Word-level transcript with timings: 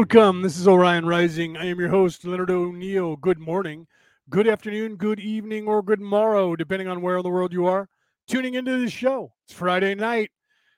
Welcome. 0.00 0.40
This 0.40 0.58
is 0.58 0.66
Orion 0.66 1.04
Rising. 1.04 1.58
I 1.58 1.66
am 1.66 1.78
your 1.78 1.90
host, 1.90 2.24
Leonard 2.24 2.50
O'Neill. 2.50 3.16
Good 3.16 3.38
morning, 3.38 3.86
good 4.30 4.48
afternoon, 4.48 4.96
good 4.96 5.20
evening, 5.20 5.68
or 5.68 5.82
good 5.82 6.00
morrow, 6.00 6.56
depending 6.56 6.88
on 6.88 7.02
where 7.02 7.18
in 7.18 7.22
the 7.22 7.28
world 7.28 7.52
you 7.52 7.66
are 7.66 7.86
tuning 8.26 8.54
into 8.54 8.80
this 8.80 8.92
show. 8.92 9.30
It's 9.44 9.52
Friday 9.52 9.94
night. 9.94 10.30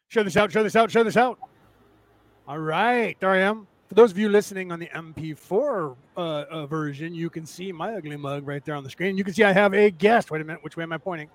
Share 0.08 0.24
this 0.24 0.36
out, 0.36 0.50
share 0.50 0.64
this 0.64 0.74
out, 0.74 0.90
share 0.90 1.04
this 1.04 1.16
out. 1.16 1.38
All 2.48 2.58
right, 2.58 3.16
there 3.20 3.30
I 3.30 3.42
am. 3.42 3.68
For 3.86 3.94
those 3.94 4.10
of 4.10 4.18
you 4.18 4.28
listening 4.28 4.72
on 4.72 4.80
the 4.80 4.88
MP4 4.88 5.96
uh, 6.16 6.20
uh, 6.20 6.66
version, 6.66 7.14
you 7.14 7.30
can 7.30 7.46
see 7.46 7.70
my 7.70 7.94
ugly 7.94 8.16
mug 8.16 8.44
right 8.44 8.64
there 8.64 8.74
on 8.74 8.82
the 8.82 8.90
screen. 8.90 9.16
You 9.16 9.22
can 9.22 9.34
see 9.34 9.44
I 9.44 9.52
have 9.52 9.72
a 9.72 9.92
guest. 9.92 10.32
Wait 10.32 10.40
a 10.40 10.44
minute, 10.44 10.64
which 10.64 10.76
way 10.76 10.82
am 10.82 10.92
I 10.92 10.98
pointing? 10.98 11.30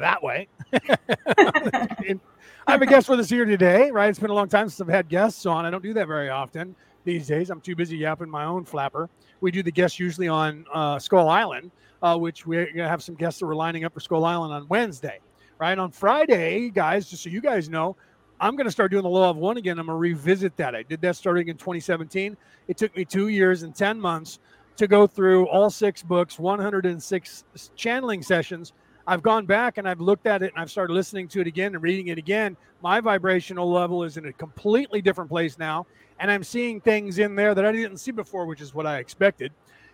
That 0.00 0.22
way. 0.22 0.48
I 0.72 2.72
have 2.72 2.80
a 2.80 2.86
guest 2.86 3.06
with 3.06 3.20
us 3.20 3.28
here 3.28 3.44
today, 3.44 3.90
right? 3.90 4.08
It's 4.08 4.18
been 4.18 4.30
a 4.30 4.34
long 4.34 4.48
time 4.48 4.70
since 4.70 4.80
I've 4.80 4.88
had 4.88 5.10
guests 5.10 5.44
on. 5.44 5.66
I 5.66 5.70
don't 5.70 5.82
do 5.82 5.92
that 5.92 6.06
very 6.06 6.30
often 6.30 6.74
these 7.08 7.26
days. 7.26 7.50
I'm 7.50 7.60
too 7.60 7.74
busy 7.74 7.96
yapping 7.96 8.28
my 8.28 8.44
own 8.44 8.64
flapper. 8.64 9.08
We 9.40 9.50
do 9.50 9.62
the 9.62 9.72
guests 9.72 9.98
usually 9.98 10.28
on 10.28 10.66
uh, 10.72 10.98
Skull 10.98 11.28
Island, 11.28 11.70
uh, 12.02 12.16
which 12.16 12.46
we 12.46 12.68
have 12.76 13.02
some 13.02 13.14
guests 13.14 13.40
that 13.40 13.46
were 13.46 13.54
lining 13.54 13.84
up 13.84 13.94
for 13.94 14.00
Skull 14.00 14.24
Island 14.24 14.52
on 14.52 14.68
Wednesday, 14.68 15.20
right? 15.58 15.78
On 15.78 15.90
Friday, 15.90 16.70
guys, 16.70 17.08
just 17.08 17.22
so 17.22 17.30
you 17.30 17.40
guys 17.40 17.68
know, 17.68 17.96
I'm 18.40 18.56
going 18.56 18.66
to 18.66 18.70
start 18.70 18.90
doing 18.90 19.02
the 19.02 19.08
Law 19.08 19.30
of 19.30 19.36
One 19.36 19.56
again. 19.56 19.78
I'm 19.78 19.86
going 19.86 19.96
to 19.96 20.00
revisit 20.00 20.56
that. 20.58 20.74
I 20.74 20.82
did 20.82 21.00
that 21.00 21.16
starting 21.16 21.48
in 21.48 21.56
2017. 21.56 22.36
It 22.68 22.76
took 22.76 22.94
me 22.94 23.04
two 23.04 23.28
years 23.28 23.62
and 23.62 23.74
10 23.74 23.98
months 23.98 24.38
to 24.76 24.86
go 24.86 25.06
through 25.06 25.48
all 25.48 25.70
six 25.70 26.02
books, 26.02 26.38
106 26.38 27.44
channeling 27.74 28.22
sessions 28.22 28.74
I've 29.08 29.22
gone 29.22 29.46
back 29.46 29.78
and 29.78 29.88
I've 29.88 30.02
looked 30.02 30.26
at 30.26 30.42
it 30.42 30.52
and 30.52 30.60
I've 30.60 30.70
started 30.70 30.92
listening 30.92 31.28
to 31.28 31.40
it 31.40 31.46
again 31.46 31.74
and 31.74 31.82
reading 31.82 32.08
it 32.08 32.18
again. 32.18 32.58
My 32.82 33.00
vibrational 33.00 33.72
level 33.72 34.04
is 34.04 34.18
in 34.18 34.26
a 34.26 34.32
completely 34.34 35.00
different 35.00 35.30
place 35.30 35.58
now. 35.58 35.86
And 36.20 36.30
I'm 36.30 36.44
seeing 36.44 36.80
things 36.80 37.18
in 37.18 37.36
there 37.36 37.54
that 37.54 37.64
I 37.64 37.72
didn't 37.72 37.98
see 37.98 38.10
before, 38.10 38.46
which 38.46 38.60
is 38.60 38.74
what 38.74 38.86
I 38.86 38.98
expected. 38.98 39.52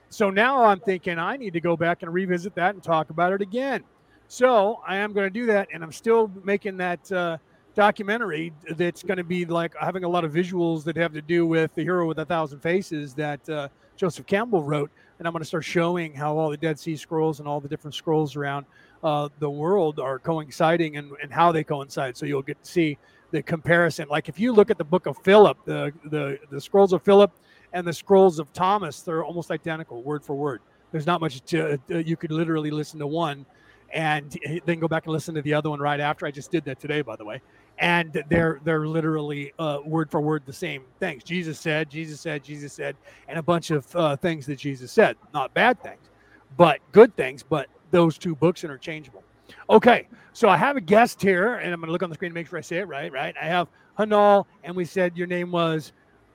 So 0.09 0.31
now 0.31 0.65
I'm 0.65 0.81
thinking 0.81 1.19
I 1.19 1.37
need 1.37 1.53
to 1.55 1.61
go 1.61 1.77
back 1.77 2.03
and 2.03 2.13
revisit 2.13 2.55
that 2.55 2.75
and 2.75 2.83
talk 2.83 3.11
about 3.11 3.33
it 3.33 3.43
again. 3.43 3.83
So 4.29 4.81
I 4.87 4.97
am 4.97 5.13
going 5.13 5.27
to 5.27 5.31
do 5.31 5.47
that. 5.47 5.69
And 5.73 5.83
I'm 5.83 5.93
still 5.93 6.31
making 6.45 6.77
that 6.79 7.11
uh, 7.13 7.39
documentary 7.75 8.53
that's 8.77 9.03
going 9.03 9.19
to 9.19 9.25
be 9.25 9.45
like 9.45 9.75
having 9.79 10.05
a 10.05 10.09
lot 10.09 10.25
of 10.25 10.33
visuals 10.33 10.85
that 10.85 10.97
have 10.97 11.13
to 11.13 11.23
do 11.23 11.47
with 11.47 11.75
the 11.75 11.83
hero 11.83 12.07
with 12.07 12.19
a 12.19 12.25
thousand 12.25 12.61
faces 12.61 13.15
that 13.15 13.49
uh, 13.49 13.69
Joseph 13.97 14.27
Campbell 14.27 14.63
wrote. 14.63 14.91
And 15.19 15.29
I'm 15.29 15.33
going 15.33 15.43
to 15.43 15.47
start 15.47 15.65
showing 15.65 16.15
how 16.15 16.37
all 16.37 16.51
the 16.51 16.57
Dead 16.57 16.79
Sea 16.79 16.97
Scrolls 16.97 17.39
and 17.39 17.49
all 17.49 17.61
the 17.61 17.69
different 17.69 17.95
scrolls 17.95 18.35
around 18.35 18.67
uh, 19.03 19.29
the 19.39 19.51
world 19.51 20.01
are 20.01 20.19
coinciding 20.19 20.97
and, 20.97 21.13
and 21.23 21.33
how 21.33 21.53
they 21.53 21.63
coincide. 21.63 22.17
So 22.17 22.27
you'll 22.27 22.43
get 22.43 22.63
to 22.63 22.71
see 22.71 22.99
the 23.35 23.43
comparison. 23.43 24.07
Like 24.09 24.29
if 24.29 24.39
you 24.39 24.53
look 24.53 24.71
at 24.71 24.79
the 24.79 24.85
book 24.85 25.07
of 25.07 25.19
Philip, 25.19 25.59
the, 25.65 25.93
the, 26.05 26.39
the 26.53 26.61
scrolls 26.61 26.93
of 26.93 27.03
Philip 27.03 27.33
and 27.73 27.85
the 27.85 27.93
scrolls 27.93 28.39
of 28.39 28.53
Thomas, 28.53 29.03
they're 29.03 29.25
almost 29.25 29.51
identical 29.51 30.05
word 30.05 30.25
for 30.25 30.37
word. 30.37 30.61
There's 30.93 31.05
not 31.05 31.21
much 31.21 31.41
to, 31.47 31.81
uh, 31.91 31.99
you 31.99 32.17
could 32.17 32.31
literally 32.31 32.71
listen 32.71 33.01
to 33.01 33.09
one 33.09 33.45
and 33.93 34.39
then 34.67 34.79
go 34.79 34.87
back 34.87 35.07
and 35.07 35.13
listen 35.13 35.35
to 35.35 35.43
the 35.43 35.53
other 35.53 35.69
one 35.69 35.81
right 35.81 35.99
after. 35.99 36.27
I 36.27 36.31
just 36.31 36.53
did 36.53 36.65
that 36.67 36.79
today, 36.79 37.03
by 37.03 37.17
the 37.17 37.25
way. 37.25 37.43
And 37.79 38.23
they're 38.29 38.61
they're 38.63 38.87
literally 38.87 39.53
uh, 39.59 39.79
word 39.85 40.13
for 40.13 40.21
word 40.21 40.45
the 40.47 40.53
same 40.53 40.85
things. 41.01 41.25
Jesus 41.25 41.59
said, 41.59 41.91
Jesus 41.91 42.21
said, 42.21 42.45
Jesus 42.45 42.73
said, 42.73 42.95
and 43.27 43.37
a 43.37 43.43
bunch 43.43 43.73
of 43.73 43.85
uh, 43.97 44.15
things 44.15 44.47
that 44.47 44.61
Jesus 44.61 44.93
said. 44.93 45.17
Not 45.33 45.53
bad 45.55 45.83
things, 45.83 46.09
but 46.57 46.79
good 46.93 47.17
things. 47.17 47.43
But 47.43 47.67
those 47.91 48.17
two 48.17 48.37
books 48.37 48.63
interchangeable. 48.63 49.25
Okay, 49.69 50.07
so 50.35 50.49
I 50.49 50.57
have 50.59 50.77
a 50.77 50.81
guest 50.81 51.23
here, 51.23 51.55
and 51.55 51.73
I'm 51.73 51.81
going 51.81 51.87
to 51.87 51.93
look 51.93 52.03
on 52.03 52.11
the 52.11 52.15
screen 52.15 52.33
to 52.33 52.35
make 52.35 52.49
sure 52.49 52.59
I 52.59 52.63
say 52.63 52.79
it 52.79 52.89
right. 52.89 53.11
Right, 53.11 53.35
I 53.41 53.47
have 53.47 53.69
Hajnal, 53.99 54.45
and 54.65 54.77
we 54.77 54.85
said 54.85 55.17
your 55.17 55.27
name 55.27 55.51
was. 55.51 55.93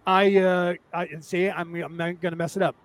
I 0.07 0.37
uh, 0.37 0.73
I 0.93 1.07
say 1.19 1.51
I'm 1.51 1.75
I'm 1.75 1.97
going 1.97 2.17
to 2.17 2.35
mess 2.35 2.55
it 2.57 2.63
up. 2.63 2.75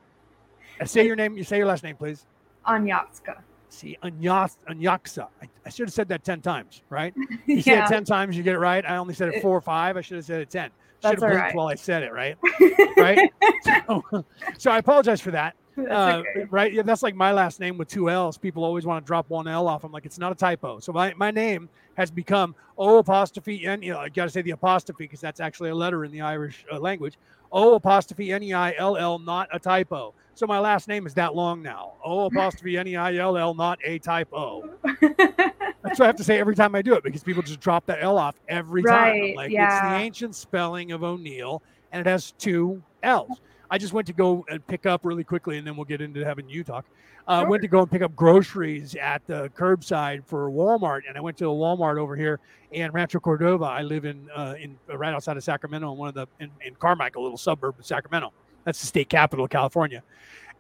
I 0.80 0.84
say 0.84 1.06
your 1.06 1.16
name. 1.16 1.38
You 1.38 1.44
say 1.44 1.56
your 1.56 1.66
last 1.66 1.82
name, 1.82 1.96
please. 1.96 2.26
Anyacska. 2.66 3.40
See, 3.68 3.98
Anyas, 4.02 4.56
Anyaksa. 4.68 5.28
I, 5.42 5.48
I, 5.66 5.68
should 5.68 5.88
have 5.88 5.92
said 5.92 6.08
that 6.08 6.22
10 6.24 6.40
times, 6.42 6.82
right? 6.90 7.12
You 7.46 7.56
yeah. 7.56 7.62
say 7.62 7.78
it 7.82 7.88
10 7.88 8.04
times, 8.04 8.36
you 8.36 8.42
get 8.42 8.54
it 8.54 8.58
right. 8.58 8.84
I 8.88 8.96
only 8.96 9.14
said 9.14 9.34
it 9.34 9.42
four 9.42 9.56
or 9.56 9.60
five. 9.60 9.96
I 9.96 10.00
should 10.00 10.16
have 10.16 10.24
said 10.24 10.40
it 10.40 10.50
10. 10.50 10.70
Should 11.02 11.10
have 11.10 11.18
blinked 11.18 11.36
right. 11.36 11.54
while 11.54 11.66
I 11.66 11.74
said 11.74 12.04
it, 12.04 12.12
right? 12.12 12.38
right? 12.96 13.30
So, 13.62 14.24
so 14.58 14.70
I 14.70 14.78
apologize 14.78 15.20
for 15.20 15.32
that. 15.32 15.56
Uh, 15.90 16.22
okay. 16.26 16.46
Right? 16.50 16.72
Yeah, 16.72 16.82
that's 16.82 17.02
like 17.02 17.14
my 17.14 17.32
last 17.32 17.58
name 17.58 17.76
with 17.76 17.88
two 17.88 18.08
L's. 18.08 18.38
People 18.38 18.64
always 18.64 18.86
want 18.86 19.04
to 19.04 19.06
drop 19.06 19.28
one 19.28 19.48
L 19.48 19.66
off. 19.66 19.84
I'm 19.84 19.92
like, 19.92 20.06
it's 20.06 20.18
not 20.18 20.30
a 20.30 20.34
typo. 20.34 20.78
So 20.78 20.92
my, 20.92 21.12
my 21.14 21.30
name 21.30 21.68
has 21.94 22.10
become 22.10 22.54
O 22.78 22.98
apostrophe 22.98 23.66
N. 23.66 23.82
You 23.82 23.92
know, 23.92 23.98
I 23.98 24.08
got 24.08 24.24
to 24.24 24.30
say 24.30 24.42
the 24.42 24.52
apostrophe 24.52 25.04
because 25.04 25.20
that's 25.20 25.40
actually 25.40 25.70
a 25.70 25.74
letter 25.74 26.04
in 26.04 26.12
the 26.12 26.20
Irish 26.20 26.64
uh, 26.72 26.78
language. 26.78 27.18
O 27.50 27.74
apostrophe 27.74 28.32
N 28.32 28.42
E 28.42 28.52
I 28.52 28.74
L 28.78 28.96
L, 28.96 29.18
not 29.18 29.48
a 29.52 29.58
typo. 29.58 30.14
So 30.34 30.46
my 30.46 30.58
last 30.58 30.88
name 30.88 31.06
is 31.06 31.14
that 31.14 31.34
long 31.34 31.62
now. 31.62 31.92
O 32.04 32.26
apostrophe 32.26 32.76
N 32.76 32.88
E 32.88 32.96
I 32.96 33.16
L 33.16 33.36
L, 33.36 33.54
not 33.54 33.78
a 33.84 33.98
typo. 33.98 34.68
That's 35.00 35.98
what 35.98 36.02
I 36.02 36.06
have 36.06 36.16
to 36.16 36.24
say 36.24 36.38
every 36.38 36.56
time 36.56 36.74
I 36.74 36.82
do 36.82 36.94
it 36.94 37.04
because 37.04 37.22
people 37.22 37.42
just 37.42 37.60
drop 37.60 37.86
that 37.86 38.02
L 38.02 38.18
off 38.18 38.34
every 38.48 38.82
right, 38.82 39.12
time. 39.12 39.22
I'm 39.22 39.34
like, 39.34 39.50
yeah. 39.50 39.76
it's 39.76 39.82
the 39.82 40.04
ancient 40.04 40.34
spelling 40.34 40.92
of 40.92 41.04
O'Neill 41.04 41.62
and 41.92 42.00
it 42.00 42.10
has 42.10 42.32
two 42.32 42.82
L's. 43.02 43.40
I 43.74 43.78
just 43.78 43.92
went 43.92 44.06
to 44.06 44.12
go 44.12 44.46
and 44.48 44.64
pick 44.68 44.86
up 44.86 45.04
really 45.04 45.24
quickly, 45.24 45.58
and 45.58 45.66
then 45.66 45.74
we'll 45.74 45.84
get 45.84 46.00
into 46.00 46.24
having 46.24 46.48
you 46.48 46.62
talk. 46.62 46.84
I 47.26 47.38
uh, 47.38 47.40
sure. 47.40 47.48
went 47.48 47.62
to 47.62 47.68
go 47.68 47.80
and 47.80 47.90
pick 47.90 48.02
up 48.02 48.14
groceries 48.14 48.94
at 48.94 49.26
the 49.26 49.48
curbside 49.48 50.24
for 50.24 50.48
Walmart, 50.48 51.00
and 51.08 51.18
I 51.18 51.20
went 51.20 51.36
to 51.38 51.46
a 51.46 51.52
Walmart 51.52 51.98
over 51.98 52.14
here 52.14 52.38
in 52.70 52.92
Rancho 52.92 53.18
Cordova. 53.18 53.64
I 53.64 53.82
live 53.82 54.04
in 54.04 54.28
uh, 54.30 54.54
in 54.60 54.78
uh, 54.88 54.96
right 54.96 55.12
outside 55.12 55.36
of 55.36 55.42
Sacramento, 55.42 55.90
in 55.90 55.98
one 55.98 56.06
of 56.06 56.14
the 56.14 56.28
in, 56.38 56.52
in 56.64 56.76
Carmichael, 56.76 57.20
a 57.20 57.24
little 57.24 57.36
suburb 57.36 57.76
of 57.76 57.84
Sacramento. 57.84 58.32
That's 58.62 58.78
the 58.78 58.86
state 58.86 59.08
capital 59.08 59.46
of 59.46 59.50
California. 59.50 60.04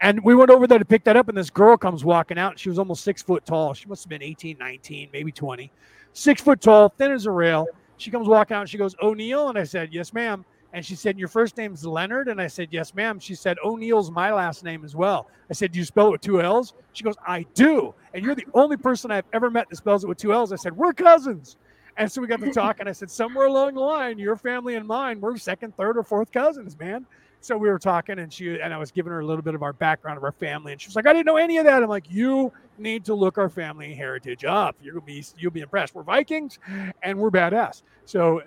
And 0.00 0.20
we 0.24 0.34
went 0.34 0.50
over 0.50 0.66
there 0.66 0.80
to 0.80 0.84
pick 0.84 1.04
that 1.04 1.16
up, 1.16 1.28
and 1.28 1.38
this 1.38 1.50
girl 1.50 1.76
comes 1.76 2.04
walking 2.04 2.36
out. 2.36 2.58
She 2.58 2.68
was 2.68 2.80
almost 2.80 3.04
six 3.04 3.22
foot 3.22 3.46
tall. 3.46 3.74
She 3.74 3.86
must 3.86 4.02
have 4.02 4.10
been 4.10 4.24
18, 4.24 4.58
19, 4.58 5.10
maybe 5.12 5.30
20. 5.30 5.70
Six 6.14 6.42
foot 6.42 6.60
tall, 6.60 6.88
thin 6.88 7.12
as 7.12 7.26
a 7.26 7.30
rail. 7.30 7.68
She 7.96 8.10
comes 8.10 8.26
walking 8.26 8.56
out 8.56 8.62
and 8.62 8.68
she 8.68 8.76
goes, 8.76 8.96
O'Neill. 9.00 9.50
And 9.50 9.58
I 9.58 9.62
said, 9.62 9.94
Yes, 9.94 10.12
ma'am. 10.12 10.44
And 10.74 10.84
she 10.84 10.96
said, 10.96 11.18
Your 11.20 11.28
first 11.28 11.56
name's 11.56 11.86
Leonard? 11.86 12.26
And 12.26 12.40
I 12.40 12.48
said, 12.48 12.68
Yes, 12.72 12.94
ma'am. 12.94 13.20
She 13.20 13.36
said, 13.36 13.56
O'Neill's 13.64 14.10
my 14.10 14.32
last 14.32 14.64
name 14.64 14.84
as 14.84 14.96
well. 14.96 15.28
I 15.48 15.52
said, 15.52 15.70
Do 15.70 15.78
you 15.78 15.84
spell 15.84 16.08
it 16.08 16.10
with 16.10 16.20
two 16.20 16.42
L's? 16.42 16.74
She 16.92 17.04
goes, 17.04 17.14
I 17.26 17.46
do. 17.54 17.94
And 18.12 18.24
you're 18.24 18.34
the 18.34 18.46
only 18.54 18.76
person 18.76 19.12
I've 19.12 19.24
ever 19.32 19.50
met 19.50 19.70
that 19.70 19.76
spells 19.76 20.02
it 20.02 20.08
with 20.08 20.18
two 20.18 20.32
L's. 20.32 20.52
I 20.52 20.56
said, 20.56 20.76
We're 20.76 20.92
cousins. 20.92 21.56
And 21.96 22.10
so 22.10 22.20
we 22.20 22.26
got 22.26 22.40
to 22.40 22.52
talk, 22.52 22.80
and 22.80 22.88
I 22.88 22.92
said, 22.92 23.08
Somewhere 23.08 23.46
along 23.46 23.74
the 23.74 23.80
line, 23.80 24.18
your 24.18 24.34
family 24.34 24.74
and 24.74 24.84
mine, 24.84 25.20
we're 25.20 25.36
second, 25.36 25.76
third, 25.76 25.96
or 25.96 26.02
fourth 26.02 26.32
cousins, 26.32 26.76
man. 26.76 27.06
So 27.44 27.58
we 27.58 27.68
were 27.68 27.78
talking, 27.78 28.20
and 28.20 28.32
she 28.32 28.58
and 28.58 28.72
I 28.72 28.78
was 28.78 28.90
giving 28.90 29.12
her 29.12 29.20
a 29.20 29.26
little 29.26 29.42
bit 29.42 29.54
of 29.54 29.62
our 29.62 29.74
background 29.74 30.16
of 30.16 30.24
our 30.24 30.32
family, 30.32 30.72
and 30.72 30.80
she 30.80 30.88
was 30.88 30.96
like, 30.96 31.06
"I 31.06 31.12
didn't 31.12 31.26
know 31.26 31.36
any 31.36 31.58
of 31.58 31.66
that." 31.66 31.82
I'm 31.82 31.90
like, 31.90 32.10
"You 32.10 32.50
need 32.78 33.04
to 33.04 33.12
look 33.12 33.36
our 33.36 33.50
family 33.50 33.92
heritage 33.92 34.46
up. 34.46 34.76
You're 34.80 34.94
gonna 34.94 35.04
be 35.04 35.22
you'll 35.36 35.52
be 35.52 35.60
impressed. 35.60 35.94
We're 35.94 36.04
Vikings, 36.04 36.58
and 37.02 37.18
we're 37.18 37.30
badass." 37.30 37.82
So, 38.06 38.40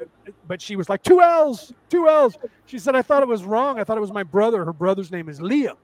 but 0.48 0.60
she 0.60 0.76
was 0.76 0.90
like, 0.90 1.04
two 1.04 1.22
L's, 1.22 1.74
two 1.90 2.08
L's. 2.08 2.40
She 2.66 2.80
said, 2.80 2.96
"I 2.96 3.04
thought 3.04 3.22
it 3.22 3.28
was 3.28 3.44
wrong. 3.44 3.80
I 3.80 3.84
thought 3.84 3.98
it 3.98 4.02
was 4.02 4.12
my 4.12 4.24
brother. 4.24 4.66
Her 4.66 4.74
brother's 4.74 5.12
name 5.12 5.30
is 5.30 5.40
Liam." 5.42 5.78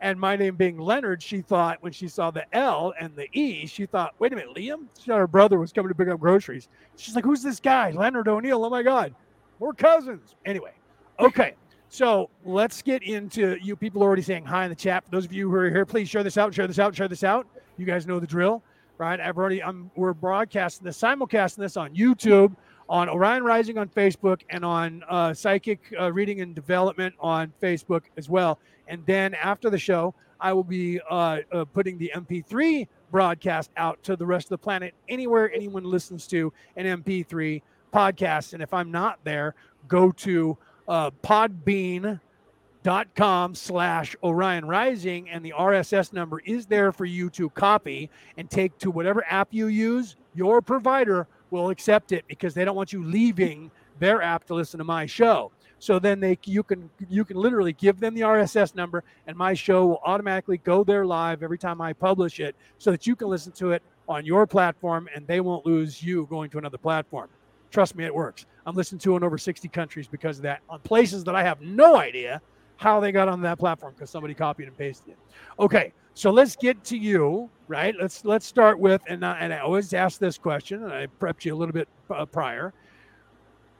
And 0.00 0.18
my 0.18 0.34
name 0.34 0.56
being 0.56 0.78
Leonard, 0.78 1.22
she 1.22 1.42
thought 1.42 1.82
when 1.82 1.92
she 1.92 2.08
saw 2.08 2.30
the 2.30 2.46
L 2.56 2.94
and 2.98 3.14
the 3.14 3.28
E, 3.38 3.66
she 3.66 3.84
thought, 3.84 4.14
wait 4.18 4.32
a 4.32 4.36
minute, 4.36 4.54
Liam? 4.56 4.86
She 4.98 5.06
thought 5.06 5.18
her 5.18 5.26
brother 5.26 5.58
was 5.58 5.72
coming 5.72 5.88
to 5.88 5.94
pick 5.94 6.08
up 6.08 6.18
groceries. 6.18 6.68
She's 6.96 7.14
like, 7.14 7.24
who's 7.24 7.42
this 7.42 7.60
guy? 7.60 7.90
Leonard 7.90 8.28
O'Neill. 8.28 8.64
Oh 8.64 8.70
my 8.70 8.82
God. 8.82 9.14
We're 9.60 9.72
cousins. 9.72 10.34
Anyway, 10.44 10.72
okay. 11.20 11.54
So 11.94 12.28
let's 12.44 12.82
get 12.82 13.04
into 13.04 13.56
you 13.62 13.76
people 13.76 14.02
are 14.02 14.06
already 14.06 14.22
saying 14.22 14.46
hi 14.46 14.64
in 14.64 14.68
the 14.68 14.74
chat. 14.74 15.04
For 15.04 15.12
those 15.12 15.24
of 15.24 15.32
you 15.32 15.48
who 15.48 15.54
are 15.54 15.70
here, 15.70 15.86
please 15.86 16.08
share 16.08 16.24
this 16.24 16.36
out, 16.36 16.52
share 16.52 16.66
this 16.66 16.80
out, 16.80 16.96
share 16.96 17.06
this 17.06 17.22
out. 17.22 17.46
You 17.76 17.86
guys 17.86 18.04
know 18.04 18.18
the 18.18 18.26
drill, 18.26 18.64
right? 18.98 19.20
I've 19.20 19.38
already 19.38 19.62
I'm 19.62 19.92
we're 19.94 20.12
broadcasting 20.12 20.84
this, 20.84 21.00
simulcasting 21.00 21.58
this 21.58 21.76
on 21.76 21.94
YouTube, 21.94 22.56
on 22.88 23.08
Orion 23.08 23.44
Rising 23.44 23.78
on 23.78 23.88
Facebook, 23.88 24.40
and 24.50 24.64
on 24.64 25.04
uh, 25.08 25.32
Psychic 25.34 25.78
uh, 25.96 26.12
Reading 26.12 26.40
and 26.40 26.52
Development 26.52 27.14
on 27.20 27.52
Facebook 27.62 28.02
as 28.16 28.28
well. 28.28 28.58
And 28.88 29.06
then 29.06 29.34
after 29.34 29.70
the 29.70 29.78
show, 29.78 30.16
I 30.40 30.52
will 30.52 30.64
be 30.64 31.00
uh, 31.08 31.42
uh 31.52 31.64
putting 31.64 31.96
the 31.96 32.10
MP3 32.16 32.88
broadcast 33.12 33.70
out 33.76 34.02
to 34.02 34.16
the 34.16 34.26
rest 34.26 34.46
of 34.46 34.50
the 34.50 34.58
planet, 34.58 34.94
anywhere 35.08 35.52
anyone 35.54 35.84
listens 35.84 36.26
to 36.26 36.52
an 36.74 37.04
MP3 37.04 37.62
podcast. 37.92 38.52
And 38.52 38.64
if 38.64 38.74
I'm 38.74 38.90
not 38.90 39.20
there, 39.22 39.54
go 39.86 40.10
to 40.10 40.58
uh, 40.88 41.10
podbean.com 41.22 43.54
slash 43.54 44.16
Orion 44.22 44.66
Rising, 44.66 45.30
and 45.30 45.44
the 45.44 45.54
RSS 45.56 46.12
number 46.12 46.40
is 46.40 46.66
there 46.66 46.92
for 46.92 47.04
you 47.04 47.30
to 47.30 47.50
copy 47.50 48.10
and 48.36 48.50
take 48.50 48.76
to 48.78 48.90
whatever 48.90 49.24
app 49.28 49.48
you 49.50 49.68
use. 49.68 50.16
Your 50.34 50.60
provider 50.60 51.26
will 51.50 51.70
accept 51.70 52.12
it 52.12 52.24
because 52.26 52.54
they 52.54 52.64
don't 52.64 52.76
want 52.76 52.92
you 52.92 53.04
leaving 53.04 53.70
their 53.98 54.22
app 54.22 54.44
to 54.46 54.54
listen 54.54 54.78
to 54.78 54.84
my 54.84 55.06
show. 55.06 55.52
So 55.78 55.98
then 55.98 56.20
they 56.20 56.38
you 56.44 56.62
can 56.62 56.90
you 57.08 57.24
can 57.24 57.36
literally 57.36 57.74
give 57.74 58.00
them 58.00 58.14
the 58.14 58.22
RSS 58.22 58.74
number 58.74 59.04
and 59.26 59.36
my 59.36 59.54
show 59.54 59.86
will 59.86 60.00
automatically 60.04 60.58
go 60.58 60.82
there 60.82 61.04
live 61.04 61.42
every 61.42 61.58
time 61.58 61.80
I 61.80 61.92
publish 61.92 62.40
it 62.40 62.56
so 62.78 62.90
that 62.90 63.06
you 63.06 63.14
can 63.14 63.28
listen 63.28 63.52
to 63.52 63.72
it 63.72 63.82
on 64.08 64.24
your 64.24 64.46
platform 64.46 65.08
and 65.14 65.26
they 65.26 65.40
won't 65.40 65.66
lose 65.66 66.02
you 66.02 66.26
going 66.30 66.48
to 66.50 66.58
another 66.58 66.78
platform 66.78 67.28
Trust 67.74 67.96
me, 67.96 68.04
it 68.04 68.14
works. 68.14 68.46
I'm 68.66 68.74
listened 68.74 69.00
to 69.02 69.16
in 69.16 69.24
over 69.24 69.38
60 69.38 69.68
countries 69.68 70.06
because 70.06 70.38
of 70.38 70.42
that 70.42 70.60
on 70.68 70.80
places 70.80 71.24
that 71.24 71.34
I 71.34 71.42
have 71.42 71.60
no 71.60 71.96
idea 71.96 72.40
how 72.76 73.00
they 73.00 73.12
got 73.12 73.28
on 73.28 73.40
that 73.42 73.58
platform 73.58 73.94
because 73.94 74.10
somebody 74.10 74.34
copied 74.34 74.68
and 74.68 74.76
pasted 74.76 75.10
it. 75.10 75.18
Okay, 75.58 75.92
so 76.14 76.30
let's 76.30 76.56
get 76.56 76.82
to 76.84 76.96
you, 76.96 77.50
right? 77.68 77.94
Let's 78.00 78.24
let's 78.24 78.46
start 78.46 78.78
with 78.78 79.02
and 79.06 79.24
I, 79.24 79.38
and 79.38 79.52
I 79.52 79.58
always 79.58 79.92
ask 79.94 80.18
this 80.18 80.38
question, 80.38 80.82
and 80.82 80.92
I 80.92 81.06
prepped 81.20 81.44
you 81.44 81.54
a 81.54 81.56
little 81.56 81.72
bit 81.72 81.88
uh, 82.10 82.24
prior. 82.24 82.72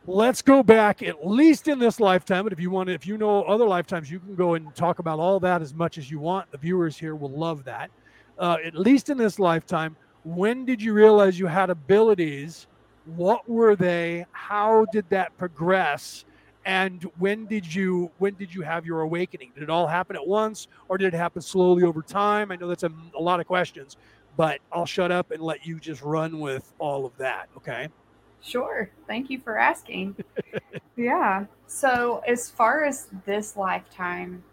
Let's 0.06 0.42
go 0.42 0.62
back 0.62 1.02
at 1.02 1.26
least 1.26 1.66
in 1.66 1.78
this 1.78 1.98
lifetime, 1.98 2.44
but 2.44 2.52
if 2.52 2.60
you 2.60 2.70
want, 2.70 2.90
if 2.90 3.06
you 3.06 3.16
know 3.16 3.42
other 3.44 3.66
lifetimes, 3.66 4.10
you 4.10 4.20
can 4.20 4.34
go 4.34 4.54
and 4.54 4.74
talk 4.74 4.98
about 4.98 5.18
all 5.18 5.40
that 5.40 5.62
as 5.62 5.72
much 5.72 5.96
as 5.96 6.10
you 6.10 6.18
want. 6.20 6.50
The 6.50 6.58
viewers 6.58 6.98
here 6.98 7.14
will 7.14 7.30
love 7.30 7.64
that. 7.64 7.90
Uh, 8.38 8.58
at 8.64 8.74
least 8.74 9.08
in 9.08 9.16
this 9.16 9.38
lifetime, 9.38 9.96
when 10.24 10.66
did 10.66 10.82
you 10.82 10.92
realize 10.92 11.38
you 11.38 11.46
had 11.46 11.70
abilities? 11.70 12.66
What 13.06 13.48
were 13.48 13.76
they? 13.76 14.26
How 14.32 14.86
did 14.92 15.08
that 15.10 15.36
progress? 15.36 16.24
and 16.66 17.02
when 17.18 17.44
did 17.44 17.74
you 17.74 18.10
when 18.16 18.32
did 18.36 18.54
you 18.54 18.62
have 18.62 18.86
your 18.86 19.02
awakening? 19.02 19.52
Did 19.54 19.64
it 19.64 19.68
all 19.68 19.86
happen 19.86 20.16
at 20.16 20.26
once 20.26 20.66
or 20.88 20.96
did 20.96 21.12
it 21.12 21.16
happen 21.16 21.42
slowly 21.42 21.82
over 21.82 22.00
time? 22.00 22.50
I 22.50 22.56
know 22.56 22.68
that's 22.68 22.84
a, 22.84 22.92
a, 23.14 23.20
lot 23.20 23.38
of 23.38 23.46
questions 23.46 23.98
but 24.36 24.60
i'll 24.72 24.86
shut 24.86 25.12
up 25.12 25.30
and 25.30 25.42
let 25.42 25.66
you 25.66 25.78
just 25.78 26.02
run 26.02 26.40
with 26.40 26.72
all 26.78 27.06
of 27.06 27.16
that 27.18 27.48
okay? 27.56 27.88
Sure. 28.42 28.90
Thank 29.06 29.30
you 29.30 29.38
for 29.38 29.58
asking. 29.58 30.16
Yeah. 30.96 31.46
So 31.66 32.22
as 32.24 32.48
far 32.48 32.84
as 32.84 33.08
this 33.26 33.56
lifetime 33.56 34.44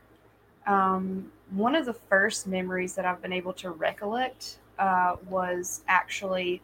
um, 0.66 1.32
one 1.52 1.76
of 1.76 1.86
the 1.86 1.94
first 1.94 2.48
memories 2.48 2.96
that 2.96 3.06
i've 3.06 3.22
been 3.22 3.34
able 3.34 3.54
to 3.54 3.70
recollect 3.70 4.58
uh, 4.80 5.18
was 5.30 5.82
actually 5.88 6.64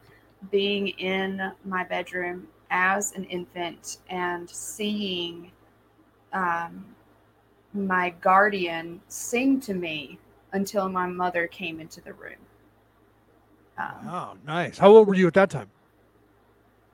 being 0.51 0.89
in 0.89 1.51
my 1.65 1.83
bedroom 1.83 2.47
as 2.69 3.13
an 3.13 3.23
infant 3.25 3.97
and 4.09 4.49
seeing 4.49 5.51
um, 6.33 6.85
my 7.73 8.09
guardian 8.21 9.01
sing 9.07 9.59
to 9.61 9.73
me 9.73 10.19
until 10.53 10.89
my 10.89 11.07
mother 11.07 11.47
came 11.47 11.79
into 11.79 12.01
the 12.01 12.13
room. 12.13 12.37
Um, 13.77 14.09
oh, 14.09 14.33
nice. 14.45 14.77
How 14.77 14.89
old 14.89 15.07
were 15.07 15.15
you 15.15 15.27
at 15.27 15.33
that 15.35 15.49
time? 15.49 15.69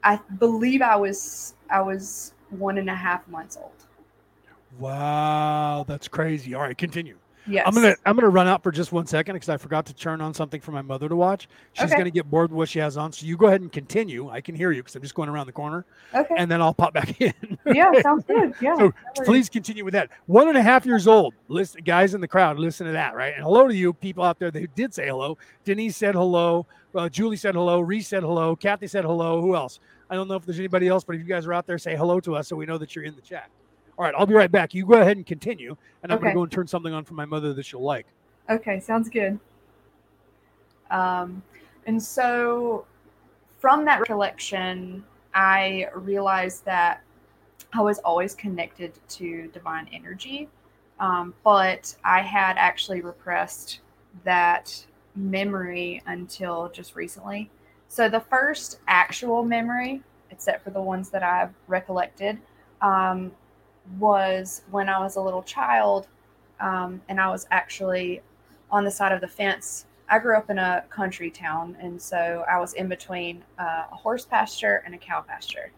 I 0.03 0.19
believe 0.37 0.81
I 0.81 0.95
was 0.97 1.55
I 1.69 1.81
was 1.81 2.33
one 2.49 2.77
and 2.77 2.89
a 2.89 2.95
half 2.95 3.25
months 3.27 3.57
old. 3.57 3.71
Wow, 4.79 5.85
that's 5.87 6.07
crazy. 6.07 6.53
All 6.53 6.61
right, 6.61 6.77
continue. 6.77 7.17
Yes. 7.45 7.65
I'm 7.67 7.73
gonna 7.73 7.95
I'm 8.05 8.15
gonna 8.15 8.29
run 8.29 8.47
out 8.47 8.63
for 8.63 8.71
just 8.71 8.91
one 8.91 9.05
second 9.05 9.33
because 9.33 9.49
I 9.49 9.57
forgot 9.57 9.85
to 9.87 9.93
turn 9.93 10.21
on 10.21 10.33
something 10.33 10.61
for 10.61 10.71
my 10.71 10.81
mother 10.81 11.09
to 11.09 11.15
watch. 11.15 11.47
She's 11.73 11.85
okay. 11.85 11.97
gonna 11.97 12.11
get 12.11 12.29
bored 12.29 12.51
with 12.51 12.57
what 12.57 12.69
she 12.69 12.79
has 12.79 12.95
on. 12.97 13.11
So 13.11 13.25
you 13.25 13.35
go 13.35 13.47
ahead 13.47 13.61
and 13.61 13.71
continue. 13.71 14.29
I 14.29 14.41
can 14.41 14.55
hear 14.55 14.71
you 14.71 14.81
because 14.81 14.95
I'm 14.95 15.01
just 15.01 15.15
going 15.15 15.29
around 15.29 15.47
the 15.47 15.53
corner. 15.53 15.85
Okay. 16.13 16.35
And 16.37 16.49
then 16.49 16.61
I'll 16.61 16.73
pop 16.73 16.93
back 16.93 17.19
in. 17.21 17.33
yeah, 17.65 17.91
sounds 18.01 18.23
good. 18.25 18.53
Yeah. 18.61 18.75
So 18.77 18.93
please 19.23 19.49
continue 19.49 19.83
with 19.83 19.93
that. 19.93 20.09
One 20.27 20.47
and 20.47 20.57
a 20.57 20.63
half 20.63 20.85
years 20.85 21.07
old. 21.07 21.33
Listen, 21.47 21.81
guys 21.83 22.13
in 22.13 22.21
the 22.21 22.27
crowd, 22.27 22.59
listen 22.59 22.87
to 22.87 22.93
that, 22.93 23.15
right? 23.15 23.33
And 23.33 23.43
hello 23.43 23.67
to 23.67 23.75
you 23.75 23.93
people 23.93 24.23
out 24.23 24.39
there 24.39 24.51
that 24.51 24.75
did 24.75 24.93
say 24.93 25.07
hello. 25.07 25.37
Denise 25.65 25.97
said 25.97 26.15
hello. 26.15 26.65
Uh, 26.95 27.09
Julie 27.09 27.37
said 27.37 27.55
hello. 27.55 27.79
Reese 27.79 28.07
said 28.07 28.23
hello. 28.23 28.55
Kathy 28.55 28.87
said 28.87 29.03
hello. 29.03 29.41
Who 29.41 29.55
else? 29.55 29.79
I 30.09 30.15
don't 30.15 30.27
know 30.27 30.35
if 30.35 30.45
there's 30.45 30.59
anybody 30.59 30.87
else, 30.87 31.03
but 31.03 31.15
if 31.15 31.21
you 31.21 31.27
guys 31.27 31.47
are 31.47 31.53
out 31.53 31.65
there, 31.65 31.77
say 31.77 31.95
hello 31.95 32.19
to 32.21 32.35
us 32.35 32.47
so 32.47 32.55
we 32.55 32.65
know 32.65 32.77
that 32.77 32.95
you're 32.95 33.05
in 33.05 33.15
the 33.15 33.21
chat. 33.21 33.49
All 33.97 34.05
right, 34.05 34.13
I'll 34.17 34.25
be 34.25 34.33
right 34.33 34.51
back. 34.51 34.73
You 34.73 34.85
go 34.85 34.93
ahead 34.93 35.17
and 35.17 35.25
continue, 35.25 35.75
and 36.01 36.11
I'm 36.11 36.17
okay. 36.17 36.23
going 36.23 36.33
to 36.33 36.37
go 36.37 36.43
and 36.43 36.51
turn 36.51 36.67
something 36.67 36.93
on 36.93 37.03
for 37.03 37.13
my 37.13 37.25
mother 37.25 37.53
that 37.53 37.65
she'll 37.65 37.81
like. 37.81 38.07
Okay, 38.49 38.79
sounds 38.79 39.09
good. 39.09 39.39
Um, 40.89 41.43
and 41.85 42.01
so 42.01 42.85
from 43.59 43.85
that 43.85 43.99
recollection, 43.99 45.03
I 45.33 45.87
realized 45.95 46.65
that 46.65 47.01
I 47.73 47.81
was 47.81 47.99
always 47.99 48.35
connected 48.35 48.93
to 49.09 49.47
divine 49.53 49.87
energy, 49.91 50.49
um, 50.99 51.33
but 51.43 51.95
I 52.03 52.21
had 52.21 52.57
actually 52.57 53.01
repressed 53.01 53.79
that 54.23 54.85
memory 55.15 56.01
until 56.05 56.69
just 56.69 56.95
recently. 56.95 57.49
So 57.87 58.09
the 58.09 58.19
first 58.19 58.79
actual 58.87 59.43
memory, 59.43 60.01
except 60.31 60.63
for 60.63 60.71
the 60.71 60.81
ones 60.81 61.09
that 61.09 61.23
I've 61.23 61.53
recollected, 61.67 62.39
um, 62.81 63.31
was 63.99 64.63
when 64.71 64.89
I 64.89 64.99
was 64.99 65.15
a 65.15 65.21
little 65.21 65.43
child, 65.43 66.07
um, 66.59 67.01
and 67.09 67.19
I 67.19 67.29
was 67.29 67.47
actually 67.51 68.21
on 68.71 68.83
the 68.83 68.91
side 68.91 69.11
of 69.11 69.21
the 69.21 69.27
fence. 69.27 69.85
I 70.09 70.19
grew 70.19 70.35
up 70.35 70.49
in 70.49 70.59
a 70.59 70.83
country 70.89 71.29
town, 71.29 71.77
and 71.79 72.01
so 72.01 72.45
I 72.49 72.59
was 72.59 72.73
in 72.73 72.87
between 72.87 73.43
uh, 73.59 73.85
a 73.91 73.95
horse 73.95 74.25
pasture 74.25 74.83
and 74.85 74.93
a 74.95 74.97
cow 74.97 75.21
pasture. 75.21 75.71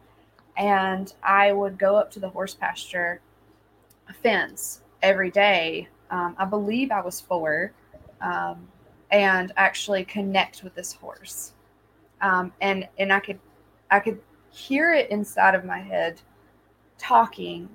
And 0.58 1.14
I 1.24 1.52
would 1.52 1.78
go 1.78 1.96
up 1.96 2.12
to 2.12 2.20
the 2.20 2.30
horse 2.30 2.54
pasture 2.54 3.22
fence 4.22 4.82
every 5.02 5.32
day. 5.32 5.88
Um, 6.10 6.36
I 6.38 6.46
believe 6.46 6.92
I 6.92 7.02
was 7.02 7.20
four, 7.20 7.74
um, 8.22 8.68
and 9.12 9.52
actually 9.58 10.06
connect 10.06 10.64
with 10.64 10.76
this 10.76 10.94
horse. 10.94 11.54
Um, 12.22 12.54
and 12.62 12.88
and 12.98 13.12
I 13.12 13.20
could 13.20 13.40
I 13.92 14.00
could 14.00 14.20
hear 14.50 14.94
it 14.94 15.10
inside 15.12 15.56
of 15.56 15.66
my 15.66 15.80
head 15.80 16.22
talking 16.98 17.70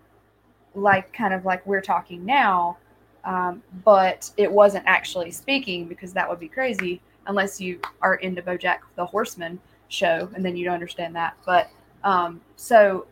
like 0.74 1.12
kind 1.12 1.34
of 1.34 1.44
like 1.44 1.66
we're 1.66 1.80
talking 1.80 2.24
now, 2.24 2.78
um, 3.24 3.62
but 3.84 4.30
it 4.36 4.50
wasn't 4.50 4.84
actually 4.86 5.30
speaking 5.30 5.86
because 5.86 6.12
that 6.12 6.28
would 6.28 6.40
be 6.40 6.48
crazy 6.48 7.00
unless 7.26 7.60
you 7.60 7.80
are 8.02 8.16
into 8.16 8.42
BoJack 8.42 8.78
the 8.96 9.04
Horseman 9.04 9.60
show, 9.88 10.30
and 10.34 10.44
then 10.44 10.56
you 10.56 10.64
don't 10.64 10.74
understand 10.74 11.14
that. 11.16 11.36
But 11.44 11.70
um, 12.04 12.40
so 12.56 13.06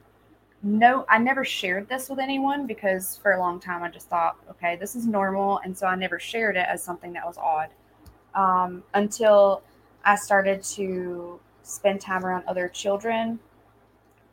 no, 0.63 1.05
I 1.09 1.19
never 1.19 1.45
shared 1.45 1.89
this 1.89 2.09
with 2.09 2.19
anyone 2.19 2.67
because 2.67 3.17
for 3.23 3.33
a 3.33 3.39
long 3.39 3.61
time 3.61 3.83
I 3.83 3.91
just 3.91 4.09
thought, 4.09 4.37
okay, 4.51 4.77
this 4.77 4.97
is 4.97 5.07
normal, 5.07 5.59
and 5.65 5.77
so 5.77 5.87
I 5.87 5.95
never 5.95 6.19
shared 6.19 6.57
it 6.57 6.67
as 6.69 6.83
something 6.83 7.13
that 7.13 7.25
was 7.25 7.39
odd 7.39 7.69
um, 8.35 8.83
until 8.95 9.63
I 10.05 10.17
started 10.17 10.63
to 10.65 11.39
spend 11.63 12.01
time 12.01 12.25
around 12.25 12.45
other 12.47 12.69
children. 12.69 13.39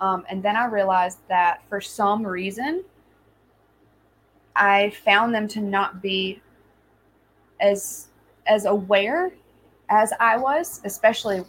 Um, 0.01 0.25
and 0.29 0.41
then 0.41 0.55
I 0.55 0.65
realized 0.65 1.19
that 1.27 1.61
for 1.69 1.79
some 1.79 2.25
reason, 2.25 2.83
I 4.55 4.91
found 4.91 5.33
them 5.33 5.47
to 5.49 5.61
not 5.61 6.01
be 6.01 6.41
as 7.59 8.07
as 8.47 8.65
aware 8.65 9.31
as 9.89 10.13
I 10.19 10.37
was, 10.37 10.81
especially 10.83 11.43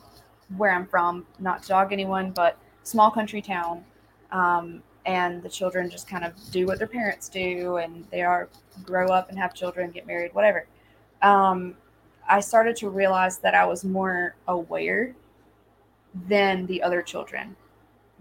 where 0.57 0.73
I'm 0.73 0.87
from. 0.87 1.27
Not 1.39 1.63
to 1.63 1.69
dog 1.69 1.93
anyone, 1.93 2.31
but 2.31 2.59
small 2.83 3.11
country 3.11 3.43
town, 3.43 3.85
um, 4.33 4.83
and 5.05 5.43
the 5.43 5.49
children 5.49 5.91
just 5.91 6.09
kind 6.09 6.25
of 6.25 6.33
do 6.51 6.67
what 6.67 6.79
their 6.79 6.87
parents 6.87 7.29
do, 7.29 7.77
and 7.77 8.05
they 8.11 8.23
are 8.23 8.49
grow 8.85 9.09
up 9.09 9.29
and 9.29 9.39
have 9.39 9.55
children, 9.55 9.91
get 9.91 10.07
married, 10.07 10.35
whatever. 10.35 10.67
Um, 11.23 11.77
I 12.29 12.41
started 12.41 12.77
to 12.77 12.91
realize 12.91 13.39
that 13.39 13.55
I 13.55 13.65
was 13.67 13.85
more 13.85 14.35
aware 14.49 15.15
than 16.29 16.67
the 16.67 16.83
other 16.83 17.03
children 17.03 17.57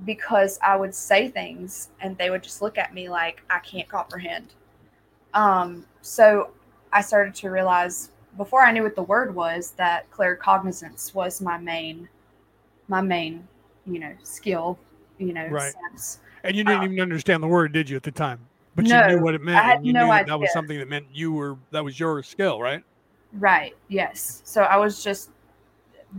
because 0.03 0.59
I 0.61 0.75
would 0.75 0.93
say 0.93 1.29
things 1.29 1.89
and 2.01 2.17
they 2.17 2.29
would 2.29 2.43
just 2.43 2.61
look 2.61 2.77
at 2.77 2.93
me 2.93 3.07
like 3.09 3.41
I 3.49 3.59
can't 3.59 3.87
comprehend 3.87 4.53
um, 5.35 5.85
so 6.01 6.51
I 6.91 7.01
started 7.01 7.35
to 7.35 7.49
realize 7.49 8.09
before 8.37 8.63
I 8.63 8.71
knew 8.71 8.83
what 8.83 8.95
the 8.95 9.03
word 9.03 9.35
was 9.35 9.71
that 9.71 10.09
claircognizance 10.11 11.13
was 11.13 11.41
my 11.41 11.57
main, 11.57 12.09
my 12.87 13.01
main, 13.01 13.47
you 13.85 13.99
know, 13.99 14.13
skill, 14.23 14.79
you 15.17 15.33
know, 15.33 15.47
right. 15.47 15.73
Sense. 15.91 16.19
And 16.43 16.55
you 16.55 16.63
didn't 16.63 16.79
um, 16.79 16.85
even 16.85 16.99
understand 16.99 17.43
the 17.43 17.47
word, 17.47 17.71
did 17.71 17.89
you, 17.89 17.95
at 17.95 18.03
the 18.03 18.11
time? 18.11 18.39
But 18.75 18.85
no, 18.85 19.07
you 19.07 19.15
knew 19.15 19.23
what 19.23 19.35
it 19.35 19.41
meant. 19.41 19.57
I 19.57 19.61
had 19.61 19.85
you 19.85 19.93
no 19.93 20.05
knew 20.05 20.11
idea. 20.11 20.33
that 20.33 20.39
was 20.39 20.51
something 20.51 20.77
that 20.79 20.89
meant 20.89 21.05
you 21.13 21.31
were 21.31 21.57
that 21.71 21.83
was 21.83 21.99
your 21.99 22.21
skill, 22.23 22.59
right? 22.59 22.83
Right. 23.33 23.73
Yes. 23.87 24.41
So 24.43 24.63
I 24.63 24.75
was 24.77 25.03
just 25.03 25.29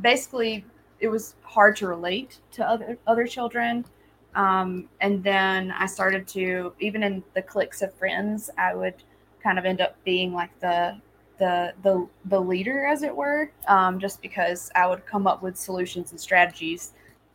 basically 0.01 0.65
it 1.01 1.09
was 1.09 1.35
hard 1.43 1.77
to 1.77 1.87
relate 1.87 2.39
to 2.53 2.67
other 2.67 2.97
other 3.07 3.27
children 3.27 3.85
um, 4.37 4.89
and 5.01 5.25
then 5.25 5.73
I 5.73 5.87
started 5.87 6.29
to, 6.29 6.75
even 6.79 7.03
in 7.03 7.25
the 7.35 7.41
cliques 7.41 7.81
of 7.81 7.93
friends, 7.95 8.51
I 8.59 8.75
would 8.75 9.03
kind 9.43 9.59
of 9.59 9.65
end 9.65 9.81
up 9.81 9.97
being 10.05 10.33
like 10.33 10.57
the 10.61 11.01
the 11.39 11.73
the 11.83 12.07
the 12.27 12.41
leader, 12.41 12.87
as 12.87 13.03
it 13.03 13.15
were, 13.15 13.51
um, 13.67 13.99
just 13.99 14.21
because 14.21 14.71
I 14.75 14.87
would 14.87 15.07
come 15.07 15.27
up 15.27 15.43
with 15.43 15.57
solutions 15.57 16.11
and 16.11 16.21
strategies 16.21 16.93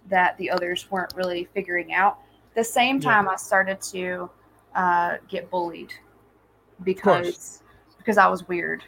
that 0.09 0.37
the 0.37 0.49
others 0.51 0.89
weren't 0.91 1.13
really 1.15 1.47
figuring 1.55 1.93
out. 1.93 2.19
the 2.55 2.63
same 2.63 2.99
time, 2.99 3.25
yeah. 3.25 3.31
I 3.31 3.35
started 3.35 3.81
to 3.81 4.29
uh, 4.75 5.17
get 5.27 5.49
bullied 5.49 5.93
because 6.83 7.63
because 7.97 8.17
I 8.19 8.27
was 8.27 8.47
weird. 8.47 8.83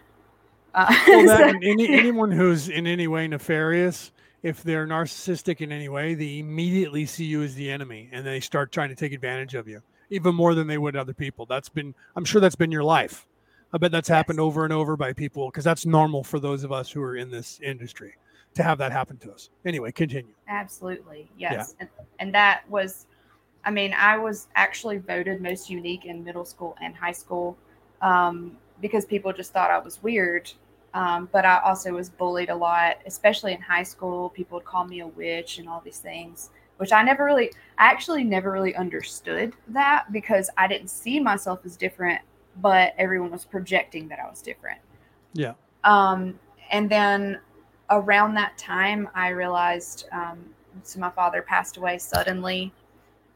Uh, 0.76 0.86
well, 1.08 1.26
that, 1.26 1.52
so, 1.54 1.60
any, 1.64 1.90
anyone 1.98 2.30
who's 2.30 2.70
in 2.70 2.86
any 2.86 3.08
way 3.08 3.28
nefarious 3.28 4.12
if 4.44 4.62
they're 4.62 4.86
narcissistic 4.86 5.62
in 5.62 5.72
any 5.72 5.90
way, 5.90 6.14
they 6.14 6.40
immediately 6.40 7.06
see 7.06 7.26
you 7.26 7.42
as 7.42 7.56
the 7.56 7.72
enemy 7.72 8.10
and 8.12 8.26
they 8.26 8.40
start 8.40 8.72
trying 8.72 8.90
to 8.90 8.96
take 8.96 9.14
advantage 9.14 9.56
of 9.56 9.68
you, 9.68 9.82
even 10.10 10.36
more 10.36 10.54
than 10.54 10.68
they 10.68 10.78
would 10.78 10.96
other 10.96 11.14
people. 11.14 11.46
That's 11.46 11.70
been, 11.70 11.96
I'm 12.16 12.26
sure 12.26 12.42
that's 12.42 12.56
been 12.56 12.72
your 12.72 12.84
life. 12.84 13.26
I 13.74 13.78
bet 13.80 13.92
that's 13.92 14.10
happened 14.10 14.40
over 14.40 14.66
and 14.66 14.74
over 14.74 14.96
by 14.96 15.14
people 15.14 15.50
because 15.50 15.64
that's 15.64 15.86
normal 15.86 16.24
for 16.24 16.40
those 16.40 16.64
of 16.64 16.72
us 16.72 16.92
who 16.92 17.02
are 17.02 17.16
in 17.16 17.32
this 17.32 17.60
industry. 17.64 18.14
to 18.56 18.64
have 18.64 18.78
that 18.78 18.92
happen 18.92 19.18
to 19.18 19.32
us. 19.32 19.50
Anyway, 19.66 19.92
continue. 19.92 20.34
Absolutely. 20.48 21.30
Yes. 21.38 21.76
Yeah. 21.80 21.82
And, 21.82 21.90
and 22.20 22.36
that 22.36 22.70
was, 22.70 23.06
I 23.66 23.72
mean, 23.72 23.94
I 23.94 24.18
was 24.18 24.48
actually 24.56 24.98
voted 24.98 25.42
most 25.42 25.70
unique 25.70 26.06
in 26.06 26.24
middle 26.24 26.46
school 26.46 26.76
and 26.82 26.96
high 26.96 27.12
school 27.12 27.58
um, 28.02 28.58
because 28.82 29.06
people 29.06 29.34
just 29.34 29.54
thought 29.54 29.72
I 29.72 29.80
was 29.80 30.02
weird. 30.04 30.52
Um, 30.94 31.28
but 31.32 31.44
I 31.44 31.60
also 31.60 31.92
was 31.94 32.10
bullied 32.10 32.50
a 32.50 32.56
lot, 32.56 32.98
especially 33.06 33.54
in 33.54 33.62
high 33.62 33.84
school. 33.84 34.30
People 34.30 34.60
would 34.60 34.66
call 34.66 34.86
me 34.86 35.00
a 35.00 35.08
witch 35.08 35.58
and 35.58 35.68
all 35.68 35.82
these 35.82 36.00
things, 36.00 36.52
which 36.78 36.92
I 36.92 37.02
never 37.02 37.26
really, 37.26 37.52
I 37.78 37.86
actually 37.88 38.24
never 38.24 38.52
really 38.52 38.76
understood 38.76 39.54
that 39.70 40.12
because 40.12 40.50
I 40.58 40.68
didn't 40.68 40.90
see 40.90 41.20
myself 41.20 41.62
as 41.66 41.76
different, 41.76 42.22
but 42.62 42.94
everyone 42.98 43.32
was 43.32 43.44
projecting 43.44 44.08
that 44.10 44.20
I 44.20 44.30
was 44.30 44.42
different. 44.42 44.80
Yeah. 45.34 45.54
Um, 45.84 46.40
and 46.72 46.90
then 46.90 47.40
around 47.90 48.36
that 48.36 48.58
time, 48.58 49.10
I 49.16 49.30
realized 49.30 50.06
um, 50.12 50.46
so 50.82 51.00
my 51.00 51.10
father 51.12 51.42
passed 51.42 51.78
away 51.78 51.98
suddenly, 51.98 52.74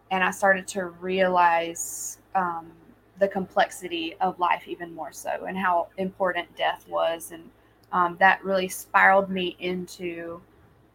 and 0.10 0.24
I 0.24 0.32
started 0.32 0.68
to 0.70 0.86
realize 0.86 2.20
um, 2.34 2.72
the 3.20 3.28
complexity 3.28 4.16
of 4.22 4.40
life 4.40 4.68
even 4.68 4.94
more 4.94 5.12
so, 5.12 5.46
and 5.48 5.58
how 5.58 5.88
important 5.98 6.48
death 6.56 6.86
was, 6.88 7.32
and 7.32 7.50
um, 7.92 8.18
that 8.20 8.44
really 8.44 8.68
spiraled 8.68 9.30
me 9.30 9.56
into 9.60 10.42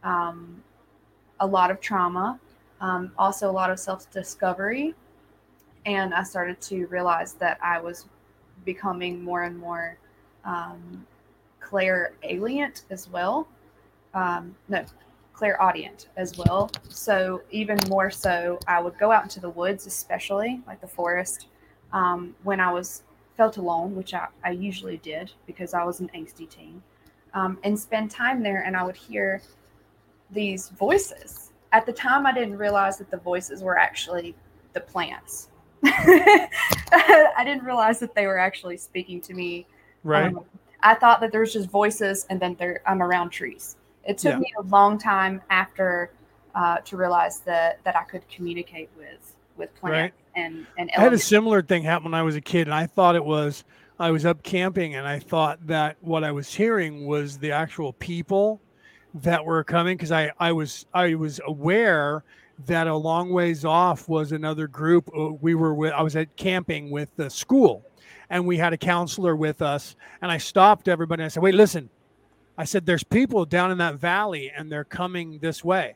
um, 0.03 0.61
a 1.39 1.47
lot 1.47 1.71
of 1.71 1.81
trauma, 1.81 2.39
um, 2.81 3.11
also 3.17 3.49
a 3.49 3.51
lot 3.51 3.69
of 3.69 3.79
self 3.79 4.09
discovery, 4.11 4.93
and 5.85 6.13
I 6.13 6.23
started 6.23 6.61
to 6.61 6.85
realize 6.87 7.33
that 7.35 7.57
I 7.61 7.79
was 7.79 8.05
becoming 8.65 9.23
more 9.23 9.43
and 9.43 9.57
more 9.57 9.97
um, 10.45 11.05
clairalient 11.61 12.83
as 12.89 13.09
well. 13.09 13.47
Um, 14.13 14.55
no, 14.69 14.85
clairaudient 15.33 16.07
as 16.15 16.37
well. 16.37 16.69
So 16.89 17.41
even 17.51 17.77
more 17.89 18.11
so, 18.11 18.59
I 18.67 18.79
would 18.79 18.97
go 18.97 19.11
out 19.11 19.23
into 19.23 19.39
the 19.39 19.49
woods, 19.49 19.87
especially 19.87 20.61
like 20.67 20.79
the 20.79 20.87
forest, 20.87 21.47
um, 21.93 22.35
when 22.43 22.59
I 22.59 22.71
was 22.71 23.03
felt 23.37 23.57
alone, 23.57 23.95
which 23.95 24.13
I, 24.13 24.27
I 24.43 24.51
usually 24.51 24.97
did 24.97 25.31
because 25.47 25.73
I 25.73 25.83
was 25.83 25.99
an 25.99 26.09
angsty 26.15 26.49
teen, 26.49 26.81
um, 27.33 27.57
and 27.63 27.79
spend 27.79 28.11
time 28.11 28.43
there. 28.43 28.61
And 28.61 28.75
I 28.75 28.83
would 28.83 28.95
hear 28.95 29.41
these 30.31 30.69
voices. 30.69 31.51
At 31.71 31.85
the 31.85 31.93
time, 31.93 32.25
I 32.25 32.33
didn't 32.33 32.57
realize 32.57 32.97
that 32.97 33.09
the 33.09 33.17
voices 33.17 33.63
were 33.63 33.77
actually 33.77 34.35
the 34.73 34.81
plants. 34.81 35.49
I 35.85 37.41
didn't 37.43 37.63
realize 37.63 37.99
that 37.99 38.15
they 38.15 38.27
were 38.27 38.37
actually 38.37 38.77
speaking 38.77 39.21
to 39.21 39.33
me. 39.33 39.65
Right. 40.03 40.27
Um, 40.27 40.45
I 40.81 40.95
thought 40.95 41.21
that 41.21 41.31
there's 41.31 41.53
just 41.53 41.69
voices 41.69 42.25
and 42.29 42.39
then 42.39 42.55
there 42.59 42.81
I'm 42.85 43.01
around 43.01 43.29
trees. 43.29 43.77
It 44.05 44.17
took 44.17 44.33
yeah. 44.33 44.39
me 44.39 44.53
a 44.59 44.63
long 44.63 44.97
time 44.97 45.41
after 45.49 46.11
uh, 46.55 46.77
to 46.79 46.97
realize 46.97 47.39
that 47.41 47.83
that 47.83 47.95
I 47.95 48.03
could 48.03 48.27
communicate 48.29 48.89
with 48.97 49.32
with 49.57 49.73
plants 49.75 50.15
right. 50.35 50.43
and 50.43 50.65
and 50.77 50.89
elements. 50.91 50.97
I 50.97 51.01
had 51.01 51.13
a 51.13 51.19
similar 51.19 51.61
thing 51.61 51.83
happen 51.83 52.05
when 52.05 52.13
I 52.13 52.23
was 52.23 52.35
a 52.35 52.41
kid, 52.41 52.67
and 52.67 52.73
I 52.73 52.85
thought 52.85 53.15
it 53.15 53.25
was 53.25 53.63
I 53.99 54.11
was 54.11 54.25
up 54.25 54.43
camping, 54.43 54.95
and 54.95 55.07
I 55.07 55.19
thought 55.19 55.65
that 55.67 55.97
what 56.01 56.23
I 56.23 56.31
was 56.31 56.53
hearing 56.53 57.05
was 57.05 57.37
the 57.37 57.51
actual 57.51 57.93
people 57.93 58.61
that 59.15 59.45
were 59.45 59.63
coming 59.63 59.97
because 59.97 60.11
I 60.11 60.31
I 60.39 60.51
was 60.51 60.85
I 60.93 61.15
was 61.15 61.39
aware 61.45 62.23
that 62.65 62.87
a 62.87 62.95
long 62.95 63.31
ways 63.31 63.65
off 63.65 64.07
was 64.07 64.31
another 64.31 64.67
group. 64.67 65.09
Uh, 65.17 65.29
we 65.33 65.55
were 65.55 65.73
with 65.73 65.93
I 65.93 66.01
was 66.01 66.15
at 66.15 66.35
camping 66.35 66.91
with 66.91 67.09
the 67.15 67.29
school 67.29 67.85
and 68.29 68.47
we 68.47 68.57
had 68.57 68.73
a 68.73 68.77
counselor 68.77 69.35
with 69.35 69.61
us. 69.61 69.95
And 70.21 70.31
I 70.31 70.39
stopped 70.39 70.87
everybody. 70.87 71.21
And 71.21 71.25
I 71.25 71.29
said, 71.29 71.43
"Wait, 71.43 71.53
listen." 71.53 71.89
I 72.57 72.65
said, 72.65 72.85
"There's 72.85 73.03
people 73.03 73.45
down 73.45 73.71
in 73.71 73.77
that 73.79 73.95
valley, 73.95 74.51
and 74.55 74.71
they're 74.71 74.83
coming 74.83 75.39
this 75.39 75.63
way." 75.63 75.95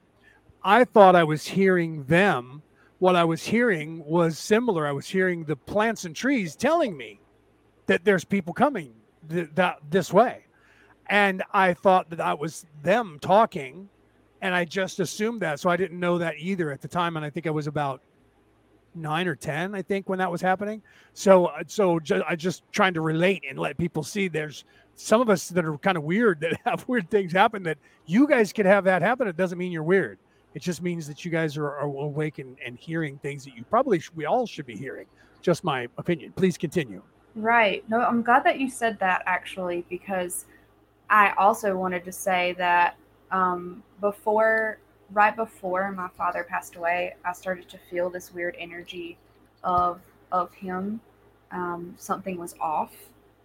I 0.64 0.84
thought 0.84 1.16
I 1.16 1.24
was 1.24 1.48
hearing 1.48 2.04
them. 2.06 2.62
What 3.00 3.16
I 3.16 3.26
was 3.26 3.44
hearing 3.44 4.04
was 4.06 4.40
similar. 4.40 4.88
I 4.88 4.92
was 4.92 5.08
hearing 5.08 5.44
the 5.44 5.56
plants 5.56 6.06
and 6.06 6.16
trees 6.16 6.56
telling 6.56 6.98
me 6.98 7.20
that 7.86 8.04
there's 8.04 8.26
people 8.26 8.54
coming 8.54 8.94
th- 9.30 9.50
that 9.56 9.78
this 9.90 10.12
way, 10.12 10.46
and 11.08 11.44
I 11.54 11.74
thought 11.74 12.10
that 12.10 12.18
that 12.18 12.40
was 12.40 12.66
them 12.82 13.20
talking, 13.22 13.90
and 14.42 14.56
I 14.56 14.66
just 14.66 15.00
assumed 15.00 15.42
that. 15.42 15.60
So 15.60 15.70
I 15.70 15.78
didn't 15.78 16.00
know 16.00 16.18
that 16.18 16.36
either 16.40 16.72
at 16.72 16.82
the 16.82 16.88
time, 16.88 17.18
and 17.18 17.26
I 17.26 17.30
think 17.30 17.46
I 17.46 17.52
was 17.52 17.68
about 17.68 18.02
nine 18.96 19.28
or 19.28 19.36
ten, 19.36 19.76
I 19.76 19.82
think, 19.82 20.10
when 20.10 20.20
that 20.20 20.32
was 20.32 20.42
happening. 20.42 20.82
So, 21.14 21.46
uh, 21.46 21.64
so 21.68 22.00
ju- 22.00 22.24
I 22.28 22.36
just 22.36 22.64
trying 22.72 22.96
to 22.96 23.02
relate 23.02 23.44
and 23.48 23.58
let 23.60 23.78
people 23.78 24.04
see 24.04 24.28
there's 24.28 24.66
some 24.96 25.22
of 25.22 25.30
us 25.30 25.50
that 25.50 25.64
are 25.66 25.78
kind 25.78 25.98
of 25.98 26.04
weird 26.04 26.42
that 26.42 26.60
have 26.66 26.88
weird 26.88 27.10
things 27.10 27.32
happen. 27.32 27.64
That 27.64 27.78
you 28.06 28.28
guys 28.28 28.52
could 28.52 28.66
have 28.66 28.84
that 28.86 29.02
happen. 29.02 29.28
It 29.28 29.38
doesn't 29.38 29.58
mean 29.58 29.72
you're 29.72 29.84
weird. 29.84 30.18
It 30.58 30.64
just 30.64 30.82
means 30.82 31.06
that 31.06 31.24
you 31.24 31.30
guys 31.30 31.56
are, 31.56 31.68
are 31.68 31.86
awake 31.86 32.40
and, 32.40 32.58
and 32.66 32.80
hearing 32.80 33.20
things 33.20 33.46
that 33.46 33.56
you 33.56 33.64
probably 33.64 34.00
sh- 34.00 34.10
we 34.16 34.26
all 34.26 34.48
should 34.48 34.66
be 34.66 34.76
hearing. 34.76 35.06
Just 35.44 35.64
my 35.64 35.88
opinion. 36.00 36.32
Please 36.36 36.58
continue. 36.58 37.04
Right. 37.36 37.88
No, 37.92 38.00
I'm 38.00 38.24
glad 38.24 38.44
that 38.46 38.60
you 38.60 38.68
said 38.68 38.98
that 38.98 39.22
actually 39.28 39.86
because 39.88 40.46
I 41.12 41.34
also 41.38 41.78
wanted 41.78 42.04
to 42.06 42.12
say 42.12 42.56
that 42.58 42.98
um, 43.30 43.84
before 44.02 44.80
right 45.12 45.36
before 45.36 45.92
my 45.92 46.08
father 46.18 46.44
passed 46.44 46.76
away, 46.76 47.14
I 47.24 47.34
started 47.34 47.70
to 47.70 47.78
feel 47.78 48.10
this 48.10 48.34
weird 48.34 48.56
energy 48.58 49.16
of 49.64 50.02
of 50.32 50.52
him. 50.56 51.00
Um, 51.52 51.94
something 52.00 52.36
was 52.36 52.56
off, 52.60 52.96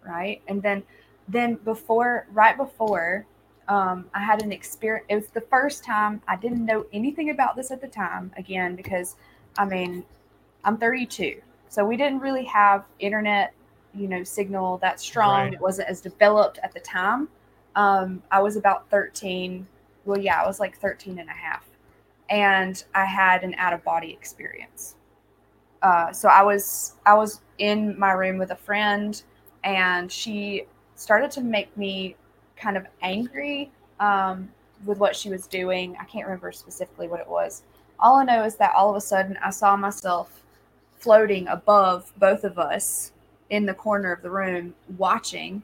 right? 0.03 0.41
And 0.47 0.63
then 0.63 0.81
then 1.27 1.59
before 1.63 2.25
right 2.31 2.57
before 2.57 3.27
um, 3.67 4.05
I 4.13 4.19
had 4.19 4.41
an 4.41 4.51
experience. 4.51 5.05
It 5.09 5.15
was 5.15 5.27
the 5.27 5.41
first 5.41 5.83
time 5.83 6.21
I 6.27 6.35
didn't 6.35 6.65
know 6.65 6.85
anything 6.93 7.29
about 7.29 7.55
this 7.55 7.71
at 7.71 7.81
the 7.81 7.87
time. 7.87 8.31
Again, 8.37 8.75
because 8.75 9.15
I 9.57 9.65
mean, 9.65 10.03
I'm 10.63 10.77
32, 10.77 11.41
so 11.69 11.85
we 11.85 11.97
didn't 11.97 12.19
really 12.19 12.45
have 12.45 12.85
internet, 12.99 13.53
you 13.93 14.07
know, 14.07 14.23
signal 14.23 14.77
that 14.79 14.99
strong. 14.99 15.45
Right. 15.45 15.53
It 15.53 15.61
wasn't 15.61 15.89
as 15.89 16.01
developed 16.01 16.59
at 16.63 16.73
the 16.73 16.79
time. 16.79 17.27
Um, 17.75 18.21
I 18.31 18.41
was 18.41 18.55
about 18.55 18.89
13. 18.89 19.67
Well, 20.05 20.19
yeah, 20.19 20.41
I 20.41 20.45
was 20.45 20.59
like 20.59 20.77
13 20.77 21.19
and 21.19 21.29
a 21.29 21.33
half 21.33 21.65
and 22.29 22.83
I 22.95 23.05
had 23.05 23.43
an 23.43 23.53
out 23.55 23.73
of 23.73 23.83
body 23.83 24.11
experience. 24.11 24.95
Uh, 25.81 26.11
so 26.11 26.29
I 26.29 26.41
was 26.41 26.95
I 27.05 27.13
was 27.13 27.41
in 27.57 27.97
my 27.99 28.11
room 28.11 28.37
with 28.37 28.51
a 28.51 28.55
friend, 28.55 29.21
and 29.63 30.11
she 30.11 30.65
started 30.95 31.29
to 31.31 31.41
make 31.41 31.75
me 31.77 32.15
kind 32.63 32.77
of 32.77 32.85
angry 33.01 33.69
um, 33.99 34.49
with 34.85 34.97
what 34.97 35.15
she 35.15 35.29
was 35.29 35.47
doing. 35.47 35.95
I 35.99 36.05
can't 36.05 36.25
remember 36.25 36.51
specifically 36.51 37.07
what 37.07 37.19
it 37.19 37.27
was. 37.27 37.63
All 37.99 38.15
I 38.15 38.23
know 38.23 38.43
is 38.43 38.55
that 38.55 38.73
all 38.75 38.89
of 38.89 38.95
a 38.95 39.01
sudden 39.01 39.37
I 39.43 39.49
saw 39.49 39.75
myself 39.75 40.41
floating 40.97 41.47
above 41.49 42.11
both 42.17 42.45
of 42.45 42.57
us 42.57 43.11
in 43.49 43.65
the 43.65 43.73
corner 43.73 44.11
of 44.11 44.21
the 44.21 44.29
room, 44.29 44.73
watching. 44.97 45.61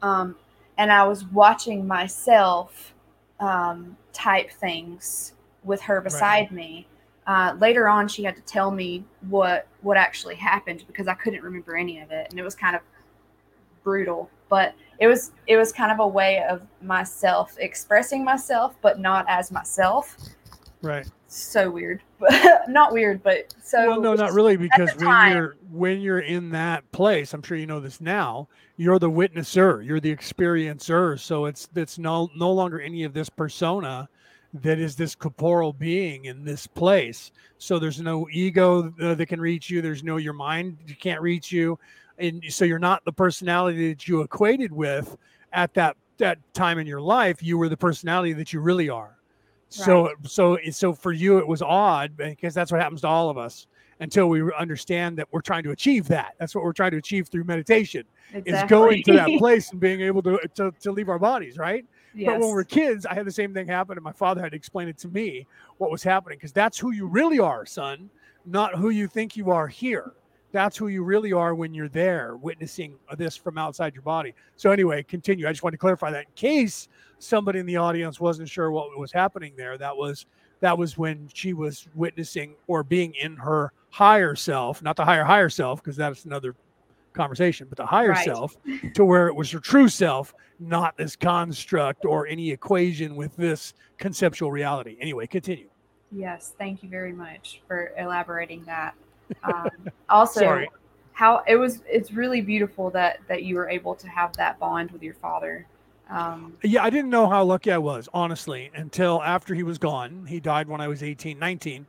Um, 0.00 0.36
and 0.78 0.92
I 0.92 1.04
was 1.04 1.24
watching 1.26 1.86
myself 1.86 2.94
um, 3.40 3.96
type 4.12 4.50
things 4.50 5.32
with 5.64 5.80
her 5.82 6.00
beside 6.00 6.42
right. 6.42 6.52
me. 6.52 6.86
Uh, 7.26 7.56
later 7.58 7.88
on, 7.88 8.08
she 8.08 8.22
had 8.22 8.36
to 8.36 8.42
tell 8.42 8.70
me 8.70 9.04
what 9.28 9.66
what 9.82 9.98
actually 9.98 10.34
happened 10.34 10.84
because 10.86 11.08
I 11.08 11.14
couldn't 11.14 11.42
remember 11.42 11.76
any 11.76 12.00
of 12.00 12.10
it, 12.10 12.28
and 12.30 12.38
it 12.38 12.42
was 12.42 12.54
kind 12.54 12.74
of 12.74 12.80
brutal. 13.82 14.30
But 14.48 14.74
it 14.98 15.06
was 15.06 15.32
it 15.46 15.56
was 15.56 15.72
kind 15.72 15.92
of 15.92 16.00
a 16.00 16.06
way 16.06 16.42
of 16.48 16.62
myself 16.82 17.56
expressing 17.58 18.24
myself, 18.24 18.74
but 18.82 18.98
not 18.98 19.24
as 19.28 19.50
myself. 19.50 20.16
Right. 20.82 21.06
So 21.26 21.70
weird, 21.70 22.02
not 22.68 22.92
weird, 22.92 23.22
but 23.22 23.54
so. 23.62 23.86
Well, 23.86 24.00
no, 24.00 24.14
not 24.14 24.32
really, 24.32 24.56
because 24.56 24.94
when 24.96 25.06
time, 25.06 25.36
you're 25.36 25.56
when 25.70 26.00
you're 26.00 26.20
in 26.20 26.50
that 26.50 26.90
place, 26.90 27.34
I'm 27.34 27.42
sure 27.42 27.56
you 27.58 27.66
know 27.66 27.80
this 27.80 28.00
now. 28.00 28.48
You're 28.78 28.98
the 28.98 29.10
witnesser, 29.10 29.84
you're 29.84 30.00
the 30.00 30.14
experiencer, 30.14 31.18
so 31.18 31.44
it's 31.44 31.68
it's 31.76 31.98
no 31.98 32.30
no 32.34 32.50
longer 32.50 32.80
any 32.80 33.04
of 33.04 33.12
this 33.12 33.28
persona 33.28 34.08
that 34.54 34.78
is 34.78 34.96
this 34.96 35.14
corporeal 35.14 35.74
being 35.74 36.24
in 36.24 36.44
this 36.44 36.66
place. 36.66 37.30
So 37.58 37.78
there's 37.78 38.00
no 38.00 38.26
ego 38.32 38.92
uh, 39.02 39.14
that 39.14 39.26
can 39.26 39.40
reach 39.40 39.68
you. 39.68 39.82
There's 39.82 40.02
no 40.02 40.16
your 40.16 40.32
mind 40.32 40.78
you 40.86 40.96
can't 40.96 41.20
reach 41.20 41.52
you, 41.52 41.78
and 42.18 42.42
so 42.48 42.64
you're 42.64 42.78
not 42.78 43.04
the 43.04 43.12
personality 43.12 43.88
that 43.88 44.08
you 44.08 44.22
equated 44.22 44.72
with 44.72 45.16
at 45.52 45.74
that 45.74 45.96
that 46.18 46.38
time 46.52 46.78
in 46.78 46.86
your 46.86 47.00
life. 47.00 47.42
You 47.42 47.58
were 47.58 47.68
the 47.68 47.76
personality 47.76 48.32
that 48.34 48.52
you 48.52 48.60
really 48.60 48.88
are. 48.88 49.16
Right. 49.16 49.84
So 49.84 50.10
so 50.24 50.58
so 50.70 50.92
for 50.92 51.12
you 51.12 51.38
it 51.38 51.46
was 51.46 51.62
odd 51.62 52.16
because 52.16 52.54
that's 52.54 52.72
what 52.72 52.80
happens 52.80 53.02
to 53.02 53.08
all 53.08 53.30
of 53.30 53.38
us 53.38 53.66
until 54.00 54.28
we 54.28 54.42
understand 54.54 55.18
that 55.18 55.26
we're 55.32 55.40
trying 55.40 55.64
to 55.64 55.70
achieve 55.70 56.06
that. 56.08 56.34
That's 56.38 56.54
what 56.54 56.64
we're 56.64 56.72
trying 56.72 56.92
to 56.92 56.98
achieve 56.98 57.28
through 57.28 57.44
meditation 57.44 58.04
exactly. 58.32 58.52
is 58.52 58.62
going 58.70 59.02
to 59.04 59.12
that 59.14 59.28
place 59.38 59.70
and 59.70 59.80
being 59.80 60.00
able 60.00 60.22
to, 60.22 60.38
to 60.54 60.72
to 60.80 60.92
leave 60.92 61.08
our 61.08 61.18
bodies, 61.18 61.58
right? 61.58 61.84
Yes. 62.14 62.30
But 62.32 62.40
when 62.40 62.50
we're 62.50 62.64
kids, 62.64 63.06
I 63.06 63.14
had 63.14 63.26
the 63.26 63.32
same 63.32 63.52
thing 63.52 63.68
happen, 63.68 63.96
and 63.96 64.04
my 64.04 64.12
father 64.12 64.40
had 64.40 64.52
to 64.52 64.56
explain 64.56 64.88
it 64.88 64.98
to 64.98 65.08
me 65.08 65.46
what 65.76 65.90
was 65.90 66.02
happening 66.02 66.38
because 66.38 66.52
that's 66.52 66.78
who 66.78 66.90
you 66.90 67.06
really 67.06 67.38
are, 67.38 67.66
son, 67.66 68.10
not 68.46 68.74
who 68.74 68.90
you 68.90 69.06
think 69.06 69.36
you 69.36 69.50
are 69.50 69.68
here. 69.68 70.12
That's 70.52 70.76
who 70.76 70.88
you 70.88 71.04
really 71.04 71.32
are 71.32 71.54
when 71.54 71.74
you're 71.74 71.88
there 71.88 72.36
witnessing 72.36 72.94
this 73.16 73.36
from 73.36 73.58
outside 73.58 73.94
your 73.94 74.02
body. 74.02 74.34
So 74.56 74.70
anyway, 74.70 75.02
continue. 75.02 75.46
I 75.46 75.52
just 75.52 75.62
want 75.62 75.74
to 75.74 75.78
clarify 75.78 76.10
that 76.10 76.24
in 76.24 76.32
case 76.34 76.88
somebody 77.18 77.58
in 77.58 77.66
the 77.66 77.76
audience 77.76 78.18
wasn't 78.20 78.48
sure 78.48 78.70
what 78.70 78.96
was 78.98 79.12
happening 79.12 79.52
there. 79.56 79.76
That 79.76 79.96
was 79.96 80.26
that 80.60 80.76
was 80.76 80.98
when 80.98 81.28
she 81.32 81.52
was 81.52 81.86
witnessing 81.94 82.56
or 82.66 82.82
being 82.82 83.14
in 83.14 83.36
her 83.36 83.72
higher 83.90 84.34
self, 84.34 84.82
not 84.82 84.96
the 84.96 85.04
higher 85.04 85.24
higher 85.24 85.48
self, 85.48 85.82
because 85.82 85.96
that's 85.96 86.24
another 86.24 86.54
conversation, 87.12 87.66
but 87.68 87.76
the 87.76 87.86
higher 87.86 88.10
right. 88.10 88.24
self 88.24 88.56
to 88.94 89.04
where 89.04 89.28
it 89.28 89.34
was 89.34 89.50
her 89.50 89.60
true 89.60 89.88
self, 89.88 90.34
not 90.58 90.96
this 90.96 91.16
construct 91.16 92.04
or 92.04 92.26
any 92.26 92.50
equation 92.50 93.16
with 93.16 93.34
this 93.36 93.74
conceptual 93.98 94.50
reality. 94.50 94.96
Anyway, 95.00 95.26
continue. 95.26 95.68
Yes, 96.10 96.54
thank 96.58 96.82
you 96.82 96.88
very 96.88 97.12
much 97.12 97.60
for 97.66 97.92
elaborating 97.98 98.64
that. 98.64 98.94
Um, 99.42 99.70
also, 100.08 100.40
Sorry. 100.40 100.70
how 101.12 101.42
it 101.46 101.56
was 101.56 101.82
it's 101.88 102.12
really 102.12 102.40
beautiful 102.40 102.90
that 102.90 103.20
that 103.28 103.42
you 103.44 103.56
were 103.56 103.68
able 103.68 103.94
to 103.94 104.08
have 104.08 104.36
that 104.36 104.58
bond 104.58 104.90
with 104.90 105.02
your 105.02 105.14
father. 105.14 105.66
Um, 106.10 106.56
yeah, 106.62 106.82
I 106.82 106.90
didn't 106.90 107.10
know 107.10 107.28
how 107.28 107.44
lucky 107.44 107.70
I 107.70 107.78
was, 107.78 108.08
honestly, 108.14 108.70
until 108.74 109.22
after 109.22 109.54
he 109.54 109.62
was 109.62 109.76
gone. 109.76 110.24
He 110.26 110.40
died 110.40 110.66
when 110.66 110.80
I 110.80 110.88
was 110.88 111.02
18, 111.02 111.38
19. 111.38 111.86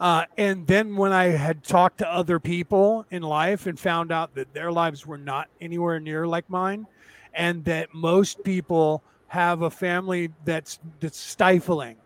Uh, 0.00 0.24
and 0.36 0.66
then 0.66 0.96
when 0.96 1.12
I 1.12 1.26
had 1.26 1.62
talked 1.62 1.98
to 1.98 2.08
other 2.08 2.40
people 2.40 3.06
in 3.10 3.22
life 3.22 3.66
and 3.66 3.78
found 3.78 4.10
out 4.10 4.34
that 4.34 4.52
their 4.54 4.72
lives 4.72 5.06
were 5.06 5.18
not 5.18 5.48
anywhere 5.60 6.00
near 6.00 6.26
like 6.26 6.48
mine, 6.50 6.86
and 7.34 7.64
that 7.66 7.94
most 7.94 8.42
people 8.42 9.04
have 9.28 9.62
a 9.62 9.70
family 9.70 10.30
that's 10.44 10.80
that's 10.98 11.18
stifling 11.18 11.96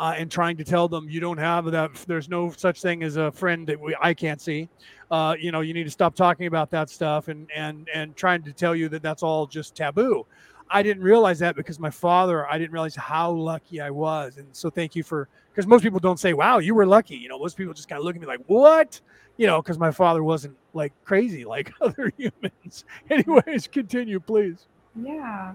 uh, 0.00 0.14
and 0.16 0.30
trying 0.30 0.56
to 0.56 0.64
tell 0.64 0.88
them 0.88 1.10
you 1.10 1.20
don't 1.20 1.36
have 1.36 1.66
that. 1.66 1.92
There's 2.06 2.30
no 2.30 2.50
such 2.52 2.80
thing 2.80 3.02
as 3.02 3.16
a 3.16 3.30
friend 3.30 3.66
that 3.66 3.78
we, 3.78 3.94
I 4.00 4.14
can't 4.14 4.40
see. 4.40 4.66
Uh, 5.10 5.34
you 5.38 5.52
know, 5.52 5.60
you 5.60 5.74
need 5.74 5.84
to 5.84 5.90
stop 5.90 6.14
talking 6.14 6.46
about 6.46 6.70
that 6.70 6.88
stuff 6.88 7.28
and 7.28 7.46
and 7.54 7.86
and 7.92 8.16
trying 8.16 8.42
to 8.44 8.52
tell 8.52 8.74
you 8.74 8.88
that 8.88 9.02
that's 9.02 9.22
all 9.22 9.46
just 9.46 9.74
taboo. 9.74 10.24
I 10.70 10.82
didn't 10.82 11.02
realize 11.02 11.38
that 11.40 11.54
because 11.54 11.78
my 11.78 11.90
father. 11.90 12.48
I 12.48 12.56
didn't 12.56 12.72
realize 12.72 12.96
how 12.96 13.30
lucky 13.30 13.78
I 13.78 13.90
was, 13.90 14.38
and 14.38 14.48
so 14.52 14.70
thank 14.70 14.96
you 14.96 15.02
for 15.02 15.28
because 15.52 15.66
most 15.66 15.82
people 15.82 16.00
don't 16.00 16.18
say, 16.18 16.32
"Wow, 16.32 16.60
you 16.60 16.74
were 16.74 16.86
lucky." 16.86 17.16
You 17.16 17.28
know, 17.28 17.38
most 17.38 17.58
people 17.58 17.74
just 17.74 17.90
kind 17.90 17.98
of 17.98 18.04
look 18.06 18.14
at 18.14 18.22
me 18.22 18.26
like, 18.26 18.40
"What?" 18.46 18.98
You 19.36 19.48
know, 19.48 19.60
because 19.60 19.78
my 19.78 19.90
father 19.90 20.24
wasn't 20.24 20.56
like 20.72 20.94
crazy 21.04 21.44
like 21.44 21.74
other 21.82 22.10
humans. 22.16 22.86
Anyways, 23.10 23.66
continue, 23.66 24.18
please. 24.18 24.66
Yeah. 24.96 25.52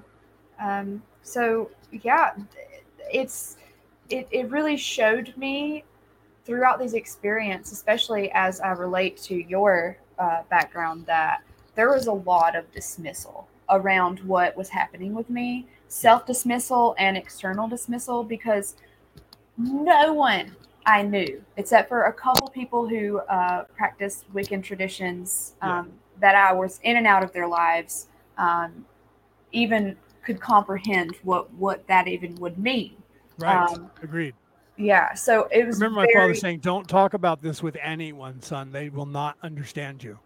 Um, 0.62 1.02
so 1.24 1.72
yeah, 1.91 2.34
it's 3.12 3.58
it, 4.10 4.28
it 4.32 4.50
really 4.50 4.78
showed 4.78 5.34
me 5.38 5.84
throughout 6.46 6.80
these 6.80 6.94
experiences, 6.94 7.74
especially 7.74 8.32
as 8.32 8.62
I 8.62 8.72
relate 8.72 9.18
to 9.24 9.36
your 9.36 9.98
uh, 10.20 10.44
background, 10.50 11.06
that 11.08 11.41
there 11.76 11.89
was 11.91 12.08
a 12.08 12.13
lot 12.13 12.56
of 12.56 12.72
dismissal 12.72 13.48
around 13.70 14.20
what 14.20 14.56
was 14.56 14.70
happening 14.70 15.13
with 15.13 15.30
me 15.30 15.68
self 15.88 16.26
dismissal 16.26 16.96
and 16.98 17.18
external 17.18 17.68
dismissal 17.68 18.24
because 18.24 18.76
no 19.58 20.13
one 20.13 20.56
I 20.86 21.02
knew, 21.02 21.44
except 21.58 21.89
for 21.89 22.04
a 22.04 22.13
couple 22.13 22.48
people 22.50 22.88
who 22.88 23.20
uh, 23.20 23.63
practiced 23.76 24.32
Wiccan 24.34 24.63
traditions 24.63 25.56
um, 25.62 25.72
yeah. 25.72 25.84
that 26.22 26.36
I 26.36 26.54
was 26.54 26.80
in 26.84 26.98
and 26.98 27.08
out 27.08 27.24
of 27.24 27.34
their 27.34 27.48
lives, 27.48 28.08
um, 28.38 28.86
even 29.52 29.98
could 30.24 30.39
comprehend 30.39 31.15
what 31.24 31.52
what 31.54 31.88
that 31.88 32.08
even 32.08 32.36
would 32.36 32.58
mean. 32.60 32.96
Right. 33.38 33.69
Um, 33.69 33.91
Agreed. 34.02 34.36
Yeah. 34.78 35.13
So 35.13 35.48
it 35.52 35.65
was. 35.65 35.82
I 35.82 35.86
remember 35.86 36.02
my 36.02 36.08
very... 36.12 36.28
father 36.28 36.36
saying, 36.36 36.60
"Don't 36.60 36.88
talk 36.88 37.13
about 37.13 37.41
this 37.41 37.63
with 37.63 37.78
anyone, 37.82 38.41
son. 38.41 38.71
They 38.71 38.89
will 38.89 39.06
not 39.06 39.38
understand 39.43 40.04
you." 40.04 40.19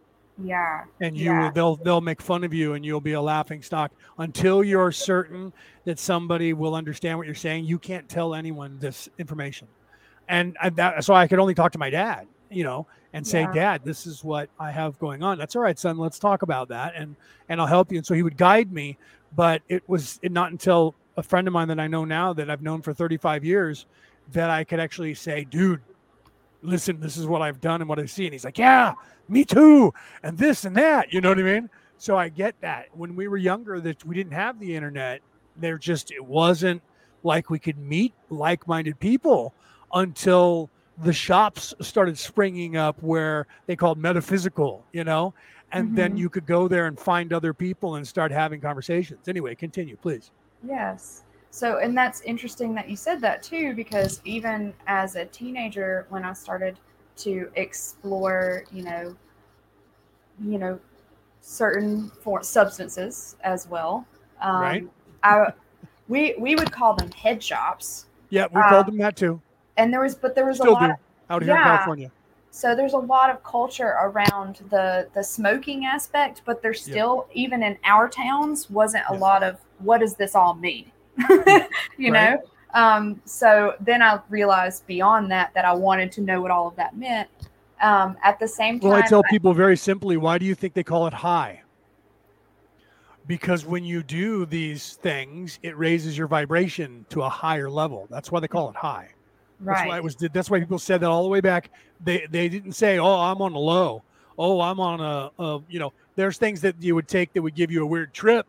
Yeah. 0.43 0.85
And 1.01 1.17
you 1.17 1.31
yeah. 1.31 1.51
they'll 1.53 1.75
they'll 1.75 2.01
make 2.01 2.21
fun 2.21 2.43
of 2.43 2.53
you, 2.53 2.73
and 2.73 2.85
you'll 2.85 3.01
be 3.01 3.13
a 3.13 3.21
laughing 3.21 3.61
stock 3.61 3.91
until 4.17 4.63
you're 4.63 4.91
certain 4.91 5.53
that 5.85 5.99
somebody 5.99 6.53
will 6.53 6.75
understand 6.75 7.17
what 7.17 7.25
you're 7.25 7.35
saying. 7.35 7.65
You 7.65 7.79
can't 7.79 8.07
tell 8.07 8.33
anyone 8.33 8.77
this 8.79 9.09
information, 9.17 9.67
and 10.27 10.55
I, 10.61 10.69
that, 10.71 11.03
so 11.03 11.13
I 11.13 11.27
could 11.27 11.39
only 11.39 11.55
talk 11.55 11.71
to 11.73 11.79
my 11.79 11.89
dad, 11.89 12.27
you 12.49 12.63
know, 12.63 12.87
and 13.13 13.25
say, 13.25 13.41
yeah. 13.41 13.53
"Dad, 13.53 13.81
this 13.83 14.07
is 14.07 14.23
what 14.23 14.49
I 14.59 14.71
have 14.71 14.97
going 14.99 15.23
on." 15.23 15.37
That's 15.37 15.55
all 15.55 15.61
right, 15.61 15.77
son. 15.77 15.97
Let's 15.97 16.19
talk 16.19 16.41
about 16.41 16.69
that, 16.69 16.93
and 16.95 17.15
and 17.49 17.59
I'll 17.59 17.67
help 17.67 17.91
you. 17.91 17.97
And 17.97 18.05
so 18.05 18.13
he 18.13 18.23
would 18.23 18.37
guide 18.37 18.71
me, 18.71 18.97
but 19.35 19.61
it 19.67 19.83
was 19.87 20.19
not 20.23 20.51
until 20.51 20.95
a 21.19 21.23
friend 21.23 21.47
of 21.47 21.53
mine 21.53 21.67
that 21.67 21.79
I 21.79 21.87
know 21.87 22.05
now 22.05 22.33
that 22.33 22.49
I've 22.49 22.61
known 22.61 22.81
for 22.81 22.93
35 22.93 23.43
years 23.43 23.85
that 24.31 24.49
I 24.49 24.63
could 24.63 24.79
actually 24.79 25.13
say, 25.13 25.43
dude, 25.43 25.81
listen, 26.61 26.99
this 26.99 27.17
is 27.17 27.27
what 27.27 27.41
I've 27.41 27.61
done 27.61 27.81
and 27.81 27.89
what 27.89 27.99
I 27.99 28.05
see. 28.05 28.25
And 28.25 28.33
he's 28.33 28.45
like, 28.45 28.57
yeah, 28.57 28.93
me 29.27 29.43
too. 29.43 29.93
And 30.23 30.37
this 30.37 30.65
and 30.65 30.75
that, 30.77 31.13
you 31.13 31.21
know 31.21 31.29
what 31.29 31.39
I 31.39 31.43
mean? 31.43 31.69
So 31.97 32.17
I 32.17 32.29
get 32.29 32.55
that. 32.61 32.87
When 32.93 33.15
we 33.15 33.27
were 33.27 33.37
younger, 33.37 33.79
that 33.81 34.03
we 34.05 34.15
didn't 34.15 34.33
have 34.33 34.59
the 34.59 34.75
internet, 34.75 35.21
there 35.57 35.77
just, 35.77 36.11
it 36.11 36.23
wasn't 36.23 36.81
like 37.23 37.49
we 37.49 37.59
could 37.59 37.77
meet 37.77 38.13
like 38.29 38.67
minded 38.67 38.99
people 38.99 39.53
until 39.93 40.69
the 41.03 41.11
shops 41.11 41.73
started 41.81 42.17
springing 42.17 42.77
up 42.77 43.01
where 43.01 43.47
they 43.65 43.75
called 43.75 43.97
metaphysical, 43.97 44.85
you 44.93 45.03
know, 45.03 45.33
and 45.71 45.87
mm-hmm. 45.87 45.95
then 45.95 46.17
you 46.17 46.29
could 46.29 46.45
go 46.45 46.67
there 46.67 46.87
and 46.87 46.97
find 46.97 47.33
other 47.33 47.53
people 47.53 47.95
and 47.95 48.07
start 48.07 48.31
having 48.31 48.61
conversations. 48.61 49.27
Anyway, 49.27 49.55
continue, 49.55 49.97
please. 49.97 50.31
Yes. 50.63 51.23
So, 51.51 51.79
and 51.79 51.97
that's 51.97 52.21
interesting 52.21 52.75
that 52.75 52.89
you 52.89 52.95
said 52.95 53.21
that 53.21 53.41
too, 53.41 53.73
because 53.73 54.21
even 54.23 54.73
as 54.87 55.15
a 55.15 55.25
teenager, 55.25 56.05
when 56.09 56.23
I 56.23 56.33
started 56.33 56.77
to 57.17 57.49
explore, 57.55 58.63
you 58.71 58.83
know, 58.83 59.15
you 60.41 60.57
know, 60.57 60.79
certain 61.41 62.09
for 62.21 62.43
substances 62.43 63.35
as 63.43 63.67
well, 63.67 64.05
um, 64.41 64.61
right? 64.61 64.87
I, 65.23 65.53
we 66.07 66.35
we 66.39 66.55
would 66.55 66.71
call 66.71 66.93
them 66.93 67.11
head 67.11 67.43
shops. 67.43 68.05
Yeah, 68.29 68.47
we 68.53 68.61
called 68.61 68.85
um, 68.85 68.91
them 68.91 68.97
that 68.99 69.15
too. 69.15 69.41
And 69.77 69.91
there 69.91 70.01
was, 70.01 70.15
but 70.15 70.35
there 70.35 70.45
was 70.45 70.57
Still 70.57 70.71
a 70.71 70.73
lot 70.73 70.87
do, 70.87 70.93
out 71.29 71.41
here 71.41 71.53
yeah, 71.53 71.61
in 71.61 71.77
California. 71.77 72.11
So 72.51 72.75
there's 72.75 72.93
a 72.93 72.97
lot 72.97 73.29
of 73.29 73.43
culture 73.43 73.95
around 74.01 74.59
the 74.69 75.07
the 75.13 75.23
smoking 75.23 75.85
aspect, 75.85 76.41
but 76.45 76.61
there's 76.61 76.81
still 76.81 77.27
yeah. 77.31 77.43
even 77.43 77.63
in 77.63 77.77
our 77.83 78.07
towns 78.07 78.69
wasn't 78.69 79.03
a 79.09 79.13
yeah. 79.13 79.19
lot 79.19 79.43
of 79.43 79.57
what 79.79 79.99
does 79.99 80.15
this 80.15 80.35
all 80.35 80.53
mean? 80.53 80.91
you 81.97 82.13
right. 82.13 82.33
know? 82.33 82.41
Um, 82.73 83.21
so 83.25 83.75
then 83.79 84.01
I 84.01 84.19
realized 84.29 84.85
beyond 84.85 85.31
that 85.31 85.53
that 85.53 85.65
I 85.65 85.73
wanted 85.73 86.11
to 86.13 86.21
know 86.21 86.41
what 86.41 86.51
all 86.51 86.67
of 86.67 86.75
that 86.75 86.95
meant. 86.95 87.29
Um, 87.81 88.17
at 88.23 88.39
the 88.39 88.47
same 88.47 88.79
time, 88.79 88.89
well, 88.89 88.99
I 88.99 89.07
tell 89.07 89.23
I, 89.25 89.29
people 89.29 89.53
very 89.53 89.77
simply, 89.77 90.17
why 90.17 90.37
do 90.37 90.45
you 90.45 90.53
think 90.53 90.73
they 90.73 90.83
call 90.83 91.07
it 91.07 91.13
high? 91.13 91.61
Because 93.25 93.65
when 93.65 93.85
you 93.85 94.03
do 94.03 94.45
these 94.45 94.95
things, 94.95 95.59
it 95.63 95.77
raises 95.77 96.17
your 96.17 96.27
vibration 96.27 97.05
to 97.09 97.21
a 97.21 97.29
higher 97.29 97.69
level. 97.69 98.07
That's 98.09 98.31
why 98.31 98.39
they 98.39 98.47
call 98.47 98.69
it 98.69 98.75
high. 98.75 99.09
Right. 99.61 99.75
That's 99.75 99.87
why 99.87 99.97
it 99.97 100.03
was. 100.03 100.15
That's 100.15 100.49
why 100.49 100.59
people 100.59 100.79
said 100.79 101.01
that 101.01 101.09
all 101.09 101.23
the 101.23 101.29
way 101.29 101.41
back. 101.41 101.71
They 102.03 102.27
they 102.29 102.49
didn't 102.49 102.73
say, 102.73 102.97
"Oh, 102.97 103.19
I'm 103.19 103.41
on 103.41 103.53
a 103.53 103.59
low." 103.59 104.03
Oh, 104.37 104.61
I'm 104.61 104.79
on 104.79 105.01
a, 105.01 105.31
a 105.41 105.61
you 105.69 105.79
know. 105.79 105.93
There's 106.15 106.37
things 106.37 106.61
that 106.61 106.81
you 106.81 106.95
would 106.95 107.07
take 107.07 107.33
that 107.33 107.41
would 107.41 107.55
give 107.55 107.71
you 107.71 107.83
a 107.83 107.85
weird 107.85 108.13
trip 108.13 108.47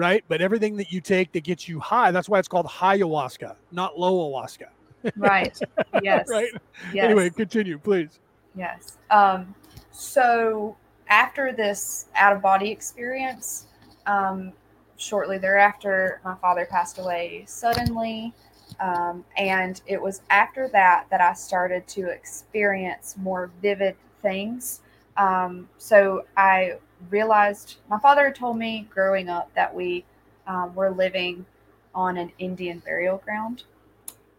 right? 0.00 0.24
But 0.28 0.40
everything 0.40 0.76
that 0.78 0.90
you 0.90 1.02
take 1.02 1.30
that 1.32 1.44
gets 1.44 1.68
you 1.68 1.78
high, 1.78 2.10
that's 2.10 2.28
why 2.28 2.38
it's 2.38 2.48
called 2.48 2.66
high 2.66 2.98
ayahuasca, 2.98 3.54
not 3.70 3.98
low 3.98 4.30
ayahuasca. 4.30 4.68
Right. 5.16 5.58
Yes. 6.02 6.28
right. 6.30 6.50
Yes. 6.94 7.04
Anyway, 7.04 7.28
continue, 7.28 7.78
please. 7.78 8.20
Yes. 8.56 8.96
Um, 9.10 9.54
so 9.92 10.76
after 11.08 11.52
this 11.52 12.06
out 12.14 12.34
of 12.34 12.40
body 12.40 12.70
experience, 12.70 13.66
um, 14.06 14.52
shortly 14.96 15.36
thereafter, 15.36 16.22
my 16.24 16.34
father 16.36 16.66
passed 16.70 16.98
away 16.98 17.44
suddenly. 17.46 18.32
Um, 18.78 19.24
and 19.36 19.82
it 19.86 20.00
was 20.00 20.22
after 20.30 20.68
that 20.68 21.06
that 21.10 21.20
I 21.20 21.34
started 21.34 21.86
to 21.88 22.08
experience 22.08 23.16
more 23.18 23.50
vivid 23.60 23.96
things. 24.22 24.80
Um, 25.18 25.68
so 25.76 26.24
I 26.36 26.78
realized 27.08 27.76
my 27.88 27.98
father 27.98 28.24
had 28.26 28.34
told 28.34 28.58
me 28.58 28.88
growing 28.92 29.28
up 29.28 29.52
that 29.54 29.74
we 29.74 30.04
um, 30.46 30.74
were 30.74 30.90
living 30.90 31.46
on 31.94 32.16
an 32.16 32.32
Indian 32.38 32.80
burial 32.80 33.18
ground. 33.18 33.64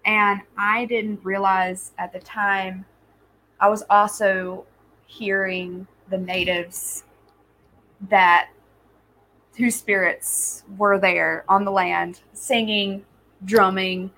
And 0.05 0.41
I 0.57 0.85
didn't 0.85 1.23
realize 1.23 1.91
at 1.97 2.11
the 2.13 2.19
time 2.19 2.85
I 3.59 3.69
was 3.69 3.83
also 3.89 4.65
hearing 5.05 5.87
the 6.09 6.17
natives 6.17 7.03
that 8.09 8.49
whose 9.55 9.75
spirits 9.75 10.63
were 10.77 10.97
there 10.97 11.45
on 11.47 11.65
the 11.65 11.71
land 11.71 12.21
singing, 12.33 13.05
drumming, 13.45 14.11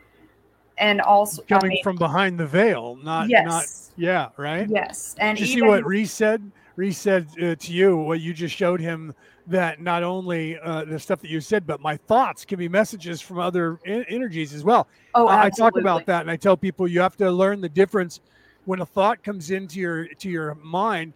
and 0.78 1.02
also 1.02 1.42
coming 1.44 1.66
I 1.66 1.74
mean, 1.76 1.84
from 1.84 1.98
behind 1.98 2.40
the 2.40 2.48
veil, 2.48 2.98
not 3.04 3.30
yes. 3.30 3.46
not 3.46 3.66
yeah, 3.98 4.30
right? 4.38 4.68
Yes. 4.70 5.16
And 5.20 5.38
Did 5.38 5.48
you 5.48 5.58
even, 5.58 5.64
see 5.64 5.70
what 5.70 5.86
Reese 5.86 6.12
said? 6.12 6.50
Reese 6.76 6.98
said 6.98 7.28
uh, 7.42 7.56
to 7.56 7.74
you 7.74 7.98
what 7.98 8.20
you 8.20 8.34
just 8.34 8.56
showed 8.56 8.80
him 8.80 9.14
that 9.48 9.82
not 9.82 10.04
only 10.04 10.58
uh, 10.60 10.86
the 10.86 11.00
stuff 11.00 11.20
that 11.22 11.30
you 11.30 11.42
said, 11.42 11.68
but 11.68 11.82
my 11.82 11.98
thoughts 11.98 12.46
can 12.46 12.58
be 12.58 12.70
messages 12.70 13.22
from 13.22 13.40
other 13.40 13.80
energies 13.86 14.54
as 14.54 14.64
well. 14.64 14.88
Oh, 15.14 15.28
I, 15.28 15.46
I 15.46 15.50
talk 15.50 15.78
about 15.78 16.06
that, 16.06 16.22
and 16.22 16.32
I 16.32 16.36
tell 16.36 16.56
people 16.56 16.88
you 16.88 17.02
have 17.02 17.18
to 17.18 17.30
learn 17.32 17.62
the 17.62 17.70
difference 17.70 18.22
when 18.66 18.80
a 18.80 18.86
thought 18.86 19.22
comes 19.24 19.52
into 19.52 19.80
your 19.80 20.08
to 20.08 20.30
your 20.30 20.56
mind. 20.56 21.14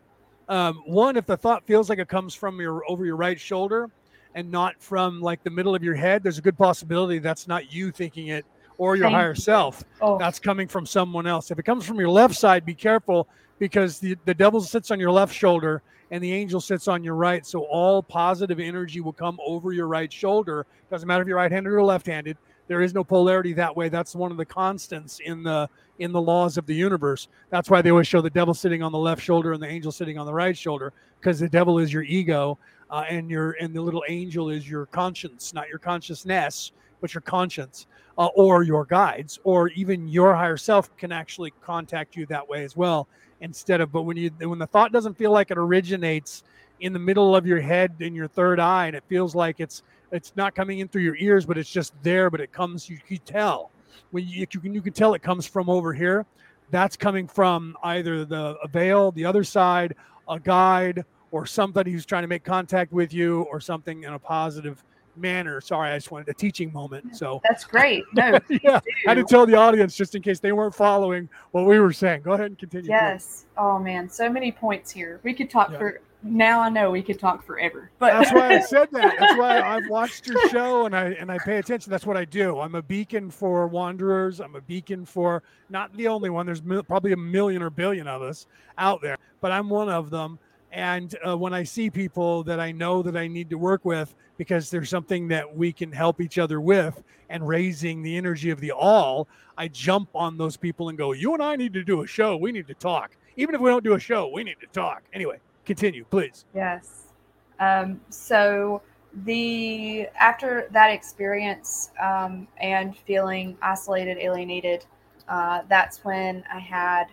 Um, 0.49 0.83
one, 0.85 1.17
if 1.17 1.25
the 1.25 1.37
thought 1.37 1.65
feels 1.65 1.89
like 1.89 1.99
it 1.99 2.07
comes 2.07 2.33
from 2.33 2.59
your 2.59 2.83
over 2.89 3.05
your 3.05 3.15
right 3.15 3.39
shoulder 3.39 3.89
and 4.35 4.51
not 4.51 4.81
from 4.81 5.21
like 5.21 5.43
the 5.43 5.49
middle 5.49 5.75
of 5.75 5.83
your 5.83 5.95
head, 5.95 6.23
there's 6.23 6.37
a 6.37 6.41
good 6.41 6.57
possibility 6.57 7.19
that's 7.19 7.47
not 7.47 7.71
you 7.71 7.91
thinking 7.91 8.27
it 8.27 8.45
or 8.77 8.95
your 8.95 9.05
Thank 9.05 9.15
higher 9.15 9.29
you. 9.29 9.41
self. 9.41 9.83
Oh. 10.01 10.17
That's 10.17 10.39
coming 10.39 10.67
from 10.67 10.85
someone 10.85 11.27
else. 11.27 11.51
If 11.51 11.59
it 11.59 11.63
comes 11.63 11.85
from 11.85 11.99
your 11.99 12.09
left 12.09 12.35
side, 12.35 12.65
be 12.65 12.75
careful 12.75 13.27
because 13.59 13.99
the, 13.99 14.17
the 14.25 14.33
devil 14.33 14.61
sits 14.61 14.91
on 14.91 14.99
your 14.99 15.11
left 15.11 15.33
shoulder 15.33 15.81
and 16.11 16.23
the 16.23 16.31
angel 16.31 16.61
sits 16.61 16.87
on 16.87 17.03
your 17.03 17.15
right. 17.15 17.45
So 17.45 17.63
all 17.63 18.01
positive 18.01 18.59
energy 18.59 19.01
will 19.01 19.13
come 19.13 19.37
over 19.45 19.73
your 19.73 19.87
right 19.87 20.11
shoulder. 20.11 20.65
Doesn't 20.89 21.07
matter 21.07 21.21
if 21.21 21.27
you're 21.27 21.37
right 21.37 21.51
handed 21.51 21.73
or 21.73 21.83
left 21.83 22.07
handed. 22.07 22.37
There 22.67 22.81
is 22.81 22.93
no 22.93 23.03
polarity 23.03 23.53
that 23.53 23.75
way. 23.75 23.89
That's 23.89 24.15
one 24.15 24.31
of 24.31 24.37
the 24.37 24.45
constants 24.45 25.19
in 25.23 25.43
the 25.43 25.69
in 25.99 26.11
the 26.11 26.21
laws 26.21 26.57
of 26.57 26.65
the 26.65 26.75
universe. 26.75 27.27
That's 27.49 27.69
why 27.69 27.81
they 27.81 27.89
always 27.89 28.07
show 28.07 28.21
the 28.21 28.29
devil 28.29 28.53
sitting 28.53 28.83
on 28.83 28.91
the 28.91 28.97
left 28.97 29.21
shoulder 29.21 29.53
and 29.53 29.63
the 29.63 29.67
angel 29.67 29.91
sitting 29.91 30.17
on 30.17 30.25
the 30.25 30.33
right 30.33 30.55
shoulder, 30.55 30.93
because 31.19 31.39
the 31.39 31.49
devil 31.49 31.79
is 31.79 31.91
your 31.91 32.03
ego, 32.03 32.59
uh, 32.89 33.05
and 33.09 33.29
your 33.29 33.51
and 33.61 33.73
the 33.73 33.81
little 33.81 34.03
angel 34.09 34.49
is 34.49 34.69
your 34.69 34.85
conscience, 34.87 35.53
not 35.53 35.69
your 35.69 35.79
consciousness, 35.79 36.73
but 36.99 37.13
your 37.13 37.21
conscience, 37.21 37.87
uh, 38.17 38.27
or 38.35 38.63
your 38.63 38.85
guides, 38.85 39.39
or 39.43 39.69
even 39.69 40.07
your 40.07 40.35
higher 40.35 40.57
self 40.57 40.95
can 40.97 41.11
actually 41.11 41.51
contact 41.61 42.15
you 42.17 42.25
that 42.25 42.47
way 42.47 42.65
as 42.65 42.75
well. 42.75 43.07
Instead 43.41 43.81
of, 43.81 43.91
but 43.91 44.01
when 44.01 44.17
you 44.17 44.31
when 44.39 44.57
the 44.57 44.65
thought 44.65 44.91
doesn't 44.91 45.15
feel 45.15 45.31
like 45.31 45.51
it 45.51 45.57
originates 45.57 46.43
in 46.79 46.93
the 46.93 46.99
middle 46.99 47.35
of 47.35 47.45
your 47.45 47.59
head 47.59 47.93
in 47.99 48.15
your 48.15 48.27
third 48.27 48.59
eye, 48.59 48.87
and 48.87 48.95
it 48.95 49.03
feels 49.07 49.35
like 49.35 49.59
it's 49.59 49.83
it's 50.11 50.33
not 50.35 50.55
coming 50.55 50.79
in 50.79 50.87
through 50.87 51.03
your 51.03 51.15
ears, 51.17 51.45
but 51.45 51.57
it's 51.57 51.69
just 51.69 51.93
there, 52.01 52.29
but 52.29 52.41
it 52.41 52.51
comes. 52.51 52.89
You 52.89 52.97
can 52.97 53.17
tell 53.19 53.71
when 54.11 54.27
you, 54.27 54.47
you 54.51 54.59
can 54.59 54.73
you 54.73 54.81
can 54.81 54.93
tell 54.93 55.13
it 55.13 55.21
comes 55.21 55.45
from 55.45 55.69
over 55.69 55.93
here. 55.93 56.25
That's 56.71 56.97
coming 56.97 57.27
from 57.27 57.77
either 57.83 58.25
the 58.25 58.57
veil, 58.71 59.11
the 59.11 59.25
other 59.25 59.43
side, 59.43 59.95
a 60.27 60.39
guide, 60.39 61.05
or 61.31 61.45
somebody 61.45 61.91
who's 61.91 62.05
trying 62.05 62.23
to 62.23 62.27
make 62.27 62.43
contact 62.43 62.91
with 62.91 63.13
you, 63.13 63.43
or 63.43 63.59
something 63.59 64.03
in 64.03 64.13
a 64.13 64.19
positive 64.19 64.83
manner. 65.17 65.61
Sorry, 65.61 65.91
I 65.91 65.97
just 65.97 66.11
wanted 66.11 66.29
a 66.29 66.33
teaching 66.33 66.71
moment. 66.73 67.15
So 67.15 67.41
that's 67.43 67.63
great. 67.63 68.03
No, 68.13 68.39
yeah, 68.63 68.79
I 69.05 69.09
had 69.09 69.13
to 69.15 69.23
tell 69.23 69.45
the 69.45 69.55
audience 69.55 69.95
just 69.95 70.15
in 70.15 70.21
case 70.21 70.39
they 70.39 70.51
weren't 70.51 70.75
following 70.75 71.29
what 71.51 71.65
we 71.65 71.79
were 71.79 71.93
saying. 71.93 72.21
Go 72.21 72.33
ahead 72.33 72.47
and 72.47 72.57
continue. 72.57 72.89
Yes. 72.89 73.25
Please. 73.25 73.45
Oh 73.57 73.79
man, 73.79 74.09
so 74.09 74.29
many 74.29 74.51
points 74.51 74.91
here. 74.91 75.19
We 75.23 75.33
could 75.33 75.49
talk 75.49 75.71
yeah. 75.71 75.77
for 75.77 76.01
now 76.23 76.61
I 76.61 76.69
know 76.69 76.91
we 76.91 77.01
could 77.01 77.19
talk 77.19 77.43
forever. 77.43 77.91
But 77.99 78.13
that's 78.13 78.33
why 78.33 78.55
I 78.55 78.59
said 78.59 78.89
that. 78.91 79.15
That's 79.19 79.37
why 79.37 79.61
I've 79.75 79.87
watched 79.89 80.27
your 80.27 80.49
show 80.49 80.85
and 80.85 80.95
I 80.95 81.11
and 81.11 81.31
I 81.31 81.37
pay 81.37 81.57
attention. 81.57 81.91
That's 81.91 82.05
what 82.05 82.17
I 82.17 82.25
do. 82.25 82.59
I'm 82.59 82.75
a 82.75 82.81
beacon 82.81 83.29
for 83.29 83.67
wanderers. 83.67 84.39
I'm 84.39 84.55
a 84.55 84.61
beacon 84.61 85.05
for 85.05 85.43
not 85.69 85.95
the 85.95 86.07
only 86.07 86.29
one. 86.29 86.45
There's 86.45 86.61
probably 86.61 87.13
a 87.13 87.17
million 87.17 87.61
or 87.61 87.69
billion 87.69 88.07
of 88.07 88.21
us 88.21 88.47
out 88.77 89.01
there, 89.01 89.17
but 89.41 89.51
I'm 89.51 89.69
one 89.69 89.89
of 89.89 90.09
them. 90.09 90.39
And 90.71 91.15
uh, 91.25 91.37
when 91.37 91.53
I 91.53 91.63
see 91.63 91.89
people 91.89 92.43
that 92.43 92.59
I 92.59 92.71
know 92.71 93.01
that 93.01 93.15
I 93.15 93.27
need 93.27 93.49
to 93.51 93.57
work 93.57 93.85
with 93.85 94.13
because 94.37 94.69
there's 94.69 94.89
something 94.89 95.27
that 95.29 95.55
we 95.55 95.73
can 95.73 95.91
help 95.91 96.21
each 96.21 96.37
other 96.37 96.61
with 96.61 97.03
and 97.29 97.47
raising 97.47 98.01
the 98.01 98.15
energy 98.15 98.49
of 98.49 98.59
the 98.59 98.71
all, 98.71 99.27
I 99.57 99.67
jump 99.67 100.09
on 100.15 100.37
those 100.37 100.55
people 100.55 100.89
and 100.89 100.97
go, 100.97 101.13
"You 101.13 101.33
and 101.33 101.43
I 101.43 101.55
need 101.55 101.73
to 101.73 101.83
do 101.83 102.01
a 102.01 102.07
show. 102.07 102.37
We 102.37 102.51
need 102.51 102.67
to 102.67 102.73
talk." 102.73 103.17
Even 103.35 103.55
if 103.55 103.61
we 103.61 103.69
don't 103.69 103.83
do 103.83 103.93
a 103.93 103.99
show, 103.99 104.29
we 104.29 104.43
need 104.43 104.59
to 104.61 104.67
talk. 104.67 105.03
Anyway, 105.13 105.39
continue, 105.65 106.05
please. 106.09 106.45
Yes. 106.55 107.13
Um, 107.59 107.99
so 108.09 108.81
the 109.25 110.07
after 110.19 110.67
that 110.71 110.91
experience 110.91 111.91
um, 112.01 112.47
and 112.61 112.95
feeling 112.95 113.57
isolated, 113.61 114.17
alienated, 114.19 114.85
uh, 115.27 115.61
that's 115.67 116.05
when 116.05 116.43
I 116.53 116.59
had 116.59 117.05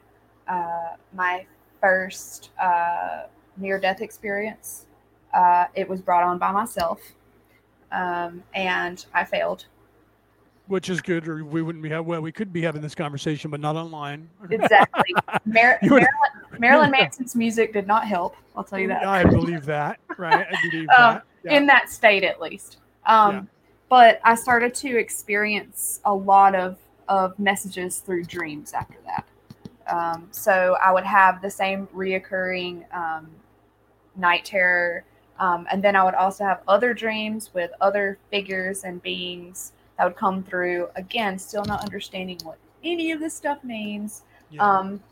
uh, 0.49 0.97
my 1.15 1.47
first 1.81 2.51
uh, 2.61 3.25
near-death 3.57 4.01
experience. 4.01 4.87
Uh, 5.35 5.67
it 5.75 5.89
was 5.89 6.01
brought 6.01 6.23
on 6.23 6.39
by 6.39 6.53
myself, 6.53 7.01
um, 7.93 8.43
and 8.55 9.05
I 9.13 9.25
failed 9.25 9.67
which 10.67 10.89
is 10.89 11.01
good, 11.01 11.29
or 11.29 11.45
we 11.45 11.63
wouldn't 11.63 11.83
be 11.83 11.91
have, 11.91 12.07
well, 12.07 12.21
we 12.21 12.33
could 12.33 12.53
be 12.53 12.63
having 12.63 12.81
this 12.81 12.95
conversation, 12.95 13.51
but 13.51 13.61
not 13.61 13.77
online. 13.77 14.29
Exactly. 14.51 15.15
Mar- 15.45 15.79
Marilyn, 15.83 16.07
Marilyn, 16.59 16.91
Manson's 16.91 17.35
music 17.35 17.73
did 17.73 17.87
not 17.87 18.07
help. 18.07 18.37
I'll 18.57 18.65
tell 18.65 18.79
you 18.79 18.89
that. 18.89 19.05
I 19.07 19.25
believe 19.25 19.65
that. 19.67 19.99
Right. 20.17 20.47
I 20.49 20.71
believe 20.71 20.89
um, 20.91 21.15
that. 21.15 21.25
Yeah. 21.45 21.57
In 21.57 21.67
that 21.67 21.91
state, 21.91 22.25
at 22.25 22.41
least. 22.41 22.79
Um, 23.07 23.35
yeah. 23.35 23.43
But 23.89 24.21
I 24.25 24.35
started 24.35 24.75
to 24.77 24.97
experience 24.97 26.01
a 26.05 26.15
lot 26.15 26.55
of 26.55 26.79
of 27.09 27.39
messages 27.39 27.99
through 27.99 28.25
dreams 28.25 28.73
after 28.73 28.97
that. 29.05 29.27
Um, 29.87 30.29
so 30.31 30.77
I 30.83 30.91
would 30.91 31.05
have 31.05 31.43
the 31.43 31.51
same 31.51 31.87
reoccurring 31.89 32.85
um, 32.95 33.29
night 34.17 34.47
terror. 34.47 35.05
Um, 35.39 35.67
and 35.71 35.83
then 35.83 35.97
I 35.97 36.05
would 36.05 36.15
also 36.15 36.45
have 36.45 36.63
other 36.69 36.95
dreams 36.95 37.51
with 37.55 37.71
other 37.81 38.19
figures 38.31 38.85
and 38.85 39.03
beings 39.03 39.73
that 39.99 40.05
would 40.05 40.17
come 40.17 40.43
through. 40.43 40.89
Again, 40.97 41.39
still 41.39 41.65
not 41.65 41.83
understanding 41.83 42.39
what 42.45 42.59
any 42.83 43.13
of 43.13 43.21
this 43.21 43.35
stuff 43.35 43.63
means. 43.65 44.23
Yeah. 44.51 44.63
Um, 44.63 45.03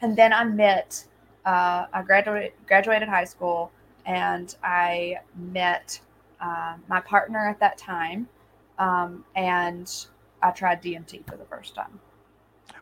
and 0.00 0.16
then 0.16 0.32
I 0.32 0.44
met, 0.44 1.04
uh, 1.44 1.86
I 1.92 2.02
graduated, 2.02 2.52
graduated 2.66 3.08
high 3.08 3.24
school 3.24 3.70
and 4.06 4.54
I 4.62 5.18
met 5.36 6.00
uh, 6.40 6.74
my 6.88 7.00
partner 7.00 7.48
at 7.48 7.60
that 7.60 7.78
time. 7.78 8.28
Um, 8.78 9.24
and 9.36 9.90
I 10.42 10.50
tried 10.50 10.82
DMT 10.82 11.26
for 11.30 11.36
the 11.36 11.44
first 11.44 11.74
time. 11.74 12.00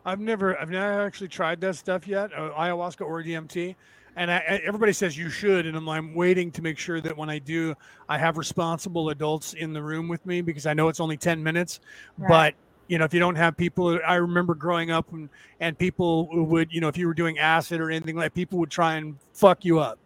I've 0.05 0.19
never, 0.19 0.59
I've 0.59 0.71
never 0.71 1.01
actually 1.01 1.29
tried 1.29 1.61
that 1.61 1.75
stuff 1.75 2.07
yet, 2.07 2.33
uh, 2.33 2.49
ayahuasca 2.49 3.01
or 3.01 3.23
DMT 3.23 3.75
and 4.15 4.31
I, 4.31 4.61
everybody 4.63 4.93
says 4.93 5.17
you 5.17 5.29
should 5.29 5.65
and 5.65 5.75
I'm, 5.75 5.87
I'm, 5.89 6.13
waiting 6.13 6.51
to 6.51 6.61
make 6.61 6.77
sure 6.77 7.01
that 7.01 7.15
when 7.15 7.29
i 7.29 7.39
do 7.39 7.75
i 8.09 8.17
have 8.17 8.37
responsible 8.37 9.09
adults 9.09 9.53
in 9.53 9.73
the 9.73 9.81
room 9.81 10.07
with 10.07 10.25
me 10.25 10.41
because 10.41 10.65
i 10.65 10.73
know 10.73 10.87
it's 10.89 10.99
only 10.99 11.17
10 11.17 11.41
minutes 11.41 11.79
right. 12.17 12.29
but 12.29 12.53
you 12.87 12.97
know 12.97 13.05
if 13.05 13.13
you 13.13 13.19
don't 13.19 13.35
have 13.35 13.57
people 13.57 13.99
i 14.05 14.15
remember 14.15 14.53
growing 14.53 14.91
up 14.91 15.11
and, 15.13 15.29
and 15.59 15.77
people 15.77 16.27
would 16.45 16.71
you 16.71 16.81
know 16.81 16.87
if 16.87 16.97
you 16.97 17.07
were 17.07 17.13
doing 17.13 17.39
acid 17.39 17.79
or 17.79 17.89
anything 17.89 18.15
like 18.15 18.33
people 18.33 18.59
would 18.59 18.71
try 18.71 18.95
and 18.95 19.17
fuck 19.33 19.65
you 19.65 19.79
up 19.79 19.97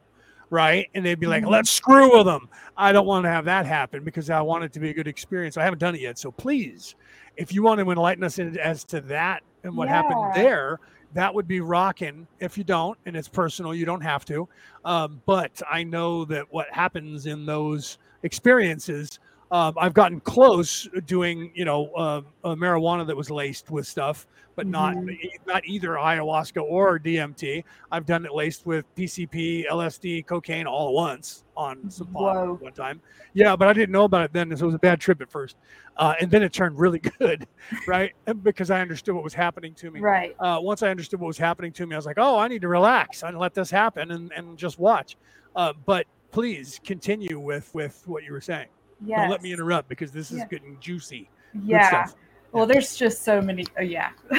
right 0.49 0.87
and 0.93 1.05
they'd 1.05 1.19
be 1.19 1.27
like 1.27 1.43
mm-hmm. 1.43 1.51
let's 1.51 1.69
screw 1.69 2.15
with 2.17 2.25
them 2.25 2.47
i 2.77 2.91
don't 2.91 3.05
want 3.05 3.25
to 3.25 3.29
have 3.29 3.45
that 3.45 3.65
happen 3.65 4.03
because 4.03 4.29
i 4.29 4.39
want 4.39 4.63
it 4.63 4.71
to 4.71 4.79
be 4.79 4.89
a 4.89 4.93
good 4.93 5.07
experience 5.07 5.57
i 5.57 5.63
haven't 5.63 5.79
done 5.79 5.95
it 5.95 6.01
yet 6.01 6.17
so 6.17 6.31
please 6.31 6.95
if 7.35 7.53
you 7.53 7.61
want 7.61 7.79
to 7.79 7.91
enlighten 7.91 8.23
us 8.23 8.39
as 8.39 8.83
to 8.83 9.01
that 9.01 9.43
and 9.63 9.75
what 9.75 9.87
yeah. 9.87 9.95
happened 9.95 10.33
there 10.33 10.79
that 11.13 11.33
would 11.33 11.47
be 11.47 11.61
rocking 11.61 12.27
if 12.39 12.57
you 12.57 12.63
don't 12.63 12.97
and 13.05 13.15
it's 13.15 13.27
personal 13.27 13.73
you 13.73 13.85
don't 13.85 14.01
have 14.01 14.25
to. 14.25 14.47
Um, 14.85 15.21
but 15.25 15.61
i 15.69 15.83
know 15.83 16.25
that 16.25 16.45
what 16.51 16.67
happens 16.71 17.25
in 17.25 17.45
those 17.45 17.97
experiences 18.23 19.19
um, 19.51 19.73
i've 19.79 19.93
gotten 19.93 20.19
close 20.19 20.87
doing 21.05 21.51
you 21.55 21.65
know 21.65 21.91
uh, 21.95 22.21
marijuana 22.55 23.05
that 23.05 23.15
was 23.15 23.29
laced 23.29 23.69
with 23.71 23.87
stuff 23.87 24.27
but 24.57 24.65
not 24.65 24.95
mm-hmm. 24.95 25.25
not 25.45 25.63
either 25.65 25.89
ayahuasca 25.89 26.61
or 26.61 26.99
DMT. 26.99 27.63
I've 27.91 28.07
done 28.07 28.25
it 28.25 28.33
laced 28.33 28.65
with 28.65 28.83
PCP, 28.95 29.67
LSD, 29.69 30.25
cocaine 30.25 30.65
all 30.65 30.89
at 30.89 30.93
once 30.95 31.45
on 31.55 31.89
some 31.91 32.07
pot 32.07 32.59
one 32.59 32.73
time. 32.73 32.99
Yeah, 33.33 33.55
but 33.55 33.67
I 33.67 33.73
didn't 33.73 33.91
know 33.91 34.05
about 34.05 34.23
it 34.23 34.33
then, 34.33 34.49
so 34.57 34.63
it 34.63 34.65
was 34.65 34.75
a 34.75 34.79
bad 34.79 34.99
trip 34.99 35.21
at 35.21 35.29
first, 35.29 35.57
uh, 35.97 36.15
and 36.19 36.31
then 36.31 36.41
it 36.41 36.51
turned 36.51 36.77
really 36.77 36.99
good, 37.19 37.47
right? 37.87 38.13
because 38.41 38.71
I 38.71 38.81
understood 38.81 39.13
what 39.13 39.23
was 39.23 39.35
happening 39.35 39.75
to 39.75 39.91
me. 39.91 39.99
Right. 39.99 40.35
Uh, 40.39 40.57
once 40.59 40.81
I 40.81 40.89
understood 40.89 41.19
what 41.19 41.27
was 41.27 41.37
happening 41.37 41.71
to 41.73 41.85
me, 41.85 41.93
I 41.93 41.99
was 41.99 42.07
like, 42.07 42.17
oh, 42.17 42.39
I 42.39 42.47
need 42.47 42.61
to 42.61 42.67
relax 42.67 43.21
and 43.21 43.37
let 43.37 43.53
this 43.53 43.69
happen 43.69 44.09
and 44.09 44.31
and 44.35 44.57
just 44.57 44.79
watch. 44.79 45.17
Uh, 45.55 45.73
but 45.85 46.07
please 46.31 46.81
continue 46.83 47.39
with 47.39 47.71
with 47.75 48.01
what 48.07 48.23
you 48.23 48.31
were 48.31 48.41
saying. 48.41 48.67
Yeah. 49.05 49.21
Don't 49.21 49.29
let 49.29 49.41
me 49.41 49.51
interrupt 49.51 49.89
because 49.89 50.11
this 50.11 50.31
is 50.31 50.39
yeah. 50.39 50.47
getting 50.47 50.77
juicy. 50.79 51.29
Yeah. 51.63 52.07
Well, 52.51 52.65
there's 52.65 52.95
just 52.95 53.23
so 53.23 53.41
many. 53.41 53.65
Oh, 53.77 53.81
yeah, 53.81 54.11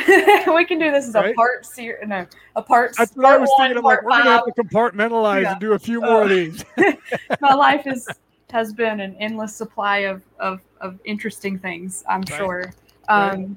we 0.53 0.65
can 0.65 0.79
do 0.79 0.91
this 0.91 1.09
as 1.09 1.15
right? 1.15 1.31
a 1.31 1.35
part 1.35 1.67
series. 1.67 2.09
No, 2.09 2.27
a 2.57 2.63
part. 2.63 2.97
That's 2.97 3.15
what 3.15 3.27
I 3.27 3.37
was 3.37 3.51
thinking. 3.59 3.77
I'm 3.77 3.85
like, 3.85 4.03
we're 4.03 4.11
gonna 4.11 4.31
have 4.31 4.45
to 4.47 4.53
compartpartmentalize 4.53 5.43
yeah. 5.43 5.53
and 5.53 5.61
do 5.61 5.75
a 5.75 5.79
few 5.79 6.01
more 6.01 6.23
uh, 6.23 6.25
of 6.25 6.31
these. 6.31 6.65
my 7.41 7.55
life 7.55 7.87
is 7.87 8.09
has 8.51 8.73
been 8.73 9.01
an 9.01 9.15
endless 9.21 9.55
supply 9.55 9.99
of 9.99 10.23
of, 10.41 10.61
of 10.81 10.99
interesting 11.05 11.59
things. 11.59 12.03
I'm 12.09 12.23
right. 12.23 12.39
sure. 12.39 12.73
Um, 13.09 13.31
right. 13.31 13.49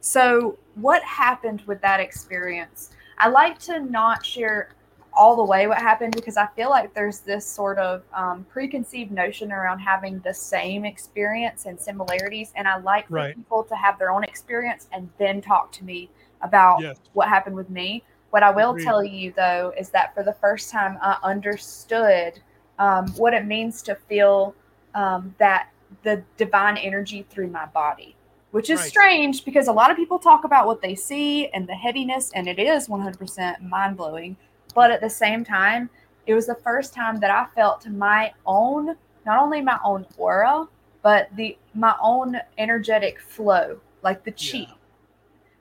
So, 0.00 0.58
what 0.74 1.02
happened 1.04 1.62
with 1.66 1.80
that 1.82 2.00
experience? 2.00 2.90
I 3.18 3.28
like 3.28 3.58
to 3.60 3.80
not 3.80 4.26
share 4.26 4.70
all 5.12 5.36
the 5.36 5.44
way 5.44 5.66
what 5.66 5.78
happened 5.78 6.14
because 6.14 6.36
I 6.36 6.46
feel 6.56 6.70
like 6.70 6.94
there's 6.94 7.20
this 7.20 7.44
sort 7.46 7.78
of 7.78 8.02
um, 8.14 8.46
preconceived 8.50 9.10
notion 9.10 9.52
around 9.52 9.78
having 9.80 10.20
the 10.20 10.32
same 10.32 10.84
experience 10.84 11.66
and 11.66 11.78
similarities. 11.78 12.52
And 12.56 12.66
I 12.66 12.78
like 12.78 13.08
for 13.08 13.14
right. 13.14 13.36
people 13.36 13.64
to 13.64 13.74
have 13.74 13.98
their 13.98 14.10
own 14.10 14.24
experience 14.24 14.88
and 14.92 15.08
then 15.18 15.40
talk 15.40 15.72
to 15.72 15.84
me 15.84 16.10
about 16.42 16.80
yes. 16.80 16.98
what 17.12 17.28
happened 17.28 17.56
with 17.56 17.70
me. 17.70 18.02
What 18.30 18.42
I 18.42 18.50
will 18.50 18.70
Agreed. 18.70 18.84
tell 18.84 19.04
you 19.04 19.32
though 19.36 19.72
is 19.78 19.90
that 19.90 20.14
for 20.14 20.22
the 20.22 20.34
first 20.34 20.70
time, 20.70 20.98
I 21.02 21.18
understood 21.22 22.40
um, 22.78 23.08
what 23.12 23.34
it 23.34 23.46
means 23.46 23.82
to 23.82 23.94
feel 23.94 24.54
um, 24.94 25.34
that 25.38 25.68
the 26.02 26.22
divine 26.36 26.76
energy 26.76 27.26
through 27.28 27.48
my 27.48 27.66
body 27.66 28.16
which 28.50 28.70
is 28.70 28.80
right. 28.80 28.88
strange 28.88 29.44
because 29.44 29.68
a 29.68 29.72
lot 29.72 29.90
of 29.90 29.96
people 29.96 30.18
talk 30.18 30.44
about 30.44 30.66
what 30.66 30.82
they 30.82 30.94
see 30.94 31.48
and 31.48 31.68
the 31.68 31.74
heaviness, 31.74 32.30
and 32.34 32.48
it 32.48 32.58
is 32.58 32.88
100% 32.88 33.62
mind 33.62 33.96
blowing. 33.96 34.36
But 34.72 34.90
at 34.90 35.00
the 35.00 35.10
same 35.10 35.44
time, 35.44 35.90
it 36.26 36.34
was 36.34 36.46
the 36.46 36.54
first 36.54 36.94
time 36.94 37.20
that 37.20 37.30
I 37.30 37.46
felt 37.54 37.80
to 37.82 37.90
my 37.90 38.32
own, 38.46 38.96
not 39.26 39.42
only 39.42 39.60
my 39.60 39.78
own 39.84 40.06
aura, 40.16 40.66
but 41.02 41.28
the 41.36 41.56
my 41.74 41.94
own 42.02 42.36
energetic 42.58 43.20
flow, 43.20 43.80
like 44.02 44.24
the 44.24 44.32
chi. 44.32 44.58
Yeah. 44.58 44.66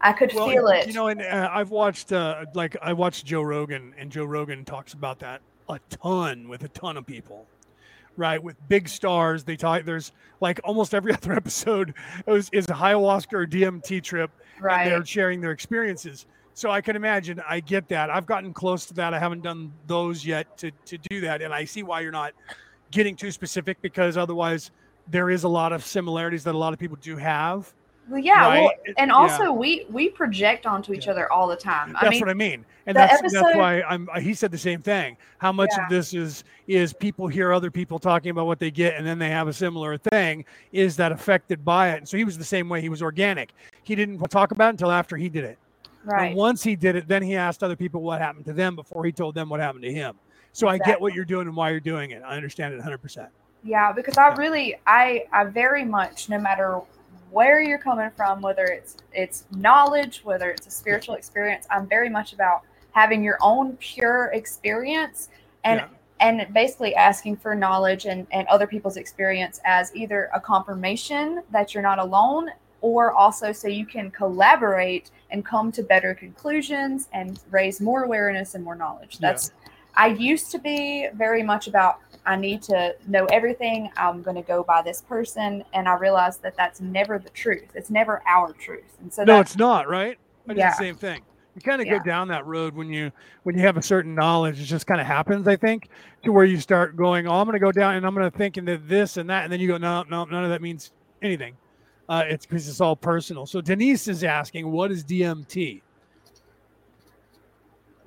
I 0.02 0.14
could 0.14 0.34
well, 0.34 0.48
feel 0.48 0.68
it. 0.68 0.88
You 0.88 0.94
know, 0.94 1.08
and 1.08 1.22
uh, 1.22 1.50
I've 1.52 1.72
watched 1.72 2.12
uh, 2.12 2.46
like 2.54 2.78
I 2.82 2.94
watched 2.94 3.26
Joe 3.26 3.42
Rogan, 3.42 3.94
and 3.98 4.12
Joe 4.12 4.26
Rogan 4.26 4.64
talks 4.64 4.94
about 4.94 5.20
that 5.20 5.42
a 5.70 5.80
ton 5.90 6.50
with 6.50 6.64
a 6.64 6.68
ton 6.70 6.98
of 6.98 7.06
people, 7.06 7.46
right? 8.18 8.42
With 8.42 8.56
big 8.68 8.90
stars, 8.90 9.44
they 9.44 9.56
talk. 9.56 9.86
There's 9.86 10.12
like 10.42 10.60
almost 10.64 10.94
every 10.94 11.14
other 11.14 11.34
episode 11.34 11.94
is, 12.28 12.50
is 12.52 12.66
a 12.66 12.74
ayahuasca 12.74 13.34
or 13.34 13.46
DMT 13.46 14.04
trip, 14.04 14.32
right? 14.60 14.86
they're 14.86 15.06
sharing 15.06 15.40
their 15.40 15.52
experiences. 15.52 16.26
So 16.60 16.72
I 16.72 16.82
can 16.82 16.98
imagine. 16.98 17.42
I 17.48 17.62
get 17.62 17.88
that. 17.88 18.10
I've 18.10 18.26
gotten 18.26 18.54
close 18.54 18.86
to 18.88 18.94
that. 18.96 19.14
I 19.14 19.20
haven't 19.20 19.44
done 19.44 19.72
those 19.88 20.26
yet 20.26 20.58
to 20.58 20.72
to 20.88 20.98
do 20.98 21.22
that, 21.22 21.42
and 21.42 21.54
I 21.54 21.64
see 21.64 21.84
why 21.84 22.02
you're 22.02 22.12
not 22.12 22.34
getting 22.92 23.16
too 23.16 23.32
specific 23.32 23.82
because 23.82 24.18
otherwise 24.18 24.72
there 25.08 25.30
is 25.30 25.46
a 25.46 25.48
lot 25.48 25.72
of 25.72 25.86
similarities 25.86 26.44
that 26.44 26.56
a 26.56 26.58
lot 26.58 26.74
of 26.74 26.80
people 26.80 26.98
do 27.00 27.16
have. 27.16 27.74
Well, 28.10 28.20
yeah, 28.20 28.42
right? 28.42 28.60
well, 28.64 28.72
and 28.98 29.10
also 29.10 29.44
yeah. 29.44 29.52
we 29.52 29.86
we 29.90 30.10
project 30.10 30.66
onto 30.66 30.92
each 30.92 31.06
yeah. 31.06 31.14
other 31.14 31.32
all 31.32 31.48
the 31.48 31.56
time. 31.56 31.94
That's 31.94 32.08
I 32.08 32.10
mean, 32.10 32.20
what 32.20 32.30
I 32.30 32.34
mean, 32.34 32.66
and 32.88 32.98
that's 32.98 33.20
episode, 33.20 33.42
that's 33.42 33.56
why 33.56 33.82
I'm. 33.84 34.10
Uh, 34.12 34.20
he 34.20 34.34
said 34.34 34.52
the 34.52 34.58
same 34.58 34.82
thing. 34.82 35.16
How 35.38 35.54
much 35.54 35.70
yeah. 35.78 35.86
of 35.86 35.90
this 35.90 36.14
is 36.14 36.44
is 36.68 36.92
people 36.92 37.30
hear 37.30 37.54
other 37.54 37.72
people 37.72 38.00
talking 38.00 38.32
about 38.32 38.48
what 38.48 38.60
they 38.60 38.70
get, 38.70 38.96
and 38.96 39.08
then 39.08 39.18
they 39.18 39.30
have 39.30 39.48
a 39.48 39.54
similar 39.54 39.98
thing? 39.98 40.44
Is 40.74 40.98
that 40.98 41.14
affected 41.14 41.64
by 41.64 41.92
it? 41.92 42.00
And 42.00 42.10
so 42.10 42.18
he 42.18 42.26
was 42.26 42.38
the 42.38 42.44
same 42.44 42.68
way. 42.68 42.82
He 42.82 42.90
was 42.90 43.02
organic. 43.02 43.54
He 43.84 43.96
didn't 43.96 44.20
talk 44.30 44.52
about 44.52 44.68
it 44.68 44.72
until 44.72 44.92
after 44.92 45.16
he 45.16 45.30
did 45.30 45.46
it. 45.46 45.58
Right. 46.04 46.28
And 46.28 46.36
once 46.36 46.64
he 46.64 46.76
did 46.76 46.96
it, 46.96 47.08
then 47.08 47.22
he 47.22 47.36
asked 47.36 47.64
other 47.64 47.76
people 47.76 48.02
what 48.02 48.22
happened 48.22 48.46
to 48.46 48.54
them 48.54 48.76
before 48.76 49.06
he 49.06 49.12
told 49.12 49.36
them 49.36 49.50
what 49.50 49.60
happened 49.60 49.84
to 49.84 49.94
him. 49.94 50.16
So 50.52 50.68
exactly. 50.68 50.92
I 50.92 50.94
get 50.94 51.02
what 51.02 51.14
you're 51.14 51.26
doing 51.26 51.48
and 51.48 51.56
why 51.56 51.72
you're 51.72 51.80
doing 51.80 52.12
it. 52.12 52.24
I 52.26 52.36
understand 52.36 52.74
it 52.74 52.78
100. 52.78 52.98
percent 53.00 53.30
Yeah, 53.64 53.92
because 53.92 54.18
I 54.18 54.30
really, 54.36 54.76
I, 54.88 55.26
I 55.32 55.46
very 55.46 55.84
much, 55.84 56.30
no 56.30 56.40
matter 56.40 56.82
where 57.32 57.62
you're 57.62 57.80
coming 57.80 58.10
from, 58.16 58.42
whether 58.42 58.66
it's 58.66 58.98
it's 59.14 59.46
knowledge, 59.52 60.22
whether 60.24 60.50
it's 60.50 60.68
a 60.68 60.72
spiritual 60.72 61.16
experience. 61.16 61.68
I'm 61.70 61.88
very 61.88 62.10
much 62.10 62.34
about 62.34 62.64
having 62.92 63.24
your 63.24 63.38
own 63.42 63.78
pure 63.78 64.32
experience 64.34 65.30
and 65.64 65.82
yeah. 65.82 65.88
and 66.28 66.54
basically 66.54 66.96
asking 66.96 67.38
for 67.38 67.54
knowledge 67.56 68.06
and, 68.06 68.26
and 68.32 68.48
other 68.48 68.68
people's 68.68 68.98
experience 68.98 69.60
as 69.64 69.96
either 69.96 70.30
a 70.34 70.40
confirmation 70.40 71.44
that 71.52 71.74
you're 71.74 71.84
not 71.84 72.00
alone 72.00 72.50
or 72.82 73.14
also 73.14 73.52
so 73.52 73.68
you 73.68 73.86
can 73.86 74.10
collaborate 74.10 75.12
and 75.32 75.46
come 75.46 75.72
to 75.74 75.84
better 75.84 76.14
conclusions 76.14 77.08
and 77.14 77.40
raise 77.52 77.80
more 77.80 78.04
awareness 78.04 78.56
and 78.56 78.64
more 78.64 78.76
knowledge. 78.76 79.20
That's 79.20 79.52
yeah. 79.64 79.72
I 79.96 80.08
used 80.08 80.52
to 80.52 80.60
be 80.60 81.08
very 81.14 81.44
much 81.44 81.68
about 81.68 82.00
I 82.26 82.36
need 82.36 82.62
to 82.64 82.96
know 83.08 83.26
everything. 83.26 83.90
I'm 83.98 84.22
going 84.22 84.36
to 84.36 84.42
go 84.44 84.64
by 84.64 84.82
this 84.82 85.02
person, 85.02 85.64
and 85.74 85.88
I 85.88 85.96
realized 85.98 86.42
that 86.44 86.56
that's 86.56 86.80
never 86.80 87.18
the 87.18 87.30
truth. 87.32 87.70
It's 87.74 87.90
never 87.90 88.22
our 88.28 88.54
truth, 88.54 88.98
and 89.02 89.12
so 89.12 89.24
no, 89.24 89.40
it's 89.40 89.58
not 89.58 89.88
right. 89.88 90.18
I 90.48 90.54
yeah. 90.54 90.72
the 90.72 90.76
same 90.76 90.96
thing. 90.96 91.22
You 91.56 91.62
kind 91.62 91.82
of 91.82 91.88
yeah. 91.88 91.98
go 91.98 92.04
down 92.04 92.28
that 92.30 92.46
road 92.46 92.76
when 92.76 92.92
you 92.92 93.12
when 93.44 93.58
you 93.58 93.62
have 93.64 93.78
a 93.78 93.82
certain 93.82 94.16
knowledge. 94.16 94.62
It 94.62 94.66
just 94.66 94.86
kind 94.86 95.02
of 95.02 95.08
happens, 95.08 95.48
I 95.48 95.56
think, 95.56 95.90
to 96.24 96.32
where 96.32 96.46
you 96.46 96.60
start 96.60 96.96
going, 96.96 97.28
"Oh, 97.28 97.34
I'm 97.34 97.46
going 97.46 97.54
to 97.54 97.60
go 97.60 97.72
down 97.72 97.96
and 97.96 98.06
I'm 98.06 98.14
going 98.14 98.30
to 98.30 98.38
think 98.38 98.58
into 98.58 98.78
this 98.78 99.18
and 99.18 99.30
that," 99.30 99.44
and 99.44 99.52
then 99.52 99.60
you 99.60 99.68
go, 99.68 99.78
"No, 99.78 100.04
no, 100.10 100.26
none 100.26 100.44
of 100.44 100.50
that 100.52 100.62
means 100.62 100.92
anything." 101.22 101.56
Uh, 102.10 102.24
it's 102.26 102.46
because 102.46 102.68
it's 102.68 102.82
all 102.82 102.96
personal. 102.96 103.46
So 103.46 103.62
Denise 103.62 104.08
is 104.08 104.24
asking, 104.24 104.72
"What 104.72 104.92
is 104.92 105.04
DMT?" 105.04 105.82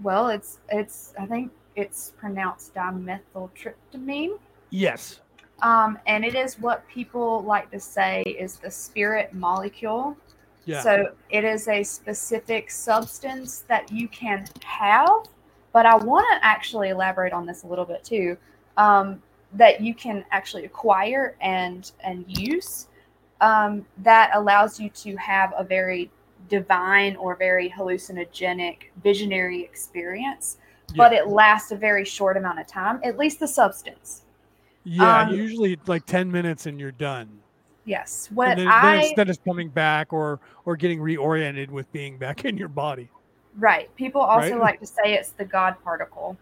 Well, 0.03 0.29
it's 0.29 0.59
it's 0.71 1.15
I 1.19 1.25
think 1.27 1.53
it's 1.77 2.12
pronounced 2.19 2.75
dimethyltryptamine. 2.75 4.38
Yes. 4.71 5.21
Um, 5.62 5.97
and 6.09 6.25
it 6.25 6.35
is 6.35 6.59
what 6.59 6.87
people 6.88 7.45
like 7.45 7.71
to 7.71 7.79
say 7.79 8.23
is 8.23 8.57
the 8.57 8.71
spirit 8.71 9.33
molecule. 9.33 10.17
Yeah. 10.65 10.83
So 10.83 11.12
it 11.31 11.45
is 11.45 11.69
a 11.69 11.85
specific 11.85 12.73
substance 12.73 13.61
that 13.69 13.91
you 13.93 14.09
can 14.09 14.47
have, 14.65 15.09
but 15.73 15.87
I 15.87 15.95
want 15.95 16.27
to 16.33 16.45
actually 16.45 16.88
elaborate 16.88 17.33
on 17.33 17.47
this 17.47 17.62
a 17.62 17.69
little 17.69 17.85
bit 17.85 18.03
too. 18.03 18.37
Um, 18.77 19.23
that 19.55 19.81
you 19.81 19.95
can 19.95 20.25
actually 20.33 20.65
acquire 20.65 21.37
and 21.41 21.93
and 22.03 22.25
use 22.27 22.88
um, 23.42 23.85
that 23.98 24.31
allows 24.35 24.81
you 24.81 24.88
to 24.88 25.14
have 25.16 25.52
a 25.59 25.64
very 25.64 26.11
divine 26.48 27.16
or 27.16 27.37
very 27.37 27.68
hallucinogenic 27.68 28.76
visionary 29.02 29.62
experience 29.62 30.57
but 30.96 31.12
it 31.12 31.28
lasts 31.28 31.72
a 31.72 31.76
very 31.76 32.05
short 32.05 32.37
amount 32.37 32.59
of 32.59 32.66
time, 32.66 33.00
at 33.05 33.18
least 33.18 33.40
the 33.40 33.48
substance. 33.48 34.22
Yeah, 34.85 35.22
um, 35.22 35.35
usually 35.35 35.78
like 35.87 36.07
10 36.07 36.31
minutes 36.31 36.66
and 36.66 36.78
you're 36.78 36.92
done. 36.92 37.28
Yes. 37.85 38.28
What 38.33 38.57
then, 38.57 38.68
I 38.68 38.83
then 38.83 39.00
it's, 39.00 39.16
then 39.16 39.28
it's 39.28 39.40
coming 39.44 39.68
back 39.68 40.12
or 40.12 40.40
or 40.64 40.76
getting 40.76 41.00
reoriented 41.00 41.68
with 41.68 41.90
being 41.92 42.16
back 42.16 42.44
in 42.44 42.57
your 42.57 42.68
body. 42.68 43.09
Right. 43.59 43.94
People 43.96 44.20
also 44.20 44.52
right? 44.52 44.61
like 44.61 44.81
to 44.81 44.87
say 44.87 45.14
it's 45.14 45.31
the 45.31 45.44
God 45.44 45.76
particle. 45.83 46.37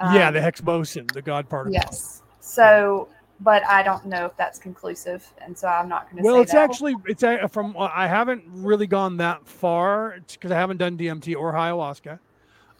Um, 0.00 0.14
yeah, 0.14 0.30
the 0.30 0.40
Higgs 0.40 0.60
boson, 0.60 1.06
the 1.12 1.22
God 1.22 1.48
particle. 1.48 1.74
Yes. 1.74 2.22
So, 2.40 3.08
but 3.40 3.64
I 3.66 3.82
don't 3.82 4.06
know 4.06 4.26
if 4.26 4.36
that's 4.36 4.58
conclusive, 4.58 5.26
and 5.40 5.56
so 5.56 5.68
I'm 5.68 5.88
not 5.88 6.10
going 6.10 6.22
to. 6.22 6.22
Well, 6.22 6.40
it's 6.40 6.52
that. 6.52 6.70
actually 6.70 6.96
it's 7.06 7.22
a, 7.22 7.48
from 7.48 7.76
I 7.78 8.06
haven't 8.06 8.44
really 8.48 8.86
gone 8.86 9.16
that 9.18 9.46
far 9.46 10.16
because 10.32 10.50
I 10.50 10.56
haven't 10.56 10.78
done 10.78 10.98
DMT 10.98 11.36
or 11.36 11.52
ayahuasca. 11.52 12.18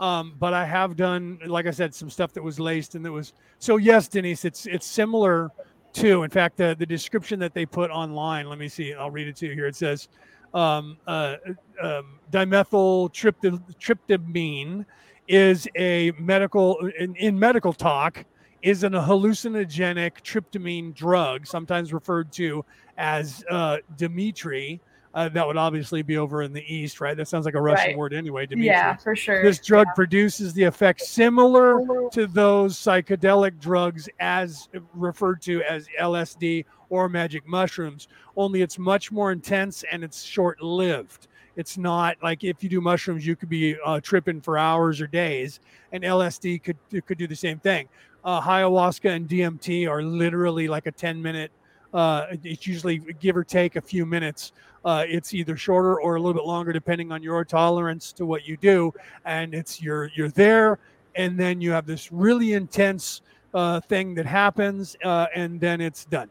Um, 0.00 0.34
but 0.38 0.54
I 0.54 0.64
have 0.64 0.96
done, 0.96 1.40
like 1.46 1.66
I 1.66 1.72
said, 1.72 1.92
some 1.92 2.08
stuff 2.08 2.32
that 2.34 2.42
was 2.42 2.60
laced 2.60 2.94
and 2.94 3.04
that 3.04 3.12
was 3.12 3.32
so. 3.58 3.76
Yes, 3.76 4.08
Denise, 4.08 4.44
it's 4.44 4.66
it's 4.66 4.86
similar 4.86 5.50
to. 5.94 6.22
In 6.22 6.30
fact, 6.30 6.56
the 6.56 6.76
the 6.78 6.86
description 6.86 7.40
that 7.40 7.54
they 7.54 7.66
put 7.66 7.90
online. 7.90 8.48
Let 8.48 8.58
me 8.58 8.68
see. 8.68 8.94
I'll 8.94 9.10
read 9.10 9.28
it 9.28 9.36
to 9.36 9.46
you 9.46 9.54
here. 9.54 9.66
It 9.66 9.76
says 9.76 10.08
um, 10.54 10.96
uh, 11.06 11.36
um, 11.82 12.18
dimethyltryptamine 12.32 14.86
is 15.26 15.68
a 15.76 16.12
medical 16.18 16.78
in, 16.98 17.14
in 17.16 17.38
medical 17.38 17.72
talk 17.72 18.24
is 18.62 18.82
an 18.82 18.92
hallucinogenic 18.92 20.22
tryptamine 20.22 20.94
drug, 20.94 21.46
sometimes 21.46 21.92
referred 21.92 22.32
to 22.32 22.64
as 22.96 23.44
uh, 23.50 23.78
Dimitri, 23.96 24.80
uh, 25.14 25.28
that 25.28 25.46
would 25.46 25.56
obviously 25.56 26.02
be 26.02 26.16
over 26.16 26.42
in 26.42 26.52
the 26.52 26.62
east, 26.72 27.00
right? 27.00 27.16
That 27.16 27.28
sounds 27.28 27.44
like 27.44 27.54
a 27.54 27.60
Russian 27.60 27.88
right. 27.88 27.98
word 27.98 28.12
anyway. 28.12 28.46
Dimitri. 28.46 28.66
Yeah, 28.66 28.94
for 28.96 29.16
sure. 29.16 29.42
This 29.42 29.58
drug 29.58 29.86
yeah. 29.88 29.94
produces 29.94 30.52
the 30.52 30.64
effects 30.64 31.08
similar 31.08 32.08
to 32.12 32.26
those 32.26 32.76
psychedelic 32.76 33.58
drugs 33.58 34.08
as 34.20 34.68
referred 34.94 35.40
to 35.42 35.62
as 35.62 35.86
LSD 36.00 36.64
or 36.90 37.08
magic 37.08 37.46
mushrooms, 37.46 38.08
only 38.36 38.62
it's 38.62 38.78
much 38.78 39.10
more 39.10 39.32
intense 39.32 39.84
and 39.90 40.04
it's 40.04 40.22
short 40.22 40.62
lived. 40.62 41.28
It's 41.56 41.76
not 41.76 42.16
like 42.22 42.44
if 42.44 42.62
you 42.62 42.68
do 42.68 42.80
mushrooms, 42.80 43.26
you 43.26 43.34
could 43.34 43.48
be 43.48 43.76
uh, 43.84 44.00
tripping 44.00 44.40
for 44.40 44.56
hours 44.56 45.00
or 45.00 45.08
days, 45.08 45.58
and 45.90 46.04
LSD 46.04 46.62
could 46.62 46.76
could 47.04 47.18
do 47.18 47.26
the 47.26 47.34
same 47.34 47.58
thing. 47.58 47.88
Uh, 48.28 48.42
ayahuasca 48.42 49.10
and 49.10 49.28
DMT 49.28 49.88
are 49.88 50.02
literally 50.02 50.68
like 50.68 50.86
a 50.86 50.92
10 50.92 51.22
minute 51.22 51.50
uh, 51.94 52.26
it's 52.42 52.66
usually 52.66 52.98
give 53.20 53.36
or 53.36 53.44
take 53.44 53.76
a 53.76 53.80
few 53.80 54.04
minutes. 54.04 54.52
Uh, 54.84 55.04
it's 55.08 55.34
either 55.34 55.56
shorter 55.56 56.00
or 56.00 56.16
a 56.16 56.20
little 56.20 56.34
bit 56.34 56.44
longer, 56.44 56.72
depending 56.72 57.10
on 57.10 57.22
your 57.22 57.44
tolerance 57.44 58.12
to 58.12 58.26
what 58.26 58.46
you 58.46 58.56
do. 58.56 58.92
And 59.24 59.54
it's 59.54 59.82
you're 59.82 60.10
you're 60.14 60.30
there, 60.30 60.78
and 61.14 61.38
then 61.38 61.60
you 61.60 61.72
have 61.72 61.86
this 61.86 62.12
really 62.12 62.52
intense 62.52 63.22
uh, 63.54 63.80
thing 63.80 64.14
that 64.14 64.26
happens, 64.26 64.96
uh, 65.04 65.26
and 65.34 65.60
then 65.60 65.80
it's 65.80 66.04
done. 66.04 66.30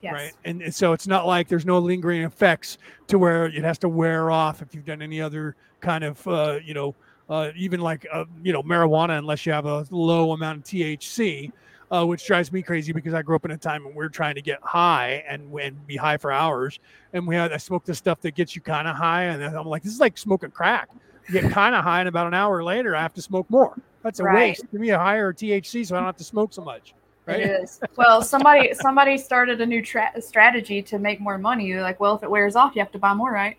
Yes. 0.00 0.12
Right. 0.14 0.32
And 0.46 0.74
so 0.74 0.94
it's 0.94 1.06
not 1.06 1.26
like 1.26 1.46
there's 1.46 1.66
no 1.66 1.78
lingering 1.78 2.22
effects 2.22 2.78
to 3.08 3.18
where 3.18 3.46
it 3.46 3.62
has 3.62 3.76
to 3.78 3.88
wear 3.88 4.30
off 4.30 4.62
if 4.62 4.74
you've 4.74 4.86
done 4.86 5.02
any 5.02 5.20
other 5.20 5.56
kind 5.80 6.04
of, 6.04 6.26
uh, 6.26 6.58
you 6.64 6.72
know, 6.72 6.94
uh, 7.30 7.50
even 7.56 7.80
like, 7.80 8.06
uh, 8.12 8.24
you 8.42 8.52
know, 8.52 8.62
marijuana, 8.62 9.16
unless 9.16 9.46
you 9.46 9.52
have 9.52 9.64
a 9.64 9.86
low 9.90 10.32
amount 10.32 10.58
of 10.58 10.64
THC 10.64 11.50
uh, 11.90 12.04
which 12.04 12.24
drives 12.26 12.52
me 12.52 12.62
crazy 12.62 12.92
because 12.92 13.14
I 13.14 13.22
grew 13.22 13.34
up 13.34 13.44
in 13.44 13.50
a 13.50 13.56
time 13.56 13.84
when 13.84 13.94
we 13.94 14.04
are 14.04 14.08
trying 14.10 14.36
to 14.36 14.42
get 14.42 14.60
high 14.62 15.24
and, 15.28 15.52
and 15.58 15.86
be 15.86 15.96
high 15.96 16.16
for 16.16 16.30
hours. 16.30 16.78
And 17.12 17.26
we 17.26 17.34
had 17.34 17.52
I 17.52 17.56
smoked 17.56 17.86
the 17.86 17.94
stuff 17.94 18.20
that 18.20 18.34
gets 18.34 18.54
you 18.54 18.62
kind 18.62 18.86
of 18.86 18.96
high, 18.96 19.24
and 19.24 19.42
I'm 19.42 19.66
like, 19.66 19.82
this 19.82 19.92
is 19.92 20.00
like 20.00 20.16
smoking 20.16 20.50
crack. 20.50 20.88
You 21.26 21.40
get 21.40 21.50
kind 21.50 21.74
of 21.74 21.82
high, 21.82 22.00
and 22.00 22.08
about 22.08 22.26
an 22.26 22.34
hour 22.34 22.62
later, 22.62 22.94
I 22.94 23.02
have 23.02 23.14
to 23.14 23.22
smoke 23.22 23.48
more. 23.50 23.76
That's 24.02 24.20
a 24.20 24.24
right. 24.24 24.34
waste. 24.34 24.70
Give 24.70 24.80
me 24.80 24.90
a 24.90 24.98
higher 24.98 25.32
THC 25.32 25.86
so 25.86 25.96
I 25.96 25.98
don't 25.98 26.06
have 26.06 26.16
to 26.16 26.24
smoke 26.24 26.52
so 26.52 26.62
much. 26.62 26.94
Right? 27.30 27.40
It 27.40 27.62
is. 27.62 27.80
Well, 27.96 28.22
somebody 28.22 28.74
somebody 28.74 29.16
started 29.18 29.60
a 29.60 29.66
new 29.66 29.82
tra- 29.82 30.12
strategy 30.20 30.82
to 30.82 30.98
make 30.98 31.20
more 31.20 31.38
money. 31.38 31.66
You're 31.66 31.82
like, 31.82 32.00
well, 32.00 32.16
if 32.16 32.22
it 32.22 32.30
wears 32.30 32.56
off, 32.56 32.74
you 32.74 32.80
have 32.80 32.92
to 32.92 32.98
buy 32.98 33.14
more, 33.14 33.32
right? 33.32 33.56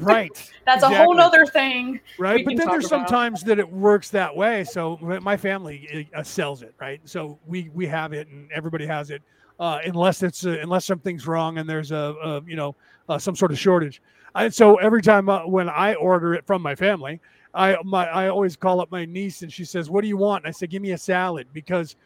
Right. 0.00 0.30
That's 0.66 0.82
exactly. 0.82 0.96
a 0.96 1.04
whole 1.04 1.20
other 1.20 1.46
thing. 1.46 2.00
Right. 2.18 2.44
But 2.44 2.56
then 2.56 2.68
there's 2.68 2.86
about. 2.86 3.08
sometimes 3.08 3.42
that 3.44 3.58
it 3.58 3.70
works 3.70 4.10
that 4.10 4.34
way. 4.34 4.64
So 4.64 4.98
my 5.22 5.36
family 5.36 6.08
uh, 6.14 6.22
sells 6.22 6.62
it, 6.62 6.74
right? 6.80 7.00
So 7.04 7.38
we 7.46 7.70
we 7.74 7.86
have 7.86 8.12
it, 8.12 8.28
and 8.28 8.50
everybody 8.52 8.86
has 8.86 9.10
it, 9.10 9.22
uh, 9.58 9.78
unless 9.84 10.22
it's 10.22 10.46
uh, 10.46 10.58
unless 10.62 10.84
something's 10.84 11.26
wrong 11.26 11.58
and 11.58 11.68
there's 11.68 11.92
a, 11.92 12.14
a 12.22 12.42
you 12.46 12.56
know 12.56 12.74
uh, 13.08 13.18
some 13.18 13.36
sort 13.36 13.52
of 13.52 13.58
shortage. 13.58 14.02
I, 14.34 14.48
so 14.48 14.76
every 14.76 15.00
time 15.00 15.28
uh, 15.28 15.46
when 15.46 15.68
I 15.68 15.94
order 15.94 16.34
it 16.34 16.46
from 16.46 16.60
my 16.60 16.74
family, 16.74 17.20
I 17.54 17.76
my 17.84 18.06
I 18.08 18.28
always 18.28 18.56
call 18.56 18.80
up 18.80 18.90
my 18.90 19.04
niece 19.04 19.42
and 19.42 19.52
she 19.52 19.64
says, 19.64 19.88
"What 19.88 20.02
do 20.02 20.08
you 20.08 20.16
want?" 20.16 20.44
And 20.44 20.48
I 20.48 20.52
say, 20.52 20.66
"Give 20.66 20.82
me 20.82 20.92
a 20.92 20.98
salad," 20.98 21.46
because 21.52 21.96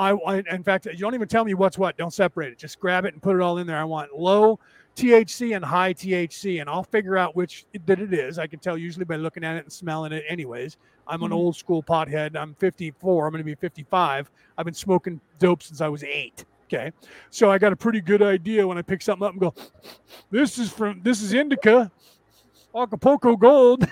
I, 0.00 0.12
I 0.12 0.42
in 0.50 0.62
fact 0.62 0.86
you 0.86 0.96
don't 0.96 1.14
even 1.14 1.28
tell 1.28 1.44
me 1.44 1.54
what's 1.54 1.76
what. 1.76 1.96
Don't 1.98 2.12
separate 2.12 2.52
it. 2.52 2.58
Just 2.58 2.80
grab 2.80 3.04
it 3.04 3.12
and 3.12 3.22
put 3.22 3.36
it 3.36 3.42
all 3.42 3.58
in 3.58 3.66
there. 3.66 3.76
I 3.76 3.84
want 3.84 4.16
low 4.16 4.58
THC 4.96 5.54
and 5.54 5.64
high 5.64 5.92
THC, 5.92 6.60
and 6.60 6.70
I'll 6.70 6.84
figure 6.84 7.16
out 7.16 7.36
which 7.36 7.66
that 7.86 8.00
it 8.00 8.14
is. 8.14 8.38
I 8.38 8.46
can 8.46 8.58
tell 8.58 8.78
usually 8.78 9.04
by 9.04 9.16
looking 9.16 9.44
at 9.44 9.56
it 9.56 9.64
and 9.64 9.72
smelling 9.72 10.12
it. 10.12 10.24
Anyways, 10.28 10.78
I'm 11.06 11.22
an 11.22 11.26
mm-hmm. 11.26 11.34
old 11.34 11.56
school 11.56 11.82
pothead. 11.82 12.34
I'm 12.34 12.54
54. 12.54 13.26
I'm 13.26 13.32
going 13.32 13.40
to 13.40 13.44
be 13.44 13.54
55. 13.54 14.30
I've 14.56 14.64
been 14.64 14.74
smoking 14.74 15.20
dope 15.38 15.62
since 15.62 15.80
I 15.80 15.88
was 15.88 16.02
eight. 16.02 16.44
Okay, 16.72 16.92
so 17.30 17.50
I 17.50 17.58
got 17.58 17.72
a 17.72 17.76
pretty 17.76 18.00
good 18.00 18.22
idea 18.22 18.66
when 18.66 18.78
I 18.78 18.82
pick 18.82 19.02
something 19.02 19.26
up 19.26 19.32
and 19.32 19.40
go, 19.40 19.54
"This 20.30 20.56
is 20.56 20.70
from 20.70 21.00
this 21.02 21.20
is 21.20 21.34
indica, 21.34 21.90
Acapulco 22.74 23.36
Gold." 23.36 23.88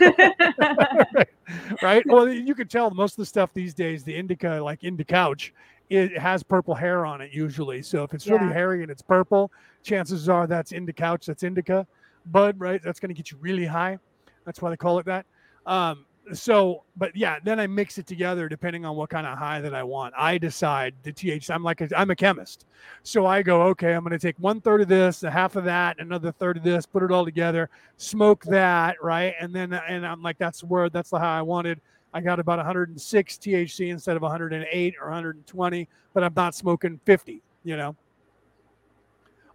right. 0.00 1.28
right. 1.82 2.06
Well, 2.06 2.28
you 2.28 2.54
can 2.54 2.68
tell 2.68 2.90
most 2.90 3.12
of 3.12 3.18
the 3.18 3.26
stuff 3.26 3.50
these 3.54 3.74
days, 3.74 4.04
the 4.04 4.14
indica, 4.14 4.60
like 4.62 4.84
indica 4.84 5.12
couch, 5.12 5.52
it 5.88 6.16
has 6.16 6.42
purple 6.42 6.74
hair 6.74 7.04
on 7.04 7.20
it 7.20 7.32
usually. 7.32 7.82
So 7.82 8.04
if 8.04 8.14
it's 8.14 8.26
yeah. 8.26 8.34
really 8.34 8.52
hairy 8.52 8.82
and 8.82 8.90
it's 8.90 9.02
purple, 9.02 9.50
chances 9.82 10.28
are 10.28 10.46
that's 10.46 10.72
Indicouch, 10.72 11.24
that's 11.24 11.42
indica 11.42 11.86
bud, 12.26 12.58
right? 12.58 12.80
That's 12.82 13.00
going 13.00 13.08
to 13.08 13.14
get 13.14 13.30
you 13.30 13.38
really 13.40 13.66
high. 13.66 13.98
That's 14.44 14.60
why 14.60 14.70
they 14.70 14.76
call 14.76 14.98
it 14.98 15.06
that. 15.06 15.26
Um, 15.66 16.06
so 16.36 16.82
but 16.96 17.14
yeah 17.16 17.38
then 17.44 17.58
i 17.58 17.66
mix 17.66 17.98
it 17.98 18.06
together 18.06 18.48
depending 18.48 18.84
on 18.84 18.96
what 18.96 19.10
kind 19.10 19.26
of 19.26 19.38
high 19.38 19.60
that 19.60 19.74
i 19.74 19.82
want. 19.82 20.14
I 20.16 20.38
decide 20.38 20.94
the 21.02 21.12
thc 21.12 21.50
i'm 21.50 21.62
like 21.62 21.82
i'm 21.96 22.10
a 22.10 22.16
chemist. 22.16 22.66
So 23.02 23.26
i 23.26 23.42
go 23.42 23.62
okay 23.62 23.94
i'm 23.94 24.04
going 24.04 24.18
to 24.18 24.18
take 24.18 24.38
one 24.38 24.60
third 24.60 24.80
of 24.80 24.88
this 24.88 25.22
a 25.22 25.30
half 25.30 25.56
of 25.56 25.64
that 25.64 25.98
another 26.00 26.32
third 26.32 26.56
of 26.56 26.62
this 26.62 26.86
put 26.86 27.02
it 27.02 27.10
all 27.10 27.24
together 27.24 27.70
smoke 27.96 28.44
that 28.44 29.02
right? 29.02 29.34
And 29.40 29.54
then 29.54 29.72
and 29.72 30.06
i'm 30.06 30.22
like 30.22 30.38
that's 30.38 30.62
where 30.62 30.88
that's 30.88 31.10
the 31.10 31.18
high 31.18 31.38
i 31.38 31.42
wanted. 31.42 31.80
I 32.12 32.20
got 32.20 32.40
about 32.40 32.58
106 32.58 33.38
thc 33.38 33.90
instead 33.90 34.16
of 34.16 34.22
108 34.22 34.94
or 35.00 35.06
120 35.06 35.88
but 36.12 36.24
i'm 36.24 36.34
not 36.34 36.54
smoking 36.54 37.00
50 37.04 37.42
you 37.64 37.76
know? 37.76 37.94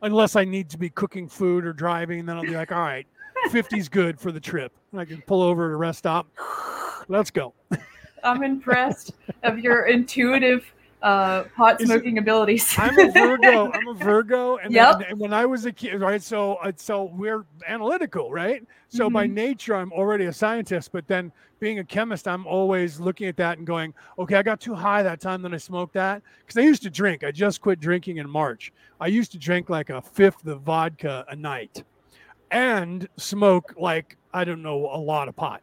Unless 0.01 0.35
i 0.35 0.45
need 0.45 0.69
to 0.69 0.77
be 0.77 0.89
cooking 0.89 1.27
food 1.27 1.65
or 1.65 1.73
driving 1.73 2.25
then 2.25 2.37
i'll 2.37 2.43
be 2.43 2.55
like 2.55 2.71
all 2.71 2.79
right 2.79 3.07
50's 3.49 3.89
good 3.89 4.19
for 4.19 4.31
the 4.31 4.39
trip. 4.39 4.71
I 4.95 5.05
can 5.05 5.21
pull 5.21 5.41
over 5.41 5.65
at 5.65 5.73
a 5.73 5.75
rest 5.75 5.99
stop. 5.99 6.27
Let's 7.07 7.31
go. 7.31 7.53
I'm 8.23 8.43
impressed 8.43 9.13
of 9.43 9.59
your 9.59 9.85
intuitive 9.85 10.65
uh, 11.05 11.43
pot 11.55 11.79
smoking 11.79 12.17
abilities. 12.17 12.73
I'm 12.77 12.97
a 12.97 13.11
Virgo. 13.11 13.71
I'm 13.73 13.87
a 13.87 13.93
Virgo, 13.93 14.57
and, 14.57 14.73
yep. 14.73 14.99
then, 14.99 15.09
and 15.11 15.19
when 15.19 15.33
I 15.33 15.45
was 15.45 15.65
a 15.65 15.71
kid, 15.71 16.01
right? 16.01 16.21
So, 16.21 16.55
uh, 16.55 16.71
so 16.77 17.11
we're 17.13 17.45
analytical, 17.67 18.31
right? 18.31 18.63
So 18.87 19.05
mm-hmm. 19.05 19.13
by 19.13 19.27
nature, 19.27 19.75
I'm 19.75 19.93
already 19.93 20.25
a 20.25 20.33
scientist. 20.33 20.91
But 20.91 21.07
then, 21.07 21.31
being 21.59 21.77
a 21.77 21.83
chemist, 21.83 22.27
I'm 22.27 22.47
always 22.47 22.99
looking 22.99 23.27
at 23.27 23.37
that 23.37 23.59
and 23.59 23.67
going, 23.67 23.93
"Okay, 24.17 24.35
I 24.35 24.41
got 24.41 24.59
too 24.59 24.73
high 24.73 25.03
that 25.03 25.21
time. 25.21 25.43
Then 25.43 25.53
I 25.53 25.57
smoked 25.57 25.93
that 25.93 26.23
because 26.39 26.57
I 26.57 26.65
used 26.65 26.81
to 26.83 26.89
drink. 26.89 27.23
I 27.23 27.31
just 27.31 27.61
quit 27.61 27.79
drinking 27.79 28.17
in 28.17 28.27
March. 28.27 28.73
I 28.99 29.07
used 29.07 29.31
to 29.33 29.37
drink 29.37 29.69
like 29.69 29.91
a 29.91 30.01
fifth 30.01 30.47
of 30.47 30.61
vodka 30.61 31.23
a 31.29 31.35
night 31.35 31.83
and 32.51 33.07
smoke 33.17 33.73
like 33.77 34.17
I 34.33 34.43
don't 34.43 34.61
know 34.61 34.89
a 34.91 34.99
lot 34.99 35.27
of 35.27 35.35
pot 35.35 35.61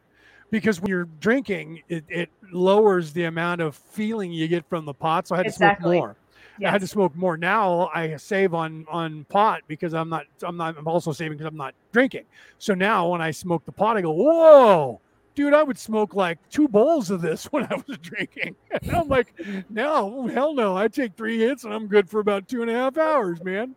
because 0.51 0.79
when 0.79 0.89
you're 0.89 1.09
drinking, 1.19 1.81
it, 1.89 2.05
it 2.07 2.29
lowers 2.51 3.11
the 3.13 3.23
amount 3.23 3.61
of 3.61 3.75
feeling 3.75 4.31
you 4.31 4.47
get 4.47 4.67
from 4.69 4.85
the 4.85 4.93
pot. 4.93 5.27
So 5.27 5.35
I 5.35 5.39
had 5.39 5.47
exactly. 5.47 5.95
to 5.95 5.99
smoke 5.99 6.03
more. 6.03 6.15
Yes. 6.59 6.67
I 6.67 6.71
had 6.71 6.81
to 6.81 6.87
smoke 6.87 7.15
more. 7.15 7.37
Now 7.37 7.89
I 7.93 8.15
save 8.17 8.53
on 8.53 8.85
on 8.89 9.25
pot 9.25 9.61
because 9.67 9.93
I'm 9.93 10.09
not 10.09 10.25
I'm 10.43 10.55
not 10.55 10.77
I'm 10.77 10.87
also 10.87 11.11
saving 11.11 11.37
because 11.37 11.47
I'm 11.47 11.57
not 11.57 11.73
drinking. 11.91 12.25
So 12.59 12.75
now 12.75 13.09
when 13.09 13.21
I 13.21 13.31
smoke 13.31 13.65
the 13.65 13.71
pot, 13.71 13.97
I 13.97 14.01
go, 14.01 14.11
whoa, 14.11 15.01
dude, 15.33 15.53
I 15.53 15.63
would 15.63 15.79
smoke 15.79 16.13
like 16.13 16.37
two 16.49 16.67
bowls 16.67 17.09
of 17.09 17.21
this 17.21 17.45
when 17.51 17.63
I 17.63 17.81
was 17.87 17.97
drinking. 17.97 18.55
And 18.69 18.91
I'm 18.91 19.07
like, 19.07 19.33
no, 19.69 20.27
hell 20.27 20.53
no. 20.53 20.77
I 20.77 20.87
take 20.87 21.15
three 21.15 21.39
hits 21.39 21.63
and 21.63 21.73
I'm 21.73 21.87
good 21.87 22.09
for 22.09 22.19
about 22.19 22.47
two 22.47 22.61
and 22.61 22.69
a 22.69 22.73
half 22.73 22.97
hours, 22.97 23.43
man. 23.43 23.75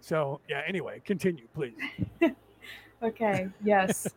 So 0.00 0.40
yeah. 0.48 0.62
Anyway, 0.66 1.02
continue, 1.04 1.46
please. 1.54 1.74
okay. 3.02 3.48
Yes. 3.64 4.08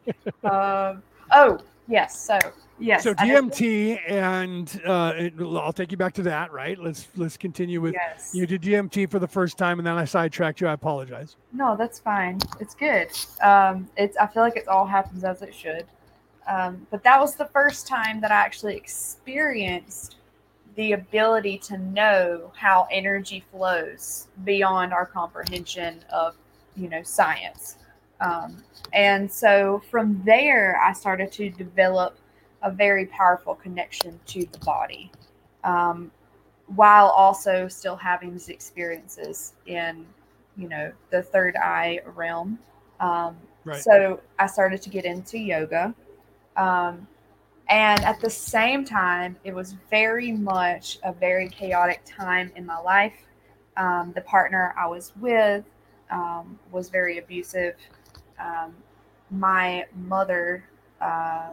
uh, 0.43 0.95
oh 1.31 1.59
yes. 1.87 2.19
So 2.19 2.39
yes. 2.79 3.03
So 3.03 3.13
DMT 3.13 3.99
and 4.07 4.81
uh, 4.85 5.13
it, 5.15 5.33
I'll 5.39 5.73
take 5.73 5.91
you 5.91 5.97
back 5.97 6.13
to 6.13 6.23
that. 6.23 6.51
Right. 6.51 6.79
Let's 6.79 7.07
let's 7.15 7.37
continue 7.37 7.81
with. 7.81 7.93
Yes. 7.93 8.31
You 8.33 8.45
did 8.45 8.61
DMT 8.61 9.09
for 9.09 9.19
the 9.19 9.27
first 9.27 9.57
time, 9.57 9.79
and 9.79 9.85
then 9.85 9.97
I 9.97 10.05
sidetracked 10.05 10.61
you. 10.61 10.67
I 10.67 10.73
apologize. 10.73 11.35
No, 11.51 11.75
that's 11.77 11.99
fine. 11.99 12.39
It's 12.59 12.75
good. 12.75 13.09
Um, 13.41 13.89
it's. 13.97 14.17
I 14.17 14.27
feel 14.27 14.43
like 14.43 14.57
it 14.57 14.67
all 14.67 14.85
happens 14.85 15.23
as 15.23 15.41
it 15.41 15.53
should. 15.53 15.85
Um, 16.47 16.85
but 16.91 17.03
that 17.03 17.19
was 17.19 17.35
the 17.35 17.45
first 17.45 17.87
time 17.87 18.19
that 18.21 18.31
I 18.31 18.35
actually 18.35 18.75
experienced 18.75 20.17
the 20.75 20.93
ability 20.93 21.57
to 21.59 21.77
know 21.77 22.51
how 22.55 22.87
energy 22.91 23.43
flows 23.51 24.27
beyond 24.43 24.93
our 24.93 25.05
comprehension 25.05 26.03
of 26.11 26.35
you 26.75 26.89
know 26.89 27.03
science. 27.03 27.77
Um, 28.19 28.63
and 28.93 29.29
so 29.29 29.81
from 29.89 30.21
there 30.23 30.79
i 30.81 30.93
started 30.93 31.31
to 31.33 31.49
develop 31.49 32.17
a 32.61 32.71
very 32.71 33.07
powerful 33.07 33.55
connection 33.55 34.19
to 34.27 34.45
the 34.51 34.59
body 34.59 35.11
um, 35.63 36.11
while 36.67 37.07
also 37.07 37.67
still 37.67 37.95
having 37.95 38.31
these 38.31 38.49
experiences 38.49 39.53
in 39.65 40.05
you 40.55 40.69
know 40.69 40.91
the 41.09 41.21
third 41.21 41.55
eye 41.55 41.99
realm. 42.15 42.59
Um, 42.99 43.35
right. 43.65 43.81
so 43.81 44.21
i 44.39 44.47
started 44.47 44.81
to 44.83 44.89
get 44.89 45.05
into 45.05 45.37
yoga. 45.37 45.93
Um, 46.55 47.07
and 47.69 48.03
at 48.03 48.19
the 48.19 48.29
same 48.29 48.83
time, 48.83 49.37
it 49.43 49.53
was 49.53 49.73
very 49.89 50.31
much 50.31 50.99
a 51.03 51.13
very 51.13 51.49
chaotic 51.49 52.01
time 52.05 52.51
in 52.55 52.65
my 52.65 52.79
life. 52.79 53.25
Um, 53.77 54.11
the 54.13 54.21
partner 54.21 54.73
I 54.77 54.87
was 54.87 55.13
with 55.19 55.63
um, 56.11 56.59
was 56.71 56.89
very 56.89 57.17
abusive. 57.17 57.75
Um, 58.39 58.73
my 59.31 59.85
mother, 59.95 60.65
uh, 61.01 61.51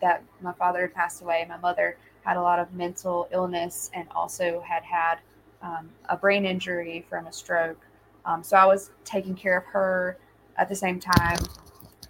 that 0.00 0.22
my 0.40 0.52
father 0.52 0.82
had 0.82 0.94
passed 0.94 1.22
away, 1.22 1.46
my 1.48 1.56
mother 1.56 1.96
had 2.24 2.36
a 2.36 2.40
lot 2.40 2.58
of 2.58 2.72
mental 2.72 3.28
illness 3.32 3.90
and 3.94 4.06
also 4.14 4.62
had 4.66 4.82
had 4.84 5.16
um, 5.62 5.90
a 6.08 6.16
brain 6.16 6.44
injury 6.44 7.04
from 7.08 7.26
a 7.26 7.32
stroke. 7.32 7.80
Um, 8.24 8.42
so 8.42 8.56
I 8.56 8.64
was 8.64 8.90
taking 9.04 9.34
care 9.34 9.56
of 9.56 9.64
her 9.66 10.18
at 10.56 10.68
the 10.68 10.74
same 10.74 11.00
time. 11.00 11.38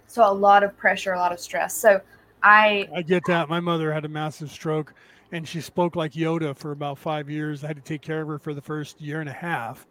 So 0.07 0.29
a 0.29 0.31
lot 0.31 0.63
of 0.63 0.77
pressure, 0.77 1.13
a 1.13 1.19
lot 1.19 1.31
of 1.31 1.39
stress. 1.39 1.75
So 1.75 2.01
I 2.43 2.87
I 2.93 3.01
get 3.01 3.23
that. 3.27 3.49
My 3.49 3.59
mother 3.59 3.91
had 3.91 4.05
a 4.05 4.09
massive 4.09 4.51
stroke 4.51 4.93
and 5.33 5.47
she 5.47 5.61
spoke 5.61 5.95
like 5.95 6.13
Yoda 6.13 6.55
for 6.55 6.71
about 6.71 6.99
five 6.99 7.29
years. 7.29 7.63
I 7.63 7.67
had 7.67 7.75
to 7.77 7.81
take 7.81 8.01
care 8.01 8.21
of 8.21 8.27
her 8.27 8.37
for 8.37 8.53
the 8.53 8.61
first 8.61 9.01
year 9.01 9.19
and 9.19 9.29
a 9.29 9.33
half. 9.33 9.87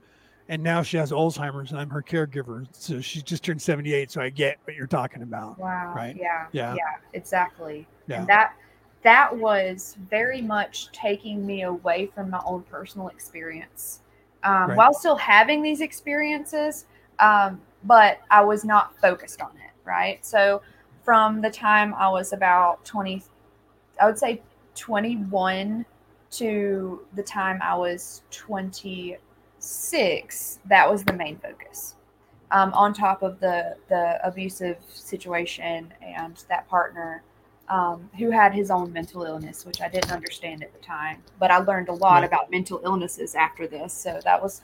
And 0.48 0.62
now 0.62 0.82
she 0.82 0.96
has 0.96 1.10
Alzheimer's 1.10 1.72
and 1.72 1.80
I'm 1.80 1.90
her 1.90 2.02
caregiver. 2.02 2.66
So 2.72 3.00
she 3.00 3.22
just 3.22 3.42
turned 3.42 3.60
78. 3.60 4.10
So 4.10 4.20
I 4.20 4.28
get 4.28 4.58
what 4.64 4.76
you're 4.76 4.86
talking 4.86 5.22
about. 5.22 5.58
Wow. 5.58 5.92
Right. 5.96 6.16
Yeah. 6.16 6.46
Yeah. 6.52 6.74
Yeah. 6.74 6.82
Exactly. 7.12 7.86
Yeah. 8.06 8.20
And 8.20 8.26
that 8.28 8.54
that 9.02 9.36
was 9.36 9.96
very 10.08 10.40
much 10.40 10.92
taking 10.92 11.44
me 11.44 11.62
away 11.62 12.10
from 12.14 12.30
my 12.30 12.40
own 12.44 12.62
personal 12.62 13.08
experience. 13.08 14.00
Um, 14.44 14.70
right. 14.70 14.76
while 14.76 14.92
still 14.92 15.16
having 15.16 15.62
these 15.62 15.80
experiences, 15.80 16.86
um, 17.20 17.60
but 17.84 18.18
I 18.30 18.42
was 18.42 18.64
not 18.64 18.96
focused 19.00 19.40
on 19.40 19.50
it. 19.50 19.70
Right. 19.84 20.24
So 20.24 20.62
from 21.02 21.40
the 21.40 21.50
time 21.50 21.94
I 21.94 22.08
was 22.08 22.32
about 22.32 22.84
20, 22.84 23.22
I 24.00 24.06
would 24.06 24.18
say 24.18 24.42
21 24.74 25.84
to 26.32 27.06
the 27.14 27.22
time 27.22 27.60
I 27.62 27.74
was 27.74 28.22
26, 28.30 30.58
that 30.66 30.90
was 30.90 31.04
the 31.04 31.12
main 31.12 31.38
focus. 31.38 31.94
Um, 32.50 32.74
on 32.74 32.92
top 32.92 33.22
of 33.22 33.40
the 33.40 33.76
the 33.88 34.18
abusive 34.26 34.76
situation 34.92 35.90
and 36.02 36.44
that 36.50 36.68
partner 36.68 37.22
um, 37.68 38.10
who 38.18 38.30
had 38.30 38.52
his 38.52 38.70
own 38.70 38.92
mental 38.92 39.22
illness, 39.22 39.64
which 39.64 39.80
I 39.80 39.88
didn't 39.88 40.12
understand 40.12 40.62
at 40.62 40.74
the 40.74 40.80
time, 40.80 41.22
but 41.38 41.50
I 41.50 41.58
learned 41.58 41.88
a 41.88 41.94
lot 41.94 42.24
about 42.24 42.50
mental 42.50 42.82
illnesses 42.84 43.34
after 43.34 43.66
this, 43.66 43.94
so 43.94 44.20
that 44.24 44.42
was 44.42 44.60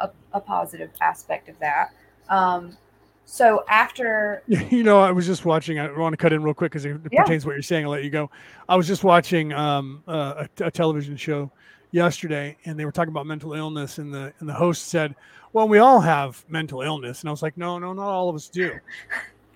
a, 0.00 0.10
a 0.34 0.40
positive 0.40 0.90
aspect 1.00 1.48
of 1.48 1.58
that. 1.60 1.94
Um, 2.28 2.76
so 3.24 3.64
after, 3.68 4.42
you 4.46 4.82
know, 4.82 5.00
I 5.00 5.10
was 5.10 5.26
just 5.26 5.44
watching. 5.44 5.78
I 5.78 5.90
want 5.96 6.12
to 6.12 6.16
cut 6.16 6.32
in 6.32 6.42
real 6.42 6.54
quick 6.54 6.72
because 6.72 6.84
it 6.84 7.00
yeah. 7.10 7.22
pertains 7.22 7.42
to 7.42 7.48
what 7.48 7.54
you're 7.54 7.62
saying. 7.62 7.84
I'll 7.84 7.90
let 7.90 8.04
you 8.04 8.10
go. 8.10 8.30
I 8.68 8.76
was 8.76 8.86
just 8.86 9.04
watching 9.04 9.52
um, 9.52 10.02
uh, 10.06 10.46
a, 10.60 10.64
a, 10.66 10.70
television 10.70 11.16
show 11.16 11.50
yesterday, 11.90 12.56
and 12.64 12.78
they 12.78 12.84
were 12.84 12.92
talking 12.92 13.10
about 13.10 13.26
mental 13.26 13.54
illness, 13.54 13.98
and 13.98 14.12
the 14.12 14.32
and 14.40 14.48
the 14.48 14.52
host 14.52 14.88
said, 14.88 15.14
"Well, 15.52 15.68
we 15.68 15.78
all 15.78 16.00
have 16.00 16.44
mental 16.48 16.82
illness," 16.82 17.20
and 17.20 17.28
I 17.28 17.32
was 17.32 17.42
like, 17.42 17.56
"No, 17.56 17.78
no, 17.78 17.92
not 17.92 18.08
all 18.08 18.28
of 18.28 18.36
us 18.36 18.48
do, 18.48 18.72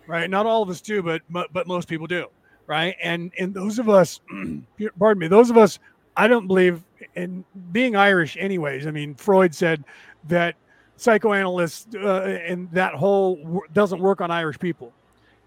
right? 0.06 0.28
Not 0.30 0.46
all 0.46 0.62
of 0.62 0.70
us 0.70 0.80
do, 0.80 1.02
but 1.02 1.22
but 1.30 1.52
but 1.52 1.66
most 1.66 1.88
people 1.88 2.06
do, 2.06 2.26
right? 2.66 2.96
And 3.02 3.32
and 3.38 3.52
those 3.52 3.78
of 3.78 3.88
us, 3.88 4.20
pardon 4.98 5.20
me, 5.20 5.28
those 5.28 5.50
of 5.50 5.58
us, 5.58 5.78
I 6.16 6.26
don't 6.26 6.46
believe 6.46 6.82
in 7.14 7.44
being 7.72 7.96
Irish, 7.96 8.36
anyways. 8.38 8.86
I 8.86 8.92
mean, 8.92 9.14
Freud 9.14 9.54
said 9.54 9.84
that 10.28 10.54
psychoanalyst 10.98 11.94
uh, 11.94 12.22
and 12.22 12.70
that 12.72 12.94
whole 12.94 13.36
w- 13.36 13.60
doesn't 13.72 14.00
work 14.00 14.20
on 14.20 14.30
Irish 14.30 14.58
people. 14.58 14.92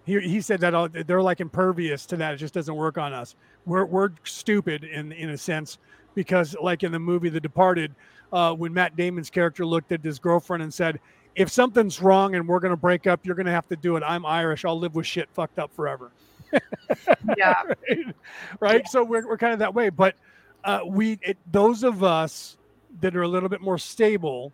He, 0.06 0.20
he 0.22 0.42
said 0.42 0.60
that 0.62 0.74
uh, 0.74 0.88
they're 1.06 1.22
like 1.22 1.42
impervious 1.42 2.06
to 2.08 2.18
that. 2.18 2.34
It 2.34 2.38
just 2.38 2.54
doesn't 2.54 2.76
work 2.76 2.98
on 2.98 3.14
us. 3.14 3.36
We're, 3.66 3.86
we're 3.86 4.10
stupid 4.24 4.84
in, 4.84 5.12
in 5.12 5.30
a 5.30 5.38
sense 5.38 5.78
because 6.16 6.56
like 6.62 6.84
in 6.84 6.92
the 6.92 7.00
movie 7.00 7.30
The 7.30 7.40
Departed, 7.40 7.94
uh, 8.34 8.54
when 8.54 8.74
Matt 8.74 8.96
Damon's 8.96 9.30
character 9.30 9.66
looked 9.66 9.92
at 9.92 10.04
his 10.04 10.18
girlfriend 10.18 10.64
and 10.64 10.74
said, 10.74 11.00
if 11.36 11.50
something's 11.50 12.02
wrong 12.02 12.36
and 12.36 12.48
we're 12.48 12.60
going 12.60 12.72
to 12.72 12.78
break 12.78 13.08
up, 13.08 13.26
you're 13.26 13.36
going 13.36 13.46
to 13.46 13.52
have 13.52 13.68
to 13.70 13.76
do 13.76 13.96
it. 13.96 14.04
I'm 14.06 14.26
Irish. 14.26 14.66
I'll 14.66 14.80
live 14.80 14.96
with 14.96 15.06
shit 15.06 15.30
fucked 15.34 15.60
up 15.60 15.74
forever. 15.74 16.12
yeah. 17.38 17.62
right. 17.64 18.16
right? 18.60 18.82
Yeah. 18.84 18.90
So 18.90 19.04
we're, 19.04 19.28
we're 19.28 19.38
kind 19.38 19.54
of 19.54 19.60
that 19.60 19.74
way. 19.74 19.90
But 19.90 20.16
uh, 20.64 20.82
we, 20.86 21.20
it, 21.22 21.38
those 21.52 21.84
of 21.84 22.04
us 22.04 22.58
that 23.00 23.16
are 23.16 23.22
a 23.22 23.28
little 23.28 23.50
bit 23.50 23.62
more 23.62 23.78
stable, 23.78 24.52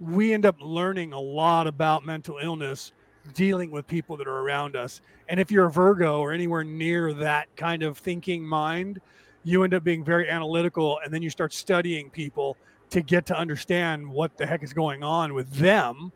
we 0.00 0.32
end 0.32 0.46
up 0.46 0.56
learning 0.60 1.12
a 1.12 1.20
lot 1.20 1.66
about 1.66 2.04
mental 2.04 2.38
illness 2.42 2.92
dealing 3.34 3.70
with 3.70 3.86
people 3.86 4.16
that 4.16 4.26
are 4.26 4.40
around 4.40 4.76
us. 4.76 5.00
And 5.28 5.38
if 5.38 5.50
you're 5.50 5.66
a 5.66 5.70
Virgo 5.70 6.20
or 6.20 6.32
anywhere 6.32 6.64
near 6.64 7.12
that 7.14 7.54
kind 7.56 7.82
of 7.82 7.98
thinking 7.98 8.46
mind, 8.46 9.00
you 9.44 9.64
end 9.64 9.74
up 9.74 9.84
being 9.84 10.04
very 10.04 10.28
analytical 10.28 11.00
and 11.04 11.12
then 11.12 11.22
you 11.22 11.30
start 11.30 11.52
studying 11.52 12.10
people 12.10 12.56
to 12.90 13.00
get 13.02 13.26
to 13.26 13.36
understand 13.36 14.06
what 14.06 14.36
the 14.36 14.46
heck 14.46 14.62
is 14.62 14.72
going 14.72 15.02
on 15.02 15.34
with 15.34 15.50
them 15.52 16.12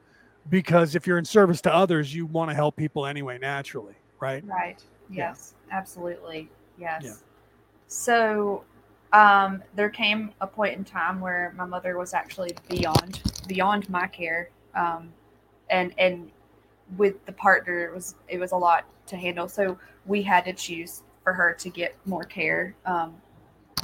because 0.50 0.94
if 0.94 1.06
you're 1.06 1.18
in 1.18 1.24
service 1.24 1.60
to 1.60 1.72
others 1.72 2.14
you 2.14 2.26
want 2.26 2.50
to 2.50 2.54
help 2.54 2.76
people 2.76 3.06
anyway 3.06 3.38
naturally 3.38 3.94
right 4.20 4.44
right 4.46 4.82
yes 5.10 5.54
yeah. 5.68 5.78
absolutely 5.78 6.50
yes 6.78 7.02
yeah. 7.04 7.14
so 7.86 8.64
um, 9.12 9.62
there 9.74 9.90
came 9.90 10.30
a 10.40 10.46
point 10.46 10.76
in 10.76 10.84
time 10.84 11.20
where 11.20 11.52
my 11.56 11.66
mother 11.66 11.98
was 11.98 12.14
actually 12.14 12.56
beyond 12.68 13.20
beyond 13.48 13.88
my 13.88 14.06
care 14.06 14.50
um, 14.74 15.12
and 15.70 15.92
and 15.98 16.30
with 16.96 17.24
the 17.26 17.32
partner 17.32 17.84
it 17.84 17.94
was 17.94 18.14
it 18.28 18.38
was 18.38 18.52
a 18.52 18.56
lot 18.56 18.84
to 19.06 19.16
handle 19.16 19.48
so 19.48 19.78
we 20.06 20.22
had 20.22 20.44
to 20.44 20.52
choose 20.52 21.02
for 21.22 21.32
her 21.32 21.52
to 21.54 21.70
get 21.70 21.96
more 22.04 22.24
care 22.24 22.74
um, 22.86 23.14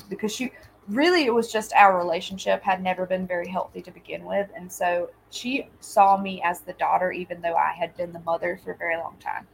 because 0.08 0.34
she 0.34 0.52
really 0.88 1.24
it 1.24 1.34
was 1.34 1.52
just 1.52 1.72
our 1.74 1.98
relationship 1.98 2.62
had 2.62 2.82
never 2.82 3.04
been 3.04 3.26
very 3.26 3.46
healthy 3.46 3.82
to 3.82 3.90
begin 3.90 4.24
with 4.24 4.48
and 4.56 4.70
so 4.70 5.10
she 5.30 5.68
saw 5.80 6.16
me 6.16 6.40
as 6.42 6.60
the 6.60 6.72
daughter 6.74 7.12
even 7.12 7.40
though 7.42 7.54
i 7.54 7.72
had 7.72 7.94
been 7.96 8.12
the 8.12 8.20
mother 8.20 8.58
for 8.64 8.72
a 8.72 8.76
very 8.76 8.96
long 8.96 9.14
time 9.20 9.46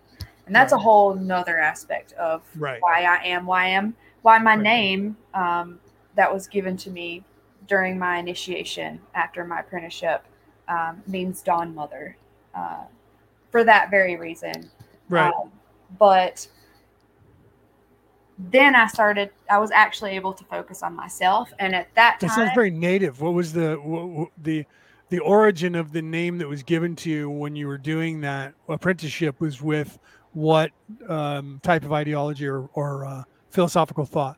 and 0.46 0.55
that's 0.55 0.72
right. 0.72 0.78
a 0.78 0.82
whole 0.82 1.14
nother 1.14 1.59
aspect 1.59 2.12
of 2.12 2.42
right. 2.57 2.80
why 2.80 3.02
i 3.02 3.24
am 3.24 3.46
why 3.46 3.64
i 3.64 3.68
am 3.68 3.96
why 4.22 4.38
my 4.38 4.55
right. 4.55 4.62
name 4.62 5.16
um, 5.34 5.78
that 6.14 6.32
was 6.32 6.46
given 6.46 6.76
to 6.76 6.90
me 6.90 7.24
during 7.66 7.98
my 7.98 8.18
initiation 8.18 9.00
after 9.14 9.44
my 9.44 9.60
apprenticeship 9.60 10.24
um, 10.68 11.02
means 11.06 11.42
dawn 11.42 11.74
mother 11.74 12.16
uh, 12.54 12.84
for 13.50 13.64
that 13.64 13.90
very 13.90 14.16
reason 14.16 14.70
right 15.08 15.32
um, 15.34 15.50
but 15.98 16.46
then 18.38 18.74
I 18.74 18.86
started. 18.88 19.30
I 19.48 19.58
was 19.58 19.70
actually 19.70 20.12
able 20.12 20.32
to 20.32 20.44
focus 20.44 20.82
on 20.82 20.94
myself, 20.94 21.52
and 21.58 21.74
at 21.74 21.94
that 21.94 22.18
time, 22.20 22.28
that 22.28 22.34
sounds 22.34 22.50
very 22.54 22.70
native. 22.70 23.20
What 23.20 23.34
was 23.34 23.52
the 23.52 23.74
what, 23.76 24.30
the 24.42 24.64
the 25.10 25.20
origin 25.20 25.74
of 25.74 25.92
the 25.92 26.02
name 26.02 26.38
that 26.38 26.48
was 26.48 26.62
given 26.62 26.96
to 26.96 27.10
you 27.10 27.30
when 27.30 27.54
you 27.54 27.68
were 27.68 27.78
doing 27.78 28.20
that 28.22 28.54
apprenticeship? 28.68 29.40
Was 29.40 29.62
with 29.62 29.98
what 30.32 30.72
um, 31.08 31.60
type 31.62 31.84
of 31.84 31.92
ideology 31.92 32.46
or, 32.46 32.68
or 32.74 33.04
uh, 33.04 33.22
philosophical 33.50 34.04
thought? 34.04 34.36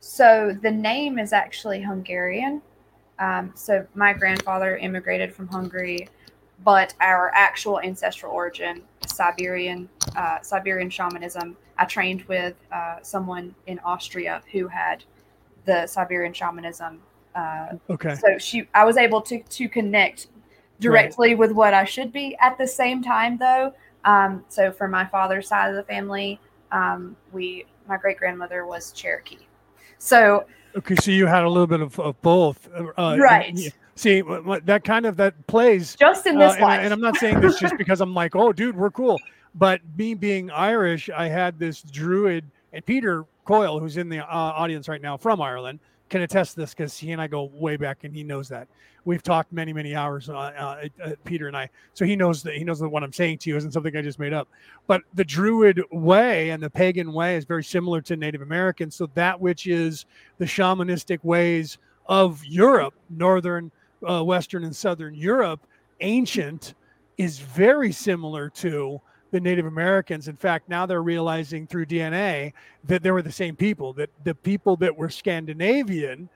So 0.00 0.56
the 0.62 0.70
name 0.70 1.18
is 1.18 1.32
actually 1.32 1.82
Hungarian. 1.82 2.62
Um, 3.18 3.52
so 3.54 3.86
my 3.94 4.12
grandfather 4.12 4.76
immigrated 4.76 5.34
from 5.34 5.48
Hungary, 5.48 6.08
but 6.64 6.94
our 7.00 7.32
actual 7.34 7.80
ancestral 7.80 8.32
origin, 8.32 8.82
Siberian, 9.06 9.88
uh, 10.16 10.40
Siberian 10.40 10.90
shamanism, 10.90 11.56
I 11.78 11.84
trained 11.84 12.22
with 12.22 12.54
uh, 12.72 12.98
someone 13.02 13.54
in 13.66 13.78
Austria 13.80 14.42
who 14.52 14.68
had 14.68 15.04
the 15.64 15.86
Siberian 15.86 16.32
shamanism. 16.32 17.00
Uh, 17.34 17.74
okay. 17.90 18.14
So 18.16 18.38
she, 18.38 18.68
I 18.74 18.84
was 18.84 18.96
able 18.96 19.20
to 19.22 19.42
to 19.42 19.68
connect 19.68 20.28
directly 20.80 21.30
right. 21.30 21.38
with 21.38 21.52
what 21.52 21.74
I 21.74 21.84
should 21.84 22.12
be. 22.12 22.36
At 22.40 22.58
the 22.58 22.66
same 22.66 23.02
time, 23.02 23.36
though, 23.38 23.72
um, 24.04 24.44
so 24.48 24.72
for 24.72 24.88
my 24.88 25.04
father's 25.04 25.48
side 25.48 25.70
of 25.70 25.76
the 25.76 25.82
family, 25.84 26.40
um, 26.72 27.16
we 27.32 27.66
my 27.88 27.96
great 27.96 28.18
grandmother 28.18 28.66
was 28.66 28.92
Cherokee. 28.92 29.47
So 29.98 30.46
okay, 30.76 30.96
so 30.96 31.10
you 31.10 31.26
had 31.26 31.44
a 31.44 31.48
little 31.48 31.66
bit 31.66 31.80
of, 31.80 31.98
of 31.98 32.20
both, 32.22 32.68
uh, 32.74 33.16
right? 33.18 33.48
And, 33.48 33.72
see 33.98 34.22
that 34.64 34.82
kind 34.84 35.06
of 35.06 35.16
that 35.16 35.46
plays 35.48 35.96
just 35.96 36.26
in 36.26 36.38
this 36.38 36.54
uh, 36.54 36.66
and, 36.66 36.84
and, 36.84 36.92
I'm 36.92 37.00
not 37.00 37.16
saying 37.16 37.40
this 37.40 37.58
just 37.58 37.76
because 37.78 38.00
I'm 38.00 38.14
like, 38.14 38.36
oh, 38.36 38.52
dude, 38.52 38.76
we're 38.76 38.90
cool. 38.90 39.18
But 39.54 39.80
me 39.96 40.14
being 40.14 40.50
Irish, 40.50 41.10
I 41.10 41.28
had 41.28 41.58
this 41.58 41.82
druid, 41.82 42.48
and 42.72 42.84
Peter 42.86 43.24
Coyle, 43.44 43.80
who's 43.80 43.96
in 43.96 44.08
the 44.08 44.20
uh, 44.20 44.32
audience 44.32 44.88
right 44.88 45.02
now 45.02 45.16
from 45.16 45.40
Ireland, 45.40 45.80
can 46.08 46.22
attest 46.22 46.56
this 46.56 46.74
because 46.74 46.96
he 46.96 47.12
and 47.12 47.20
I 47.20 47.26
go 47.26 47.50
way 47.52 47.76
back, 47.76 48.04
and 48.04 48.14
he 48.14 48.24
knows 48.24 48.48
that 48.48 48.68
we've 49.04 49.22
talked 49.22 49.52
many, 49.52 49.72
many 49.72 49.94
hours. 49.94 50.28
Uh, 50.28 50.34
uh, 50.36 50.88
uh, 51.02 51.10
Peter 51.24 51.48
and 51.48 51.56
I, 51.56 51.70
so 51.94 52.04
he 52.04 52.14
knows 52.14 52.42
that 52.42 52.56
he 52.56 52.64
knows 52.64 52.78
that 52.80 52.88
what 52.88 53.02
I'm 53.02 53.12
saying 53.12 53.38
to 53.38 53.50
you 53.50 53.56
isn't 53.56 53.72
something 53.72 53.96
I 53.96 54.02
just 54.02 54.18
made 54.18 54.34
up. 54.34 54.48
But 54.86 55.02
the 55.14 55.24
Druid 55.24 55.82
way 55.90 56.50
and 56.50 56.62
the 56.62 56.70
pagan 56.70 57.12
way 57.12 57.36
is 57.36 57.44
very 57.44 57.64
similar 57.64 58.00
to 58.02 58.16
Native 58.16 58.42
American. 58.42 58.90
So 58.90 59.08
that 59.14 59.40
which 59.40 59.66
is 59.66 60.04
the 60.36 60.44
shamanistic 60.44 61.24
ways 61.24 61.78
of 62.06 62.44
Europe, 62.44 62.94
northern, 63.10 63.70
uh, 64.08 64.22
western, 64.22 64.64
and 64.64 64.76
southern 64.76 65.14
Europe, 65.14 65.60
ancient, 66.00 66.74
is 67.16 67.38
very 67.38 67.92
similar 67.92 68.50
to 68.50 69.00
the 69.30 69.40
Native 69.40 69.66
Americans. 69.66 70.28
In 70.28 70.36
fact, 70.36 70.68
now 70.68 70.86
they're 70.86 71.02
realizing 71.02 71.66
through 71.66 71.86
DNA 71.86 72.52
that 72.84 73.02
they 73.02 73.10
were 73.10 73.22
the 73.22 73.32
same 73.32 73.56
people, 73.56 73.92
that 73.94 74.10
the 74.24 74.34
people 74.34 74.76
that 74.76 74.96
were 74.96 75.10
Scandinavian 75.10 76.28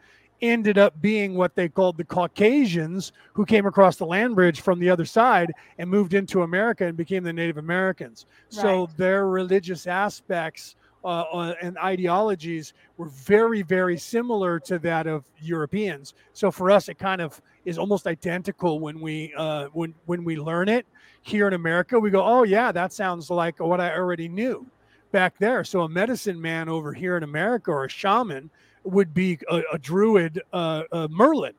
ended 0.43 0.77
up 0.77 1.01
being 1.01 1.35
what 1.35 1.55
they 1.55 1.69
called 1.69 1.97
the 1.97 2.05
Caucasians 2.05 3.13
who 3.33 3.47
came 3.47 3.65
across 3.65 3.97
the 3.97 4.05
land 4.05 4.35
bridge 4.35 4.61
from 4.61 4.81
the 4.81 4.91
other 4.91 5.05
side 5.05 5.53
and 5.79 5.89
moved 5.89 6.15
into 6.15 6.43
America 6.43 6.85
and 6.85 6.97
became 6.97 7.23
the 7.23 7.33
Native 7.33 7.59
Americans. 7.59 8.27
Right. 8.53 8.63
So 8.63 8.89
their 8.97 9.29
religious 9.29 9.87
aspects 9.87 10.75
uh, 11.05 11.25
uh, 11.33 11.55
and 11.61 11.77
ideologies 11.79 12.75
were 12.97 13.09
very, 13.09 13.63
very 13.63 13.99
similar 13.99 14.61
to 14.61 14.79
that 14.81 15.07
of 15.07 15.25
Europeans. 15.41 16.15
So 16.33 16.51
for 16.51 16.71
us, 16.71 16.89
it 16.89 16.99
kind 16.99 17.21
of 17.21 17.41
is 17.65 17.79
almost 17.79 18.07
identical 18.07 18.81
when 18.81 19.01
we 19.01 19.33
uh, 19.37 19.67
when 19.73 19.95
when 20.07 20.25
we 20.25 20.37
learn 20.37 20.69
it 20.69 20.87
here 21.23 21.49
in 21.49 21.55
America. 21.55 21.99
We 21.99 22.11
go, 22.11 22.25
oh 22.25 22.43
yeah, 22.45 22.73
that 22.73 22.93
sounds 22.93 23.31
like 23.31 23.61
what 23.61 23.81
I 23.81 23.95
already 23.95 24.29
knew 24.29 24.67
back 25.13 25.39
there. 25.39 25.63
So 25.65 25.83
a 25.83 25.89
medicine 25.89 26.41
man 26.41 26.69
over 26.69 26.93
here 26.93 27.17
in 27.17 27.23
America 27.23 27.71
or 27.71 27.85
a 27.85 27.89
shaman 27.89 28.51
would 28.85 29.15
be 29.15 29.39
a, 29.49 29.63
a 29.73 29.79
druid, 29.79 30.43
uh, 30.53 30.83
a 30.91 31.09
Merlin, 31.09 31.55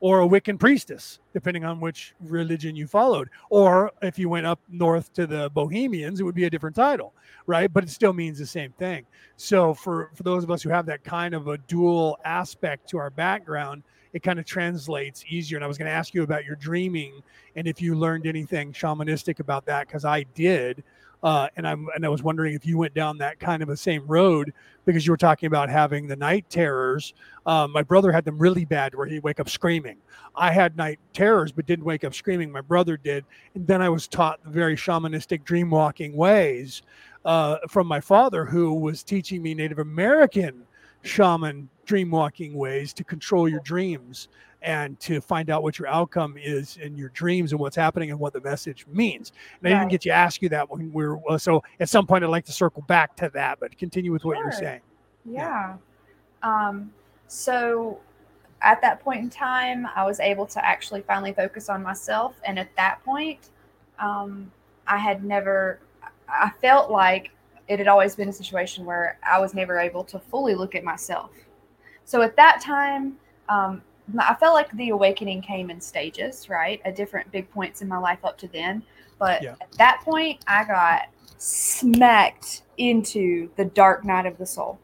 or 0.00 0.22
a 0.22 0.28
Wiccan 0.28 0.58
priestess, 0.58 1.18
depending 1.32 1.64
on 1.64 1.80
which 1.80 2.14
religion 2.20 2.76
you 2.76 2.86
followed. 2.86 3.28
Or 3.50 3.90
if 4.02 4.18
you 4.18 4.28
went 4.28 4.46
up 4.46 4.60
north 4.68 5.12
to 5.14 5.26
the 5.26 5.50
Bohemians, 5.50 6.20
it 6.20 6.24
would 6.24 6.34
be 6.34 6.44
a 6.44 6.50
different 6.50 6.76
title, 6.76 7.14
right? 7.46 7.72
But 7.72 7.84
it 7.84 7.90
still 7.90 8.12
means 8.12 8.38
the 8.38 8.46
same 8.46 8.72
thing. 8.72 9.04
So 9.36 9.74
for 9.74 10.10
for 10.14 10.22
those 10.22 10.44
of 10.44 10.50
us 10.50 10.62
who 10.62 10.70
have 10.70 10.86
that 10.86 11.04
kind 11.04 11.34
of 11.34 11.48
a 11.48 11.58
dual 11.58 12.18
aspect 12.24 12.88
to 12.90 12.98
our 12.98 13.10
background, 13.10 13.82
it 14.12 14.22
kind 14.22 14.38
of 14.38 14.44
translates 14.44 15.24
easier. 15.28 15.58
And 15.58 15.64
I 15.64 15.68
was 15.68 15.78
going 15.78 15.90
to 15.90 15.96
ask 15.96 16.14
you 16.14 16.22
about 16.22 16.44
your 16.44 16.56
dreaming 16.56 17.22
and 17.56 17.66
if 17.66 17.82
you 17.82 17.94
learned 17.94 18.26
anything 18.26 18.72
shamanistic 18.72 19.40
about 19.40 19.66
that, 19.66 19.86
because 19.86 20.04
I 20.04 20.22
did. 20.34 20.84
Uh, 21.22 21.48
and 21.56 21.66
I'm 21.66 21.88
and 21.94 22.04
I 22.04 22.08
was 22.08 22.22
wondering 22.22 22.54
if 22.54 22.64
you 22.64 22.78
went 22.78 22.94
down 22.94 23.18
that 23.18 23.40
kind 23.40 23.60
of 23.62 23.68
the 23.68 23.76
same 23.76 24.06
road 24.06 24.52
because 24.84 25.04
you 25.04 25.12
were 25.12 25.16
talking 25.18 25.48
about 25.48 25.68
having 25.68 26.06
the 26.06 26.14
night 26.14 26.48
terrors. 26.48 27.12
Um, 27.44 27.72
my 27.72 27.82
brother 27.82 28.12
had 28.12 28.24
them 28.24 28.38
really 28.38 28.64
bad 28.64 28.94
where 28.94 29.06
he'd 29.06 29.22
wake 29.24 29.40
up 29.40 29.48
screaming. 29.48 29.96
I 30.36 30.52
had 30.52 30.76
night 30.76 31.00
terrors 31.12 31.50
but 31.50 31.66
didn't 31.66 31.84
wake 31.84 32.04
up 32.04 32.14
screaming. 32.14 32.52
My 32.52 32.60
brother 32.60 32.96
did, 32.96 33.24
and 33.54 33.66
then 33.66 33.82
I 33.82 33.88
was 33.88 34.06
taught 34.06 34.42
the 34.44 34.50
very 34.50 34.76
shamanistic 34.76 35.44
dream 35.44 35.70
walking 35.70 36.14
ways 36.14 36.82
uh, 37.24 37.56
from 37.68 37.88
my 37.88 38.00
father, 38.00 38.44
who 38.44 38.72
was 38.74 39.02
teaching 39.02 39.42
me 39.42 39.54
Native 39.54 39.80
American 39.80 40.62
shaman 41.02 41.68
dream 41.86 42.10
walking 42.10 42.54
ways 42.54 42.92
to 42.92 43.04
control 43.04 43.48
your 43.48 43.60
dreams 43.60 44.28
and 44.62 44.98
to 44.98 45.20
find 45.20 45.50
out 45.50 45.62
what 45.62 45.78
your 45.78 45.88
outcome 45.88 46.36
is 46.36 46.76
in 46.78 46.96
your 46.96 47.10
dreams 47.10 47.52
and 47.52 47.60
what's 47.60 47.76
happening 47.76 48.10
and 48.10 48.18
what 48.18 48.32
the 48.32 48.40
message 48.40 48.86
means. 48.88 49.32
And 49.62 49.72
right. 49.72 49.76
I 49.76 49.78
didn't 49.80 49.92
get 49.92 50.00
to 50.02 50.10
ask 50.10 50.42
you 50.42 50.48
that 50.48 50.68
when 50.68 50.92
we 50.92 51.04
are 51.04 51.18
uh, 51.28 51.38
so 51.38 51.62
at 51.80 51.88
some 51.88 52.06
point 52.06 52.24
I'd 52.24 52.30
like 52.30 52.44
to 52.46 52.52
circle 52.52 52.82
back 52.82 53.16
to 53.16 53.30
that, 53.34 53.60
but 53.60 53.76
continue 53.78 54.12
with 54.12 54.24
what 54.24 54.36
you're 54.38 54.52
saying. 54.52 54.80
Yeah. 55.24 55.76
yeah. 56.42 56.68
Um, 56.68 56.92
so 57.28 58.00
at 58.62 58.80
that 58.82 59.00
point 59.00 59.20
in 59.20 59.30
time, 59.30 59.86
I 59.94 60.04
was 60.04 60.18
able 60.20 60.46
to 60.46 60.64
actually 60.64 61.02
finally 61.02 61.32
focus 61.32 61.68
on 61.68 61.82
myself. 61.82 62.34
And 62.44 62.58
at 62.58 62.74
that 62.76 63.04
point, 63.04 63.50
um, 63.98 64.50
I 64.86 64.96
had 64.96 65.24
never, 65.24 65.78
I 66.28 66.50
felt 66.60 66.90
like 66.90 67.30
it 67.68 67.78
had 67.78 67.88
always 67.88 68.16
been 68.16 68.28
a 68.28 68.32
situation 68.32 68.84
where 68.84 69.18
I 69.22 69.38
was 69.38 69.54
never 69.54 69.78
able 69.78 70.04
to 70.04 70.18
fully 70.18 70.54
look 70.54 70.74
at 70.74 70.84
myself. 70.84 71.30
So 72.04 72.22
at 72.22 72.34
that 72.36 72.60
time, 72.62 73.18
um, 73.48 73.82
I 74.18 74.34
felt 74.34 74.54
like 74.54 74.70
the 74.72 74.88
awakening 74.90 75.42
came 75.42 75.70
in 75.70 75.80
stages, 75.80 76.48
right? 76.48 76.80
At 76.84 76.96
different 76.96 77.30
big 77.30 77.50
points 77.50 77.82
in 77.82 77.88
my 77.88 77.98
life 77.98 78.24
up 78.24 78.38
to 78.38 78.48
then. 78.48 78.82
But 79.18 79.42
yeah. 79.42 79.54
at 79.60 79.70
that 79.72 80.00
point, 80.02 80.42
I 80.46 80.64
got 80.64 81.08
smacked 81.36 82.62
into 82.78 83.50
the 83.56 83.66
dark 83.66 84.04
night 84.04 84.24
of 84.24 84.38
the 84.38 84.46
soul. 84.46 84.78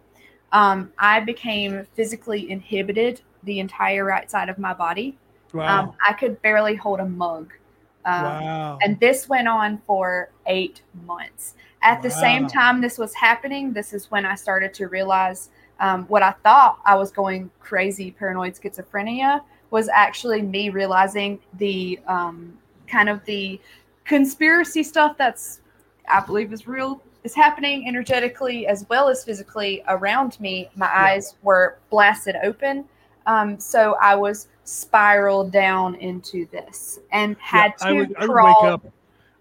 Um, 0.53 0.93
I 0.99 1.21
became 1.21 1.87
physically 1.95 2.51
inhibited 2.51 3.23
the 3.45 3.61
entire 3.61 4.05
right 4.05 4.31
side 4.31 4.49
of 4.49 4.59
my 4.59 4.75
body. 4.75 5.17
Wow. 5.53 5.85
Um, 5.85 5.93
I 6.07 6.13
could 6.13 6.41
barely 6.43 6.75
hold 6.75 7.01
a 7.01 7.07
mug. 7.07 7.53
Um, 8.05 8.23
wow. 8.23 8.79
And 8.83 9.01
this 9.01 9.29
went 9.29 9.49
on 9.49 9.81
for 9.87 10.31
eight 10.47 10.83
months. 11.07 11.55
At 11.85 11.97
wow. 11.97 12.03
the 12.03 12.11
same 12.11 12.47
time 12.49 12.81
this 12.81 12.99
was 12.99 13.15
happening, 13.15 13.73
this 13.73 13.93
is 13.93 14.11
when 14.11 14.25
I 14.27 14.35
started 14.35 14.75
to 14.75 14.89
realize 14.89 15.51
um, 15.81 16.05
what 16.07 16.23
I 16.23 16.33
thought 16.43 16.81
I 16.85 16.97
was 16.97 17.13
going 17.13 17.51
crazy, 17.61 18.11
paranoid 18.11 18.55
schizophrenia, 18.55 19.43
was 19.71 19.89
actually 19.89 20.43
me 20.43 20.71
realizing 20.71 21.39
the 21.59 22.01
um, 22.07 22.57
kind 22.87 23.09
of 23.09 23.25
the 23.25 23.61
conspiracy 24.05 24.83
stuff 24.83 25.17
that's 25.17 25.61
I 26.09 26.21
believe 26.21 26.53
is 26.53 26.67
real 26.67 27.01
is 27.23 27.35
happening 27.35 27.89
energetically 27.89 28.67
as 28.67 28.87
well 28.89 29.09
as 29.09 29.25
physically 29.25 29.83
around 29.89 30.39
me. 30.41 30.71
My 30.77 30.87
yeah. 30.87 31.05
eyes 31.05 31.37
were 31.43 31.79
blasted 31.91 32.37
open. 32.43 32.85
Um, 33.27 33.59
so 33.59 33.97
I 34.01 34.15
was 34.15 34.49
spiraled 34.65 35.51
down 35.51 35.95
into 35.97 36.47
this 36.47 37.01
and 37.13 37.37
had 37.39 37.73
yeah, 37.81 37.87
to 37.87 37.87
I 37.87 37.93
would, 37.93 38.17
I 38.17 38.27
would 38.27 38.45
wake 38.45 38.73
up. 38.73 38.87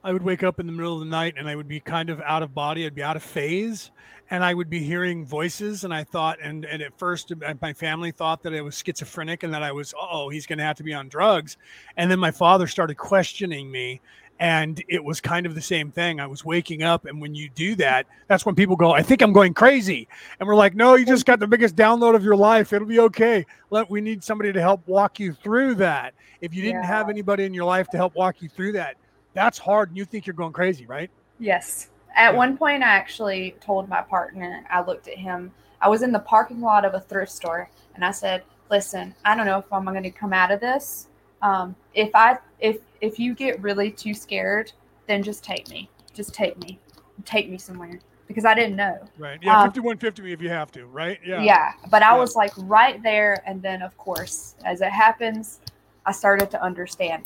I 0.04 0.12
would 0.12 0.24
wake 0.24 0.44
up 0.44 0.60
in 0.60 0.66
the 0.66 0.74
middle 0.74 0.94
of 0.94 1.00
the 1.00 1.06
night 1.06 1.36
and 1.38 1.48
I 1.48 1.56
would 1.56 1.68
be 1.68 1.80
kind 1.80 2.10
of 2.10 2.20
out 2.22 2.44
of 2.44 2.54
body. 2.54 2.86
I'd 2.86 2.94
be 2.94 3.04
out 3.04 3.16
of 3.16 3.24
phase 3.24 3.92
and 4.30 4.44
I 4.44 4.54
would 4.54 4.70
be 4.70 4.80
hearing 4.80 5.26
voices. 5.26 5.86
And 5.86 5.94
I 5.94 6.04
thought, 6.04 6.40
and, 6.44 6.66
and 6.66 6.82
at 6.82 6.98
first, 7.00 7.32
uh, 7.32 7.54
my 7.62 7.72
family 7.72 8.12
thought 8.12 8.44
that 8.44 8.54
I 8.54 8.62
was 8.62 8.76
schizophrenic 8.76 9.44
and 9.44 9.54
that 9.54 9.64
I 9.64 9.72
was, 9.72 9.94
oh, 10.00 10.28
he's 10.28 10.46
going 10.46 10.58
to 10.60 10.66
have 10.66 10.76
to 10.78 10.84
be 10.84 10.94
on 10.94 11.08
drugs. 11.08 11.56
And 11.96 12.12
then 12.12 12.20
my 12.20 12.32
father 12.32 12.68
started 12.68 12.96
questioning 12.96 13.72
me 13.72 14.02
and 14.40 14.84
it 14.88 15.04
was 15.04 15.22
kind 15.22 15.46
of 15.46 15.56
the 15.56 15.62
same 15.62 15.92
thing. 15.92 16.20
I 16.20 16.28
was 16.28 16.44
waking 16.44 16.84
up, 16.84 17.06
and 17.06 17.22
when 17.22 17.36
you 17.36 17.50
do 17.50 17.76
that, 17.76 18.08
that's 18.28 18.46
when 18.46 18.56
people 18.56 18.76
go, 18.76 18.92
"I 18.92 19.02
think 19.02 19.22
I'm 19.22 19.32
going 19.32 19.54
crazy," 19.54 20.08
and 20.40 20.48
we're 20.48 20.56
like, 20.56 20.76
"No, 20.76 20.96
you 20.96 21.06
just 21.06 21.26
got 21.26 21.40
the 21.40 21.48
biggest 21.48 21.76
download 21.76 22.16
of 22.16 22.24
your 22.24 22.36
life. 22.36 22.74
It'll 22.74 22.88
be 22.88 23.00
okay. 23.00 23.46
Let 23.70 23.90
we 23.90 24.02
need 24.02 24.24
somebody 24.24 24.52
to 24.52 24.60
help 24.60 24.86
walk 24.88 25.20
you 25.20 25.34
through 25.34 25.76
that. 25.76 26.14
If 26.42 26.54
you 26.54 26.62
didn't 26.62 26.82
yeah. 26.82 26.88
have 26.88 27.10
anybody 27.10 27.46
in 27.46 27.54
your 27.54 27.66
life 27.66 27.88
to 27.90 27.98
help 27.98 28.16
walk 28.16 28.42
you 28.42 28.50
through 28.50 28.74
that, 28.74 28.98
that's 29.34 29.58
hard, 29.58 29.90
and 29.90 29.98
you 29.98 30.06
think 30.06 30.26
you're 30.26 30.34
going 30.34 30.54
crazy, 30.54 30.86
right?" 30.86 31.10
Yes. 31.40 31.90
At 32.16 32.32
yeah. 32.32 32.38
one 32.38 32.58
point, 32.58 32.84
I 32.84 32.90
actually 32.90 33.56
told 33.60 33.90
my 33.90 34.02
partner. 34.02 34.64
I 34.70 34.82
looked 34.82 35.08
at 35.08 35.18
him. 35.18 35.52
I 35.82 35.90
was 35.90 36.04
in 36.04 36.12
the 36.12 36.20
parking 36.20 36.62
lot 36.62 36.86
of 36.86 36.94
a 36.94 37.00
thrift 37.00 37.32
store, 37.32 37.70
and 37.96 38.06
I 38.06 38.12
said, 38.12 38.44
"Listen, 38.70 39.16
I 39.26 39.36
don't 39.36 39.46
know 39.46 39.58
if 39.58 39.72
I'm 39.72 39.86
going 39.86 40.04
to 40.04 40.12
come 40.12 40.34
out 40.34 40.52
of 40.52 40.60
this." 40.60 41.08
Um, 41.42 41.76
if 41.94 42.12
I 42.14 42.38
if 42.60 42.78
if 43.02 43.20
you 43.20 43.36
get 43.36 43.62
really 43.62 43.92
too 43.92 44.14
scared, 44.14 44.72
then 45.08 45.24
just 45.24 45.44
take 45.44 45.70
me. 45.70 45.90
Just 46.14 46.34
take 46.34 46.58
me. 46.60 46.80
Take 47.26 47.50
me 47.50 47.58
somewhere 47.58 48.00
because 48.28 48.46
I 48.46 48.54
didn't 48.54 48.76
know. 48.76 48.98
Right. 49.18 49.40
Yeah. 49.42 49.60
Um, 49.60 49.68
5150 49.68 50.22
me 50.22 50.34
if 50.34 50.42
you 50.42 50.50
have 50.50 50.72
to. 50.72 50.86
Right. 50.86 51.20
Yeah. 51.26 51.42
Yeah. 51.42 51.74
But 51.90 52.04
I 52.04 52.14
yeah. 52.14 52.20
was 52.20 52.36
like 52.36 52.52
right 52.58 53.02
there. 53.04 53.44
And 53.46 53.62
then, 53.62 53.82
of 53.82 53.96
course, 53.98 54.56
as 54.64 54.82
it 54.82 54.92
happens, 54.92 55.60
I 56.06 56.12
started 56.12 56.50
to 56.52 56.64
understand. 56.64 57.26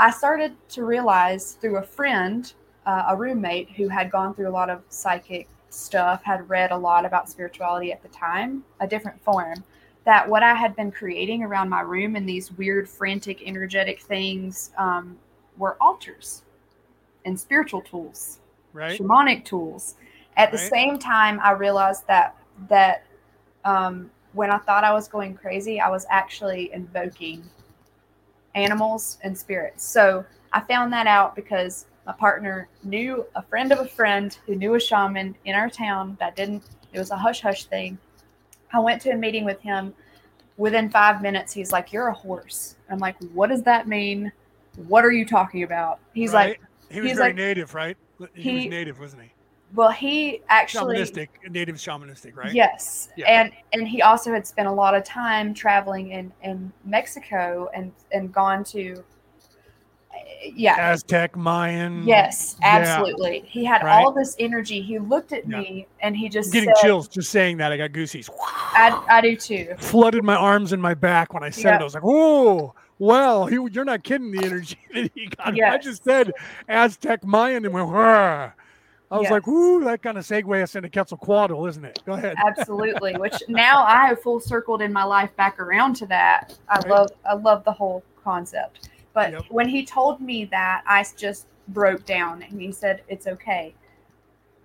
I 0.00 0.10
started 0.10 0.56
to 0.70 0.84
realize 0.84 1.52
through 1.60 1.76
a 1.76 1.82
friend, 1.82 2.50
uh, 2.86 3.04
a 3.08 3.16
roommate 3.16 3.70
who 3.70 3.86
had 3.86 4.10
gone 4.10 4.34
through 4.34 4.48
a 4.48 4.50
lot 4.50 4.70
of 4.70 4.82
psychic 4.88 5.46
stuff, 5.68 6.22
had 6.24 6.48
read 6.48 6.72
a 6.72 6.76
lot 6.76 7.04
about 7.04 7.28
spirituality 7.28 7.92
at 7.92 8.02
the 8.02 8.08
time, 8.08 8.64
a 8.80 8.86
different 8.86 9.22
form 9.22 9.62
that 10.04 10.26
what 10.26 10.42
I 10.42 10.54
had 10.54 10.74
been 10.74 10.90
creating 10.90 11.42
around 11.42 11.68
my 11.68 11.82
room 11.82 12.16
and 12.16 12.26
these 12.26 12.50
weird, 12.52 12.88
frantic, 12.88 13.46
energetic 13.46 14.00
things 14.00 14.70
um, 14.78 15.18
were 15.58 15.76
altars 15.80 16.42
and 17.26 17.38
spiritual 17.38 17.82
tools, 17.82 18.40
right. 18.72 18.98
shamanic 18.98 19.44
tools. 19.44 19.96
At 20.38 20.44
right. 20.44 20.52
the 20.52 20.58
same 20.58 20.98
time, 20.98 21.38
I 21.42 21.52
realized 21.52 22.06
that 22.06 22.36
that 22.68 23.04
um, 23.64 24.10
when 24.32 24.50
I 24.50 24.58
thought 24.58 24.84
I 24.84 24.92
was 24.92 25.08
going 25.08 25.34
crazy, 25.34 25.78
I 25.78 25.90
was 25.90 26.06
actually 26.08 26.72
invoking 26.72 27.44
animals 28.54 29.18
and 29.22 29.36
spirits. 29.36 29.84
So 29.84 30.24
I 30.52 30.60
found 30.60 30.92
that 30.92 31.06
out 31.06 31.36
because 31.36 31.86
my 32.06 32.12
partner 32.12 32.68
knew 32.82 33.26
a 33.34 33.42
friend 33.42 33.72
of 33.72 33.78
a 33.78 33.86
friend 33.86 34.36
who 34.46 34.54
knew 34.56 34.74
a 34.74 34.80
shaman 34.80 35.36
in 35.44 35.54
our 35.54 35.70
town 35.70 36.16
that 36.20 36.36
didn't. 36.36 36.62
It 36.92 36.98
was 36.98 37.10
a 37.10 37.16
hush 37.16 37.40
hush 37.40 37.66
thing 37.66 37.98
I 38.72 38.80
went 38.80 39.02
to 39.02 39.10
a 39.10 39.16
meeting 39.16 39.44
with 39.44 39.60
him. 39.60 39.94
Within 40.56 40.90
five 40.90 41.22
minutes, 41.22 41.52
he's 41.52 41.72
like, 41.72 41.92
You're 41.92 42.08
a 42.08 42.14
horse. 42.14 42.76
I'm 42.90 42.98
like, 42.98 43.16
What 43.32 43.48
does 43.48 43.62
that 43.62 43.88
mean? 43.88 44.30
What 44.86 45.04
are 45.04 45.12
you 45.12 45.24
talking 45.24 45.62
about? 45.62 46.00
He's 46.12 46.32
right. 46.32 46.50
like, 46.50 46.60
He 46.90 47.00
was 47.00 47.12
very 47.12 47.30
like, 47.30 47.36
native, 47.36 47.74
right? 47.74 47.96
He, 48.34 48.42
he, 48.42 48.56
was 48.56 48.66
native, 48.66 49.00
wasn't 49.00 49.22
he? 49.22 49.32
Well, 49.74 49.90
he 49.90 50.42
actually 50.48 50.96
shamanistic, 50.96 51.28
native 51.48 51.76
shamanistic, 51.76 52.36
right? 52.36 52.52
Yes, 52.52 53.08
yeah. 53.16 53.26
and 53.26 53.52
and 53.72 53.86
he 53.86 54.02
also 54.02 54.32
had 54.32 54.46
spent 54.46 54.66
a 54.66 54.72
lot 54.72 54.94
of 54.94 55.04
time 55.04 55.54
traveling 55.54 56.10
in 56.10 56.32
in 56.42 56.72
Mexico 56.84 57.70
and 57.72 57.92
and 58.12 58.32
gone 58.32 58.64
to 58.64 59.04
yeah 60.54 60.90
aztec 60.90 61.36
mayan 61.36 62.06
yes 62.06 62.56
absolutely 62.62 63.38
yeah. 63.38 63.46
he 63.46 63.64
had 63.64 63.82
right? 63.82 64.02
all 64.02 64.12
this 64.12 64.36
energy 64.38 64.80
he 64.80 64.98
looked 64.98 65.32
at 65.32 65.48
yeah. 65.48 65.60
me 65.60 65.86
and 66.00 66.16
he 66.16 66.28
just 66.28 66.48
I'm 66.48 66.52
getting 66.52 66.74
said, 66.76 66.82
chills 66.82 67.08
just 67.08 67.30
saying 67.30 67.58
that 67.58 67.72
i 67.72 67.76
got 67.76 67.92
goosies 67.92 68.30
I, 68.40 69.02
I 69.08 69.20
do 69.20 69.36
too 69.36 69.74
flooded 69.78 70.24
my 70.24 70.34
arms 70.34 70.72
and 70.72 70.80
my 70.80 70.94
back 70.94 71.34
when 71.34 71.42
i 71.42 71.50
said 71.50 71.70
yep. 71.70 71.80
it 71.80 71.82
i 71.82 71.84
was 71.84 71.94
like 71.94 72.04
oh 72.06 72.74
well 72.98 73.46
he, 73.46 73.56
you're 73.70 73.84
not 73.84 74.02
kidding 74.02 74.30
the 74.32 74.44
energy 74.44 74.78
that 74.94 75.10
he 75.14 75.26
got 75.26 75.54
yes. 75.54 75.74
i 75.74 75.78
just 75.78 76.04
said 76.04 76.32
aztec 76.68 77.24
mayan 77.24 77.64
and 77.64 77.74
went 77.74 77.88
Wah. 77.88 78.52
I 79.10 79.16
was 79.16 79.24
yes. 79.24 79.32
like, 79.32 79.48
"Ooh, 79.48 79.82
that 79.84 80.02
kind 80.02 80.18
of 80.18 80.24
segue 80.24 80.62
us 80.62 80.76
into 80.76 80.88
Quetzalcoatl, 80.88 81.66
isn't 81.66 81.84
it?" 81.84 82.00
Go 82.06 82.12
ahead. 82.12 82.36
Absolutely. 82.46 83.14
Which 83.16 83.42
now 83.48 83.82
I 83.82 84.06
have 84.06 84.22
full 84.22 84.38
circled 84.38 84.82
in 84.82 84.92
my 84.92 85.04
life 85.04 85.34
back 85.36 85.58
around 85.58 85.94
to 85.96 86.06
that. 86.06 86.56
I 86.68 86.76
right. 86.76 86.88
love, 86.88 87.10
I 87.28 87.34
love 87.34 87.64
the 87.64 87.72
whole 87.72 88.04
concept. 88.22 88.88
But 89.12 89.32
yep. 89.32 89.42
when 89.48 89.68
he 89.68 89.84
told 89.84 90.20
me 90.20 90.44
that, 90.46 90.82
I 90.86 91.04
just 91.16 91.46
broke 91.68 92.04
down 92.04 92.42
and 92.42 92.60
he 92.60 92.72
said, 92.72 93.02
It's 93.08 93.26
okay. 93.26 93.74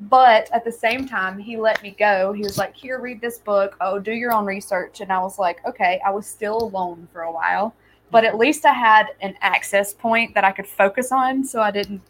But 0.01 0.49
at 0.51 0.65
the 0.65 0.71
same 0.71 1.07
time, 1.07 1.39
he 1.39 1.57
let 1.57 1.81
me 1.81 1.95
go. 1.97 2.33
He 2.33 2.43
was 2.43 2.57
like, 2.57 2.75
Here, 2.75 2.99
read 2.99 3.21
this 3.21 3.39
book. 3.39 3.75
Oh, 3.81 3.99
do 3.99 4.11
your 4.11 4.33
own 4.33 4.45
research. 4.45 5.01
And 5.01 5.11
I 5.11 5.19
was 5.19 5.39
like, 5.39 5.65
Okay. 5.65 5.99
I 6.05 6.11
was 6.11 6.27
still 6.27 6.57
alone 6.63 7.07
for 7.11 7.21
a 7.21 7.31
while, 7.31 7.73
but 8.11 8.23
mm-hmm. 8.23 8.33
at 8.33 8.37
least 8.37 8.65
I 8.65 8.73
had 8.73 9.07
an 9.21 9.35
access 9.41 9.93
point 9.93 10.33
that 10.35 10.43
I 10.43 10.51
could 10.51 10.67
focus 10.67 11.11
on 11.11 11.43
so 11.43 11.61
I 11.61 11.71
didn't, 11.71 12.01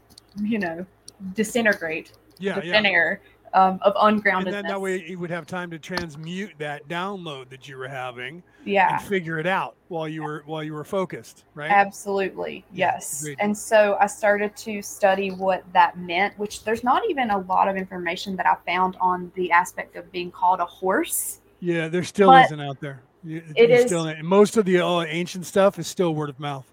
you 0.42 0.60
know, 0.60 0.86
disintegrate. 1.34 2.12
Yeah. 2.40 2.62
yeah. 2.64 2.74
thin 2.74 2.86
air 2.86 3.22
um, 3.56 3.80
of 3.84 3.96
ungroundedness. 3.96 4.46
And 4.46 4.54
then 4.54 4.68
that 4.68 4.80
way 4.80 5.08
you 5.08 5.18
would 5.18 5.30
have 5.30 5.48
time 5.48 5.72
to 5.72 5.80
transmute 5.80 6.52
that 6.60 6.88
download 6.88 7.50
that 7.50 7.68
you 7.68 7.78
were 7.78 7.88
having. 7.88 8.44
Yeah. 8.66 8.98
And 8.98 9.08
figure 9.08 9.40
it 9.40 9.48
out 9.48 9.76
while 9.88 10.08
you 10.08 10.24
were 10.24 10.44
while 10.46 10.64
you 10.64 10.74
were 10.74 10.84
focused, 10.84 11.46
right? 11.54 11.72
Absolutely. 11.72 12.66
Yes. 12.74 13.22
Agreed. 13.22 13.38
And 13.40 13.58
so 13.58 13.98
I 14.00 14.08
started 14.08 14.56
to 14.58 14.82
study 14.82 15.32
what 15.32 15.64
that 15.74 15.98
meant, 15.98 16.38
which 16.38 16.64
there's 16.64 16.84
not 16.84 17.04
even 17.10 17.32
a 17.32 17.38
lot 17.40 17.68
of 17.68 17.78
information 17.78 18.36
that 18.36 18.46
I 18.46 18.56
found 18.66 18.98
on 19.00 19.32
the 19.36 19.52
aspect 19.52 19.96
of 19.96 20.12
being 20.12 20.32
called 20.32 20.60
a 20.60 20.66
horse. 20.66 21.40
Yeah, 21.62 21.88
there 21.88 22.04
still 22.04 22.34
isn't 22.34 22.60
out 22.60 22.80
there. 22.82 23.02
it 23.24 23.70
is 23.70 23.86
still 23.86 24.14
most 24.22 24.58
of 24.58 24.66
the 24.66 24.82
uh, 24.82 25.02
ancient 25.04 25.46
stuff 25.46 25.80
is 25.80 25.88
still 25.88 26.14
word 26.14 26.30
of 26.30 26.40
mouth. 26.40 26.66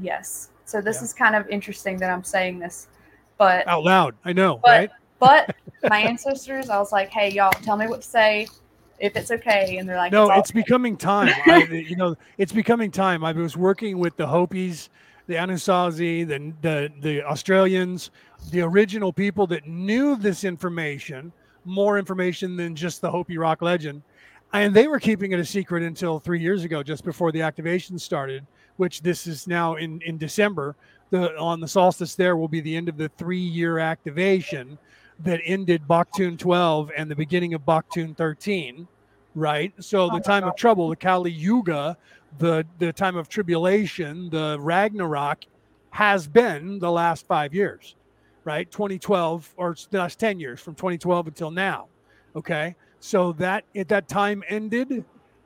Yes. 0.00 0.50
So 0.64 0.80
this 0.80 0.96
yeah. 0.96 1.04
is 1.04 1.14
kind 1.14 1.34
of 1.34 1.48
interesting 1.48 1.98
that 1.98 2.10
I'm 2.10 2.24
saying 2.24 2.58
this, 2.58 2.88
but 3.38 3.66
out 3.66 3.84
loud. 3.84 4.14
I 4.24 4.32
know, 4.32 4.60
but, 4.62 4.68
right? 4.68 4.90
But 5.18 5.56
my 5.88 6.00
ancestors, 6.00 6.68
I 6.68 6.78
was 6.78 6.92
like, 6.92 7.10
hey, 7.10 7.30
y'all, 7.30 7.50
tell 7.50 7.76
me 7.76 7.86
what 7.86 8.02
to 8.02 8.08
say 8.08 8.48
if 9.00 9.16
it's 9.16 9.30
okay. 9.30 9.78
And 9.78 9.88
they're 9.88 9.96
like, 9.96 10.12
no, 10.12 10.30
it's, 10.32 10.50
okay. 10.50 10.60
becoming 10.60 10.96
time. 10.96 11.32
I, 11.46 11.64
you 11.64 11.96
know, 11.96 12.16
it's 12.36 12.52
becoming 12.52 12.90
time. 12.90 13.24
I 13.24 13.32
was 13.32 13.56
working 13.56 13.98
with 13.98 14.16
the 14.16 14.26
Hopis, 14.26 14.90
the 15.26 15.34
Anasazi, 15.34 16.26
the, 16.26 16.52
the, 16.62 16.92
the 17.00 17.22
Australians, 17.22 18.10
the 18.50 18.60
original 18.62 19.12
people 19.12 19.46
that 19.48 19.66
knew 19.66 20.16
this 20.16 20.44
information, 20.44 21.32
more 21.64 21.98
information 21.98 22.56
than 22.56 22.74
just 22.74 23.00
the 23.00 23.10
Hopi 23.10 23.38
rock 23.38 23.62
legend. 23.62 24.02
And 24.52 24.74
they 24.74 24.88
were 24.88 24.98
keeping 24.98 25.32
it 25.32 25.38
a 25.38 25.44
secret 25.44 25.82
until 25.82 26.18
three 26.18 26.40
years 26.40 26.64
ago, 26.64 26.82
just 26.82 27.04
before 27.04 27.30
the 27.32 27.42
activation 27.42 27.98
started, 27.98 28.46
which 28.78 29.02
this 29.02 29.26
is 29.26 29.46
now 29.46 29.74
in, 29.74 30.00
in 30.02 30.16
December. 30.16 30.74
The, 31.10 31.36
on 31.38 31.60
the 31.60 31.68
solstice 31.68 32.14
there 32.14 32.36
will 32.36 32.48
be 32.48 32.60
the 32.60 32.76
end 32.76 32.88
of 32.88 32.96
the 32.96 33.08
three 33.10 33.38
year 33.38 33.78
activation 33.78 34.78
that 35.20 35.40
ended 35.44 35.82
Baktun 35.88 36.38
12 36.38 36.92
and 36.96 37.10
the 37.10 37.16
beginning 37.16 37.54
of 37.54 37.62
Baktun 37.62 38.16
13, 38.16 38.86
right? 39.34 39.72
So 39.80 40.08
the 40.08 40.16
oh 40.16 40.20
time 40.20 40.44
of 40.44 40.54
trouble, 40.54 40.88
the 40.88 40.96
Kali 40.96 41.30
Yuga, 41.30 41.96
the 42.38 42.64
the 42.78 42.92
time 42.92 43.16
of 43.16 43.28
tribulation, 43.28 44.30
the 44.30 44.58
Ragnarok 44.60 45.44
has 45.90 46.28
been 46.28 46.78
the 46.78 46.90
last 46.90 47.26
5 47.26 47.54
years, 47.54 47.96
right? 48.44 48.70
2012 48.70 49.54
or 49.56 49.74
the 49.90 49.98
last 49.98 50.18
10 50.18 50.38
years 50.38 50.60
from 50.60 50.74
2012 50.74 51.28
until 51.28 51.50
now. 51.50 51.86
Okay? 52.36 52.76
So 53.00 53.32
that 53.32 53.64
at 53.74 53.88
that 53.88 54.08
time 54.08 54.42
ended 54.48 55.04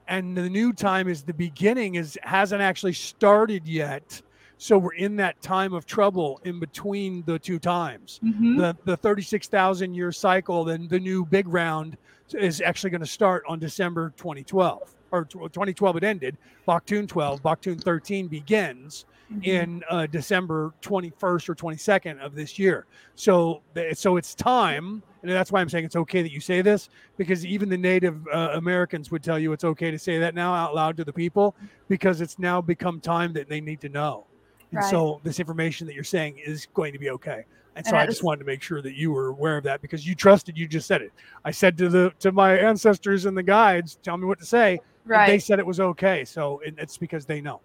and 0.08 0.36
the 0.36 0.48
new 0.48 0.72
time 0.72 1.08
is 1.08 1.22
the 1.22 1.32
beginning 1.32 1.94
is 1.94 2.18
hasn't 2.22 2.60
actually 2.60 2.92
started 2.92 3.66
yet 3.66 4.20
so 4.62 4.78
we're 4.78 4.94
in 4.94 5.16
that 5.16 5.42
time 5.42 5.72
of 5.72 5.86
trouble 5.86 6.40
in 6.44 6.60
between 6.60 7.24
the 7.26 7.36
two 7.36 7.58
times 7.58 8.20
mm-hmm. 8.22 8.56
the 8.56 8.76
the 8.84 8.96
36,000 8.96 9.92
year 9.92 10.12
cycle 10.12 10.62
then 10.62 10.86
the 10.86 11.00
new 11.00 11.24
big 11.26 11.48
round 11.48 11.96
is 12.34 12.60
actually 12.60 12.88
going 12.88 13.00
to 13.00 13.06
start 13.06 13.42
on 13.48 13.58
December 13.58 14.12
2012 14.16 14.94
or 15.10 15.24
2012 15.24 15.96
it 15.96 16.04
ended 16.04 16.36
Baktun 16.68 17.08
12 17.08 17.42
Baktun 17.42 17.82
13 17.82 18.28
begins 18.28 19.04
mm-hmm. 19.32 19.42
in 19.42 19.82
uh, 19.90 20.06
December 20.06 20.72
21st 20.80 21.48
or 21.48 21.54
22nd 21.56 22.20
of 22.20 22.36
this 22.36 22.56
year 22.56 22.86
so 23.16 23.62
so 23.94 24.16
it's 24.16 24.32
time 24.32 25.02
and 25.22 25.30
that's 25.32 25.50
why 25.50 25.60
I'm 25.60 25.68
saying 25.68 25.84
it's 25.84 25.96
okay 25.96 26.22
that 26.22 26.30
you 26.30 26.40
say 26.40 26.62
this 26.62 26.88
because 27.16 27.44
even 27.44 27.68
the 27.68 27.76
Native 27.76 28.26
uh, 28.28 28.50
Americans 28.54 29.10
would 29.10 29.24
tell 29.24 29.40
you 29.40 29.52
it's 29.52 29.64
okay 29.64 29.90
to 29.90 29.98
say 29.98 30.20
that 30.20 30.36
now 30.36 30.54
out 30.54 30.72
loud 30.72 30.96
to 30.98 31.04
the 31.04 31.12
people 31.12 31.56
because 31.88 32.20
it's 32.20 32.38
now 32.38 32.60
become 32.60 33.00
time 33.00 33.32
that 33.32 33.48
they 33.48 33.60
need 33.60 33.80
to 33.80 33.88
know. 33.88 34.26
And 34.72 34.80
right. 34.80 34.90
so 34.90 35.20
this 35.22 35.38
information 35.38 35.86
that 35.86 35.94
you're 35.94 36.02
saying 36.02 36.38
is 36.38 36.66
going 36.74 36.92
to 36.92 36.98
be 36.98 37.10
okay. 37.10 37.44
And 37.76 37.86
so 37.86 37.90
and 37.90 37.98
I 37.98 38.06
just 38.06 38.22
wanted 38.22 38.40
to 38.40 38.44
make 38.44 38.62
sure 38.62 38.82
that 38.82 38.94
you 38.94 39.12
were 39.12 39.28
aware 39.28 39.56
of 39.56 39.64
that 39.64 39.80
because 39.80 40.06
you 40.06 40.14
trusted. 40.14 40.58
You 40.58 40.66
just 40.66 40.86
said 40.86 41.00
it. 41.00 41.12
I 41.44 41.50
said 41.50 41.78
to 41.78 41.88
the 41.88 42.12
to 42.18 42.32
my 42.32 42.56
ancestors 42.56 43.24
and 43.24 43.36
the 43.36 43.42
guides, 43.42 43.98
"Tell 44.02 44.16
me 44.16 44.26
what 44.26 44.38
to 44.40 44.44
say." 44.44 44.80
Right. 45.04 45.26
they 45.26 45.38
said 45.38 45.58
it 45.58 45.66
was 45.66 45.80
okay. 45.80 46.24
So 46.24 46.60
it, 46.60 46.74
it's 46.78 46.96
because 46.96 47.26
they 47.26 47.40
know. 47.40 47.60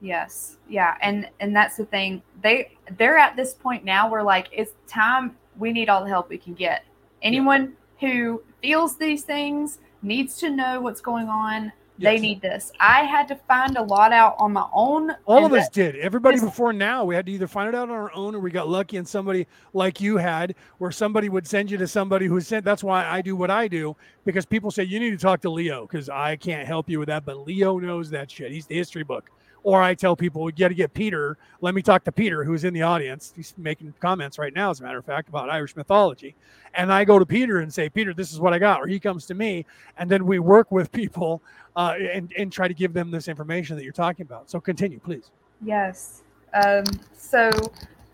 Yes. 0.00 0.56
Yeah. 0.68 0.96
And 1.02 1.28
and 1.40 1.54
that's 1.54 1.76
the 1.76 1.84
thing. 1.84 2.22
They 2.42 2.76
they're 2.96 3.18
at 3.18 3.36
this 3.36 3.54
point 3.54 3.84
now 3.84 4.10
where 4.10 4.22
like 4.22 4.48
it's 4.52 4.72
time. 4.86 5.36
We 5.58 5.72
need 5.72 5.88
all 5.88 6.02
the 6.02 6.08
help 6.08 6.28
we 6.28 6.38
can 6.38 6.54
get. 6.54 6.84
Anyone 7.22 7.76
yeah. 8.00 8.08
who 8.08 8.42
feels 8.62 8.96
these 8.96 9.24
things 9.24 9.78
needs 10.02 10.36
to 10.38 10.50
know 10.50 10.80
what's 10.80 11.00
going 11.00 11.28
on. 11.28 11.72
Yes. 12.00 12.14
They 12.14 12.18
need 12.18 12.40
this. 12.40 12.72
I 12.80 13.04
had 13.04 13.28
to 13.28 13.36
find 13.36 13.76
a 13.76 13.82
lot 13.82 14.10
out 14.10 14.34
on 14.38 14.54
my 14.54 14.66
own. 14.72 15.10
All 15.26 15.44
of 15.44 15.52
us 15.52 15.68
did. 15.68 15.96
Everybody 15.96 16.40
before 16.40 16.72
now, 16.72 17.04
we 17.04 17.14
had 17.14 17.26
to 17.26 17.32
either 17.32 17.46
find 17.46 17.68
it 17.68 17.74
out 17.74 17.90
on 17.90 17.94
our 17.94 18.10
own 18.14 18.34
or 18.34 18.40
we 18.40 18.50
got 18.50 18.70
lucky 18.70 18.96
and 18.96 19.06
somebody 19.06 19.46
like 19.74 20.00
you 20.00 20.16
had, 20.16 20.54
where 20.78 20.90
somebody 20.90 21.28
would 21.28 21.46
send 21.46 21.70
you 21.70 21.76
to 21.76 21.86
somebody 21.86 22.24
who 22.24 22.40
sent. 22.40 22.64
That's 22.64 22.82
why 22.82 23.06
I 23.06 23.20
do 23.20 23.36
what 23.36 23.50
I 23.50 23.68
do 23.68 23.94
because 24.24 24.46
people 24.46 24.70
say 24.70 24.84
you 24.84 24.98
need 24.98 25.10
to 25.10 25.18
talk 25.18 25.42
to 25.42 25.50
Leo 25.50 25.82
because 25.82 26.08
I 26.08 26.36
can't 26.36 26.66
help 26.66 26.88
you 26.88 26.98
with 26.98 27.08
that, 27.08 27.26
but 27.26 27.46
Leo 27.46 27.78
knows 27.78 28.08
that 28.10 28.30
shit. 28.30 28.50
He's 28.50 28.66
the 28.66 28.76
history 28.76 29.04
book. 29.04 29.30
Or 29.62 29.82
I 29.82 29.94
tell 29.94 30.16
people, 30.16 30.42
we 30.42 30.52
got 30.52 30.68
to 30.68 30.74
get 30.74 30.94
Peter. 30.94 31.36
Let 31.60 31.74
me 31.74 31.82
talk 31.82 32.04
to 32.04 32.12
Peter, 32.12 32.44
who's 32.44 32.64
in 32.64 32.72
the 32.72 32.82
audience. 32.82 33.32
He's 33.36 33.54
making 33.58 33.92
comments 34.00 34.38
right 34.38 34.54
now, 34.54 34.70
as 34.70 34.80
a 34.80 34.82
matter 34.82 34.98
of 34.98 35.04
fact, 35.04 35.28
about 35.28 35.50
Irish 35.50 35.76
mythology. 35.76 36.34
And 36.74 36.92
I 36.92 37.04
go 37.04 37.18
to 37.18 37.26
Peter 37.26 37.58
and 37.58 37.72
say, 37.72 37.88
Peter, 37.90 38.14
this 38.14 38.32
is 38.32 38.40
what 38.40 38.54
I 38.54 38.58
got. 38.58 38.80
Or 38.80 38.86
he 38.86 38.98
comes 38.98 39.26
to 39.26 39.34
me. 39.34 39.66
And 39.98 40.10
then 40.10 40.24
we 40.24 40.38
work 40.38 40.70
with 40.70 40.90
people 40.92 41.42
uh, 41.76 41.94
and, 41.98 42.32
and 42.38 42.50
try 42.50 42.68
to 42.68 42.74
give 42.74 42.92
them 42.94 43.10
this 43.10 43.28
information 43.28 43.76
that 43.76 43.84
you're 43.84 43.92
talking 43.92 44.24
about. 44.24 44.50
So 44.50 44.60
continue, 44.60 44.98
please. 44.98 45.30
Yes. 45.62 46.22
Um, 46.54 46.84
so 47.12 47.50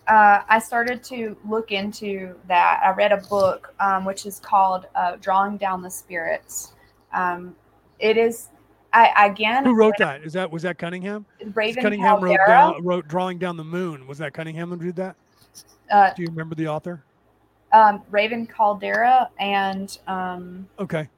uh, 0.09 0.43
I 0.49 0.59
started 0.59 1.03
to 1.05 1.37
look 1.49 1.73
into 1.73 2.35
that. 2.49 2.81
I 2.85 2.91
read 2.91 3.13
a 3.13 3.19
book 3.29 3.75
um, 3.81 4.05
which 4.05 4.27
is 4.27 4.41
called 4.41 4.87
uh, 4.95 5.17
Drawing 5.21 5.57
Down 5.57 5.83
the 5.83 5.91
Spirits. 5.91 6.75
Um, 7.13 7.55
it 7.99 8.17
is 8.17 8.49
I 8.97 9.27
again. 9.27 9.65
Who 9.65 9.75
wrote 9.75 9.95
that? 9.99 10.23
Is 10.23 10.33
that 10.33 10.51
was 10.51 10.63
that 10.63 10.79
Cunningham? 10.79 11.27
Raven 11.55 11.83
Cunningham 11.83 12.23
wrote 12.23 12.39
down 12.47 12.85
wrote 12.85 13.07
drawing 13.09 13.39
down 13.39 13.57
the 13.57 13.65
moon. 13.65 14.07
Was 14.07 14.19
that 14.19 14.33
Cunningham 14.33 14.71
who 14.71 14.79
did 14.79 14.97
that? 14.97 15.17
Uh, 15.91 16.13
Do 16.15 16.23
you 16.23 16.29
remember 16.29 16.55
the 16.55 16.69
author? 16.69 17.05
Um, 17.73 18.03
Raven 18.11 18.47
Kaldera 18.47 19.29
and 19.39 19.99
um, 20.07 20.67
okay. 20.79 21.09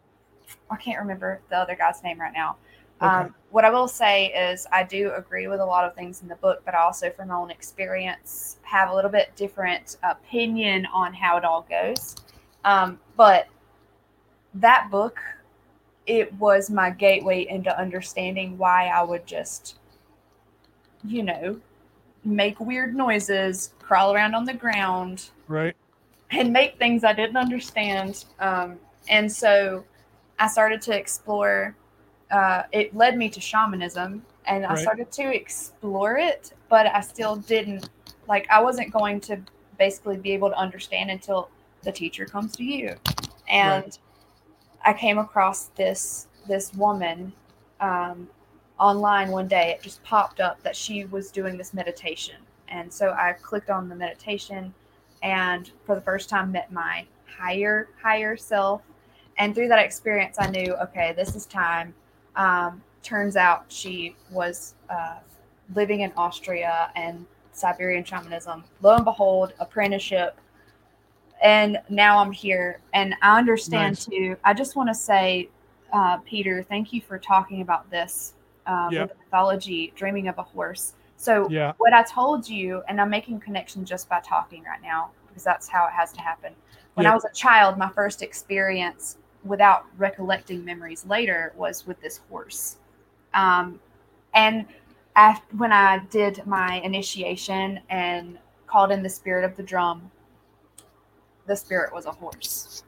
I 0.71 0.77
can't 0.77 0.99
remember 0.99 1.41
the 1.51 1.57
other 1.57 1.77
guy's 1.77 2.03
name 2.03 2.21
right 2.21 2.33
now. 2.35 2.57
Okay. 3.01 3.07
Um, 3.07 3.35
what 3.51 3.65
I 3.65 3.71
will 3.71 3.87
say 3.87 4.27
is 4.27 4.67
I 4.73 4.83
do 4.83 5.13
agree 5.13 5.47
with 5.47 5.61
a 5.61 5.65
lot 5.65 5.85
of 5.85 5.95
things 5.95 6.23
in 6.23 6.29
the 6.29 6.35
book, 6.37 6.63
but 6.65 6.75
I 6.75 6.79
also 6.79 7.11
from 7.11 7.29
my 7.29 7.37
own 7.37 7.51
experience 7.51 8.57
have 8.63 8.91
a 8.91 8.95
little 8.95 9.11
bit 9.11 9.31
different 9.37 9.99
opinion 10.03 10.87
on 10.87 11.15
how 11.15 11.37
it 11.37 11.45
all 11.45 11.65
goes. 11.69 12.17
Um, 12.65 12.99
but 13.17 13.47
that 14.55 14.91
book 14.91 15.21
it 16.09 16.33
was 16.35 16.71
my 16.71 16.91
gateway 16.91 17.47
into 17.47 17.79
understanding 17.79 18.57
why 18.57 18.87
I 18.87 19.03
would 19.03 19.27
just, 19.27 19.77
you 21.05 21.23
know, 21.23 21.61
make 22.25 22.59
weird 22.59 22.97
noises, 22.97 23.75
crawl 23.79 24.15
around 24.15 24.35
on 24.35 24.47
the 24.47 24.55
ground, 24.55 25.29
right, 25.47 25.77
and 26.31 26.51
make 26.53 26.79
things 26.79 27.05
I 27.05 27.13
didn't 27.13 27.37
understand. 27.37 28.25
Um, 28.41 28.79
and 29.11 29.31
so 29.31 29.85
I 30.39 30.49
started 30.49 30.81
to 30.83 30.97
explore. 30.97 31.77
Uh, 32.31 32.63
it 32.73 32.97
led 32.97 33.17
me 33.17 33.29
to 33.29 33.41
shamanism, 33.41 34.23
and 34.47 34.65
I 34.65 34.75
started 34.77 35.13
to 35.13 35.35
explore 35.35 36.17
it, 36.17 36.53
but 36.71 36.87
I 36.87 37.03
still 37.03 37.37
didn't 37.37 37.91
like. 38.27 38.47
I 38.51 38.63
wasn't 38.63 38.93
going 38.93 39.21
to 39.23 39.39
basically 39.79 40.17
be 40.17 40.33
able 40.33 40.49
to 40.49 40.57
understand 40.57 41.11
until 41.11 41.51
the 41.83 41.93
teacher 41.93 42.25
comes 42.25 42.57
to 42.57 42.65
you, 42.65 42.97
and. 43.47 43.85
Right 43.85 43.99
I 44.85 44.93
came 44.93 45.19
across 45.19 45.67
this 45.77 46.27
this 46.47 46.73
woman 46.75 47.33
um, 47.81 48.29
online 48.79 49.31
one 49.31 49.49
day. 49.49 49.71
It 49.77 49.83
just 49.83 50.03
popped 50.03 50.41
up 50.41 50.63
that 50.63 50.75
she 50.75 51.05
was 51.05 51.31
doing 51.31 51.57
this 51.57 51.75
meditation, 51.75 52.37
and 52.69 52.93
so 52.93 53.11
I 53.11 53.35
clicked 53.43 53.71
on 53.71 53.89
the 53.89 53.95
meditation, 53.95 54.73
and 55.23 55.71
for 55.85 55.95
the 55.95 56.01
first 56.01 56.29
time 56.29 56.53
met 56.53 56.73
my 56.73 57.07
higher 57.27 57.89
higher 58.01 58.37
self. 58.37 58.83
And 59.39 59.55
through 59.55 59.69
that 59.69 59.79
experience, 59.79 60.37
I 60.41 60.51
knew, 60.51 60.75
okay, 60.83 61.13
this 61.13 61.37
is 61.37 61.47
time. 61.47 61.95
Um, 62.35 62.83
turns 63.05 63.37
out 63.37 63.67
she 63.69 64.17
was 64.31 64.75
uh, 64.91 65.19
living 65.75 66.01
in 66.01 66.13
Austria 66.17 66.91
and 66.97 67.25
Siberian 67.53 68.05
shamanism. 68.05 68.65
Lo 68.83 68.97
and 68.97 69.05
behold, 69.05 69.53
apprenticeship 69.61 70.39
and 71.43 71.79
now 71.89 72.19
I'm 72.19 72.33
here. 72.33 72.81
And 72.95 73.15
I 73.23 73.39
understand 73.39 73.93
nice. 73.93 74.07
too. 74.07 74.37
I 74.45 74.55
just 74.55 74.77
want 74.77 74.89
to 74.89 74.95
say, 74.95 75.49
uh, 75.93 76.19
Peter, 76.19 76.63
thank 76.63 76.93
you 76.93 77.01
for 77.01 77.19
talking 77.19 77.63
about 77.63 77.91
this 77.91 78.35
yep. 78.91 79.09
with 79.09 79.19
mythology, 79.19 79.93
dreaming 79.97 80.29
of 80.29 80.39
a 80.39 80.43
horse. 80.43 80.95
So 81.17 81.49
yeah. 81.51 81.73
what 81.79 81.93
I 81.93 82.03
told 82.03 82.49
you, 82.49 82.83
and 82.89 83.01
I'm 83.01 83.11
making 83.11 83.41
connection 83.41 83.85
just 83.85 84.09
by 84.09 84.21
talking 84.21 84.63
right 84.63 84.83
now 84.83 85.11
because 85.27 85.43
that's 85.43 85.69
how 85.69 85.87
it 85.87 85.93
has 85.93 86.13
to 86.13 86.21
happen. 86.21 86.53
When 86.95 87.05
yep. 87.05 87.13
I 87.13 87.15
was 87.15 87.25
a 87.25 87.33
child, 87.33 87.79
my 87.79 87.89
first 87.91 88.23
experience 88.23 89.19
without 89.45 89.87
recollecting 89.97 90.65
memories 90.65 91.07
later 91.07 91.53
was 91.57 91.87
with 91.87 92.01
this 92.01 92.21
horse. 92.29 92.77
Um, 93.35 93.81
and 94.35 94.67
after, 95.17 95.57
when 95.57 95.73
I 95.73 95.99
did 96.11 96.47
my 96.47 96.81
initiation 96.85 97.81
and 97.89 98.39
called 98.67 98.91
in 98.91 99.03
the 99.03 99.09
spirit 99.09 99.45
of 99.45 99.57
the 99.57 99.63
drum, 99.63 100.11
the 101.49 101.57
spirit 101.57 101.93
was 101.93 102.07
a 102.07 102.13
horse. 102.13 102.85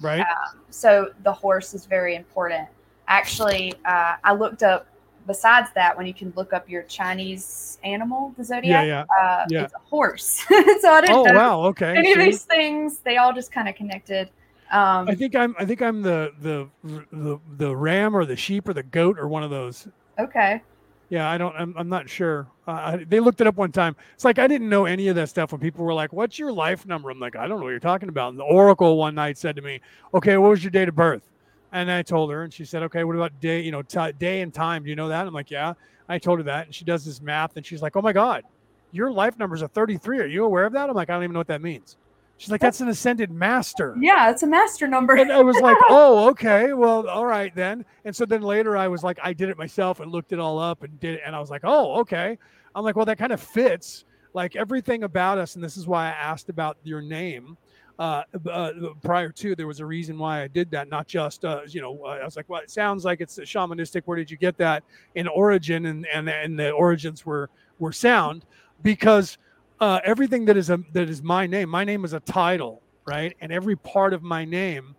Right. 0.00 0.20
Um, 0.20 0.60
so 0.70 1.12
the 1.22 1.32
horse 1.32 1.74
is 1.74 1.86
very 1.86 2.16
important. 2.16 2.68
Actually, 3.06 3.74
uh, 3.84 4.14
I 4.24 4.32
looked 4.32 4.62
up. 4.62 4.86
Besides 5.26 5.68
that, 5.74 5.96
when 5.96 6.06
you 6.06 6.14
can 6.14 6.32
look 6.34 6.52
up 6.52 6.68
your 6.68 6.82
Chinese 6.84 7.78
animal, 7.84 8.34
the 8.38 8.42
zodiac, 8.42 8.86
yeah, 8.86 9.04
yeah, 9.20 9.22
uh, 9.22 9.44
yeah. 9.50 9.64
it's 9.64 9.74
a 9.74 9.78
horse. 9.78 10.44
so 10.48 10.90
I 10.90 11.02
didn't. 11.02 11.16
Oh 11.16 11.24
know 11.24 11.34
wow, 11.34 11.60
okay. 11.66 11.94
Any 11.94 12.06
See? 12.06 12.12
of 12.12 12.18
these 12.18 12.42
things, 12.42 12.98
they 13.00 13.18
all 13.18 13.32
just 13.32 13.52
kind 13.52 13.68
of 13.68 13.76
connected. 13.76 14.30
Um, 14.72 15.08
I 15.08 15.14
think 15.14 15.36
I'm. 15.36 15.54
I 15.58 15.66
think 15.66 15.82
I'm 15.82 16.00
the 16.00 16.32
the 16.40 16.68
the 17.12 17.38
the 17.58 17.76
ram 17.76 18.16
or 18.16 18.24
the 18.24 18.34
sheep 18.34 18.66
or 18.66 18.72
the 18.72 18.82
goat 18.82 19.18
or 19.18 19.28
one 19.28 19.42
of 19.42 19.50
those. 19.50 19.86
Okay. 20.18 20.62
Yeah, 21.10 21.28
I 21.28 21.38
don't. 21.38 21.54
I'm, 21.56 21.74
I'm 21.76 21.88
not 21.88 22.08
sure. 22.08 22.48
Uh, 22.68 22.98
they 23.08 23.18
looked 23.20 23.40
it 23.40 23.48
up 23.48 23.56
one 23.56 23.72
time. 23.72 23.96
It's 24.14 24.24
like 24.24 24.38
I 24.38 24.46
didn't 24.46 24.68
know 24.68 24.84
any 24.86 25.08
of 25.08 25.16
that 25.16 25.28
stuff 25.28 25.50
when 25.52 25.60
people 25.60 25.84
were 25.84 25.92
like, 25.92 26.12
"What's 26.12 26.38
your 26.38 26.52
life 26.52 26.86
number?" 26.86 27.10
I'm 27.10 27.18
like, 27.18 27.34
"I 27.36 27.48
don't 27.48 27.58
know 27.58 27.64
what 27.64 27.70
you're 27.70 27.80
talking 27.80 28.08
about." 28.08 28.30
And 28.30 28.38
the 28.38 28.44
Oracle 28.44 28.96
one 28.96 29.16
night 29.16 29.36
said 29.36 29.56
to 29.56 29.62
me, 29.62 29.80
"Okay, 30.14 30.36
what 30.38 30.50
was 30.50 30.62
your 30.64 30.70
date 30.70 30.88
of 30.88 30.94
birth?" 30.94 31.28
And 31.72 31.90
I 31.90 32.02
told 32.02 32.30
her, 32.30 32.44
and 32.44 32.54
she 32.54 32.64
said, 32.64 32.84
"Okay, 32.84 33.04
what 33.04 33.16
about 33.16 33.40
day? 33.40 33.60
You 33.60 33.72
know, 33.72 33.82
t- 33.82 34.12
day 34.18 34.40
and 34.42 34.54
time? 34.54 34.84
Do 34.84 34.90
you 34.90 34.96
know 34.96 35.08
that?" 35.08 35.26
I'm 35.26 35.34
like, 35.34 35.50
"Yeah." 35.50 35.74
I 36.08 36.18
told 36.18 36.40
her 36.40 36.44
that, 36.44 36.66
and 36.66 36.74
she 36.74 36.84
does 36.84 37.04
this 37.04 37.20
math, 37.20 37.56
and 37.56 37.66
she's 37.66 37.82
like, 37.82 37.96
"Oh 37.96 38.02
my 38.02 38.12
god, 38.12 38.44
your 38.92 39.12
life 39.12 39.38
number 39.38 39.56
is 39.56 39.62
a 39.62 39.68
33. 39.68 40.20
Are 40.20 40.26
you 40.26 40.44
aware 40.44 40.64
of 40.66 40.72
that?" 40.74 40.88
I'm 40.90 40.96
like, 40.96 41.10
"I 41.10 41.14
don't 41.14 41.24
even 41.24 41.34
know 41.34 41.40
what 41.40 41.48
that 41.48 41.62
means." 41.62 41.96
She's 42.40 42.50
like, 42.50 42.62
that's 42.62 42.80
an 42.80 42.88
ascended 42.88 43.30
master. 43.30 43.94
Yeah, 44.00 44.30
it's 44.30 44.42
a 44.42 44.46
master 44.46 44.88
number. 44.88 45.14
and 45.14 45.30
I 45.30 45.42
was 45.42 45.60
like, 45.60 45.76
oh, 45.90 46.30
okay. 46.30 46.72
Well, 46.72 47.06
all 47.06 47.26
right 47.26 47.54
then. 47.54 47.84
And 48.06 48.16
so 48.16 48.24
then 48.24 48.40
later 48.40 48.78
I 48.78 48.88
was 48.88 49.04
like, 49.04 49.18
I 49.22 49.34
did 49.34 49.50
it 49.50 49.58
myself 49.58 50.00
and 50.00 50.10
looked 50.10 50.32
it 50.32 50.38
all 50.38 50.58
up 50.58 50.82
and 50.82 50.98
did 51.00 51.16
it. 51.16 51.20
And 51.26 51.36
I 51.36 51.38
was 51.38 51.50
like, 51.50 51.60
oh, 51.64 52.00
okay. 52.00 52.38
I'm 52.74 52.82
like, 52.82 52.96
well, 52.96 53.04
that 53.04 53.18
kind 53.18 53.32
of 53.32 53.42
fits 53.42 54.06
like 54.32 54.56
everything 54.56 55.02
about 55.02 55.36
us. 55.36 55.54
And 55.54 55.62
this 55.62 55.76
is 55.76 55.86
why 55.86 56.06
I 56.06 56.12
asked 56.12 56.48
about 56.48 56.78
your 56.82 57.02
name. 57.02 57.58
Uh, 57.98 58.22
uh, 58.50 58.72
prior 59.02 59.28
to 59.28 59.54
there 59.54 59.66
was 59.66 59.80
a 59.80 59.84
reason 59.84 60.16
why 60.16 60.42
I 60.42 60.48
did 60.48 60.70
that, 60.70 60.88
not 60.88 61.06
just 61.06 61.44
uh, 61.44 61.60
you 61.68 61.82
know 61.82 62.02
I 62.06 62.24
was 62.24 62.34
like, 62.34 62.48
well, 62.48 62.62
it 62.62 62.70
sounds 62.70 63.04
like 63.04 63.20
it's 63.20 63.38
shamanistic. 63.40 64.04
Where 64.06 64.16
did 64.16 64.30
you 64.30 64.38
get 64.38 64.56
that 64.56 64.82
in 65.16 65.28
origin? 65.28 65.84
And 65.84 66.06
and 66.06 66.26
and 66.26 66.58
the 66.58 66.70
origins 66.70 67.26
were 67.26 67.50
were 67.78 67.92
sound 67.92 68.46
because 68.82 69.36
uh, 69.80 70.00
everything 70.04 70.44
that 70.46 70.56
is 70.56 70.70
a 70.70 70.78
that 70.92 71.08
is 71.08 71.22
my 71.22 71.46
name. 71.46 71.68
My 71.70 71.84
name 71.84 72.04
is 72.04 72.12
a 72.12 72.20
title, 72.20 72.82
right? 73.06 73.36
And 73.40 73.52
every 73.52 73.76
part 73.76 74.12
of 74.14 74.22
my 74.22 74.44
name 74.44 74.94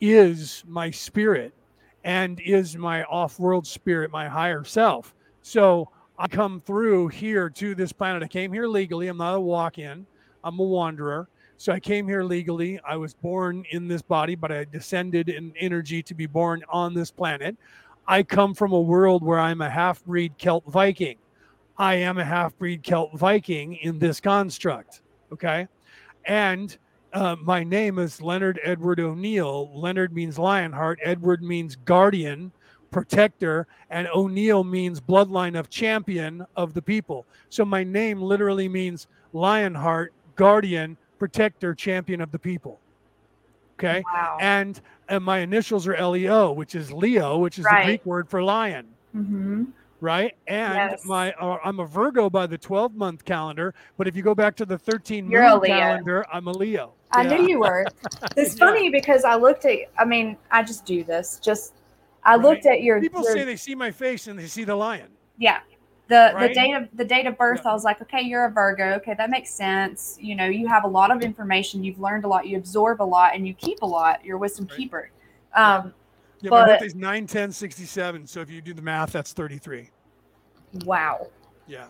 is 0.00 0.64
my 0.66 0.90
spirit. 0.90 1.54
and 2.04 2.40
is 2.40 2.76
my 2.76 3.02
off-world 3.04 3.66
spirit, 3.66 4.12
my 4.12 4.28
higher 4.28 4.64
self. 4.64 5.12
So 5.42 5.88
I 6.18 6.28
come 6.28 6.60
through 6.60 7.08
here 7.08 7.50
to 7.50 7.74
this 7.74 7.92
planet. 7.92 8.22
I 8.22 8.28
came 8.28 8.52
here 8.52 8.68
legally. 8.68 9.08
I'm 9.08 9.16
not 9.18 9.34
a 9.34 9.40
walk-in. 9.40 10.06
I'm 10.44 10.58
a 10.60 10.62
wanderer. 10.62 11.28
So 11.58 11.72
I 11.72 11.80
came 11.80 12.06
here 12.06 12.22
legally. 12.22 12.78
I 12.88 12.96
was 12.96 13.14
born 13.14 13.64
in 13.70 13.88
this 13.88 14.02
body, 14.02 14.36
but 14.36 14.52
I 14.52 14.64
descended 14.64 15.28
in 15.28 15.52
energy 15.58 16.02
to 16.04 16.14
be 16.14 16.26
born 16.26 16.62
on 16.68 16.94
this 16.94 17.10
planet. 17.10 17.56
I 18.06 18.22
come 18.22 18.54
from 18.54 18.72
a 18.72 18.80
world 18.80 19.24
where 19.24 19.40
I'm 19.40 19.60
a 19.60 19.70
half 19.70 20.04
breed 20.04 20.34
Celt 20.38 20.64
Viking. 20.68 21.16
I 21.78 21.94
am 21.96 22.18
a 22.18 22.24
half 22.24 22.56
breed 22.58 22.82
Celt 22.82 23.12
Viking 23.14 23.74
in 23.76 23.98
this 23.98 24.20
construct. 24.20 25.02
Okay. 25.32 25.68
And 26.24 26.76
uh, 27.12 27.36
my 27.42 27.64
name 27.64 27.98
is 27.98 28.20
Leonard 28.20 28.60
Edward 28.62 29.00
O'Neill. 29.00 29.70
Leonard 29.74 30.12
means 30.12 30.38
Lionheart, 30.38 30.98
Edward 31.02 31.42
means 31.42 31.76
guardian, 31.84 32.52
protector, 32.90 33.66
and 33.90 34.08
O'Neill 34.14 34.64
means 34.64 35.00
bloodline 35.00 35.58
of 35.58 35.70
champion 35.70 36.44
of 36.56 36.74
the 36.74 36.82
people. 36.82 37.26
So 37.48 37.64
my 37.64 37.84
name 37.84 38.20
literally 38.20 38.68
means 38.68 39.06
Lionheart, 39.32 40.12
guardian, 40.34 40.96
protector, 41.18 41.74
champion 41.74 42.20
of 42.20 42.32
the 42.32 42.38
people. 42.38 42.80
Okay. 43.78 44.02
Wow. 44.12 44.38
And, 44.40 44.80
and 45.08 45.22
my 45.22 45.38
initials 45.40 45.86
are 45.86 45.96
LEO, 46.08 46.52
which 46.52 46.74
is 46.74 46.90
Leo, 46.92 47.36
which 47.38 47.58
is 47.58 47.64
right. 47.66 47.80
the 47.80 47.86
Greek 47.86 48.06
word 48.06 48.28
for 48.28 48.42
lion. 48.42 48.86
Mm-hmm. 49.14 49.64
Right. 50.00 50.36
And 50.46 50.74
yes. 50.74 51.04
my 51.04 51.32
uh, 51.34 51.58
I'm 51.64 51.80
a 51.80 51.86
Virgo 51.86 52.28
by 52.28 52.46
the 52.46 52.58
12 52.58 52.94
month 52.94 53.24
calendar, 53.24 53.74
but 53.96 54.06
if 54.06 54.14
you 54.14 54.22
go 54.22 54.34
back 54.34 54.54
to 54.56 54.66
the 54.66 54.76
13 54.76 55.30
You're 55.30 55.42
calendar, 55.60 56.24
I'm 56.32 56.48
a 56.48 56.52
Leo. 56.52 56.92
I 57.12 57.22
yeah. 57.22 57.36
knew 57.36 57.48
you 57.48 57.60
were. 57.60 57.86
It's 58.36 58.58
funny 58.58 58.90
because 58.90 59.24
I 59.24 59.36
looked 59.36 59.64
at 59.64 59.78
I 59.98 60.04
mean, 60.04 60.36
I 60.50 60.62
just 60.62 60.84
do 60.84 61.02
this. 61.02 61.40
Just 61.42 61.74
I 62.24 62.34
right. 62.34 62.42
looked 62.42 62.66
at 62.66 62.82
your 62.82 63.00
people 63.00 63.22
your, 63.22 63.32
say 63.32 63.44
they 63.44 63.56
see 63.56 63.74
my 63.74 63.90
face 63.90 64.26
and 64.26 64.38
they 64.38 64.46
see 64.46 64.64
the 64.64 64.76
lion. 64.76 65.08
Yeah 65.38 65.60
the 66.08 66.32
right? 66.34 66.48
the 66.48 66.54
date 66.54 66.72
of 66.72 66.88
the 66.94 67.04
date 67.04 67.26
of 67.26 67.36
birth 67.36 67.62
yeah. 67.64 67.70
i 67.70 67.72
was 67.72 67.84
like 67.84 68.00
okay 68.00 68.22
you're 68.22 68.44
a 68.44 68.50
virgo 68.50 68.92
okay 68.94 69.14
that 69.14 69.30
makes 69.30 69.50
sense 69.50 70.16
you 70.20 70.34
know 70.34 70.46
you 70.46 70.66
have 70.66 70.84
a 70.84 70.88
lot 70.88 71.10
of 71.10 71.22
information 71.22 71.82
you've 71.82 71.98
learned 71.98 72.24
a 72.24 72.28
lot 72.28 72.46
you 72.46 72.56
absorb 72.56 73.02
a 73.02 73.04
lot 73.04 73.34
and 73.34 73.46
you 73.46 73.54
keep 73.54 73.82
a 73.82 73.86
lot 73.86 74.24
you're 74.24 74.36
a 74.36 74.40
wisdom 74.40 74.66
right. 74.66 74.76
keeper 74.76 75.10
um 75.54 75.86
yeah, 75.86 75.90
but, 76.42 76.50
my 76.50 76.66
birthday's 76.66 76.94
9 76.94 77.26
10 77.26 77.52
67 77.52 78.26
so 78.26 78.40
if 78.40 78.50
you 78.50 78.60
do 78.60 78.74
the 78.74 78.82
math 78.82 79.12
that's 79.12 79.32
33 79.32 79.90
wow. 80.84 81.28
Yeah. 81.66 81.86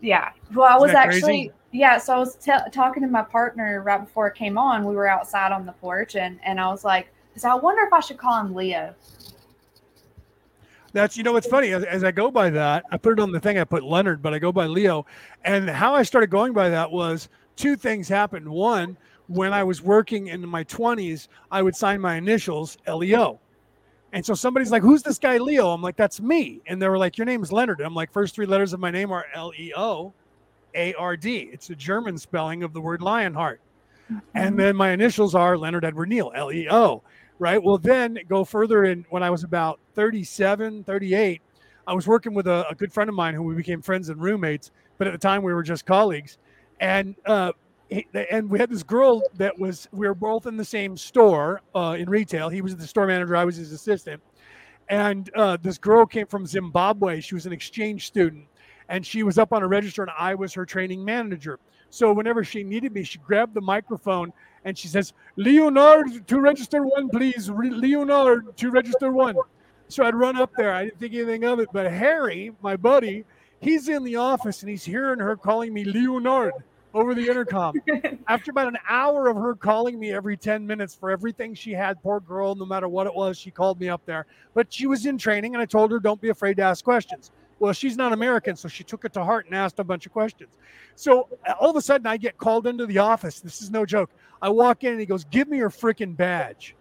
Yeah. 0.00 0.30
Well 0.54 0.68
i 0.68 0.76
was 0.76 0.92
actually 0.92 1.48
crazy? 1.48 1.52
yeah 1.72 1.98
so 1.98 2.14
i 2.14 2.18
was 2.18 2.36
t- 2.36 2.52
talking 2.72 3.02
to 3.02 3.08
my 3.08 3.22
partner 3.22 3.82
right 3.82 4.04
before 4.04 4.28
it 4.28 4.34
came 4.34 4.56
on 4.56 4.84
we 4.84 4.94
were 4.94 5.08
outside 5.08 5.52
on 5.52 5.66
the 5.66 5.72
porch 5.72 6.16
and 6.16 6.38
and 6.44 6.60
i 6.60 6.68
was 6.68 6.84
like 6.84 7.12
so 7.36 7.48
i 7.48 7.54
wonder 7.54 7.82
if 7.82 7.92
i 7.92 8.00
should 8.00 8.18
call 8.18 8.40
him 8.40 8.54
leo. 8.54 8.94
That's 10.92 11.18
you 11.18 11.22
know 11.22 11.32
what's 11.32 11.46
funny 11.46 11.74
as, 11.74 11.84
as, 11.84 12.02
I 12.02 12.10
go 12.10 12.30
by 12.30 12.48
that 12.50 12.84
I 12.90 12.96
put 12.96 13.12
it 13.12 13.20
on 13.20 13.30
the 13.30 13.38
thing 13.38 13.58
I 13.58 13.64
put 13.64 13.84
Leonard 13.84 14.22
but 14.22 14.32
I 14.32 14.38
go 14.38 14.50
by 14.50 14.66
Leo 14.66 15.04
and 15.44 15.68
how 15.68 15.94
I 15.94 16.02
started 16.02 16.30
going 16.30 16.54
by 16.54 16.70
that 16.70 16.90
was 16.90 17.28
two 17.56 17.76
things 17.76 18.08
happened. 18.08 18.48
One 18.48 18.96
when 19.26 19.52
I 19.52 19.64
was 19.64 19.82
working 19.82 20.28
in 20.28 20.48
my 20.48 20.64
20s 20.64 21.28
I 21.50 21.60
would 21.60 21.76
sign 21.76 22.00
my 22.00 22.14
initials 22.14 22.78
Leo 22.88 23.38
and 24.12 24.24
so 24.24 24.34
somebody's 24.34 24.70
like 24.70 24.82
who's 24.82 25.02
this 25.02 25.18
guy 25.18 25.38
Leo 25.38 25.68
I'm 25.70 25.82
like 25.82 25.96
that's 25.96 26.20
me 26.20 26.60
and 26.66 26.80
they 26.80 26.88
were 26.88 26.98
like 26.98 27.18
your 27.18 27.24
name 27.24 27.42
is 27.42 27.52
Leonard 27.52 27.78
and 27.78 27.86
I'm 27.86 27.94
like 27.94 28.12
first 28.12 28.34
three 28.34 28.46
letters 28.46 28.72
of 28.72 28.80
my 28.80 28.90
name 28.90 29.12
are 29.12 29.26
L 29.34 29.52
E 29.58 29.72
O 29.76 30.12
A 30.74 30.94
R 30.94 31.16
D 31.16 31.50
it's 31.52 31.70
a 31.70 31.74
German 31.74 32.18
spelling 32.18 32.62
of 32.62 32.72
the 32.72 32.80
word 32.80 33.02
Lionheart 33.02 33.60
mm-hmm. 34.10 34.18
and 34.34 34.58
then 34.58 34.76
my 34.76 34.90
initials 34.90 35.34
are 35.34 35.58
Leonard 35.58 35.84
Edward 35.84 36.08
Neal 36.08 36.32
L 36.34 36.52
E 36.52 36.68
O 36.70 37.02
right? 37.38 37.62
Well, 37.62 37.78
then 37.78 38.18
go 38.28 38.44
further 38.44 38.84
in 38.84 39.04
when 39.10 39.22
I 39.22 39.30
was 39.30 39.44
about 39.44 39.80
37, 39.94 40.84
38, 40.84 41.42
I 41.86 41.94
was 41.94 42.06
working 42.06 42.34
with 42.34 42.46
a, 42.46 42.68
a, 42.68 42.74
good 42.74 42.92
friend 42.92 43.08
of 43.08 43.14
mine 43.16 43.34
who 43.34 43.42
we 43.42 43.54
became 43.54 43.80
friends 43.80 44.08
and 44.08 44.20
roommates, 44.20 44.70
but 44.98 45.06
at 45.06 45.12
the 45.12 45.18
time 45.18 45.42
we 45.42 45.54
were 45.54 45.62
just 45.62 45.86
colleagues. 45.86 46.38
And 46.80 47.14
uh, 47.24 47.52
and 48.30 48.50
we 48.50 48.58
had 48.58 48.70
this 48.70 48.82
girl 48.82 49.22
that 49.36 49.58
was 49.58 49.88
we 49.92 50.06
were 50.06 50.14
both 50.14 50.46
in 50.46 50.56
the 50.56 50.64
same 50.64 50.96
store 50.96 51.62
uh, 51.74 51.96
in 51.98 52.08
retail. 52.08 52.48
He 52.48 52.60
was 52.60 52.76
the 52.76 52.86
store 52.86 53.06
manager, 53.06 53.36
I 53.36 53.44
was 53.44 53.56
his 53.56 53.72
assistant. 53.72 54.22
And 54.90 55.30
uh, 55.34 55.58
this 55.60 55.76
girl 55.76 56.06
came 56.06 56.26
from 56.26 56.46
Zimbabwe. 56.46 57.20
She 57.20 57.34
was 57.34 57.44
an 57.44 57.52
exchange 57.52 58.06
student, 58.06 58.46
and 58.88 59.04
she 59.04 59.22
was 59.22 59.36
up 59.36 59.52
on 59.52 59.62
a 59.62 59.68
register, 59.68 60.02
and 60.02 60.10
I 60.18 60.34
was 60.34 60.54
her 60.54 60.64
training 60.64 61.04
manager. 61.04 61.58
So 61.90 62.12
whenever 62.12 62.44
she 62.44 62.62
needed 62.62 62.92
me, 62.92 63.02
she 63.02 63.18
grabbed 63.18 63.54
the 63.54 63.60
microphone 63.60 64.32
and 64.64 64.76
she 64.76 64.88
says, 64.88 65.12
Leonard 65.36 66.26
to 66.26 66.40
register 66.40 66.84
one, 66.84 67.08
please. 67.08 67.50
Re- 67.50 67.70
Leonard 67.70 68.56
to 68.58 68.70
register 68.70 69.10
one. 69.12 69.36
So 69.88 70.04
I'd 70.04 70.14
run 70.14 70.36
up 70.36 70.52
there. 70.56 70.72
I 70.72 70.84
didn't 70.84 70.98
think 71.00 71.14
anything 71.14 71.44
of 71.44 71.60
it. 71.60 71.68
But 71.72 71.90
Harry, 71.90 72.52
my 72.62 72.76
buddy, 72.76 73.24
he's 73.60 73.88
in 73.88 74.04
the 74.04 74.16
office 74.16 74.60
and 74.62 74.68
he's 74.68 74.84
hearing 74.84 75.18
her 75.18 75.36
calling 75.36 75.72
me 75.72 75.84
Leonard 75.84 76.52
over 76.94 77.14
the 77.14 77.28
intercom. 77.28 77.74
After 78.28 78.50
about 78.50 78.68
an 78.68 78.78
hour 78.88 79.28
of 79.28 79.36
her 79.36 79.54
calling 79.54 79.98
me 79.98 80.12
every 80.12 80.36
10 80.36 80.66
minutes 80.66 80.94
for 80.94 81.10
everything 81.10 81.54
she 81.54 81.72
had, 81.72 82.02
poor 82.02 82.20
girl, 82.20 82.54
no 82.54 82.64
matter 82.64 82.88
what 82.88 83.06
it 83.06 83.14
was, 83.14 83.38
she 83.38 83.50
called 83.50 83.80
me 83.80 83.88
up 83.88 84.02
there. 84.06 84.26
But 84.54 84.72
she 84.72 84.86
was 84.86 85.06
in 85.06 85.18
training 85.18 85.54
and 85.54 85.62
I 85.62 85.66
told 85.66 85.90
her, 85.92 86.00
don't 86.00 86.20
be 86.20 86.30
afraid 86.30 86.56
to 86.58 86.62
ask 86.62 86.84
questions. 86.84 87.30
Well, 87.58 87.72
she's 87.72 87.96
not 87.96 88.12
American, 88.12 88.54
so 88.54 88.68
she 88.68 88.84
took 88.84 89.04
it 89.04 89.12
to 89.14 89.24
heart 89.24 89.46
and 89.46 89.54
asked 89.54 89.80
a 89.80 89.84
bunch 89.84 90.06
of 90.06 90.12
questions. 90.12 90.54
So 90.94 91.28
uh, 91.46 91.54
all 91.60 91.70
of 91.70 91.76
a 91.76 91.82
sudden, 91.82 92.06
I 92.06 92.16
get 92.16 92.38
called 92.38 92.66
into 92.66 92.86
the 92.86 92.98
office. 92.98 93.40
This 93.40 93.60
is 93.62 93.70
no 93.70 93.84
joke. 93.84 94.10
I 94.40 94.48
walk 94.48 94.84
in 94.84 94.92
and 94.92 95.00
he 95.00 95.06
goes, 95.06 95.24
Give 95.24 95.48
me 95.48 95.58
your 95.58 95.70
freaking 95.70 96.16
badge. 96.16 96.76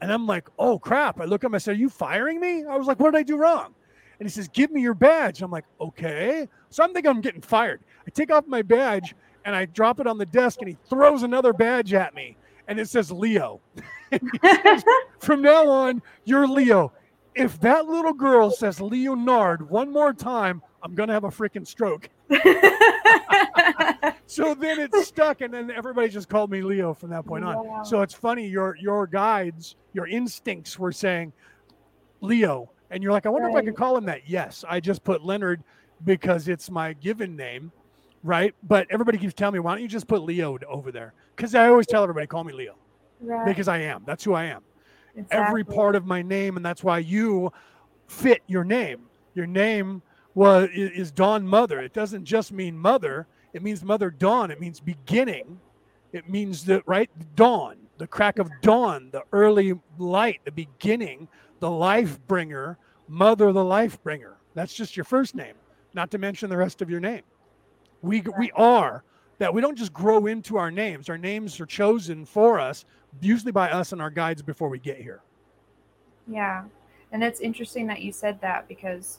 And 0.00 0.12
I'm 0.12 0.26
like, 0.26 0.48
Oh 0.58 0.78
crap. 0.78 1.20
I 1.20 1.24
look 1.24 1.44
at 1.44 1.46
him, 1.46 1.54
I 1.54 1.58
said, 1.58 1.76
Are 1.76 1.78
you 1.78 1.88
firing 1.88 2.40
me? 2.40 2.64
I 2.64 2.76
was 2.76 2.88
like, 2.88 2.98
What 2.98 3.12
did 3.12 3.18
I 3.18 3.22
do 3.22 3.36
wrong? 3.36 3.74
And 4.18 4.28
he 4.28 4.32
says, 4.32 4.48
Give 4.48 4.72
me 4.72 4.80
your 4.80 4.94
badge. 4.94 5.42
I'm 5.42 5.50
like, 5.50 5.64
Okay. 5.80 6.48
So 6.70 6.82
I'm 6.82 6.92
thinking 6.92 7.10
I'm 7.10 7.20
getting 7.20 7.40
fired. 7.40 7.80
I 8.06 8.10
take 8.10 8.32
off 8.32 8.46
my 8.48 8.62
badge 8.62 9.14
and 9.46 9.56
I 9.56 9.64
drop 9.64 9.98
it 10.00 10.06
on 10.06 10.18
the 10.18 10.26
desk 10.26 10.58
and 10.60 10.68
he 10.68 10.76
throws 10.90 11.22
another 11.22 11.54
badge 11.54 11.94
at 11.94 12.14
me 12.14 12.36
and 12.68 12.78
it 12.78 12.90
says 12.90 13.10
Leo. 13.10 13.60
says, 14.42 14.84
From 15.18 15.40
now 15.40 15.66
on, 15.68 16.02
you're 16.24 16.46
Leo 16.46 16.92
if 17.36 17.60
that 17.60 17.86
little 17.86 18.14
girl 18.14 18.50
says 18.50 18.80
Leonard 18.80 19.68
one 19.68 19.92
more 19.92 20.12
time, 20.12 20.62
I'm 20.82 20.94
gonna 20.94 21.12
have 21.12 21.24
a 21.24 21.28
freaking 21.28 21.66
stroke. 21.66 22.08
so 24.26 24.54
then 24.54 24.80
it's 24.80 25.06
stuck, 25.06 25.42
and 25.42 25.52
then 25.52 25.70
everybody 25.70 26.08
just 26.08 26.28
called 26.28 26.50
me 26.50 26.62
Leo 26.62 26.94
from 26.94 27.10
that 27.10 27.26
point 27.26 27.44
on. 27.44 27.66
Wow. 27.66 27.82
So 27.84 28.00
it's 28.02 28.14
funny, 28.14 28.48
your 28.48 28.76
your 28.76 29.06
guides, 29.06 29.76
your 29.92 30.08
instincts 30.08 30.78
were 30.78 30.92
saying 30.92 31.32
Leo, 32.22 32.70
and 32.90 33.02
you're 33.02 33.12
like, 33.12 33.26
I 33.26 33.28
wonder 33.28 33.48
right. 33.48 33.58
if 33.58 33.62
I 33.62 33.66
could 33.66 33.76
call 33.76 33.96
him 33.96 34.06
that. 34.06 34.28
Yes, 34.28 34.64
I 34.66 34.80
just 34.80 35.04
put 35.04 35.22
Leonard 35.22 35.62
because 36.04 36.48
it's 36.48 36.70
my 36.70 36.94
given 36.94 37.36
name, 37.36 37.70
right? 38.26 38.54
But 38.62 38.86
everybody 38.90 39.18
keeps 39.18 39.34
telling 39.34 39.54
me, 39.54 39.60
why 39.60 39.74
don't 39.74 39.82
you 39.82 39.88
just 39.88 40.06
put 40.06 40.22
Leo 40.22 40.58
over 40.68 40.92
there? 40.92 41.14
Because 41.34 41.54
I 41.54 41.68
always 41.68 41.86
tell 41.86 42.02
everybody, 42.02 42.26
call 42.26 42.44
me 42.44 42.52
Leo, 42.52 42.74
right. 43.20 43.46
because 43.46 43.68
I 43.68 43.78
am. 43.78 44.02
That's 44.06 44.24
who 44.24 44.34
I 44.34 44.44
am 44.44 44.62
exactly. 45.16 45.46
every 45.46 45.64
part 45.64 45.96
of 45.96 46.06
my 46.06 46.22
name, 46.22 46.56
and 46.56 46.64
that's 46.64 46.84
why 46.84 46.98
you 46.98 47.52
fit 48.06 48.42
your 48.46 48.64
name. 48.64 49.06
Your 49.34 49.46
name 49.46 50.02
was 50.34 50.68
is 50.74 51.10
Dawn 51.10 51.46
Mother. 51.46 51.80
It 51.80 51.92
doesn't 51.92 52.24
just 52.24 52.52
mean 52.52 52.78
mother; 52.78 53.26
it 53.52 53.62
means 53.62 53.82
Mother 53.82 54.10
Dawn. 54.10 54.50
It 54.50 54.60
means 54.60 54.80
beginning. 54.80 55.60
It 56.12 56.28
means 56.28 56.64
the 56.64 56.82
right 56.86 57.10
dawn, 57.34 57.76
the 57.98 58.06
crack 58.06 58.38
of 58.38 58.50
dawn, 58.62 59.10
the 59.10 59.22
early 59.32 59.74
light, 59.98 60.40
the 60.44 60.52
beginning, 60.52 61.28
the 61.60 61.70
life 61.70 62.18
bringer, 62.26 62.78
Mother, 63.08 63.52
the 63.52 63.64
life 63.64 64.02
bringer. 64.02 64.36
That's 64.54 64.72
just 64.72 64.96
your 64.96 65.04
first 65.04 65.34
name, 65.34 65.54
not 65.94 66.10
to 66.12 66.18
mention 66.18 66.48
the 66.48 66.56
rest 66.56 66.80
of 66.80 66.88
your 66.88 67.00
name. 67.00 67.22
We 68.02 68.22
we 68.38 68.50
are 68.52 69.02
that 69.38 69.52
we 69.52 69.60
don't 69.60 69.76
just 69.76 69.92
grow 69.92 70.26
into 70.26 70.56
our 70.56 70.70
names. 70.70 71.08
Our 71.08 71.18
names 71.18 71.60
are 71.60 71.66
chosen 71.66 72.24
for 72.24 72.58
us 72.58 72.84
usually 73.20 73.52
by 73.52 73.70
us 73.70 73.92
and 73.92 74.00
our 74.00 74.10
guides 74.10 74.42
before 74.42 74.68
we 74.68 74.78
get 74.78 74.98
here. 74.98 75.20
Yeah. 76.26 76.64
And 77.12 77.22
it's 77.22 77.40
interesting 77.40 77.86
that 77.86 78.02
you 78.02 78.12
said 78.12 78.40
that 78.40 78.68
because, 78.68 79.18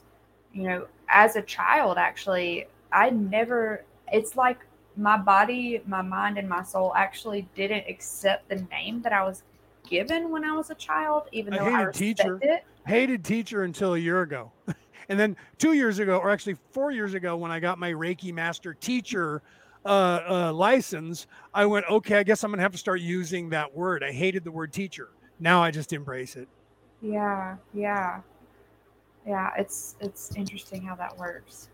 you 0.54 0.64
know, 0.64 0.88
as 1.10 1.36
a 1.36 1.42
child, 1.42 1.98
actually, 1.98 2.66
I 2.92 3.10
never, 3.10 3.86
it's 4.12 4.36
like 4.36 4.60
my 4.96 5.18
body, 5.18 5.82
my 5.86 6.02
mind, 6.02 6.38
and 6.38 6.50
my 6.50 6.64
soul 6.64 6.94
actually 6.96 7.48
didn't 7.56 7.86
accept 7.88 8.50
the 8.50 8.68
name 8.72 9.02
that 9.04 9.14
I 9.14 9.24
was 9.24 9.44
given 9.90 10.30
when 10.30 10.44
I 10.44 10.54
was 10.54 10.70
a 10.70 10.76
child, 10.76 11.24
even 11.32 11.54
though 11.54 11.66
I, 11.66 11.72
hated 11.72 11.88
I 11.88 11.92
teacher, 11.92 12.40
it. 12.42 12.66
Hated 12.86 13.24
teacher 13.24 13.64
until 13.64 13.96
a 13.96 14.00
year 14.00 14.22
ago. 14.22 14.52
and 15.10 15.20
then 15.20 15.36
two 15.58 15.74
years 15.74 16.00
ago, 16.00 16.18
or 16.18 16.30
actually 16.30 16.58
four 16.72 16.92
years 16.92 17.14
ago, 17.14 17.36
when 17.38 17.52
I 17.52 17.60
got 17.60 17.80
my 17.80 17.92
Reiki 17.92 18.34
master 18.34 18.74
teacher 18.74 19.42
uh, 19.86 20.20
uh, 20.30 20.54
license, 20.54 21.28
I 21.54 21.66
went, 21.66 21.86
okay, 21.90 22.18
I 22.18 22.24
guess 22.24 22.44
I'm 22.44 22.52
going 22.52 22.58
to 22.58 22.64
have 22.64 22.72
to 22.74 22.78
start 22.78 23.00
using 23.00 23.50
that 23.50 23.74
word. 23.76 24.04
I 24.04 24.12
hated 24.12 24.44
the 24.44 24.52
word 24.52 24.74
teacher. 24.74 25.10
Now 25.40 25.64
I 25.64 25.72
just 25.72 25.94
embrace 25.94 26.36
it. 26.36 26.48
Yeah, 27.02 27.58
yeah, 27.74 28.22
yeah. 29.26 29.52
It's 29.58 29.96
it's 30.00 30.36
interesting 30.36 30.82
how 30.82 30.96
that 30.96 31.16
works. 31.18 31.70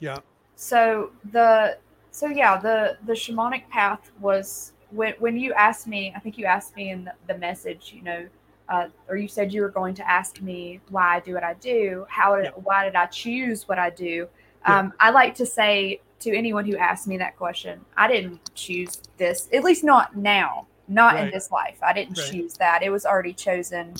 Yeah. 0.00 0.18
So 0.56 1.12
the 1.32 1.78
so 2.10 2.26
yeah 2.26 2.58
the 2.58 2.98
the 3.06 3.12
shamanic 3.12 3.68
path 3.68 4.10
was 4.20 4.72
when 4.90 5.14
when 5.20 5.36
you 5.36 5.52
asked 5.52 5.86
me, 5.86 6.12
I 6.16 6.18
think 6.18 6.38
you 6.38 6.44
asked 6.44 6.74
me 6.76 6.90
in 6.90 7.04
the, 7.04 7.12
the 7.28 7.38
message, 7.38 7.92
you 7.94 8.02
know, 8.02 8.26
uh, 8.68 8.88
or 9.08 9.16
you 9.16 9.28
said 9.28 9.52
you 9.52 9.62
were 9.62 9.68
going 9.68 9.94
to 9.94 10.10
ask 10.10 10.40
me 10.40 10.80
why 10.88 11.16
I 11.16 11.20
do 11.20 11.34
what 11.34 11.44
I 11.44 11.54
do. 11.54 12.06
How 12.08 12.36
did, 12.36 12.46
yeah. 12.46 12.50
why 12.62 12.84
did 12.84 12.94
I 12.94 13.06
choose 13.06 13.68
what 13.68 13.78
I 13.78 13.90
do? 13.90 14.28
Um, 14.64 14.86
yeah. 14.86 14.92
I 15.00 15.10
like 15.10 15.34
to 15.36 15.46
say 15.46 16.00
to 16.20 16.34
anyone 16.34 16.64
who 16.64 16.76
asks 16.76 17.06
me 17.06 17.18
that 17.18 17.36
question, 17.36 17.80
I 17.96 18.08
didn't 18.08 18.54
choose 18.54 19.02
this, 19.18 19.48
at 19.52 19.64
least 19.64 19.84
not 19.84 20.16
now, 20.16 20.66
not 20.88 21.14
right. 21.14 21.24
in 21.24 21.30
this 21.30 21.50
life. 21.50 21.76
I 21.82 21.92
didn't 21.92 22.18
right. 22.18 22.30
choose 22.30 22.54
that. 22.54 22.82
It 22.82 22.90
was 22.90 23.04
already 23.04 23.34
chosen 23.34 23.94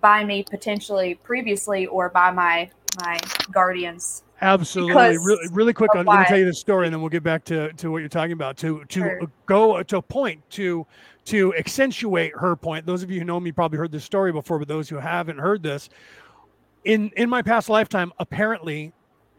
by 0.00 0.24
me 0.24 0.42
potentially 0.42 1.14
previously 1.14 1.86
or 1.86 2.08
by 2.08 2.30
my 2.30 2.70
my 3.04 3.18
guardians 3.50 4.23
Absolutely. 4.44 4.94
Really, 4.94 5.48
really 5.52 5.72
quick. 5.72 5.90
I'm 5.94 6.04
going 6.04 6.18
to 6.18 6.24
tell 6.26 6.38
you 6.38 6.44
the 6.44 6.54
story, 6.54 6.86
and 6.86 6.94
then 6.94 7.00
we'll 7.00 7.08
get 7.08 7.22
back 7.22 7.44
to, 7.46 7.72
to 7.72 7.90
what 7.90 7.98
you're 7.98 8.08
talking 8.08 8.32
about. 8.32 8.56
To 8.58 8.84
to 8.84 9.00
sure. 9.00 9.20
go 9.46 9.82
to 9.82 9.96
a 9.96 10.02
point 10.02 10.42
to 10.50 10.86
to 11.26 11.54
accentuate 11.54 12.32
her 12.36 12.54
point. 12.54 12.84
Those 12.84 13.02
of 13.02 13.10
you 13.10 13.20
who 13.20 13.24
know 13.24 13.40
me 13.40 13.52
probably 13.52 13.78
heard 13.78 13.90
this 13.90 14.04
story 14.04 14.32
before, 14.32 14.58
but 14.58 14.68
those 14.68 14.88
who 14.88 14.96
haven't 14.96 15.38
heard 15.38 15.62
this, 15.62 15.88
in 16.84 17.10
in 17.16 17.30
my 17.30 17.40
past 17.40 17.70
lifetime, 17.70 18.12
apparently, 18.18 18.92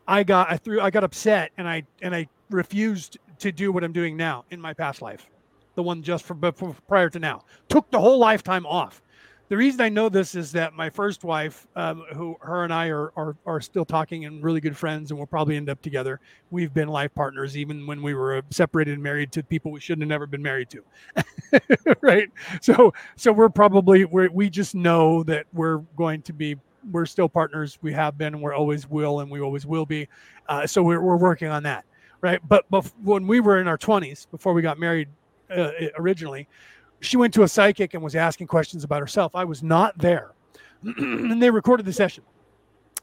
I 0.08 0.24
got 0.24 0.51
I 0.51 0.58
threw 0.58 0.82
I 0.82 0.89
got 0.89 1.03
upset 1.03 1.51
and 1.58 1.68
I 1.68 1.84
and 2.01 2.16
I 2.16 2.28
refused 2.49 3.20
to 3.39 3.51
do 3.51 3.72
what 3.72 3.84
I'm 3.84 3.93
doing 3.93 4.18
now 4.18 4.45
in 4.49 4.60
my 4.60 4.74
past 4.74 5.03
life, 5.03 5.28
the 5.76 5.84
one 5.84 6.01
just 6.01 6.26
for 6.26 6.34
before, 6.34 6.76
prior 6.88 7.10
to 7.12 7.20
now. 7.20 7.43
Took 7.70 7.91
the 7.91 7.99
whole 7.99 8.18
lifetime 8.18 8.66
off 8.66 9.03
the 9.48 9.58
reason 9.58 9.82
I 9.82 9.89
know 9.89 10.10
this 10.10 10.34
is 10.34 10.52
that 10.54 10.74
my 10.74 10.89
first 10.89 11.24
wife, 11.24 11.68
um, 11.76 12.04
who 12.14 12.36
her 12.41 12.64
and 12.64 12.74
I 12.74 12.88
are, 12.88 13.12
are 13.16 13.36
are 13.46 13.62
still 13.62 13.86
talking 13.86 14.26
and 14.26 14.43
really 14.43 14.60
good 14.60 14.76
friends, 14.76 15.12
and 15.12 15.20
we'll 15.20 15.28
probably 15.28 15.56
end 15.56 15.70
up 15.70 15.82
together. 15.82 16.20
We've 16.50 16.74
been 16.74 16.88
life 16.88 17.14
partners 17.14 17.56
even 17.56 17.86
when 17.86 18.02
we 18.02 18.16
were 18.16 18.41
separated 18.50 18.96
and 18.96 19.04
married 19.04 19.32
to 19.34 19.43
people 19.43 19.72
we 19.72 19.80
shouldn't 19.80 20.04
have 20.04 20.10
never 20.10 20.26
been 20.26 20.41
married 20.41 20.70
to, 20.72 20.84
right? 22.02 22.30
So 22.62 22.93
so 23.16 23.32
we're 23.32 23.50
probably 23.50 24.06
we 24.06 24.28
we 24.30 24.50
just 24.50 24.74
know 24.74 25.22
that 25.24 25.46
we're 25.54 25.80
going 25.96 26.24
to 26.24 26.34
be 26.34 26.56
we're 26.91 27.06
still 27.06 27.30
partners. 27.30 27.78
We 27.82 27.93
have 27.93 28.18
been, 28.18 28.34
and 28.34 28.43
we 28.43 28.52
always 28.52 28.89
will, 28.89 29.20
and 29.20 29.30
we 29.30 29.41
always 29.41 29.66
will 29.66 29.86
be. 29.86 30.08
Uh, 30.48 30.66
so 30.66 30.82
we're 30.82 31.02
we're 31.02 31.18
working 31.18 31.50
on 31.50 31.64
that, 31.64 31.86
right? 32.22 32.39
But 32.48 32.66
but 32.72 32.91
when 33.04 33.28
we 33.28 33.41
were 33.41 33.60
in 33.60 33.68
our 33.68 33.78
twenties, 33.78 34.28
before 34.32 34.54
we 34.54 34.64
got 34.64 34.80
married 34.80 35.08
uh, 35.50 35.72
originally 35.98 36.48
she 37.06 37.18
went 37.18 37.34
to 37.36 37.43
a 37.43 37.47
psychic 37.47 37.93
and 37.93 38.03
was 38.03 38.16
asking 38.16 38.47
questions 38.47 38.84
about 38.84 38.99
herself. 38.99 39.36
I 39.36 39.43
was 39.43 39.64
not 39.64 39.97
there. 39.97 40.32
and 40.84 41.41
they 41.41 41.49
recorded 41.49 41.86
the 41.86 41.93
session. 41.93 42.24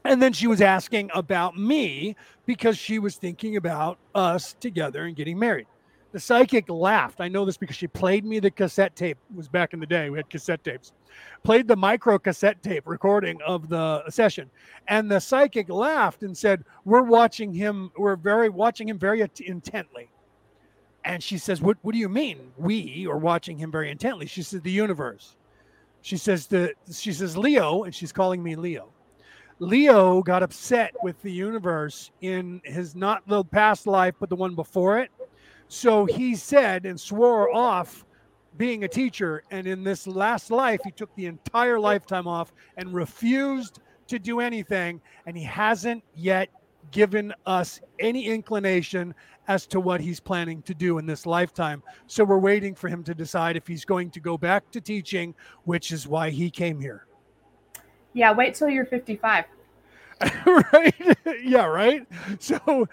And 0.05 0.21
then 0.21 0.33
she 0.33 0.47
was 0.47 0.61
asking 0.61 1.11
about 1.13 1.57
me 1.57 2.15
because 2.45 2.77
she 2.77 2.99
was 2.99 3.15
thinking 3.15 3.55
about 3.55 3.97
us 4.13 4.53
together 4.59 5.05
and 5.05 5.15
getting 5.15 5.39
married. 5.39 5.67
The 6.11 6.19
psychic 6.19 6.69
laughed. 6.69 7.21
I 7.21 7.27
know 7.27 7.43
this 7.43 7.57
because 7.57 7.75
she 7.75 7.87
played 7.87 8.23
me 8.23 8.39
the 8.39 8.51
cassette 8.51 8.95
tape. 8.95 9.17
It 9.31 9.35
was 9.35 9.47
back 9.47 9.73
in 9.73 9.79
the 9.79 9.87
day. 9.87 10.11
We 10.11 10.19
had 10.19 10.29
cassette 10.29 10.63
tapes. 10.63 10.93
Played 11.43 11.67
the 11.67 11.75
micro 11.75 12.19
cassette 12.19 12.61
tape 12.61 12.83
recording 12.85 13.41
of 13.41 13.67
the 13.67 14.07
session. 14.11 14.51
And 14.87 15.09
the 15.09 15.19
psychic 15.19 15.69
laughed 15.69 16.21
and 16.21 16.37
said, 16.37 16.65
We're 16.85 17.01
watching 17.01 17.51
him, 17.51 17.91
we're 17.97 18.15
very 18.15 18.49
watching 18.49 18.89
him 18.89 18.99
very 18.99 19.27
intently. 19.45 20.09
And 21.05 21.21
she 21.21 21.37
says, 21.37 21.61
what, 21.61 21.77
what 21.81 21.93
do 21.93 21.99
you 21.99 22.09
mean? 22.09 22.51
We 22.57 23.07
are 23.07 23.17
watching 23.17 23.57
him 23.57 23.71
very 23.71 23.91
intently. 23.91 24.25
She 24.25 24.41
says, 24.41 24.61
The 24.61 24.71
universe. 24.71 25.35
She 26.01 26.17
says, 26.17 26.47
the, 26.47 26.73
she 26.91 27.13
says, 27.13 27.37
Leo, 27.37 27.83
and 27.83 27.95
she's 27.95 28.11
calling 28.11 28.43
me 28.43 28.55
Leo. 28.55 28.89
Leo 29.59 30.21
got 30.21 30.43
upset 30.43 30.93
with 31.01 31.21
the 31.21 31.31
universe 31.31 32.11
in 32.19 32.61
his 32.65 32.95
not 32.95 33.25
the 33.27 33.43
past 33.45 33.87
life, 33.87 34.13
but 34.19 34.29
the 34.29 34.35
one 34.35 34.55
before 34.55 34.99
it. 34.99 35.11
So 35.69 36.05
he 36.05 36.35
said 36.35 36.85
and 36.85 36.99
swore 36.99 37.53
off 37.55 38.05
being 38.57 38.83
a 38.83 38.87
teacher. 38.87 39.43
And 39.51 39.65
in 39.65 39.83
this 39.83 40.05
last 40.05 40.51
life, 40.51 40.81
he 40.83 40.91
took 40.91 41.13
the 41.15 41.25
entire 41.27 41.79
lifetime 41.79 42.27
off 42.27 42.53
and 42.75 42.93
refused 42.93 43.79
to 44.07 44.19
do 44.19 44.41
anything. 44.41 44.99
And 45.25 45.37
he 45.37 45.43
hasn't 45.43 46.03
yet 46.15 46.49
given 46.91 47.33
us 47.45 47.79
any 47.99 48.27
inclination 48.27 49.15
as 49.47 49.67
to 49.67 49.79
what 49.79 50.01
he's 50.01 50.19
planning 50.19 50.61
to 50.63 50.73
do 50.73 50.97
in 50.97 51.05
this 51.05 51.25
lifetime. 51.25 51.83
So 52.07 52.23
we're 52.23 52.37
waiting 52.37 52.75
for 52.75 52.87
him 52.87 53.03
to 53.03 53.13
decide 53.13 53.57
if 53.57 53.67
he's 53.67 53.85
going 53.85 54.09
to 54.11 54.19
go 54.19 54.37
back 54.37 54.71
to 54.71 54.81
teaching, 54.81 55.35
which 55.65 55.91
is 55.91 56.07
why 56.07 56.29
he 56.29 56.49
came 56.49 56.79
here. 56.79 57.05
Yeah, 58.13 58.31
wait 58.31 58.55
till 58.55 58.69
you're 58.69 58.85
55. 58.85 59.45
right? 60.45 61.17
yeah, 61.43 61.65
right. 61.65 62.07
So, 62.39 62.87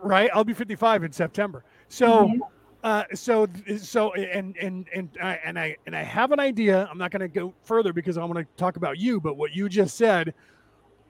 right, 0.00 0.30
I'll 0.32 0.44
be 0.44 0.54
55 0.54 1.04
in 1.04 1.12
September. 1.12 1.64
So, 1.88 2.28
mm-hmm. 2.28 2.40
uh, 2.84 3.04
so, 3.14 3.48
so, 3.78 4.14
and 4.14 4.56
and 4.56 4.88
and 4.94 5.10
I 5.20 5.38
and 5.44 5.58
I 5.58 5.76
and 5.86 5.96
I 5.96 6.02
have 6.02 6.32
an 6.32 6.40
idea. 6.40 6.88
I'm 6.90 6.98
not 6.98 7.10
going 7.10 7.20
to 7.20 7.28
go 7.28 7.52
further 7.64 7.92
because 7.92 8.16
I 8.16 8.24
want 8.24 8.38
to 8.38 8.46
talk 8.56 8.76
about 8.76 8.98
you. 8.98 9.20
But 9.20 9.36
what 9.36 9.54
you 9.54 9.68
just 9.68 9.96
said, 9.96 10.32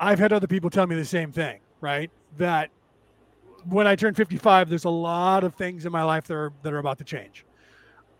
I've 0.00 0.18
had 0.18 0.32
other 0.32 0.46
people 0.46 0.70
tell 0.70 0.86
me 0.86 0.96
the 0.96 1.04
same 1.04 1.30
thing. 1.30 1.60
Right? 1.80 2.10
That 2.38 2.70
when 3.68 3.86
I 3.86 3.96
turn 3.96 4.14
55, 4.14 4.68
there's 4.68 4.84
a 4.84 4.90
lot 4.90 5.44
of 5.44 5.54
things 5.54 5.86
in 5.86 5.92
my 5.92 6.02
life 6.02 6.24
that 6.24 6.34
are 6.34 6.52
that 6.62 6.72
are 6.72 6.78
about 6.78 6.98
to 6.98 7.04
change. 7.04 7.44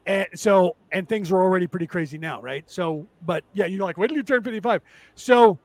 And 0.07 0.27
so, 0.35 0.77
and 0.93 1.09
things 1.09 1.31
are 1.31 1.41
already 1.41 1.67
pretty 1.67 1.87
crazy 1.87 2.19
now, 2.19 2.41
right? 2.41 2.69
So, 2.71 3.07
but 3.27 3.45
yeah, 3.53 3.67
you 3.67 3.79
know, 3.79 3.85
like, 3.85 3.99
when 3.99 4.09
did 4.09 4.17
you 4.17 4.23
turn 4.23 4.43
55? 4.43 4.81
So, 5.15 5.59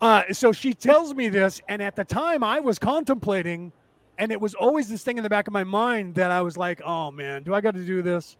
uh, 0.00 0.22
so 0.32 0.52
she 0.52 0.72
tells 0.72 1.14
me 1.14 1.28
this, 1.28 1.60
and 1.68 1.82
at 1.82 1.96
the 1.96 2.04
time 2.04 2.44
I 2.44 2.60
was 2.60 2.78
contemplating, 2.78 3.72
and 4.18 4.30
it 4.30 4.40
was 4.40 4.54
always 4.54 4.88
this 4.88 5.02
thing 5.02 5.16
in 5.16 5.24
the 5.24 5.30
back 5.30 5.46
of 5.46 5.52
my 5.52 5.64
mind 5.64 6.14
that 6.14 6.30
I 6.30 6.42
was 6.42 6.56
like, 6.56 6.80
oh 6.84 7.10
man, 7.10 7.42
do 7.42 7.54
I 7.54 7.60
got 7.60 7.74
to 7.74 7.84
do 7.84 8.02
this? 8.02 8.36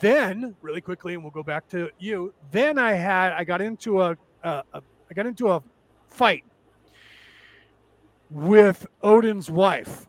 Then, 0.00 0.56
really 0.62 0.80
quickly, 0.80 1.14
and 1.14 1.22
we'll 1.22 1.32
go 1.32 1.42
back 1.42 1.68
to 1.68 1.90
you. 1.98 2.32
Then 2.50 2.78
I 2.78 2.92
had, 2.92 3.32
I 3.32 3.44
got 3.44 3.60
into 3.60 4.02
a, 4.02 4.16
a, 4.42 4.62
a 4.72 4.82
I 5.10 5.14
got 5.14 5.26
into 5.26 5.50
a 5.50 5.62
fight 6.08 6.44
with 8.30 8.86
Odin's 9.02 9.50
wife 9.50 10.06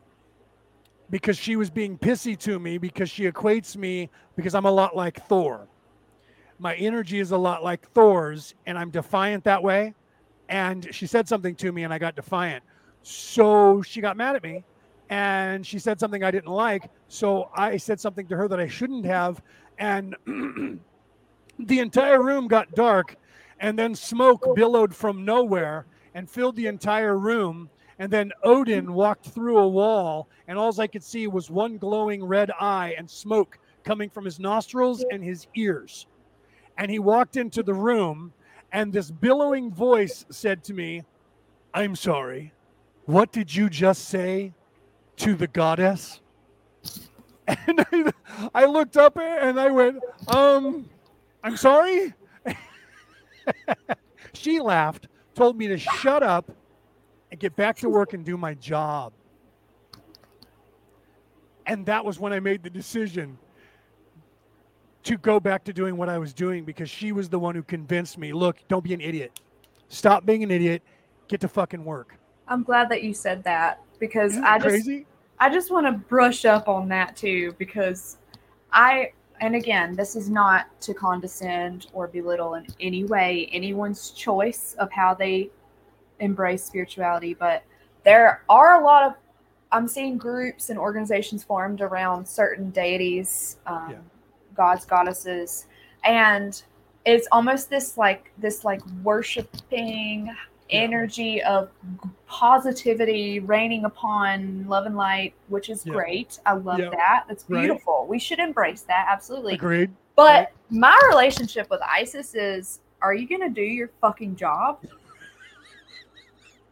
because 1.10 1.38
she 1.38 1.56
was 1.56 1.70
being 1.70 1.98
pissy 1.98 2.38
to 2.38 2.60
me 2.60 2.78
because 2.78 3.10
she 3.10 3.30
equates 3.30 3.76
me 3.76 4.10
because 4.36 4.54
I'm 4.54 4.66
a 4.66 4.72
lot 4.72 4.96
like 4.96 5.26
Thor. 5.28 5.68
My 6.60 6.76
energy 6.76 7.20
is 7.20 7.32
a 7.32 7.38
lot 7.38 7.64
like 7.64 7.90
Thor's, 7.92 8.54
and 8.66 8.78
I'm 8.78 8.90
defiant 8.90 9.44
that 9.46 9.64
way. 9.64 9.94
And 10.50 10.94
she 10.94 11.08
said 11.08 11.28
something 11.28 11.56
to 11.56 11.72
me, 11.72 11.84
and 11.84 11.94
I 11.94 11.98
got 11.98 12.16
defiant. 12.16 12.64
So 13.02 13.82
she 13.82 14.02
got 14.02 14.18
mad 14.18 14.36
at 14.36 14.44
me, 14.44 14.64
and 15.10 15.66
she 15.66 15.80
said 15.80 16.00
something 16.00 16.24
I 16.24 16.32
didn't 16.32 16.52
like. 16.52 16.90
So 17.08 17.50
I 17.56 17.78
said 17.78 18.00
something 18.00 18.28
to 18.28 18.36
her 18.36 18.48
that 18.50 18.60
I 18.60 18.68
shouldn't 18.68 19.06
have, 19.06 19.42
and 19.78 20.16
the 21.60 21.80
entire 21.80 22.22
room 22.22 22.48
got 22.48 22.72
dark, 22.76 23.16
and 23.62 23.80
then 23.80 23.96
smoke 23.96 24.54
billowed 24.56 24.94
from 24.94 25.24
nowhere 25.24 25.86
and 26.14 26.30
filled 26.30 26.56
the 26.58 26.68
entire 26.68 27.18
room 27.18 27.70
and 28.00 28.12
then 28.12 28.32
Odin 28.44 28.94
walked 28.94 29.28
through 29.28 29.58
a 29.58 29.68
wall, 29.68 30.30
and 30.48 30.58
all 30.58 30.80
I 30.80 30.88
could 30.88 31.04
see 31.04 31.28
was 31.28 31.52
one 31.52 31.78
glowing 31.78 32.24
red 32.24 32.50
eye 32.60 32.96
and 32.98 33.10
smoke 33.10 33.60
coming 33.84 34.10
from 34.10 34.24
his 34.24 34.40
nostrils 34.40 35.04
and 35.12 35.22
his 35.22 35.48
ears. 35.56 36.08
And 36.78 36.90
he 36.90 37.00
walked 37.00 37.36
into 37.36 37.62
the 37.62 37.74
room, 37.74 38.32
and 38.72 38.94
this 38.94 39.12
billowing 39.12 39.70
voice 39.70 40.26
said 40.30 40.64
to 40.66 40.74
me, 40.74 41.04
I'm 41.74 41.96
sorry. 41.96 42.54
What 43.06 43.34
did 43.34 43.54
you 43.54 43.70
just 43.70 44.06
say 44.06 44.54
to 45.18 45.36
the 45.36 45.48
goddess? 45.48 46.22
And 47.66 47.84
I, 47.92 48.12
I 48.54 48.66
looked 48.66 48.96
up 48.96 49.18
and 49.18 49.60
I 49.60 49.72
went, 49.72 49.98
um, 50.28 50.88
I'm 51.44 51.58
sorry. 51.58 52.14
she 54.34 54.60
laughed, 54.60 55.08
told 55.34 55.58
me 55.58 55.68
to 55.68 55.78
shut 55.80 56.22
up, 56.22 56.52
and 57.32 57.40
get 57.40 57.56
back 57.56 57.78
to 57.78 57.90
work 57.90 58.14
and 58.14 58.26
do 58.26 58.38
my 58.38 58.54
job. 58.56 59.14
And 61.66 61.86
that 61.86 62.04
was 62.04 62.20
when 62.20 62.34
I 62.34 62.40
made 62.40 62.64
the 62.64 62.70
decision 62.70 63.38
to 65.04 65.18
go 65.18 65.40
back 65.40 65.64
to 65.66 65.74
doing 65.74 65.98
what 65.98 66.10
I 66.10 66.18
was 66.18 66.34
doing 66.34 66.66
because 66.66 66.90
she 66.90 67.12
was 67.12 67.30
the 67.30 67.40
one 67.40 67.56
who 67.56 67.64
convinced 67.64 68.18
me 68.18 68.34
look, 68.34 68.58
don't 68.68 68.84
be 68.84 68.94
an 68.94 69.02
idiot. 69.02 69.40
Stop 69.88 70.26
being 70.26 70.44
an 70.44 70.52
idiot. 70.52 70.84
Get 71.28 71.42
to 71.42 71.48
fucking 71.48 71.84
work. 71.84 72.16
I'm 72.48 72.64
glad 72.64 72.90
that 72.90 73.04
you 73.04 73.14
said 73.14 73.44
that 73.44 73.82
because 74.00 74.38
I 74.38 74.58
just 74.58 74.68
crazy? 74.68 75.06
I 75.40 75.50
just 75.50 75.72
want 75.72 75.86
to 75.86 75.94
brush 75.94 76.46
up 76.46 76.68
on 76.68 76.90
that 76.90 77.16
too 77.16 77.56
because 77.58 78.18
I 78.72 79.14
and 79.42 79.56
again, 79.56 79.96
this 79.96 80.16
is 80.18 80.30
not 80.30 80.68
to 80.82 80.94
condescend 80.94 81.88
or 81.94 82.08
belittle 82.08 82.56
in 82.56 82.68
any 82.82 83.06
way 83.06 83.48
anyone's 83.52 84.12
choice 84.12 84.76
of 84.80 84.92
how 84.92 85.14
they 85.14 85.50
embrace 86.20 86.64
spirituality, 86.64 87.34
but 87.34 87.64
there 88.04 88.44
are 88.50 88.82
a 88.82 88.84
lot 88.84 89.04
of 89.04 89.14
I'm 89.72 89.88
seeing 89.88 90.18
groups 90.18 90.70
and 90.70 90.80
organizations 90.80 91.44
formed 91.44 91.82
around 91.82 92.28
certain 92.28 92.72
deities, 92.72 93.58
um, 93.68 93.88
yeah. 93.92 93.98
gods, 94.56 94.86
goddesses, 94.86 95.68
and 96.04 96.62
it's 97.06 97.28
almost 97.32 97.70
this 97.70 97.98
like 97.98 98.32
this 98.38 98.64
like 98.64 98.82
worshiping 99.04 100.26
yeah. 100.26 100.34
energy 100.70 101.42
of 101.44 101.70
positivity 102.28 103.40
raining 103.40 103.86
upon 103.86 104.68
love 104.68 104.86
and 104.86 104.98
light, 104.98 105.34
which 105.48 105.70
is 105.70 105.86
yeah. 105.86 105.94
great. 105.94 106.40
I 106.46 106.54
love 106.54 106.80
that. 106.80 107.26
That's 107.28 107.44
beautiful. 107.44 108.00
Right. 108.02 108.10
We 108.10 108.20
should 108.20 108.40
embrace 108.40 108.82
that 108.84 109.06
absolutely. 109.08 109.54
Agreed. 109.54 109.92
But 110.16 110.26
right. 110.26 110.48
my 110.70 111.00
relationship 111.10 111.70
with 111.70 111.82
Isis 111.82 112.36
is 112.36 112.80
are 113.02 113.14
you 113.14 113.28
going 113.28 113.42
to 113.42 113.50
do 113.50 113.62
your 113.62 113.90
fucking 114.02 114.36
job? 114.36 114.84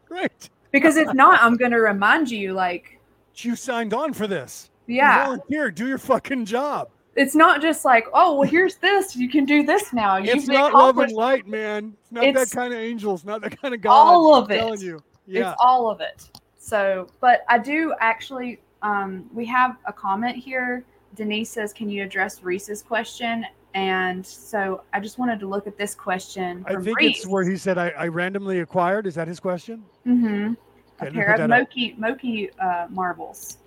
Right. 0.10 0.50
Because 0.72 0.98
if 0.98 1.14
not, 1.14 1.42
I'm 1.42 1.56
going 1.56 1.72
to 1.72 1.80
remind 1.80 2.30
you, 2.30 2.54
like, 2.54 3.00
you 3.36 3.56
signed 3.56 3.94
on 3.94 4.14
for 4.14 4.28
this. 4.28 4.70
Yeah. 4.88 5.20
You 5.20 5.26
volunteer, 5.26 5.72
do 5.72 5.88
your 5.88 5.98
fucking 5.98 6.46
job. 6.46 6.90
It's 7.16 7.34
not 7.34 7.62
just 7.62 7.84
like, 7.84 8.06
oh, 8.14 8.36
well, 8.36 8.50
here's 8.50 8.76
this. 8.76 9.16
You 9.16 9.28
can 9.28 9.46
do 9.46 9.64
this 9.64 9.92
now. 9.92 10.18
You've 10.18 10.38
it's 10.38 10.48
not 10.48 10.74
love 10.74 10.98
and 11.00 11.12
light, 11.12 11.48
man. 11.48 11.96
It's 12.04 12.12
not 12.12 12.24
it's 12.26 12.52
that 12.52 12.56
kind 12.56 12.74
of 12.74 12.80
angels, 12.80 13.26
not 13.26 13.42
that 13.42 13.60
kind 13.60 13.74
of 13.74 13.82
God. 13.82 13.92
All 13.92 14.36
of 14.36 14.52
it. 14.52 14.58
telling 14.58 14.82
you. 14.82 15.02
Yeah. 15.26 15.52
It's 15.52 15.60
all 15.60 15.90
of 15.90 16.00
it. 16.00 16.30
So, 16.60 17.08
but 17.20 17.44
I 17.50 17.58
do 17.58 17.94
actually, 18.00 18.60
um, 18.84 19.30
we 19.34 19.46
have 19.48 19.78
a 19.86 19.94
comment 19.94 20.38
here. 20.38 20.86
Denise 21.16 21.50
says, 21.50 21.74
can 21.74 21.90
you 21.90 22.04
address 22.04 22.44
Reese's 22.44 22.84
question? 22.84 23.46
And 23.74 24.26
so 24.26 24.84
I 24.94 25.00
just 25.00 25.20
wanted 25.20 25.40
to 25.42 25.48
look 25.48 25.68
at 25.68 25.78
this 25.78 25.94
question. 25.94 26.66
I 26.68 26.76
think 26.76 26.98
it's 27.02 27.28
where 27.28 27.44
he 27.44 27.58
said, 27.58 27.78
I, 27.78 27.90
I, 27.90 28.08
randomly 28.08 28.62
acquired. 28.62 29.06
Is 29.06 29.16
that 29.16 29.28
his 29.28 29.40
question? 29.40 29.84
Mm-hmm. 30.06 30.54
Okay, 31.00 31.10
a 31.10 31.12
pair 31.12 31.34
of 31.36 31.50
Moki, 31.50 31.96
Moki 31.98 32.50
uh, 32.60 32.88
marbles. 32.90 33.60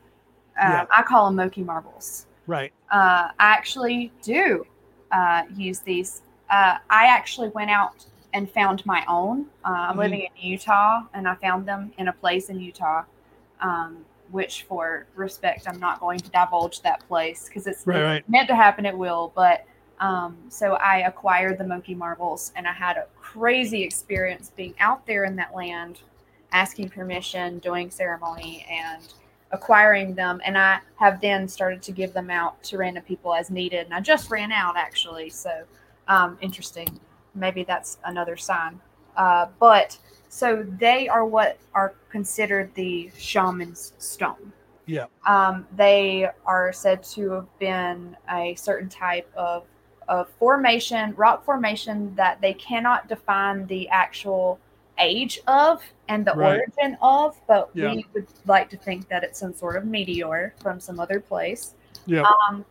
Uh, 0.60 0.64
yeah. 0.68 0.86
I 0.96 1.02
call 1.02 1.26
them 1.26 1.36
Moki 1.36 1.62
marbles. 1.62 2.26
Right. 2.46 2.72
Uh, 2.90 3.28
I 3.38 3.52
actually 3.52 4.10
do 4.22 4.66
uh, 5.12 5.42
use 5.54 5.78
these. 5.80 6.22
Uh, 6.50 6.78
I 6.88 7.06
actually 7.06 7.48
went 7.50 7.70
out 7.70 8.04
and 8.32 8.50
found 8.50 8.84
my 8.84 9.04
own. 9.06 9.46
Uh, 9.64 9.68
I'm 9.68 9.90
mm-hmm. 9.90 9.98
living 10.00 10.20
in 10.20 10.50
Utah, 10.50 11.02
and 11.14 11.28
I 11.28 11.36
found 11.36 11.66
them 11.66 11.92
in 11.98 12.08
a 12.08 12.12
place 12.12 12.48
in 12.48 12.58
Utah, 12.58 13.04
um, 13.60 14.04
which, 14.30 14.64
for 14.64 15.06
respect, 15.14 15.68
I'm 15.68 15.78
not 15.78 16.00
going 16.00 16.18
to 16.18 16.30
divulge 16.30 16.82
that 16.82 17.06
place 17.06 17.46
because 17.46 17.66
it's, 17.66 17.86
right, 17.86 18.02
right. 18.02 18.28
meant 18.28 18.48
to 18.48 18.56
happen. 18.56 18.86
It 18.86 18.96
will, 18.96 19.32
but 19.34 19.64
um, 20.00 20.36
so 20.48 20.74
I 20.74 21.06
acquired 21.06 21.58
the 21.58 21.64
Moki 21.64 21.94
marbles, 21.94 22.52
and 22.56 22.66
I 22.66 22.72
had 22.72 22.96
a 22.96 23.06
crazy 23.20 23.82
experience 23.82 24.50
being 24.56 24.74
out 24.80 25.06
there 25.06 25.24
in 25.24 25.36
that 25.36 25.54
land, 25.54 26.00
asking 26.52 26.88
permission, 26.88 27.58
doing 27.60 27.90
ceremony, 27.90 28.66
and 28.68 29.14
acquiring 29.52 30.14
them. 30.14 30.40
And 30.44 30.58
I 30.58 30.80
have 30.96 31.20
then 31.20 31.46
started 31.46 31.82
to 31.82 31.92
give 31.92 32.12
them 32.12 32.30
out 32.30 32.62
to 32.64 32.78
random 32.78 33.04
people 33.04 33.34
as 33.34 33.50
needed. 33.50 33.84
And 33.86 33.94
I 33.94 34.00
just 34.00 34.30
ran 34.30 34.52
out 34.52 34.76
actually, 34.76 35.30
so 35.30 35.64
um, 36.08 36.38
interesting 36.40 37.00
maybe 37.34 37.64
that's 37.64 37.98
another 38.04 38.36
sign. 38.36 38.80
Uh, 39.16 39.46
but 39.58 39.98
so 40.28 40.64
they 40.78 41.08
are 41.08 41.24
what 41.24 41.58
are 41.74 41.94
considered 42.10 42.72
the 42.74 43.10
shaman's 43.18 43.92
stone. 43.98 44.52
Yeah. 44.86 45.06
Um, 45.26 45.66
they 45.76 46.28
are 46.46 46.72
said 46.72 47.02
to 47.14 47.30
have 47.30 47.58
been 47.58 48.16
a 48.32 48.54
certain 48.56 48.88
type 48.88 49.30
of, 49.36 49.64
of 50.10 50.28
formation, 50.38 51.14
rock 51.14 51.44
formation 51.44 52.14
that 52.16 52.40
they 52.42 52.52
cannot 52.52 53.08
define 53.08 53.66
the 53.68 53.88
actual 53.88 54.58
age 54.98 55.40
of 55.46 55.82
and 56.08 56.26
the 56.26 56.32
right. 56.32 56.60
origin 56.60 56.98
of, 57.00 57.36
but 57.46 57.70
yeah. 57.72 57.94
we 57.94 58.04
would 58.12 58.26
like 58.46 58.68
to 58.68 58.76
think 58.76 59.08
that 59.08 59.24
it's 59.24 59.38
some 59.38 59.54
sort 59.54 59.76
of 59.76 59.86
meteor 59.86 60.52
from 60.60 60.80
some 60.80 61.00
other 61.00 61.20
place. 61.20 61.74
Yeah. 62.06 62.22
Um, 62.22 62.64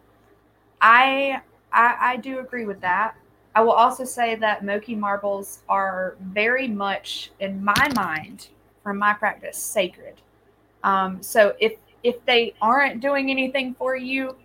I, 0.81 1.41
I 1.71 1.95
I 1.99 2.17
do 2.17 2.39
agree 2.39 2.65
with 2.65 2.81
that. 2.81 3.15
I 3.55 3.61
will 3.61 3.71
also 3.71 4.03
say 4.03 4.35
that 4.35 4.63
Moki 4.63 4.95
marbles 4.95 5.63
are 5.67 6.15
very 6.21 6.67
much, 6.67 7.31
in 7.39 7.63
my 7.63 7.87
mind, 7.95 8.49
from 8.83 8.97
my 8.97 9.13
practice, 9.13 9.57
sacred. 9.57 10.21
Um, 10.83 11.23
so 11.23 11.55
if 11.59 11.73
if 12.03 12.23
they 12.25 12.53
aren't 12.61 13.01
doing 13.01 13.31
anything 13.31 13.75
for 13.75 13.95
you, 13.95 14.35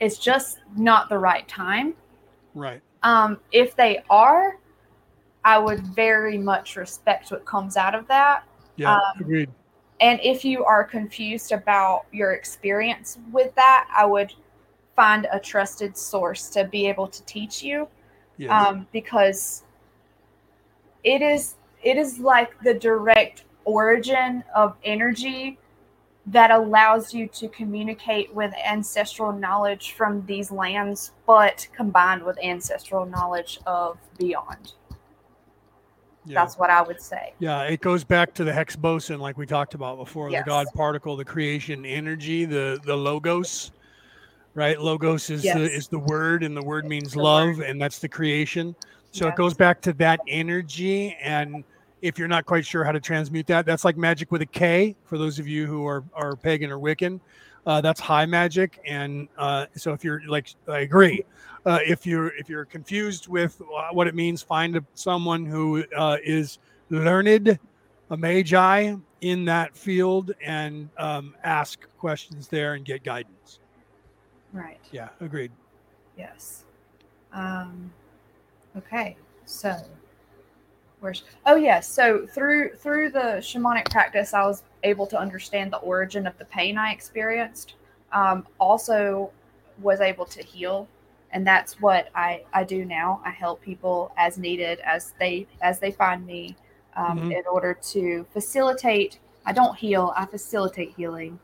it's 0.00 0.18
just 0.18 0.58
not 0.76 1.08
the 1.08 1.18
right 1.18 1.46
time. 1.48 1.94
Right. 2.54 2.80
Um, 3.02 3.38
if 3.52 3.76
they 3.76 4.02
are, 4.10 4.58
I 5.44 5.58
would 5.58 5.86
very 5.88 6.38
much 6.38 6.76
respect 6.76 7.30
what 7.30 7.44
comes 7.44 7.76
out 7.76 7.94
of 7.94 8.06
that. 8.08 8.44
Yeah, 8.76 8.94
um, 8.94 9.00
agreed. 9.20 9.50
And 10.00 10.18
if 10.22 10.44
you 10.44 10.64
are 10.64 10.82
confused 10.84 11.52
about 11.52 12.06
your 12.12 12.32
experience 12.32 13.18
with 13.30 13.54
that, 13.54 13.88
I 13.96 14.06
would 14.06 14.32
find 14.96 15.26
a 15.32 15.38
trusted 15.38 15.96
source 15.96 16.48
to 16.50 16.64
be 16.64 16.86
able 16.88 17.08
to 17.08 17.22
teach 17.24 17.62
you 17.62 17.88
yes. 18.36 18.50
um, 18.50 18.86
because 18.92 19.64
it 21.02 21.22
is 21.22 21.56
it 21.82 21.96
is 21.96 22.18
like 22.18 22.58
the 22.62 22.74
direct 22.74 23.44
origin 23.64 24.42
of 24.54 24.76
energy 24.84 25.58
that 26.26 26.50
allows 26.50 27.12
you 27.12 27.28
to 27.28 27.48
communicate 27.48 28.32
with 28.34 28.52
ancestral 28.64 29.32
knowledge 29.32 29.92
from 29.92 30.24
these 30.26 30.50
lands, 30.50 31.12
but 31.26 31.66
combined 31.76 32.22
with 32.22 32.38
ancestral 32.42 33.04
knowledge 33.04 33.58
of 33.66 33.98
beyond. 34.18 34.72
Yeah. 36.26 36.40
That's 36.40 36.56
what 36.56 36.70
I 36.70 36.80
would 36.80 37.02
say. 37.02 37.34
Yeah, 37.38 37.64
it 37.64 37.82
goes 37.82 38.02
back 38.02 38.32
to 38.34 38.44
the 38.44 38.52
Higgs 38.52 38.76
boson, 38.76 39.20
like 39.20 39.36
we 39.36 39.44
talked 39.44 39.74
about 39.74 39.98
before, 39.98 40.30
yes. 40.30 40.42
the 40.42 40.48
God 40.48 40.66
particle, 40.74 41.16
the 41.16 41.24
creation 41.24 41.84
energy, 41.84 42.46
the 42.46 42.80
the 42.84 42.96
logos 42.96 43.72
right? 44.54 44.80
Logos 44.80 45.30
is 45.30 45.44
yes. 45.44 45.56
the 45.56 45.70
is 45.70 45.88
the 45.88 45.98
word, 45.98 46.42
and 46.42 46.56
the 46.56 46.62
word 46.62 46.86
means 46.86 47.12
the 47.12 47.22
love, 47.22 47.58
word. 47.58 47.66
and 47.66 47.80
that's 47.80 47.98
the 47.98 48.08
creation. 48.08 48.74
So 49.10 49.26
yes. 49.26 49.34
it 49.34 49.36
goes 49.36 49.54
back 49.54 49.80
to 49.82 49.92
that 49.94 50.20
energy. 50.26 51.16
And 51.22 51.64
if 52.04 52.18
you're 52.18 52.28
not 52.28 52.44
quite 52.44 52.66
sure 52.66 52.84
how 52.84 52.92
to 52.92 53.00
transmute 53.00 53.46
that, 53.46 53.64
that's 53.64 53.82
like 53.82 53.96
magic 53.96 54.30
with 54.30 54.42
a 54.42 54.46
K. 54.46 54.94
For 55.04 55.16
those 55.16 55.38
of 55.38 55.48
you 55.48 55.66
who 55.66 55.86
are 55.86 56.04
are 56.12 56.36
pagan 56.36 56.70
or 56.70 56.78
Wiccan, 56.78 57.18
uh, 57.66 57.80
that's 57.80 57.98
high 57.98 58.26
magic. 58.26 58.78
And 58.86 59.26
uh, 59.38 59.66
so 59.74 59.94
if 59.94 60.04
you're 60.04 60.20
like, 60.28 60.54
I 60.68 60.80
agree. 60.80 61.24
Uh, 61.64 61.78
if 61.86 62.04
you're 62.04 62.36
if 62.36 62.50
you're 62.50 62.66
confused 62.66 63.26
with 63.28 63.60
what 63.90 64.06
it 64.06 64.14
means, 64.14 64.42
find 64.42 64.76
a, 64.76 64.84
someone 64.92 65.46
who 65.46 65.82
uh, 65.96 66.18
is 66.22 66.58
learned, 66.90 67.58
a 68.10 68.16
magi 68.16 68.94
in 69.22 69.46
that 69.46 69.74
field, 69.74 70.32
and 70.44 70.90
um, 70.98 71.34
ask 71.42 71.88
questions 71.98 72.48
there 72.48 72.74
and 72.74 72.84
get 72.84 73.02
guidance. 73.02 73.60
Right. 74.52 74.78
Yeah, 74.92 75.08
agreed. 75.22 75.52
Yes. 76.18 76.64
Um, 77.32 77.90
okay, 78.76 79.16
so 79.46 79.74
where's 81.04 81.22
oh 81.44 81.56
yes, 81.56 81.86
so 81.86 82.26
through 82.26 82.70
through 82.76 83.10
the 83.10 83.38
shamanic 83.38 83.90
practice, 83.90 84.32
I 84.32 84.44
was 84.46 84.62
able 84.82 85.06
to 85.08 85.18
understand 85.18 85.72
the 85.72 85.76
origin 85.78 86.26
of 86.26 86.36
the 86.38 86.46
pain 86.46 86.78
I 86.78 86.92
experienced. 86.92 87.74
Um, 88.12 88.46
also, 88.58 89.30
was 89.80 90.00
able 90.00 90.24
to 90.24 90.42
heal, 90.42 90.88
and 91.30 91.46
that's 91.46 91.80
what 91.80 92.08
I 92.14 92.44
I 92.52 92.64
do 92.64 92.84
now. 92.84 93.20
I 93.24 93.30
help 93.30 93.60
people 93.60 94.12
as 94.16 94.38
needed 94.38 94.80
as 94.80 95.12
they 95.20 95.46
as 95.60 95.78
they 95.78 95.92
find 95.92 96.26
me 96.26 96.56
um, 96.96 97.18
mm-hmm. 97.18 97.32
in 97.32 97.42
order 97.52 97.74
to 97.92 98.26
facilitate. 98.32 99.18
I 99.46 99.52
don't 99.52 99.76
heal. 99.76 100.12
I 100.16 100.24
facilitate 100.24 100.94
healing. 100.96 101.38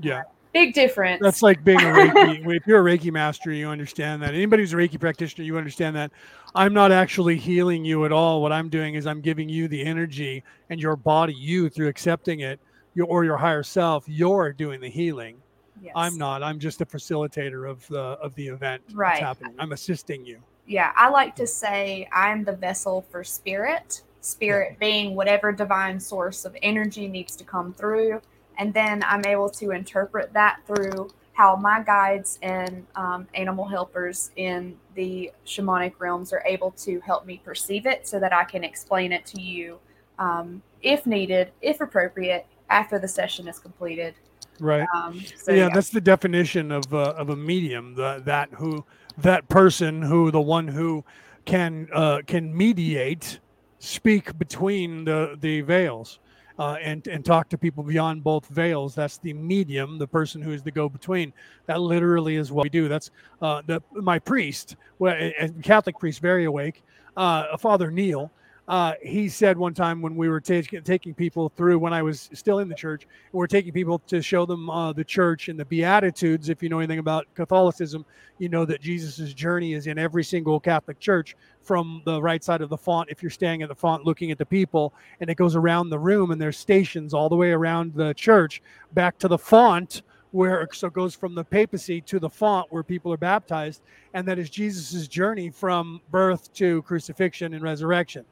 Yeah. 0.00 0.22
Big 0.52 0.74
difference. 0.74 1.20
That's 1.22 1.42
like 1.42 1.64
being 1.64 1.80
a 1.80 1.84
Reiki. 1.84 2.46
if 2.56 2.66
you're 2.66 2.86
a 2.86 2.98
Reiki 2.98 3.10
master, 3.10 3.50
you 3.52 3.68
understand 3.68 4.22
that. 4.22 4.34
Anybody 4.34 4.62
who's 4.62 4.74
a 4.74 4.76
Reiki 4.76 5.00
practitioner, 5.00 5.44
you 5.44 5.56
understand 5.56 5.96
that. 5.96 6.10
I'm 6.54 6.74
not 6.74 6.92
actually 6.92 7.38
healing 7.38 7.84
you 7.84 8.04
at 8.04 8.12
all. 8.12 8.42
What 8.42 8.52
I'm 8.52 8.68
doing 8.68 8.94
is 8.94 9.06
I'm 9.06 9.22
giving 9.22 9.48
you 9.48 9.66
the 9.66 9.82
energy 9.82 10.44
and 10.68 10.78
your 10.78 10.96
body, 10.96 11.32
you 11.32 11.70
through 11.70 11.88
accepting 11.88 12.40
it, 12.40 12.60
your, 12.94 13.06
or 13.06 13.24
your 13.24 13.38
higher 13.38 13.62
self, 13.62 14.04
you're 14.06 14.52
doing 14.52 14.80
the 14.80 14.90
healing. 14.90 15.36
Yes. 15.80 15.94
I'm 15.96 16.18
not. 16.18 16.42
I'm 16.42 16.58
just 16.58 16.82
a 16.82 16.86
facilitator 16.86 17.68
of 17.68 17.86
the 17.88 17.98
of 17.98 18.34
the 18.34 18.46
event 18.46 18.82
right. 18.92 19.14
that's 19.14 19.20
happening. 19.20 19.54
I'm 19.58 19.72
assisting 19.72 20.24
you. 20.24 20.40
Yeah, 20.66 20.92
I 20.94 21.08
like 21.08 21.34
to 21.36 21.46
say 21.46 22.08
I'm 22.12 22.44
the 22.44 22.52
vessel 22.52 23.04
for 23.10 23.24
spirit. 23.24 24.02
Spirit 24.20 24.72
yeah. 24.72 24.78
being 24.78 25.14
whatever 25.16 25.50
divine 25.50 25.98
source 25.98 26.44
of 26.44 26.56
energy 26.62 27.08
needs 27.08 27.34
to 27.36 27.44
come 27.44 27.72
through 27.72 28.20
and 28.58 28.72
then 28.74 29.02
I'm 29.04 29.24
able 29.24 29.50
to 29.50 29.70
interpret 29.70 30.32
that 30.32 30.60
through 30.66 31.10
how 31.32 31.56
my 31.56 31.82
guides 31.82 32.38
and 32.42 32.86
um, 32.94 33.26
animal 33.34 33.66
helpers 33.66 34.30
in 34.36 34.76
the 34.94 35.32
shamanic 35.46 35.94
realms 35.98 36.32
are 36.32 36.42
able 36.46 36.70
to 36.72 37.00
help 37.00 37.24
me 37.26 37.40
perceive 37.42 37.86
it 37.86 38.06
so 38.06 38.20
that 38.20 38.32
I 38.32 38.44
can 38.44 38.64
explain 38.64 39.12
it 39.12 39.24
to 39.26 39.40
you 39.40 39.78
um, 40.18 40.62
if 40.82 41.06
needed, 41.06 41.50
if 41.62 41.80
appropriate, 41.80 42.46
after 42.68 42.98
the 42.98 43.08
session 43.08 43.48
is 43.48 43.58
completed. 43.58 44.14
Right. 44.60 44.86
Um, 44.94 45.22
so, 45.36 45.52
yeah, 45.52 45.66
yeah, 45.66 45.68
that's 45.72 45.90
the 45.90 46.00
definition 46.00 46.70
of 46.70 46.92
uh, 46.92 47.14
of 47.16 47.30
a 47.30 47.36
medium. 47.36 47.94
The, 47.94 48.22
that 48.26 48.50
who 48.52 48.84
that 49.18 49.48
person 49.48 50.02
who 50.02 50.30
the 50.30 50.40
one 50.40 50.68
who 50.68 51.04
can 51.44 51.88
uh, 51.92 52.20
can 52.26 52.56
mediate, 52.56 53.40
speak 53.78 54.38
between 54.38 55.04
the 55.04 55.36
the 55.40 55.62
veils 55.62 56.18
uh, 56.58 56.76
and 56.82 57.06
and 57.06 57.24
talk 57.24 57.48
to 57.50 57.58
people 57.58 57.82
beyond 57.82 58.24
both 58.24 58.46
veils. 58.46 58.94
That's 58.94 59.18
the 59.18 59.32
medium, 59.32 59.98
the 59.98 60.06
person 60.06 60.42
who 60.42 60.52
is 60.52 60.62
the 60.62 60.70
go-between. 60.70 61.32
That 61.66 61.80
literally 61.80 62.36
is 62.36 62.52
what 62.52 62.64
we 62.64 62.70
do. 62.70 62.88
That's 62.88 63.10
uh, 63.40 63.62
the 63.66 63.82
my 63.92 64.18
priest, 64.18 64.76
well, 64.98 65.16
Catholic 65.62 65.98
priest, 65.98 66.20
very 66.20 66.44
awake, 66.44 66.82
uh, 67.16 67.56
Father 67.56 67.90
Neil. 67.90 68.30
Uh, 68.68 68.92
he 69.02 69.28
said 69.28 69.58
one 69.58 69.74
time 69.74 70.00
when 70.00 70.14
we 70.14 70.28
were 70.28 70.40
t- 70.40 70.62
taking 70.62 71.14
people 71.14 71.48
through 71.48 71.78
when 71.80 71.92
I 71.92 72.00
was 72.02 72.30
still 72.32 72.60
in 72.60 72.68
the 72.68 72.74
church, 72.74 73.08
we 73.32 73.38
we're 73.38 73.48
taking 73.48 73.72
people 73.72 73.98
to 74.06 74.22
show 74.22 74.46
them 74.46 74.70
uh, 74.70 74.92
the 74.92 75.04
church 75.04 75.48
and 75.48 75.58
the 75.58 75.64
Beatitudes. 75.64 76.48
If 76.48 76.62
you 76.62 76.68
know 76.68 76.78
anything 76.78 77.00
about 77.00 77.26
Catholicism, 77.34 78.04
you 78.38 78.48
know 78.48 78.64
that 78.64 78.80
Jesus's 78.80 79.34
journey 79.34 79.74
is 79.74 79.88
in 79.88 79.98
every 79.98 80.22
single 80.22 80.60
Catholic 80.60 81.00
church 81.00 81.36
from 81.60 82.02
the 82.04 82.22
right 82.22 82.42
side 82.42 82.60
of 82.60 82.68
the 82.68 82.76
font. 82.76 83.10
If 83.10 83.20
you're 83.20 83.30
standing 83.30 83.62
at 83.62 83.68
the 83.68 83.74
font 83.74 84.04
looking 84.04 84.30
at 84.30 84.38
the 84.38 84.46
people, 84.46 84.94
and 85.20 85.28
it 85.28 85.34
goes 85.34 85.56
around 85.56 85.90
the 85.90 85.98
room, 85.98 86.30
and 86.30 86.40
there's 86.40 86.56
stations 86.56 87.12
all 87.12 87.28
the 87.28 87.36
way 87.36 87.50
around 87.50 87.94
the 87.94 88.14
church 88.14 88.62
back 88.92 89.18
to 89.18 89.28
the 89.28 89.38
font 89.38 90.02
where 90.30 90.66
so 90.72 90.86
it 90.86 90.94
goes 90.94 91.14
from 91.14 91.34
the 91.34 91.44
papacy 91.44 92.00
to 92.00 92.18
the 92.18 92.30
font 92.30 92.66
where 92.70 92.82
people 92.82 93.12
are 93.12 93.18
baptized 93.18 93.82
and 94.14 94.26
that 94.26 94.38
is 94.38 94.48
jesus's 94.48 95.06
journey 95.06 95.50
from 95.50 96.00
birth 96.10 96.50
to 96.54 96.80
crucifixion 96.82 97.52
and 97.52 97.62
resurrection 97.62 98.24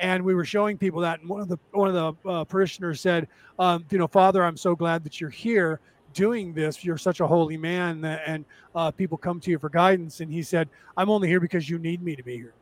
and 0.00 0.24
we 0.24 0.34
were 0.34 0.44
showing 0.44 0.76
people 0.76 1.00
that 1.00 1.20
and 1.20 1.28
one 1.28 1.40
of 1.40 1.48
the 1.48 1.58
one 1.72 1.94
of 1.94 1.94
the 1.94 2.28
uh, 2.28 2.44
parishioners 2.44 3.00
said 3.00 3.28
um, 3.58 3.84
you 3.90 3.98
know 3.98 4.08
father 4.08 4.44
i'm 4.44 4.56
so 4.56 4.74
glad 4.74 5.04
that 5.04 5.20
you're 5.20 5.30
here 5.30 5.80
doing 6.12 6.52
this. 6.52 6.84
You're 6.84 6.98
such 6.98 7.20
a 7.20 7.26
holy 7.26 7.56
man 7.56 8.04
and 8.04 8.44
uh, 8.74 8.90
people 8.90 9.18
come 9.18 9.40
to 9.40 9.50
you 9.50 9.58
for 9.58 9.68
guidance. 9.68 10.20
And 10.20 10.32
he 10.32 10.42
said 10.42 10.68
i'm 10.96 11.10
only 11.10 11.28
here 11.28 11.40
because 11.40 11.68
you 11.68 11.78
need 11.78 12.02
me 12.02 12.16
to 12.16 12.22
be 12.22 12.36
here. 12.36 12.54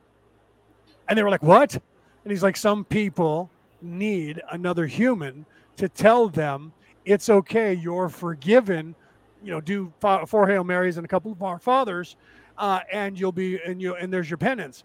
And 1.09 1.18
they 1.18 1.22
were 1.22 1.30
like 1.30 1.43
what? 1.43 1.74
And 1.74 2.30
he's 2.30 2.43
like 2.43 2.57
some 2.57 2.84
people 2.84 3.51
need 3.80 4.43
another 4.51 4.86
human 4.86 5.47
to 5.76 5.89
tell 5.89 6.28
them 6.28 6.72
it's 7.05 7.28
okay 7.28 7.72
you're 7.72 8.09
forgiven. 8.09 8.95
You 9.43 9.53
know 9.53 9.61
do 9.61 9.93
four 10.01 10.49
hail 10.49 10.64
marys 10.64 10.97
and 10.97 11.05
a 11.05 11.09
couple 11.09 11.32
of 11.32 11.43
our 11.43 11.59
fathers 11.59 12.16
uh, 12.59 12.80
and 12.93 13.18
you'll 13.18 13.32
be 13.32 13.61
and 13.62 13.80
you 13.80 13.95
and 13.95 14.12
there's 14.12 14.28
your 14.28 14.36
penance 14.36 14.84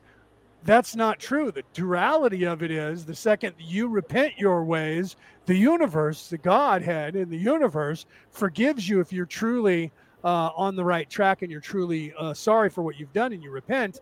that's 0.66 0.96
not 0.96 1.20
true. 1.20 1.52
The 1.52 1.64
duality 1.74 2.46
of 2.46 2.64
it 2.64 2.72
is 2.72 3.06
the 3.06 3.16
second 3.16 3.56
you 3.60 3.88
repent 3.88 4.38
your 4.38 4.64
ways, 4.64 5.16
the 5.46 5.56
universe, 5.56 6.30
the 6.30 6.38
Godhead 6.38 7.16
in 7.16 7.30
the 7.30 7.38
universe, 7.38 8.06
forgives 8.32 8.88
you 8.88 9.00
if 9.00 9.12
you're 9.12 9.26
truly 9.26 9.92
uh, 10.24 10.52
on 10.56 10.76
the 10.76 10.84
right 10.84 11.10
track 11.10 11.42
and 11.42 11.52
you're 11.52 11.62
truly 11.62 12.14
uh, 12.18 12.34
sorry 12.34 12.70
for 12.70 12.82
what 12.82 12.98
you've 12.98 13.14
done 13.14 13.34
and 13.34 13.44
you 13.44 13.52
repent. 13.52 14.00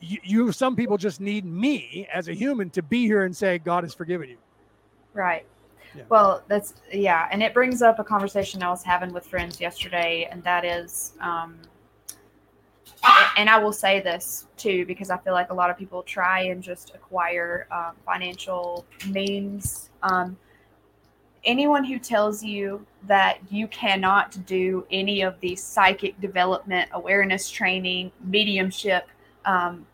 You, 0.00 0.18
you, 0.24 0.52
some 0.52 0.74
people 0.74 0.96
just 0.96 1.20
need 1.20 1.44
me 1.44 2.08
as 2.12 2.28
a 2.28 2.32
human 2.32 2.70
to 2.70 2.82
be 2.82 3.06
here 3.06 3.24
and 3.24 3.36
say, 3.36 3.58
God 3.58 3.84
has 3.84 3.94
forgiven 3.94 4.30
you. 4.30 4.38
Right. 5.12 5.46
Yeah. 5.94 6.04
Well, 6.08 6.42
that's, 6.48 6.74
yeah. 6.90 7.28
And 7.30 7.42
it 7.42 7.52
brings 7.52 7.82
up 7.82 7.98
a 7.98 8.04
conversation 8.04 8.62
I 8.62 8.70
was 8.70 8.82
having 8.82 9.12
with 9.12 9.26
friends 9.26 9.60
yesterday, 9.60 10.26
and 10.30 10.42
that 10.42 10.64
is, 10.64 11.12
um, 11.20 11.58
and 13.36 13.48
I 13.50 13.58
will 13.58 13.72
say 13.72 14.00
this 14.00 14.46
too 14.56 14.86
because 14.86 15.10
I 15.10 15.18
feel 15.18 15.32
like 15.32 15.50
a 15.50 15.54
lot 15.54 15.70
of 15.70 15.78
people 15.78 16.02
try 16.02 16.40
and 16.40 16.62
just 16.62 16.94
acquire 16.94 17.66
um, 17.70 17.96
financial 18.04 18.84
means. 19.08 19.90
Um, 20.02 20.36
anyone 21.44 21.84
who 21.84 21.98
tells 21.98 22.42
you 22.42 22.84
that 23.06 23.38
you 23.50 23.66
cannot 23.68 24.38
do 24.46 24.86
any 24.90 25.22
of 25.22 25.38
the 25.40 25.56
psychic 25.56 26.20
development, 26.20 26.88
awareness 26.92 27.50
training, 27.50 28.12
mediumship, 28.24 29.08
um, 29.44 29.86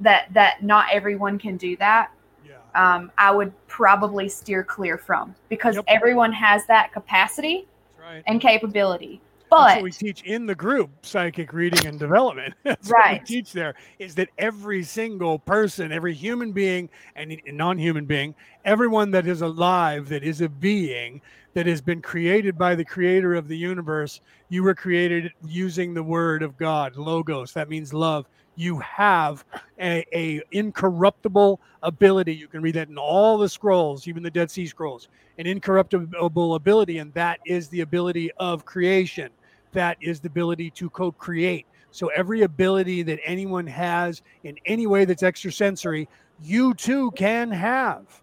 that 0.00 0.32
that 0.32 0.62
not 0.62 0.86
everyone 0.92 1.38
can 1.38 1.56
do 1.56 1.76
that. 1.76 2.10
Yeah. 2.44 2.56
Um, 2.74 3.12
I 3.18 3.30
would 3.30 3.52
probably 3.68 4.28
steer 4.28 4.64
clear 4.64 4.98
from 4.98 5.34
because 5.48 5.76
yep. 5.76 5.84
everyone 5.86 6.32
has 6.32 6.66
that 6.66 6.92
capacity 6.92 7.68
right. 8.00 8.22
and 8.26 8.40
capability. 8.40 9.20
But 9.50 9.82
we 9.82 9.90
teach 9.90 10.22
in 10.22 10.46
the 10.46 10.54
group, 10.54 10.90
psychic 11.04 11.52
reading 11.52 11.86
and 11.86 11.98
development. 11.98 12.54
That's 12.62 12.88
right. 12.88 13.14
what 13.14 13.20
we 13.22 13.26
teach 13.26 13.52
there 13.52 13.74
is 13.98 14.14
that 14.14 14.28
every 14.38 14.84
single 14.84 15.40
person, 15.40 15.90
every 15.90 16.14
human 16.14 16.52
being 16.52 16.88
and 17.16 17.36
non-human 17.46 18.06
being, 18.06 18.34
everyone 18.64 19.10
that 19.10 19.26
is 19.26 19.42
alive, 19.42 20.08
that 20.08 20.22
is 20.22 20.40
a 20.40 20.48
being, 20.48 21.20
that 21.54 21.66
has 21.66 21.80
been 21.80 22.00
created 22.00 22.56
by 22.56 22.76
the 22.76 22.84
creator 22.84 23.34
of 23.34 23.48
the 23.48 23.56
universe, 23.56 24.20
you 24.48 24.62
were 24.62 24.74
created 24.74 25.32
using 25.44 25.94
the 25.94 26.02
word 26.02 26.42
of 26.42 26.56
God, 26.56 26.96
logos. 26.96 27.52
That 27.52 27.68
means 27.68 27.92
love. 27.92 28.26
You 28.54 28.78
have 28.80 29.44
a, 29.80 30.04
a 30.16 30.42
incorruptible 30.52 31.60
ability. 31.82 32.34
You 32.34 32.46
can 32.46 32.62
read 32.62 32.74
that 32.74 32.88
in 32.88 32.98
all 32.98 33.36
the 33.38 33.48
scrolls, 33.48 34.06
even 34.06 34.22
the 34.22 34.30
Dead 34.30 34.50
Sea 34.50 34.66
Scrolls, 34.66 35.08
an 35.38 35.46
incorruptible 35.46 36.54
ability, 36.54 36.98
and 36.98 37.12
that 37.14 37.40
is 37.46 37.68
the 37.68 37.80
ability 37.80 38.30
of 38.32 38.64
creation 38.64 39.30
that 39.72 39.96
is 40.00 40.20
the 40.20 40.28
ability 40.28 40.70
to 40.70 40.90
co 40.90 41.12
create. 41.12 41.66
So, 41.90 42.08
every 42.08 42.42
ability 42.42 43.02
that 43.04 43.18
anyone 43.24 43.66
has 43.66 44.22
in 44.44 44.56
any 44.66 44.86
way 44.86 45.04
that's 45.04 45.22
extrasensory, 45.22 46.08
you 46.40 46.74
too 46.74 47.10
can 47.12 47.50
have 47.50 48.22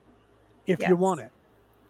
if 0.66 0.80
yes. 0.80 0.90
you 0.90 0.96
want 0.96 1.22
it. 1.22 1.32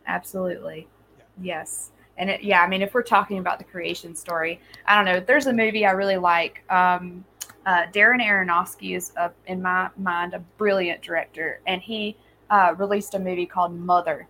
Absolutely. 0.07 0.87
Yeah. 1.17 1.23
Yes. 1.41 1.91
And 2.17 2.29
it, 2.31 2.41
yeah, 2.41 2.61
I 2.61 2.67
mean, 2.67 2.81
if 2.81 2.93
we're 2.93 3.03
talking 3.03 3.37
about 3.37 3.59
the 3.59 3.63
creation 3.63 4.15
story, 4.15 4.59
I 4.85 4.95
don't 4.95 5.05
know. 5.05 5.19
There's 5.19 5.47
a 5.47 5.53
movie 5.53 5.85
I 5.85 5.91
really 5.91 6.17
like. 6.17 6.63
Um, 6.71 7.23
uh, 7.65 7.85
Darren 7.93 8.25
Aronofsky 8.25 8.95
is, 8.95 9.11
a, 9.17 9.31
in 9.45 9.61
my 9.61 9.89
mind, 9.97 10.33
a 10.33 10.39
brilliant 10.57 11.01
director, 11.01 11.59
and 11.67 11.81
he 11.81 12.15
uh, 12.49 12.73
released 12.77 13.13
a 13.13 13.19
movie 13.19 13.45
called 13.45 13.77
Mother 13.77 14.27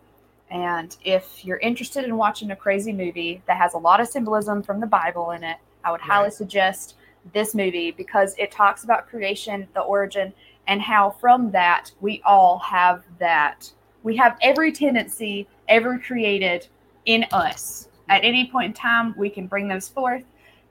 and 0.49 0.95
if 1.03 1.43
you're 1.43 1.57
interested 1.57 2.05
in 2.05 2.15
watching 2.15 2.51
a 2.51 2.55
crazy 2.55 2.93
movie 2.93 3.41
that 3.47 3.57
has 3.57 3.73
a 3.73 3.77
lot 3.77 3.99
of 3.99 4.07
symbolism 4.07 4.63
from 4.63 4.79
the 4.79 4.87
Bible 4.87 5.31
in 5.31 5.43
it, 5.43 5.57
I 5.83 5.91
would 5.91 6.01
highly 6.01 6.31
suggest 6.31 6.95
this 7.33 7.53
movie 7.53 7.91
because 7.91 8.33
it 8.37 8.51
talks 8.51 8.83
about 8.83 9.09
creation, 9.09 9.67
the 9.73 9.81
origin, 9.81 10.33
and 10.67 10.81
how 10.81 11.11
from 11.11 11.51
that 11.51 11.91
we 11.99 12.21
all 12.25 12.59
have 12.59 13.03
that. 13.19 13.71
We 14.03 14.15
have 14.17 14.37
every 14.41 14.71
tendency 14.71 15.47
ever 15.67 15.99
created 15.99 16.67
in 17.05 17.25
us. 17.31 17.89
At 18.09 18.23
any 18.23 18.49
point 18.49 18.67
in 18.67 18.73
time, 18.73 19.13
we 19.17 19.29
can 19.29 19.47
bring 19.47 19.67
those 19.67 19.89
forth. 19.89 20.23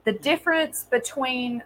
The 0.05 0.13
difference 0.13 0.85
between 0.85 1.63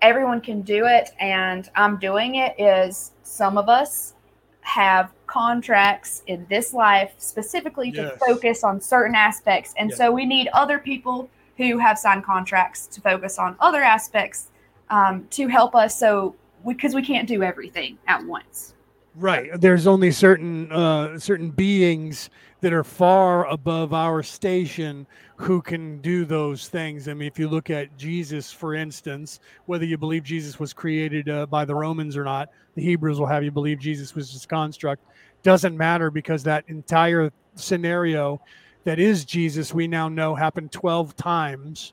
everyone 0.00 0.40
can 0.40 0.62
do 0.62 0.86
it 0.86 1.10
and 1.18 1.68
I'm 1.74 1.98
doing 1.98 2.36
it 2.36 2.58
is 2.58 3.12
some 3.22 3.58
of 3.58 3.68
us 3.68 4.14
have 4.60 5.10
contracts 5.28 6.22
in 6.26 6.44
this 6.50 6.72
life 6.72 7.14
specifically 7.18 7.92
to 7.92 8.02
yes. 8.02 8.18
focus 8.26 8.64
on 8.64 8.80
certain 8.80 9.14
aspects. 9.14 9.74
And 9.78 9.90
yes. 9.90 9.98
so 9.98 10.10
we 10.10 10.26
need 10.26 10.48
other 10.48 10.78
people 10.78 11.30
who 11.56 11.78
have 11.78 11.98
signed 11.98 12.24
contracts 12.24 12.86
to 12.88 13.00
focus 13.00 13.38
on 13.38 13.56
other 13.60 13.82
aspects 13.82 14.48
um, 14.90 15.26
to 15.30 15.46
help 15.46 15.74
us. 15.74 15.98
So 15.98 16.34
because 16.66 16.94
we, 16.94 17.02
we, 17.02 17.06
can't 17.06 17.28
do 17.28 17.42
everything 17.42 17.98
at 18.06 18.24
once. 18.24 18.74
Right. 19.18 19.50
There's 19.60 19.88
only 19.88 20.12
certain 20.12 20.70
uh, 20.70 21.18
certain 21.18 21.50
beings 21.50 22.30
that 22.60 22.72
are 22.72 22.84
far 22.84 23.46
above 23.46 23.92
our 23.92 24.22
station 24.22 25.08
who 25.34 25.60
can 25.60 26.00
do 26.00 26.24
those 26.24 26.68
things. 26.68 27.08
I 27.08 27.14
mean, 27.14 27.26
if 27.26 27.36
you 27.36 27.48
look 27.48 27.68
at 27.68 27.96
Jesus, 27.98 28.52
for 28.52 28.74
instance, 28.74 29.40
whether 29.66 29.84
you 29.84 29.98
believe 29.98 30.22
Jesus 30.22 30.60
was 30.60 30.72
created 30.72 31.28
uh, 31.28 31.46
by 31.46 31.64
the 31.64 31.74
Romans 31.74 32.16
or 32.16 32.22
not, 32.22 32.50
the 32.76 32.82
Hebrews 32.82 33.18
will 33.18 33.26
have 33.26 33.42
you 33.42 33.50
believe 33.50 33.80
Jesus 33.80 34.14
was 34.14 34.30
just 34.30 34.48
construct. 34.48 35.02
Doesn't 35.42 35.76
matter 35.76 36.12
because 36.12 36.44
that 36.44 36.62
entire 36.68 37.32
scenario 37.56 38.40
that 38.84 39.00
is 39.00 39.24
Jesus, 39.24 39.74
we 39.74 39.88
now 39.88 40.08
know 40.08 40.36
happened 40.36 40.70
12 40.70 41.16
times, 41.16 41.92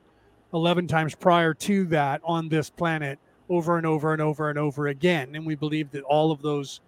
11 0.54 0.86
times 0.86 1.16
prior 1.16 1.54
to 1.54 1.86
that 1.86 2.20
on 2.22 2.48
this 2.48 2.70
planet 2.70 3.18
over 3.48 3.78
and 3.78 3.86
over 3.86 4.12
and 4.12 4.22
over 4.22 4.48
and 4.48 4.60
over 4.60 4.86
again. 4.86 5.34
And 5.34 5.44
we 5.44 5.56
believe 5.56 5.90
that 5.90 6.04
all 6.04 6.30
of 6.30 6.40
those 6.40 6.80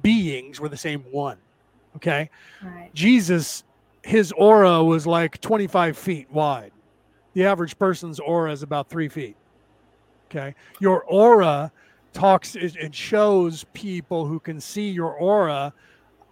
beings 0.00 0.60
were 0.60 0.68
the 0.68 0.76
same 0.76 1.04
one. 1.10 1.38
Okay. 1.96 2.30
Right. 2.62 2.90
Jesus, 2.94 3.64
his 4.02 4.32
aura 4.32 4.82
was 4.82 5.06
like 5.06 5.40
25 5.40 5.96
feet 5.96 6.30
wide. 6.30 6.72
The 7.34 7.44
average 7.44 7.78
person's 7.78 8.18
aura 8.20 8.52
is 8.52 8.62
about 8.62 8.88
three 8.88 9.08
feet. 9.08 9.36
Okay. 10.30 10.54
Your 10.80 11.04
aura 11.04 11.70
talks 12.12 12.56
and 12.56 12.94
shows 12.94 13.64
people 13.72 14.26
who 14.26 14.38
can 14.38 14.60
see 14.60 14.90
your 14.90 15.12
aura 15.12 15.72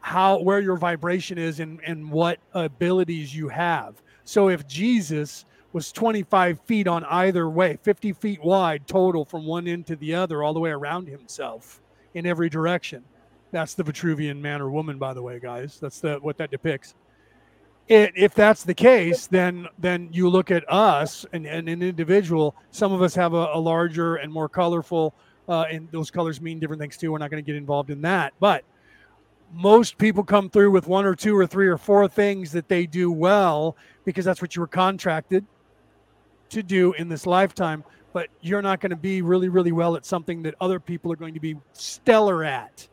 how 0.01 0.41
where 0.41 0.61
your 0.61 0.77
vibration 0.77 1.39
is 1.39 1.61
and, 1.61 1.81
and 1.87 2.11
what 2.11 2.39
abilities 2.55 3.35
you 3.35 3.49
have. 3.49 4.03
So 4.25 4.49
if 4.49 4.67
Jesus 4.67 5.45
was 5.73 5.93
25 5.93 6.61
feet 6.61 6.89
on 6.89 7.05
either 7.05 7.49
way, 7.49 7.79
50 7.83 8.13
feet 8.15 8.43
wide 8.43 8.87
total 8.87 9.25
from 9.25 9.47
one 9.47 9.69
end 9.69 9.87
to 9.87 9.97
the 9.97 10.15
other, 10.15 10.43
all 10.43 10.53
the 10.53 10.61
way 10.61 10.71
around 10.71 11.07
himself 11.07 11.81
in 12.15 12.27
every 12.27 12.49
direction. 12.49 13.05
That's 13.53 13.75
the 13.75 13.83
Vitruvian 13.83 14.41
man 14.41 14.61
or 14.61 14.71
woman, 14.71 14.99
by 14.99 15.13
the 15.13 15.23
way, 15.23 15.41
guys. 15.41 15.79
That's 15.81 16.01
the 16.01 16.19
what 16.21 16.37
that 16.39 16.51
depicts. 16.51 16.95
It, 17.89 18.13
if 18.15 18.35
that's 18.35 18.63
the 18.63 18.75
case, 18.75 19.27
then 19.27 19.67
then 19.79 20.09
you 20.13 20.29
look 20.29 20.51
at 20.51 20.71
us 20.71 21.27
and, 21.33 21.47
and 21.47 21.69
an 21.69 21.83
individual. 21.83 22.55
Some 22.71 22.93
of 22.93 23.03
us 23.03 23.15
have 23.17 23.35
a, 23.35 23.51
a 23.53 23.59
larger 23.59 24.17
and 24.17 24.33
more 24.33 24.49
colorful, 24.49 25.15
uh, 25.49 25.65
and 25.71 25.89
those 25.91 26.11
colors 26.11 26.41
mean 26.41 26.61
different 26.61 26.81
things 26.81 26.97
too. 26.97 27.11
We're 27.11 27.19
not 27.19 27.31
going 27.31 27.43
to 27.43 27.47
get 27.47 27.57
involved 27.57 27.91
in 27.91 28.03
that, 28.03 28.33
but 28.39 28.65
most 29.53 29.99
people 29.99 30.23
come 30.23 30.49
through 30.49 30.71
with 30.71 30.87
one 30.87 31.05
or 31.05 31.15
two 31.15 31.37
or 31.37 31.47
three 31.47 31.67
or 31.67 31.77
four 31.77 32.07
things 32.07 32.53
that 32.53 32.69
they 32.69 32.87
do 32.87 33.11
well 33.11 33.77
because 34.05 34.25
that's 34.25 34.41
what 34.41 34.55
you 34.55 34.61
were 34.61 34.69
contracted 34.69 35.45
to 36.51 36.63
do 36.63 36.93
in 36.95 37.09
this 37.09 37.27
lifetime 37.27 37.83
but 38.13 38.29
you're 38.41 38.63
not 38.63 38.81
going 38.81 38.91
to 38.91 38.97
be 38.97 39.23
really 39.23 39.49
really 39.49 39.73
well 39.73 39.97
at 39.97 40.05
something 40.05 40.43
that 40.43 40.55
other 40.61 40.79
people 40.79 41.13
are 41.13 41.17
going 41.17 41.35
to 41.35 41.41
be 41.41 41.57
stellar 41.73 42.45
at 42.45 42.89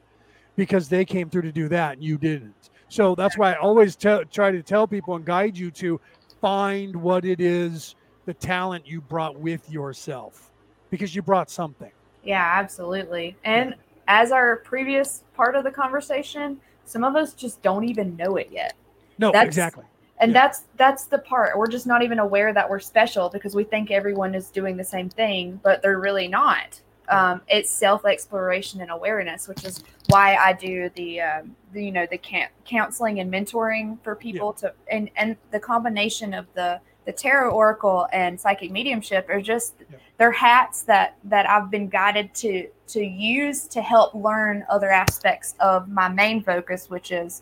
because 0.58 0.90
they 0.90 1.06
came 1.06 1.30
through 1.30 1.44
to 1.44 1.52
do 1.54 1.70
that 1.70 1.94
and 1.94 2.04
you 2.04 2.18
didn't. 2.18 2.72
So 2.90 3.16
that's 3.16 3.38
why 3.38 3.54
I 3.54 3.56
always 3.56 3.96
try 3.96 4.24
to 4.26 4.62
tell 4.64 4.88
people 4.88 5.16
and 5.16 5.24
guide 5.24 5.58
you 5.58 5.72
to 5.72 6.02
find 6.42 6.96
what 6.96 7.24
it 7.24 7.40
is, 7.40 7.96
the 8.26 8.34
talent 8.34 8.86
you 8.86 9.00
brought 9.00 9.40
with 9.40 9.70
yourself, 9.70 10.52
because 10.90 11.16
you 11.16 11.22
brought 11.22 11.50
something. 11.50 11.92
Yeah, 12.24 12.54
absolutely. 12.56 13.38
And 13.46 13.76
as 14.08 14.32
our 14.32 14.58
previous 14.58 15.24
part 15.36 15.56
of 15.56 15.64
the 15.64 15.72
conversation, 15.72 16.60
some 16.86 17.04
of 17.04 17.16
us 17.16 17.34
just 17.34 17.62
don't 17.62 17.84
even 17.84 18.16
know 18.16 18.38
it 18.38 18.50
yet. 18.52 18.74
No, 19.20 19.32
that's, 19.32 19.46
exactly. 19.46 19.86
And 20.20 20.32
yeah. 20.32 20.42
that's 20.42 20.64
that's 20.78 21.06
the 21.06 21.20
part. 21.20 21.58
We're 21.58 21.68
just 21.68 21.88
not 21.88 22.04
even 22.04 22.20
aware 22.20 22.54
that 22.54 22.70
we're 22.70 22.80
special 22.80 23.30
because 23.30 23.56
we 23.56 23.64
think 23.64 23.92
everyone 23.92 24.34
is 24.34 24.50
doing 24.50 24.78
the 24.78 24.84
same 24.84 25.10
thing, 25.10 25.60
but 25.64 25.82
they're 25.82 26.00
really 26.00 26.28
not. 26.28 26.82
Um, 27.10 27.42
it's 27.48 27.70
self 27.70 28.06
exploration 28.06 28.82
and 28.82 28.92
awareness, 28.92 29.48
which 29.48 29.64
is 29.64 29.84
why 30.08 30.36
I 30.36 30.54
do 30.54 30.90
the, 30.96 31.22
um, 31.22 31.56
the 31.74 31.86
you 31.86 31.92
know 31.92 32.06
the 32.10 32.18
can- 32.18 32.50
counseling 32.66 33.20
and 33.20 33.32
mentoring 33.32 33.98
for 34.04 34.16
people 34.16 34.56
yeah. 34.62 34.70
to 34.70 34.76
and 34.92 35.10
and 35.16 35.38
the 35.52 35.60
combination 35.60 36.34
of 36.34 36.48
the 36.54 36.82
the 37.06 37.14
tarot 37.14 37.52
oracle 37.52 38.08
and 38.12 38.40
psychic 38.40 38.70
mediumship 38.72 39.30
are 39.30 39.42
just 39.42 39.76
yeah. 39.80 39.98
they're 40.18 40.32
hats 40.32 40.82
that 40.84 41.16
that 41.24 41.50
I've 41.50 41.72
been 41.72 41.88
guided 41.88 42.34
to 42.36 42.68
to 42.88 43.04
use 43.04 43.68
to 43.70 43.82
help 43.82 44.14
learn 44.14 44.66
other 44.70 44.92
aspects 44.92 45.56
of 45.60 45.88
my 45.88 46.10
main 46.10 46.44
focus, 46.44 46.90
which 46.90 47.12
is 47.12 47.42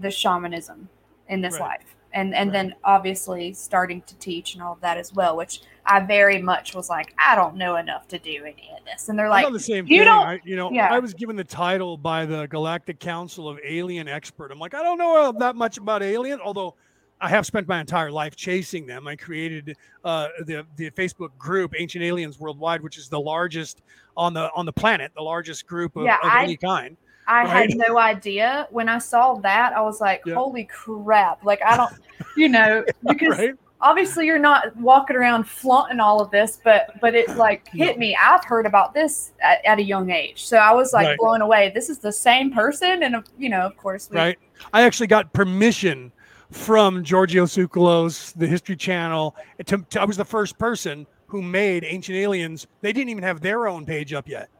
the 0.00 0.10
shamanism 0.10 0.88
in 1.28 1.40
this 1.40 1.54
right. 1.54 1.78
life 1.80 1.94
and 2.14 2.34
and 2.34 2.48
right. 2.48 2.52
then 2.52 2.74
obviously 2.84 3.52
starting 3.52 4.00
to 4.02 4.16
teach 4.16 4.54
and 4.54 4.62
all 4.62 4.72
of 4.72 4.80
that 4.80 4.96
as 4.96 5.12
well 5.12 5.36
which 5.36 5.60
i 5.84 6.00
very 6.00 6.40
much 6.40 6.74
was 6.74 6.88
like 6.88 7.14
i 7.18 7.34
don't 7.34 7.56
know 7.56 7.76
enough 7.76 8.08
to 8.08 8.18
do 8.18 8.44
any 8.44 8.70
of 8.78 8.84
this 8.86 9.08
and 9.08 9.18
they're 9.18 9.28
like 9.28 9.50
the 9.52 9.60
same 9.60 9.86
you 9.86 9.98
thing. 9.98 10.06
don't 10.06 10.26
I, 10.26 10.40
you 10.44 10.56
know 10.56 10.70
yeah. 10.70 10.92
i 10.92 10.98
was 10.98 11.12
given 11.12 11.36
the 11.36 11.44
title 11.44 11.98
by 11.98 12.24
the 12.24 12.46
galactic 12.46 12.98
council 12.98 13.48
of 13.48 13.58
alien 13.62 14.08
expert 14.08 14.50
i'm 14.50 14.58
like 14.58 14.74
i 14.74 14.82
don't 14.82 14.98
know 14.98 15.32
that 15.38 15.56
much 15.56 15.76
about 15.76 16.02
alien 16.02 16.40
although 16.40 16.74
I 17.20 17.28
have 17.28 17.46
spent 17.46 17.68
my 17.68 17.80
entire 17.80 18.10
life 18.10 18.36
chasing 18.36 18.86
them. 18.86 19.06
I 19.06 19.16
created 19.16 19.76
uh, 20.04 20.28
the 20.44 20.66
the 20.76 20.90
Facebook 20.90 21.30
group 21.38 21.72
Ancient 21.78 22.04
Aliens 22.04 22.38
Worldwide, 22.38 22.82
which 22.82 22.98
is 22.98 23.08
the 23.08 23.20
largest 23.20 23.82
on 24.16 24.34
the 24.34 24.50
on 24.54 24.66
the 24.66 24.72
planet, 24.72 25.12
the 25.14 25.22
largest 25.22 25.66
group 25.66 25.96
of, 25.96 26.04
yeah, 26.04 26.16
of 26.16 26.30
I, 26.30 26.42
any 26.42 26.56
kind. 26.56 26.96
I 27.26 27.44
right? 27.44 27.70
had 27.70 27.76
no 27.76 27.98
idea. 27.98 28.66
When 28.70 28.88
I 28.88 28.98
saw 28.98 29.34
that, 29.34 29.72
I 29.72 29.80
was 29.80 30.00
like, 30.00 30.22
yeah. 30.26 30.34
holy 30.34 30.64
crap. 30.64 31.44
Like, 31.44 31.62
I 31.62 31.76
don't, 31.76 31.94
you 32.36 32.48
know, 32.48 32.84
because 33.06 33.38
right? 33.38 33.54
obviously 33.80 34.26
you're 34.26 34.38
not 34.38 34.76
walking 34.76 35.16
around 35.16 35.44
flaunting 35.44 36.00
all 36.00 36.20
of 36.20 36.30
this, 36.30 36.58
but, 36.62 36.98
but 37.00 37.14
it 37.14 37.36
like 37.36 37.68
hit 37.68 37.96
no. 37.96 38.00
me. 38.00 38.16
I've 38.20 38.44
heard 38.44 38.66
about 38.66 38.92
this 38.92 39.32
at, 39.40 39.64
at, 39.64 39.78
a 39.78 39.82
young 39.82 40.10
age. 40.10 40.44
So 40.44 40.58
I 40.58 40.72
was 40.72 40.92
like 40.92 41.06
right. 41.06 41.18
blown 41.18 41.40
away. 41.40 41.72
This 41.74 41.88
is 41.88 41.98
the 41.98 42.12
same 42.12 42.52
person. 42.52 43.02
And, 43.02 43.24
you 43.38 43.48
know, 43.48 43.60
of 43.60 43.76
course, 43.76 44.10
we, 44.10 44.16
right. 44.16 44.38
I 44.72 44.82
actually 44.82 45.06
got 45.06 45.32
permission 45.32 46.12
from 46.50 47.02
Giorgio 47.02 47.46
Tsoukalos, 47.46 48.34
the 48.34 48.46
History 48.46 48.76
Channel. 48.76 49.34
To, 49.64 49.78
to, 49.78 50.00
I 50.00 50.04
was 50.04 50.16
the 50.16 50.24
first 50.24 50.58
person 50.58 51.06
who 51.26 51.40
made 51.40 51.84
Ancient 51.84 52.16
Aliens. 52.16 52.66
They 52.82 52.92
didn't 52.92 53.08
even 53.08 53.24
have 53.24 53.40
their 53.40 53.66
own 53.66 53.86
page 53.86 54.12
up 54.12 54.28
yet 54.28 54.50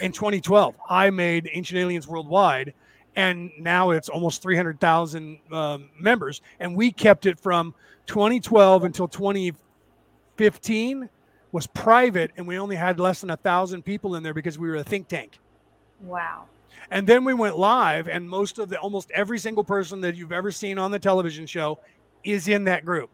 in 0.00 0.12
2012. 0.12 0.74
I 0.88 1.10
made 1.10 1.50
Ancient 1.52 1.78
Aliens 1.78 2.08
Worldwide, 2.08 2.72
and 3.14 3.50
now 3.58 3.90
it's 3.90 4.08
almost 4.08 4.40
300,000 4.42 5.38
um, 5.52 5.90
members. 5.98 6.40
And 6.60 6.76
we 6.76 6.92
kept 6.92 7.26
it 7.26 7.40
from 7.40 7.74
2012 8.06 8.84
until 8.84 9.08
2015 9.08 11.08
was 11.52 11.66
private, 11.68 12.32
and 12.36 12.46
we 12.46 12.58
only 12.58 12.76
had 12.76 13.00
less 13.00 13.20
than 13.20 13.30
a 13.30 13.36
thousand 13.36 13.82
people 13.82 14.16
in 14.16 14.22
there 14.22 14.34
because 14.34 14.58
we 14.58 14.68
were 14.68 14.76
a 14.76 14.84
think 14.84 15.08
tank. 15.08 15.38
Wow. 16.00 16.44
And 16.90 17.06
then 17.06 17.24
we 17.24 17.34
went 17.34 17.58
live, 17.58 18.08
and 18.08 18.28
most 18.28 18.58
of 18.58 18.68
the 18.68 18.78
almost 18.78 19.10
every 19.12 19.38
single 19.38 19.64
person 19.64 20.00
that 20.02 20.14
you've 20.14 20.32
ever 20.32 20.52
seen 20.52 20.78
on 20.78 20.90
the 20.90 20.98
television 20.98 21.46
show 21.46 21.80
is 22.22 22.48
in 22.48 22.64
that 22.64 22.84
group. 22.84 23.10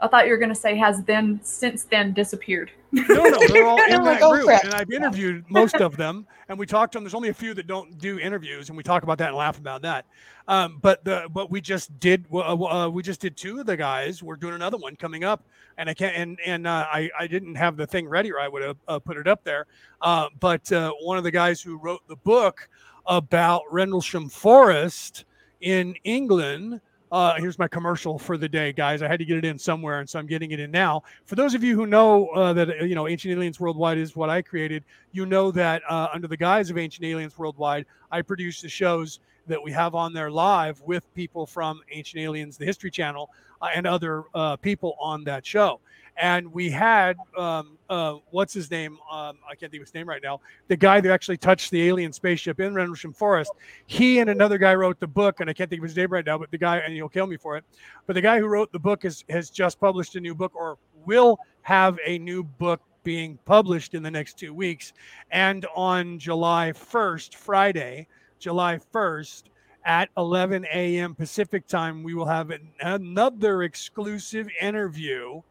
I 0.00 0.08
thought 0.08 0.26
you 0.26 0.32
were 0.32 0.38
going 0.38 0.50
to 0.50 0.54
say 0.54 0.76
has 0.76 1.02
then 1.04 1.40
since 1.42 1.84
then 1.84 2.12
disappeared. 2.12 2.70
No, 2.92 3.04
no, 3.04 3.38
they're 3.48 3.66
all 3.66 3.82
in 3.90 4.04
that 4.04 4.20
group, 4.20 4.48
and 4.48 4.74
I've 4.74 4.90
interviewed 4.90 5.44
most 5.48 5.76
of 5.76 5.96
them, 5.96 6.26
and 6.48 6.58
we 6.58 6.66
talked 6.66 6.92
to 6.92 6.96
them. 6.96 7.04
There's 7.04 7.14
only 7.14 7.30
a 7.30 7.34
few 7.34 7.54
that 7.54 7.66
don't 7.66 7.98
do 7.98 8.18
interviews, 8.18 8.68
and 8.68 8.76
we 8.76 8.82
talk 8.82 9.02
about 9.02 9.18
that 9.18 9.28
and 9.28 9.36
laugh 9.36 9.58
about 9.58 9.82
that. 9.82 10.06
Um, 10.46 10.78
but 10.82 11.04
the 11.04 11.28
but 11.32 11.50
we 11.50 11.60
just 11.60 11.98
did 12.00 12.26
uh, 12.32 12.38
uh, 12.38 12.88
we 12.88 13.02
just 13.02 13.20
did 13.20 13.36
two 13.36 13.60
of 13.60 13.66
the 13.66 13.76
guys. 13.76 14.22
We're 14.22 14.36
doing 14.36 14.54
another 14.54 14.76
one 14.76 14.94
coming 14.96 15.24
up, 15.24 15.42
and 15.78 15.88
I 15.88 15.94
can't 15.94 16.14
and 16.16 16.38
and 16.44 16.66
uh, 16.66 16.86
I 16.92 17.10
I 17.18 17.26
didn't 17.26 17.54
have 17.54 17.76
the 17.76 17.86
thing 17.86 18.08
ready, 18.08 18.30
or 18.30 18.40
I 18.40 18.48
would 18.48 18.62
have 18.62 18.76
uh, 18.86 18.98
put 18.98 19.16
it 19.16 19.26
up 19.26 19.42
there. 19.42 19.66
Uh, 20.02 20.28
but 20.40 20.70
uh, 20.70 20.92
one 21.00 21.16
of 21.16 21.24
the 21.24 21.30
guys 21.30 21.62
who 21.62 21.78
wrote 21.78 22.06
the 22.08 22.16
book 22.16 22.68
about 23.06 23.62
Rendlesham 23.70 24.28
Forest 24.28 25.24
in 25.60 25.94
England 26.04 26.80
uh, 27.14 27.36
here's 27.36 27.60
my 27.60 27.68
commercial 27.68 28.18
for 28.18 28.36
the 28.36 28.48
day, 28.48 28.72
guys. 28.72 29.00
I 29.00 29.06
had 29.06 29.20
to 29.20 29.24
get 29.24 29.38
it 29.38 29.44
in 29.44 29.56
somewhere, 29.56 30.00
and 30.00 30.10
so 30.10 30.18
I'm 30.18 30.26
getting 30.26 30.50
it 30.50 30.58
in 30.58 30.72
now. 30.72 31.04
For 31.26 31.36
those 31.36 31.54
of 31.54 31.62
you 31.62 31.76
who 31.76 31.86
know 31.86 32.26
uh, 32.30 32.52
that 32.54 32.68
uh, 32.68 32.84
you 32.84 32.96
know 32.96 33.06
Ancient 33.06 33.32
Aliens 33.32 33.60
Worldwide 33.60 33.98
is 33.98 34.16
what 34.16 34.30
I 34.30 34.42
created, 34.42 34.82
you 35.12 35.24
know 35.24 35.52
that 35.52 35.82
uh, 35.88 36.08
under 36.12 36.26
the 36.26 36.36
guise 36.36 36.70
of 36.70 36.76
Ancient 36.76 37.06
Aliens 37.06 37.38
Worldwide, 37.38 37.86
I 38.10 38.20
produce 38.22 38.60
the 38.60 38.68
shows 38.68 39.20
that 39.46 39.62
we 39.62 39.70
have 39.70 39.94
on 39.94 40.12
there 40.12 40.28
live 40.28 40.80
with 40.80 41.04
people 41.14 41.46
from 41.46 41.82
Ancient 41.92 42.20
Aliens, 42.20 42.56
the 42.56 42.64
History 42.64 42.90
Channel, 42.90 43.30
uh, 43.62 43.68
and 43.72 43.86
other 43.86 44.24
uh, 44.34 44.56
people 44.56 44.96
on 44.98 45.22
that 45.22 45.46
show 45.46 45.78
and 46.16 46.52
we 46.52 46.70
had 46.70 47.16
um, 47.36 47.78
uh, 47.90 48.14
what's 48.30 48.54
his 48.54 48.70
name? 48.70 48.98
Um, 49.10 49.38
I 49.48 49.54
can't 49.54 49.70
think 49.70 49.82
of 49.82 49.88
his 49.88 49.94
name 49.94 50.08
right 50.08 50.22
now. 50.22 50.40
The 50.68 50.76
guy 50.76 51.00
that 51.00 51.12
actually 51.12 51.36
touched 51.36 51.70
the 51.70 51.88
alien 51.88 52.12
spaceship 52.12 52.60
in 52.60 52.74
Rendlesham 52.74 53.12
Forest. 53.12 53.52
He 53.86 54.20
and 54.20 54.30
another 54.30 54.58
guy 54.58 54.74
wrote 54.74 55.00
the 55.00 55.06
book, 55.06 55.40
and 55.40 55.50
I 55.50 55.52
can't 55.52 55.68
think 55.68 55.80
of 55.80 55.88
his 55.88 55.96
name 55.96 56.12
right 56.12 56.24
now. 56.24 56.38
But 56.38 56.50
the 56.50 56.58
guy, 56.58 56.78
and 56.78 56.94
he'll 56.94 57.08
kill 57.08 57.26
me 57.26 57.36
for 57.36 57.56
it. 57.56 57.64
But 58.06 58.14
the 58.14 58.20
guy 58.20 58.38
who 58.38 58.46
wrote 58.46 58.72
the 58.72 58.78
book 58.78 59.02
has 59.02 59.50
just 59.50 59.80
published 59.80 60.16
a 60.16 60.20
new 60.20 60.34
book, 60.34 60.54
or 60.54 60.78
will 61.04 61.38
have 61.62 61.98
a 62.04 62.18
new 62.18 62.42
book 62.42 62.80
being 63.02 63.38
published 63.44 63.94
in 63.94 64.02
the 64.02 64.10
next 64.10 64.38
two 64.38 64.54
weeks. 64.54 64.92
And 65.30 65.66
on 65.76 66.18
July 66.18 66.72
1st, 66.72 67.34
Friday, 67.34 68.06
July 68.38 68.78
1st, 68.92 69.44
at 69.84 70.08
11 70.16 70.66
a.m. 70.72 71.14
Pacific 71.14 71.66
time, 71.66 72.02
we 72.02 72.14
will 72.14 72.24
have 72.24 72.50
another 72.80 73.64
exclusive 73.64 74.48
interview 74.60 75.42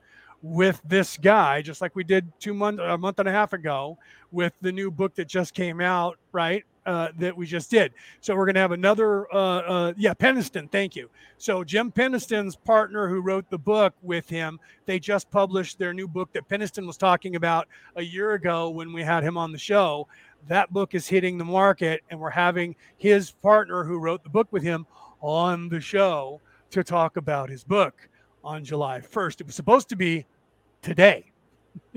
with 0.44 0.82
this 0.86 1.18
guy, 1.18 1.62
just 1.62 1.82
like 1.82 1.96
we 1.96 2.04
did 2.04 2.32
two 2.38 2.54
months, 2.54 2.82
a 2.86 2.98
month 2.98 3.18
and 3.18 3.30
a 3.30 3.32
half 3.32 3.54
ago, 3.54 3.98
with 4.32 4.54
the 4.62 4.72
new 4.72 4.92
book 4.92 5.16
that 5.16 5.28
just 5.28 5.54
came 5.54 5.80
out, 5.82 6.20
right? 6.34 6.64
Uh, 6.86 7.08
that 7.18 7.36
we 7.36 7.46
just 7.46 7.72
did. 7.72 7.94
So 8.20 8.36
we're 8.36 8.46
going 8.46 8.56
to 8.56 8.62
have 8.62 8.74
another, 8.74 9.34
uh, 9.34 9.38
uh, 9.38 9.94
yeah, 9.96 10.14
Penniston. 10.14 10.70
Thank 10.70 10.98
you. 10.98 11.10
So 11.38 11.64
Jim 11.64 11.94
Penniston's 11.94 12.58
partner, 12.58 13.08
who 13.08 13.22
wrote 13.22 13.50
the 13.50 13.58
book 13.58 13.94
with 14.02 14.28
him, 14.28 14.60
they 14.86 15.00
just 15.00 15.32
published 15.32 15.80
their 15.80 15.94
new 15.94 16.10
book 16.10 16.34
that 16.34 16.50
Penniston 16.50 16.86
was 16.86 16.98
talking 16.98 17.38
about 17.38 17.70
a 17.96 18.02
year 18.02 18.34
ago 18.34 18.70
when 18.70 18.92
we 18.92 19.02
had 19.02 19.24
him 19.24 19.38
on 19.38 19.54
the 19.54 19.58
show. 19.58 20.10
That 20.50 20.74
book 20.74 20.94
is 20.94 21.08
hitting 21.08 21.38
the 21.38 21.46
market, 21.46 22.02
and 22.10 22.20
we're 22.20 22.30
having 22.30 22.76
his 22.98 23.32
partner, 23.32 23.86
who 23.86 23.98
wrote 23.98 24.22
the 24.26 24.30
book 24.30 24.50
with 24.52 24.64
him, 24.64 24.86
on 25.22 25.70
the 25.70 25.80
show 25.80 26.42
to 26.72 26.84
talk 26.84 27.16
about 27.16 27.50
his 27.50 27.64
book 27.64 28.10
on 28.44 28.64
July 28.64 29.00
1st. 29.00 29.42
It 29.42 29.48
was 29.48 29.56
supposed 29.56 29.90
to 29.90 29.96
be 29.96 30.26
today. 30.82 31.32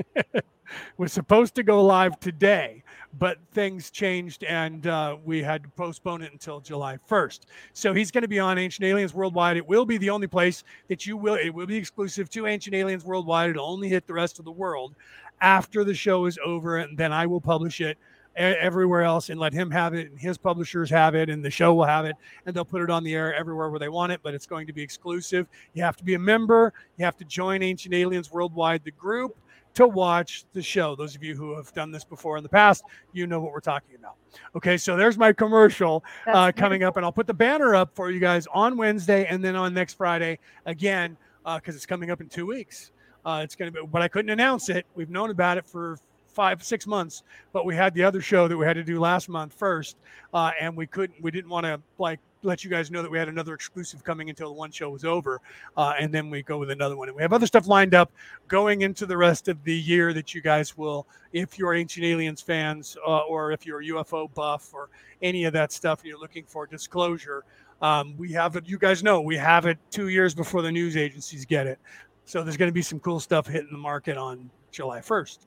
was 0.96 1.12
supposed 1.12 1.54
to 1.54 1.62
go 1.62 1.84
live 1.84 2.18
today, 2.18 2.82
but 3.18 3.38
things 3.52 3.90
changed 3.90 4.44
and 4.44 4.86
uh, 4.86 5.16
we 5.24 5.42
had 5.42 5.62
to 5.62 5.68
postpone 5.70 6.22
it 6.22 6.32
until 6.32 6.60
July 6.60 6.98
1st. 7.08 7.40
So 7.72 7.94
he's 7.94 8.10
going 8.10 8.22
to 8.22 8.28
be 8.28 8.38
on 8.38 8.58
Ancient 8.58 8.84
Aliens 8.84 9.14
Worldwide. 9.14 9.56
It 9.56 9.66
will 9.66 9.84
be 9.84 9.98
the 9.98 10.10
only 10.10 10.26
place 10.26 10.64
that 10.88 11.06
you 11.06 11.16
will, 11.16 11.34
it 11.34 11.50
will 11.50 11.66
be 11.66 11.76
exclusive 11.76 12.28
to 12.30 12.46
Ancient 12.46 12.74
Aliens 12.74 13.04
Worldwide. 13.04 13.50
It'll 13.50 13.66
only 13.66 13.88
hit 13.88 14.06
the 14.06 14.14
rest 14.14 14.38
of 14.38 14.44
the 14.44 14.52
world 14.52 14.94
after 15.40 15.84
the 15.84 15.94
show 15.94 16.26
is 16.26 16.38
over, 16.44 16.78
and 16.78 16.96
then 16.96 17.12
I 17.12 17.26
will 17.26 17.40
publish 17.40 17.80
it 17.80 17.98
everywhere 18.36 19.02
else 19.02 19.30
and 19.30 19.40
let 19.40 19.52
him 19.52 19.70
have 19.70 19.94
it 19.94 20.10
and 20.10 20.18
his 20.18 20.36
publishers 20.36 20.90
have 20.90 21.14
it 21.14 21.30
and 21.30 21.44
the 21.44 21.50
show 21.50 21.74
will 21.74 21.84
have 21.84 22.04
it 22.04 22.14
and 22.44 22.54
they'll 22.54 22.64
put 22.64 22.82
it 22.82 22.90
on 22.90 23.02
the 23.02 23.14
air 23.14 23.34
everywhere 23.34 23.70
where 23.70 23.78
they 23.78 23.88
want 23.88 24.12
it 24.12 24.20
but 24.22 24.34
it's 24.34 24.46
going 24.46 24.66
to 24.66 24.72
be 24.72 24.82
exclusive. 24.82 25.46
You 25.72 25.82
have 25.82 25.96
to 25.96 26.04
be 26.04 26.14
a 26.14 26.18
member. 26.18 26.72
You 26.98 27.04
have 27.04 27.16
to 27.16 27.24
join 27.24 27.62
ancient 27.62 27.94
aliens 27.94 28.30
worldwide 28.30 28.84
the 28.84 28.90
group 28.90 29.36
to 29.74 29.86
watch 29.86 30.44
the 30.52 30.62
show. 30.62 30.96
Those 30.96 31.14
of 31.14 31.22
you 31.22 31.34
who 31.34 31.54
have 31.56 31.72
done 31.72 31.90
this 31.90 32.04
before 32.04 32.36
in 32.36 32.42
the 32.42 32.48
past 32.48 32.84
you 33.12 33.26
know 33.26 33.40
what 33.40 33.52
we're 33.52 33.60
talking 33.60 33.96
about. 33.96 34.16
Okay 34.54 34.76
so 34.76 34.96
there's 34.96 35.16
my 35.16 35.32
commercial 35.32 36.04
uh, 36.26 36.52
coming 36.54 36.82
up 36.82 36.96
and 36.96 37.06
i'll 37.06 37.12
put 37.12 37.26
the 37.26 37.34
banner 37.34 37.74
up 37.74 37.94
for 37.94 38.10
you 38.10 38.20
guys 38.20 38.46
on 38.52 38.76
wednesday 38.76 39.26
and 39.26 39.42
then 39.42 39.56
on 39.56 39.72
next 39.72 39.94
friday 39.94 40.38
again 40.66 41.16
because 41.44 41.74
uh, 41.74 41.76
it's 41.76 41.86
coming 41.86 42.10
up 42.10 42.20
in 42.20 42.28
two 42.28 42.46
weeks. 42.46 42.90
Uh, 43.24 43.40
it's 43.42 43.56
going 43.56 43.72
to 43.72 43.80
be 43.80 43.86
but 43.86 44.02
i 44.02 44.08
couldn't 44.08 44.30
announce 44.30 44.68
it. 44.68 44.84
We've 44.94 45.10
known 45.10 45.30
about 45.30 45.56
it 45.56 45.66
for 45.66 45.98
five 46.36 46.62
six 46.62 46.86
months, 46.86 47.22
but 47.54 47.64
we 47.64 47.74
had 47.74 47.94
the 47.94 48.04
other 48.04 48.20
show 48.20 48.46
that 48.46 48.56
we 48.56 48.66
had 48.66 48.74
to 48.74 48.84
do 48.84 49.00
last 49.00 49.28
month 49.30 49.54
first, 49.54 49.96
uh, 50.34 50.52
and 50.60 50.76
we 50.76 50.86
couldn't. 50.86 51.20
We 51.22 51.30
didn't 51.30 51.50
want 51.50 51.64
to 51.64 51.80
like 51.98 52.20
let 52.42 52.62
you 52.62 52.68
guys 52.68 52.90
know 52.90 53.02
that 53.02 53.10
we 53.10 53.18
had 53.18 53.28
another 53.28 53.54
exclusive 53.54 54.04
coming 54.04 54.28
until 54.28 54.48
the 54.48 54.54
one 54.54 54.70
show 54.70 54.90
was 54.90 55.04
over, 55.04 55.40
uh, 55.78 55.94
and 55.98 56.12
then 56.12 56.28
we 56.28 56.42
go 56.42 56.58
with 56.58 56.70
another 56.70 56.94
one. 56.94 57.08
And 57.08 57.16
we 57.16 57.22
have 57.22 57.32
other 57.32 57.46
stuff 57.46 57.66
lined 57.66 57.94
up 57.94 58.12
going 58.48 58.82
into 58.82 59.06
the 59.06 59.16
rest 59.16 59.48
of 59.48 59.64
the 59.64 59.74
year 59.74 60.12
that 60.12 60.34
you 60.34 60.42
guys 60.42 60.76
will, 60.76 61.06
if 61.32 61.58
you're 61.58 61.72
Ancient 61.74 62.04
Aliens 62.04 62.42
fans 62.42 62.98
uh, 63.06 63.20
or 63.20 63.50
if 63.50 63.64
you're 63.64 63.80
a 63.80 63.86
UFO 63.86 64.32
buff 64.34 64.74
or 64.74 64.90
any 65.22 65.44
of 65.44 65.54
that 65.54 65.72
stuff, 65.72 66.00
and 66.00 66.08
you're 66.08 66.20
looking 66.20 66.44
for 66.44 66.66
disclosure. 66.66 67.44
Um, 67.80 68.14
we 68.16 68.32
have 68.32 68.56
it. 68.56 68.68
You 68.68 68.78
guys 68.78 69.02
know 69.02 69.22
we 69.22 69.36
have 69.36 69.64
it 69.66 69.78
two 69.90 70.08
years 70.08 70.34
before 70.34 70.60
the 70.62 70.72
news 70.72 70.96
agencies 70.96 71.46
get 71.46 71.66
it. 71.66 71.78
So 72.26 72.42
there's 72.42 72.56
going 72.56 72.68
to 72.68 72.74
be 72.74 72.82
some 72.82 73.00
cool 73.00 73.20
stuff 73.20 73.46
hitting 73.46 73.70
the 73.70 73.78
market 73.78 74.16
on 74.18 74.50
July 74.70 74.98
1st. 74.98 75.38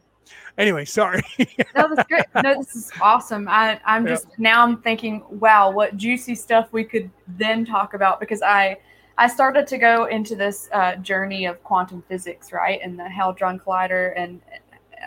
Anyway, 0.58 0.86
sorry. 0.86 1.22
no, 1.76 1.94
that's 1.96 2.08
great. 2.08 2.26
No, 2.44 2.58
this 2.58 2.76
is 2.76 2.92
awesome. 3.02 3.48
I, 3.48 3.80
I'm 3.86 4.06
just 4.06 4.28
now 4.38 4.64
I'm 4.64 4.82
thinking, 4.82 5.24
wow, 5.30 5.72
what 5.72 5.98
juicy 5.98 6.36
stuff 6.36 6.68
we 6.72 6.84
could 6.84 7.10
then 7.28 7.66
talk 7.66 7.94
about 7.94 8.20
because 8.20 8.42
I 8.42 8.78
I 9.18 9.28
started 9.28 9.68
to 9.68 9.78
go 9.78 10.06
into 10.06 10.36
this 10.36 10.70
uh, 10.72 10.96
journey 10.96 11.46
of 11.46 11.62
quantum 11.64 12.04
physics, 12.08 12.54
right, 12.54 12.80
and 12.82 12.98
the 12.98 13.08
Hadron 13.08 13.60
Collider 13.60 14.14
and 14.16 14.42
uh, 14.52 14.58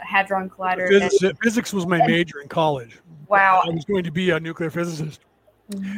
Hadron 0.07 0.51
Collider. 0.51 0.89
Physics, 0.89 1.23
and, 1.23 1.39
physics 1.39 1.73
was 1.73 1.87
my 1.87 1.99
major 2.07 2.41
in 2.41 2.49
college. 2.49 2.99
Wow. 3.29 3.63
I 3.65 3.71
was 3.71 3.87
going 3.87 4.05
to 4.05 4.11
be 4.11 4.31
a 4.31 4.39
nuclear 4.39 4.71
physicist. 4.71 5.21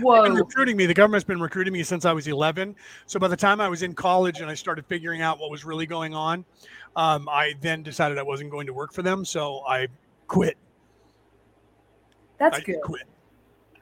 Whoa. 0.01 0.29
recruiting 0.29 0.77
me. 0.77 0.87
The 0.87 0.95
government's 0.95 1.25
been 1.25 1.41
recruiting 1.41 1.73
me 1.73 1.83
since 1.83 2.05
I 2.05 2.13
was 2.13 2.29
11. 2.29 2.77
So 3.07 3.19
by 3.19 3.29
the 3.29 3.37
time 3.37 3.61
I 3.61 3.69
was 3.69 3.83
in 3.83 3.95
college 3.95 4.41
and 4.41 4.49
I 4.49 4.55
started 4.55 4.87
figuring 4.87 5.21
out 5.21 5.41
what 5.41 5.51
was 5.51 5.65
really 5.65 5.87
going 5.87 6.15
on, 6.15 6.45
um, 6.97 7.29
I 7.29 7.55
then 7.61 7.83
decided 7.83 8.19
I 8.19 8.23
wasn't 8.23 8.51
going 8.51 8.67
to 8.67 8.73
work 8.73 8.93
for 8.93 9.03
them. 9.03 9.25
So 9.25 9.63
I 9.67 9.89
quit. 10.27 10.57
That's 12.39 12.59
I 12.59 12.61
good. 12.63 12.81
Quit. 12.83 13.03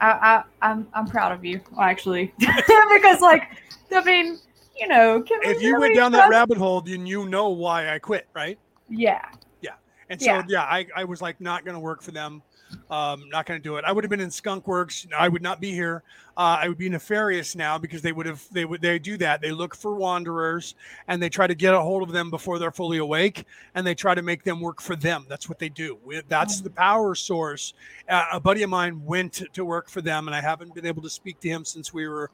I, 0.03 0.11
I, 0.11 0.43
I'm 0.61 0.87
I'm 0.93 1.07
proud 1.07 1.31
of 1.31 1.45
you 1.45 1.61
actually 1.79 2.33
because 2.39 3.21
like 3.21 3.43
I 3.91 4.03
mean 4.03 4.37
you 4.77 4.87
know 4.87 5.23
if 5.27 5.61
you 5.61 5.79
went 5.79 5.95
down 5.95 6.11
trust- 6.11 6.25
that 6.25 6.29
rabbit 6.29 6.57
hole 6.57 6.81
then 6.81 7.05
you 7.05 7.27
know 7.29 7.49
why 7.49 7.93
I 7.93 7.99
quit 7.99 8.27
right 8.33 8.59
yeah 8.89 9.23
yeah 9.61 9.75
and 10.09 10.19
so 10.19 10.25
yeah, 10.25 10.43
yeah 10.49 10.63
I, 10.63 10.87
I 10.95 11.03
was 11.05 11.21
like 11.21 11.39
not 11.39 11.63
going 11.63 11.75
to 11.75 11.79
work 11.79 12.01
for 12.01 12.11
them 12.11 12.41
um, 12.89 13.29
not 13.29 13.45
going 13.45 13.59
to 13.59 13.63
do 13.63 13.77
it. 13.77 13.85
I 13.85 13.91
would 13.91 14.03
have 14.03 14.09
been 14.09 14.19
in 14.19 14.31
Skunk 14.31 14.67
Works. 14.67 15.07
I 15.17 15.27
would 15.27 15.41
not 15.41 15.59
be 15.59 15.71
here. 15.71 16.03
Uh, 16.35 16.57
I 16.61 16.67
would 16.67 16.77
be 16.77 16.89
nefarious 16.89 17.55
now 17.55 17.77
because 17.77 18.01
they 18.01 18.11
would 18.11 18.25
have 18.25 18.43
they 18.51 18.65
would 18.65 18.81
they 18.81 18.99
do 18.99 19.17
that. 19.17 19.41
They 19.41 19.51
look 19.51 19.75
for 19.75 19.95
wanderers 19.95 20.75
and 21.07 21.21
they 21.21 21.29
try 21.29 21.47
to 21.47 21.55
get 21.55 21.73
a 21.73 21.79
hold 21.79 22.03
of 22.03 22.11
them 22.11 22.29
before 22.29 22.59
they're 22.59 22.71
fully 22.71 22.97
awake, 22.97 23.45
and 23.75 23.85
they 23.85 23.95
try 23.95 24.15
to 24.15 24.21
make 24.21 24.43
them 24.43 24.59
work 24.59 24.81
for 24.81 24.95
them. 24.95 25.25
That's 25.29 25.47
what 25.47 25.59
they 25.59 25.69
do. 25.69 25.99
That's 26.27 26.61
the 26.61 26.69
power 26.69 27.15
source. 27.15 27.73
Uh, 28.09 28.25
a 28.33 28.39
buddy 28.39 28.63
of 28.63 28.69
mine 28.69 29.03
went 29.05 29.33
to, 29.33 29.45
to 29.53 29.65
work 29.65 29.89
for 29.89 30.01
them, 30.01 30.27
and 30.27 30.35
I 30.35 30.41
haven't 30.41 30.73
been 30.73 30.85
able 30.85 31.01
to 31.03 31.09
speak 31.09 31.39
to 31.41 31.49
him 31.49 31.65
since 31.65 31.93
we 31.93 32.07
were. 32.07 32.31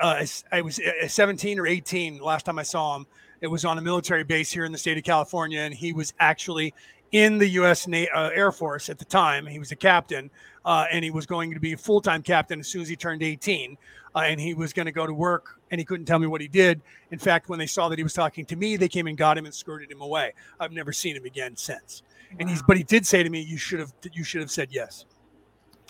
Uh, 0.00 0.24
I 0.50 0.62
was 0.62 0.80
uh, 0.80 1.06
17 1.06 1.58
or 1.58 1.66
18 1.66 2.18
last 2.18 2.46
time 2.46 2.58
I 2.58 2.62
saw 2.62 2.96
him. 2.96 3.06
It 3.40 3.48
was 3.48 3.66
on 3.66 3.76
a 3.76 3.82
military 3.82 4.24
base 4.24 4.50
here 4.50 4.64
in 4.64 4.72
the 4.72 4.78
state 4.78 4.96
of 4.96 5.04
California, 5.04 5.60
and 5.60 5.74
he 5.74 5.92
was 5.92 6.14
actually 6.18 6.72
in 7.14 7.38
the 7.38 7.48
U.S. 7.50 7.86
Na- 7.86 8.06
uh, 8.12 8.30
Air 8.34 8.50
Force 8.50 8.90
at 8.90 8.98
the 8.98 9.04
time. 9.04 9.46
He 9.46 9.60
was 9.60 9.70
a 9.70 9.76
captain, 9.76 10.28
uh, 10.64 10.86
and 10.90 11.04
he 11.04 11.12
was 11.12 11.26
going 11.26 11.54
to 11.54 11.60
be 11.60 11.72
a 11.72 11.76
full 11.76 12.00
time 12.00 12.22
captain 12.22 12.58
as 12.58 12.66
soon 12.66 12.82
as 12.82 12.88
he 12.88 12.96
turned 12.96 13.22
18. 13.22 13.78
Uh, 14.16 14.18
and 14.26 14.40
he 14.40 14.52
was 14.52 14.72
going 14.72 14.86
to 14.86 14.92
go 14.92 15.06
to 15.06 15.14
work, 15.14 15.60
and 15.70 15.78
he 15.80 15.84
couldn't 15.84 16.06
tell 16.06 16.18
me 16.18 16.26
what 16.26 16.40
he 16.40 16.48
did. 16.48 16.80
In 17.12 17.18
fact, 17.18 17.48
when 17.48 17.58
they 17.58 17.66
saw 17.66 17.88
that 17.88 17.98
he 17.98 18.02
was 18.02 18.14
talking 18.14 18.44
to 18.46 18.56
me, 18.56 18.76
they 18.76 18.88
came 18.88 19.06
and 19.06 19.16
got 19.16 19.38
him 19.38 19.44
and 19.44 19.54
skirted 19.54 19.90
him 19.90 20.00
away. 20.00 20.34
I've 20.58 20.72
never 20.72 20.92
seen 20.92 21.16
him 21.16 21.24
again 21.24 21.56
since. 21.56 22.02
Wow. 22.32 22.36
And 22.40 22.50
he's, 22.50 22.62
but 22.62 22.76
he 22.76 22.82
did 22.82 23.06
say 23.06 23.22
to 23.22 23.30
me, 23.30 23.40
"You 23.40 23.58
should 23.58 23.80
have, 23.80 23.92
you 24.12 24.24
should 24.24 24.40
have 24.40 24.50
said 24.50 24.68
yes." 24.70 25.04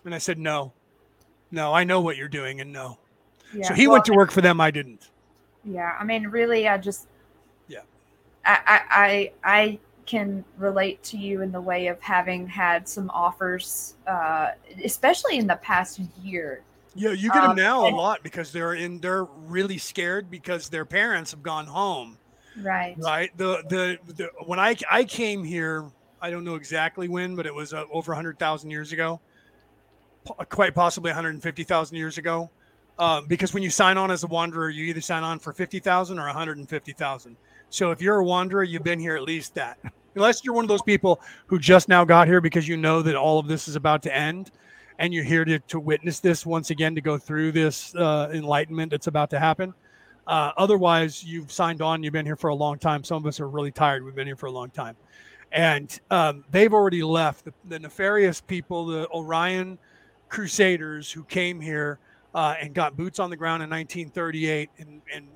And 0.05 0.14
I 0.14 0.18
said, 0.18 0.38
"No, 0.38 0.72
no, 1.51 1.72
I 1.72 1.84
know 1.84 2.01
what 2.01 2.16
you're 2.16 2.28
doing, 2.28 2.60
and 2.60 2.72
no." 2.72 2.98
Yeah, 3.55 3.68
so 3.68 3.74
he 3.74 3.86
well, 3.86 3.94
went 3.94 4.05
to 4.06 4.14
work 4.14 4.30
for 4.30 4.40
them. 4.40 4.60
I 4.60 4.70
didn't. 4.70 5.10
Yeah, 5.64 5.96
I 5.98 6.05
mean, 6.05 6.26
really, 6.26 6.66
I 6.66 6.76
just. 6.78 7.09
Yeah. 7.68 7.80
I 8.44 8.60
I 8.66 8.82
I, 8.90 9.32
I 9.44 9.78
can 10.06 10.44
relate 10.59 11.02
to 11.05 11.16
you 11.16 11.43
in 11.43 11.52
the 11.52 11.60
way 11.60 11.86
of 11.86 12.01
having 12.01 12.47
had 12.47 12.89
some 12.89 13.10
offers, 13.10 13.94
uh, 14.06 14.51
especially 14.85 15.39
in 15.39 15.47
the 15.47 15.56
past 15.56 16.01
year. 16.22 16.62
Yeah, 16.94 17.10
you 17.10 17.31
get 17.31 17.43
them 17.43 17.51
um, 17.51 17.56
now 17.56 17.86
and, 17.86 17.94
a 17.94 17.98
lot 17.98 18.22
because 18.22 18.52
they're 18.52 18.74
in. 18.74 19.01
They're 19.01 19.24
really 19.24 19.78
scared 19.78 20.31
because 20.31 20.68
their 20.68 20.85
parents 20.85 21.32
have 21.32 21.43
gone 21.43 21.66
home. 21.66 22.18
Right. 22.62 22.94
Right. 22.98 23.36
The 23.36 23.64
the, 23.68 23.98
the 24.14 24.31
when 24.47 24.60
I 24.60 24.76
I 24.90 25.05
came 25.05 25.43
here, 25.43 25.85
I 26.22 26.31
don't 26.31 26.44
know 26.44 26.55
exactly 26.55 27.09
when, 27.09 27.35
but 27.35 27.47
it 27.47 27.55
was 27.55 27.74
uh, 27.74 27.85
over 27.90 28.14
hundred 28.14 28.39
thousand 28.39 28.70
years 28.70 28.93
ago, 28.93 29.20
quite 30.51 30.74
possibly 30.74 31.10
one 31.10 31.16
hundred 31.16 31.43
fifty 31.43 31.64
thousand 31.64 31.97
years 31.97 32.16
ago. 32.16 32.48
Um, 32.97 33.26
because 33.26 33.52
when 33.52 33.64
you 33.64 33.70
sign 33.70 33.98
on 33.98 34.12
as 34.12 34.22
a 34.22 34.28
wanderer, 34.28 34.70
you 34.70 34.85
either 34.85 35.01
sign 35.01 35.24
on 35.24 35.40
for 35.40 35.52
fifty 35.52 35.81
thousand 35.81 36.20
or 36.20 36.26
one 36.26 36.35
hundred 36.35 36.59
and 36.59 36.68
fifty 36.68 36.93
thousand. 36.93 37.36
So 37.74 37.90
if 37.90 38.01
you're 38.01 38.18
a 38.18 38.24
wanderer, 38.24 38.62
you've 38.62 38.84
been 38.84 39.01
here 39.01 39.16
at 39.16 39.24
least 39.24 39.56
that. 39.56 39.78
Unless 40.14 40.44
you're 40.44 40.55
one 40.55 40.64
of 40.64 40.68
those 40.68 40.82
people 40.82 41.20
who 41.48 41.59
just 41.59 41.88
now 41.88 42.05
got 42.05 42.28
here 42.28 42.40
because 42.40 42.68
you 42.68 42.76
know 42.76 43.02
that 43.02 43.16
all 43.16 43.40
of 43.40 43.48
this 43.48 43.66
is 43.66 43.74
about 43.74 44.01
to 44.05 44.16
end 44.16 44.52
and 45.01 45.12
you're 45.12 45.24
here 45.24 45.44
to, 45.44 45.59
to 45.59 45.80
witness 45.80 46.20
this 46.20 46.46
once 46.46 46.70
again, 46.70 46.94
to 46.94 47.01
go 47.01 47.18
through 47.18 47.51
this 47.51 47.92
uh, 47.96 48.30
enlightenment 48.32 48.92
that's 48.92 49.09
about 49.09 49.28
to 49.30 49.40
happen. 49.40 49.74
Uh, 50.28 50.52
otherwise, 50.56 51.24
you've 51.24 51.51
signed 51.51 51.82
on, 51.82 52.05
you've 52.05 52.12
been 52.12 52.24
here 52.24 52.36
for 52.36 52.51
a 52.51 52.55
long 52.55 52.78
time. 52.78 53.02
Some 53.02 53.16
of 53.16 53.26
us 53.26 53.40
are 53.40 53.48
really 53.48 53.72
tired. 53.72 54.05
We've 54.05 54.14
been 54.14 54.28
here 54.28 54.36
for 54.36 54.46
a 54.46 54.52
long 54.52 54.70
time. 54.70 54.94
And 55.51 55.98
um, 56.12 56.44
they've 56.52 56.72
already 56.72 57.02
left. 57.02 57.44
The, 57.44 57.52
the, 57.68 57.80
nefarious 57.80 58.40
people, 58.40 58.86
the 58.86 59.09
Orion 59.09 59.80
Crusaders 60.28 61.10
who 61.10 61.24
came 61.24 61.60
here 61.60 61.98
uh, 62.36 62.55
and 62.60 62.72
got 62.72 62.96
boots 62.96 63.18
on 63.18 63.30
the 63.30 63.36
ground 63.36 63.64
in 63.64 63.70
1938 63.70 64.70
and, 64.78 65.02
and 65.12 65.26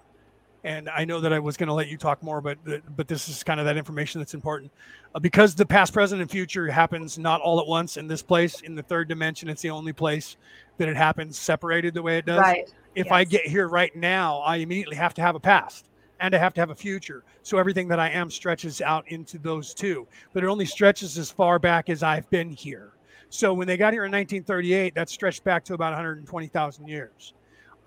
and 0.69 0.91
I 0.91 1.07
know 1.07 1.19
that 1.21 1.33
I 1.33 1.39
was 1.39 1.57
going 1.57 1.69
to 1.69 1.73
let 1.73 1.89
you 1.89 1.97
talk 1.97 2.23
more, 2.23 2.43
but 2.43 2.59
but 2.95 3.09
this 3.09 3.27
is 3.31 3.43
kind 3.43 3.59
of 3.59 3.65
that 3.65 3.79
information 3.79 4.21
that's 4.21 4.35
important 4.35 4.71
uh, 5.15 5.19
because 5.19 5.55
the 5.55 5.65
past, 5.65 5.95
present, 5.95 6.21
and 6.21 6.31
future 6.31 6.69
happens 6.69 7.19
not 7.19 7.41
all 7.41 7.59
at 7.59 7.67
once 7.67 7.97
in 7.97 8.07
this 8.07 8.21
place. 8.21 8.61
In 8.61 8.75
the 8.75 8.83
third 8.83 9.09
dimension, 9.09 9.49
it's 9.49 9.63
the 9.63 9.71
only 9.71 9.95
place 9.95 10.37
that 10.77 10.87
it 10.87 10.97
happens 10.97 11.39
separated 11.39 11.95
the 11.95 12.03
way 12.03 12.19
it 12.19 12.27
does. 12.27 12.41
Right. 12.41 12.69
If 12.95 13.07
yes. 13.07 13.13
I 13.13 13.25
get 13.25 13.47
here 13.47 13.67
right 13.67 13.97
now, 13.97 14.41
I 14.41 14.57
immediately 14.57 14.97
have 14.97 15.15
to 15.15 15.23
have 15.23 15.37
a 15.37 15.41
past 15.41 15.87
and 16.21 16.35
I 16.35 16.39
have 16.39 16.53
to 16.55 16.61
have 16.61 16.69
a 16.69 16.75
future. 16.75 17.25
So 17.43 17.57
everything 17.57 17.89
that 17.89 17.99
I 17.99 18.11
am 18.11 18.31
stretches 18.31 18.83
out 18.83 19.09
into 19.09 19.39
those 19.39 19.73
two, 19.73 20.07
but 20.35 20.45
it 20.45 20.49
only 20.49 20.67
stretches 20.67 21.17
as 21.17 21.31
far 21.31 21.59
back 21.59 21.89
as 21.89 22.03
I've 22.03 22.29
been 22.29 22.51
here. 22.51 22.93
So 23.31 23.55
when 23.55 23.67
they 23.67 23.79
got 23.79 23.95
here 23.95 24.05
in 24.05 24.13
1938, 24.13 24.95
that 24.97 25.09
stretched 25.09 25.45
back 25.45 25.65
to 25.65 25.75
about 25.75 25.93
120,000 25.93 26.89
years. 26.89 27.33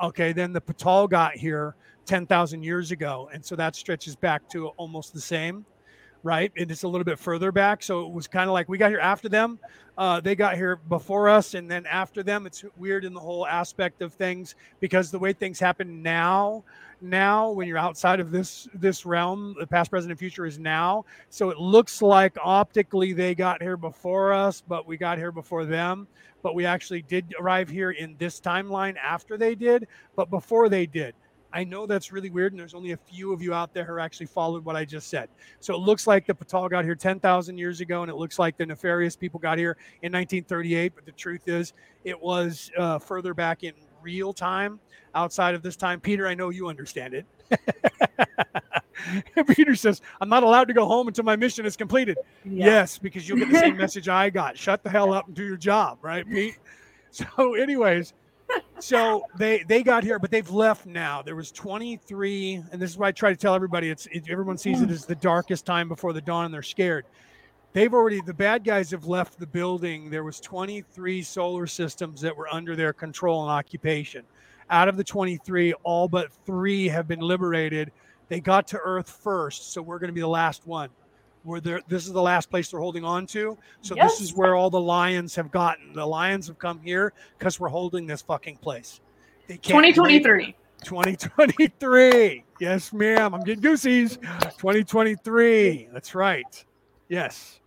Okay, 0.01 0.33
then 0.33 0.51
the 0.51 0.61
Patal 0.61 1.07
got 1.07 1.35
here 1.35 1.75
10,000 2.05 2.63
years 2.63 2.91
ago. 2.91 3.29
And 3.33 3.43
so 3.43 3.55
that 3.55 3.75
stretches 3.75 4.15
back 4.15 4.47
to 4.49 4.67
almost 4.69 5.13
the 5.13 5.21
same, 5.21 5.65
right? 6.23 6.51
And 6.57 6.71
it's 6.71 6.83
a 6.83 6.87
little 6.87 7.05
bit 7.05 7.19
further 7.19 7.51
back. 7.51 7.83
So 7.83 8.05
it 8.05 8.11
was 8.11 8.27
kind 8.27 8.49
of 8.49 8.53
like 8.53 8.69
we 8.69 8.77
got 8.77 8.89
here 8.89 8.99
after 8.99 9.29
them. 9.29 9.59
Uh, 9.97 10.19
they 10.19 10.35
got 10.35 10.55
here 10.55 10.77
before 10.77 11.29
us 11.29 11.53
and 11.53 11.69
then 11.69 11.85
after 11.85 12.23
them. 12.23 12.45
It's 12.45 12.63
weird 12.77 13.05
in 13.05 13.13
the 13.13 13.19
whole 13.19 13.45
aspect 13.45 14.01
of 14.01 14.13
things 14.13 14.55
because 14.79 15.11
the 15.11 15.19
way 15.19 15.33
things 15.33 15.59
happen 15.59 16.01
now, 16.01 16.63
now 17.01 17.51
when 17.51 17.67
you're 17.67 17.77
outside 17.77 18.19
of 18.19 18.31
this 18.31 18.67
this 18.73 19.05
realm, 19.05 19.55
the 19.59 19.67
past, 19.67 19.89
present, 19.89 20.11
and 20.11 20.19
future 20.19 20.45
is 20.45 20.59
now. 20.59 21.05
So 21.29 21.49
it 21.49 21.57
looks 21.57 22.01
like 22.01 22.37
optically 22.41 23.13
they 23.13 23.35
got 23.35 23.61
here 23.61 23.77
before 23.77 24.33
us, 24.33 24.63
but 24.65 24.87
we 24.87 24.97
got 24.97 25.17
here 25.17 25.31
before 25.31 25.65
them. 25.65 26.07
But 26.41 26.55
we 26.55 26.65
actually 26.65 27.03
did 27.03 27.35
arrive 27.39 27.69
here 27.69 27.91
in 27.91 28.15
this 28.17 28.39
timeline 28.39 28.95
after 28.97 29.37
they 29.37 29.53
did, 29.55 29.87
but 30.15 30.29
before 30.29 30.69
they 30.69 30.85
did. 30.85 31.13
I 31.53 31.63
know 31.63 31.85
that's 31.85 32.11
really 32.11 32.29
weird, 32.29 32.53
and 32.53 32.59
there's 32.59 32.73
only 32.73 32.91
a 32.91 32.97
few 32.97 33.33
of 33.33 33.41
you 33.41 33.53
out 33.53 33.73
there 33.73 33.83
who 33.83 33.99
actually 33.99 34.27
followed 34.27 34.63
what 34.63 34.75
I 34.75 34.85
just 34.85 35.09
said. 35.09 35.29
So 35.59 35.73
it 35.73 35.79
looks 35.79 36.07
like 36.07 36.25
the 36.25 36.33
Patal 36.33 36.69
got 36.69 36.85
here 36.85 36.95
10,000 36.95 37.57
years 37.57 37.81
ago, 37.81 38.01
and 38.01 38.09
it 38.09 38.15
looks 38.15 38.39
like 38.39 38.57
the 38.57 38.65
nefarious 38.65 39.15
people 39.15 39.39
got 39.39 39.57
here 39.57 39.77
in 40.01 40.11
1938. 40.11 40.93
But 40.95 41.05
the 41.05 41.11
truth 41.11 41.47
is, 41.47 41.73
it 42.03 42.19
was 42.19 42.71
uh, 42.77 42.99
further 42.99 43.33
back 43.33 43.63
in 43.63 43.73
real 44.01 44.33
time 44.33 44.79
outside 45.13 45.55
of 45.55 45.61
this 45.61 45.75
time. 45.75 45.99
Peter, 45.99 46.27
I 46.27 46.33
know 46.33 46.49
you 46.49 46.67
understand 46.67 47.13
it. 47.13 47.25
Peter 49.47 49.75
says, 49.75 50.01
I'm 50.19 50.29
not 50.29 50.43
allowed 50.43 50.67
to 50.67 50.73
go 50.73 50.85
home 50.85 51.07
until 51.07 51.23
my 51.23 51.35
mission 51.35 51.65
is 51.65 51.75
completed. 51.75 52.17
Yeah. 52.45 52.65
Yes, 52.65 52.97
because 52.97 53.27
you'll 53.27 53.39
get 53.39 53.51
the 53.51 53.59
same 53.59 53.77
message 53.85 54.07
I 54.07 54.29
got. 54.29 54.57
Shut 54.57 54.83
the 54.83 54.89
hell 54.89 55.13
up 55.13 55.27
and 55.27 55.35
do 55.35 55.43
your 55.43 55.57
job, 55.57 55.99
right, 56.01 56.27
Pete? 56.27 56.57
So, 57.13 57.55
anyways, 57.55 58.13
so 58.79 59.23
they 59.37 59.63
they 59.63 59.83
got 59.83 60.03
here, 60.03 60.19
but 60.19 60.31
they've 60.31 60.49
left 60.49 60.85
now. 60.85 61.21
There 61.21 61.35
was 61.35 61.51
23, 61.51 62.63
and 62.71 62.81
this 62.81 62.91
is 62.91 62.97
why 62.97 63.09
I 63.09 63.11
try 63.11 63.31
to 63.31 63.37
tell 63.37 63.55
everybody: 63.55 63.89
it's 63.89 64.07
it, 64.07 64.29
everyone 64.29 64.57
sees 64.57 64.81
it 64.81 64.85
hmm. 64.87 64.93
as 64.93 65.05
the 65.05 65.15
darkest 65.15 65.65
time 65.65 65.87
before 65.87 66.13
the 66.13 66.21
dawn, 66.21 66.45
and 66.45 66.53
they're 66.53 66.63
scared. 66.63 67.05
They've 67.73 67.93
already 67.93 68.21
the 68.21 68.33
bad 68.33 68.63
guys 68.63 68.91
have 68.91 69.05
left 69.05 69.39
the 69.39 69.47
building. 69.47 70.09
There 70.09 70.23
was 70.23 70.39
23 70.41 71.21
solar 71.21 71.67
systems 71.67 72.19
that 72.21 72.35
were 72.35 72.53
under 72.53 72.75
their 72.75 72.91
control 72.91 73.43
and 73.43 73.51
occupation. 73.51 74.25
Out 74.69 74.87
of 74.87 74.97
the 74.97 75.03
23, 75.03 75.73
all 75.83 76.07
but 76.07 76.31
three 76.45 76.87
have 76.87 77.07
been 77.07 77.19
liberated. 77.19 77.91
They 78.27 78.39
got 78.39 78.67
to 78.69 78.79
Earth 78.83 79.09
first, 79.09 79.73
so 79.73 79.81
we're 79.81 79.99
going 79.99 80.09
to 80.09 80.13
be 80.13 80.21
the 80.21 80.27
last 80.27 80.65
one. 80.65 80.89
Where 81.43 81.59
they're 81.59 81.81
this 81.87 82.05
is 82.05 82.13
the 82.13 82.21
last 82.21 82.49
place 82.49 82.71
they're 82.71 82.79
holding 82.79 83.03
on 83.03 83.25
to. 83.27 83.57
So 83.81 83.95
yes. 83.95 84.11
this 84.11 84.21
is 84.21 84.35
where 84.35 84.55
all 84.55 84.69
the 84.69 84.81
lions 84.81 85.35
have 85.35 85.51
gotten. 85.51 85.93
The 85.93 86.05
lions 86.05 86.47
have 86.47 86.59
come 86.59 86.79
here 86.79 87.13
because 87.37 87.59
we're 87.59 87.69
holding 87.69 88.05
this 88.05 88.21
fucking 88.21 88.57
place. 88.57 89.01
They 89.47 89.57
can't 89.57 89.85
2023. 89.85 90.55
2023. 90.83 92.43
Yes, 92.59 92.91
ma'am. 92.93 93.33
I'm 93.33 93.43
getting 93.43 93.61
goosies. 93.61 94.17
2023. 94.17 95.89
That's 95.91 96.15
right. 96.15 96.65
Yes. 97.09 97.59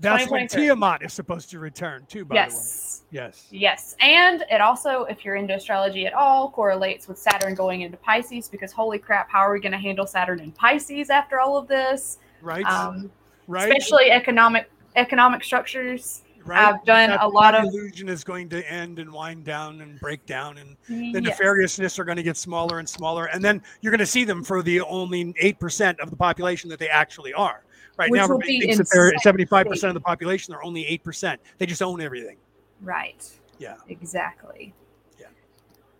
That's 0.00 0.30
when 0.30 0.46
Tiamat 0.46 1.02
is 1.02 1.12
supposed 1.12 1.50
to 1.50 1.58
return 1.58 2.06
too, 2.08 2.24
by 2.24 2.36
yes. 2.36 3.02
the 3.10 3.16
way. 3.16 3.24
Yes. 3.24 3.46
Yes. 3.50 3.96
And 4.00 4.44
it 4.50 4.60
also, 4.60 5.04
if 5.04 5.24
you're 5.24 5.34
into 5.34 5.54
astrology 5.54 6.06
at 6.06 6.14
all, 6.14 6.50
correlates 6.50 7.08
with 7.08 7.18
Saturn 7.18 7.54
going 7.54 7.80
into 7.80 7.96
Pisces 7.96 8.48
because 8.48 8.70
holy 8.70 8.98
crap, 8.98 9.28
how 9.28 9.40
are 9.40 9.52
we 9.52 9.60
going 9.60 9.72
to 9.72 9.78
handle 9.78 10.06
Saturn 10.06 10.38
in 10.38 10.52
Pisces 10.52 11.10
after 11.10 11.40
all 11.40 11.56
of 11.56 11.66
this? 11.66 12.18
Right. 12.42 12.64
Um, 12.66 13.10
right. 13.46 13.70
Especially 13.70 14.10
economic 14.10 14.70
economic 14.96 15.44
structures. 15.44 16.22
Right. 16.44 16.72
I've 16.72 16.82
done 16.84 17.10
that, 17.10 17.22
a 17.22 17.28
lot 17.28 17.54
of 17.54 17.64
illusion 17.64 18.08
is 18.08 18.24
going 18.24 18.48
to 18.50 18.70
end 18.70 18.98
and 18.98 19.12
wind 19.12 19.44
down 19.44 19.82
and 19.82 20.00
break 20.00 20.24
down, 20.24 20.56
and 20.56 20.76
the 20.88 21.20
yes. 21.20 21.38
nefariousness 21.38 21.98
are 21.98 22.04
going 22.04 22.16
to 22.16 22.22
get 22.22 22.38
smaller 22.38 22.78
and 22.78 22.88
smaller, 22.88 23.26
and 23.26 23.44
then 23.44 23.60
you're 23.82 23.90
going 23.90 23.98
to 23.98 24.06
see 24.06 24.24
them 24.24 24.42
for 24.42 24.62
the 24.62 24.80
only 24.80 25.34
eight 25.40 25.60
percent 25.60 26.00
of 26.00 26.08
the 26.08 26.16
population 26.16 26.70
that 26.70 26.78
they 26.78 26.88
actually 26.88 27.34
are. 27.34 27.64
Right 27.98 28.10
Which 28.12 28.18
now, 28.18 28.24
everybody 28.24 28.60
thinks 28.60 28.78
that 28.78 28.88
they're 28.92 29.12
75% 29.14 29.88
of 29.88 29.94
the 29.94 30.00
population. 30.00 30.52
They're 30.52 30.62
only 30.62 30.84
8%. 31.04 31.36
They 31.58 31.66
just 31.66 31.82
own 31.82 32.00
everything. 32.00 32.36
Right. 32.80 33.28
Yeah. 33.58 33.74
Exactly. 33.88 34.72
Yeah. 35.18 35.26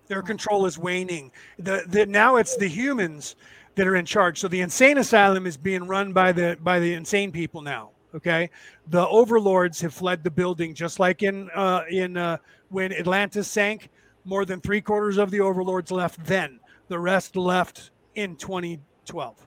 Their 0.06 0.22
control 0.22 0.64
is 0.66 0.78
waning. 0.78 1.32
The, 1.58 1.82
the 1.88 2.06
now 2.06 2.36
it's 2.36 2.56
the 2.56 2.68
humans 2.68 3.34
that 3.78 3.86
are 3.86 3.96
in 3.96 4.04
charge. 4.04 4.40
So 4.40 4.48
the 4.48 4.60
insane 4.60 4.98
asylum 4.98 5.46
is 5.46 5.56
being 5.56 5.86
run 5.86 6.12
by 6.12 6.32
the 6.32 6.58
by 6.62 6.80
the 6.80 6.94
insane 6.94 7.32
people 7.32 7.62
now. 7.62 7.90
Okay, 8.14 8.50
the 8.88 9.06
overlords 9.06 9.80
have 9.82 9.94
fled 9.94 10.24
the 10.24 10.30
building, 10.30 10.74
just 10.74 10.98
like 10.98 11.22
in 11.22 11.48
uh, 11.54 11.84
in 11.88 12.16
uh, 12.16 12.38
when 12.68 12.92
Atlantis 12.92 13.48
sank. 13.48 13.88
More 14.24 14.44
than 14.44 14.60
three 14.60 14.82
quarters 14.82 15.16
of 15.16 15.30
the 15.30 15.40
overlords 15.40 15.90
left 15.90 16.22
then. 16.26 16.60
The 16.88 16.98
rest 16.98 17.34
left 17.34 17.90
in 18.14 18.36
2012. 18.36 19.46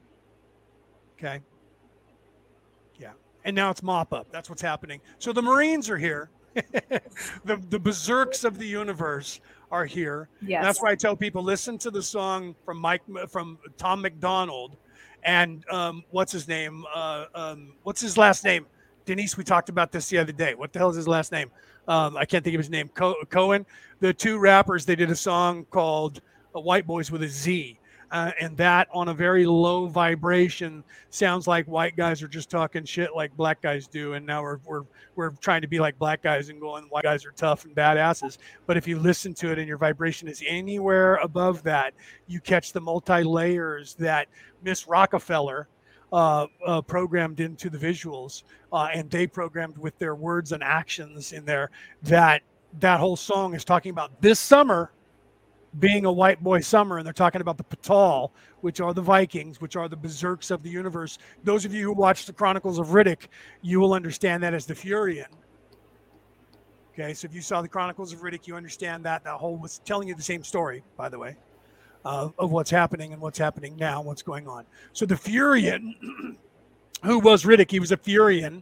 Okay 1.20 1.40
Yeah, 2.98 3.12
and 3.44 3.56
now 3.56 3.70
it's 3.70 3.84
mop 3.84 4.12
up. 4.12 4.32
That's 4.32 4.50
what's 4.50 4.62
happening. 4.62 5.02
So 5.20 5.34
the 5.34 5.42
Marines 5.42 5.90
are 5.90 5.98
here. 5.98 6.32
the 6.56 7.62
the 7.70 7.80
berserks 7.80 8.44
of 8.44 8.58
the 8.58 8.66
universe 8.66 9.40
are 9.72 9.86
here. 9.86 10.30
Yes. 10.42 10.64
That's 10.64 10.82
why 10.82 10.92
I 10.92 10.96
tell 10.96 11.16
people 11.16 11.42
listen 11.42 11.78
to 11.80 11.92
the 11.92 12.04
song 12.04 12.56
from 12.66 12.78
Mike 12.78 13.02
from 13.30 13.58
Tom 13.78 14.02
MacDonald 14.02 14.78
and 15.24 15.64
um, 15.70 16.04
what's 16.10 16.32
his 16.32 16.48
name? 16.48 16.86
Uh, 16.94 17.26
um, 17.36 17.74
what's 17.84 18.02
his 18.02 18.18
last 18.18 18.44
name? 18.44 18.66
Denise, 19.06 19.38
we 19.38 19.44
talked 19.44 19.70
about 19.70 19.92
this 19.92 20.10
the 20.10 20.18
other 20.18 20.32
day. 20.32 20.56
What 20.56 20.74
the 20.74 20.80
hell 20.80 20.90
is 20.90 20.96
his 20.96 21.08
last 21.08 21.32
name? 21.32 21.52
Um, 21.88 22.16
I 22.16 22.26
can't 22.26 22.44
think 22.44 22.54
of 22.56 22.60
his 22.60 22.70
name. 22.70 22.90
Co- 22.90 23.16
Cohen. 23.30 23.66
The 24.00 24.14
two 24.14 24.40
rappers 24.40 24.86
they 24.86 24.96
did 24.96 25.10
a 25.10 25.16
song 25.16 25.66
called 25.66 26.22
uh, 26.56 26.60
"White 26.60 26.88
Boys" 26.88 27.12
with 27.12 27.24
a 27.24 27.28
Z 27.28 27.80
uh, 28.12 28.32
and 28.40 28.58
that 28.58 28.90
on 28.92 29.08
a 29.08 29.14
very 29.14 29.46
low 29.46 29.88
vibration 29.88 30.84
sounds 31.10 31.48
like 31.48 31.66
white 31.66 31.96
guys 31.96 32.22
are 32.22 32.28
just 32.28 32.50
talking 32.50 32.84
shit 32.84 33.16
like 33.16 33.36
black 33.38 33.62
guys 33.62 33.88
do. 33.88 34.14
And 34.14 34.26
now 34.26 34.42
we're, 34.42 34.58
we're 34.66 34.84
we're 35.16 35.32
trying 35.32 35.62
to 35.62 35.68
be 35.68 35.80
like 35.80 35.98
black 35.98 36.22
guys 36.22 36.50
and 36.50 36.60
going 36.60 36.84
white 36.86 37.04
guys 37.04 37.26
are 37.26 37.32
tough 37.32 37.64
and 37.66 37.76
badasses. 37.76 38.38
But 38.68 38.76
if 38.76 38.88
you 38.88 39.00
listen 39.00 39.34
to 39.36 39.52
it 39.52 39.60
and 39.60 39.68
your 39.68 39.78
vibration 39.78 40.28
is 40.28 40.44
anywhere 40.46 41.16
above 41.16 41.64
that 41.64 41.94
you 42.28 42.42
catch 42.42 42.74
the 42.74 42.82
multi 42.82 43.24
layers 43.24 43.96
that 43.96 44.28
miss 44.62 44.88
rockefeller 44.88 45.68
uh, 46.12 46.48
uh, 46.66 46.82
programmed 46.82 47.40
into 47.40 47.70
the 47.70 47.78
visuals 47.78 48.44
uh, 48.74 48.90
and 48.94 49.10
they 49.10 49.26
programmed 49.26 49.78
with 49.78 49.98
their 49.98 50.16
words 50.16 50.52
and 50.52 50.62
actions 50.62 51.32
in 51.32 51.46
there 51.46 51.72
that 52.04 52.42
that 52.80 53.00
whole 53.00 53.16
song 53.16 53.54
is 53.54 53.64
talking 53.64 53.92
about 53.92 54.22
this 54.22 54.40
summer 54.40 54.92
being 55.80 56.06
a 56.06 56.12
white 56.12 56.44
boy 56.44 56.60
summer, 56.60 56.98
and 56.98 57.06
they're 57.06 57.14
talking 57.14 57.42
about 57.42 57.58
the 57.58 57.64
Patal, 57.64 58.32
which 58.60 58.82
are 58.82 58.94
the 58.94 59.02
Vikings, 59.02 59.62
which 59.62 59.76
are 59.76 59.88
the 59.88 59.96
berserks 59.96 60.52
of 60.52 60.64
the 60.64 60.70
universe. 60.70 61.18
Those 61.44 61.64
of 61.66 61.74
you 61.74 61.86
who 61.86 61.94
watch 61.94 62.26
the 62.26 62.34
Chronicles 62.34 62.78
of 62.78 62.88
Riddick, 62.88 63.28
you 63.62 63.80
will 63.80 63.94
understand 63.94 64.44
that 64.44 64.54
as 64.54 64.66
the 64.66 64.74
Furian. 64.74 65.28
Okay, 66.94 67.14
so 67.14 67.26
if 67.26 67.34
you 67.34 67.42
saw 67.42 67.62
the 67.62 67.70
Chronicles 67.70 68.12
of 68.12 68.20
Riddick, 68.20 68.48
you 68.48 68.56
understand 68.56 69.06
that 69.06 69.24
that 69.24 69.36
whole 69.36 69.56
was 69.56 69.80
telling 69.86 70.10
you 70.10 70.16
the 70.16 70.22
same 70.22 70.44
story, 70.44 70.84
by 70.98 71.08
the 71.08 71.18
way, 71.18 71.38
uh, 72.04 72.30
of 72.38 72.52
what's 72.52 72.70
happening 72.70 73.14
and 73.14 73.22
what's 73.22 73.40
happening 73.40 73.78
now, 73.78 74.02
what's 74.02 74.22
going 74.22 74.48
on. 74.50 74.66
So 74.92 75.06
the 75.06 75.16
Furian, 75.16 75.96
who 77.04 77.20
was 77.20 77.46
Riddick, 77.46 77.72
he 77.72 77.80
was 77.80 77.94
a 77.94 77.98
Furian. 77.98 78.62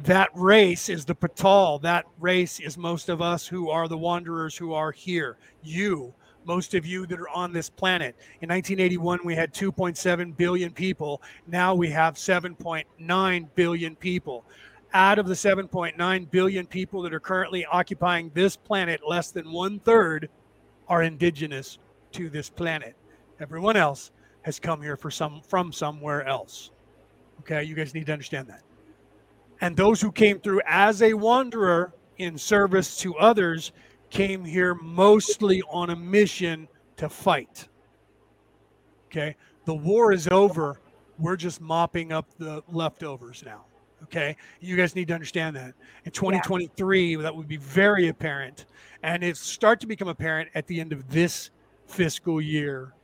That 0.00 0.28
race 0.34 0.88
is 0.88 1.04
the 1.04 1.14
Patal. 1.14 1.82
That 1.82 2.04
race 2.20 2.60
is 2.60 2.78
most 2.78 3.08
of 3.08 3.20
us 3.20 3.46
who 3.46 3.70
are 3.70 3.88
the 3.88 3.98
wanderers 3.98 4.56
who 4.56 4.72
are 4.72 4.92
here. 4.92 5.36
You 5.62 6.14
most 6.46 6.74
of 6.74 6.86
you 6.86 7.06
that 7.06 7.18
are 7.18 7.28
on 7.28 7.52
this 7.52 7.70
planet. 7.70 8.16
In 8.40 8.48
1981, 8.48 9.20
we 9.24 9.34
had 9.34 9.52
2.7 9.52 10.36
billion 10.36 10.72
people. 10.72 11.22
Now 11.46 11.74
we 11.74 11.90
have 11.90 12.14
7.9 12.14 13.48
billion 13.54 13.96
people. 13.96 14.44
Out 14.92 15.18
of 15.18 15.26
the 15.26 15.34
7.9 15.34 16.30
billion 16.30 16.66
people 16.66 17.02
that 17.02 17.12
are 17.12 17.20
currently 17.20 17.66
occupying 17.66 18.30
this 18.34 18.56
planet, 18.56 19.00
less 19.06 19.30
than 19.32 19.50
one 19.50 19.80
third 19.80 20.28
are 20.88 21.02
indigenous 21.02 21.78
to 22.12 22.30
this 22.30 22.48
planet. 22.48 22.94
Everyone 23.40 23.76
else 23.76 24.12
has 24.42 24.60
come 24.60 24.80
here 24.80 24.96
for 24.96 25.10
some 25.10 25.40
from 25.48 25.72
somewhere 25.72 26.24
else. 26.26 26.70
Okay, 27.40 27.64
you 27.64 27.74
guys 27.74 27.94
need 27.94 28.06
to 28.06 28.12
understand 28.12 28.46
that. 28.48 28.62
And 29.60 29.76
those 29.76 30.00
who 30.00 30.12
came 30.12 30.38
through 30.38 30.60
as 30.66 31.02
a 31.02 31.14
wanderer 31.14 31.92
in 32.18 32.38
service 32.38 32.96
to 32.98 33.16
others 33.16 33.72
came 34.14 34.44
here 34.44 34.74
mostly 34.76 35.60
on 35.68 35.90
a 35.90 35.96
mission 35.96 36.68
to 36.96 37.08
fight. 37.08 37.68
Okay. 39.06 39.34
The 39.64 39.74
war 39.74 40.12
is 40.12 40.28
over. 40.28 40.80
We're 41.18 41.36
just 41.36 41.60
mopping 41.60 42.12
up 42.12 42.26
the 42.38 42.62
leftovers 42.68 43.42
now. 43.44 43.64
Okay. 44.04 44.36
You 44.60 44.76
guys 44.76 44.94
need 44.94 45.08
to 45.08 45.14
understand 45.14 45.56
that. 45.56 45.74
In 46.04 46.12
2023, 46.12 47.16
yeah. 47.16 47.22
that 47.22 47.34
would 47.34 47.48
be 47.48 47.56
very 47.56 48.08
apparent. 48.08 48.66
And 49.02 49.24
it 49.24 49.36
start 49.36 49.80
to 49.80 49.86
become 49.86 50.08
apparent 50.08 50.48
at 50.54 50.66
the 50.68 50.80
end 50.80 50.92
of 50.92 51.10
this 51.10 51.50
fiscal 51.86 52.40
year 52.40 52.94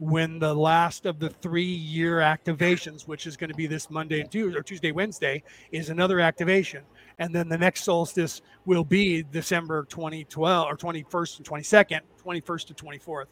when 0.00 0.38
the 0.38 0.54
last 0.54 1.06
of 1.06 1.18
the 1.18 1.30
three 1.30 1.64
year 1.64 2.18
activations, 2.18 3.08
which 3.08 3.26
is 3.26 3.36
going 3.36 3.50
to 3.50 3.56
be 3.56 3.66
this 3.66 3.90
Monday 3.90 4.20
and 4.20 4.30
Tuesday 4.30 4.58
or 4.58 4.62
Tuesday, 4.62 4.92
Wednesday, 4.92 5.42
is 5.72 5.88
another 5.88 6.20
activation 6.20 6.82
and 7.18 7.34
then 7.34 7.48
the 7.48 7.58
next 7.58 7.84
solstice 7.84 8.42
will 8.64 8.84
be 8.84 9.22
December 9.22 9.84
2012 9.84 10.66
or 10.66 10.76
21st 10.76 11.38
and 11.38 11.46
22nd, 11.46 12.00
21st 12.24 12.66
to 12.66 12.74
24th. 12.74 13.26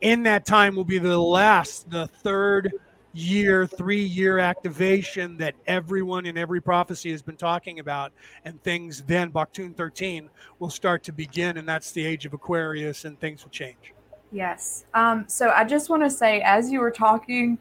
In 0.00 0.22
that 0.24 0.46
time 0.46 0.76
will 0.76 0.84
be 0.84 0.98
the 0.98 1.18
last, 1.18 1.90
the 1.90 2.06
third 2.06 2.72
year, 3.12 3.66
three 3.66 4.02
year 4.02 4.38
activation 4.38 5.36
that 5.38 5.54
everyone 5.66 6.26
in 6.26 6.38
every 6.38 6.60
prophecy 6.60 7.10
has 7.10 7.22
been 7.22 7.36
talking 7.36 7.80
about. 7.80 8.12
And 8.44 8.62
things 8.62 9.02
then, 9.02 9.32
Baktun 9.32 9.76
13, 9.76 10.30
will 10.60 10.70
start 10.70 11.02
to 11.04 11.12
begin. 11.12 11.56
And 11.56 11.68
that's 11.68 11.90
the 11.92 12.06
age 12.06 12.26
of 12.26 12.32
Aquarius, 12.32 13.04
and 13.04 13.18
things 13.18 13.42
will 13.42 13.50
change. 13.50 13.94
Yes. 14.30 14.84
Um, 14.94 15.24
so 15.26 15.50
I 15.50 15.64
just 15.64 15.88
want 15.88 16.02
to 16.04 16.10
say, 16.10 16.42
as 16.42 16.70
you 16.70 16.80
were 16.80 16.90
talking, 16.90 17.58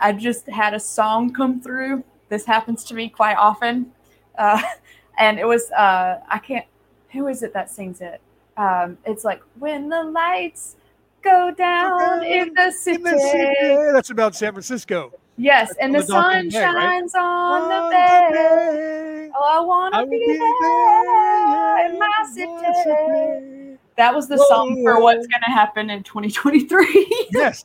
I 0.00 0.12
just 0.12 0.46
had 0.48 0.74
a 0.74 0.80
song 0.80 1.32
come 1.32 1.60
through. 1.60 2.02
This 2.28 2.44
happens 2.44 2.82
to 2.84 2.94
me 2.94 3.08
quite 3.08 3.36
often. 3.36 3.92
Uh, 4.38 4.62
and 5.18 5.38
it 5.38 5.46
was 5.46 5.70
uh, 5.72 6.20
I 6.28 6.38
can't 6.38 6.66
who 7.10 7.28
is 7.28 7.42
it 7.42 7.52
that 7.54 7.70
sings 7.70 8.00
it? 8.00 8.20
Um, 8.56 8.98
it's 9.04 9.24
like 9.24 9.42
when 9.58 9.88
the 9.88 10.02
lights 10.02 10.76
go 11.22 11.50
down 11.50 12.22
in 12.24 12.54
the 12.54 12.70
city. 12.70 12.96
In 12.96 13.02
the 13.02 13.18
city. 13.18 13.92
That's 13.92 14.10
about 14.10 14.34
San 14.34 14.52
Francisco. 14.52 15.12
Yes, 15.36 15.68
That's 15.68 15.80
and 15.80 15.94
the, 15.94 15.98
the 15.98 16.06
sun 16.06 16.50
shines 16.50 17.12
right? 17.14 17.20
on, 17.20 17.62
on 17.62 17.68
the 17.68 17.90
bay. 17.90 19.30
Oh, 19.36 19.44
I 19.44 19.60
want 19.60 19.94
to 19.94 20.06
be, 20.06 20.18
be 20.18 20.38
there 20.38 21.86
in 21.86 21.98
my 21.98 22.10
city. 22.32 23.78
That 23.96 24.14
was 24.14 24.28
the 24.28 24.36
Whoa. 24.36 24.44
song 24.48 24.82
for 24.82 25.00
what's 25.00 25.26
going 25.26 25.42
to 25.44 25.50
happen 25.50 25.90
in 25.90 26.02
2023. 26.02 27.26
yes, 27.32 27.64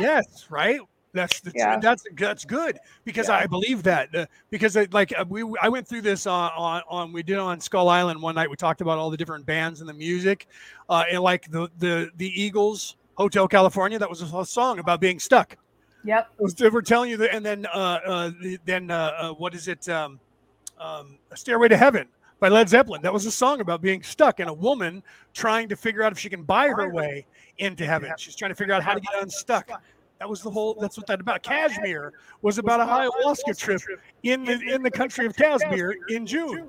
yes, 0.00 0.46
right. 0.50 0.80
That's 1.18 1.40
the, 1.40 1.52
yeah. 1.52 1.80
that's 1.80 2.04
that's 2.16 2.44
good 2.44 2.78
because 3.04 3.26
yeah. 3.28 3.38
I 3.38 3.46
believe 3.48 3.82
that 3.82 4.14
uh, 4.14 4.26
because 4.50 4.76
I, 4.76 4.86
like 4.92 5.12
uh, 5.18 5.24
we 5.28 5.42
I 5.60 5.68
went 5.68 5.88
through 5.88 6.02
this 6.02 6.28
on, 6.28 6.52
on, 6.56 6.82
on 6.88 7.12
we 7.12 7.24
did 7.24 7.38
on 7.38 7.60
Skull 7.60 7.88
Island 7.88 8.22
one 8.22 8.36
night 8.36 8.48
we 8.48 8.54
talked 8.54 8.80
about 8.82 8.98
all 8.98 9.10
the 9.10 9.16
different 9.16 9.44
bands 9.44 9.80
and 9.80 9.88
the 9.88 9.94
music 9.94 10.46
uh, 10.88 11.02
and 11.10 11.20
like 11.20 11.50
the 11.50 11.68
the 11.78 12.08
the 12.18 12.40
Eagles 12.40 12.94
Hotel 13.14 13.48
California 13.48 13.98
that 13.98 14.08
was 14.08 14.22
a 14.22 14.44
song 14.44 14.78
about 14.78 15.00
being 15.00 15.18
stuck. 15.18 15.56
Yep. 16.04 16.28
They 16.56 16.68
were 16.68 16.82
telling 16.82 17.10
you 17.10 17.16
that 17.16 17.34
and 17.34 17.44
then 17.44 17.66
uh, 17.66 17.98
uh 18.06 18.30
then 18.64 18.92
uh, 18.92 18.94
uh, 19.18 19.32
what 19.32 19.56
is 19.56 19.66
it 19.66 19.88
um, 19.88 20.20
um, 20.78 21.18
Stairway 21.34 21.66
to 21.66 21.76
Heaven 21.76 22.06
by 22.38 22.48
Led 22.48 22.68
Zeppelin 22.68 23.02
that 23.02 23.12
was 23.12 23.26
a 23.26 23.32
song 23.32 23.60
about 23.60 23.82
being 23.82 24.04
stuck 24.04 24.38
and 24.38 24.48
a 24.48 24.54
woman 24.54 25.02
trying 25.34 25.68
to 25.68 25.74
figure 25.74 26.04
out 26.04 26.12
if 26.12 26.18
she 26.20 26.30
can 26.30 26.44
buy 26.44 26.68
her 26.68 26.90
way 26.90 27.26
into 27.58 27.84
heaven. 27.84 28.12
She's 28.18 28.36
trying 28.36 28.52
to 28.52 28.54
figure 28.54 28.72
out 28.72 28.84
how 28.84 28.94
to 28.94 29.00
get 29.00 29.20
unstuck 29.20 29.68
That 30.18 30.28
was 30.28 30.42
the 30.42 30.50
whole. 30.50 30.74
That's 30.80 30.96
what 30.96 31.06
that 31.06 31.20
about. 31.20 31.42
Kashmir 31.42 32.12
was 32.42 32.58
about 32.58 32.80
a 32.80 32.84
ayahuasca 32.84 33.56
trip 33.56 33.80
in 34.22 34.44
the 34.44 34.60
in 34.60 34.82
the 34.82 34.90
country 34.90 35.26
of 35.26 35.36
Kashmir 35.36 35.94
in 36.08 36.26
June 36.26 36.68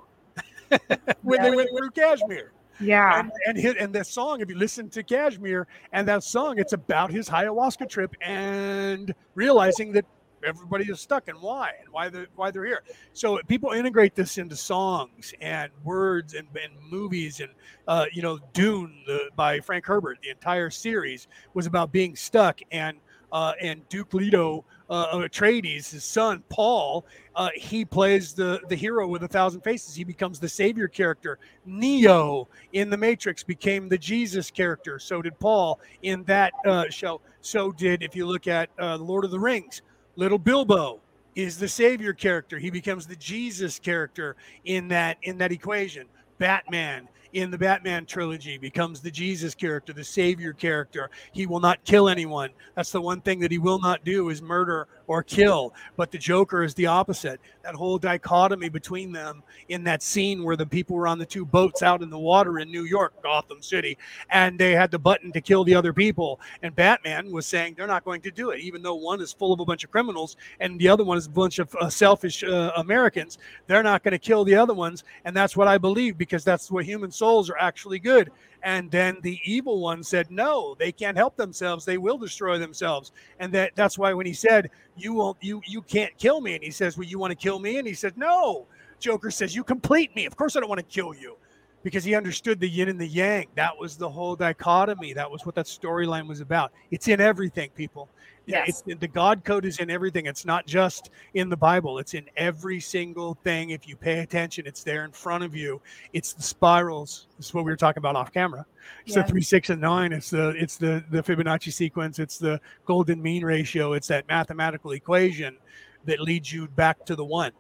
when 1.24 1.42
they 1.42 1.56
went 1.56 1.70
through 1.76 1.92
Kashmir. 1.92 2.52
Yeah. 2.80 3.20
And 3.20 3.32
and, 3.48 3.58
his, 3.58 3.76
and 3.76 3.94
that 3.94 4.08
song, 4.08 4.42
if 4.42 4.50
you 4.50 4.56
listen 4.56 4.90
to 4.90 5.04
Kashmir 5.04 5.68
and 5.92 6.08
that 6.08 6.24
song, 6.24 6.60
it's 6.60 6.74
about 6.74 7.12
his 7.12 7.28
ayahuasca 7.28 7.90
trip 7.90 8.16
and 8.22 9.14
realizing 9.36 9.92
that 9.94 10.06
everybody 10.44 10.86
is 10.86 11.00
stuck 11.00 11.28
and 11.28 11.40
why 11.42 11.72
and 11.82 11.90
why 11.92 12.10
they 12.10 12.26
why 12.36 12.52
they're 12.52 12.66
here. 12.66 12.84
So 13.14 13.40
people 13.48 13.72
integrate 13.72 14.16
this 14.16 14.38
into 14.38 14.56
songs 14.56 15.34
and 15.42 15.72
words 15.84 16.34
and, 16.34 16.48
and 16.62 16.72
movies 16.90 17.40
and 17.40 17.50
uh, 17.88 18.06
you 18.14 18.22
know 18.22 18.40
Dune 18.54 19.04
the, 19.08 19.30
by 19.36 19.60
Frank 19.60 19.86
Herbert. 19.86 20.20
The 20.22 20.30
entire 20.30 20.70
series 20.70 21.28
was 21.54 21.66
about 21.66 21.92
being 21.92 22.16
stuck 22.16 22.60
and 22.72 22.98
uh, 23.32 23.54
and 23.62 23.88
Duke 23.90 24.14
Leto 24.14 24.66
uh, 24.90 25.16
Atreides, 25.18 25.92
his 25.92 26.04
son 26.04 26.44
Paul, 26.50 27.06
uh, 27.36 27.50
he 27.56 27.86
plays 27.86 28.34
the 28.34 28.60
the 28.70 28.76
hero 28.76 29.08
with 29.08 29.24
a 29.24 29.28
thousand 29.28 29.62
faces. 29.62 29.96
He 29.96 30.04
becomes 30.04 30.40
the 30.40 30.50
savior 30.50 30.88
character. 30.88 31.38
Neo 31.66 32.48
in 32.74 32.90
the 32.90 32.98
Matrix 32.98 33.44
became 33.44 33.88
the 33.88 33.98
Jesus 33.98 34.50
character. 34.50 35.00
So 35.00 35.22
did 35.22 35.38
Paul 35.40 35.80
in 36.02 36.24
that 36.24 36.54
uh, 36.66 36.86
show. 36.90 37.22
So 37.42 37.72
did 37.72 38.04
if 38.04 38.16
you 38.16 38.26
look 38.26 38.48
at 38.48 38.70
uh, 38.80 38.98
Lord 38.98 39.26
of 39.26 39.32
the 39.32 39.40
Rings. 39.40 39.82
Little 40.16 40.40
Bilbo 40.40 41.00
is 41.36 41.58
the 41.58 41.68
savior 41.68 42.12
character. 42.12 42.58
He 42.58 42.70
becomes 42.70 43.08
the 43.08 43.16
Jesus 43.16 43.80
character 43.80 44.36
in 44.66 44.88
that 44.90 45.18
in 45.24 45.38
that 45.38 45.52
equation. 45.52 46.08
Batman 46.40 47.08
in 47.34 47.52
the 47.52 47.58
Batman 47.58 48.06
trilogy 48.06 48.58
becomes 48.58 49.02
the 49.02 49.12
Jesus 49.12 49.54
character, 49.56 49.94
the 49.94 50.04
savior 50.04 50.54
character. 50.54 51.10
He 51.32 51.46
will 51.46 51.60
not 51.60 51.84
kill 51.86 52.10
anyone. 52.10 52.50
That's 52.76 52.92
the 52.92 53.02
one 53.02 53.22
thing 53.22 53.40
that 53.40 53.52
he 53.52 53.58
will 53.58 53.80
not 53.80 54.04
do 54.04 54.30
is 54.30 54.42
murder 54.42 54.88
or 55.10 55.24
kill. 55.24 55.74
But 55.98 56.12
the 56.12 56.20
Joker 56.20 56.64
is 56.64 56.76
the 56.76 56.86
opposite. 56.86 57.42
That 57.64 57.74
whole 57.74 57.98
dichotomy 57.98 58.70
between 58.70 59.12
them 59.12 59.42
in 59.68 59.84
that 59.84 60.04
scene 60.04 60.44
where 60.44 60.56
the 60.56 60.68
people 60.68 60.96
were 60.96 61.08
on 61.08 61.18
the 61.18 61.26
two 61.26 61.46
boats 61.46 61.82
out 61.82 62.04
in 62.04 62.12
the 62.12 62.20
water 62.20 62.60
in 62.60 62.72
New 62.72 62.84
York, 62.84 63.20
Gotham 63.24 63.62
City, 63.62 63.98
and 64.30 64.58
they 64.58 64.72
had 64.72 64.92
the 64.92 65.00
button 65.00 65.32
to 65.32 65.42
kill 65.42 65.64
the 65.64 65.74
other 65.74 65.94
people. 65.94 66.40
And 66.62 66.76
Batman 66.76 67.32
was 67.32 67.48
saying 67.48 67.74
they're 67.76 67.88
not 67.88 68.06
going 68.06 68.22
to 68.22 68.32
do 68.32 68.52
it, 68.52 68.60
even 68.60 68.84
though 68.84 68.96
one 68.96 69.20
is 69.20 69.34
full 69.34 69.52
of 69.52 69.60
a 69.60 69.66
bunch 69.66 69.84
of 69.84 69.90
criminals 69.90 70.38
and 70.60 70.80
the 70.80 70.88
other 70.88 71.04
one 71.04 71.18
is 71.18 71.26
a 71.26 71.32
bunch 71.32 71.58
of 71.58 71.76
uh, 71.76 71.90
selfish 71.90 72.44
uh, 72.44 72.72
Americans. 72.78 73.40
They're 73.66 73.84
not 73.84 74.04
going 74.04 74.12
to 74.12 74.20
kill 74.20 74.44
the 74.44 74.56
other 74.56 74.76
ones. 74.76 75.04
And 75.26 75.36
that's 75.36 75.58
what 75.58 75.68
I 75.68 75.80
believe 75.80 76.20
because 76.20 76.44
that's 76.44 76.70
what 76.70 76.86
human 76.86 77.10
souls 77.10 77.50
are 77.50 77.58
actually 77.58 77.98
good. 77.98 78.32
And 78.64 78.92
then 78.92 79.18
the 79.22 79.40
evil 79.44 79.80
one 79.80 80.04
said, 80.04 80.30
no, 80.30 80.76
they 80.78 80.92
can't 80.92 81.18
help 81.18 81.36
themselves. 81.36 81.86
They 81.86 81.98
will 81.98 82.18
destroy 82.18 82.58
themselves. 82.58 83.12
And 83.40 83.54
that 83.54 83.72
that's 83.76 83.98
why 83.98 84.14
when 84.14 84.26
he 84.26 84.34
said, 84.34 84.70
you 84.98 85.14
won't, 85.14 85.38
you, 85.42 85.62
you 85.66 85.82
can't 85.82 86.18
kill 86.18 86.42
me. 86.42 86.56
And 86.56 86.64
he 86.64 86.72
says, 86.72 86.98
well, 86.98 87.08
you 87.08 87.20
want 87.20 87.32
to 87.32 87.36
kill 87.36 87.60
me? 87.60 87.78
And 87.78 87.88
he 87.88 87.94
said, 87.94 88.18
no, 88.18 88.68
Joker 89.00 89.32
says, 89.32 89.56
you 89.56 89.64
complete 89.64 90.14
me. 90.16 90.26
Of 90.26 90.36
course 90.36 90.56
I 90.56 90.60
don't 90.60 90.70
want 90.70 90.80
to 90.80 90.86
kill 90.86 91.14
you 91.14 91.38
because 91.84 92.04
he 92.04 92.16
understood 92.16 92.60
the 92.60 92.68
yin 92.68 92.90
and 92.90 93.00
the 93.00 93.08
yang. 93.08 93.48
That 93.56 93.78
was 93.78 93.96
the 93.96 94.10
whole 94.10 94.36
dichotomy. 94.36 95.14
That 95.14 95.30
was 95.30 95.46
what 95.46 95.56
that 95.56 95.66
storyline 95.66 96.28
was 96.28 96.42
about. 96.42 96.72
It's 96.92 97.08
in 97.08 97.22
everything, 97.22 97.70
people. 97.76 98.10
Yes. 98.46 98.84
It's, 98.88 99.00
the 99.00 99.08
God 99.08 99.44
code 99.44 99.64
is 99.64 99.78
in 99.78 99.92
everything. 99.92 100.26
It's 100.26 100.44
not 100.44 100.66
just 100.66 101.12
in 101.36 101.50
the 101.50 101.58
Bible. 101.58 102.00
It's 102.00 102.16
in 102.16 102.26
every 102.36 102.80
single 102.80 103.36
thing. 103.44 103.70
If 103.70 103.88
you 103.88 103.96
pay 103.96 104.20
attention, 104.20 104.66
it's 104.66 104.84
there 104.84 105.06
in 105.06 105.12
front 105.12 105.44
of 105.44 105.56
you. 105.56 105.80
It's 106.14 106.34
the 106.34 106.42
spirals. 106.42 107.28
This 107.38 107.48
is 107.48 107.54
what 107.54 107.64
we 107.64 107.72
were 107.72 107.78
talking 107.78 108.02
about 108.02 108.16
off 108.16 108.34
camera. 108.34 108.66
It's 109.06 109.16
yeah. 109.16 109.22
the 109.22 109.28
three, 109.28 109.44
six, 109.44 109.70
and 109.70 109.80
nine. 109.80 110.12
It's 110.12 110.32
the 110.32 110.50
it's 110.50 110.78
the 110.78 111.04
the 111.12 111.22
Fibonacci 111.22 111.72
sequence. 111.72 112.18
It's 112.18 112.40
the 112.40 112.60
golden 112.86 113.22
mean 113.22 113.46
ratio. 113.46 113.94
It's 113.94 114.08
that 114.08 114.28
mathematical 114.28 114.92
equation 114.92 115.58
that 116.06 116.20
leads 116.20 116.52
you 116.52 116.68
back 116.70 117.06
to 117.06 117.16
the 117.16 117.26
one. 117.26 117.52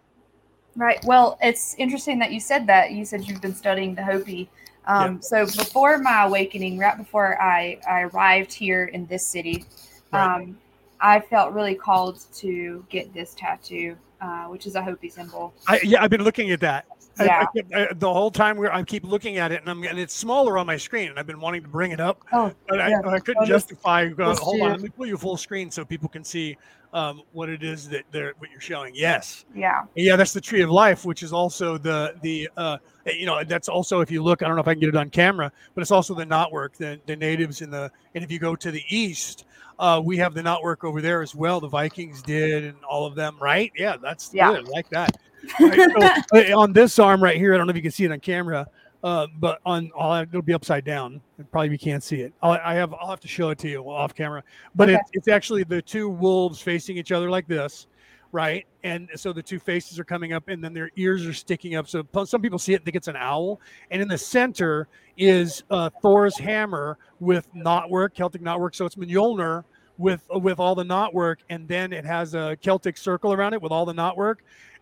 Right. 0.76 1.04
Well, 1.06 1.38
it's 1.42 1.76
interesting 1.78 2.20
that 2.20 2.32
you 2.32 2.40
said 2.40 2.68
that. 2.68 2.92
You 2.92 3.06
said 3.06 3.28
you've 3.28 3.42
been 3.42 3.56
studying 3.56 3.96
the 3.96 4.04
Hopi. 4.04 4.50
Um, 4.86 5.16
yeah. 5.16 5.20
So 5.22 5.46
before 5.46 5.98
my 5.98 6.24
awakening, 6.24 6.78
right 6.78 6.98
before 6.98 7.42
I, 7.42 7.80
I 7.88 8.02
arrived 8.02 8.54
here 8.54 8.86
in 8.86 9.06
this 9.08 9.26
city, 9.26 9.66
right. 10.12 10.42
um, 10.42 10.58
I 11.02 11.20
felt 11.20 11.54
really 11.54 11.76
called 11.76 12.26
to 12.36 12.86
get 12.90 13.14
this 13.14 13.34
tattoo, 13.36 13.96
uh, 14.22 14.46
which 14.46 14.66
is 14.68 14.76
a 14.76 14.82
Hopi 14.82 15.10
symbol. 15.10 15.54
I, 15.68 15.80
yeah, 15.84 16.04
I've 16.04 16.10
been 16.10 16.24
looking 16.24 16.52
at 16.52 16.60
that. 16.62 16.86
Yeah. 17.20 17.46
I, 17.76 17.82
I, 17.82 17.94
the 17.94 18.12
whole 18.12 18.32
time 18.32 18.60
I 18.72 18.82
keep 18.84 19.04
looking 19.04 19.38
at 19.38 19.52
it, 19.52 19.60
and 19.60 19.70
I'm 19.70 19.84
and 19.84 20.00
it's 20.00 20.14
smaller 20.14 20.58
on 20.58 20.66
my 20.66 20.78
screen, 20.78 21.10
and 21.10 21.20
I've 21.20 21.28
been 21.28 21.42
wanting 21.42 21.62
to 21.64 21.68
bring 21.68 21.92
it 21.92 22.00
up, 22.00 22.22
oh, 22.32 22.54
but 22.68 22.78
yeah. 22.78 23.02
I, 23.06 23.20
couldn't 23.20 23.46
justify. 23.46 24.10
Uh, 24.18 24.36
hold 24.36 24.62
on, 24.62 24.72
let 24.72 24.82
me 24.82 24.90
pull 24.90 25.06
you 25.06 25.18
full 25.18 25.36
screen 25.36 25.70
so 25.70 25.84
people 25.84 26.08
can 26.08 26.24
see 26.24 26.58
um, 26.94 27.22
what 27.34 27.50
it 27.50 27.64
is 27.64 27.88
that 27.90 28.04
they're 28.12 28.34
what 28.40 28.50
you're 28.50 28.62
showing. 28.62 28.94
Yes. 28.96 29.46
Yeah. 29.56 29.84
Yeah, 29.96 30.16
that's 30.16 30.34
the 30.34 30.42
tree 30.42 30.62
of 30.62 30.70
life, 30.70 31.06
which 31.06 31.24
is 31.24 31.32
also 31.32 31.78
the 31.78 32.16
the 32.22 32.50
uh, 32.58 32.78
you 33.06 33.26
know 33.26 33.44
that's 33.44 33.70
also 33.70 34.02
if 34.02 34.10
you 34.10 34.24
look, 34.24 34.42
I 34.42 34.48
don't 34.48 34.56
know 34.56 34.62
if 34.62 34.68
I 34.68 34.74
can 34.74 34.82
get 34.82 34.90
it 34.90 34.96
on 34.96 35.10
camera, 35.10 35.52
but 35.76 35.82
it's 35.82 35.92
also 35.92 36.14
the 36.14 36.26
knotwork, 36.26 36.76
the 36.76 37.00
the 37.06 37.16
natives 37.16 37.62
in 37.62 37.70
the 37.70 37.92
and 38.16 38.24
if 38.24 38.32
you 38.32 38.40
go 38.40 38.56
to 38.56 38.72
the 38.72 38.84
east, 38.90 39.46
uh, 39.78 40.02
we 40.04 40.18
have 40.18 40.34
the 40.34 40.42
knotwork 40.42 40.84
over 40.84 41.02
there 41.02 41.22
as 41.22 41.36
well. 41.36 41.60
The 41.60 41.68
Vikings 41.68 42.22
did, 42.22 42.66
and 42.66 42.84
all 42.84 43.06
of 43.06 43.16
them, 43.16 43.38
right? 43.40 43.72
Yeah, 43.76 43.98
that's 44.02 44.34
yeah, 44.34 44.54
good. 44.54 44.68
like 44.68 44.90
that. 44.90 45.18
Right? 45.60 46.22
so, 46.34 46.38
uh, 46.38 46.58
on 46.60 46.74
this 46.74 47.00
arm 47.00 47.24
right 47.24 47.38
here, 47.38 47.54
I 47.54 47.58
don't 47.58 47.68
know 47.68 47.72
if 47.72 47.78
you 47.78 47.82
can 47.82 47.92
see 47.92 48.06
it 48.06 48.12
on 48.12 48.20
camera, 48.20 48.68
uh, 49.04 49.28
but 49.40 49.60
on 49.66 49.92
all 49.96 50.16
it'll 50.16 50.42
be 50.42 50.54
upside 50.54 50.84
down. 50.84 51.22
Probably 51.52 51.72
you 51.72 51.78
can't 51.78 52.04
see 52.04 52.22
it. 52.22 52.34
I'll, 52.42 52.60
I 52.64 52.74
have 52.74 52.94
I'll 52.94 53.10
have 53.10 53.22
to 53.22 53.28
show 53.28 53.50
it 53.50 53.58
to 53.60 53.70
you 53.70 53.84
off 53.84 54.14
camera. 54.14 54.44
But 54.76 54.90
okay. 54.90 54.96
it, 54.96 55.02
it's 55.14 55.28
actually 55.28 55.64
the 55.64 55.82
two 55.82 56.10
wolves 56.10 56.62
facing 56.62 56.98
each 56.98 57.12
other 57.12 57.30
like 57.30 57.48
this, 57.48 57.88
right? 58.32 58.66
And 58.84 59.10
so 59.16 59.32
the 59.34 59.44
two 59.44 59.60
faces 59.60 60.00
are 60.00 60.04
coming 60.04 60.34
up, 60.34 60.48
and 60.50 60.64
then 60.64 60.74
their 60.74 60.92
ears 60.96 61.26
are 61.26 61.34
sticking 61.34 61.76
up. 61.76 61.88
So 61.88 62.06
some 62.26 62.42
people 62.42 62.60
see 62.60 62.74
it 62.74 62.78
and 62.78 62.86
think 62.86 62.96
it's 62.96 63.08
an 63.08 63.16
owl. 63.16 63.62
And 63.92 64.02
in 64.02 64.08
the 64.08 64.18
center 64.18 64.88
is 65.18 65.64
uh, 65.70 65.90
Thor's 66.02 66.38
hammer 66.38 66.98
with 67.20 67.48
knotwork, 67.54 68.14
Celtic 68.14 68.42
knotwork. 68.42 68.76
So 68.76 68.86
it's 68.86 68.96
Mjolnir 68.96 69.64
with 69.98 70.22
with 70.30 70.60
all 70.60 70.76
the 70.76 70.84
knotwork, 70.84 71.38
and 71.50 71.68
then 71.68 71.94
it 71.94 72.06
has 72.06 72.34
a 72.34 72.58
Celtic 72.62 72.98
circle 72.98 73.34
around 73.34 73.54
it 73.54 73.62
with 73.62 73.72
all 73.72 73.86
the 73.86 73.94
knotwork. 73.94 74.38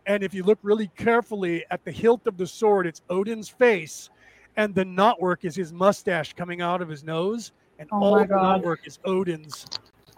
And 0.08 0.24
if 0.24 0.34
you 0.34 0.44
look 0.44 0.58
really 0.64 0.90
carefully 0.96 1.66
at 1.70 1.84
the 1.84 1.92
hilt 1.92 2.26
of 2.28 2.38
the 2.38 2.48
sword, 2.48 2.88
it's 2.88 3.02
Odin's 3.10 3.50
face, 3.50 4.10
and 4.56 4.74
the 4.74 4.86
knotwork 4.86 5.44
is 5.44 5.54
his 5.56 5.74
mustache 5.74 6.34
coming 6.34 6.62
out 6.62 6.82
of 6.82 6.88
his 6.88 7.04
nose, 7.04 7.52
and 7.78 7.90
oh 7.92 8.02
all 8.02 8.20
the 8.20 8.26
knotwork 8.26 8.88
is 8.88 9.00
Odin's 9.04 9.66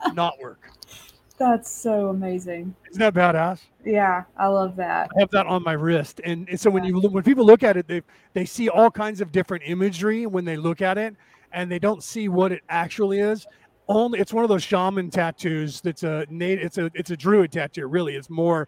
knotwork. 0.09 0.57
That's 1.39 1.71
so 1.71 2.09
amazing. 2.09 2.75
Isn't 2.91 2.99
that 2.99 3.13
badass? 3.13 3.61
Yeah, 3.83 4.25
I 4.37 4.47
love 4.47 4.75
that. 4.75 5.09
I 5.15 5.21
have 5.21 5.31
that 5.31 5.47
on 5.47 5.63
my 5.63 5.73
wrist, 5.73 6.21
and 6.23 6.47
so 6.55 6.69
yeah. 6.69 6.73
when 6.73 6.83
you 6.83 6.99
when 6.99 7.23
people 7.23 7.45
look 7.45 7.63
at 7.63 7.75
it, 7.75 7.87
they 7.87 8.03
they 8.33 8.45
see 8.45 8.69
all 8.69 8.91
kinds 8.91 9.21
of 9.21 9.31
different 9.31 9.63
imagery 9.65 10.27
when 10.27 10.45
they 10.45 10.55
look 10.55 10.81
at 10.81 10.99
it, 10.99 11.15
and 11.51 11.71
they 11.71 11.79
don't 11.79 12.03
see 12.03 12.29
what 12.29 12.51
it 12.51 12.61
actually 12.69 13.19
is 13.19 13.47
only 13.87 14.19
it's 14.19 14.31
one 14.31 14.43
of 14.43 14.49
those 14.49 14.61
shaman 14.61 15.09
tattoos 15.09 15.81
that's 15.81 16.03
a 16.03 16.23
native 16.29 16.63
it's 16.63 16.77
a 16.77 16.91
it's 16.93 17.09
a 17.09 17.17
druid 17.17 17.51
tattoo 17.51 17.87
really 17.87 18.15
it's 18.15 18.29
more 18.29 18.67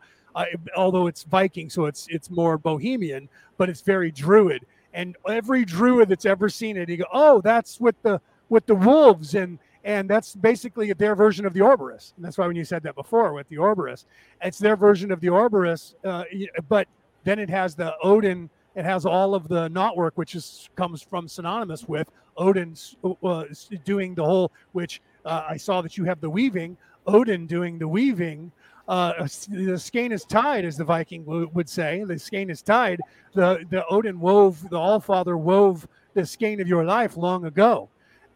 although 0.75 1.07
it's 1.07 1.23
viking 1.23 1.69
so 1.69 1.85
it's 1.85 2.07
it's 2.09 2.29
more 2.29 2.57
bohemian 2.57 3.27
but 3.57 3.69
it's 3.69 3.81
very 3.81 4.11
druid 4.11 4.65
and 4.93 5.15
every 5.27 5.65
druid 5.65 6.09
that's 6.09 6.25
ever 6.25 6.49
seen 6.49 6.77
it 6.77 6.89
you 6.89 6.97
go 6.97 7.05
oh 7.11 7.41
that's 7.41 7.79
with 7.79 7.95
the 8.03 8.19
with 8.49 8.65
the 8.65 8.75
wolves 8.75 9.35
and 9.35 9.59
and 9.83 10.09
that's 10.09 10.35
basically 10.35 10.93
their 10.93 11.15
version 11.15 11.45
of 11.45 11.53
the 11.53 11.61
Ouroboros. 11.61 12.13
And 12.15 12.23
that's 12.23 12.37
why 12.37 12.47
when 12.47 12.55
you 12.55 12.65
said 12.65 12.83
that 12.83 12.95
before 12.95 13.33
with 13.33 13.49
the 13.49 13.57
Ouroboros, 13.57 14.05
it's 14.41 14.59
their 14.59 14.75
version 14.75 15.11
of 15.11 15.19
the 15.21 15.29
Ouroboros. 15.29 15.95
Uh, 16.03 16.23
but 16.69 16.87
then 17.23 17.39
it 17.39 17.49
has 17.49 17.75
the 17.75 17.95
Odin. 18.03 18.49
It 18.75 18.85
has 18.85 19.05
all 19.05 19.33
of 19.33 19.47
the 19.47 19.69
knotwork, 19.69 20.11
which 20.15 20.35
is 20.35 20.69
comes 20.75 21.01
from 21.01 21.27
synonymous 21.27 21.87
with 21.87 22.09
Odin's 22.37 22.95
uh, 23.23 23.45
doing 23.83 24.15
the 24.15 24.23
whole, 24.23 24.51
which 24.71 25.01
uh, 25.25 25.45
I 25.49 25.57
saw 25.57 25.81
that 25.81 25.97
you 25.97 26.05
have 26.05 26.21
the 26.21 26.29
weaving, 26.29 26.77
Odin 27.07 27.47
doing 27.47 27.79
the 27.79 27.87
weaving. 27.87 28.51
Uh, 28.91 29.25
the 29.47 29.79
skein 29.79 30.11
is 30.11 30.25
tied, 30.25 30.65
as 30.65 30.75
the 30.75 30.83
Viking 30.83 31.23
would 31.25 31.69
say. 31.69 32.03
The 32.03 32.19
skein 32.19 32.49
is 32.49 32.61
tied. 32.61 32.99
The 33.33 33.65
the 33.69 33.85
Odin 33.87 34.19
wove, 34.19 34.69
the 34.69 34.77
All 34.77 34.99
Father 34.99 35.37
wove 35.37 35.87
the 36.13 36.25
skein 36.25 36.59
of 36.59 36.67
your 36.67 36.83
life 36.83 37.15
long 37.15 37.45
ago, 37.45 37.87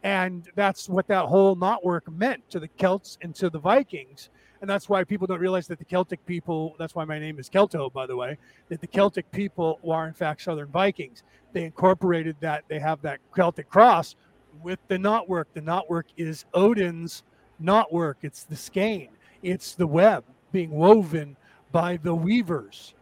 and 0.04 0.48
that's 0.56 0.88
what 0.88 1.08
that 1.08 1.26
whole 1.26 1.58
knotwork 1.58 2.08
meant 2.08 2.50
to 2.52 2.62
the 2.62 2.70
Celts 2.70 3.18
and 3.22 3.36
to 3.36 3.50
the 3.50 3.60
Vikings. 3.60 4.30
And 4.62 4.70
that's 4.70 4.88
why 4.88 5.04
people 5.04 5.28
don't 5.28 5.42
realize 5.42 5.68
that 5.68 5.78
the 5.78 5.84
Celtic 5.84 6.26
people. 6.26 6.74
That's 6.80 6.96
why 6.96 7.04
my 7.04 7.20
name 7.20 7.38
is 7.38 7.50
Kelto, 7.50 7.92
by 7.92 8.06
the 8.06 8.16
way. 8.16 8.38
That 8.70 8.80
the 8.80 8.88
Celtic 8.88 9.30
people 9.34 9.78
are 9.86 10.08
in 10.08 10.14
fact 10.14 10.42
Southern 10.42 10.70
Vikings. 10.70 11.24
They 11.52 11.66
incorporated 11.66 12.38
that. 12.40 12.64
They 12.70 12.80
have 12.80 13.02
that 13.02 13.20
Celtic 13.36 13.70
cross, 13.70 14.16
with 14.64 14.80
the 14.88 14.96
knotwork. 14.96 15.48
The 15.54 15.62
knotwork 15.62 16.06
is 16.16 16.46
Odin's 16.54 17.24
knotwork. 17.62 18.16
It's 18.22 18.46
the 18.46 18.56
skein. 18.56 19.10
It's 19.44 19.76
the 19.76 19.86
web 19.86 20.24
being 20.56 20.72
woven 20.72 21.36
by 21.74 21.98
the 21.98 22.16
weavers, 22.16 22.94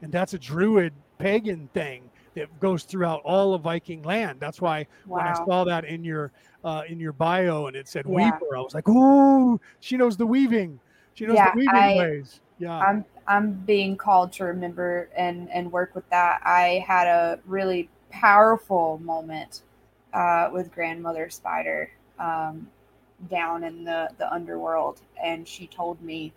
and 0.00 0.12
that's 0.12 0.32
a 0.32 0.38
druid 0.38 0.92
pagan 1.18 1.68
thing 1.74 2.08
that 2.36 2.60
goes 2.60 2.84
throughout 2.84 3.20
all 3.24 3.52
of 3.52 3.62
Viking 3.62 4.00
land. 4.04 4.38
That's 4.38 4.60
why 4.60 4.86
wow. 5.06 5.16
when 5.16 5.26
I 5.26 5.34
saw 5.34 5.64
that 5.64 5.84
in 5.84 6.04
your 6.04 6.30
uh, 6.62 6.82
in 6.88 7.00
your 7.00 7.12
bio 7.12 7.66
and 7.66 7.74
it 7.74 7.88
said 7.88 8.06
yeah. 8.06 8.14
weaver, 8.14 8.56
I 8.56 8.60
was 8.60 8.74
like, 8.74 8.88
"Ooh, 8.88 9.60
she 9.80 9.96
knows 9.96 10.16
the 10.16 10.26
weaving. 10.26 10.78
She 11.14 11.26
knows 11.26 11.34
yeah, 11.34 11.50
the 11.50 11.58
weaving 11.58 11.74
I, 11.74 11.96
ways." 11.96 12.40
Yeah, 12.60 12.78
I'm 12.78 13.04
I'm 13.26 13.54
being 13.54 13.96
called 13.96 14.32
to 14.34 14.44
remember 14.44 15.08
and 15.16 15.50
and 15.50 15.72
work 15.72 15.96
with 15.96 16.08
that. 16.10 16.42
I 16.44 16.84
had 16.86 17.08
a 17.08 17.40
really 17.44 17.90
powerful 18.10 19.00
moment 19.02 19.62
uh, 20.12 20.50
with 20.52 20.70
grandmother 20.70 21.28
spider 21.28 21.90
um, 22.20 22.68
down 23.28 23.64
in 23.64 23.82
the 23.82 24.10
the 24.18 24.32
underworld, 24.32 25.00
and 25.20 25.48
she 25.48 25.66
told 25.66 26.00
me 26.00 26.32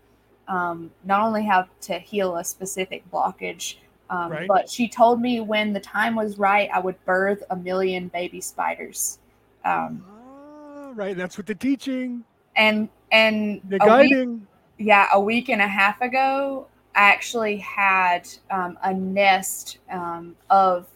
um, 0.48 0.92
not 1.04 1.22
only 1.22 1.44
how 1.44 1.68
to 1.82 2.00
heal 2.00 2.38
a 2.38 2.44
specific 2.44 3.10
blockage, 3.12 3.76
um, 4.10 4.32
right. 4.32 4.48
but 4.48 4.70
she 4.70 4.88
told 4.88 5.22
me 5.22 5.40
when 5.40 5.74
the 5.74 5.80
time 5.80 6.16
was 6.16 6.38
right, 6.38 6.70
I 6.74 6.80
would 6.80 7.04
birth 7.06 7.44
a 7.50 7.56
million 7.56 8.10
baby 8.10 8.42
spiders. 8.42 9.20
Um, 9.66 10.06
ah, 10.08 10.92
right, 10.94 11.16
that's 11.16 11.38
what 11.38 11.48
the 11.48 11.56
teaching. 11.56 12.24
And 12.56 12.90
and 13.12 13.62
the 13.70 13.80
guiding. 13.80 14.34
Week, 14.34 14.88
yeah, 14.88 15.08
a 15.14 15.20
week 15.20 15.50
and 15.50 15.62
a 15.62 15.68
half 15.68 16.02
ago, 16.02 16.68
I 16.96 17.02
actually 17.02 17.58
had 17.58 18.28
um, 18.52 18.78
a 18.84 18.94
nest 18.94 19.80
um, 19.90 20.36
of 20.50 20.88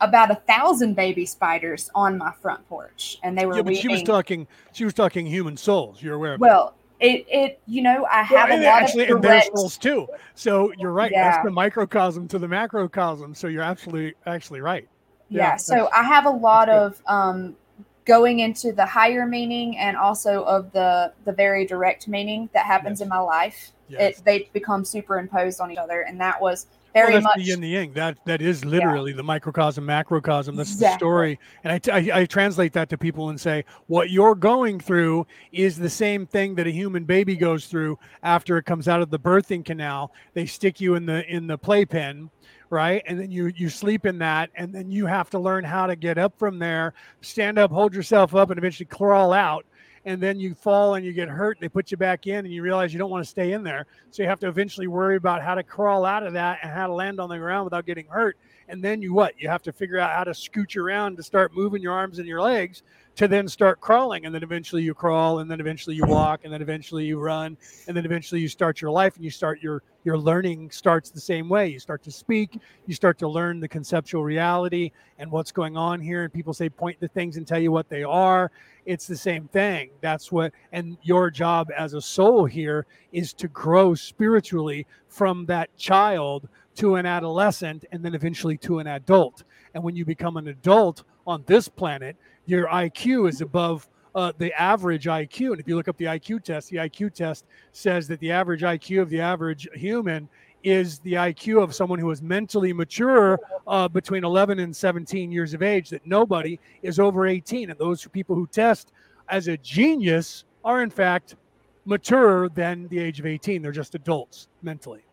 about 0.00 0.30
a 0.30 0.34
thousand 0.34 0.94
baby 0.94 1.24
spiders 1.24 1.90
on 1.94 2.18
my 2.18 2.32
front 2.32 2.68
porch, 2.68 3.18
and 3.22 3.38
they 3.38 3.46
were. 3.46 3.54
Yeah, 3.54 3.62
but 3.62 3.68
weaving. 3.68 3.82
she 3.82 3.88
was 3.88 4.02
talking. 4.02 4.48
She 4.72 4.84
was 4.84 4.94
talking 4.94 5.26
human 5.26 5.56
souls. 5.56 6.02
You're 6.02 6.14
aware 6.14 6.34
of 6.34 6.40
well, 6.40 6.74
it, 7.02 7.26
it 7.28 7.60
you 7.66 7.82
know 7.82 8.06
I 8.10 8.22
have 8.22 8.48
well, 8.48 8.58
a 8.58 8.64
lot 8.64 8.82
actually, 8.82 9.08
of 9.08 9.16
and 9.16 9.24
their 9.24 9.42
souls 9.42 9.76
too. 9.76 10.08
So 10.34 10.72
you're 10.78 10.92
right. 10.92 11.10
Yeah. 11.10 11.30
That's 11.30 11.44
the 11.44 11.50
microcosm 11.50 12.28
to 12.28 12.38
the 12.38 12.48
macrocosm. 12.48 13.34
So 13.34 13.48
you're 13.48 13.62
absolutely 13.62 14.14
actually 14.26 14.60
right. 14.60 14.88
Yeah. 15.28 15.42
yeah 15.42 15.56
so 15.56 15.88
I 15.92 16.04
have 16.04 16.26
a 16.26 16.30
lot 16.30 16.68
of 16.68 17.02
um, 17.06 17.56
going 18.04 18.40
into 18.40 18.72
the 18.72 18.86
higher 18.86 19.26
meaning 19.26 19.76
and 19.78 19.96
also 19.96 20.44
of 20.44 20.72
the 20.72 21.12
the 21.24 21.32
very 21.32 21.66
direct 21.66 22.08
meaning 22.08 22.48
that 22.54 22.66
happens 22.66 23.00
yes. 23.00 23.04
in 23.04 23.08
my 23.08 23.18
life. 23.18 23.72
Yes. 23.88 24.18
It 24.18 24.24
they 24.24 24.50
become 24.52 24.84
superimposed 24.84 25.60
on 25.60 25.70
each 25.70 25.78
other, 25.78 26.02
and 26.02 26.20
that 26.20 26.40
was 26.40 26.66
very 26.92 27.14
well, 27.14 27.22
much 27.22 27.36
the 27.36 27.42
yin 27.42 27.60
the 27.60 27.68
yang. 27.68 27.92
That 27.92 28.18
that 28.26 28.42
is 28.42 28.64
literally 28.64 29.12
yeah. 29.12 29.18
the 29.18 29.22
microcosm, 29.22 29.84
macrocosm. 29.84 30.56
That's 30.56 30.72
exactly. 30.72 30.94
the 30.94 30.98
story. 30.98 31.40
And 31.64 31.72
I, 31.72 31.96
I, 31.96 32.20
I 32.20 32.26
translate 32.26 32.72
that 32.74 32.88
to 32.90 32.98
people 32.98 33.30
and 33.30 33.40
say, 33.40 33.64
what 33.86 34.10
you're 34.10 34.34
going 34.34 34.80
through 34.80 35.26
is 35.52 35.78
the 35.78 35.90
same 35.90 36.26
thing 36.26 36.54
that 36.56 36.66
a 36.66 36.70
human 36.70 37.04
baby 37.04 37.36
goes 37.36 37.66
through 37.66 37.98
after 38.22 38.58
it 38.58 38.64
comes 38.64 38.88
out 38.88 39.00
of 39.00 39.10
the 39.10 39.18
birthing 39.18 39.64
canal. 39.64 40.12
They 40.34 40.46
stick 40.46 40.80
you 40.80 40.94
in 40.94 41.06
the 41.06 41.24
in 41.32 41.46
the 41.46 41.58
playpen 41.58 42.30
right 42.72 43.02
and 43.06 43.20
then 43.20 43.30
you 43.30 43.52
you 43.54 43.68
sleep 43.68 44.06
in 44.06 44.16
that 44.18 44.48
and 44.54 44.74
then 44.74 44.90
you 44.90 45.04
have 45.04 45.28
to 45.28 45.38
learn 45.38 45.62
how 45.62 45.86
to 45.86 45.94
get 45.94 46.16
up 46.16 46.38
from 46.38 46.58
there 46.58 46.94
stand 47.20 47.58
up 47.58 47.70
hold 47.70 47.94
yourself 47.94 48.34
up 48.34 48.48
and 48.48 48.56
eventually 48.56 48.86
crawl 48.86 49.34
out 49.34 49.66
and 50.04 50.20
then 50.20 50.40
you 50.40 50.54
fall 50.54 50.96
and 50.96 51.04
you 51.06 51.12
get 51.12 51.28
hurt 51.28 51.58
they 51.60 51.68
put 51.68 51.90
you 51.90 51.96
back 51.96 52.26
in 52.26 52.44
and 52.44 52.52
you 52.52 52.62
realize 52.62 52.92
you 52.92 52.98
don't 52.98 53.10
want 53.10 53.24
to 53.24 53.30
stay 53.30 53.52
in 53.52 53.62
there. 53.62 53.86
So 54.10 54.22
you 54.22 54.28
have 54.28 54.40
to 54.40 54.48
eventually 54.48 54.86
worry 54.86 55.16
about 55.16 55.42
how 55.42 55.54
to 55.54 55.62
crawl 55.62 56.04
out 56.04 56.26
of 56.26 56.32
that 56.32 56.58
and 56.62 56.72
how 56.72 56.88
to 56.88 56.92
land 56.92 57.20
on 57.20 57.28
the 57.28 57.38
ground 57.38 57.64
without 57.64 57.86
getting 57.86 58.06
hurt. 58.06 58.36
And 58.68 58.82
then 58.82 59.02
you 59.02 59.12
what? 59.12 59.34
You 59.38 59.48
have 59.48 59.62
to 59.62 59.72
figure 59.72 59.98
out 59.98 60.10
how 60.10 60.24
to 60.24 60.32
scooch 60.32 60.76
around 60.76 61.16
to 61.16 61.22
start 61.22 61.54
moving 61.54 61.82
your 61.82 61.92
arms 61.92 62.18
and 62.18 62.26
your 62.26 62.40
legs 62.40 62.82
to 63.16 63.28
then 63.28 63.46
start 63.46 63.80
crawling. 63.80 64.24
And 64.24 64.34
then 64.34 64.42
eventually 64.42 64.82
you 64.82 64.94
crawl 64.94 65.40
and 65.40 65.50
then 65.50 65.60
eventually 65.60 65.94
you 65.94 66.04
walk 66.06 66.40
and 66.44 66.52
then 66.52 66.62
eventually 66.62 67.04
you 67.04 67.18
run 67.18 67.56
and 67.86 67.96
then 67.96 68.04
eventually 68.04 68.40
you 68.40 68.48
start 68.48 68.80
your 68.80 68.90
life 68.90 69.16
and 69.16 69.24
you 69.24 69.30
start 69.30 69.62
your 69.62 69.82
your 70.04 70.18
learning 70.18 70.68
starts 70.70 71.10
the 71.10 71.20
same 71.20 71.48
way. 71.48 71.68
You 71.68 71.78
start 71.78 72.02
to 72.04 72.10
speak 72.10 72.58
you 72.86 72.94
start 72.94 73.18
to 73.18 73.28
learn 73.28 73.60
the 73.60 73.68
conceptual 73.68 74.24
reality 74.24 74.90
and 75.18 75.30
what's 75.30 75.52
going 75.52 75.76
on 75.76 76.00
here 76.00 76.24
and 76.24 76.32
people 76.32 76.54
say 76.54 76.68
point 76.68 76.98
to 77.00 77.08
things 77.08 77.36
and 77.36 77.46
tell 77.46 77.60
you 77.60 77.70
what 77.70 77.88
they 77.88 78.02
are 78.02 78.50
it's 78.84 79.06
the 79.06 79.16
same 79.16 79.48
thing 79.48 79.90
that's 80.00 80.32
what 80.32 80.52
and 80.72 80.96
your 81.02 81.30
job 81.30 81.70
as 81.76 81.94
a 81.94 82.00
soul 82.00 82.44
here 82.44 82.86
is 83.12 83.32
to 83.32 83.48
grow 83.48 83.94
spiritually 83.94 84.86
from 85.08 85.46
that 85.46 85.74
child 85.76 86.48
to 86.74 86.96
an 86.96 87.06
adolescent 87.06 87.84
and 87.92 88.04
then 88.04 88.14
eventually 88.14 88.56
to 88.56 88.78
an 88.78 88.86
adult 88.88 89.44
and 89.74 89.82
when 89.82 89.94
you 89.94 90.04
become 90.04 90.36
an 90.36 90.48
adult 90.48 91.04
on 91.26 91.42
this 91.46 91.68
planet 91.68 92.16
your 92.46 92.66
IQ 92.66 93.28
is 93.28 93.40
above 93.40 93.88
uh, 94.14 94.32
the 94.38 94.52
average 94.60 95.06
IQ. 95.06 95.52
And 95.52 95.60
if 95.60 95.68
you 95.68 95.76
look 95.76 95.88
up 95.88 95.96
the 95.96 96.06
IQ 96.06 96.44
test, 96.44 96.70
the 96.70 96.76
IQ 96.76 97.14
test 97.14 97.44
says 97.72 98.08
that 98.08 98.20
the 98.20 98.30
average 98.30 98.62
IQ 98.62 99.02
of 99.02 99.10
the 99.10 99.20
average 99.20 99.68
human 99.74 100.28
is 100.62 100.98
the 101.00 101.14
IQ 101.14 101.62
of 101.62 101.74
someone 101.74 101.98
who 101.98 102.10
is 102.10 102.22
mentally 102.22 102.72
mature 102.72 103.38
uh, 103.66 103.88
between 103.88 104.24
11 104.24 104.58
and 104.58 104.74
17 104.74 105.32
years 105.32 105.54
of 105.54 105.62
age, 105.62 105.90
that 105.90 106.06
nobody 106.06 106.58
is 106.82 106.98
over 106.98 107.26
18. 107.26 107.70
And 107.70 107.78
those 107.78 108.06
people 108.06 108.36
who 108.36 108.46
test 108.46 108.92
as 109.28 109.48
a 109.48 109.56
genius 109.58 110.44
are, 110.64 110.82
in 110.82 110.90
fact, 110.90 111.36
mature 111.84 112.48
than 112.48 112.88
the 112.88 112.98
age 112.98 113.20
of 113.20 113.26
18. 113.26 113.62
They're 113.62 113.72
just 113.72 113.94
adults 113.94 114.48
mentally. 114.62 115.04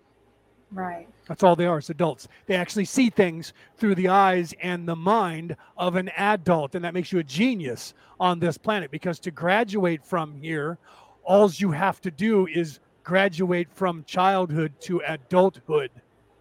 Right. 0.71 1.07
That's 1.27 1.43
all 1.43 1.55
they 1.55 1.65
are. 1.65 1.79
It's 1.79 1.89
adults. 1.89 2.27
They 2.45 2.55
actually 2.55 2.85
see 2.85 3.09
things 3.09 3.53
through 3.77 3.95
the 3.95 4.09
eyes 4.09 4.53
and 4.61 4.87
the 4.87 4.95
mind 4.95 5.55
of 5.77 5.95
an 5.95 6.09
adult, 6.09 6.75
and 6.75 6.85
that 6.85 6.93
makes 6.93 7.11
you 7.11 7.19
a 7.19 7.23
genius 7.23 7.95
on 8.19 8.39
this 8.39 8.57
planet. 8.57 8.91
Because 8.91 9.19
to 9.21 9.31
graduate 9.31 10.05
from 10.05 10.35
here, 10.35 10.77
all 11.23 11.49
you 11.51 11.71
have 11.71 12.01
to 12.01 12.11
do 12.11 12.47
is 12.47 12.79
graduate 13.09 13.67
from 13.73 14.03
childhood 14.05 14.71
to 14.81 15.01
adulthood 15.07 15.89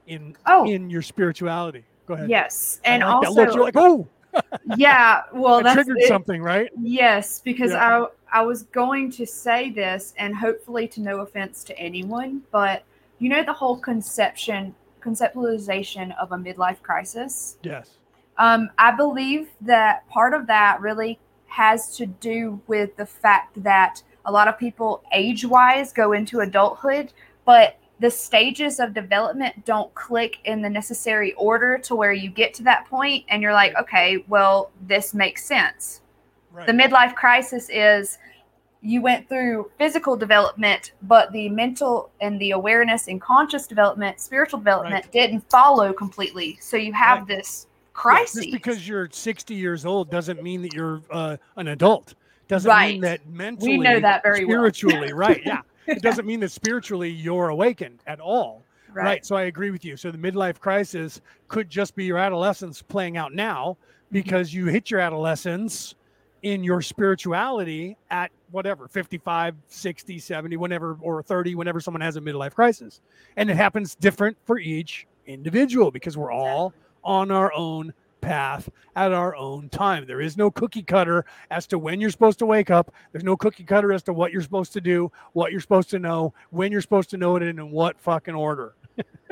in 0.07 0.37
oh. 0.47 0.69
in 0.69 0.91
your 0.91 1.03
spirituality. 1.03 1.85
Go 2.07 2.15
ahead. 2.15 2.29
Yes, 2.29 2.81
and 2.85 3.03
like 3.03 3.27
also 3.27 3.43
you're 3.43 3.65
like, 3.65 3.77
oh. 3.77 4.07
yeah, 4.77 5.23
well, 5.33 5.63
that 5.63 5.73
triggered 5.73 5.97
it. 5.99 6.07
something, 6.07 6.43
right? 6.43 6.71
Yes, 6.79 7.41
because 7.41 7.73
yeah. 7.73 8.05
I 8.33 8.41
I 8.41 8.43
was 8.43 8.65
going 8.65 9.11
to 9.13 9.27
say 9.27 9.71
this, 9.71 10.13
and 10.19 10.37
hopefully 10.37 10.87
to 10.89 11.01
no 11.01 11.21
offense 11.21 11.65
to 11.65 11.79
anyone, 11.79 12.43
but 12.53 12.85
you 13.19 13.29
know 13.29 13.43
the 13.43 13.53
whole 13.53 13.79
conception 13.79 14.75
conceptualization 15.01 16.17
of 16.19 16.33
a 16.33 16.37
midlife 16.37 16.81
crisis 16.83 17.57
yes 17.63 17.99
um, 18.37 18.69
i 18.79 18.91
believe 18.91 19.49
that 19.61 20.09
part 20.09 20.35
of 20.35 20.47
that 20.47 20.81
really 20.81 21.19
has 21.47 21.97
to 21.97 22.07
do 22.07 22.61
with 22.67 22.95
the 22.97 23.07
fact 23.07 23.63
that 23.63 24.03
a 24.29 24.33
lot 24.33 24.47
of 24.47 24.59
people 24.59 25.03
age 25.13 25.45
wise 25.45 25.93
go 25.93 26.13
into 26.13 26.41
adulthood 26.41 27.13
but 27.45 27.79
the 28.01 28.11
stages 28.11 28.79
of 28.79 28.95
development 28.95 29.65
don't 29.65 29.93
click 29.95 30.39
in 30.45 30.63
the 30.63 30.71
necessary 30.71 31.33
order 31.33 31.79
to 31.79 31.97
where 31.97 32.13
you 32.13 32.31
get 32.31 32.55
to 32.55 32.63
that 32.63 32.87
point 32.87 33.25
and 33.29 33.43
you're 33.43 33.53
like 33.53 33.75
okay 33.77 34.25
well 34.29 34.71
this 34.87 35.15
makes 35.15 35.45
sense 35.45 36.03
right. 36.53 36.67
the 36.67 36.73
midlife 36.73 37.15
crisis 37.15 37.69
is 37.73 38.19
you 38.81 39.03
went 39.03 39.29
through 39.29 39.71
physical 39.77 40.17
development, 40.17 40.93
but 41.03 41.33
the 41.33 41.49
mental 41.49 42.11
and 42.21 42.41
the 42.41 42.53
awareness 42.53 43.09
and 43.09 43.21
conscious 43.21 43.67
development, 43.67 44.21
spiritual 44.21 44.61
development 44.61 45.05
right. 45.07 45.13
didn't 45.13 45.41
follow 45.51 45.93
completely. 45.93 46.57
So 46.61 46.77
you 46.77 46.93
have 46.93 47.19
right. 47.19 47.29
this 47.29 47.67
crisis. 47.93 48.45
Just 48.45 48.53
because 48.53 48.87
you're 48.87 49.09
60 49.11 49.55
years 49.55 49.85
old 49.85 50.11
doesn't 50.11 50.43
mean 50.43 50.63
that 50.63 50.73
you're 50.75 51.03
uh, 51.11 51.37
an 51.57 51.69
adult. 51.69 52.15
Doesn't 52.49 52.69
right. 52.69 52.93
mean 52.93 53.01
that 53.03 53.27
mentally, 53.29 53.79
we 53.79 53.85
know 53.85 54.01
that 54.01 54.23
very 54.23 54.43
spiritually, 54.45 55.13
well. 55.13 55.17
right? 55.29 55.43
Yeah, 55.45 55.61
it 55.87 56.03
doesn't 56.03 56.27
mean 56.27 56.41
that 56.41 56.51
spiritually 56.51 57.11
you're 57.11 57.49
awakened 57.49 58.03
at 58.07 58.21
all. 58.21 58.65
Right. 58.93 59.05
right. 59.05 59.27
So 59.27 59.37
I 59.37 59.43
agree 59.43 59.71
with 59.71 59.85
you. 59.85 59.97
So 59.99 60.11
the 60.11 60.19
midlife 60.19 60.59
crisis 60.59 61.21
could 61.49 61.69
just 61.69 61.95
be 61.95 62.07
your 62.07 62.17
adolescence 62.17 62.81
playing 62.81 63.19
out 63.19 63.35
now 63.35 63.77
mm-hmm. 63.77 64.15
because 64.15 64.53
you 64.53 64.67
hit 64.67 64.91
your 64.91 65.01
adolescence 65.01 65.95
in 66.43 66.65
your 66.65 66.81
spirituality 66.81 67.97
at 68.11 68.31
whatever 68.51 68.87
55 68.89 69.57
60 69.67 70.19
70 70.19 70.57
whenever 70.57 70.97
or 71.01 71.23
30 71.23 71.57
whenever 71.57 71.81
someone 71.81 72.01
has 72.01 72.17
a 72.17 72.21
midlife 72.21 72.55
crisis 72.55 73.01
and 73.37 73.51
it 73.51 73.57
happens 73.57 73.97
different 73.97 74.37
for 74.45 74.59
each 74.59 75.07
individual 75.27 75.91
because 75.91 76.17
we're 76.17 76.31
all 76.31 76.73
on 77.03 77.31
our 77.31 77.53
own 77.55 77.93
path 78.21 78.69
at 78.97 79.13
our 79.13 79.35
own 79.37 79.69
time 79.69 80.07
there 80.07 80.21
is 80.21 80.37
no 80.37 80.51
cookie 80.51 80.83
cutter 80.83 81.25
as 81.51 81.67
to 81.67 81.79
when 81.79 82.01
you're 82.01 82.11
supposed 82.11 82.39
to 82.39 82.47
wake 82.47 82.71
up 82.71 82.93
there's 83.13 83.25
no 83.25 83.37
cookie 83.37 83.65
cutter 83.65 83.93
as 83.93 84.03
to 84.03 84.13
what 84.13 84.33
you're 84.33 84.43
supposed 84.43 84.73
to 84.73 84.81
do 84.81 85.11
what 85.33 85.53
you're 85.53 85.61
supposed 85.61 85.91
to 85.91 85.99
know 85.99 86.33
when 86.51 86.73
you're 86.73 86.81
supposed 86.81 87.11
to 87.11 87.17
know 87.17 87.37
it 87.37 87.43
and 87.43 87.59
in 87.59 87.71
what 87.71 87.99
fucking 88.01 88.35
order 88.35 88.75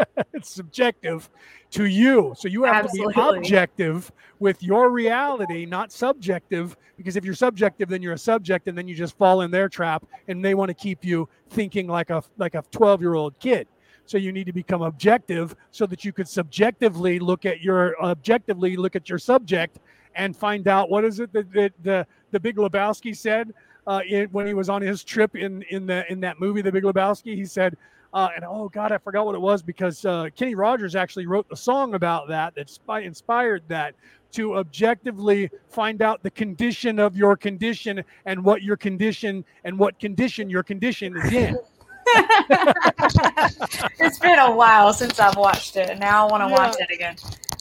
it's 0.33 0.51
subjective 0.51 1.29
to 1.71 1.87
you. 1.87 2.35
So 2.37 2.49
you 2.49 2.65
have 2.65 2.85
Absolutely. 2.85 3.15
to 3.15 3.33
be 3.33 3.39
objective 3.39 4.13
with 4.39 4.63
your 4.63 4.91
reality, 4.91 5.67
not 5.67 5.93
subjective. 5.93 6.77
Because 6.97 7.17
if 7.17 7.25
you're 7.25 7.35
subjective, 7.35 7.89
then 7.89 8.03
you're 8.03 8.15
a 8.15 8.19
subject, 8.19 8.69
and 8.69 8.77
then 8.77 8.89
you 8.89 8.95
just 8.95 9.17
fall 9.19 9.43
in 9.43 9.51
their 9.51 9.69
trap, 9.69 10.07
and 10.29 10.45
they 10.45 10.55
want 10.55 10.69
to 10.71 10.75
keep 10.75 11.05
you 11.05 11.29
thinking 11.51 11.87
like 11.87 12.11
a 12.11 12.23
like 12.39 12.55
a 12.55 12.65
12 12.71 13.01
year 13.01 13.15
old 13.15 13.39
kid. 13.39 13.67
So 14.07 14.19
you 14.19 14.33
need 14.33 14.47
to 14.47 14.53
become 14.53 14.83
objective 14.83 15.57
so 15.71 15.87
that 15.87 16.05
you 16.05 16.13
could 16.13 16.29
subjectively 16.29 17.19
look 17.19 17.47
at 17.47 17.61
your 17.61 18.01
objectively 18.03 18.77
look 18.77 18.97
at 18.97 19.09
your 19.09 19.19
subject 19.19 19.79
and 20.15 20.37
find 20.37 20.69
out 20.69 20.91
what 20.91 21.05
is 21.05 21.21
it 21.21 21.33
that, 21.33 21.53
that 21.53 21.73
the 21.83 22.07
the 22.33 22.41
Big 22.41 22.57
Lebowski 22.57 23.17
said 23.17 23.53
uh, 23.87 24.01
when 24.33 24.47
he 24.47 24.55
was 24.55 24.69
on 24.69 24.83
his 24.83 25.05
trip 25.05 25.37
in 25.37 25.63
in 25.71 25.87
the 25.87 26.11
in 26.11 26.21
that 26.21 26.41
movie, 26.41 26.63
The 26.63 26.73
Big 26.73 26.85
Lebowski. 26.85 27.35
He 27.37 27.45
said 27.47 27.77
Uh, 28.13 28.29
and 28.37 28.45
oh 28.45 28.69
God, 28.71 28.93
I 28.93 28.99
forgot 28.99 29.27
what 29.27 29.35
it 29.35 29.41
was 29.41 29.63
because 29.63 30.05
uh, 30.07 30.29
Kenny 30.37 30.55
Rogers 30.55 30.97
actually 30.97 31.27
wrote 31.27 31.49
the 31.51 31.57
song 31.57 31.95
about 31.95 32.29
that 32.29 32.55
that 32.55 32.71
inspired 33.03 33.63
that 33.69 33.95
to 34.33 34.57
objectively 34.57 35.51
find 35.69 36.03
out 36.03 36.23
the 36.23 36.31
condition 36.31 36.99
of 36.99 37.17
your 37.17 37.37
condition 37.37 38.05
and 38.27 38.45
what 38.45 38.63
your 38.63 38.77
condition 38.77 39.45
and 39.65 39.79
what 39.79 39.99
condition 39.99 40.51
your 40.51 40.63
condition 40.63 41.17
is 41.17 41.33
in. 41.33 41.59
it's 43.99 44.19
been 44.19 44.39
a 44.39 44.51
while 44.51 44.93
since 44.93 45.19
I've 45.19 45.37
watched 45.37 45.77
it, 45.77 45.91
and 45.91 45.99
now 46.01 46.27
I 46.27 46.31
want 46.31 46.43
to 46.43 46.49
yeah. 46.49 46.69
watch 46.69 46.77
it 46.79 46.91
again. 46.93 47.17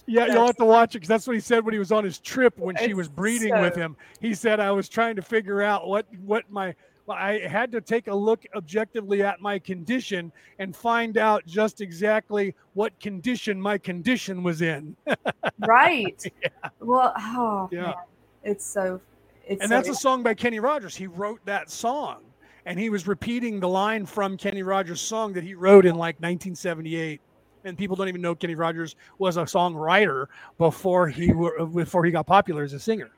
Yeah, 0.08 0.28
you'll 0.28 0.46
have 0.46 0.58
to 0.58 0.66
watch 0.66 0.94
it 0.96 1.00
because 1.00 1.08
that's 1.08 1.26
what 1.26 1.36
he 1.36 1.40
said 1.40 1.66
when 1.66 1.74
he 1.74 1.80
was 1.80 1.92
on 1.92 2.04
his 2.04 2.20
trip 2.20 2.58
when 2.60 2.76
she 2.78 2.94
was 2.94 3.08
breeding 3.08 3.54
so... 3.54 3.62
with 3.62 3.76
him. 3.76 3.98
He 4.20 4.36
said, 4.36 4.60
"I 4.60 4.72
was 4.72 4.88
trying 4.88 5.16
to 5.16 5.22
figure 5.22 5.62
out 5.62 5.88
what 5.88 6.06
what 6.24 6.50
my 6.52 6.76
well, 7.06 7.18
I 7.18 7.40
had 7.48 7.72
to 7.74 7.82
take 7.82 8.08
a 8.08 8.16
look 8.16 8.46
objectively 8.56 9.22
at 9.22 9.40
my 9.40 9.60
condition 9.60 10.32
and 10.58 10.76
find 10.76 11.18
out 11.18 11.46
just 11.46 11.82
exactly 11.82 12.56
what 12.74 13.00
condition 13.00 13.62
my 13.62 13.78
condition 13.78 14.42
was 14.42 14.62
in. 14.62 14.96
right. 15.60 16.22
Yeah. 16.42 16.70
Well, 16.80 17.14
oh, 17.18 17.70
yeah. 17.72 17.82
Man. 17.82 17.94
It's 18.44 18.66
so. 18.66 19.02
It's 19.48 19.62
and 19.62 19.70
so 19.70 19.76
that's 19.76 19.90
a 19.90 19.96
song 19.96 20.24
by 20.24 20.34
Kenny 20.34 20.60
Rogers. 20.60 20.96
He 20.96 21.06
wrote 21.06 21.40
that 21.46 21.70
song, 21.70 22.22
and 22.66 22.80
he 22.80 22.90
was 22.90 23.08
repeating 23.08 23.60
the 23.60 23.70
line 23.70 24.06
from 24.06 24.38
Kenny 24.38 24.64
Rogers' 24.64 25.02
song 25.02 25.34
that 25.34 25.44
he 25.44 25.54
wrote 25.54 25.86
in 25.86 25.96
like 25.96 26.16
1978 26.16 27.22
and 27.66 27.78
people 27.78 27.96
don't 27.96 28.08
even 28.08 28.22
know 28.22 28.36
Kenny 28.36 28.56
Rogers 28.56 28.96
was 29.18 29.38
a 29.38 29.42
songwriter 29.42 30.28
before 30.58 31.08
he 31.08 31.34
were, 31.34 31.60
uh, 31.60 31.66
before 31.66 32.06
he 32.06 32.12
got 32.12 32.28
popular 32.28 32.64
as 32.64 32.74
a 32.74 32.80
singer. 32.80 33.12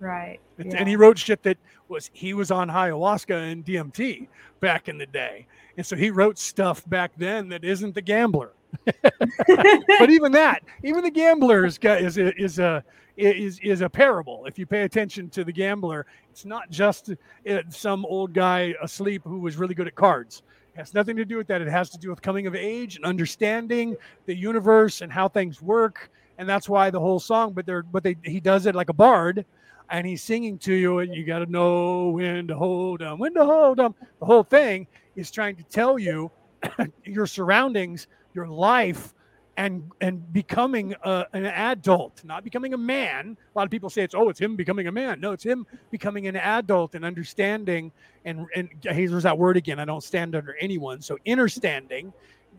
Right. 0.00 0.40
Yeah. 0.58 0.76
And 0.76 0.88
he 0.88 0.96
wrote 0.96 1.18
shit 1.18 1.42
that 1.42 1.58
was 1.88 2.10
he 2.14 2.32
was 2.32 2.50
on 2.50 2.68
ayahuasca 2.68 3.52
and 3.52 3.64
DMT 3.64 4.28
back 4.60 4.88
in 4.88 4.96
the 4.96 5.06
day. 5.06 5.46
And 5.76 5.84
so 5.84 5.94
he 5.94 6.10
wrote 6.10 6.38
stuff 6.38 6.88
back 6.88 7.12
then 7.16 7.50
that 7.50 7.64
isn't 7.64 7.94
the 7.94 8.00
gambler. 8.00 8.52
But 8.84 10.10
even 10.10 10.32
that, 10.32 10.62
even 10.82 11.02
the 11.02 11.10
gambler 11.10 11.64
is 11.64 11.78
is 11.82 12.18
a, 12.18 12.34
is 12.40 12.58
a 12.58 12.84
is 13.16 13.58
is 13.60 13.80
a 13.80 13.88
parable. 13.88 14.46
If 14.46 14.58
you 14.58 14.66
pay 14.66 14.82
attention 14.82 15.28
to 15.30 15.44
the 15.44 15.52
gambler, 15.52 16.06
it's 16.30 16.44
not 16.44 16.70
just 16.70 17.10
uh, 17.10 17.58
some 17.68 18.04
old 18.06 18.32
guy 18.32 18.74
asleep 18.82 19.22
who 19.24 19.38
was 19.38 19.56
really 19.56 19.74
good 19.74 19.86
at 19.86 19.94
cards. 19.94 20.42
It 20.74 20.78
has 20.78 20.94
nothing 20.94 21.16
to 21.16 21.24
do 21.24 21.36
with 21.36 21.48
that. 21.48 21.60
It 21.60 21.68
has 21.68 21.90
to 21.90 21.98
do 21.98 22.10
with 22.10 22.22
coming 22.22 22.46
of 22.46 22.54
age 22.54 22.96
and 22.96 23.04
understanding 23.04 23.96
the 24.26 24.34
universe 24.34 25.00
and 25.00 25.12
how 25.12 25.28
things 25.28 25.60
work. 25.60 26.10
And 26.38 26.48
that's 26.48 26.68
why 26.68 26.90
the 26.90 27.00
whole 27.00 27.20
song. 27.20 27.52
But 27.52 27.66
they're 27.66 27.82
but 27.82 28.02
they 28.02 28.16
he 28.22 28.40
does 28.40 28.66
it 28.66 28.74
like 28.74 28.88
a 28.88 28.94
bard 28.94 29.44
and 29.90 30.06
he's 30.06 30.22
singing 30.22 30.56
to 30.58 30.72
you, 30.72 31.00
and 31.00 31.14
you 31.14 31.24
got 31.24 31.40
to 31.40 31.46
know 31.46 32.10
when 32.10 32.46
to 32.46 32.56
hold 32.56 33.00
them, 33.00 33.18
when 33.18 33.34
to 33.34 33.44
hold 33.44 33.78
them. 33.78 33.94
The 34.20 34.26
whole 34.26 34.44
thing 34.44 34.86
is 35.16 35.30
trying 35.30 35.56
to 35.56 35.64
tell 35.64 35.98
you 35.98 36.30
your 37.04 37.26
surroundings, 37.26 38.06
your 38.34 38.46
life, 38.46 39.14
and 39.56 39.90
and 40.00 40.32
becoming 40.32 40.94
a, 41.04 41.26
an 41.32 41.44
adult, 41.44 42.24
not 42.24 42.44
becoming 42.44 42.72
a 42.74 42.78
man. 42.78 43.36
A 43.54 43.58
lot 43.58 43.64
of 43.64 43.70
people 43.70 43.90
say 43.90 44.02
it's 44.02 44.14
oh, 44.14 44.28
it's 44.28 44.40
him 44.40 44.56
becoming 44.56 44.86
a 44.86 44.92
man. 44.92 45.20
No, 45.20 45.32
it's 45.32 45.44
him 45.44 45.66
becoming 45.90 46.26
an 46.26 46.36
adult 46.36 46.94
and 46.94 47.04
understanding. 47.04 47.92
And 48.24 48.46
and 48.54 48.70
here's 48.82 49.22
that 49.22 49.36
word 49.36 49.56
again. 49.56 49.78
I 49.78 49.84
don't 49.84 50.02
stand 50.02 50.34
under 50.34 50.56
anyone. 50.56 51.02
So 51.02 51.18
understanding 51.28 52.12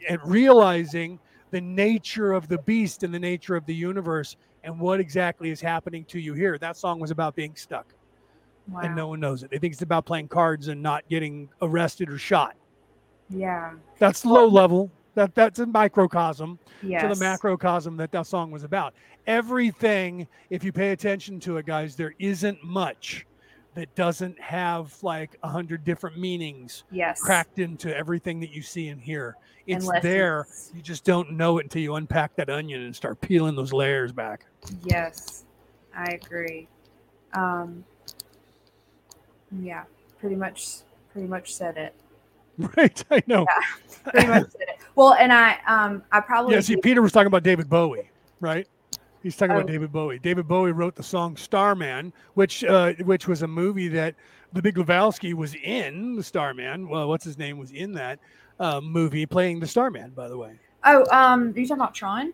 and 0.08 0.20
realizing 0.24 1.20
the 1.52 1.62
nature 1.62 2.34
of 2.34 2.48
the 2.48 2.58
beast 2.60 3.04
and 3.04 3.14
the 3.14 3.20
nature 3.20 3.56
of 3.56 3.66
the 3.66 3.76
universe 3.76 4.38
and 4.64 4.80
what 4.80 5.00
exactly 5.00 5.50
is 5.50 5.60
happening 5.60 6.06
to 6.06 6.20
you 6.20 6.34
here. 6.34 6.58
That 6.58 6.78
song 6.78 7.00
was 7.00 7.12
about 7.12 7.36
being 7.36 7.56
stuck. 7.56 7.94
Wow. 8.68 8.82
And 8.82 8.96
no 8.96 9.08
one 9.08 9.20
knows 9.20 9.44
it. 9.44 9.50
They 9.50 9.58
think 9.58 9.74
it's 9.74 9.82
about 9.82 10.06
playing 10.06 10.28
cards 10.28 10.68
and 10.68 10.82
not 10.82 11.08
getting 11.10 11.50
arrested 11.62 12.10
or 12.10 12.18
shot. 12.18 12.56
Yeah. 13.30 13.74
That's 13.98 14.24
low 14.24 14.48
level. 14.48 14.92
That 15.16 15.36
that's 15.36 15.60
a 15.60 15.66
microcosm 15.66 16.58
yes. 16.82 17.02
to 17.02 17.10
the 17.10 17.26
macrocosm 17.26 17.98
that 17.98 18.12
that 18.12 18.28
song 18.28 18.50
was 18.52 18.64
about. 18.64 18.94
Everything, 19.28 20.28
if 20.50 20.64
you 20.64 20.72
pay 20.72 20.92
attention 20.92 21.40
to 21.42 21.58
it, 21.58 21.66
guys, 21.66 21.96
there 21.96 22.14
isn't 22.18 22.64
much 22.64 23.26
that 23.74 23.94
doesn't 23.96 24.40
have 24.40 24.96
like 25.04 25.38
a 25.44 25.48
hundred 25.48 25.84
different 25.84 26.18
meanings 26.18 26.84
yes. 26.92 27.22
cracked 27.22 27.60
into 27.60 27.96
everything 27.96 28.40
that 28.40 28.52
you 28.52 28.62
see 28.62 28.90
and 28.90 29.02
hear. 29.02 29.36
It's 29.68 29.90
there. 30.02 30.48
You 30.74 30.82
just 30.82 31.04
don't 31.04 31.34
know 31.34 31.60
it 31.60 31.64
until 31.64 31.82
you 31.82 31.96
unpack 31.96 32.36
that 32.36 32.50
onion 32.50 32.82
and 32.82 32.96
start 32.96 33.22
peeling 33.22 33.56
those 33.56 33.72
layers 33.72 34.12
back. 34.12 34.46
Yes, 34.84 35.46
I 35.96 36.06
agree. 36.06 36.68
Um, 37.34 37.86
yeah, 39.62 39.84
pretty 40.20 40.36
much, 40.36 40.80
pretty 41.14 41.28
much 41.28 41.54
said 41.54 41.78
it. 41.78 41.96
Right, 42.78 43.04
I 43.10 43.24
know. 43.28 43.46
Yeah, 43.48 44.12
pretty 44.12 44.28
much 44.28 44.52
said 44.52 44.62
it. 44.62 44.80
Well, 44.96 45.14
and 45.14 45.32
I, 45.32 45.58
um, 45.68 46.04
I 46.12 46.20
probably. 46.20 46.56
Yeah, 46.56 46.62
see, 46.62 46.78
Peter 46.78 47.02
was 47.02 47.12
talking 47.12 47.28
about 47.28 47.44
David 47.44 47.70
Bowie, 47.70 48.10
right? 48.40 48.68
He's 49.24 49.36
talking 49.36 49.54
oh. 49.54 49.60
about 49.60 49.68
David 49.68 49.92
Bowie. 49.92 50.20
David 50.20 50.48
Bowie 50.48 50.72
wrote 50.72 50.96
the 50.96 51.04
song 51.04 51.38
"Starman," 51.38 52.14
which, 52.34 52.64
uh, 52.64 52.94
which 53.04 53.28
was 53.28 53.42
a 53.42 53.48
movie 53.48 53.88
that 53.90 54.16
the 54.54 54.62
Big 54.62 54.76
Lebowski 54.76 55.34
was 55.34 55.56
in. 55.56 56.16
The 56.16 56.24
Starman. 56.24 56.88
Well, 56.90 57.08
what's 57.08 57.26
his 57.26 57.38
name 57.38 57.58
was 57.58 57.72
in 57.72 57.94
that 57.94 58.20
uh, 58.60 58.82
movie, 58.82 59.26
playing 59.26 59.60
the 59.60 59.68
Starman. 59.68 60.12
By 60.12 60.28
the 60.28 60.38
way. 60.38 60.54
Oh, 60.84 61.06
um, 61.12 61.54
are 61.56 61.60
you 61.60 61.68
talking 61.68 61.82
about 61.82 61.94
Tron? 61.94 62.34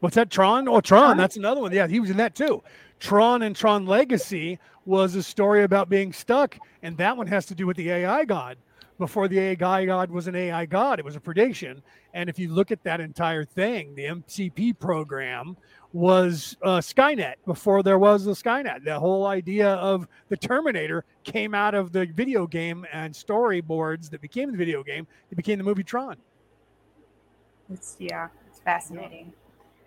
What's 0.00 0.16
that? 0.16 0.30
Tron? 0.30 0.66
Oh, 0.66 0.80
Tron. 0.80 1.16
That's 1.16 1.36
another 1.36 1.60
one. 1.60 1.72
Yeah, 1.72 1.86
he 1.86 2.00
was 2.00 2.10
in 2.10 2.16
that 2.16 2.34
too. 2.34 2.62
Tron 3.00 3.42
and 3.42 3.54
Tron 3.54 3.86
Legacy 3.86 4.58
was 4.86 5.14
a 5.14 5.22
story 5.22 5.62
about 5.62 5.88
being 5.88 6.12
stuck, 6.12 6.58
and 6.82 6.96
that 6.96 7.16
one 7.16 7.26
has 7.26 7.46
to 7.46 7.54
do 7.54 7.66
with 7.66 7.76
the 7.76 7.90
AI 7.90 8.24
god. 8.24 8.56
Before 9.00 9.28
the 9.28 9.38
AI 9.38 9.86
god 9.86 10.10
was 10.10 10.28
an 10.28 10.36
AI 10.36 10.66
god, 10.66 10.98
it 10.98 11.06
was 11.06 11.16
a 11.16 11.20
prediction. 11.20 11.82
And 12.12 12.28
if 12.28 12.38
you 12.38 12.52
look 12.52 12.70
at 12.70 12.84
that 12.84 13.00
entire 13.00 13.46
thing, 13.46 13.94
the 13.94 14.04
MCP 14.04 14.78
program 14.78 15.56
was 15.94 16.54
uh, 16.62 16.80
Skynet 16.80 17.36
before 17.46 17.82
there 17.82 17.98
was 17.98 18.26
the 18.26 18.32
Skynet. 18.32 18.84
The 18.84 19.00
whole 19.00 19.26
idea 19.26 19.70
of 19.76 20.06
the 20.28 20.36
Terminator 20.36 21.06
came 21.24 21.54
out 21.54 21.74
of 21.74 21.92
the 21.92 22.04
video 22.04 22.46
game 22.46 22.86
and 22.92 23.14
storyboards 23.14 24.10
that 24.10 24.20
became 24.20 24.52
the 24.52 24.58
video 24.58 24.82
game. 24.82 25.06
It 25.30 25.36
became 25.36 25.56
the 25.56 25.64
movie 25.64 25.82
Tron. 25.82 26.16
It's 27.72 27.96
yeah, 27.98 28.28
it's 28.48 28.60
fascinating. 28.60 29.32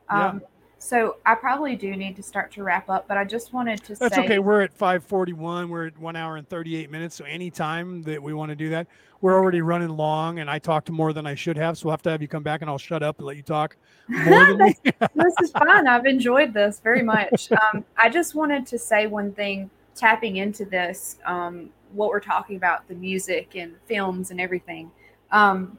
Yeah. 0.10 0.30
Um, 0.30 0.42
so 0.84 1.16
I 1.26 1.36
probably 1.36 1.78
do 1.78 1.96
need 1.96 2.18
to 2.18 2.24
start 2.24 2.52
to 2.52 2.64
wrap 2.64 2.90
up, 2.90 3.08
but 3.08 3.18
I 3.18 3.24
just 3.24 3.54
wanted 3.54 3.82
to 3.86 3.96
That's 3.96 4.16
say 4.16 4.26
okay. 4.26 4.40
We're 4.40 4.60
at 4.60 4.74
541. 4.74 5.70
We're 5.70 5.88
at 5.88 5.98
one 5.98 6.18
hour 6.18 6.36
and 6.36 6.48
38 6.50 6.92
minutes. 6.92 7.16
So 7.16 7.24
anytime 7.24 8.04
that 8.04 8.22
we 8.22 8.34
want 8.34 8.50
to 8.50 8.56
do 8.58 8.70
that, 8.72 8.88
we're 9.22 9.34
already 9.34 9.62
running 9.62 9.88
long 9.88 10.40
and 10.40 10.50
I 10.50 10.60
talked 10.60 10.90
more 10.90 11.14
than 11.14 11.26
I 11.26 11.36
should 11.36 11.56
have. 11.56 11.78
So 11.78 11.86
we'll 11.86 11.94
have 11.94 12.02
to 12.02 12.10
have 12.12 12.22
you 12.22 12.28
come 12.28 12.44
back 12.44 12.60
and 12.60 12.70
I'll 12.70 12.78
shut 12.78 13.02
up 13.02 13.20
and 13.20 13.26
let 13.26 13.38
you 13.38 13.44
talk 13.44 13.78
me. 14.10 14.76
this 14.84 15.34
is 15.42 15.52
fun. 15.52 15.88
I've 15.88 16.06
enjoyed 16.06 16.54
this 16.54 16.82
very 16.82 17.02
much. 17.02 17.50
Um, 17.74 17.86
I 17.96 18.10
just 18.10 18.36
wanted 18.36 18.66
to 18.68 18.78
say 18.78 19.08
one 19.08 19.32
thing 19.32 19.70
tapping 19.96 20.38
into 20.38 20.66
this, 20.66 21.18
um, 21.26 21.70
what 21.94 22.10
we're 22.10 22.20
talking 22.20 22.58
about, 22.58 22.88
the 22.90 22.96
music 22.96 23.56
and 23.56 23.76
films 23.88 24.32
and 24.32 24.42
everything. 24.42 24.92
Um, 25.32 25.78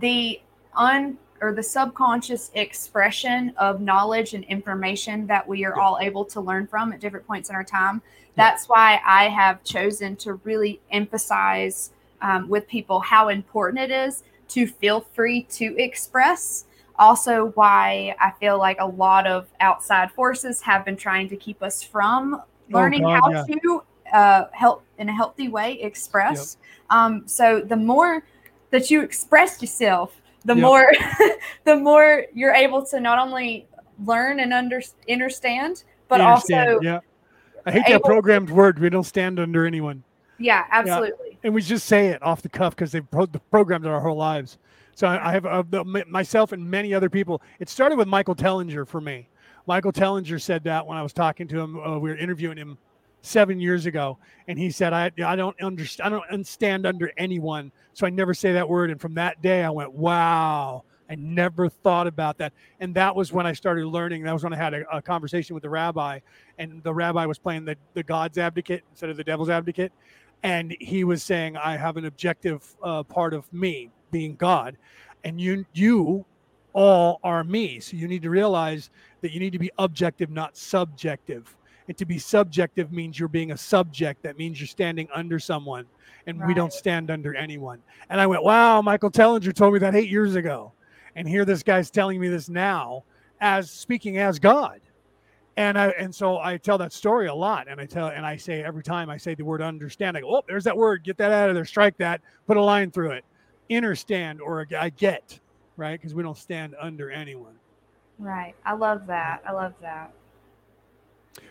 the 0.00 0.40
un 0.74 1.16
or 1.42 1.52
the 1.52 1.62
subconscious 1.62 2.52
expression 2.54 3.52
of 3.58 3.80
knowledge 3.80 4.32
and 4.32 4.44
information 4.44 5.26
that 5.26 5.46
we 5.46 5.64
are 5.64 5.76
all 5.76 5.98
able 6.00 6.24
to 6.24 6.40
learn 6.40 6.68
from 6.68 6.92
at 6.92 7.00
different 7.00 7.26
points 7.26 7.50
in 7.50 7.56
our 7.56 7.64
time. 7.64 8.00
That's 8.36 8.68
why 8.68 9.00
I 9.04 9.28
have 9.28 9.62
chosen 9.64 10.14
to 10.16 10.34
really 10.44 10.80
emphasize 10.92 11.90
um, 12.22 12.48
with 12.48 12.68
people 12.68 13.00
how 13.00 13.28
important 13.28 13.80
it 13.80 13.90
is 13.90 14.22
to 14.50 14.68
feel 14.68 15.00
free 15.00 15.42
to 15.50 15.76
express. 15.82 16.64
Also, 16.98 17.46
why 17.56 18.14
I 18.20 18.30
feel 18.38 18.56
like 18.58 18.76
a 18.78 18.86
lot 18.86 19.26
of 19.26 19.48
outside 19.58 20.12
forces 20.12 20.60
have 20.60 20.84
been 20.84 20.96
trying 20.96 21.28
to 21.30 21.36
keep 21.36 21.60
us 21.62 21.82
from 21.82 22.34
oh, 22.34 22.44
learning 22.70 23.04
oh 23.04 23.08
God, 23.08 23.20
how 23.20 23.44
yeah. 23.48 23.54
to 23.62 23.82
uh, 24.14 24.44
help 24.52 24.84
in 24.98 25.08
a 25.08 25.12
healthy 25.12 25.48
way 25.48 25.80
express. 25.80 26.56
Yep. 26.60 26.96
Um, 26.96 27.22
so, 27.26 27.60
the 27.60 27.76
more 27.76 28.22
that 28.70 28.90
you 28.90 29.02
express 29.02 29.60
yourself, 29.60 30.21
the 30.42 30.54
yep. 30.54 30.62
more 30.62 30.92
the 31.64 31.76
more 31.76 32.26
you're 32.34 32.54
able 32.54 32.84
to 32.86 33.00
not 33.00 33.18
only 33.18 33.66
learn 34.04 34.40
and 34.40 34.52
under, 34.52 34.80
understand, 35.08 35.84
but 36.08 36.20
also 36.20 36.80
yeah. 36.80 37.00
I 37.64 37.72
hate 37.72 37.84
that 37.88 38.02
programmed 38.02 38.48
to, 38.48 38.54
word. 38.54 38.78
We 38.78 38.90
don't 38.90 39.04
stand 39.04 39.38
under 39.38 39.66
anyone. 39.66 40.02
Yeah, 40.38 40.66
absolutely. 40.70 41.30
Yeah. 41.30 41.36
And 41.44 41.54
we 41.54 41.62
just 41.62 41.86
say 41.86 42.08
it 42.08 42.22
off 42.22 42.42
the 42.42 42.48
cuff 42.48 42.74
because 42.74 42.90
they've 42.90 43.08
pro- 43.10 43.26
programmed 43.26 43.86
our 43.86 44.00
whole 44.00 44.16
lives. 44.16 44.58
So 44.94 45.06
I, 45.06 45.30
I 45.30 45.32
have 45.32 45.46
uh, 45.46 45.62
the, 45.68 45.84
myself 46.08 46.52
and 46.52 46.68
many 46.68 46.92
other 46.92 47.08
people. 47.08 47.40
It 47.60 47.68
started 47.68 47.96
with 47.96 48.08
Michael 48.08 48.34
Tellinger 48.34 48.86
for 48.86 49.00
me. 49.00 49.28
Michael 49.66 49.92
Tellinger 49.92 50.40
said 50.40 50.64
that 50.64 50.84
when 50.86 50.98
I 50.98 51.02
was 51.02 51.12
talking 51.12 51.46
to 51.48 51.60
him. 51.60 51.78
Uh, 51.78 51.98
we 51.98 52.10
were 52.10 52.16
interviewing 52.16 52.56
him 52.56 52.76
seven 53.22 53.60
years 53.60 53.86
ago, 53.86 54.18
and 54.48 54.58
he 54.58 54.70
said, 54.70 54.92
"I 54.92 55.10
I 55.24 55.36
don't 55.36 55.60
understand. 55.62 56.14
I 56.14 56.30
don't 56.30 56.46
stand 56.46 56.86
under 56.86 57.10
anyone, 57.16 57.72
so 57.94 58.06
I 58.06 58.10
never 58.10 58.34
say 58.34 58.52
that 58.52 58.68
word." 58.68 58.90
And 58.90 59.00
from 59.00 59.14
that 59.14 59.40
day, 59.40 59.64
I 59.64 59.70
went, 59.70 59.92
"Wow." 59.92 60.84
I 61.10 61.14
never 61.16 61.68
thought 61.68 62.06
about 62.06 62.38
that. 62.38 62.54
And 62.80 62.94
that 62.94 63.14
was 63.14 63.34
when 63.34 63.46
I 63.46 63.52
started 63.52 63.86
learning. 63.86 64.22
That 64.22 64.32
was 64.32 64.44
when 64.44 64.54
I 64.54 64.56
had 64.56 64.72
a, 64.72 64.96
a, 64.96 65.02
conversation 65.02 65.52
with 65.52 65.62
the 65.62 65.68
rabbi, 65.68 66.20
and 66.56 66.82
the 66.82 66.94
rabbi 66.94 67.26
was 67.26 67.38
playing 67.38 67.66
the, 67.66 67.76
the 67.92 68.02
God's 68.02 68.38
advocate 68.38 68.82
instead 68.90 69.10
of 69.10 69.18
the 69.18 69.24
devil's 69.24 69.50
advocate. 69.50 69.92
And 70.42 70.74
he 70.80 71.04
was 71.04 71.22
saying, 71.22 71.58
I 71.58 71.76
have 71.76 71.98
an 71.98 72.06
objective 72.06 72.74
uh, 72.82 73.02
part 73.02 73.34
of 73.34 73.52
me 73.52 73.90
being 74.10 74.36
God, 74.36 74.78
and 75.22 75.38
you 75.38 75.66
you 75.74 76.24
all 76.72 77.20
are 77.22 77.44
me. 77.44 77.80
So 77.80 77.96
you 77.96 78.08
need 78.08 78.22
to 78.22 78.30
realize 78.30 78.90
that 79.20 79.32
you 79.32 79.40
need 79.40 79.52
to 79.52 79.58
be 79.58 79.70
objective, 79.78 80.30
not 80.30 80.56
subjective. 80.56 81.54
And 81.88 81.96
to 81.98 82.04
be 82.04 82.18
subjective 82.18 82.92
means 82.92 83.18
you're 83.18 83.28
being 83.28 83.52
a 83.52 83.56
subject. 83.56 84.22
That 84.22 84.38
means 84.38 84.60
you're 84.60 84.68
standing 84.68 85.08
under 85.14 85.38
someone, 85.38 85.86
and 86.26 86.38
right. 86.38 86.46
we 86.46 86.54
don't 86.54 86.72
stand 86.72 87.10
under 87.10 87.34
anyone. 87.34 87.80
And 88.08 88.20
I 88.20 88.26
went, 88.26 88.44
wow, 88.44 88.82
Michael 88.82 89.10
Tellinger 89.10 89.54
told 89.54 89.74
me 89.74 89.80
that 89.80 89.94
eight 89.94 90.08
years 90.08 90.34
ago. 90.36 90.72
And 91.16 91.28
here 91.28 91.44
this 91.44 91.62
guy's 91.62 91.90
telling 91.90 92.20
me 92.20 92.28
this 92.28 92.48
now 92.48 93.04
as 93.40 93.70
speaking 93.70 94.18
as 94.18 94.38
God. 94.38 94.80
And 95.56 95.78
I 95.78 95.88
and 95.88 96.14
so 96.14 96.38
I 96.38 96.56
tell 96.56 96.78
that 96.78 96.94
story 96.94 97.26
a 97.26 97.34
lot, 97.34 97.68
and 97.68 97.78
I 97.78 97.84
tell 97.84 98.06
and 98.06 98.24
I 98.24 98.38
say 98.38 98.62
every 98.62 98.82
time 98.82 99.10
I 99.10 99.18
say 99.18 99.34
the 99.34 99.44
word 99.44 99.60
understand, 99.60 100.16
I 100.16 100.22
go, 100.22 100.36
oh, 100.36 100.42
there's 100.48 100.64
that 100.64 100.76
word, 100.76 101.04
get 101.04 101.18
that 101.18 101.30
out 101.30 101.50
of 101.50 101.54
there, 101.54 101.66
strike 101.66 101.98
that, 101.98 102.22
put 102.46 102.56
a 102.56 102.62
line 102.62 102.90
through 102.90 103.10
it, 103.10 103.24
understand 103.70 104.40
or 104.40 104.66
I 104.78 104.88
get, 104.88 105.38
right? 105.76 106.00
Because 106.00 106.14
we 106.14 106.22
don't 106.22 106.38
stand 106.38 106.74
under 106.80 107.10
anyone. 107.10 107.54
Right. 108.18 108.54
I 108.64 108.72
love 108.72 109.06
that. 109.08 109.42
I 109.46 109.52
love 109.52 109.74
that. 109.82 110.12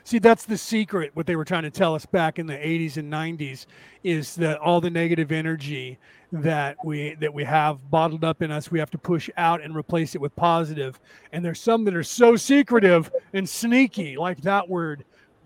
See, 0.03 0.19
that's 0.19 0.45
the 0.45 0.57
secret. 0.57 1.11
What 1.13 1.25
they 1.25 1.35
were 1.35 1.45
trying 1.45 1.63
to 1.63 1.71
tell 1.71 1.95
us 1.95 2.05
back 2.05 2.39
in 2.39 2.45
the 2.45 2.55
80s 2.55 2.97
and 2.97 3.11
90s 3.11 3.65
is 4.03 4.35
that 4.35 4.57
all 4.59 4.81
the 4.81 4.89
negative 4.89 5.31
energy 5.31 5.97
that 6.31 6.77
we 6.83 7.15
that 7.15 7.33
we 7.33 7.43
have 7.43 7.89
bottled 7.89 8.23
up 8.23 8.41
in 8.41 8.51
us, 8.51 8.71
we 8.71 8.79
have 8.79 8.91
to 8.91 8.97
push 8.97 9.29
out 9.37 9.61
and 9.61 9.75
replace 9.75 10.15
it 10.15 10.21
with 10.21 10.35
positive. 10.35 10.99
And 11.31 11.43
there's 11.43 11.59
some 11.59 11.83
that 11.85 11.95
are 11.95 12.03
so 12.03 12.35
secretive 12.35 13.11
and 13.33 13.47
sneaky, 13.47 14.17
like 14.17 14.41
that 14.41 14.67
word, 14.67 15.03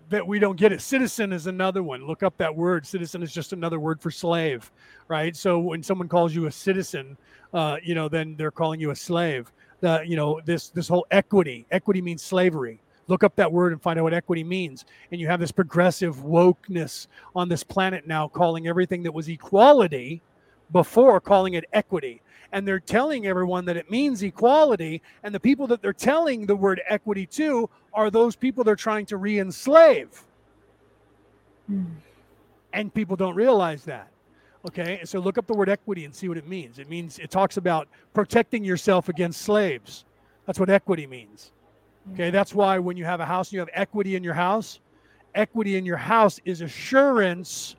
that 0.08 0.26
we 0.26 0.38
don't 0.38 0.56
get 0.56 0.72
it. 0.72 0.80
Citizen 0.80 1.32
is 1.32 1.46
another 1.46 1.82
one. 1.82 2.06
Look 2.06 2.22
up 2.22 2.36
that 2.38 2.54
word. 2.54 2.86
Citizen 2.86 3.22
is 3.22 3.32
just 3.32 3.52
another 3.52 3.80
word 3.80 4.00
for 4.00 4.10
slave, 4.10 4.70
right? 5.08 5.36
So 5.36 5.58
when 5.58 5.82
someone 5.82 6.08
calls 6.08 6.34
you 6.34 6.46
a 6.46 6.52
citizen, 6.52 7.16
uh, 7.52 7.76
you 7.82 7.94
know, 7.94 8.08
then 8.08 8.36
they're 8.36 8.50
calling 8.50 8.80
you 8.80 8.90
a 8.90 8.96
slave. 8.96 9.52
The, 9.80 10.02
you 10.06 10.16
know, 10.16 10.40
this 10.44 10.70
this 10.70 10.88
whole 10.88 11.06
equity. 11.10 11.66
Equity 11.70 12.00
means 12.00 12.22
slavery 12.22 12.80
look 13.08 13.24
up 13.24 13.36
that 13.36 13.52
word 13.52 13.72
and 13.72 13.80
find 13.80 13.98
out 13.98 14.04
what 14.04 14.14
equity 14.14 14.44
means. 14.44 14.84
And 15.10 15.20
you 15.20 15.26
have 15.28 15.40
this 15.40 15.52
progressive 15.52 16.16
wokeness 16.16 17.06
on 17.34 17.48
this 17.48 17.62
planet 17.62 18.06
now 18.06 18.28
calling 18.28 18.66
everything 18.66 19.02
that 19.04 19.12
was 19.12 19.28
equality 19.28 20.22
before 20.72 21.20
calling 21.20 21.54
it 21.54 21.64
equity. 21.72 22.22
And 22.52 22.66
they're 22.66 22.80
telling 22.80 23.26
everyone 23.26 23.64
that 23.66 23.76
it 23.76 23.90
means 23.90 24.22
equality. 24.22 25.02
And 25.22 25.34
the 25.34 25.40
people 25.40 25.66
that 25.68 25.82
they're 25.82 25.92
telling 25.92 26.46
the 26.46 26.56
word 26.56 26.80
equity 26.88 27.26
to 27.26 27.68
are 27.92 28.10
those 28.10 28.36
people 28.36 28.64
they're 28.64 28.76
trying 28.76 29.06
to 29.06 29.16
re 29.16 29.38
enslave. 29.38 30.24
Mm. 31.70 31.86
And 32.72 32.92
people 32.92 33.16
don't 33.16 33.34
realize 33.34 33.84
that. 33.84 34.08
Okay. 34.66 35.00
So 35.04 35.18
look 35.18 35.38
up 35.38 35.46
the 35.46 35.54
word 35.54 35.68
equity 35.68 36.04
and 36.04 36.14
see 36.14 36.28
what 36.28 36.38
it 36.38 36.46
means. 36.46 36.78
It 36.78 36.88
means 36.88 37.18
it 37.18 37.30
talks 37.30 37.56
about 37.56 37.88
protecting 38.14 38.64
yourself 38.64 39.08
against 39.08 39.42
slaves. 39.42 40.04
That's 40.46 40.60
what 40.60 40.70
equity 40.70 41.06
means. 41.06 41.52
Okay, 42.12 42.30
that's 42.30 42.54
why 42.54 42.78
when 42.78 42.96
you 42.96 43.04
have 43.04 43.20
a 43.20 43.24
house 43.24 43.52
you 43.52 43.58
have 43.58 43.68
equity 43.72 44.16
in 44.16 44.22
your 44.22 44.34
house, 44.34 44.80
equity 45.34 45.76
in 45.76 45.84
your 45.84 45.96
house 45.96 46.40
is 46.44 46.60
assurance 46.60 47.76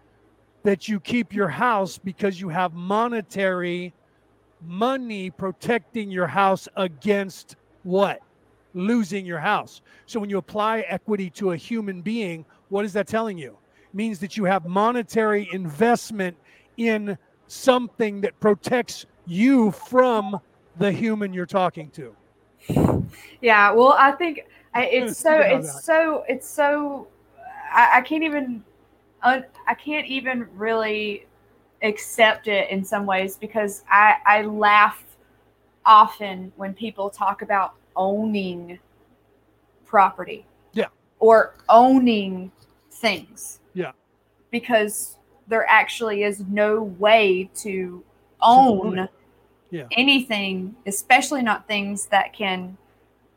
that 0.64 0.88
you 0.88 1.00
keep 1.00 1.34
your 1.34 1.48
house 1.48 1.98
because 1.98 2.42
you 2.42 2.50
have 2.50 2.74
monetary 2.74 3.94
money 4.66 5.30
protecting 5.30 6.12
your 6.12 6.28
house 6.28 6.68
against 6.76 7.56
what? 7.84 8.20
Losing 8.74 9.26
your 9.26 9.40
house. 9.40 9.82
So 10.06 10.20
when 10.20 10.30
you 10.30 10.38
apply 10.38 10.82
equity 10.82 11.30
to 11.32 11.52
a 11.52 11.58
human 11.58 12.02
being, 12.02 12.46
what 12.70 12.86
is 12.86 12.94
that 12.94 13.08
telling 13.08 13.38
you? 13.38 13.58
It 13.84 13.96
means 13.96 14.20
that 14.20 14.36
you 14.36 14.44
have 14.44 14.66
monetary 14.66 15.48
investment 15.54 16.36
in 16.76 17.18
something 17.48 18.22
that 18.22 18.40
protects 18.40 19.06
you 19.26 19.72
from 19.72 20.40
the 20.78 20.92
human 20.92 21.34
you're 21.34 21.46
talking 21.46 21.90
to. 21.92 22.16
Yeah, 23.42 23.72
well, 23.72 23.96
I 23.98 24.12
think 24.12 24.48
it's 24.76 25.18
so 25.18 25.40
it's 25.40 25.84
so 25.84 26.24
it's 26.28 26.48
so 26.48 27.08
I, 27.74 27.98
I 27.98 28.02
can't 28.02 28.24
even 28.24 28.64
I 29.22 29.74
can't 29.78 30.08
even 30.08 30.48
really 30.56 31.26
accept 31.84 32.48
it 32.48 32.70
in 32.70 32.84
some 32.84 33.06
ways 33.06 33.38
because 33.38 33.84
I 33.90 34.16
I 34.26 34.42
laugh 34.44 35.04
often 35.86 36.52
when 36.58 36.74
people 36.74 37.10
talk 37.10 37.42
about 37.42 37.74
owning 37.96 38.80
property. 39.86 40.46
Yeah. 40.74 40.88
Or 41.20 41.56
owning 41.70 42.52
things. 42.92 43.60
Yeah. 43.74 43.94
Because 44.52 45.18
there 45.48 45.66
actually 45.68 46.24
is 46.24 46.42
no 46.42 46.84
way 46.84 47.50
to 47.56 48.04
own 48.42 49.08
yeah. 49.70 49.86
anything, 49.92 50.76
especially 50.86 51.42
not 51.42 51.68
things 51.68 52.06
that 52.08 52.34
can 52.34 52.78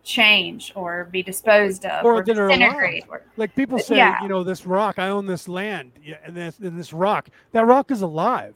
change 0.03 0.73
or 0.75 1.05
be 1.05 1.23
disposed 1.23 1.85
of 1.85 2.05
or, 2.05 2.17
or 2.17 2.23
disintegrate. 2.23 3.05
Or, 3.09 3.23
like 3.37 3.55
people 3.55 3.79
say, 3.79 3.97
yeah. 3.97 4.23
you 4.23 4.29
know, 4.29 4.43
this 4.43 4.67
rock, 4.67 4.99
I 4.99 5.09
own 5.09 5.27
this 5.27 5.49
land, 5.49 5.93
yeah, 6.03 6.17
and 6.25 6.37
this 6.37 6.59
and 6.59 6.79
this 6.79 6.93
rock, 6.93 7.29
that 7.53 7.67
rock 7.67 7.91
is 7.91 8.03
alive. 8.03 8.55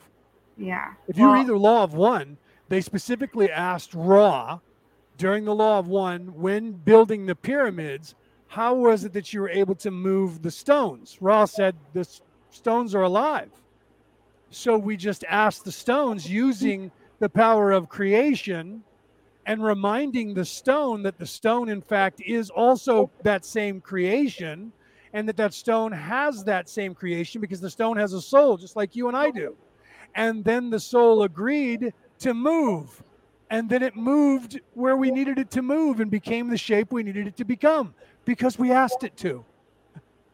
Yeah. 0.57 0.93
If 1.09 1.19
you 1.19 1.25
well, 1.25 1.35
read 1.35 1.47
the 1.47 1.57
Law 1.57 1.85
of 1.85 1.95
One, 1.95 2.39
they 2.69 2.81
specifically 2.81 3.51
asked 3.51 3.93
Ra 3.95 4.61
during 5.19 5.45
the 5.45 5.55
Law 5.55 5.79
of 5.79 5.89
One 5.89 6.41
when 6.41 6.73
building 6.73 7.27
the 7.27 7.35
pyramids, 7.35 8.15
how 8.49 8.75
was 8.75 9.05
it 9.05 9.13
that 9.13 9.33
you 9.33 9.41
were 9.41 9.51
able 9.51 9.75
to 9.77 9.91
move 9.91 10.43
the 10.43 10.51
stones? 10.51 11.19
Ra 11.21 11.45
said 11.45 11.77
the 11.93 12.09
stones 12.51 12.95
are 12.95 13.03
alive. 13.03 13.51
So 14.51 14.79
we 14.79 14.97
just 14.97 15.25
asked 15.29 15.65
the 15.65 15.73
stones 15.73 16.25
mm-hmm. 16.25 16.35
using 16.35 16.93
the 17.25 17.29
power 17.31 17.73
of 17.73 17.89
creation 17.89 18.85
and 19.47 19.65
reminding 19.65 20.35
the 20.35 20.45
stone 20.45 21.03
that 21.03 21.19
the 21.19 21.25
stone, 21.25 21.71
in 21.71 21.81
fact, 21.81 22.21
is 22.21 22.51
also 22.51 23.11
that 23.23 23.47
same 23.47 23.81
creation 23.81 24.71
and 25.15 25.27
that 25.27 25.35
that 25.35 25.55
stone 25.55 25.91
has 25.91 26.45
that 26.45 26.69
same 26.69 26.95
creation 26.95 27.41
because 27.41 27.63
the 27.63 27.71
stone 27.71 27.97
has 27.97 28.13
a 28.13 28.21
soul, 28.21 28.59
just 28.59 28.77
like 28.77 28.95
you 28.95 29.09
and 29.09 29.17
I 29.17 29.31
do. 29.31 29.57
And 30.15 30.45
then 30.45 30.69
the 30.69 30.79
soul 30.79 31.23
agreed 31.23 31.95
to 32.19 32.35
move. 32.35 33.03
And 33.49 33.71
then 33.71 33.83
it 33.83 33.97
moved 33.97 34.61
where 34.75 34.99
we 34.99 35.11
needed 35.11 35.39
it 35.39 35.51
to 35.53 35.63
move 35.63 36.01
and 36.01 36.11
became 36.11 36.51
the 36.51 36.59
shape 36.59 36.93
we 36.93 37.03
needed 37.03 37.27
it 37.27 37.39
to 37.39 37.45
become 37.47 37.95
because 38.27 38.59
we 38.59 38.71
asked 38.71 39.03
it 39.03 39.17
to. 39.17 39.43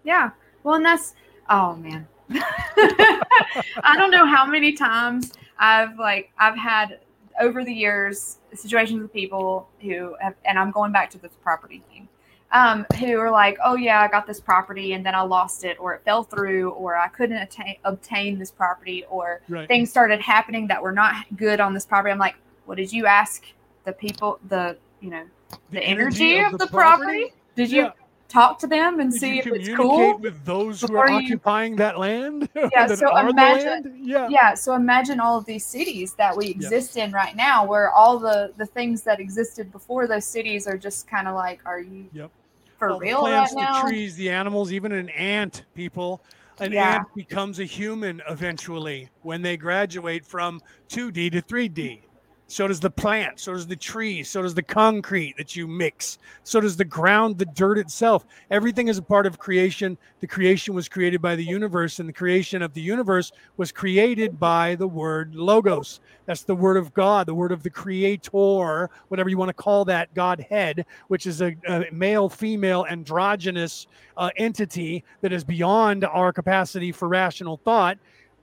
Yeah. 0.02 0.30
Well, 0.64 0.74
and 0.74 0.84
that's, 0.84 1.14
oh 1.48 1.76
man. 1.76 2.08
I 2.30 3.94
don't 3.96 4.10
know 4.10 4.26
how 4.26 4.44
many 4.44 4.72
times 4.72 5.34
I've 5.60 5.98
like 5.98 6.32
I've 6.38 6.56
had 6.56 7.00
over 7.40 7.64
the 7.64 7.72
years 7.72 8.38
situations 8.54 9.00
with 9.00 9.12
people 9.12 9.68
who 9.80 10.16
have, 10.20 10.34
and 10.44 10.58
I'm 10.58 10.70
going 10.70 10.90
back 10.90 11.10
to 11.10 11.18
this 11.18 11.32
property 11.42 11.82
thing, 11.88 12.08
um, 12.52 12.84
who 12.98 13.18
are 13.18 13.30
like, 13.30 13.58
oh 13.64 13.76
yeah, 13.76 14.00
I 14.00 14.08
got 14.08 14.26
this 14.26 14.40
property 14.40 14.94
and 14.94 15.04
then 15.04 15.14
I 15.14 15.20
lost 15.20 15.64
it, 15.64 15.76
or 15.78 15.94
it 15.94 16.02
fell 16.04 16.24
through, 16.24 16.70
or 16.70 16.96
I 16.96 17.08
couldn't 17.08 17.36
attain, 17.36 17.76
obtain 17.84 18.38
this 18.38 18.50
property, 18.50 19.04
or 19.08 19.42
right. 19.48 19.68
things 19.68 19.90
started 19.90 20.20
happening 20.20 20.66
that 20.68 20.82
were 20.82 20.92
not 20.92 21.14
good 21.36 21.60
on 21.60 21.74
this 21.74 21.86
property. 21.86 22.10
I'm 22.10 22.18
like, 22.18 22.36
what 22.64 22.76
did 22.76 22.92
you 22.92 23.06
ask 23.06 23.44
the 23.84 23.92
people, 23.92 24.40
the 24.48 24.76
you 25.00 25.10
know, 25.10 25.24
the, 25.50 25.56
the 25.72 25.82
energy, 25.82 26.36
energy, 26.36 26.44
of, 26.44 26.58
the, 26.58 26.66
the 26.66 26.70
property? 26.70 27.04
property? 27.04 27.34
Did 27.54 27.70
you? 27.70 27.90
Talk 28.30 28.60
to 28.60 28.68
them 28.68 29.00
and 29.00 29.10
Did 29.10 29.20
see 29.20 29.38
if 29.40 29.46
it's 29.48 29.68
cool 29.70 30.16
with 30.18 30.44
those 30.44 30.82
who 30.82 30.96
are 30.96 31.10
you, 31.10 31.16
occupying 31.16 31.74
that 31.76 31.98
land? 31.98 32.48
Yeah 32.72 32.86
so 32.86 33.16
imagine 33.16 33.98
yeah. 34.02 34.28
yeah 34.28 34.54
so 34.54 34.74
imagine 34.74 35.18
all 35.18 35.36
of 35.36 35.44
these 35.46 35.66
cities 35.66 36.14
that 36.14 36.36
we 36.36 36.46
exist 36.46 36.96
in 36.96 37.10
right 37.10 37.34
now 37.34 37.66
where 37.66 37.90
all 37.90 38.18
the 38.18 38.52
the 38.56 38.66
things 38.66 39.02
that 39.02 39.18
existed 39.18 39.72
before 39.72 40.06
those 40.06 40.24
cities 40.24 40.68
are 40.68 40.78
just 40.78 41.08
kind 41.08 41.26
of 41.26 41.34
like 41.34 41.60
are 41.64 41.80
you 41.80 42.06
yep. 42.12 42.30
for 42.78 42.90
all 42.90 43.00
real 43.00 43.22
the 43.22 43.30
plants, 43.30 43.54
right 43.54 43.62
now? 43.62 43.82
the 43.82 43.88
trees 43.88 44.14
the 44.14 44.30
animals 44.30 44.72
even 44.72 44.92
an 44.92 45.08
ant 45.10 45.64
people. 45.74 46.22
An 46.60 46.72
yeah. 46.72 46.96
ant 46.96 47.14
becomes 47.14 47.58
a 47.58 47.64
human 47.64 48.22
eventually 48.28 49.08
when 49.22 49.42
they 49.42 49.56
graduate 49.56 50.24
from 50.24 50.60
2d 50.88 51.32
to 51.32 51.42
3d 51.42 52.02
so 52.50 52.66
does 52.66 52.80
the 52.80 52.90
plant. 52.90 53.38
So 53.38 53.52
does 53.52 53.68
the 53.68 53.76
tree. 53.76 54.24
So 54.24 54.42
does 54.42 54.54
the 54.54 54.62
concrete 54.62 55.36
that 55.36 55.54
you 55.54 55.68
mix. 55.68 56.18
So 56.42 56.60
does 56.60 56.76
the 56.76 56.84
ground, 56.84 57.38
the 57.38 57.46
dirt 57.46 57.78
itself. 57.78 58.26
Everything 58.50 58.88
is 58.88 58.98
a 58.98 59.02
part 59.02 59.24
of 59.24 59.38
creation. 59.38 59.96
The 60.18 60.26
creation 60.26 60.74
was 60.74 60.88
created 60.88 61.22
by 61.22 61.36
the 61.36 61.44
universe, 61.44 62.00
and 62.00 62.08
the 62.08 62.12
creation 62.12 62.60
of 62.60 62.74
the 62.74 62.80
universe 62.80 63.30
was 63.56 63.70
created 63.70 64.40
by 64.40 64.74
the 64.74 64.88
word 64.88 65.36
logos. 65.36 66.00
That's 66.26 66.42
the 66.42 66.56
word 66.56 66.76
of 66.76 66.92
God, 66.92 67.28
the 67.28 67.34
word 67.34 67.52
of 67.52 67.62
the 67.62 67.70
creator, 67.70 68.90
whatever 69.08 69.28
you 69.28 69.38
want 69.38 69.50
to 69.50 69.54
call 69.54 69.84
that 69.84 70.12
Godhead, 70.14 70.86
which 71.06 71.26
is 71.26 71.42
a, 71.42 71.54
a 71.68 71.86
male, 71.92 72.28
female, 72.28 72.84
androgynous 72.90 73.86
uh, 74.16 74.30
entity 74.36 75.04
that 75.20 75.32
is 75.32 75.44
beyond 75.44 76.04
our 76.04 76.32
capacity 76.32 76.90
for 76.90 77.06
rational 77.06 77.58
thought 77.58 77.96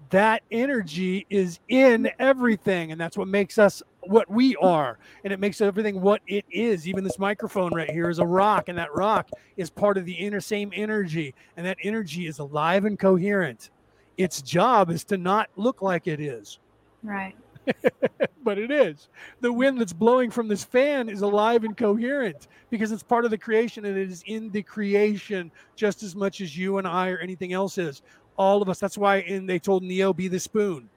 that 0.10 0.42
energy 0.52 1.26
is 1.30 1.60
in 1.68 2.10
everything 2.20 2.92
and 2.92 3.02
that's 3.02 3.18
what 3.18 3.28
makes 3.28 3.58
us 3.58 3.84
what 4.10 4.30
we 4.30 4.56
are 4.58 4.98
and 5.24 5.34
it 5.34 5.40
makes 5.40 5.62
everything 5.62 6.02
what 6.02 6.22
it 6.28 6.46
is 6.50 6.88
even 6.88 7.04
this 7.04 7.20
microphone 7.20 7.74
right 7.74 7.92
here 7.92 8.10
is 8.10 8.20
a 8.20 8.26
rock 8.26 8.70
and 8.70 8.78
that 8.78 8.94
rock 8.94 9.30
is 9.58 9.70
part 9.70 9.98
of 9.98 10.06
the 10.06 10.14
inner 10.14 10.42
same 10.42 10.72
energy 10.74 11.34
and 11.56 11.66
that 11.66 11.78
energy 11.84 12.28
is 12.28 12.40
alive 12.40 12.86
and 12.86 13.00
coherent 13.00 13.70
its 14.18 14.42
job 14.42 14.90
is 14.90 15.04
to 15.04 15.18
not 15.18 15.50
look 15.56 15.82
like 15.82 16.08
it 16.08 16.20
is 16.20 16.60
right 17.04 17.36
but 18.44 18.58
it 18.58 18.72
is. 18.72 19.10
The 19.42 19.52
wind 19.52 19.80
that's 19.80 19.94
blowing 19.94 20.32
from 20.32 20.48
this 20.48 20.64
fan 20.64 21.10
is 21.10 21.22
alive 21.22 21.64
and 21.64 21.76
coherent 21.76 22.48
because 22.70 22.92
it's 22.92 23.04
part 23.04 23.26
of 23.26 23.32
the 23.32 23.38
creation 23.38 23.86
and 23.86 23.98
it 23.98 24.10
is 24.10 24.24
in 24.26 24.50
the 24.52 24.64
creation 24.64 25.52
just 25.76 26.04
as 26.04 26.16
much 26.16 26.42
as 26.42 26.58
you 26.58 26.78
and 26.78 26.88
I 26.88 27.10
or 27.10 27.18
anything 27.18 27.54
else 27.54 27.78
is. 27.78 28.02
All 28.38 28.62
of 28.62 28.70
us. 28.70 28.80
That's 28.80 28.98
why 28.98 29.18
in 29.18 29.46
they 29.46 29.60
told 29.60 29.84
Neo 29.84 30.14
be 30.14 30.28
the 30.28 30.40
spoon. 30.40 30.90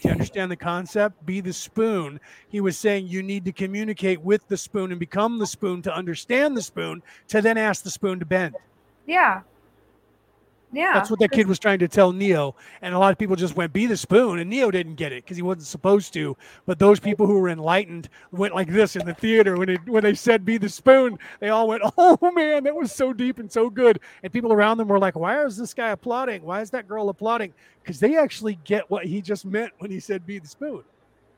Do 0.00 0.08
you 0.08 0.12
understand 0.12 0.50
the 0.50 0.56
concept? 0.56 1.26
Be 1.26 1.40
the 1.40 1.52
spoon. 1.52 2.20
He 2.48 2.60
was 2.60 2.78
saying 2.78 3.08
you 3.08 3.22
need 3.22 3.44
to 3.46 3.52
communicate 3.52 4.20
with 4.20 4.46
the 4.46 4.56
spoon 4.56 4.92
and 4.92 5.00
become 5.00 5.38
the 5.38 5.46
spoon 5.46 5.82
to 5.82 5.94
understand 5.94 6.56
the 6.56 6.62
spoon 6.62 7.02
to 7.28 7.42
then 7.42 7.58
ask 7.58 7.82
the 7.82 7.90
spoon 7.90 8.20
to 8.20 8.26
bend. 8.26 8.54
Yeah. 9.06 9.40
Yeah. 10.72 10.92
That's 10.92 11.10
what 11.10 11.18
that 11.20 11.30
kid 11.30 11.46
was 11.46 11.58
trying 11.58 11.78
to 11.78 11.88
tell 11.88 12.12
Neo. 12.12 12.54
And 12.82 12.94
a 12.94 12.98
lot 12.98 13.10
of 13.10 13.18
people 13.18 13.36
just 13.36 13.56
went, 13.56 13.72
be 13.72 13.86
the 13.86 13.96
spoon. 13.96 14.38
And 14.38 14.50
Neo 14.50 14.70
didn't 14.70 14.96
get 14.96 15.12
it 15.12 15.24
because 15.24 15.36
he 15.36 15.42
wasn't 15.42 15.66
supposed 15.66 16.12
to. 16.14 16.36
But 16.66 16.78
those 16.78 17.00
people 17.00 17.26
who 17.26 17.38
were 17.38 17.48
enlightened 17.48 18.08
went 18.32 18.54
like 18.54 18.68
this 18.68 18.94
in 18.94 19.06
the 19.06 19.14
theater 19.14 19.56
when, 19.56 19.70
it, 19.70 19.80
when 19.86 20.02
they 20.02 20.14
said, 20.14 20.44
be 20.44 20.58
the 20.58 20.68
spoon. 20.68 21.18
They 21.40 21.48
all 21.48 21.68
went, 21.68 21.82
oh 21.98 22.18
man, 22.34 22.64
that 22.64 22.74
was 22.74 22.92
so 22.92 23.12
deep 23.12 23.38
and 23.38 23.50
so 23.50 23.70
good. 23.70 24.00
And 24.22 24.32
people 24.32 24.52
around 24.52 24.78
them 24.78 24.88
were 24.88 24.98
like, 24.98 25.16
why 25.16 25.42
is 25.44 25.56
this 25.56 25.72
guy 25.72 25.90
applauding? 25.90 26.42
Why 26.42 26.60
is 26.60 26.70
that 26.70 26.86
girl 26.86 27.08
applauding? 27.08 27.54
Because 27.82 27.98
they 27.98 28.16
actually 28.16 28.58
get 28.64 28.90
what 28.90 29.06
he 29.06 29.22
just 29.22 29.46
meant 29.46 29.72
when 29.78 29.90
he 29.90 30.00
said, 30.00 30.26
be 30.26 30.38
the 30.38 30.48
spoon. 30.48 30.82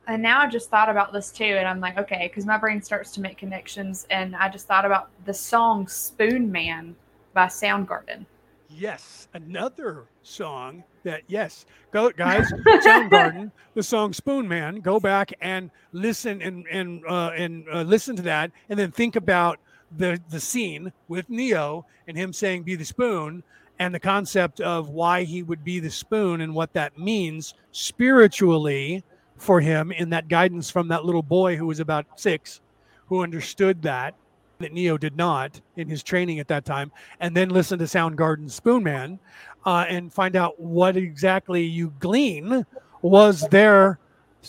And 0.09 0.23
now 0.23 0.41
I 0.41 0.49
just 0.49 0.71
thought 0.71 0.89
about 0.89 1.13
this 1.13 1.31
too. 1.31 1.45
And 1.45 1.69
I'm 1.69 1.79
like, 1.79 1.97
okay, 1.99 2.27
because 2.27 2.45
my 2.45 2.59
brain 2.59 2.83
starts 2.83 3.13
to 3.13 3.21
make 3.21 3.39
connections. 3.39 4.09
And 4.11 4.35
I 4.35 4.49
just 4.49 4.67
thought 4.67 4.85
about 4.85 5.11
the 5.25 5.35
song 5.35 5.87
Spoon 5.87 6.51
Man 6.51 6.97
by 7.33 7.47
Soundgarden. 7.47 8.27
Yes, 8.77 9.29
another 9.35 10.07
song 10.23 10.85
that 11.03 11.23
yes, 11.27 11.67
go 11.91 12.11
guys, 12.11 12.51
Soundgarden, 12.53 13.51
the 13.75 13.83
song 13.83 14.13
Spoon 14.13 14.47
Man. 14.47 14.77
Go 14.77 15.01
back 15.01 15.33
and 15.41 15.71
listen 15.93 16.41
and 16.41 16.67
and 16.71 17.05
uh, 17.07 17.31
and 17.37 17.65
uh, 17.73 17.83
listen 17.83 18.15
to 18.17 18.23
that, 18.23 18.53
and 18.69 18.79
then 18.79 18.93
think 18.93 19.17
about 19.17 19.59
the 19.97 20.21
the 20.31 20.39
scene 20.41 20.93
with 21.09 21.29
Neo 21.29 21.85
and 22.07 22.17
him 22.17 22.33
saying 22.33 22.63
"Be 22.63 22.77
the 22.77 22.85
spoon." 22.85 23.43
And 23.81 23.95
the 23.95 24.01
concept 24.01 24.61
of 24.61 24.91
why 24.91 25.25
he 25.25 25.43
would 25.43 25.65
be 25.65 25.81
the 25.81 25.91
spoon 25.91 26.43
and 26.43 26.55
what 26.55 26.75
that 26.75 26.99
means 26.99 27.55
spiritually 27.73 29.03
for 29.39 29.59
him 29.59 29.91
in 29.91 30.11
that 30.11 30.29
guidance 30.29 30.69
from 30.69 30.89
that 30.89 31.07
little 31.07 31.23
boy 31.23 31.57
who 31.57 31.67
was 31.67 31.81
about 31.81 32.05
six, 32.17 32.61
who 33.07 33.23
understood 33.23 33.81
that 33.81 34.15
that 34.61 34.73
Neo 34.73 34.97
did 34.97 35.17
not 35.17 35.61
in 35.77 35.89
his 35.89 36.03
training 36.03 36.39
at 36.39 36.49
that 36.49 36.65
time, 36.65 36.93
and 37.19 37.37
then 37.37 37.49
listen 37.49 37.79
to 37.81 37.85
Soundgarden 37.85 38.47
Spoonman 38.47 39.19
uh, 39.67 39.87
and 39.89 40.13
find 40.13 40.37
out 40.37 40.59
what 40.61 40.97
exactly 40.97 41.63
you 41.63 41.93
glean 41.99 42.65
was 43.03 43.47
their 43.49 43.99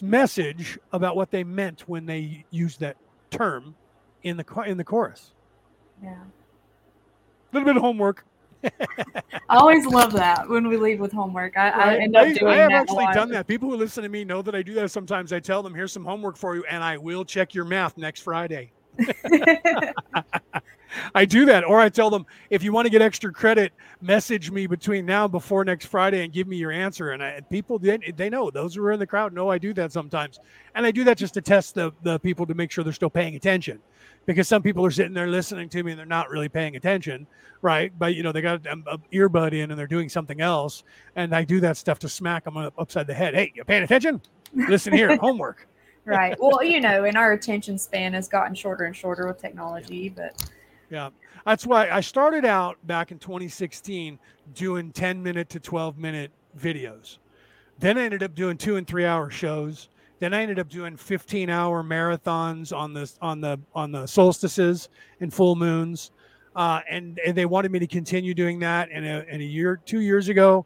message 0.01 0.79
about 0.93 1.15
what 1.15 1.31
they 1.31 1.43
meant 1.43 1.81
when 1.87 2.05
they 2.05 2.45
used 2.51 2.79
that 2.79 2.97
term 3.29 3.75
in 4.23 4.37
the 4.37 4.63
in 4.65 4.77
the 4.77 4.83
chorus. 4.83 5.31
Yeah. 6.03 6.11
A 6.11 7.51
little 7.53 7.65
bit 7.65 7.77
of 7.77 7.81
homework. 7.81 8.25
I 8.63 9.57
always 9.57 9.85
love 9.87 10.13
that 10.13 10.47
when 10.47 10.67
we 10.67 10.77
leave 10.77 10.99
with 10.99 11.11
homework. 11.11 11.57
I, 11.57 11.71
right. 11.71 11.75
I 11.75 11.97
end 11.97 12.15
up 12.15 12.27
doing 12.27 12.47
I 12.47 12.57
have 12.57 12.71
actually 12.71 13.07
done 13.07 13.29
that. 13.31 13.47
People 13.47 13.69
who 13.69 13.75
listen 13.75 14.03
to 14.03 14.09
me 14.09 14.23
know 14.23 14.41
that 14.43 14.53
I 14.53 14.61
do 14.61 14.73
that 14.75 14.91
sometimes. 14.91 15.33
I 15.33 15.39
tell 15.39 15.63
them, 15.63 15.73
here's 15.73 15.91
some 15.91 16.05
homework 16.05 16.37
for 16.37 16.55
you, 16.55 16.63
and 16.65 16.83
I 16.83 16.97
will 16.97 17.25
check 17.25 17.55
your 17.55 17.65
math 17.65 17.97
next 17.97 18.21
Friday. 18.21 18.71
I 21.15 21.25
do 21.25 21.45
that, 21.45 21.63
or 21.63 21.79
I 21.79 21.89
tell 21.89 22.09
them 22.09 22.25
if 22.49 22.63
you 22.63 22.71
want 22.71 22.85
to 22.85 22.89
get 22.89 23.01
extra 23.01 23.31
credit, 23.31 23.73
message 24.01 24.51
me 24.51 24.67
between 24.67 25.05
now 25.05 25.25
and 25.25 25.31
before 25.31 25.63
next 25.63 25.85
Friday 25.85 26.23
and 26.23 26.33
give 26.33 26.47
me 26.47 26.57
your 26.57 26.71
answer. 26.71 27.11
And 27.11 27.23
I, 27.23 27.41
people 27.41 27.79
they, 27.79 27.97
they 27.97 28.29
know 28.29 28.49
those 28.49 28.75
who 28.75 28.83
are 28.83 28.91
in 28.91 28.99
the 28.99 29.07
crowd 29.07 29.33
know 29.33 29.49
I 29.49 29.57
do 29.57 29.73
that 29.75 29.91
sometimes, 29.91 30.39
and 30.75 30.85
I 30.85 30.91
do 30.91 31.03
that 31.05 31.17
just 31.17 31.33
to 31.35 31.41
test 31.41 31.75
the 31.75 31.91
the 32.03 32.19
people 32.19 32.45
to 32.45 32.53
make 32.53 32.71
sure 32.71 32.83
they're 32.83 32.93
still 32.93 33.09
paying 33.09 33.35
attention, 33.35 33.79
because 34.25 34.47
some 34.47 34.61
people 34.61 34.85
are 34.85 34.91
sitting 34.91 35.13
there 35.13 35.27
listening 35.27 35.69
to 35.69 35.83
me 35.83 35.91
and 35.91 35.99
they're 35.99 36.05
not 36.05 36.29
really 36.29 36.49
paying 36.49 36.75
attention, 36.75 37.27
right? 37.61 37.91
But 37.97 38.15
you 38.15 38.23
know 38.23 38.31
they 38.31 38.41
got 38.41 38.65
an 38.67 38.83
earbud 39.13 39.53
in 39.53 39.71
and 39.71 39.79
they're 39.79 39.87
doing 39.87 40.09
something 40.09 40.41
else, 40.41 40.83
and 41.15 41.35
I 41.35 41.43
do 41.43 41.59
that 41.61 41.77
stuff 41.77 41.99
to 41.99 42.09
smack 42.09 42.43
them 42.43 42.57
upside 42.57 43.07
the 43.07 43.13
head. 43.13 43.33
Hey, 43.33 43.51
you 43.55 43.63
paying 43.63 43.83
attention? 43.83 44.21
Listen 44.53 44.93
here, 44.93 45.15
homework 45.21 45.67
right. 46.05 46.35
Well, 46.39 46.63
you 46.63 46.81
know, 46.81 47.05
and 47.05 47.17
our 47.17 47.33
attention 47.33 47.77
span 47.77 48.13
has 48.13 48.27
gotten 48.27 48.55
shorter 48.55 48.85
and 48.85 48.95
shorter 48.95 49.27
with 49.27 49.39
technology, 49.39 50.09
but 50.09 50.49
yeah. 50.89 51.09
That's 51.45 51.65
why 51.65 51.89
I 51.89 52.01
started 52.01 52.45
out 52.45 52.77
back 52.85 53.11
in 53.11 53.17
2016 53.17 54.19
doing 54.53 54.91
10 54.91 55.23
minute 55.23 55.49
to 55.49 55.59
12 55.59 55.97
minute 55.97 56.31
videos. 56.59 57.17
Then 57.79 57.97
I 57.97 58.03
ended 58.03 58.21
up 58.21 58.35
doing 58.35 58.57
2 58.57 58.77
and 58.77 58.85
3 58.85 59.05
hour 59.05 59.31
shows. 59.31 59.89
Then 60.19 60.35
I 60.35 60.41
ended 60.43 60.59
up 60.59 60.69
doing 60.69 60.95
15 60.95 61.49
hour 61.49 61.83
marathons 61.83 62.75
on 62.75 62.93
the 62.93 63.11
on 63.21 63.41
the 63.41 63.59
on 63.73 63.91
the 63.91 64.05
solstices 64.05 64.89
and 65.19 65.33
full 65.33 65.55
moons. 65.55 66.11
Uh, 66.55 66.81
and, 66.89 67.19
and 67.25 67.35
they 67.35 67.45
wanted 67.45 67.71
me 67.71 67.79
to 67.79 67.87
continue 67.87 68.33
doing 68.33 68.59
that. 68.59 68.89
And 68.91 69.05
a, 69.05 69.25
and 69.29 69.41
a 69.41 69.45
year, 69.45 69.79
two 69.85 70.01
years 70.01 70.27
ago, 70.27 70.65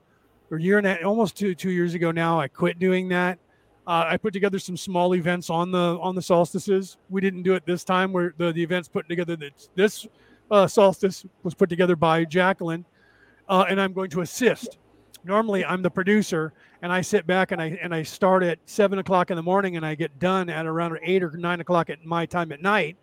or 0.49 0.57
year 0.57 0.80
and 0.80 0.88
a, 0.88 1.03
almost 1.03 1.38
two 1.38 1.56
two 1.56 1.70
years 1.70 1.94
ago 1.94 2.12
now, 2.12 2.40
I 2.40 2.49
quit 2.49 2.80
doing 2.80 3.07
that 3.10 3.40
uh, 3.88 4.06
I 4.07 4.18
put 4.18 4.34
together 4.34 4.57
some 4.57 4.78
small 4.78 5.16
events 5.16 5.49
on 5.49 5.72
the 5.72 5.99
on 6.02 6.16
the 6.16 6.22
solstices. 6.22 6.98
We 7.10 7.22
didn't 7.22 7.44
do 7.44 7.53
it 7.53 7.66
this 7.66 7.84
time. 7.84 8.12
Where 8.12 8.34
the, 8.38 8.52
the 8.52 8.64
events 8.64 8.88
put 8.88 9.07
together 9.07 9.36
this 9.36 9.70
this 9.76 10.07
uh, 10.49 10.68
solstice 10.68 11.26
was 11.44 11.53
put 11.53 11.70
together 11.70 11.95
by 11.95 12.26
Jacqueline, 12.26 12.86
uh, 13.48 13.66
and 13.70 13.80
I'm 13.80 13.94
going 13.94 14.10
to 14.12 14.22
assist. 14.22 14.78
Normally, 15.24 15.66
I'm 15.66 15.82
the 15.82 15.90
producer, 15.90 16.53
and 16.82 16.91
I 16.91 17.02
sit 17.02 17.28
back 17.28 17.52
and 17.52 17.62
I 17.62 17.78
and 17.82 17.94
I 17.94 18.03
start 18.03 18.44
at 18.44 18.60
seven 18.66 18.99
o'clock 18.99 19.30
in 19.30 19.36
the 19.36 19.44
morning, 19.44 19.78
and 19.78 19.86
I 19.86 19.95
get 19.95 20.18
done 20.20 20.49
at 20.49 20.66
around 20.66 20.98
eight 21.03 21.24
or 21.24 21.32
nine 21.32 21.60
o'clock 21.60 21.90
at 21.90 22.03
my 22.03 22.26
time 22.26 22.52
at 22.52 22.62
night. 22.62 22.98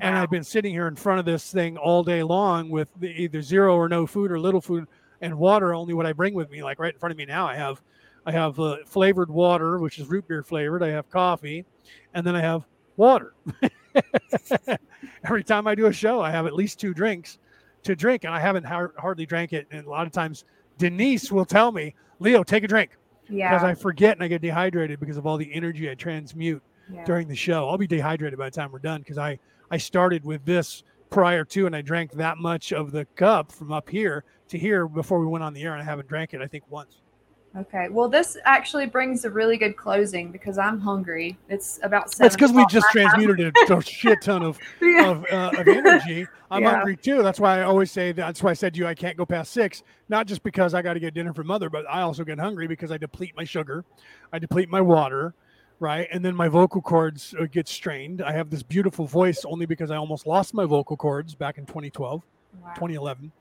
And 0.00 0.14
wow. 0.14 0.22
I've 0.22 0.30
been 0.30 0.44
sitting 0.44 0.72
here 0.72 0.86
in 0.88 0.94
front 0.94 1.20
of 1.20 1.24
this 1.24 1.50
thing 1.50 1.76
all 1.76 2.04
day 2.04 2.22
long 2.22 2.70
with 2.70 2.88
either 3.02 3.42
zero 3.42 3.74
or 3.74 3.88
no 3.88 4.06
food 4.06 4.30
or 4.30 4.38
little 4.38 4.60
food 4.60 4.86
and 5.20 5.36
water. 5.36 5.74
Only 5.74 5.94
what 5.94 6.06
I 6.06 6.12
bring 6.12 6.34
with 6.34 6.50
me, 6.50 6.62
like 6.62 6.78
right 6.78 6.94
in 6.94 7.00
front 7.00 7.12
of 7.12 7.16
me 7.18 7.24
now, 7.24 7.46
I 7.46 7.56
have 7.56 7.82
I 8.28 8.32
have 8.32 8.60
uh, 8.60 8.76
flavored 8.84 9.30
water, 9.30 9.78
which 9.78 9.98
is 9.98 10.06
root 10.06 10.28
beer 10.28 10.42
flavored. 10.42 10.82
I 10.82 10.88
have 10.88 11.08
coffee, 11.08 11.64
and 12.12 12.26
then 12.26 12.36
I 12.36 12.42
have 12.42 12.66
water. 12.98 13.32
Every 15.24 15.42
time 15.42 15.66
I 15.66 15.74
do 15.74 15.86
a 15.86 15.92
show, 15.94 16.20
I 16.20 16.30
have 16.30 16.44
at 16.44 16.52
least 16.52 16.78
two 16.78 16.92
drinks 16.92 17.38
to 17.84 17.96
drink, 17.96 18.24
and 18.24 18.34
I 18.34 18.38
haven't 18.38 18.64
har- 18.64 18.92
hardly 18.98 19.24
drank 19.24 19.54
it. 19.54 19.66
And 19.70 19.86
a 19.86 19.88
lot 19.88 20.06
of 20.06 20.12
times, 20.12 20.44
Denise 20.76 21.32
will 21.32 21.46
tell 21.46 21.72
me, 21.72 21.94
"Leo, 22.18 22.42
take 22.42 22.64
a 22.64 22.68
drink," 22.68 22.90
yeah. 23.30 23.48
because 23.48 23.64
I 23.64 23.72
forget 23.72 24.18
and 24.18 24.22
I 24.22 24.28
get 24.28 24.42
dehydrated 24.42 25.00
because 25.00 25.16
of 25.16 25.26
all 25.26 25.38
the 25.38 25.50
energy 25.54 25.90
I 25.90 25.94
transmute 25.94 26.62
yeah. 26.92 27.06
during 27.06 27.28
the 27.28 27.36
show. 27.36 27.66
I'll 27.66 27.78
be 27.78 27.86
dehydrated 27.86 28.38
by 28.38 28.50
the 28.50 28.54
time 28.54 28.70
we're 28.72 28.78
done 28.78 29.00
because 29.00 29.16
I 29.16 29.38
I 29.70 29.78
started 29.78 30.22
with 30.26 30.44
this 30.44 30.82
prior 31.08 31.46
to, 31.46 31.64
and 31.64 31.74
I 31.74 31.80
drank 31.80 32.12
that 32.12 32.36
much 32.36 32.74
of 32.74 32.92
the 32.92 33.06
cup 33.16 33.52
from 33.52 33.72
up 33.72 33.88
here 33.88 34.24
to 34.48 34.58
here 34.58 34.86
before 34.86 35.18
we 35.18 35.26
went 35.26 35.44
on 35.44 35.54
the 35.54 35.62
air, 35.62 35.72
and 35.72 35.80
I 35.80 35.84
haven't 35.86 36.08
drank 36.08 36.34
it 36.34 36.42
I 36.42 36.46
think 36.46 36.64
once. 36.68 37.00
Okay. 37.56 37.88
Well, 37.88 38.08
this 38.08 38.36
actually 38.44 38.86
brings 38.86 39.24
a 39.24 39.30
really 39.30 39.56
good 39.56 39.76
closing 39.76 40.30
because 40.30 40.58
I'm 40.58 40.78
hungry. 40.78 41.36
It's 41.48 41.80
about 41.82 42.12
seven. 42.12 42.24
That's 42.24 42.36
because 42.36 42.52
we 42.52 42.64
just 42.66 42.86
transmuted 42.92 43.54
a, 43.70 43.80
shit 43.82 44.20
ton 44.22 44.42
of 44.42 44.58
yeah. 44.82 45.10
of, 45.10 45.24
uh, 45.32 45.50
of, 45.56 45.66
energy. 45.66 46.26
I'm 46.50 46.62
yeah. 46.62 46.76
hungry 46.76 46.96
too. 46.96 47.22
That's 47.22 47.40
why 47.40 47.60
I 47.60 47.62
always 47.62 47.90
say 47.90 48.12
that's 48.12 48.42
why 48.42 48.50
I 48.50 48.54
said 48.54 48.74
to 48.74 48.80
you 48.80 48.86
I 48.86 48.94
can't 48.94 49.16
go 49.16 49.24
past 49.24 49.52
six. 49.52 49.82
Not 50.08 50.26
just 50.26 50.42
because 50.42 50.74
I 50.74 50.82
got 50.82 50.94
to 50.94 51.00
get 51.00 51.14
dinner 51.14 51.32
for 51.32 51.42
mother, 51.42 51.70
but 51.70 51.86
I 51.88 52.02
also 52.02 52.22
get 52.22 52.38
hungry 52.38 52.66
because 52.66 52.92
I 52.92 52.98
deplete 52.98 53.34
my 53.36 53.44
sugar, 53.44 53.84
I 54.32 54.38
deplete 54.38 54.68
my 54.68 54.80
water, 54.80 55.34
right, 55.80 56.06
and 56.12 56.24
then 56.24 56.36
my 56.36 56.48
vocal 56.48 56.82
cords 56.82 57.34
uh, 57.40 57.46
get 57.50 57.66
strained. 57.66 58.22
I 58.22 58.32
have 58.32 58.50
this 58.50 58.62
beautiful 58.62 59.06
voice 59.06 59.44
only 59.46 59.64
because 59.64 59.90
I 59.90 59.96
almost 59.96 60.26
lost 60.26 60.52
my 60.52 60.66
vocal 60.66 60.96
cords 60.96 61.34
back 61.34 61.56
in 61.56 61.64
2012, 61.64 62.22
wow. 62.62 62.68
2011. 62.74 63.32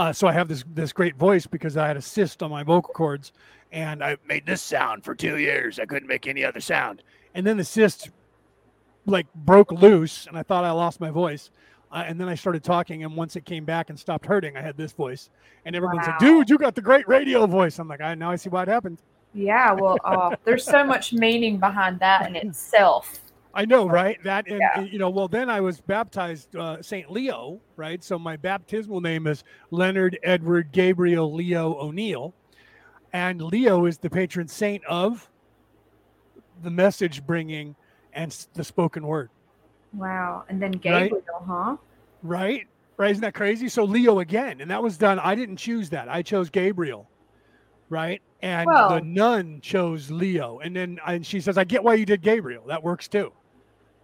Uh, 0.00 0.14
so 0.14 0.26
I 0.26 0.32
have 0.32 0.48
this 0.48 0.64
this 0.72 0.94
great 0.94 1.16
voice 1.16 1.46
because 1.46 1.76
I 1.76 1.86
had 1.86 1.98
a 1.98 2.00
cyst 2.00 2.42
on 2.42 2.50
my 2.50 2.62
vocal 2.62 2.94
cords, 2.94 3.32
and 3.70 4.02
I 4.02 4.16
made 4.26 4.46
this 4.46 4.62
sound 4.62 5.04
for 5.04 5.14
two 5.14 5.36
years. 5.36 5.78
I 5.78 5.84
couldn't 5.84 6.08
make 6.08 6.26
any 6.26 6.42
other 6.42 6.58
sound, 6.62 7.02
and 7.34 7.46
then 7.46 7.58
the 7.58 7.64
cyst 7.64 8.08
like 9.04 9.26
broke 9.34 9.70
loose, 9.70 10.26
and 10.26 10.38
I 10.38 10.42
thought 10.42 10.64
I 10.64 10.70
lost 10.70 11.00
my 11.00 11.10
voice. 11.10 11.50
Uh, 11.92 12.04
and 12.06 12.18
then 12.18 12.30
I 12.30 12.34
started 12.34 12.64
talking, 12.64 13.04
and 13.04 13.14
once 13.14 13.36
it 13.36 13.44
came 13.44 13.66
back 13.66 13.90
and 13.90 14.00
stopped 14.00 14.24
hurting, 14.24 14.56
I 14.56 14.62
had 14.62 14.74
this 14.74 14.92
voice, 14.92 15.28
and 15.66 15.76
everyone 15.76 15.98
wow. 15.98 16.04
said, 16.04 16.14
"Dude, 16.18 16.48
you 16.48 16.56
got 16.56 16.74
the 16.74 16.80
great 16.80 17.06
radio 17.06 17.46
voice." 17.46 17.78
I'm 17.78 17.86
like, 17.86 18.00
"I 18.00 18.14
now 18.14 18.30
I 18.30 18.36
see 18.36 18.48
why 18.48 18.62
it 18.62 18.68
happened." 18.68 19.02
Yeah, 19.34 19.72
well, 19.72 19.98
uh, 20.02 20.34
there's 20.44 20.64
so 20.64 20.82
much 20.82 21.12
meaning 21.12 21.58
behind 21.58 22.00
that 22.00 22.26
in 22.26 22.36
itself. 22.48 23.20
I 23.52 23.64
know, 23.64 23.88
right? 23.88 24.22
That 24.22 24.46
and 24.48 24.60
yeah. 24.60 24.80
you 24.82 24.98
know, 24.98 25.10
well, 25.10 25.28
then 25.28 25.50
I 25.50 25.60
was 25.60 25.80
baptized 25.80 26.54
uh, 26.54 26.80
Saint 26.82 27.10
Leo, 27.10 27.60
right? 27.76 28.02
So 28.02 28.18
my 28.18 28.36
baptismal 28.36 29.00
name 29.00 29.26
is 29.26 29.42
Leonard 29.70 30.18
Edward 30.22 30.70
Gabriel 30.72 31.32
Leo 31.32 31.74
O'Neill, 31.78 32.34
and 33.12 33.42
Leo 33.42 33.86
is 33.86 33.98
the 33.98 34.10
patron 34.10 34.46
saint 34.46 34.84
of 34.84 35.28
the 36.62 36.70
message 36.70 37.26
bringing 37.26 37.74
and 38.12 38.46
the 38.54 38.62
spoken 38.62 39.06
word. 39.06 39.30
Wow! 39.92 40.44
And 40.48 40.62
then 40.62 40.72
Gabriel, 40.72 41.22
right? 41.28 41.42
huh? 41.46 41.76
Right, 42.22 42.66
right. 42.96 43.10
Isn't 43.10 43.22
that 43.22 43.34
crazy? 43.34 43.68
So 43.68 43.84
Leo 43.84 44.20
again, 44.20 44.60
and 44.60 44.70
that 44.70 44.82
was 44.82 44.96
done. 44.96 45.18
I 45.18 45.34
didn't 45.34 45.56
choose 45.56 45.90
that. 45.90 46.08
I 46.08 46.22
chose 46.22 46.50
Gabriel 46.50 47.08
right? 47.90 48.22
And 48.40 48.68
well, 48.68 48.88
the 48.88 49.00
nun 49.02 49.60
chose 49.60 50.10
Leo, 50.10 50.60
and 50.60 50.74
then 50.74 50.98
and 51.06 51.26
she 51.26 51.40
says, 51.40 51.58
"I 51.58 51.64
get 51.64 51.84
why 51.84 51.94
you 51.94 52.06
did 52.06 52.22
Gabriel. 52.22 52.64
That 52.68 52.82
works 52.82 53.06
too." 53.06 53.32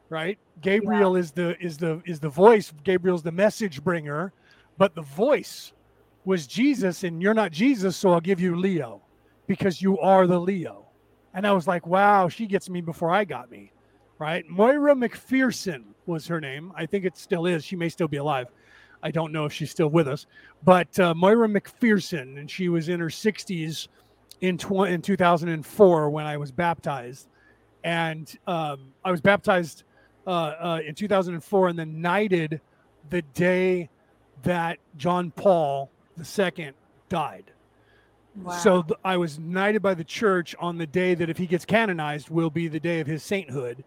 Right? 0.08 0.38
Gabriel 0.60 1.14
yeah. 1.14 1.20
is 1.20 1.32
the 1.32 1.56
is 1.60 1.78
the 1.78 2.00
is 2.06 2.20
the 2.20 2.28
voice. 2.28 2.72
Gabriel's 2.84 3.22
the 3.22 3.32
message 3.32 3.82
bringer, 3.82 4.32
but 4.78 4.94
the 4.94 5.02
voice 5.02 5.72
was 6.24 6.46
Jesus, 6.46 7.04
and 7.04 7.22
you're 7.22 7.34
not 7.34 7.52
Jesus, 7.52 7.96
so 7.96 8.12
I'll 8.12 8.20
give 8.20 8.40
you 8.40 8.56
Leo 8.56 9.00
because 9.46 9.80
you 9.80 9.98
are 10.00 10.26
the 10.26 10.38
Leo. 10.38 10.86
And 11.34 11.46
I 11.46 11.52
was 11.52 11.66
like, 11.66 11.86
wow, 11.86 12.28
she 12.28 12.46
gets 12.46 12.68
me 12.68 12.80
before 12.80 13.10
I 13.10 13.24
got 13.24 13.50
me. 13.50 13.72
Right? 14.18 14.48
Moira 14.48 14.94
McPherson 14.94 15.84
was 16.06 16.26
her 16.26 16.40
name. 16.40 16.72
I 16.74 16.86
think 16.86 17.04
it 17.04 17.16
still 17.16 17.46
is. 17.46 17.64
She 17.64 17.76
may 17.76 17.88
still 17.88 18.08
be 18.08 18.16
alive. 18.16 18.48
I 19.02 19.10
don't 19.10 19.30
know 19.30 19.44
if 19.44 19.52
she's 19.52 19.70
still 19.70 19.88
with 19.88 20.08
us, 20.08 20.26
but 20.64 20.98
uh, 20.98 21.14
Moira 21.14 21.48
McPherson, 21.48 22.38
and 22.38 22.50
she 22.50 22.68
was 22.68 22.88
in 22.88 22.98
her 22.98 23.08
60s 23.08 23.88
in, 24.40 24.58
tw- 24.58 24.88
in 24.88 25.02
2004 25.02 26.10
when 26.10 26.26
I 26.26 26.36
was 26.36 26.50
baptized. 26.50 27.28
And 27.84 28.36
um, 28.46 28.92
I 29.04 29.10
was 29.10 29.20
baptized 29.20 29.84
uh, 30.26 30.30
uh, 30.30 30.80
in 30.86 30.94
2004 30.94 31.68
and 31.68 31.78
then 31.78 32.00
knighted 32.00 32.60
the 33.10 33.22
day 33.22 33.88
that 34.42 34.78
John 34.96 35.30
Paul 35.30 35.90
II 36.18 36.72
died. 37.08 37.52
Wow. 38.36 38.52
So 38.58 38.82
th- 38.82 38.98
I 39.04 39.16
was 39.16 39.38
knighted 39.38 39.82
by 39.82 39.94
the 39.94 40.04
church 40.04 40.54
on 40.58 40.76
the 40.76 40.86
day 40.86 41.14
that 41.14 41.30
if 41.30 41.38
he 41.38 41.46
gets 41.46 41.64
canonized 41.64 42.28
will 42.28 42.50
be 42.50 42.68
the 42.68 42.80
day 42.80 43.00
of 43.00 43.06
his 43.06 43.22
sainthood. 43.22 43.84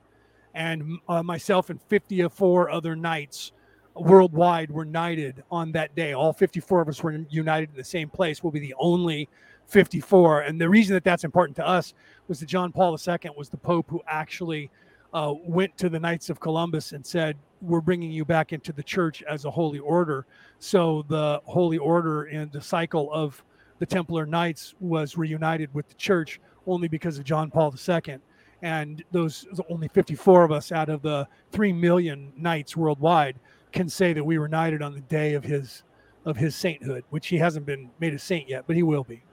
And 0.56 1.00
uh, 1.08 1.22
myself 1.22 1.70
and 1.70 1.82
54 1.84 2.70
other 2.70 2.96
knights 2.96 3.52
worldwide 3.96 4.72
were 4.72 4.86
knighted 4.86 5.44
on 5.52 5.72
that 5.74 5.96
day. 5.96 6.14
All 6.14 6.34
54 6.34 6.82
of 6.82 6.88
us 6.88 7.04
were 7.04 7.12
united 7.30 7.70
in 7.70 7.76
the 7.76 7.84
same 7.84 8.10
place. 8.10 8.44
We'll 8.44 8.52
be 8.52 8.60
the 8.60 8.76
only 8.80 9.30
54. 9.68 10.42
And 10.42 10.60
the 10.60 10.70
reason 10.70 10.94
that 10.96 11.04
that's 11.04 11.24
important 11.24 11.56
to 11.58 11.68
us 11.68 11.94
was 12.28 12.40
that 12.40 12.48
John 12.48 12.72
Paul 12.72 12.98
II 12.98 13.18
was 13.38 13.50
the 13.50 13.58
Pope 13.58 13.86
who 13.90 14.02
actually 14.08 14.72
uh, 15.14 15.34
went 15.44 15.78
to 15.78 15.90
the 15.90 16.00
Knights 16.00 16.30
of 16.30 16.40
Columbus 16.40 16.92
and 16.92 17.06
said, 17.06 17.38
We're 17.62 17.82
bringing 17.82 18.12
you 18.12 18.26
back 18.26 18.54
into 18.54 18.72
the 18.72 18.84
church 18.84 19.24
as 19.24 19.46
a 19.46 19.52
holy 19.52 19.80
order. 19.80 20.26
So 20.60 21.06
the 21.08 21.42
holy 21.46 21.78
order 21.78 22.24
and 22.26 22.52
the 22.52 22.62
cycle 22.62 23.12
of 23.12 23.44
the 23.80 23.86
Templar 23.86 24.26
Knights 24.26 24.76
was 24.80 25.18
reunited 25.18 25.74
with 25.74 25.88
the 25.88 25.96
church 25.96 26.40
only 26.68 26.88
because 26.88 27.18
of 27.18 27.24
John 27.24 27.50
Paul 27.50 27.74
II. 27.74 28.20
And 28.62 29.04
those 29.12 29.48
only 29.70 29.88
54 29.88 30.44
of 30.44 30.52
us 30.52 30.72
out 30.72 30.90
of 30.90 31.02
the 31.02 31.28
3 31.52 31.72
million 31.74 32.34
knights 32.36 32.76
worldwide 32.76 33.38
can 33.72 33.88
say 33.88 34.14
that 34.14 34.24
we 34.24 34.38
were 34.38 34.50
knighted 34.50 34.82
on 34.82 34.94
the 34.94 35.02
day 35.02 35.34
of 35.34 35.44
his 35.44 35.84
of 36.26 36.36
his 36.36 36.54
sainthood, 36.54 37.06
which 37.12 37.28
he 37.28 37.38
hasn't 37.38 37.66
been 37.66 37.90
made 38.00 38.14
a 38.14 38.20
saint 38.20 38.50
yet, 38.50 38.66
but 38.68 38.76
he 38.76 38.84
will 38.84 39.06
be. 39.06 39.24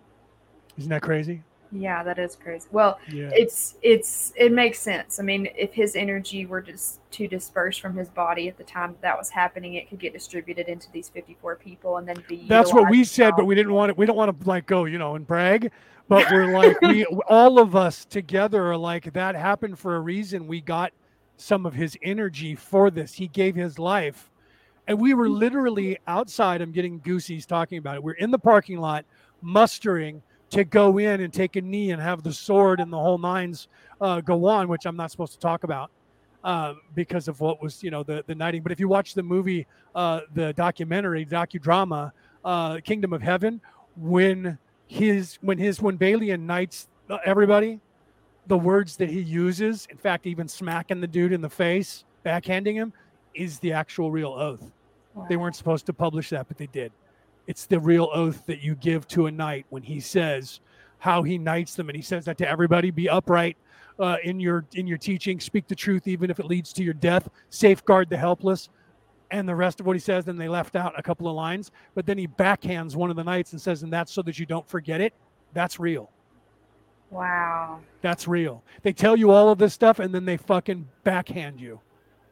Isn't 0.79 0.91
that 0.91 1.03
crazy? 1.03 1.43
Yeah, 1.73 2.03
that 2.03 2.19
is 2.19 2.37
crazy. 2.37 2.67
Well, 2.71 2.99
yeah. 3.11 3.31
it's 3.33 3.77
it's 3.83 4.33
it 4.37 4.53
makes 4.53 4.79
sense. 4.79 5.19
I 5.19 5.23
mean, 5.23 5.49
if 5.57 5.73
his 5.73 5.97
energy 5.97 6.47
were 6.47 6.61
just 6.61 7.01
to 7.13 7.27
disperse 7.27 7.77
from 7.77 7.97
his 7.97 8.09
body 8.09 8.49
at 8.49 8.57
the 8.57 8.65
time 8.65 8.93
that, 8.93 9.03
that 9.03 9.19
was 9.19 9.31
happening, 9.31 9.75
it 9.75 9.89
could 9.89 9.99
get 9.99 10.13
distributed 10.13 10.69
into 10.69 10.91
these 10.93 11.09
54 11.09 11.57
people 11.57 11.97
and 11.97 12.09
then 12.09 12.23
be 12.29 12.47
That's 12.49 12.73
what 12.73 12.91
we 12.91 13.05
said, 13.05 13.35
but 13.37 13.47
we 13.47 13.55
didn't 13.55 13.73
want 13.73 13.91
it 13.91 13.99
we 13.99 14.07
don't 14.07 14.17
want 14.17 14.41
to 14.41 14.49
like 14.49 14.67
go, 14.67 14.85
you 14.85 14.99
know, 14.99 15.17
and 15.17 15.27
brag, 15.27 15.71
but 16.09 16.31
we're 16.31 16.53
like 16.59 16.81
we 16.83 17.05
all 17.29 17.59
of 17.59 17.75
us 17.75 18.05
together 18.05 18.71
are 18.71 18.77
like 18.77 19.13
that 19.13 19.35
happened 19.35 19.79
for 19.79 19.97
a 19.97 20.01
reason. 20.01 20.47
We 20.47 20.61
got 20.61 20.93
some 21.37 21.67
of 21.67 21.75
his 21.75 21.99
energy 22.03 22.55
for 22.55 22.91
this. 22.91 23.15
He 23.15 23.29
gave 23.29 23.55
his 23.55 23.79
life. 23.79 24.31
And 24.89 25.01
we 25.01 25.15
were 25.15 25.27
mm-hmm. 25.27 25.39
literally 25.39 25.99
outside. 26.07 26.61
I'm 26.61 26.73
getting 26.73 27.01
goosies 27.01 27.47
talking 27.47 27.79
about 27.79 27.97
it. 27.97 28.03
We're 28.03 28.13
in 28.13 28.31
the 28.31 28.39
parking 28.39 28.79
lot 28.79 29.05
mustering 29.43 30.23
to 30.51 30.65
go 30.65 30.99
in 30.99 31.21
and 31.21 31.33
take 31.33 31.57
a 31.57 31.61
knee 31.61 31.91
and 31.91 32.01
have 32.01 32.23
the 32.23 32.33
sword 32.33 32.81
and 32.81 32.93
the 32.93 32.99
whole 32.99 33.19
nines 33.19 33.69
uh, 34.01 34.21
go 34.21 34.47
on, 34.47 34.69
which 34.69 34.87
I'm 34.87 34.97
not 34.97 35.11
supposed 35.11 35.33
to 35.33 35.39
talk 35.39 35.65
about 35.65 35.91
uh, 36.45 36.75
because 36.95 37.29
of 37.29 37.41
what 37.41 37.61
was, 37.63 37.83
you 37.83 37.91
know, 37.91 38.03
the 38.03 38.23
the 38.27 38.35
knighting. 38.35 38.63
But 38.63 38.73
if 38.73 38.81
you 38.81 38.89
watch 38.89 39.15
the 39.15 39.23
movie, 39.23 39.67
uh, 39.95 40.21
the 40.35 40.53
documentary, 40.53 41.27
docudrama, 41.27 42.13
uh, 42.45 42.79
Kingdom 42.85 43.13
of 43.13 43.23
Heaven, 43.23 43.61
when 43.97 44.59
his 44.87 45.39
when 45.41 45.59
his 45.59 45.83
when 45.83 45.99
Balian 45.99 46.43
knights 46.43 46.89
uh, 47.11 47.19
everybody, 47.25 47.81
the 48.47 48.57
words 48.57 48.97
that 48.99 49.11
he 49.11 49.21
uses, 49.21 49.89
in 49.91 49.97
fact, 49.97 50.27
even 50.27 50.47
smacking 50.47 51.01
the 51.01 51.07
dude 51.09 51.33
in 51.33 51.41
the 51.41 51.51
face, 51.51 52.05
backhanding 52.25 52.75
him, 52.75 52.93
is 53.35 53.59
the 53.59 53.73
actual 53.73 54.11
real 54.11 54.33
oath. 54.33 54.71
Wow. 55.15 55.27
They 55.29 55.37
weren't 55.37 55.57
supposed 55.57 55.87
to 55.87 55.93
publish 55.93 56.31
that, 56.31 56.47
but 56.47 56.57
they 56.57 56.67
did. 56.67 56.93
It's 57.47 57.67
the 57.67 57.79
real 57.79 58.09
oath 58.13 58.45
that 58.47 58.61
you 58.61 58.75
give 58.75 59.07
to 59.09 59.27
a 59.27 59.31
knight 59.31 59.67
when 59.71 59.83
he 59.83 60.01
says 60.01 60.61
how 60.99 61.23
he 61.23 61.39
knights 61.39 61.75
them, 61.75 61.89
and 61.89 61.97
he 61.97 62.03
says 62.03 62.25
that 62.25 62.39
to 62.39 62.49
everybody: 62.49 62.91
be 62.91 63.09
upright 63.09 63.57
uh, 63.99 64.17
in 64.23 64.41
your 64.41 64.65
in 64.75 64.87
your 64.87 64.99
teaching, 64.99 65.41
speak 65.41 65.69
the 65.69 65.75
truth, 65.75 66.07
even 66.09 66.31
if 66.31 66.41
it 66.41 66.47
leads 66.47 66.73
to 66.75 66.83
your 66.83 66.95
death, 66.95 67.29
safeguard 67.51 68.11
the 68.11 68.17
helpless, 68.17 68.69
and 69.31 69.49
the 69.49 69.55
rest 69.55 69.81
of 69.81 69.87
what 69.87 69.95
he 69.95 70.01
says. 70.01 70.25
Then 70.25 70.37
they 70.37 70.49
left 70.49 70.77
out 70.77 70.99
a 70.99 71.03
couple 71.03 71.29
of 71.29 71.37
lines, 71.37 71.71
but 71.95 72.07
then 72.07 72.19
he 72.19 72.27
backhands 72.27 72.97
one 72.97 73.11
of 73.11 73.17
the 73.17 73.25
knights 73.25 73.53
and 73.53 73.61
says, 73.61 73.83
"And 73.83 73.93
that's 73.93 74.13
so 74.13 74.23
that 74.23 74.39
you 74.39 74.47
don't 74.47 74.69
forget 74.69 75.01
it." 75.01 75.13
That's 75.53 75.79
real. 75.79 76.11
Wow. 77.11 77.81
That's 78.03 78.27
real. 78.27 78.63
They 78.83 78.93
tell 78.93 79.17
you 79.17 79.31
all 79.31 79.49
of 79.49 79.59
this 79.59 79.75
stuff 79.75 79.99
and 79.99 80.15
then 80.15 80.25
they 80.25 80.37
fucking 80.37 80.89
backhand 81.05 81.61
you. 81.61 81.81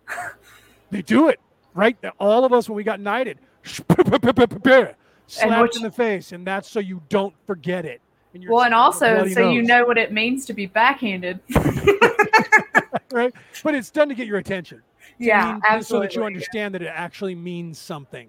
they 0.90 1.02
do 1.02 1.28
it, 1.28 1.40
right? 1.74 1.96
All 2.18 2.44
of 2.44 2.52
us 2.52 2.68
when 2.68 2.76
we 2.76 2.84
got 2.84 3.00
knighted, 3.00 3.38
slapped 5.26 5.76
in 5.76 5.82
the 5.82 5.90
face, 5.90 6.32
and 6.32 6.46
that's 6.46 6.70
so 6.70 6.80
you 6.80 7.02
don't 7.08 7.34
forget 7.46 7.84
it. 7.84 8.00
And 8.34 8.48
well, 8.48 8.64
and 8.64 8.74
also 8.74 9.26
so 9.28 9.42
nose. 9.42 9.54
you 9.54 9.62
know 9.62 9.84
what 9.84 9.96
it 9.96 10.12
means 10.12 10.44
to 10.46 10.52
be 10.52 10.66
backhanded. 10.66 11.38
right? 13.12 13.32
But 13.62 13.74
it's 13.74 13.90
done 13.90 14.08
to 14.08 14.14
get 14.14 14.26
your 14.26 14.38
attention. 14.38 14.82
Yeah, 15.18 15.52
mean, 15.52 15.62
absolutely. 15.68 15.84
So 15.84 16.00
that 16.00 16.20
you 16.20 16.26
understand 16.26 16.74
yeah. 16.74 16.78
that 16.78 16.84
it 16.86 16.92
actually 16.94 17.36
means 17.36 17.78
something, 17.78 18.28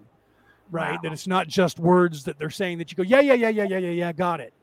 right? 0.69 0.91
Wow. 0.91 0.99
That 1.01 1.11
it's 1.11 1.25
not 1.25 1.47
just 1.47 1.79
words 1.79 2.23
that 2.25 2.37
they're 2.37 2.51
saying 2.51 2.77
that 2.77 2.91
you 2.91 2.95
go, 2.95 3.03
yeah, 3.03 3.19
yeah, 3.19 3.33
yeah, 3.33 3.49
yeah, 3.49 3.63
yeah, 3.63 3.77
yeah, 3.79 3.89
yeah, 3.89 4.11
got 4.13 4.39
it. 4.39 4.53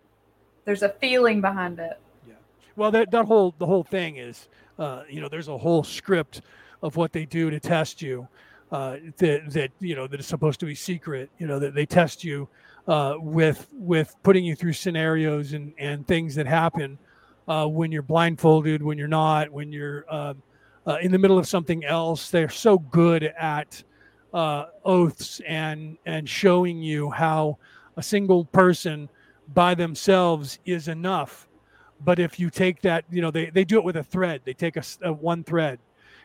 There's 0.65 0.83
a 0.83 0.91
feeling 0.91 1.41
behind 1.41 1.81
it. 1.81 1.99
Yeah. 2.27 2.35
Well, 2.77 2.93
that 2.93 3.11
that 3.11 3.25
whole 3.25 3.55
the 3.59 3.67
whole 3.67 3.83
thing 3.83 4.17
is, 4.17 4.49
uh, 4.79 5.03
you 5.09 5.21
know, 5.21 5.29
there's 5.29 5.49
a 5.49 5.59
whole 5.59 5.83
script 5.83 6.43
of 6.83 6.97
what 6.97 7.13
they 7.13 7.25
do 7.25 7.51
to 7.51 7.59
test 7.59 8.01
you 8.01 8.29
uh, 8.73 8.97
that 9.19 9.51
that 9.51 9.71
you 9.81 9.95
know 9.95 10.07
that 10.07 10.19
is 10.19 10.27
supposed 10.27 10.59
to 10.61 10.67
be 10.67 10.75
secret. 10.75 11.31
You 11.39 11.47
know 11.47 11.59
that 11.59 11.75
they 11.75 11.87
test 11.87 12.25
you 12.25 12.49
uh, 12.89 13.17
with 13.19 13.69
with 13.73 14.17
putting 14.23 14.45
you 14.45 14.57
through 14.57 14.73
scenarios 14.73 15.53
and 15.53 15.75
and 15.79 16.07
things 16.07 16.35
that 16.35 16.47
happen 16.47 16.99
uh, 17.47 17.67
when 17.67 17.93
you're 17.93 18.03
blindfolded, 18.03 18.83
when 18.83 18.97
you're 18.97 19.09
not, 19.09 19.51
when 19.51 19.71
you're 19.71 20.07
um, 20.13 20.43
uh, 20.87 20.97
in 21.03 21.13
the 21.13 21.19
middle 21.19 21.39
of 21.39 21.47
something 21.47 21.85
else. 21.85 22.31
They're 22.31 22.49
so 22.49 22.79
good 22.79 23.25
at 23.39 23.83
uh, 24.33 24.67
oaths 24.85 25.41
and 25.47 25.99
and 26.07 26.27
showing 26.27 26.79
you 26.83 27.11
how 27.11 27.59
a 27.99 28.03
single 28.03 28.47
person 28.47 29.09
by 29.53 29.75
themselves 29.75 30.59
is 30.65 30.89
enough. 30.89 31.47
But 32.05 32.19
if 32.19 32.41
you 32.41 32.49
take 32.49 32.81
that, 32.83 33.05
you 33.11 33.21
know, 33.21 33.31
they, 33.31 33.51
they 33.51 33.65
do 33.65 33.77
it 33.77 33.85
with 33.85 33.97
a 33.97 34.03
thread. 34.03 34.41
They 34.45 34.55
take 34.55 34.77
a, 34.77 34.83
a 35.03 35.13
one 35.13 35.45
thread 35.45 35.79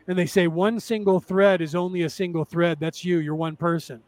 and 0.07 0.17
they 0.17 0.25
say 0.25 0.47
one 0.47 0.79
single 0.79 1.19
thread 1.19 1.61
is 1.61 1.75
only 1.75 2.03
a 2.03 2.09
single 2.09 2.45
thread. 2.45 2.77
That's 2.79 3.03
you. 3.03 3.19
You're 3.19 3.35
one 3.35 3.55
person. 3.55 4.01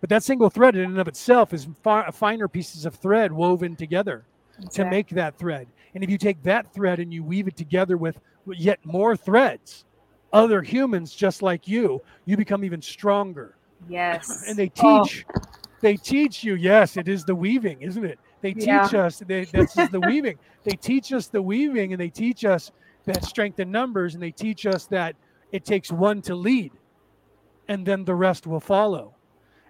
But 0.00 0.10
that 0.10 0.22
single 0.22 0.50
thread 0.50 0.74
in 0.74 0.84
and 0.84 0.98
of 0.98 1.08
itself 1.08 1.52
is 1.52 1.68
far, 1.82 2.10
finer 2.10 2.48
pieces 2.48 2.86
of 2.86 2.94
thread 2.94 3.30
woven 3.30 3.76
together 3.76 4.24
to 4.72 4.84
make 4.84 5.08
that 5.10 5.38
thread. 5.38 5.68
And 5.94 6.02
if 6.02 6.10
you 6.10 6.18
take 6.18 6.42
that 6.42 6.72
thread 6.72 6.98
and 6.98 7.12
you 7.12 7.22
weave 7.22 7.46
it 7.46 7.56
together 7.56 7.96
with 7.96 8.18
yet 8.46 8.84
more 8.84 9.16
threads, 9.16 9.84
other 10.32 10.62
humans 10.62 11.14
just 11.14 11.42
like 11.42 11.68
you, 11.68 12.00
you 12.24 12.36
become 12.36 12.64
even 12.64 12.82
stronger. 12.82 13.56
Yes. 13.88 14.44
And 14.48 14.56
they 14.56 14.72
oh. 14.80 15.04
teach, 15.04 15.24
oh. 15.36 15.40
they 15.80 15.96
teach 15.96 16.42
you. 16.42 16.54
Yes, 16.54 16.96
it 16.96 17.08
is 17.08 17.24
the 17.24 17.34
weaving, 17.34 17.82
isn't 17.82 18.04
it? 18.04 18.18
They 18.40 18.54
teach 18.54 18.66
yeah. 18.66 18.86
us. 18.86 19.18
They, 19.18 19.44
that's 19.52 19.74
the 19.74 20.00
weaving. 20.00 20.38
They 20.64 20.76
teach 20.76 21.12
us 21.12 21.28
the 21.28 21.42
weaving, 21.42 21.92
and 21.92 22.00
they 22.00 22.08
teach 22.08 22.44
us 22.44 22.72
that 23.04 23.24
strength 23.24 23.60
in 23.60 23.70
numbers, 23.70 24.14
and 24.14 24.22
they 24.22 24.30
teach 24.30 24.66
us 24.66 24.86
that 24.86 25.14
it 25.52 25.64
takes 25.64 25.92
one 25.92 26.22
to 26.22 26.34
lead, 26.34 26.72
and 27.68 27.86
then 27.86 28.04
the 28.04 28.14
rest 28.14 28.46
will 28.46 28.60
follow. 28.60 29.14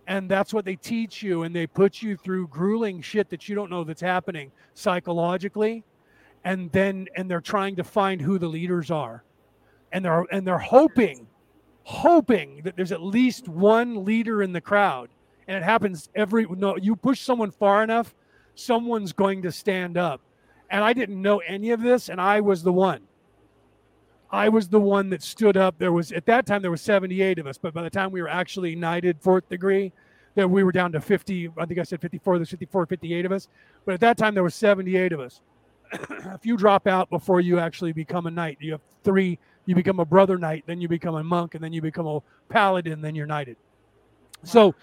And 0.07 0.31
that's 0.31 0.55
what 0.55 0.65
they 0.65 0.77
teach 0.77 1.23
you, 1.23 1.43
and 1.43 1.55
they 1.55 1.67
put 1.67 2.03
you 2.03 2.17
through 2.17 2.49
grueling 2.49 3.03
shit 3.03 3.29
that 3.31 3.49
you 3.49 3.55
don't 3.55 3.71
know 3.71 3.85
that's 3.85 4.01
happening 4.01 4.51
psychologically, 4.75 5.85
and 6.45 6.73
then 6.73 7.07
and 7.17 7.31
they're 7.31 7.41
trying 7.41 7.77
to 7.77 7.85
find 7.85 8.21
who 8.21 8.39
the 8.39 8.49
leaders 8.49 8.91
are, 8.91 9.23
and 9.93 10.05
they're 10.05 10.27
and 10.33 10.47
they're 10.47 10.59
hoping, 10.59 11.27
hoping 11.85 12.63
that 12.65 12.77
there's 12.77 12.93
at 12.93 13.03
least 13.03 13.49
one 13.49 14.05
leader 14.05 14.43
in 14.43 14.53
the 14.53 14.61
crowd, 14.61 15.11
and 15.47 15.57
it 15.57 15.63
happens 15.63 16.09
every 16.15 16.47
no. 16.49 16.77
You 16.77 16.97
push 16.97 17.21
someone 17.21 17.53
far 17.53 17.85
enough, 17.85 18.15
someone's 18.57 19.13
going 19.13 19.43
to 19.43 19.53
stand 19.53 19.97
up, 19.97 20.21
and 20.71 20.83
I 20.83 20.93
didn't 20.93 21.23
know 21.23 21.39
any 21.39 21.71
of 21.71 21.81
this, 21.81 22.09
and 22.09 22.21
I 22.21 22.41
was 22.41 22.65
the 22.65 22.73
one. 22.73 23.03
I 24.33 24.49
was 24.49 24.69
the 24.69 24.81
one 24.81 25.11
that 25.11 25.23
stood 25.23 25.57
up. 25.57 25.79
There 25.79 25.93
was 25.93 26.11
at 26.11 26.27
that 26.27 26.47
time 26.47 26.63
there 26.63 26.71
was 26.71 26.81
78 26.81 27.39
of 27.39 27.47
us, 27.47 27.59
but 27.59 27.75
by 27.75 27.83
the 27.83 27.91
time 27.91 28.11
we 28.11 28.23
were 28.23 28.29
actually 28.29 28.75
knighted 28.75 29.21
fourth 29.21 29.49
degree, 29.49 29.93
that 30.35 30.49
we 30.49 30.65
were 30.65 30.73
down 30.73 30.93
to 30.93 31.01
50. 31.01 31.51
I 31.59 31.67
think 31.67 31.79
I 31.79 31.83
said 31.83 32.01
54. 32.01 32.39
There's 32.39 32.51
54, 32.51 32.87
58 32.87 33.27
of 33.27 33.33
us. 33.33 33.49
But 33.85 33.95
at 33.95 34.01
that 34.01 34.17
time, 34.17 34.35
there 34.35 34.43
was 34.43 34.55
78 34.55 35.13
of 35.13 35.21
us. 35.21 35.41
if 35.93 36.47
you 36.47 36.57
drop 36.57 36.87
out 36.87 37.11
before 37.11 37.41
you 37.41 37.59
actually 37.59 37.93
become 37.93 38.27
a 38.27 38.31
knight, 38.31 38.59
you 38.61 38.73
have 38.73 38.81
three. 39.05 39.39
You 39.67 39.75
become 39.75 40.01
a 40.01 40.05
brother 40.05 40.39
knight, 40.39 40.65
then 40.67 40.81
you 40.81 40.89
become 40.89 41.15
a 41.15 41.23
monk, 41.23 41.55
and 41.55 41.63
then 41.63 41.73
you 41.73 41.81
become 41.81 42.07
a 42.07 42.21
paladin, 42.49 43.01
then 43.01 43.15
you're 43.15 43.27
knighted. 43.27 43.57
So 44.43 44.75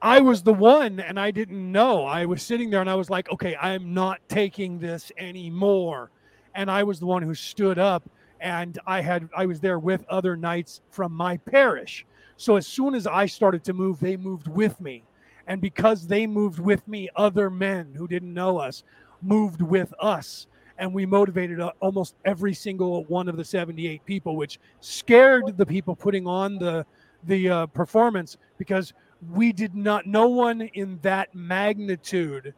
I 0.00 0.20
was 0.20 0.42
the 0.42 0.54
one, 0.54 1.00
and 1.00 1.20
I 1.20 1.30
didn't 1.30 1.70
know. 1.70 2.04
I 2.04 2.24
was 2.24 2.42
sitting 2.42 2.70
there, 2.70 2.80
and 2.80 2.88
I 2.88 2.94
was 2.94 3.10
like, 3.10 3.30
okay, 3.32 3.56
I'm 3.56 3.92
not 3.92 4.20
taking 4.28 4.78
this 4.78 5.12
anymore. 5.18 6.10
And 6.54 6.70
I 6.70 6.84
was 6.84 6.98
the 6.98 7.06
one 7.06 7.22
who 7.22 7.34
stood 7.34 7.78
up, 7.78 8.08
and 8.40 8.78
I 8.86 9.00
had 9.00 9.28
I 9.36 9.46
was 9.46 9.60
there 9.60 9.78
with 9.78 10.04
other 10.08 10.36
knights 10.36 10.80
from 10.90 11.12
my 11.12 11.36
parish 11.36 12.06
so 12.40 12.56
as 12.56 12.66
soon 12.66 12.94
as 12.94 13.06
I 13.06 13.26
started 13.26 13.64
to 13.64 13.74
move, 13.74 14.00
they 14.00 14.16
moved 14.16 14.48
with 14.48 14.80
me. 14.80 15.02
And 15.46 15.60
because 15.60 16.06
they 16.06 16.26
moved 16.26 16.58
with 16.58 16.88
me, 16.88 17.10
other 17.14 17.50
men 17.50 17.92
who 17.94 18.08
didn't 18.08 18.32
know 18.32 18.56
us 18.56 18.82
moved 19.20 19.60
with 19.60 19.92
us. 20.00 20.46
And 20.78 20.94
we 20.94 21.04
motivated 21.04 21.60
uh, 21.60 21.72
almost 21.80 22.14
every 22.24 22.54
single 22.54 23.04
one 23.04 23.28
of 23.28 23.36
the 23.36 23.44
78 23.44 24.02
people, 24.06 24.36
which 24.36 24.58
scared 24.80 25.58
the 25.58 25.66
people 25.66 25.94
putting 25.94 26.26
on 26.26 26.56
the 26.58 26.86
the 27.24 27.50
uh, 27.50 27.66
performance 27.66 28.38
because 28.56 28.94
we 29.30 29.52
did 29.52 29.74
not. 29.74 30.06
No 30.06 30.26
one 30.26 30.62
in 30.62 30.98
that 31.02 31.34
magnitude 31.34 32.54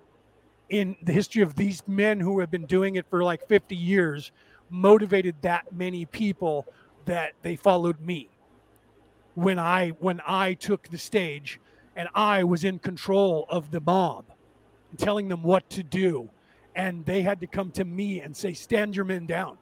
in 0.68 0.94
the 1.02 1.12
history 1.12 1.42
of 1.42 1.56
these 1.56 1.82
men 1.88 2.20
who 2.20 2.38
have 2.38 2.52
been 2.52 2.66
doing 2.66 2.94
it 2.94 3.06
for 3.10 3.24
like 3.24 3.48
50 3.48 3.74
years 3.74 4.30
motivated 4.72 5.36
that 5.42 5.72
many 5.72 6.04
people 6.06 6.66
that 7.04 7.32
they 7.42 7.56
followed 7.56 8.00
me 8.00 8.28
when 9.34 9.58
I 9.58 9.90
when 9.90 10.20
I 10.26 10.54
took 10.54 10.88
the 10.88 10.98
stage 10.98 11.60
and 11.96 12.08
I 12.14 12.44
was 12.44 12.64
in 12.64 12.78
control 12.78 13.46
of 13.48 13.70
the 13.70 13.80
mob 13.80 14.24
telling 14.96 15.28
them 15.28 15.42
what 15.42 15.68
to 15.70 15.82
do. 15.82 16.30
And 16.74 17.04
they 17.04 17.22
had 17.22 17.40
to 17.40 17.46
come 17.46 17.70
to 17.72 17.84
me 17.84 18.20
and 18.20 18.36
say, 18.36 18.52
Stand 18.54 18.96
your 18.96 19.04
men 19.04 19.26
down. 19.26 19.58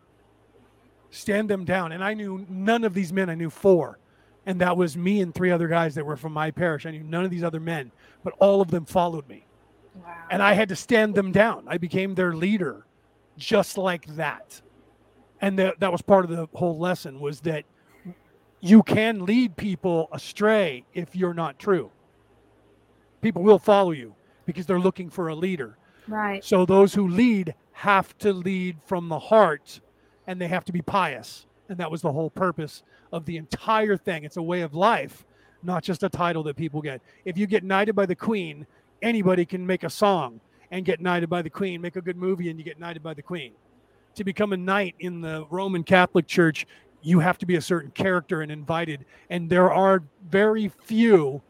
Stand 1.10 1.50
them 1.50 1.64
down. 1.64 1.92
And 1.92 2.04
I 2.04 2.14
knew 2.14 2.46
none 2.48 2.84
of 2.84 2.94
these 2.94 3.12
men, 3.12 3.28
I 3.28 3.34
knew 3.34 3.50
four. 3.50 3.98
And 4.46 4.60
that 4.60 4.76
was 4.76 4.96
me 4.96 5.20
and 5.20 5.34
three 5.34 5.50
other 5.50 5.68
guys 5.68 5.94
that 5.96 6.06
were 6.06 6.16
from 6.16 6.32
my 6.32 6.50
parish. 6.50 6.86
I 6.86 6.92
knew 6.92 7.02
none 7.02 7.24
of 7.24 7.30
these 7.30 7.44
other 7.44 7.60
men, 7.60 7.90
but 8.24 8.32
all 8.38 8.60
of 8.60 8.70
them 8.70 8.84
followed 8.84 9.28
me. 9.28 9.44
Wow. 9.94 10.14
And 10.30 10.42
I 10.42 10.54
had 10.54 10.68
to 10.70 10.76
stand 10.76 11.14
them 11.14 11.32
down. 11.32 11.64
I 11.66 11.78
became 11.78 12.14
their 12.14 12.32
leader 12.32 12.86
just 13.36 13.76
like 13.76 14.06
that. 14.16 14.62
And 15.40 15.58
that, 15.58 15.80
that 15.80 15.92
was 15.92 16.02
part 16.02 16.24
of 16.24 16.30
the 16.30 16.48
whole 16.54 16.78
lesson 16.78 17.20
was 17.20 17.40
that 17.40 17.64
you 18.60 18.82
can 18.82 19.24
lead 19.24 19.56
people 19.56 20.08
astray 20.12 20.84
if 20.92 21.16
you're 21.16 21.34
not 21.34 21.58
true. 21.58 21.90
People 23.22 23.42
will 23.42 23.58
follow 23.58 23.92
you 23.92 24.14
because 24.44 24.66
they're 24.66 24.80
looking 24.80 25.08
for 25.10 25.28
a 25.28 25.34
leader. 25.34 25.78
Right. 26.06 26.44
So 26.44 26.66
those 26.66 26.94
who 26.94 27.08
lead 27.08 27.54
have 27.72 28.16
to 28.18 28.32
lead 28.32 28.78
from 28.84 29.08
the 29.08 29.18
heart 29.18 29.80
and 30.26 30.40
they 30.40 30.48
have 30.48 30.64
to 30.66 30.72
be 30.72 30.82
pious. 30.82 31.46
And 31.68 31.78
that 31.78 31.90
was 31.90 32.02
the 32.02 32.12
whole 32.12 32.30
purpose 32.30 32.82
of 33.12 33.24
the 33.24 33.36
entire 33.36 33.96
thing. 33.96 34.24
It's 34.24 34.36
a 34.36 34.42
way 34.42 34.60
of 34.60 34.74
life, 34.74 35.24
not 35.62 35.82
just 35.82 36.02
a 36.02 36.08
title 36.08 36.42
that 36.44 36.56
people 36.56 36.82
get. 36.82 37.00
If 37.24 37.38
you 37.38 37.46
get 37.46 37.64
knighted 37.64 37.94
by 37.94 38.06
the 38.06 38.14
queen, 38.14 38.66
anybody 39.00 39.46
can 39.46 39.66
make 39.66 39.84
a 39.84 39.90
song 39.90 40.40
and 40.70 40.84
get 40.84 41.00
knighted 41.00 41.30
by 41.30 41.42
the 41.42 41.50
queen, 41.50 41.80
make 41.80 41.96
a 41.96 42.00
good 42.00 42.16
movie 42.16 42.50
and 42.50 42.58
you 42.58 42.64
get 42.64 42.78
knighted 42.78 43.02
by 43.02 43.14
the 43.14 43.22
queen. 43.22 43.52
To 44.16 44.24
become 44.24 44.52
a 44.52 44.56
knight 44.56 44.94
in 44.98 45.20
the 45.20 45.46
Roman 45.50 45.82
Catholic 45.82 46.26
Church, 46.26 46.66
you 47.02 47.20
have 47.20 47.38
to 47.38 47.46
be 47.46 47.56
a 47.56 47.60
certain 47.60 47.90
character 47.92 48.42
and 48.42 48.52
invited. 48.52 49.06
And 49.30 49.48
there 49.48 49.72
are 49.72 50.02
very 50.28 50.68
few, 50.84 51.40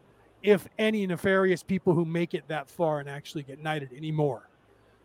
if 0.43 0.67
any, 0.77 1.05
nefarious 1.05 1.63
people 1.63 1.93
who 1.93 2.05
make 2.05 2.33
it 2.33 2.47
that 2.47 2.69
far 2.69 2.99
and 2.99 3.09
actually 3.09 3.43
get 3.43 3.61
knighted 3.61 3.91
anymore. 3.93 4.47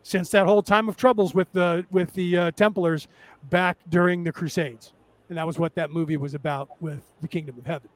Since 0.03 0.29
that 0.31 0.45
whole 0.45 0.61
time 0.61 0.87
of 0.87 0.95
troubles 0.95 1.33
with 1.33 1.51
the 1.51 1.85
with 1.91 2.13
the 2.13 2.37
uh, 2.37 2.51
Templars 2.51 3.09
back 3.49 3.77
during 3.89 4.23
the 4.23 4.31
Crusades, 4.31 4.93
and 5.27 5.37
that 5.37 5.45
was 5.45 5.59
what 5.59 5.75
that 5.75 5.91
movie 5.91 6.15
was 6.15 6.33
about 6.33 6.69
with 6.81 7.01
the 7.21 7.27
Kingdom 7.27 7.57
of 7.57 7.65
Heaven, 7.65 7.89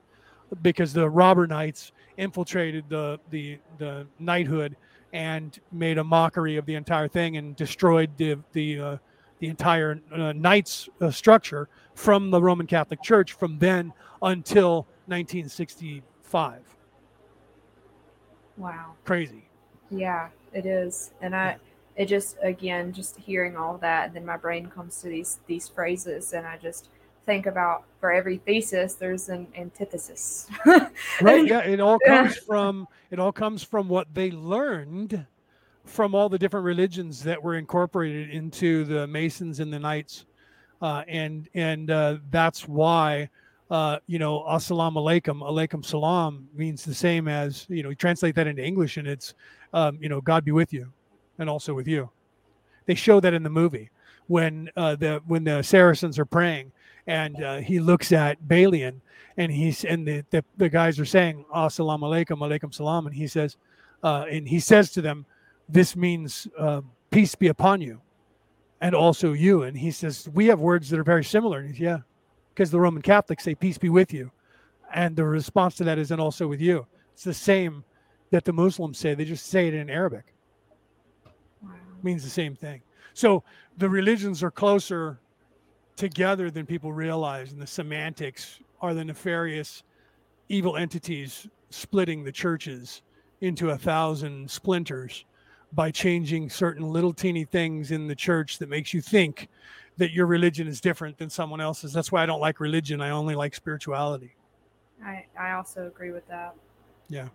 because 0.62 0.92
the 0.92 1.10
robber 1.10 1.48
knights 1.48 1.94
infiltrated 2.18 2.84
the 2.90 3.18
the 3.30 3.60
the 3.78 4.06
knighthood 4.20 4.76
and 5.14 5.58
made 5.72 5.98
a 5.98 6.04
mockery 6.04 6.58
of 6.58 6.66
the 6.66 6.76
entire 6.76 7.08
thing 7.08 7.38
and 7.38 7.56
destroyed 7.56 8.10
the 8.18 8.38
the 8.52 8.80
uh, 8.80 8.98
the 9.42 9.48
entire 9.48 10.00
uh, 10.14 10.32
knights 10.34 10.88
uh, 11.02 11.10
structure 11.10 11.68
from 11.96 12.30
the 12.30 12.42
Roman 12.42 12.68
Catholic 12.68 13.02
Church 13.02 13.34
from 13.34 13.58
then 13.58 13.92
until 14.22 14.88
1965. 15.08 16.62
Wow. 18.56 18.94
Crazy. 19.04 19.50
Yeah, 19.90 20.30
it 20.54 20.68
is. 20.68 21.12
And 21.22 21.36
I 21.36 21.58
it 21.96 22.06
just 22.06 22.38
again 22.42 22.94
just 22.94 23.18
hearing 23.18 23.58
all 23.58 23.78
that 23.80 24.08
and 24.08 24.16
then 24.16 24.26
my 24.26 24.38
brain 24.38 24.68
comes 24.68 25.02
to 25.02 25.10
these 25.10 25.40
these 25.48 25.68
phrases 25.68 26.32
and 26.32 26.48
I 26.48 26.58
just 26.58 26.90
think 27.26 27.48
about 27.48 27.84
for 28.00 28.12
every 28.12 28.38
thesis 28.38 28.94
there's 28.94 29.28
an 29.28 29.48
antithesis. 29.58 30.48
right, 30.66 31.46
yeah, 31.46 31.60
it 31.60 31.80
all 31.80 32.00
comes 32.00 32.38
from 32.48 32.88
it 33.10 33.20
all 33.20 33.32
comes 33.32 33.64
from 33.64 33.90
what 33.90 34.14
they 34.14 34.30
learned 34.30 35.26
from 35.92 36.16
all 36.16 36.30
the 36.30 36.40
different 36.40 36.66
religions 36.66 37.22
that 37.24 37.42
were 37.42 37.56
incorporated 37.56 38.30
into 38.30 38.86
the 38.86 39.06
Masons 39.08 39.60
and 39.60 39.72
the 39.72 39.80
Knights. 39.80 40.26
Uh, 40.82 41.04
and 41.08 41.48
and 41.54 41.92
uh, 41.92 42.18
that's 42.32 42.68
why 42.68 43.30
uh, 43.70 43.98
you 44.08 44.18
know 44.18 44.44
assalamu 44.50 44.96
alaikum 44.96 45.42
alaikum 45.42 45.86
salam 45.86 46.48
means 46.56 46.84
the 46.84 46.94
same 46.94 47.28
as 47.28 47.68
you 47.70 47.84
know 47.84 47.90
you 47.90 47.96
translate 47.96 48.34
that 48.34 48.48
into 48.48 48.64
english 48.64 48.98
and 48.98 49.08
it's 49.08 49.36
um, 49.74 50.00
you 50.02 50.10
know 50.10 50.20
god 50.20 50.44
be 50.44 50.52
with 50.52 50.74
you 50.74 50.92
and 51.38 51.48
also 51.50 51.74
with 51.76 51.88
you. 51.88 52.10
They 52.88 52.96
show 52.96 53.20
that 53.20 53.34
in 53.34 53.44
the 53.44 53.50
movie 53.50 53.92
when 54.28 54.70
uh, 54.76 54.96
the 54.96 55.22
when 55.28 55.44
the 55.44 55.62
saracens 55.62 56.18
are 56.18 56.26
praying 56.26 56.72
and 57.06 57.44
uh, 57.44 57.58
he 57.58 57.80
looks 57.80 58.12
at 58.12 58.42
balian 58.48 59.02
and 59.38 59.52
he's 59.52 59.86
and 59.86 60.08
the, 60.08 60.26
the, 60.32 60.44
the 60.58 60.70
guys 60.70 61.00
are 61.00 61.06
saying 61.06 61.46
assalamu 61.56 62.04
alaikum 62.04 62.40
alaikum 62.40 62.74
salam 62.74 63.06
and 63.06 63.16
he 63.16 63.28
says 63.28 63.58
uh, 64.04 64.26
and 64.32 64.48
he 64.48 64.60
says 64.60 64.92
to 64.92 65.02
them 65.02 65.26
this 65.70 65.96
means 65.96 66.48
uh, 66.58 66.82
peace 67.10 67.36
be 67.36 67.48
upon 67.48 67.82
you 67.82 68.02
and 68.82 68.96
also 68.96 69.34
you. 69.34 69.64
And 69.64 69.78
he 69.78 69.92
says, 69.92 70.28
We 70.34 70.48
have 70.48 70.60
words 70.60 70.90
that 70.90 71.00
are 71.00 71.04
very 71.04 71.24
similar. 71.24 71.60
And 71.60 71.70
he's, 71.70 71.80
Yeah, 71.80 72.00
because 72.54 72.72
the 72.72 72.80
Roman 72.80 73.02
Catholics 73.02 73.44
say, 73.44 73.56
Peace 73.56 73.78
be 73.78 73.90
with 73.90 74.14
you. 74.14 74.32
And 74.94 75.16
the 75.16 75.24
response 75.24 75.76
to 75.76 75.84
that 75.86 75.98
is, 75.98 76.12
And 76.12 76.20
also 76.20 76.48
with 76.48 76.62
you. 76.62 76.86
It's 77.14 77.24
the 77.24 77.34
same 77.34 77.84
that 78.32 78.46
the 78.46 78.54
Muslims 78.54 78.98
say, 78.98 79.14
they 79.14 79.26
just 79.26 79.48
say 79.48 79.68
it 79.68 79.74
in 79.74 79.90
Arabic. 79.90 80.34
Wow. 81.62 81.72
Means 82.02 82.24
the 82.24 82.30
same 82.30 82.56
thing. 82.56 82.82
So 83.14 83.44
the 83.78 83.90
religions 83.90 84.42
are 84.42 84.52
closer 84.52 85.20
together 85.98 86.50
than 86.50 86.66
people 86.66 86.94
realize, 86.94 87.52
and 87.52 87.62
the 87.62 87.68
semantics 87.68 88.60
are 88.82 88.94
the 88.94 89.04
nefarious 89.04 89.84
evil 90.50 90.78
entities 90.78 91.48
splitting 91.70 92.24
the 92.24 92.32
churches 92.32 93.02
into 93.42 93.72
a 93.72 93.78
thousand 93.78 94.50
splinters 94.50 95.26
by 95.74 95.92
changing 95.92 96.50
certain 96.50 96.84
little 96.92 97.14
teeny 97.14 97.46
things 97.46 97.92
in 97.92 98.08
the 98.08 98.16
church 98.16 98.58
that 98.60 98.70
makes 98.70 98.94
you 98.94 99.02
think 99.02 99.48
that 99.98 100.12
your 100.12 100.26
religion 100.26 100.68
is 100.68 100.82
different 100.82 101.18
than 101.18 101.30
someone 101.30 101.62
else's. 101.62 101.94
That's 101.94 102.12
why 102.12 102.24
I 102.24 102.26
don't 102.26 102.40
like 102.40 102.60
religion. 102.60 103.02
I 103.02 103.12
only 103.12 103.36
like 103.36 103.56
spirituality. 103.56 104.36
I, 105.04 105.26
I 105.40 105.52
also 105.52 105.88
agree 105.88 106.12
with 106.12 106.28
that. 106.28 106.56
Yeah. 107.10 107.28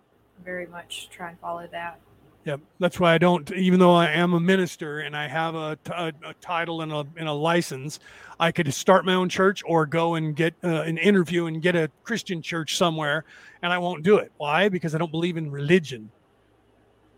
Very 0.43 0.67
much 0.67 1.09
try 1.09 1.29
and 1.29 1.39
follow 1.39 1.67
that. 1.71 1.99
Yeah, 2.45 2.55
that's 2.79 2.97
why 2.97 3.13
I 3.13 3.17
don't. 3.17 3.51
Even 3.51 3.77
though 3.77 3.93
I 3.93 4.09
am 4.11 4.33
a 4.33 4.39
minister 4.39 4.99
and 4.99 5.17
I 5.17 5.27
have 5.27 5.53
a, 5.53 5.77
a, 5.91 6.13
a 6.23 6.33
title 6.39 6.81
and 6.81 6.93
a, 6.93 7.05
and 7.17 7.27
a 7.27 7.33
license, 7.33 7.99
I 8.39 8.53
could 8.53 8.73
start 8.73 9.05
my 9.05 9.15
own 9.15 9.27
church 9.27 9.63
or 9.65 9.85
go 9.85 10.15
and 10.15 10.33
get 10.33 10.53
uh, 10.63 10.83
an 10.83 10.97
interview 10.97 11.47
and 11.47 11.61
get 11.61 11.75
a 11.75 11.91
Christian 12.03 12.41
church 12.41 12.77
somewhere, 12.77 13.25
and 13.61 13.73
I 13.73 13.77
won't 13.79 14.01
do 14.01 14.15
it. 14.15 14.31
Why? 14.37 14.69
Because 14.69 14.95
I 14.95 14.97
don't 14.97 15.11
believe 15.11 15.35
in 15.35 15.51
religion. 15.51 16.09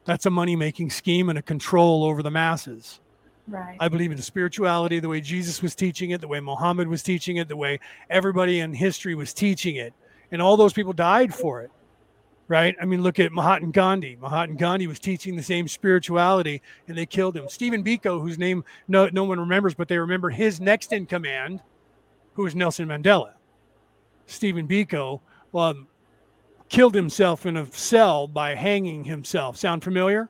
That's 0.10 0.26
a 0.26 0.32
money 0.32 0.56
making 0.56 0.90
scheme 0.90 1.30
and 1.30 1.38
a 1.38 1.42
control 1.44 2.04
over 2.04 2.24
the 2.24 2.32
masses. 2.32 3.00
Right. 3.48 3.78
I 3.80 3.90
believe 3.90 4.12
in 4.12 4.18
spirituality 4.20 5.00
the 5.00 5.08
way 5.08 5.22
Jesus 5.22 5.62
was 5.62 5.76
teaching 5.76 6.10
it, 6.10 6.20
the 6.20 6.28
way 6.28 6.40
Muhammad 6.40 6.88
was 6.88 7.04
teaching 7.04 7.38
it, 7.38 7.48
the 7.48 7.56
way 7.56 7.80
everybody 8.10 8.62
in 8.62 8.74
history 8.74 9.14
was 9.14 9.36
teaching 9.36 9.76
it. 9.76 9.94
And 10.32 10.42
all 10.42 10.58
those 10.58 10.74
people 10.74 10.94
died 10.94 11.32
for 11.32 11.62
it. 11.62 11.70
Right? 12.48 12.76
I 12.82 12.86
mean, 12.86 13.04
look 13.04 13.20
at 13.20 13.32
Mahatma 13.32 13.72
Gandhi. 13.72 14.18
Mahatma 14.20 14.56
Gandhi 14.56 14.88
was 14.88 14.98
teaching 15.00 15.36
the 15.36 15.44
same 15.44 15.68
spirituality 15.68 16.64
and 16.88 16.98
they 16.98 17.06
killed 17.06 17.38
him. 17.38 17.48
Stephen 17.48 17.84
Biko, 17.84 18.20
whose 18.20 18.40
name 18.40 18.64
no, 18.88 19.10
no 19.14 19.26
one 19.26 19.40
remembers, 19.40 19.76
but 19.76 19.88
they 19.88 20.00
remember 20.00 20.32
his 20.32 20.60
next 20.60 20.92
in 20.92 21.06
command, 21.06 21.62
who 22.34 22.42
was 22.42 22.56
Nelson 22.56 22.88
Mandela. 22.88 23.34
Stephen 24.26 24.68
Biko 24.68 25.22
um, 25.54 25.88
killed 26.70 26.96
himself 26.96 27.46
in 27.46 27.58
a 27.58 27.72
cell 27.72 28.28
by 28.28 28.56
hanging 28.56 29.04
himself. 29.04 29.58
Sound 29.58 29.84
familiar? 29.84 30.30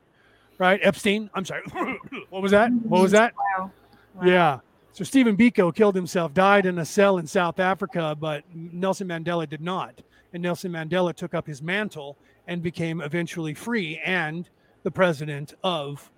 Right? 0.57 0.79
Epstein. 0.81 1.29
I'm 1.33 1.45
sorry. 1.45 1.63
what 2.29 2.41
was 2.41 2.51
that? 2.51 2.71
What 2.71 3.01
was 3.01 3.11
that? 3.11 3.33
Wow. 3.35 3.71
wow. 4.15 4.25
Yeah. 4.25 4.59
So 4.93 5.03
Stephen 5.03 5.37
Biko 5.37 5.73
killed 5.73 5.95
himself, 5.95 6.33
died 6.33 6.65
in 6.65 6.79
a 6.79 6.85
cell 6.85 7.19
in 7.19 7.27
South 7.27 7.59
Africa, 7.59 8.17
but 8.19 8.43
Nelson 8.53 9.07
Mandela 9.07 9.47
did 9.47 9.61
not. 9.61 10.01
and 10.33 10.43
Nelson 10.43 10.71
Mandela 10.71 11.15
took 11.15 11.33
up 11.33 11.47
his 11.47 11.61
mantle 11.61 12.17
and 12.47 12.61
became 12.61 13.01
eventually 13.01 13.53
free 13.53 14.01
and 14.03 14.49
the 14.83 14.91
president 14.91 15.53
of 15.63 16.09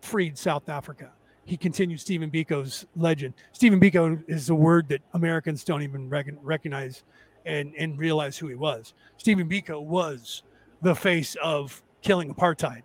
freed 0.00 0.38
South 0.38 0.68
Africa. 0.68 1.10
He 1.44 1.56
continued 1.56 2.00
Stephen 2.00 2.30
Biko's 2.30 2.86
legend. 2.96 3.34
Stephen 3.52 3.80
Biko 3.80 4.22
is 4.28 4.50
a 4.50 4.54
word 4.54 4.88
that 4.88 5.02
Americans 5.14 5.64
don't 5.64 5.82
even 5.82 6.08
recognize 6.08 7.02
and, 7.44 7.74
and 7.76 7.98
realize 7.98 8.36
who 8.38 8.48
he 8.48 8.54
was. 8.54 8.94
Stephen 9.16 9.48
Biko 9.48 9.82
was 9.82 10.42
the 10.82 10.94
face 10.94 11.36
of 11.42 11.82
killing 12.02 12.34
apartheid, 12.34 12.82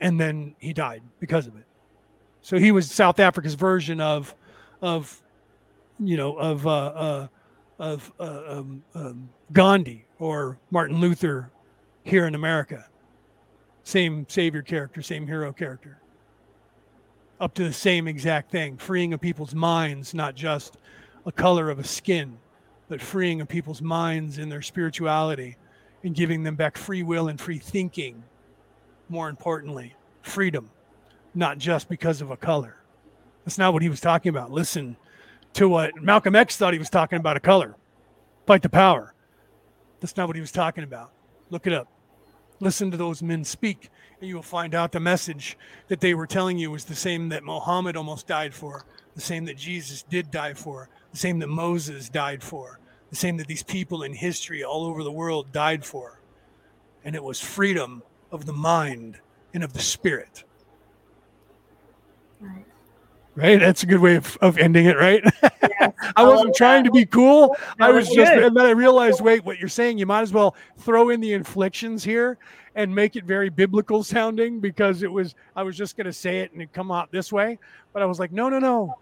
and 0.00 0.20
then 0.20 0.54
he 0.58 0.72
died 0.72 1.02
because 1.20 1.46
of 1.46 1.56
it. 1.56 1.64
So 2.42 2.58
he 2.58 2.72
was 2.72 2.90
South 2.90 3.20
Africa's 3.20 3.54
version 3.54 4.00
of, 4.00 4.34
of, 4.82 5.22
you 5.98 6.16
know, 6.16 6.36
of 6.36 6.66
uh, 6.66 6.70
uh, 6.70 7.28
of 7.78 8.12
uh, 8.20 8.42
um, 8.46 8.84
um, 8.94 9.28
Gandhi 9.52 10.06
or 10.18 10.58
Martin 10.70 11.00
Luther 11.00 11.50
here 12.02 12.26
in 12.26 12.34
America. 12.34 12.86
Same 13.82 14.26
savior 14.28 14.62
character, 14.62 15.02
same 15.02 15.26
hero 15.26 15.52
character. 15.52 15.98
Up 17.40 17.54
to 17.54 17.64
the 17.64 17.72
same 17.72 18.06
exact 18.06 18.50
thing, 18.50 18.76
freeing 18.76 19.12
of 19.12 19.20
people's 19.20 19.54
minds, 19.54 20.14
not 20.14 20.34
just 20.34 20.78
a 21.26 21.32
color 21.32 21.68
of 21.70 21.78
a 21.78 21.84
skin, 21.84 22.38
but 22.94 23.02
freeing 23.02 23.40
of 23.40 23.48
people's 23.48 23.82
minds 23.82 24.38
and 24.38 24.52
their 24.52 24.62
spirituality 24.62 25.56
and 26.04 26.14
giving 26.14 26.44
them 26.44 26.54
back 26.54 26.78
free 26.78 27.02
will 27.02 27.26
and 27.26 27.40
free 27.40 27.58
thinking. 27.58 28.22
More 29.08 29.28
importantly, 29.28 29.96
freedom, 30.22 30.70
not 31.34 31.58
just 31.58 31.88
because 31.88 32.20
of 32.20 32.30
a 32.30 32.36
color. 32.36 32.76
That's 33.44 33.58
not 33.58 33.72
what 33.72 33.82
he 33.82 33.88
was 33.88 34.00
talking 34.00 34.30
about. 34.30 34.52
Listen 34.52 34.96
to 35.54 35.68
what 35.68 36.00
Malcolm 36.00 36.36
X 36.36 36.56
thought 36.56 36.72
he 36.72 36.78
was 36.78 36.88
talking 36.88 37.18
about 37.18 37.36
a 37.36 37.40
color. 37.40 37.74
Fight 38.46 38.62
the 38.62 38.68
power. 38.68 39.12
That's 39.98 40.16
not 40.16 40.28
what 40.28 40.36
he 40.36 40.40
was 40.40 40.52
talking 40.52 40.84
about. 40.84 41.10
Look 41.50 41.66
it 41.66 41.72
up. 41.72 41.88
Listen 42.60 42.92
to 42.92 42.96
those 42.96 43.24
men 43.24 43.42
speak, 43.42 43.90
and 44.20 44.28
you 44.28 44.36
will 44.36 44.42
find 44.42 44.72
out 44.72 44.92
the 44.92 45.00
message 45.00 45.58
that 45.88 45.98
they 45.98 46.14
were 46.14 46.28
telling 46.28 46.58
you 46.58 46.70
was 46.70 46.84
the 46.84 46.94
same 46.94 47.30
that 47.30 47.42
Muhammad 47.42 47.96
almost 47.96 48.28
died 48.28 48.54
for, 48.54 48.84
the 49.16 49.20
same 49.20 49.46
that 49.46 49.56
Jesus 49.56 50.04
did 50.04 50.30
die 50.30 50.54
for, 50.54 50.88
the 51.10 51.18
same 51.18 51.40
that 51.40 51.48
Moses 51.48 52.08
died 52.08 52.42
for, 52.42 52.80
the 53.14 53.20
same 53.20 53.36
that 53.36 53.46
these 53.46 53.62
people 53.62 54.02
in 54.02 54.12
history 54.12 54.64
all 54.64 54.84
over 54.84 55.04
the 55.04 55.12
world 55.12 55.52
died 55.52 55.84
for. 55.84 56.20
And 57.04 57.14
it 57.14 57.22
was 57.22 57.40
freedom 57.40 58.02
of 58.32 58.44
the 58.44 58.52
mind 58.52 59.20
and 59.52 59.62
of 59.62 59.72
the 59.72 59.80
spirit. 59.80 60.42
Right. 62.40 62.64
Right? 63.36 63.60
That's 63.60 63.84
a 63.84 63.86
good 63.86 64.00
way 64.00 64.16
of, 64.16 64.36
of 64.40 64.58
ending 64.58 64.86
it, 64.86 64.96
right? 64.96 65.22
Yes, 65.80 65.92
I 66.14 66.24
wasn't 66.24 66.54
trying 66.54 66.84
to 66.84 66.90
be 66.90 67.04
cool. 67.04 67.56
I 67.80 67.90
was 67.90 68.06
just, 68.08 68.32
good. 68.32 68.44
and 68.44 68.56
then 68.56 68.64
I 68.66 68.70
realized, 68.70 69.20
wait, 69.20 69.44
what 69.44 69.58
you're 69.58 69.68
saying, 69.68 69.98
you 69.98 70.06
might 70.06 70.20
as 70.20 70.32
well 70.32 70.54
throw 70.78 71.08
in 71.08 71.20
the 71.20 71.32
inflictions 71.32 72.04
here 72.04 72.38
and 72.74 72.94
make 72.94 73.16
it 73.16 73.24
very 73.24 73.48
biblical 73.48 74.04
sounding 74.04 74.60
because 74.60 75.02
it 75.02 75.10
was, 75.10 75.34
I 75.56 75.62
was 75.62 75.76
just 75.76 75.96
going 75.96 76.06
to 76.06 76.12
say 76.12 76.40
it 76.40 76.52
and 76.52 76.62
it 76.62 76.72
come 76.72 76.92
out 76.92 77.10
this 77.10 77.32
way. 77.32 77.58
But 77.92 78.02
I 78.02 78.06
was 78.06 78.20
like, 78.20 78.30
no, 78.30 78.48
no, 78.48 78.58
no 78.58 78.98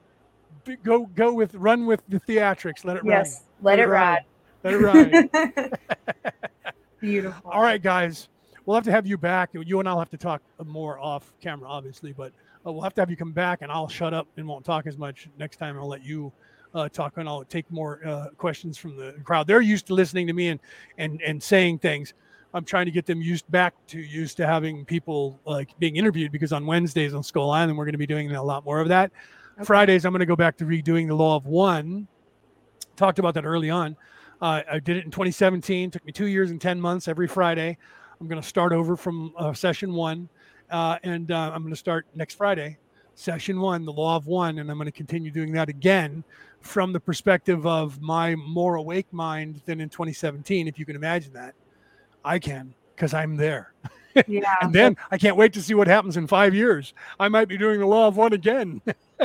go 0.82 1.06
go 1.06 1.32
with 1.32 1.54
run 1.54 1.86
with 1.86 2.02
the 2.08 2.20
theatrics. 2.20 2.84
Let 2.84 2.98
it 2.98 3.02
yes, 3.04 3.44
run. 3.62 3.78
Let, 3.78 3.78
let 3.78 3.78
it 3.78 3.88
ride. 3.88 4.24
ride. 4.64 4.64
Let 4.64 4.74
it 4.74 4.78
ride. 4.78 5.78
Beautiful. 7.00 7.50
All 7.50 7.62
right, 7.62 7.82
guys. 7.82 8.28
We'll 8.64 8.76
have 8.76 8.84
to 8.84 8.92
have 8.92 9.06
you 9.06 9.18
back. 9.18 9.50
You 9.54 9.80
and 9.80 9.88
I'll 9.88 9.98
have 9.98 10.10
to 10.10 10.16
talk 10.16 10.40
more 10.64 11.00
off 11.00 11.32
camera, 11.40 11.68
obviously, 11.68 12.12
but 12.12 12.32
uh, 12.64 12.72
we'll 12.72 12.82
have 12.82 12.94
to 12.94 13.00
have 13.00 13.10
you 13.10 13.16
come 13.16 13.32
back, 13.32 13.62
and 13.62 13.72
I'll 13.72 13.88
shut 13.88 14.14
up 14.14 14.28
and 14.36 14.46
won't 14.46 14.64
talk 14.64 14.86
as 14.86 14.96
much 14.96 15.28
next 15.36 15.56
time. 15.56 15.76
I'll 15.76 15.88
let 15.88 16.04
you 16.04 16.32
uh, 16.74 16.88
talk, 16.88 17.14
and 17.16 17.28
I'll 17.28 17.44
take 17.44 17.68
more 17.72 18.00
uh, 18.06 18.26
questions 18.36 18.78
from 18.78 18.96
the 18.96 19.14
crowd. 19.24 19.48
They're 19.48 19.60
used 19.60 19.86
to 19.88 19.94
listening 19.94 20.28
to 20.28 20.32
me 20.32 20.48
and 20.48 20.60
and 20.98 21.20
and 21.22 21.42
saying 21.42 21.80
things. 21.80 22.14
I'm 22.54 22.64
trying 22.64 22.84
to 22.84 22.92
get 22.92 23.06
them 23.06 23.22
used 23.22 23.50
back 23.50 23.74
to 23.88 23.98
used 23.98 24.36
to 24.36 24.46
having 24.46 24.84
people 24.84 25.40
like 25.46 25.76
being 25.78 25.96
interviewed 25.96 26.32
because 26.32 26.52
on 26.52 26.66
Wednesdays 26.66 27.14
on 27.14 27.22
Skull 27.22 27.50
Island 27.50 27.78
we're 27.78 27.84
going 27.84 27.92
to 27.92 27.98
be 27.98 28.06
doing 28.06 28.30
a 28.32 28.42
lot 28.42 28.64
more 28.64 28.80
of 28.80 28.88
that. 28.88 29.10
Okay. 29.54 29.64
Fridays, 29.64 30.04
I'm 30.04 30.12
going 30.12 30.20
to 30.20 30.26
go 30.26 30.36
back 30.36 30.56
to 30.58 30.64
redoing 30.64 31.08
the 31.08 31.14
law 31.14 31.36
of 31.36 31.46
one. 31.46 32.08
Talked 32.96 33.18
about 33.18 33.34
that 33.34 33.44
early 33.44 33.70
on. 33.70 33.96
Uh, 34.40 34.62
I 34.70 34.78
did 34.78 34.96
it 34.96 35.04
in 35.04 35.10
2017. 35.10 35.90
Took 35.90 36.04
me 36.04 36.12
two 36.12 36.26
years 36.26 36.50
and 36.50 36.60
10 36.60 36.80
months 36.80 37.06
every 37.06 37.28
Friday. 37.28 37.76
I'm 38.20 38.28
going 38.28 38.40
to 38.40 38.46
start 38.46 38.72
over 38.72 38.96
from 38.96 39.32
uh, 39.36 39.52
session 39.52 39.92
one. 39.92 40.28
Uh, 40.70 40.98
and 41.02 41.30
uh, 41.30 41.50
I'm 41.52 41.62
going 41.62 41.72
to 41.72 41.78
start 41.78 42.06
next 42.14 42.34
Friday, 42.34 42.78
session 43.14 43.60
one, 43.60 43.84
the 43.84 43.92
law 43.92 44.16
of 44.16 44.26
one. 44.26 44.58
And 44.58 44.70
I'm 44.70 44.78
going 44.78 44.86
to 44.86 44.92
continue 44.92 45.30
doing 45.30 45.52
that 45.52 45.68
again 45.68 46.24
from 46.60 46.92
the 46.92 47.00
perspective 47.00 47.66
of 47.66 48.00
my 48.00 48.34
more 48.36 48.76
awake 48.76 49.12
mind 49.12 49.60
than 49.66 49.80
in 49.80 49.88
2017, 49.88 50.66
if 50.66 50.78
you 50.78 50.86
can 50.86 50.96
imagine 50.96 51.32
that. 51.34 51.54
I 52.24 52.38
can 52.38 52.74
because 52.94 53.12
I'm 53.12 53.36
there. 53.36 53.74
Yeah. 54.26 54.56
and 54.62 54.72
then 54.72 54.96
I 55.10 55.18
can't 55.18 55.36
wait 55.36 55.52
to 55.54 55.62
see 55.62 55.74
what 55.74 55.88
happens 55.88 56.16
in 56.16 56.26
five 56.26 56.54
years. 56.54 56.94
I 57.18 57.28
might 57.28 57.48
be 57.48 57.58
doing 57.58 57.80
the 57.80 57.86
law 57.86 58.08
of 58.08 58.16
one 58.16 58.32
again. 58.32 58.80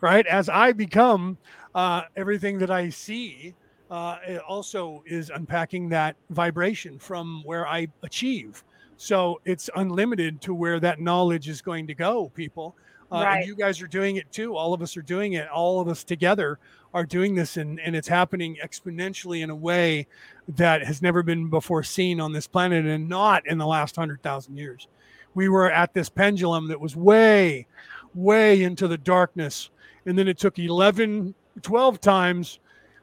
right? 0.00 0.26
As 0.26 0.48
I 0.48 0.72
become 0.72 1.38
uh, 1.74 2.02
everything 2.16 2.58
that 2.58 2.70
I 2.70 2.90
see, 2.90 3.54
uh, 3.90 4.18
it 4.26 4.40
also 4.40 5.02
is 5.06 5.30
unpacking 5.30 5.88
that 5.90 6.16
vibration 6.30 6.98
from 6.98 7.42
where 7.44 7.66
I 7.66 7.88
achieve. 8.02 8.64
So 8.96 9.40
it's 9.44 9.70
unlimited 9.76 10.40
to 10.42 10.54
where 10.54 10.80
that 10.80 11.00
knowledge 11.00 11.48
is 11.48 11.62
going 11.62 11.86
to 11.86 11.94
go, 11.94 12.30
people. 12.30 12.74
Uh, 13.10 13.22
right. 13.22 13.38
And 13.38 13.46
you 13.46 13.54
guys 13.54 13.80
are 13.80 13.86
doing 13.86 14.16
it 14.16 14.30
too. 14.32 14.56
All 14.56 14.74
of 14.74 14.82
us 14.82 14.96
are 14.96 15.02
doing 15.02 15.34
it. 15.34 15.48
All 15.48 15.80
of 15.80 15.88
us 15.88 16.04
together 16.04 16.58
are 16.94 17.04
doing 17.04 17.34
this, 17.34 17.56
and, 17.56 17.78
and 17.80 17.94
it's 17.94 18.08
happening 18.08 18.56
exponentially 18.62 19.42
in 19.42 19.50
a 19.50 19.56
way 19.56 20.06
that 20.48 20.84
has 20.84 21.02
never 21.02 21.22
been 21.22 21.50
before 21.50 21.82
seen 21.82 22.20
on 22.20 22.32
this 22.32 22.46
planet 22.46 22.86
and 22.86 23.08
not 23.08 23.46
in 23.46 23.58
the 23.58 23.66
last 23.66 23.96
100,000 23.96 24.56
years. 24.56 24.88
We 25.34 25.48
were 25.48 25.70
at 25.70 25.92
this 25.92 26.08
pendulum 26.08 26.68
that 26.68 26.80
was 26.80 26.96
way, 26.96 27.66
way 28.14 28.62
into 28.62 28.88
the 28.88 28.98
darkness. 28.98 29.70
And 30.06 30.18
then 30.18 30.28
it 30.28 30.38
took 30.38 30.58
11, 30.58 31.34
12 31.62 32.00
times 32.00 32.58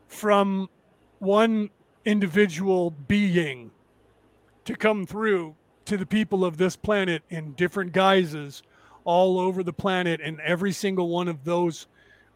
from 0.08 0.70
one 1.20 1.70
individual 2.04 2.92
being 2.92 3.72
to 4.66 4.76
come 4.76 5.06
through 5.06 5.56
to 5.86 5.98
the 5.98 6.06
people 6.06 6.44
of 6.44 6.58
this 6.58 6.76
planet 6.76 7.22
in 7.30 7.54
different 7.54 7.92
guises 7.94 8.64
all 9.04 9.40
over 9.40 9.62
the 9.62 9.74
planet. 9.74 10.20
And 10.24 10.40
every 10.42 10.72
single 10.72 11.10
one 11.10 11.28
of 11.28 11.44
those 11.44 11.88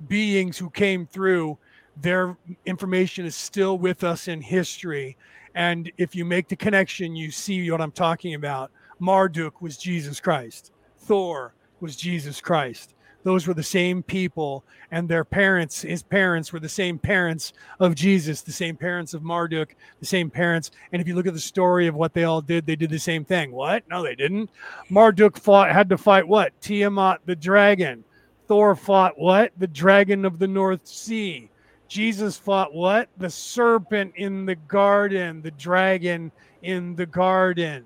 beings 0.07 0.57
who 0.57 0.69
came 0.69 1.05
through, 1.05 1.57
their 2.01 2.37
information 2.65 3.25
is 3.25 3.35
still 3.35 3.77
with 3.77 4.03
us 4.03 4.27
in 4.27 4.41
history. 4.41 5.17
And 5.55 5.91
if 5.97 6.15
you 6.15 6.25
make 6.25 6.47
the 6.47 6.55
connection, 6.55 7.15
you 7.15 7.31
see 7.31 7.69
what 7.71 7.81
I'm 7.81 7.91
talking 7.91 8.35
about. 8.35 8.71
Marduk 8.99 9.61
was 9.61 9.77
Jesus 9.77 10.19
Christ. 10.19 10.71
Thor 10.97 11.53
was 11.79 11.95
Jesus 11.95 12.39
Christ. 12.41 12.93
Those 13.23 13.47
were 13.47 13.53
the 13.53 13.63
same 13.63 14.01
people, 14.01 14.63
and 14.91 15.09
their 15.09 15.25
parents, 15.25 15.81
his 15.81 16.03
parents, 16.03 16.53
were 16.53 16.59
the 16.61 16.69
same 16.69 16.97
parents 16.97 17.51
of 17.79 17.93
Jesus, 17.93 18.41
the 18.41 18.51
same 18.53 18.77
parents 18.77 19.13
of 19.13 19.23
Marduk, 19.23 19.75
the 19.99 20.05
same 20.05 20.29
parents. 20.29 20.71
And 20.93 21.01
if 21.01 21.07
you 21.07 21.15
look 21.15 21.27
at 21.27 21.33
the 21.33 21.39
story 21.39 21.87
of 21.87 21.95
what 21.95 22.13
they 22.13 22.23
all 22.23 22.41
did, 22.41 22.65
they 22.65 22.77
did 22.77 22.89
the 22.89 22.97
same 22.97 23.25
thing. 23.25 23.51
What? 23.51 23.83
No, 23.89 24.03
they 24.03 24.15
didn't. 24.15 24.49
Marduk 24.89 25.37
fought, 25.37 25.71
had 25.71 25.89
to 25.89 25.97
fight 25.97 26.27
what? 26.27 26.59
Tiamat 26.61 27.19
the 27.25 27.35
dragon. 27.35 28.05
Thor 28.49 28.75
fought 28.75 29.15
what? 29.15 29.51
The 29.59 29.67
dragon 29.67 30.25
of 30.25 30.39
the 30.39 30.47
North 30.47 30.87
Sea. 30.87 31.51
Jesus 31.87 32.35
fought 32.35 32.73
what? 32.73 33.07
The 33.17 33.29
serpent 33.29 34.13
in 34.15 34.47
the 34.47 34.55
garden, 34.55 35.43
the 35.43 35.51
dragon 35.51 36.31
in 36.63 36.95
the 36.95 37.05
garden. 37.05 37.85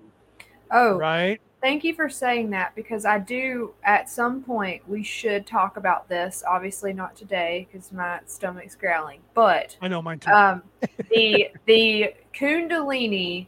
Oh, 0.71 0.97
right. 0.97 1.41
Thank 1.61 1.83
you 1.83 1.93
for 1.93 2.09
saying 2.09 2.49
that 2.51 2.75
because 2.75 3.03
I 3.03 3.19
do, 3.19 3.73
at 3.83 4.09
some 4.09 4.41
point, 4.41 4.81
we 4.87 5.03
should 5.03 5.45
talk 5.45 5.75
about 5.75 6.07
this. 6.07 6.43
Obviously, 6.47 6.93
not 6.93 7.15
today 7.15 7.67
because 7.69 7.91
my 7.91 8.21
stomach's 8.25 8.75
growling, 8.75 9.19
but 9.33 9.77
I 9.81 9.89
know 9.89 10.01
mine 10.01 10.19
too. 10.19 10.31
Um, 10.31 10.63
the 11.09 11.49
the 11.65 12.13
Kundalini 12.33 13.47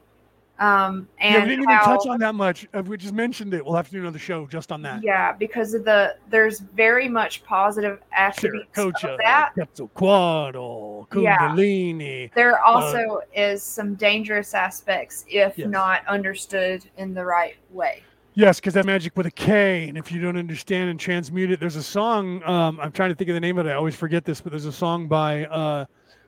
um, 0.60 1.08
and 1.20 1.34
yeah, 1.34 1.44
we 1.44 1.50
didn't 1.50 1.70
how, 1.70 1.84
even 1.84 1.98
touch 1.98 2.08
on 2.08 2.20
that 2.20 2.34
much. 2.34 2.68
Uh, 2.74 2.82
we 2.84 2.98
just 2.98 3.14
mentioned 3.14 3.54
it. 3.54 3.66
We'll 3.66 3.76
have 3.76 3.88
to 3.88 3.92
do 3.92 4.00
another 4.00 4.20
show 4.20 4.46
just 4.48 4.72
on 4.72 4.82
that. 4.84 5.04
Yeah, 5.04 5.34
because 5.34 5.74
of 5.74 5.84
the 5.84 6.16
there's 6.30 6.60
very 6.60 7.10
much 7.10 7.44
positive 7.44 8.00
attributes 8.14 8.70
Coach, 8.74 9.04
of 9.04 9.18
that. 9.18 9.52
Quetzalcoatl, 9.54 11.08
Kundalini. 11.10 12.24
Yeah. 12.24 12.30
There 12.34 12.60
uh, 12.60 12.66
also 12.66 12.98
uh, 12.98 13.20
is 13.36 13.64
some 13.64 13.96
dangerous 13.96 14.54
aspects 14.54 15.26
if 15.28 15.58
yes. 15.58 15.68
not 15.68 16.08
understood 16.08 16.86
in 16.98 17.14
the 17.14 17.26
right 17.26 17.56
way. 17.72 18.04
Yes, 18.34 18.60
because 18.60 18.74
that 18.74 18.86
magic 18.86 19.16
with 19.16 19.26
a 19.26 19.32
K, 19.32 19.88
and 19.88 19.98
if 19.98 20.12
you 20.12 20.22
don't 20.22 20.38
understand 20.38 20.90
and 20.90 21.00
transmute 21.00 21.52
it, 21.52 21.60
there's 21.60 21.78
a 21.78 21.84
song. 21.84 22.44
Um, 22.44 22.80
I'm 22.82 22.92
trying 22.92 23.10
to 23.10 23.16
think 23.16 23.30
of 23.30 23.34
the 23.34 23.40
name 23.40 23.58
of 23.58 23.66
it. 23.66 23.72
I 23.72 23.76
always 23.76 23.96
forget 23.96 24.26
this, 24.26 24.42
but 24.42 24.52
there's 24.52 24.66
a 24.66 24.74
song 24.74 25.08
by 25.08 25.46
uh, 25.46 25.86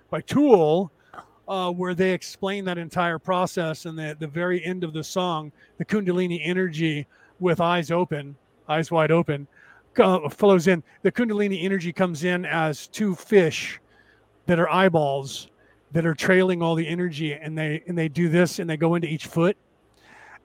by 0.10 0.22
Tool 0.22 0.92
uh, 1.48 1.72
where 1.72 1.96
they 1.96 2.12
explain 2.12 2.66
that 2.66 2.78
entire 2.78 3.20
process 3.20 3.86
and 3.86 3.98
the, 3.98 4.16
the 4.20 4.28
very 4.28 4.64
end 4.66 4.84
of 4.84 4.94
the 4.94 5.04
song, 5.04 5.52
the 5.78 5.86
Kundalini 5.86 6.42
energy 6.44 7.08
with 7.40 7.62
eyes 7.62 7.92
open, 7.92 8.36
eyes 8.68 8.92
wide 8.92 9.12
open, 9.12 9.48
uh, 10.00 10.30
flows 10.30 10.68
in. 10.68 10.84
The 11.04 11.12
Kundalini 11.12 11.64
energy 11.64 11.94
comes 11.94 12.24
in 12.24 12.46
as 12.46 12.88
two 12.88 13.16
fish 13.16 13.80
that 14.46 14.60
are 14.60 14.70
eyeballs, 14.70 15.50
that 15.92 16.06
are 16.06 16.14
trailing 16.14 16.62
all 16.62 16.76
the 16.76 16.88
energy 16.88 17.34
and 17.34 17.58
they 17.58 17.82
and 17.88 17.98
they 17.98 18.10
do 18.10 18.30
this 18.30 18.60
and 18.60 18.70
they 18.70 18.78
go 18.78 18.96
into 18.96 19.08
each 19.08 19.26
foot 19.28 19.56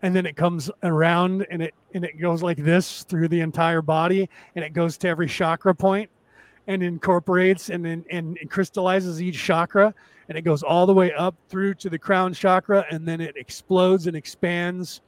and 0.02 0.14
then 0.14 0.26
it 0.26 0.36
comes 0.36 0.70
around 0.82 1.46
and 1.50 1.62
it 1.62 1.74
and 1.94 2.04
it 2.04 2.20
goes 2.20 2.42
like 2.42 2.58
this 2.58 3.04
through 3.04 3.28
the 3.28 3.40
entire 3.40 3.82
body 3.82 4.28
and 4.54 4.64
it 4.64 4.72
goes 4.72 4.96
to 4.98 5.08
every 5.08 5.28
chakra 5.28 5.74
point 5.74 6.08
and 6.68 6.82
incorporates 6.82 7.70
and 7.70 7.86
and, 7.86 8.04
and 8.10 8.38
crystallizes 8.50 9.20
each 9.20 9.42
chakra 9.42 9.92
and 10.32 10.38
it 10.38 10.42
goes 10.46 10.62
all 10.62 10.86
the 10.86 10.94
way 10.94 11.12
up 11.12 11.34
through 11.50 11.74
to 11.74 11.90
the 11.90 11.98
crown 11.98 12.32
chakra 12.32 12.86
and 12.90 13.06
then 13.06 13.20
it 13.20 13.36
explodes 13.36 14.06
and 14.06 14.16
expands 14.16 15.02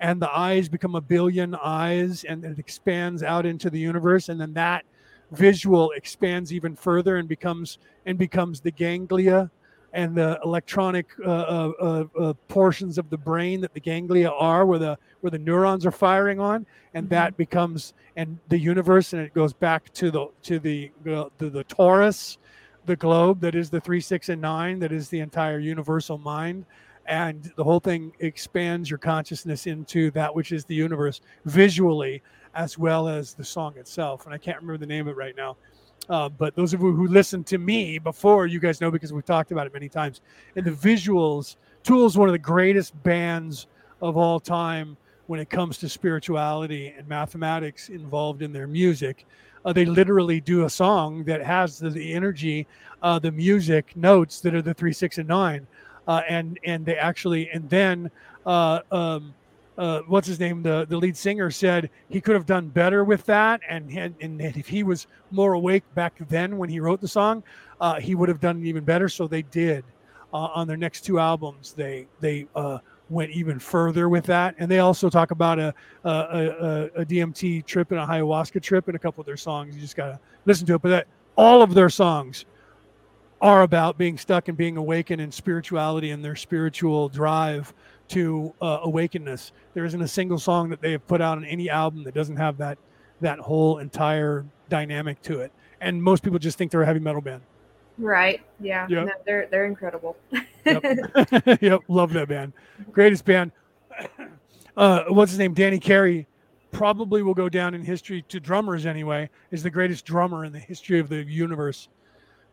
and 0.00 0.20
the 0.20 0.30
eyes 0.30 0.68
become 0.68 0.96
a 0.96 1.00
billion 1.00 1.54
eyes 1.54 2.24
and 2.24 2.44
it 2.44 2.58
expands 2.58 3.22
out 3.22 3.46
into 3.46 3.70
the 3.70 3.78
universe 3.78 4.28
and 4.28 4.38
then 4.38 4.52
that 4.52 4.84
visual 5.32 5.92
expands 5.92 6.52
even 6.52 6.76
further 6.76 7.16
and 7.16 7.26
becomes 7.26 7.78
and 8.04 8.18
becomes 8.18 8.60
the 8.60 8.70
ganglia 8.70 9.50
and 9.94 10.14
the 10.14 10.38
electronic 10.44 11.06
uh, 11.24 11.30
uh, 11.30 11.72
uh, 11.80 12.04
uh, 12.20 12.32
portions 12.48 12.98
of 12.98 13.08
the 13.08 13.16
brain 13.16 13.62
that 13.62 13.72
the 13.72 13.80
ganglia 13.80 14.28
are, 14.28 14.66
where 14.66 14.78
the 14.78 14.98
where 15.22 15.30
the 15.30 15.38
neurons 15.38 15.86
are 15.86 15.90
firing 15.90 16.38
on, 16.38 16.66
and 16.92 17.04
mm-hmm. 17.06 17.14
that 17.14 17.34
becomes 17.38 17.94
and 18.14 18.38
the 18.48 18.58
universe, 18.58 19.14
and 19.14 19.22
it 19.22 19.32
goes 19.32 19.54
back 19.54 19.90
to 19.94 20.10
the 20.10 20.26
to 20.42 20.58
the 20.58 20.90
the, 21.02 21.30
the 21.38 21.64
torus, 21.64 22.36
the 22.86 22.96
globe 22.96 23.40
that 23.40 23.54
is 23.54 23.70
the 23.70 23.80
three, 23.80 24.00
six, 24.00 24.28
and 24.28 24.40
nine, 24.40 24.78
that 24.78 24.92
is 24.92 25.08
the 25.08 25.20
entire 25.20 25.58
universal 25.58 26.18
mind, 26.18 26.64
and 27.06 27.52
the 27.56 27.64
whole 27.64 27.80
thing 27.80 28.12
expands 28.20 28.90
your 28.90 28.98
consciousness 28.98 29.66
into 29.66 30.10
that 30.12 30.34
which 30.34 30.52
is 30.52 30.64
the 30.64 30.74
universe 30.74 31.20
visually 31.44 32.22
as 32.54 32.78
well 32.78 33.06
as 33.08 33.34
the 33.34 33.44
song 33.44 33.76
itself. 33.76 34.24
And 34.24 34.34
I 34.34 34.38
can't 34.38 34.56
remember 34.56 34.78
the 34.78 34.86
name 34.86 35.06
of 35.06 35.12
it 35.12 35.16
right 35.16 35.36
now 35.36 35.56
uh, 36.08 36.28
but 36.28 36.54
those 36.54 36.72
of 36.72 36.80
you 36.80 36.92
who 36.92 37.06
listened 37.08 37.46
to 37.48 37.58
me 37.58 37.98
before, 37.98 38.46
you 38.46 38.60
guys 38.60 38.80
know 38.80 38.90
because 38.90 39.12
we've 39.12 39.24
talked 39.24 39.50
about 39.50 39.66
it 39.66 39.72
many 39.72 39.88
times. 39.88 40.20
And 40.54 40.64
the 40.64 40.70
visuals, 40.70 41.56
Tool 41.82 42.06
is 42.06 42.16
one 42.16 42.28
of 42.28 42.32
the 42.32 42.38
greatest 42.38 43.00
bands 43.02 43.66
of 44.00 44.16
all 44.16 44.38
time 44.38 44.96
when 45.26 45.40
it 45.40 45.50
comes 45.50 45.78
to 45.78 45.88
spirituality 45.88 46.94
and 46.96 47.08
mathematics 47.08 47.88
involved 47.88 48.42
in 48.42 48.52
their 48.52 48.68
music. 48.68 49.26
Uh, 49.66 49.72
they 49.72 49.84
literally 49.84 50.40
do 50.40 50.64
a 50.64 50.70
song 50.70 51.24
that 51.24 51.44
has 51.44 51.78
the, 51.78 51.90
the 51.90 52.14
energy, 52.14 52.66
uh, 53.02 53.18
the 53.18 53.32
music 53.32 53.94
notes 53.96 54.40
that 54.40 54.54
are 54.54 54.62
the 54.62 54.72
three, 54.72 54.92
six, 54.92 55.18
and 55.18 55.28
nine, 55.28 55.66
uh, 56.08 56.22
and 56.28 56.58
and 56.64 56.86
they 56.86 56.96
actually 56.96 57.50
and 57.50 57.68
then 57.68 58.10
uh, 58.46 58.80
um, 58.92 59.34
uh, 59.78 60.00
what's 60.06 60.26
his 60.26 60.40
name, 60.40 60.62
the, 60.62 60.86
the 60.88 60.96
lead 60.96 61.16
singer 61.16 61.50
said 61.50 61.90
he 62.08 62.20
could 62.20 62.34
have 62.34 62.46
done 62.46 62.68
better 62.68 63.04
with 63.04 63.24
that. 63.26 63.60
And, 63.68 63.90
and, 63.90 64.14
and 64.20 64.40
if 64.40 64.66
he 64.66 64.82
was 64.82 65.06
more 65.30 65.52
awake 65.52 65.84
back 65.94 66.14
then 66.28 66.56
when 66.56 66.68
he 66.70 66.80
wrote 66.80 67.00
the 67.00 67.08
song, 67.08 67.42
uh, 67.80 68.00
he 68.00 68.14
would 68.14 68.28
have 68.28 68.40
done 68.40 68.64
even 68.64 68.84
better. 68.84 69.08
So 69.08 69.26
they 69.26 69.42
did 69.42 69.84
on 70.32 70.66
their 70.66 70.76
next 70.76 71.02
two 71.02 71.18
albums. 71.18 71.72
They, 71.72 72.06
they 72.20 72.46
uh, 72.54 72.78
went 73.08 73.30
even 73.30 73.58
further 73.58 74.08
with 74.08 74.24
that. 74.26 74.54
And 74.58 74.70
they 74.70 74.80
also 74.80 75.08
talk 75.08 75.30
about 75.30 75.58
a, 75.58 75.74
a, 76.04 76.10
a, 76.10 76.84
a 76.96 77.04
DMT 77.04 77.64
trip 77.64 77.90
and 77.92 78.00
a 78.00 78.06
ayahuasca 78.06 78.62
trip 78.62 78.88
in 78.88 78.96
a 78.96 78.98
couple 78.98 79.20
of 79.20 79.26
their 79.26 79.36
songs. 79.36 79.74
You 79.74 79.80
just 79.80 79.96
got 79.96 80.06
to 80.06 80.20
listen 80.44 80.66
to 80.66 80.74
it. 80.74 80.82
But 80.82 80.88
that, 80.90 81.06
all 81.36 81.62
of 81.62 81.74
their 81.74 81.90
songs 81.90 82.46
are 83.40 83.62
about 83.62 83.98
being 83.98 84.16
stuck 84.16 84.48
and 84.48 84.56
being 84.56 84.76
awakened 84.76 85.20
in 85.20 85.30
spirituality 85.30 86.10
and 86.10 86.24
their 86.24 86.36
spiritual 86.36 87.08
drive 87.08 87.72
to 88.08 88.52
uh, 88.60 88.80
awakenness. 88.80 89.52
There 89.74 89.84
isn't 89.84 90.00
a 90.00 90.08
single 90.08 90.38
song 90.38 90.70
that 90.70 90.80
they 90.80 90.92
have 90.92 91.06
put 91.06 91.20
out 91.20 91.38
on 91.38 91.44
any 91.44 91.68
album 91.68 92.04
that 92.04 92.14
doesn't 92.14 92.36
have 92.36 92.56
that 92.58 92.78
that 93.22 93.38
whole 93.38 93.78
entire 93.78 94.44
dynamic 94.68 95.22
to 95.22 95.40
it. 95.40 95.50
And 95.80 96.02
most 96.02 96.22
people 96.22 96.38
just 96.38 96.58
think 96.58 96.70
they're 96.70 96.82
a 96.82 96.86
heavy 96.86 97.00
metal 97.00 97.22
band. 97.22 97.40
Right. 97.98 98.42
Yeah. 98.60 98.86
Yep. 98.88 99.06
No, 99.06 99.12
they're 99.24 99.46
they're 99.50 99.66
incredible. 99.66 100.16
yep. 100.64 100.82
yep. 101.60 101.80
Love 101.88 102.12
that 102.12 102.28
band. 102.28 102.52
Greatest 102.92 103.24
band. 103.24 103.52
Uh, 104.76 105.04
what's 105.08 105.30
his 105.32 105.38
name? 105.38 105.54
Danny 105.54 105.78
Carey 105.78 106.26
probably 106.70 107.22
will 107.22 107.32
go 107.32 107.48
down 107.48 107.74
in 107.74 107.82
history 107.82 108.20
to 108.28 108.38
drummers 108.38 108.84
anyway. 108.84 109.30
Is 109.50 109.62
the 109.62 109.70
greatest 109.70 110.04
drummer 110.04 110.44
in 110.44 110.52
the 110.52 110.58
history 110.58 110.98
of 110.98 111.08
the 111.08 111.24
universe. 111.24 111.88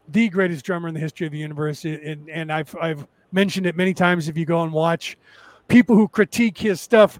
The 0.07 0.29
greatest 0.29 0.63
drummer 0.63 0.87
in 0.87 0.93
the 0.93 1.01
history 1.01 1.27
of 1.27 1.33
the 1.33 1.39
universe. 1.39 1.83
And 1.83 2.29
and 2.29 2.49
I've 2.49 2.73
I've 2.77 3.05
mentioned 3.33 3.65
it 3.65 3.75
many 3.75 3.93
times. 3.93 4.29
If 4.29 4.37
you 4.37 4.45
go 4.45 4.63
and 4.63 4.71
watch 4.71 5.17
people 5.67 5.97
who 5.97 6.07
critique 6.07 6.57
his 6.57 6.79
stuff, 6.79 7.19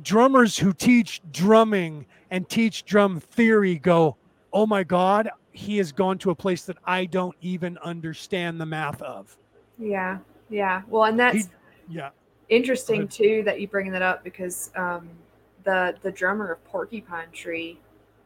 drummers 0.00 0.58
who 0.58 0.72
teach 0.72 1.20
drumming 1.30 2.06
and 2.30 2.48
teach 2.48 2.86
drum 2.86 3.20
theory 3.20 3.78
go, 3.78 4.16
oh 4.52 4.66
my 4.66 4.84
God, 4.84 5.28
he 5.58 5.76
has 5.78 5.92
gone 5.92 6.18
to 6.18 6.30
a 6.30 6.34
place 6.34 6.64
that 6.64 6.78
I 6.84 7.04
don't 7.04 7.36
even 7.40 7.78
understand 7.78 8.60
the 8.60 8.66
math 8.66 9.02
of. 9.02 9.36
Yeah. 9.78 10.18
Yeah. 10.48 10.82
Well, 10.88 11.04
and 11.04 11.18
that's 11.18 11.36
he, 11.36 11.44
yeah 11.90 12.10
interesting 12.48 13.06
too 13.08 13.42
that 13.44 13.60
you 13.60 13.68
bring 13.68 13.90
that 13.92 14.02
up 14.02 14.24
because 14.24 14.70
um, 14.76 15.08
the 15.64 15.94
the 16.02 16.10
drummer 16.10 16.52
of 16.52 16.64
Porcupine 16.64 17.30
Tree 17.32 17.78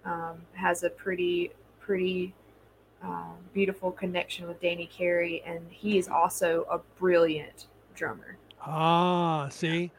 um, 0.05 0.41
has 0.55 0.83
a 0.83 0.91
pretty 0.91 1.53
pretty 1.81 2.35
um, 3.03 3.35
beautiful 3.53 3.91
connection 3.91 4.47
with 4.47 4.61
Danny 4.61 4.87
Carey, 4.87 5.43
and 5.45 5.61
he 5.71 5.99
is 5.99 6.09
also 6.09 6.65
a 6.71 6.79
brilliant 6.99 7.67
drummer. 7.95 8.37
Ah, 8.65 9.49
see, 9.51 9.91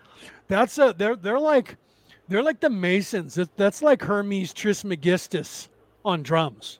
that's 0.47 0.77
a 0.77 0.93
they're 0.97 1.15
they're 1.15 1.39
like 1.39 1.75
they're 2.27 2.43
like 2.43 2.59
the 2.59 2.69
Masons. 2.69 3.37
That's 3.57 3.81
like 3.81 4.01
Hermes 4.01 4.53
Trismegistus 4.53 5.69
on 6.05 6.23
drums. 6.23 6.79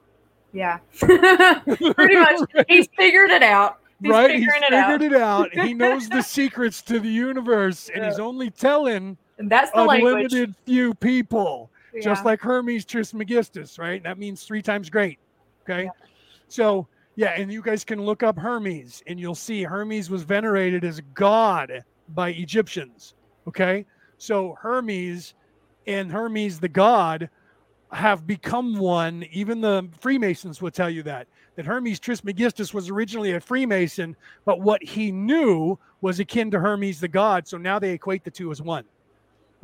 Yeah, 0.54 0.78
pretty 1.00 2.16
much. 2.16 2.50
He's 2.68 2.88
figured 2.96 3.32
it 3.32 3.44
out. 3.44 3.80
He's 4.02 4.12
right, 4.12 4.32
he's 4.32 4.46
figured 4.46 4.64
it 4.64 4.74
out. 4.74 5.02
it 5.02 5.14
out. 5.14 5.54
he 5.54 5.74
knows 5.74 6.08
the 6.10 6.22
secrets 6.22 6.82
to 6.84 7.00
the 7.00 7.10
universe, 7.10 7.90
and 7.94 8.06
he's 8.06 8.20
only 8.20 8.50
telling 8.52 9.18
and 9.38 9.50
that's 9.50 9.72
the 9.72 9.84
language. 9.84 10.32
limited 10.32 10.56
few 10.66 10.94
people. 10.96 11.70
Yeah. 11.94 12.02
Just 12.02 12.26
like 12.26 12.42
Hermes 12.42 12.86
Trismegistus, 12.86 13.78
right? 13.78 14.02
That 14.04 14.18
means 14.18 14.44
three 14.44 14.62
times 14.62 14.90
great. 14.90 15.20
Okay. 15.64 15.84
Yeah. 15.86 15.90
So 16.48 16.88
yeah, 17.16 17.34
and 17.38 17.52
you 17.52 17.62
guys 17.62 17.84
can 17.84 18.02
look 18.02 18.24
up 18.24 18.38
Hermes 18.38 19.04
and 19.06 19.20
you'll 19.20 19.36
see 19.36 19.64
Hermes 19.64 20.10
was 20.10 20.24
venerated 20.24 20.84
as 20.84 21.02
god 21.14 21.84
by 22.10 22.30
Egyptians. 22.30 23.14
Okay. 23.48 23.86
So 24.18 24.58
Hermes 24.60 25.36
and 25.86 26.12
Hermes 26.12 26.60
the 26.60 26.70
god 26.70 27.30
have 27.94 28.26
become 28.28 28.78
one. 28.78 29.26
Even 29.32 29.62
the 29.62 29.88
Freemasons 30.00 30.62
will 30.62 30.72
tell 30.72 30.90
you 30.90 31.04
that. 31.04 31.28
That 31.56 31.66
Hermes 31.66 32.00
Trismegistus 32.00 32.74
was 32.74 32.90
originally 32.90 33.34
a 33.34 33.40
Freemason, 33.40 34.16
but 34.46 34.62
what 34.62 34.84
he 34.84 35.12
knew 35.12 35.78
was 36.02 36.20
akin 36.20 36.50
to 36.52 36.60
Hermes 36.60 37.00
the 37.00 37.08
god. 37.08 37.48
So 37.48 37.58
now 37.58 37.78
they 37.80 37.92
equate 37.92 38.24
the 38.24 38.32
two 38.32 38.52
as 38.52 38.62
one. 38.62 38.86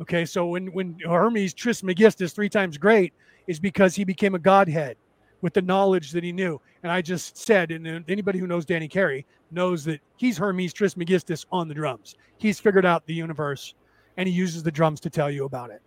Okay, 0.00 0.24
so 0.24 0.46
when 0.46 0.68
when 0.72 0.96
Hermes 1.04 1.52
Trismegistus, 1.52 2.32
three 2.32 2.48
times 2.48 2.78
great, 2.78 3.12
is 3.46 3.58
because 3.58 3.94
he 3.94 4.04
became 4.04 4.34
a 4.34 4.38
godhead 4.38 4.96
with 5.42 5.52
the 5.52 5.62
knowledge 5.62 6.12
that 6.12 6.24
he 6.24 6.32
knew. 6.32 6.60
And 6.82 6.92
I 6.92 7.02
just 7.02 7.36
said, 7.36 7.70
and 7.70 8.04
anybody 8.08 8.38
who 8.38 8.46
knows 8.46 8.64
Danny 8.64 8.88
Carey 8.88 9.26
knows 9.50 9.84
that 9.84 10.00
he's 10.16 10.38
Hermes 10.38 10.72
Trismegistus 10.72 11.44
on 11.50 11.68
the 11.68 11.74
drums. 11.74 12.14
He's 12.38 12.60
figured 12.60 12.86
out 12.86 13.06
the 13.06 13.14
universe 13.14 13.74
and 14.16 14.28
he 14.28 14.34
uses 14.34 14.62
the 14.62 14.70
drums 14.70 15.00
to 15.00 15.10
tell 15.10 15.30
you 15.30 15.44
about 15.44 15.70
it. 15.70 15.82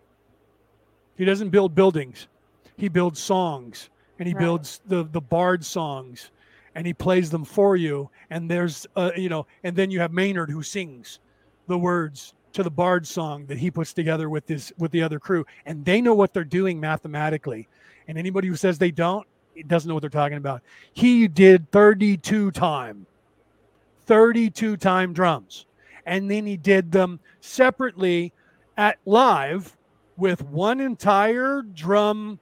He 1.18 1.26
doesn't 1.26 1.50
build 1.50 1.76
buildings, 1.76 2.28
he 2.78 2.90
builds 2.90 3.20
songs 3.20 3.90
and 4.20 4.28
he 4.28 4.34
right. 4.34 4.42
builds 4.42 4.82
the, 4.88 5.04
the 5.04 5.22
bard 5.22 5.64
songs 5.64 6.32
and 6.76 6.88
he 6.88 6.94
plays 6.94 7.30
them 7.30 7.46
for 7.46 7.76
you. 7.76 8.10
And 8.30 8.50
there's, 8.50 8.88
uh, 8.96 9.12
you 9.16 9.30
know, 9.30 9.46
and 9.64 9.76
then 9.76 9.92
you 9.92 10.00
have 10.00 10.12
Maynard 10.12 10.50
who 10.50 10.64
sings 10.64 11.20
the 11.68 11.78
words 11.78 12.34
to 12.54 12.64
the 12.64 12.72
bard 12.72 13.06
song 13.08 13.46
that 13.48 13.58
he 13.58 13.72
puts 13.72 13.94
together 13.94 14.30
with 14.30 14.46
this 14.46 14.72
with 14.78 14.92
the 14.92 15.02
other 15.02 15.20
crew 15.20 15.46
and 15.66 15.84
they 15.84 16.02
know 16.02 16.14
what 16.14 16.34
they're 16.34 16.44
doing 16.44 16.80
mathematically 16.80 17.68
and 18.08 18.18
anybody 18.18 18.48
who 18.48 18.56
says 18.56 18.78
they 18.78 18.92
don't 18.92 19.28
doesn't 19.68 19.88
know 19.88 19.94
what 19.94 20.02
they're 20.02 20.10
talking 20.10 20.38
about. 20.38 20.62
He 20.94 21.28
did 21.28 21.70
32 21.72 22.52
time, 22.52 23.06
32 24.06 24.78
time 24.78 25.14
drums. 25.14 25.66
And 26.06 26.30
then 26.30 26.46
he 26.46 26.58
did 26.58 26.92
them 26.92 27.20
separately 27.40 28.34
at 28.78 28.98
live 29.06 29.78
with 30.18 30.44
one 30.44 30.80
entire 30.80 31.62
drum 31.62 32.40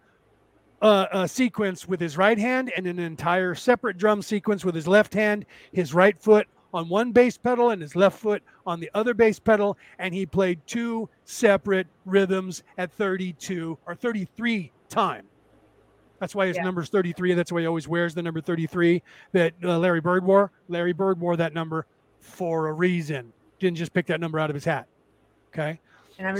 uh, 0.81 1.05
uh, 1.11 1.27
sequence 1.27 1.87
with 1.87 1.99
his 1.99 2.17
right 2.17 2.37
hand 2.37 2.71
and 2.75 2.87
an 2.87 2.99
entire 2.99 3.55
separate 3.55 3.97
drum 3.97 4.21
sequence 4.21 4.65
with 4.65 4.75
his 4.75 4.87
left 4.87 5.13
hand, 5.13 5.45
his 5.71 5.93
right 5.93 6.19
foot 6.19 6.47
on 6.73 6.89
one 6.89 7.11
bass 7.11 7.37
pedal 7.37 7.71
and 7.71 7.81
his 7.81 7.95
left 7.95 8.17
foot 8.17 8.41
on 8.65 8.79
the 8.79 8.89
other 8.93 9.13
bass 9.13 9.39
pedal. 9.39 9.77
And 9.99 10.13
he 10.13 10.25
played 10.25 10.59
two 10.65 11.09
separate 11.25 11.87
rhythms 12.05 12.63
at 12.77 12.91
32 12.93 13.77
or 13.85 13.95
33 13.95 14.71
time. 14.89 15.25
That's 16.19 16.35
why 16.35 16.47
his 16.47 16.57
yeah. 16.57 16.63
number's 16.63 16.89
33. 16.89 17.33
That's 17.33 17.51
why 17.51 17.61
he 17.61 17.67
always 17.67 17.87
wears 17.87 18.13
the 18.13 18.21
number 18.21 18.41
33 18.41 19.01
that 19.31 19.53
uh, 19.63 19.79
Larry 19.79 20.01
Bird 20.01 20.23
wore. 20.23 20.51
Larry 20.69 20.93
Bird 20.93 21.19
wore 21.19 21.35
that 21.35 21.53
number 21.53 21.87
for 22.19 22.67
a 22.67 22.73
reason. 22.73 23.33
Didn't 23.59 23.77
just 23.77 23.91
pick 23.91 24.05
that 24.07 24.19
number 24.19 24.39
out 24.39 24.49
of 24.49 24.53
his 24.53 24.65
hat. 24.65 24.87
Okay. 25.51 25.79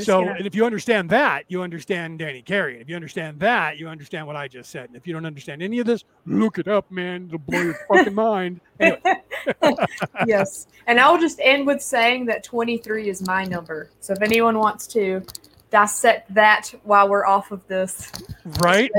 So, 0.04 0.24
gonna... 0.24 0.36
and 0.38 0.48
if 0.48 0.56
you 0.56 0.66
understand 0.66 1.10
that, 1.10 1.46
you 1.48 1.62
understand 1.62 2.20
Danny 2.20 2.42
Carey. 2.42 2.80
If 2.80 2.90
you 2.90 2.96
understand 2.96 3.40
that, 3.40 3.78
you 3.78 3.88
understand 3.88 4.28
what 4.28 4.36
I 4.36 4.48
just 4.48 4.70
said. 4.70 4.90
And 4.90 4.96
if 4.96 5.08
you 5.08 5.14
don't 5.14 5.26
understand 5.26 5.62
any 5.62 5.80
of 5.80 5.86
this, 5.86 6.04
look 6.26 6.58
it 6.58 6.68
up, 6.68 6.90
man. 6.92 7.26
It'll 7.28 7.40
blow 7.40 7.62
your 7.62 7.80
fucking 7.88 8.16
mind. 8.16 8.62
Yes. 10.28 10.68
And 10.88 11.00
I'll 11.00 11.20
just 11.20 11.40
end 11.42 11.66
with 11.66 11.82
saying 11.82 12.26
that 12.26 12.44
23 12.44 13.10
is 13.10 13.26
my 13.26 13.44
number. 13.44 13.90
So 14.00 14.14
if 14.14 14.22
anyone 14.22 14.58
wants 14.58 14.88
to 14.88 15.24
dissect 15.70 16.34
that 16.34 16.74
while 16.84 17.08
we're 17.08 17.26
off 17.26 17.52
of 17.52 17.66
this, 17.68 18.12
right? 18.60 18.92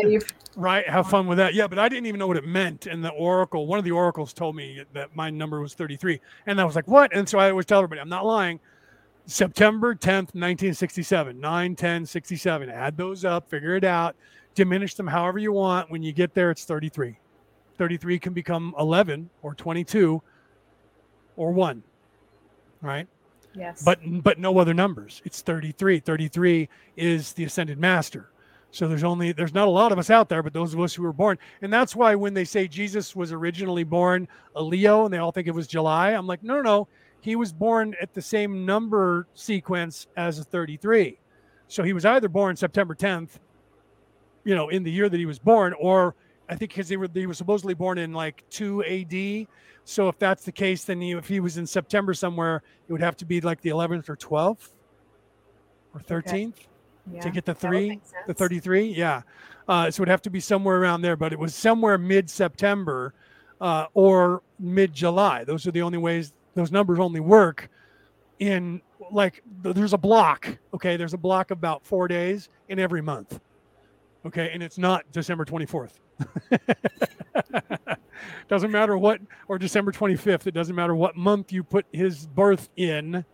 Right. 0.57 0.89
Have 0.89 1.09
fun 1.09 1.27
with 1.27 1.39
that. 1.39 1.55
Yeah, 1.55 1.67
but 1.67 1.79
I 1.79 1.89
didn't 1.89 2.07
even 2.07 2.19
know 2.19 2.27
what 2.27 2.37
it 2.37 2.47
meant. 2.47 2.87
And 2.87 3.05
the 3.05 3.11
oracle, 3.11 3.67
one 3.67 3.79
of 3.79 3.85
the 3.85 3.91
oracles 3.93 4.33
told 4.33 4.57
me 4.57 4.83
that 4.93 5.15
my 5.15 5.31
number 5.31 5.61
was 5.61 5.75
33. 5.75 6.21
And 6.47 6.61
I 6.61 6.65
was 6.65 6.75
like, 6.75 6.89
what? 6.89 7.15
And 7.15 7.29
so 7.29 7.39
I 7.39 7.51
always 7.51 7.67
tell 7.67 7.79
everybody, 7.79 8.01
I'm 8.01 8.09
not 8.09 8.27
lying. 8.27 8.61
September 9.27 9.95
10th, 9.95 10.35
1967, 10.35 11.39
9 11.39 11.77
10 11.77 12.07
67. 12.07 12.71
Add 12.71 12.97
those 12.97 13.25
up, 13.25 13.49
figure 13.49 13.77
it 13.77 13.85
out, 13.85 14.17
diminish 14.55 14.95
them 14.95 15.07
however 15.07 15.39
you 15.39 15.53
want. 15.53 15.91
When 15.91 16.03
you 16.03 16.13
get 16.13 16.35
there, 16.35 16.51
it's 16.51 16.65
33. 16.65 17.19
33 17.79 18.19
can 18.19 18.33
become 18.33 18.75
11 18.79 19.31
or 19.43 19.55
22 19.55 20.23
or 21.37 21.53
1, 21.53 21.83
right? 22.81 23.07
Yes. 23.55 23.83
But 23.83 24.01
but 24.23 24.39
no 24.39 24.59
other 24.59 24.75
numbers. 24.75 25.23
It's 25.25 25.43
33. 25.43 26.01
33 26.01 26.69
is 26.97 27.33
the 27.33 27.45
ascended 27.45 27.79
master. 27.79 28.31
So 28.71 28.89
there's 28.89 29.05
only 29.05 29.33
there's 29.33 29.53
not 29.53 29.69
a 29.69 29.71
lot 29.71 29.93
of 29.93 29.99
us 29.99 30.09
out 30.09 30.29
there, 30.31 30.43
but 30.43 30.55
those 30.55 30.73
of 30.73 30.81
us 30.81 30.95
who 30.95 31.03
were 31.03 31.13
born, 31.13 31.39
and 31.61 31.71
that's 31.73 31.95
why 31.95 32.15
when 32.15 32.33
they 32.33 32.45
say 32.45 32.67
Jesus 32.67 33.15
was 33.15 33.31
originally 33.31 33.85
born 33.85 34.27
a 34.57 34.63
Leo, 34.63 35.05
and 35.05 35.13
they 35.13 35.19
all 35.19 35.31
think 35.31 35.47
it 35.47 35.55
was 35.55 35.67
July, 35.67 36.13
I'm 36.13 36.27
like, 36.27 36.43
no, 36.43 36.57
no, 36.57 36.63
no, 36.63 36.89
he 37.23 37.37
was 37.37 37.53
born 37.53 37.95
at 38.01 38.13
the 38.13 38.21
same 38.21 38.67
number 38.67 39.27
sequence 39.33 40.09
as 40.17 40.39
a 40.39 40.45
33. 40.45 41.19
So 41.69 41.83
he 41.83 41.95
was 41.95 42.05
either 42.05 42.29
born 42.29 42.57
September 42.57 42.95
10th, 42.95 43.39
you 44.45 44.55
know, 44.55 44.69
in 44.69 44.83
the 44.83 44.91
year 44.91 45.09
that 45.09 45.17
he 45.17 45.25
was 45.25 45.39
born, 45.39 45.73
or 45.81 46.15
I 46.51 46.57
think 46.57 46.73
because 46.73 46.91
he, 46.91 46.99
were, 46.99 47.09
he 47.15 47.27
was 47.27 47.39
supposedly 47.39 47.73
born 47.73 47.97
in 47.97 48.13
like 48.13 48.45
2 48.51 48.85
AD. 48.85 49.47
So 49.85 50.09
if 50.09 50.19
that's 50.19 50.45
the 50.45 50.53
case, 50.53 50.85
then 50.85 51.01
he, 51.01 51.13
if 51.13 51.29
he 51.29 51.41
was 51.41 51.57
in 51.57 51.67
September 51.67 52.13
somewhere, 52.13 52.63
it 52.89 52.93
would 52.93 53.01
have 53.01 53.17
to 53.19 53.25
be 53.25 53.41
like 53.41 53.63
the 53.63 53.71
11th 53.71 54.11
or 54.11 54.17
12th 54.17 54.73
or 55.95 56.01
13th. 56.01 56.49
Okay 56.49 56.69
yeah, 57.11 57.21
to 57.21 57.31
get 57.31 57.45
the 57.45 57.55
three, 57.55 58.01
the 58.27 58.35
33. 58.35 58.93
Yeah. 58.93 59.23
Uh, 59.69 59.91
so 59.91 60.01
it 60.01 60.03
would 60.03 60.09
have 60.09 60.23
to 60.23 60.31
be 60.31 60.41
somewhere 60.41 60.81
around 60.81 61.03
there, 61.03 61.17
but 61.17 61.33
it 61.33 61.39
was 61.39 61.55
somewhere 61.55 61.99
mid 61.99 62.29
September 62.29 63.15
uh, 63.61 63.87
or 63.95 64.43
mid 64.59 64.93
July. 64.93 65.45
Those 65.45 65.67
are 65.67 65.71
the 65.71 65.83
only 65.83 65.99
ways 65.99 66.33
those 66.55 66.71
numbers 66.71 66.99
only 66.99 67.21
work 67.21 67.71
in 68.39 68.81
like 69.11 69.43
there's 69.63 69.93
a 69.93 69.99
block. 69.99 70.59
Okay. 70.75 70.97
There's 70.97 71.15
a 71.15 71.19
block 71.19 71.51
of 71.51 71.59
about 71.59 71.85
four 71.85 72.09
days 72.09 72.49
in 72.69 72.79
every 72.79 73.03
month. 73.03 73.41
Okay. 74.27 74.51
And 74.53 74.63
it's 74.63 74.79
not 74.79 75.11
December 75.13 75.45
24th. 75.45 75.93
doesn't 78.49 78.71
matter 78.71 78.97
what, 78.97 79.21
or 79.49 79.59
December 79.59 79.93
25th. 79.93 80.47
It 80.47 80.55
doesn't 80.55 80.77
matter 80.77 80.95
what 80.95 81.17
month 81.17 81.53
you 81.53 81.63
put 81.63 81.87
his 81.93 82.27
birth 82.27 82.69
in. 82.77 83.25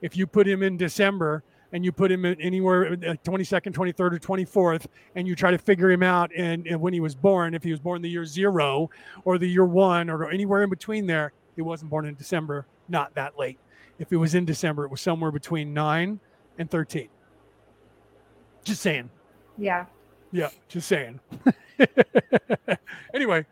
If 0.00 0.16
you 0.16 0.26
put 0.26 0.46
him 0.46 0.62
in 0.62 0.76
December, 0.76 1.42
and 1.72 1.84
you 1.84 1.92
put 1.92 2.10
him 2.10 2.24
in 2.24 2.40
anywhere 2.40 2.96
22nd, 2.96 3.72
23rd, 3.72 4.00
or 4.00 4.18
24th, 4.18 4.86
and 5.14 5.26
you 5.28 5.34
try 5.34 5.50
to 5.50 5.58
figure 5.58 5.90
him 5.90 6.02
out 6.02 6.30
and, 6.36 6.66
and, 6.66 6.80
when 6.80 6.92
he 6.92 7.00
was 7.00 7.14
born, 7.14 7.54
if 7.54 7.62
he 7.62 7.70
was 7.70 7.80
born 7.80 8.00
the 8.00 8.08
year 8.08 8.24
zero 8.24 8.88
or 9.24 9.38
the 9.38 9.48
year 9.48 9.66
one 9.66 10.08
or 10.08 10.30
anywhere 10.30 10.62
in 10.62 10.70
between 10.70 11.06
there, 11.06 11.32
he 11.58 11.62
wasn't 11.62 11.90
born 11.90 12.06
in 12.06 12.14
December, 12.14 12.68
not 12.88 13.16
that 13.16 13.36
late. 13.36 13.58
If 13.98 14.12
it 14.12 14.16
was 14.16 14.36
in 14.36 14.44
December, 14.44 14.84
it 14.84 14.92
was 14.92 15.00
somewhere 15.00 15.32
between 15.32 15.74
9 15.74 16.20
and 16.56 16.70
13. 16.70 17.08
Just 18.62 18.80
saying. 18.80 19.10
Yeah. 19.56 19.86
Yeah, 20.30 20.50
just 20.68 20.86
saying. 20.86 21.18
anyway, 23.12 23.44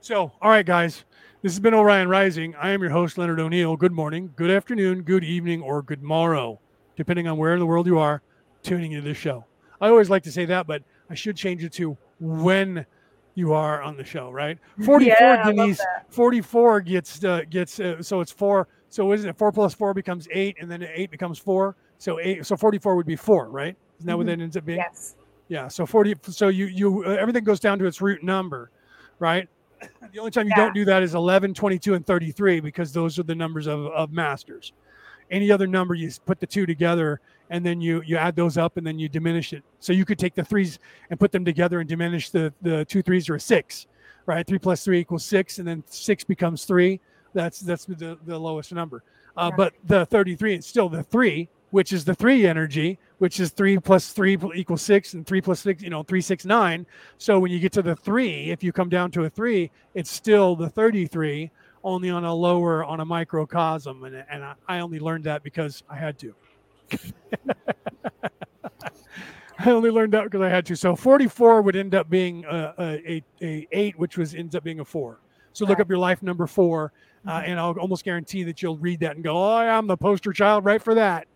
so, 0.00 0.30
all 0.40 0.50
right, 0.50 0.64
guys. 0.64 1.04
This 1.42 1.52
has 1.52 1.58
been 1.58 1.74
Orion 1.74 2.08
Rising. 2.08 2.54
I 2.54 2.70
am 2.70 2.80
your 2.80 2.90
host, 2.90 3.18
Leonard 3.18 3.40
O'Neill. 3.40 3.76
Good 3.76 3.90
morning, 3.90 4.32
good 4.36 4.52
afternoon, 4.52 5.02
good 5.02 5.24
evening, 5.24 5.60
or 5.60 5.82
good 5.82 6.02
morrow 6.02 6.60
depending 6.94 7.26
on 7.26 7.38
where 7.38 7.54
in 7.54 7.58
the 7.58 7.66
world 7.66 7.86
you 7.86 7.98
are 7.98 8.22
tuning 8.62 8.92
into 8.92 9.08
this 9.08 9.18
show. 9.18 9.44
I 9.80 9.88
always 9.88 10.10
like 10.10 10.22
to 10.24 10.32
say 10.32 10.44
that, 10.44 10.68
but 10.68 10.84
I 11.10 11.14
should 11.14 11.36
change 11.36 11.64
it 11.64 11.72
to 11.74 11.98
when 12.20 12.86
you 13.38 13.52
are 13.52 13.80
on 13.82 13.96
the 13.96 14.04
show, 14.04 14.30
right? 14.30 14.58
44 14.84 15.06
yeah, 15.06 15.44
Denise 15.44 15.80
44 16.08 16.80
gets 16.80 17.22
uh, 17.22 17.42
gets 17.48 17.78
uh, 17.78 18.02
so 18.02 18.20
it's 18.20 18.32
4 18.32 18.66
so 18.90 19.12
isn't 19.12 19.30
it 19.30 19.38
4 19.38 19.52
plus 19.52 19.74
4 19.74 19.94
becomes 19.94 20.26
8 20.30 20.56
and 20.60 20.70
then 20.70 20.82
8 20.82 21.10
becomes 21.10 21.38
4. 21.38 21.76
So 21.98 22.18
8 22.18 22.44
so 22.44 22.56
44 22.56 22.96
would 22.96 23.06
be 23.06 23.16
4, 23.16 23.48
right? 23.48 23.76
Isn't 23.98 24.06
that 24.06 24.12
mm-hmm. 24.12 24.18
what 24.18 24.26
that 24.26 24.40
ends 24.40 24.56
up 24.56 24.64
being? 24.64 24.78
Yes. 24.78 25.14
Yeah, 25.48 25.68
so 25.68 25.86
40 25.86 26.16
so 26.28 26.48
you 26.48 26.66
you 26.66 27.04
uh, 27.04 27.10
everything 27.10 27.44
goes 27.44 27.60
down 27.60 27.78
to 27.78 27.86
its 27.86 28.00
root 28.00 28.22
number, 28.22 28.70
right? 29.20 29.48
The 30.12 30.18
only 30.18 30.32
time 30.32 30.46
you 30.46 30.54
yeah. 30.56 30.64
don't 30.64 30.74
do 30.74 30.84
that 30.86 31.04
is 31.04 31.14
11, 31.14 31.54
22 31.54 31.94
and 31.94 32.04
33 32.04 32.58
because 32.58 32.92
those 32.92 33.18
are 33.18 33.22
the 33.22 33.34
numbers 33.34 33.68
of 33.68 33.86
of 33.86 34.10
masters 34.10 34.72
any 35.30 35.50
other 35.50 35.66
number 35.66 35.94
you 35.94 36.10
put 36.26 36.40
the 36.40 36.46
two 36.46 36.66
together 36.66 37.20
and 37.50 37.64
then 37.64 37.80
you 37.80 38.02
you 38.02 38.16
add 38.16 38.36
those 38.36 38.56
up 38.58 38.76
and 38.76 38.86
then 38.86 38.98
you 38.98 39.08
diminish 39.08 39.52
it. 39.52 39.62
So 39.80 39.92
you 39.92 40.04
could 40.04 40.18
take 40.18 40.34
the 40.34 40.44
threes 40.44 40.78
and 41.10 41.18
put 41.18 41.32
them 41.32 41.44
together 41.44 41.80
and 41.80 41.88
diminish 41.88 42.30
the 42.30 42.52
the 42.62 42.84
two 42.84 43.02
threes 43.02 43.28
or 43.28 43.36
a 43.36 43.40
six 43.40 43.86
right? 44.28 44.46
Three 44.46 44.58
plus 44.58 44.84
three 44.84 45.00
equals 45.00 45.24
six 45.24 45.58
and 45.58 45.66
then 45.66 45.82
six 45.88 46.22
becomes 46.22 46.64
three. 46.64 47.00
That's 47.32 47.60
that's 47.60 47.86
the, 47.86 48.18
the 48.24 48.38
lowest 48.38 48.72
number. 48.72 49.02
Uh, 49.36 49.50
but 49.56 49.72
the 49.84 50.04
33 50.06 50.56
is 50.56 50.66
still 50.66 50.88
the 50.88 51.02
three 51.02 51.48
which 51.70 51.92
is 51.92 52.04
the 52.04 52.14
three 52.14 52.46
energy 52.46 52.98
which 53.18 53.40
is 53.40 53.50
three 53.50 53.78
plus 53.78 54.12
three 54.12 54.38
equals 54.54 54.82
six 54.82 55.14
and 55.14 55.26
three 55.26 55.40
plus 55.40 55.60
six 55.60 55.82
you 55.82 55.90
know 55.90 56.02
three 56.02 56.20
six 56.20 56.44
nine. 56.44 56.86
So 57.16 57.40
when 57.40 57.50
you 57.50 57.58
get 57.58 57.72
to 57.72 57.82
the 57.82 57.96
three 57.96 58.50
if 58.50 58.62
you 58.62 58.72
come 58.72 58.88
down 58.88 59.10
to 59.12 59.24
a 59.24 59.30
three 59.30 59.70
it's 59.94 60.10
still 60.10 60.54
the 60.54 60.68
33 60.68 61.50
only 61.84 62.10
on 62.10 62.24
a 62.24 62.34
lower 62.34 62.84
on 62.84 63.00
a 63.00 63.04
microcosm. 63.04 64.04
And, 64.04 64.24
and 64.30 64.44
I, 64.44 64.54
I 64.68 64.80
only 64.80 64.98
learned 64.98 65.24
that 65.24 65.42
because 65.42 65.82
i 65.88 65.96
had 65.96 66.18
to 66.18 66.34
i 69.58 69.70
only 69.70 69.90
learned 69.90 70.12
that 70.12 70.24
because 70.24 70.40
i 70.40 70.48
had 70.48 70.64
to. 70.66 70.76
So 70.76 70.94
44 70.94 71.62
would 71.62 71.76
end 71.76 71.94
up 71.94 72.08
being 72.08 72.44
a, 72.44 72.74
a, 72.78 73.22
a, 73.42 73.68
eight 73.72 73.98
which 73.98 74.16
was 74.16 74.34
ends 74.34 74.54
up 74.54 74.64
being 74.64 74.80
a 74.80 74.84
four. 74.84 75.20
So 75.52 75.66
look 75.66 75.80
up 75.80 75.88
your 75.88 75.98
life 75.98 76.22
number 76.22 76.46
four 76.46 76.92
uh, 77.26 77.30
mm-hmm. 77.32 77.50
and 77.50 77.60
i'll 77.60 77.72
almost 77.78 78.04
guarantee 78.04 78.44
that 78.44 78.62
you'll 78.62 78.78
read 78.78 79.00
that 79.00 79.16
and 79.16 79.24
go 79.24 79.36
oh 79.36 79.56
i'm 79.56 79.86
the 79.86 79.96
poster 79.96 80.32
child 80.32 80.64
right 80.64 80.82
for 80.82 80.94
that. 80.94 81.26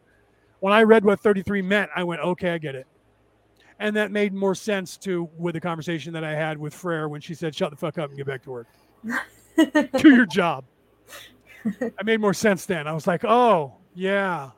When 0.61 0.73
i 0.73 0.83
read 0.83 1.05
what 1.05 1.21
33 1.21 1.63
meant 1.63 1.91
i 1.95 2.05
went 2.05 2.21
okay 2.21 2.51
i 2.51 2.59
get 2.59 2.75
it. 2.75 2.87
And 3.79 3.97
that 3.97 4.13
made 4.13 4.33
more 4.33 4.55
sense 4.55 4.97
to 4.99 5.29
with 5.37 5.55
the 5.55 5.61
conversation 5.61 6.13
that 6.13 6.25
i 6.25 6.35
had 6.35 6.59
with 6.59 6.73
frere 6.75 7.09
when 7.09 7.21
she 7.21 7.35
said 7.35 7.55
shut 7.55 7.71
the 7.71 7.77
fuck 7.77 7.99
up 7.99 8.11
and 8.11 8.17
get 8.17 8.27
back 8.27 8.43
to 8.45 8.51
work. 8.51 8.69
Do 9.99 10.15
your 10.15 10.27
job. 10.27 10.65
I 11.65 12.03
made 12.05 12.21
more 12.21 12.35
sense 12.35 12.67
then. 12.67 12.87
I 12.87 12.93
was 12.93 13.07
like, 13.07 13.25
oh, 13.25 13.75
yeah, 13.95 14.51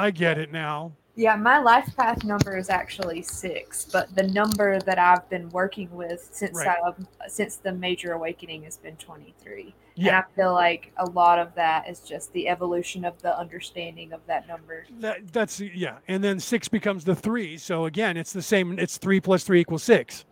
I 0.00 0.10
get 0.10 0.38
it 0.38 0.50
now. 0.50 0.92
Yeah, 1.14 1.36
my 1.36 1.58
life 1.58 1.94
path 1.94 2.24
number 2.24 2.56
is 2.56 2.70
actually 2.70 3.20
six, 3.20 3.84
but 3.84 4.14
the 4.16 4.22
number 4.22 4.78
that 4.80 4.98
I've 4.98 5.28
been 5.28 5.50
working 5.50 5.90
with 5.90 6.30
since 6.32 6.56
right. 6.56 6.78
I, 6.82 7.28
since 7.28 7.56
the 7.56 7.72
major 7.72 8.12
awakening 8.12 8.62
has 8.62 8.78
been 8.78 8.96
twenty 8.96 9.34
three. 9.38 9.74
Yeah. 9.96 10.06
And 10.06 10.16
I 10.16 10.22
feel 10.34 10.54
like 10.54 10.92
a 10.96 11.04
lot 11.10 11.38
of 11.38 11.54
that 11.56 11.86
is 11.86 12.00
just 12.00 12.32
the 12.32 12.48
evolution 12.48 13.04
of 13.04 13.20
the 13.20 13.36
understanding 13.38 14.14
of 14.14 14.20
that 14.26 14.48
number. 14.48 14.86
That, 15.00 15.30
that's 15.30 15.60
yeah, 15.60 15.98
and 16.08 16.24
then 16.24 16.40
six 16.40 16.68
becomes 16.68 17.04
the 17.04 17.14
three. 17.14 17.58
So 17.58 17.84
again, 17.84 18.16
it's 18.16 18.32
the 18.32 18.40
same. 18.40 18.78
It's 18.78 18.96
three 18.96 19.20
plus 19.20 19.44
three 19.44 19.60
equals 19.60 19.82
six, 19.82 20.24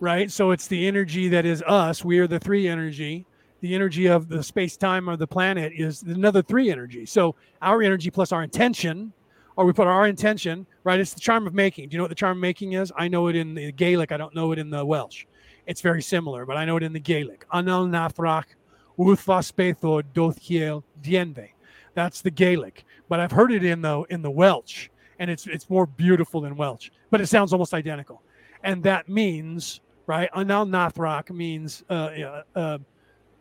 right? 0.00 0.28
So 0.28 0.50
it's 0.50 0.66
the 0.66 0.88
energy 0.88 1.28
that 1.28 1.46
is 1.46 1.62
us. 1.62 2.04
We 2.04 2.18
are 2.18 2.26
the 2.26 2.40
three 2.40 2.66
energy 2.66 3.26
the 3.66 3.74
energy 3.74 4.06
of 4.06 4.28
the 4.28 4.42
space 4.42 4.76
time 4.76 5.08
of 5.08 5.18
the 5.18 5.26
planet 5.26 5.72
is 5.74 6.02
another 6.02 6.40
three 6.40 6.70
energy. 6.70 7.04
So 7.04 7.34
our 7.60 7.82
energy 7.82 8.10
plus 8.10 8.30
our 8.30 8.44
intention, 8.44 9.12
or 9.56 9.64
we 9.64 9.72
put 9.72 9.88
our 9.88 10.06
intention, 10.06 10.66
right? 10.84 11.00
It's 11.00 11.14
the 11.14 11.20
charm 11.20 11.48
of 11.48 11.54
making. 11.54 11.88
Do 11.88 11.94
you 11.94 11.98
know 11.98 12.04
what 12.04 12.10
the 12.10 12.14
charm 12.14 12.38
of 12.38 12.42
making 12.42 12.74
is? 12.74 12.92
I 12.96 13.08
know 13.08 13.26
it 13.26 13.34
in 13.34 13.54
the 13.54 13.72
Gaelic. 13.72 14.12
I 14.12 14.16
don't 14.16 14.34
know 14.36 14.52
it 14.52 14.60
in 14.60 14.70
the 14.70 14.86
Welsh. 14.86 15.26
It's 15.66 15.80
very 15.80 16.00
similar, 16.00 16.46
but 16.46 16.56
I 16.56 16.64
know 16.64 16.76
it 16.76 16.84
in 16.84 16.92
the 16.92 17.00
Gaelic. 17.00 17.44
Anal 17.52 17.86
nathrach 17.88 18.44
dienve. 21.02 21.48
That's 21.94 22.22
the 22.22 22.30
Gaelic. 22.30 22.84
But 23.08 23.20
I've 23.20 23.32
heard 23.32 23.52
it 23.52 23.64
in 23.64 23.82
the 23.82 24.02
in 24.10 24.22
the 24.22 24.30
Welsh, 24.30 24.88
and 25.18 25.28
it's 25.28 25.46
it's 25.48 25.68
more 25.68 25.86
beautiful 25.86 26.40
than 26.40 26.56
Welsh, 26.56 26.90
but 27.10 27.20
it 27.20 27.26
sounds 27.26 27.52
almost 27.52 27.74
identical. 27.74 28.22
And 28.62 28.82
that 28.84 29.08
means, 29.08 29.80
right? 30.06 30.30
Anal 30.36 30.66
nathrach 30.66 31.30
means 31.30 31.82
uh, 31.90 32.42
uh, 32.54 32.78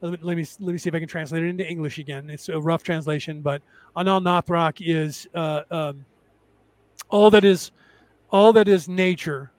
let 0.09 0.37
me 0.37 0.45
let 0.59 0.71
me 0.71 0.77
see 0.77 0.89
if 0.89 0.95
I 0.95 0.99
can 0.99 1.07
translate 1.07 1.43
it 1.43 1.47
into 1.47 1.67
English 1.67 1.97
again. 1.97 2.29
It's 2.29 2.49
a 2.49 2.59
rough 2.59 2.83
translation, 2.83 3.41
but 3.41 3.61
Anal 3.97 4.21
Nathrak 4.21 4.85
is 4.85 5.27
uh, 5.33 5.61
um, 5.71 6.05
all 7.09 7.29
that 7.31 7.43
is 7.43 7.71
all 8.31 8.53
that 8.53 8.67
is 8.67 8.87
nature. 8.87 9.51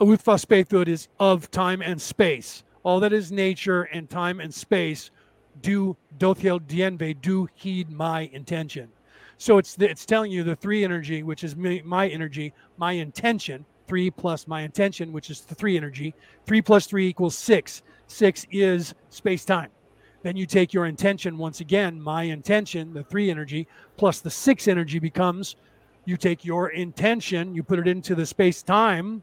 Utfaspethud 0.00 0.88
is 0.88 1.08
of 1.20 1.50
time 1.50 1.80
and 1.80 2.00
space. 2.00 2.64
All 2.82 3.00
that 3.00 3.12
is 3.12 3.30
nature 3.30 3.84
and 3.84 4.10
time 4.10 4.40
and 4.40 4.52
space 4.52 5.10
do 5.62 5.96
dothel 6.18 6.60
dienve 6.60 7.20
do 7.20 7.48
heed 7.54 7.90
my 7.90 8.28
intention. 8.32 8.88
So 9.38 9.58
it's 9.58 9.76
it's 9.78 10.04
telling 10.04 10.32
you 10.32 10.42
the 10.42 10.56
three 10.56 10.84
energy, 10.84 11.22
which 11.22 11.44
is 11.44 11.56
my 11.56 12.08
energy, 12.08 12.52
my 12.76 12.92
intention, 12.92 13.64
three 13.86 14.10
plus 14.10 14.46
my 14.46 14.62
intention, 14.62 15.12
which 15.12 15.30
is 15.30 15.40
the 15.42 15.54
three 15.54 15.76
energy. 15.76 16.14
Three 16.46 16.62
plus 16.62 16.86
three 16.86 17.08
equals 17.08 17.36
six. 17.36 17.82
Six 18.06 18.46
is 18.50 18.94
space 19.10 19.44
time. 19.44 19.70
Then 20.22 20.36
you 20.36 20.46
take 20.46 20.72
your 20.72 20.86
intention 20.86 21.36
once 21.36 21.60
again, 21.60 22.00
my 22.00 22.22
intention, 22.22 22.94
the 22.94 23.02
three 23.02 23.30
energy, 23.30 23.68
plus 23.96 24.20
the 24.20 24.30
six 24.30 24.68
energy 24.68 24.98
becomes 24.98 25.56
you 26.06 26.16
take 26.16 26.44
your 26.44 26.68
intention, 26.68 27.54
you 27.54 27.62
put 27.62 27.78
it 27.78 27.88
into 27.88 28.14
the 28.14 28.26
space 28.26 28.62
time, 28.62 29.22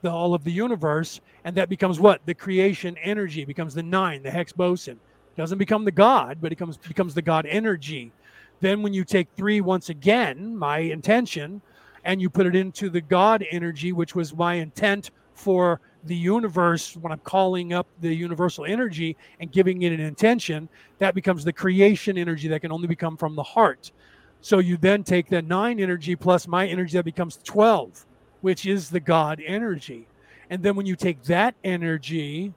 the 0.00 0.10
all 0.10 0.34
of 0.34 0.44
the 0.44 0.52
universe, 0.52 1.20
and 1.44 1.56
that 1.56 1.68
becomes 1.68 2.00
what? 2.00 2.24
The 2.26 2.34
creation 2.34 2.96
energy 2.98 3.44
becomes 3.44 3.74
the 3.74 3.82
nine, 3.82 4.22
the 4.22 4.30
Higgs 4.30 4.52
boson. 4.52 4.98
Doesn't 5.36 5.58
become 5.58 5.84
the 5.84 5.92
God, 5.92 6.38
but 6.40 6.48
it 6.48 6.56
becomes 6.56 6.76
becomes 6.76 7.14
the 7.14 7.22
God 7.22 7.46
energy. 7.46 8.12
Then 8.60 8.82
when 8.82 8.92
you 8.92 9.04
take 9.04 9.28
three 9.36 9.60
once 9.60 9.88
again, 9.88 10.56
my 10.56 10.78
intention, 10.78 11.62
and 12.04 12.20
you 12.20 12.30
put 12.30 12.46
it 12.46 12.54
into 12.54 12.90
the 12.90 13.00
God 13.00 13.44
energy, 13.50 13.92
which 13.92 14.14
was 14.14 14.34
my 14.34 14.54
intent 14.54 15.10
for 15.34 15.80
the 16.04 16.16
universe 16.16 16.96
when 16.96 17.12
I'm 17.12 17.20
calling 17.20 17.72
up 17.72 17.86
the 18.00 18.12
universal 18.14 18.64
energy 18.64 19.16
and 19.40 19.50
giving 19.50 19.82
it 19.82 19.92
an 19.92 20.00
intention, 20.00 20.68
that 20.98 21.14
becomes 21.14 21.44
the 21.44 21.52
creation 21.52 22.18
energy 22.18 22.48
that 22.48 22.60
can 22.60 22.72
only 22.72 22.88
become 22.88 23.16
from 23.16 23.36
the 23.36 23.42
heart. 23.42 23.92
So 24.40 24.58
you 24.58 24.76
then 24.76 25.04
take 25.04 25.28
the 25.28 25.42
nine 25.42 25.78
energy 25.78 26.16
plus 26.16 26.48
my 26.48 26.66
energy 26.66 26.96
that 26.96 27.04
becomes 27.04 27.38
12, 27.44 28.04
which 28.40 28.66
is 28.66 28.90
the 28.90 29.00
God 29.00 29.40
energy. 29.44 30.08
And 30.50 30.62
then 30.62 30.74
when 30.74 30.86
you 30.86 30.96
take 30.96 31.22
that 31.24 31.54
energy, 31.62 32.52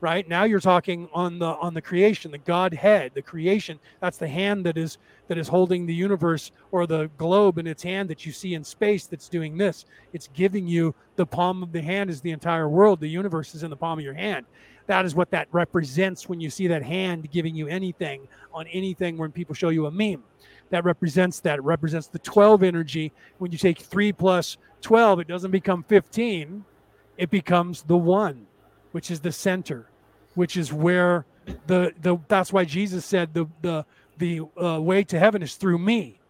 right? 0.00 0.28
Now 0.28 0.44
you're 0.44 0.60
talking 0.60 1.08
on 1.12 1.38
the 1.38 1.46
on 1.46 1.74
the 1.74 1.82
creation 1.82 2.30
the 2.30 2.38
godhead 2.38 3.12
the 3.14 3.22
creation. 3.22 3.78
That's 4.00 4.18
the 4.18 4.28
hand 4.28 4.64
that 4.66 4.76
is 4.78 4.98
that 5.28 5.38
is 5.38 5.48
holding 5.48 5.86
the 5.86 5.94
universe 5.94 6.52
or 6.70 6.86
the 6.86 7.10
globe 7.18 7.58
in 7.58 7.66
its 7.66 7.82
hand 7.82 8.08
that 8.10 8.24
you 8.24 8.32
see 8.32 8.54
in 8.54 8.64
space 8.64 9.06
that's 9.06 9.28
doing 9.28 9.56
this. 9.56 9.84
It's 10.12 10.28
giving 10.34 10.66
you 10.66 10.94
the 11.16 11.26
palm 11.26 11.62
of 11.62 11.72
the 11.72 11.82
hand 11.82 12.10
is 12.10 12.20
the 12.20 12.30
entire 12.30 12.68
world. 12.68 13.00
The 13.00 13.08
universe 13.08 13.54
is 13.54 13.62
in 13.62 13.70
the 13.70 13.76
palm 13.76 13.98
of 13.98 14.04
your 14.04 14.14
hand. 14.14 14.46
That 14.86 15.04
is 15.04 15.14
what 15.14 15.30
that 15.32 15.48
represents 15.52 16.28
when 16.28 16.40
you 16.40 16.48
see 16.48 16.66
that 16.68 16.82
hand 16.82 17.30
giving 17.30 17.54
you 17.54 17.68
anything 17.68 18.26
on 18.54 18.66
anything 18.68 19.18
when 19.18 19.30
people 19.30 19.54
show 19.54 19.68
you 19.68 19.86
a 19.86 19.90
meme. 19.90 20.22
That 20.70 20.84
represents 20.84 21.40
that. 21.40 21.58
It 21.58 21.62
represents 21.62 22.08
the 22.08 22.18
12 22.20 22.62
energy. 22.62 23.12
When 23.36 23.52
you 23.52 23.58
take 23.58 23.80
3 23.80 24.12
plus 24.12 24.56
12, 24.80 25.20
it 25.20 25.28
doesn't 25.28 25.50
become 25.50 25.82
15, 25.82 26.64
it 27.18 27.30
becomes 27.30 27.82
the 27.82 27.96
1, 27.96 28.46
which 28.92 29.10
is 29.10 29.20
the 29.20 29.32
center, 29.32 29.86
which 30.34 30.56
is 30.56 30.72
where 30.72 31.24
the 31.66 31.92
the 32.02 32.18
that's 32.28 32.52
why 32.52 32.64
Jesus 32.64 33.04
said 33.04 33.34
the 33.34 33.46
the 33.62 33.84
the 34.18 34.42
uh, 34.60 34.80
way 34.80 35.04
to 35.04 35.18
heaven 35.18 35.42
is 35.42 35.54
through 35.54 35.78
me. 35.78 36.20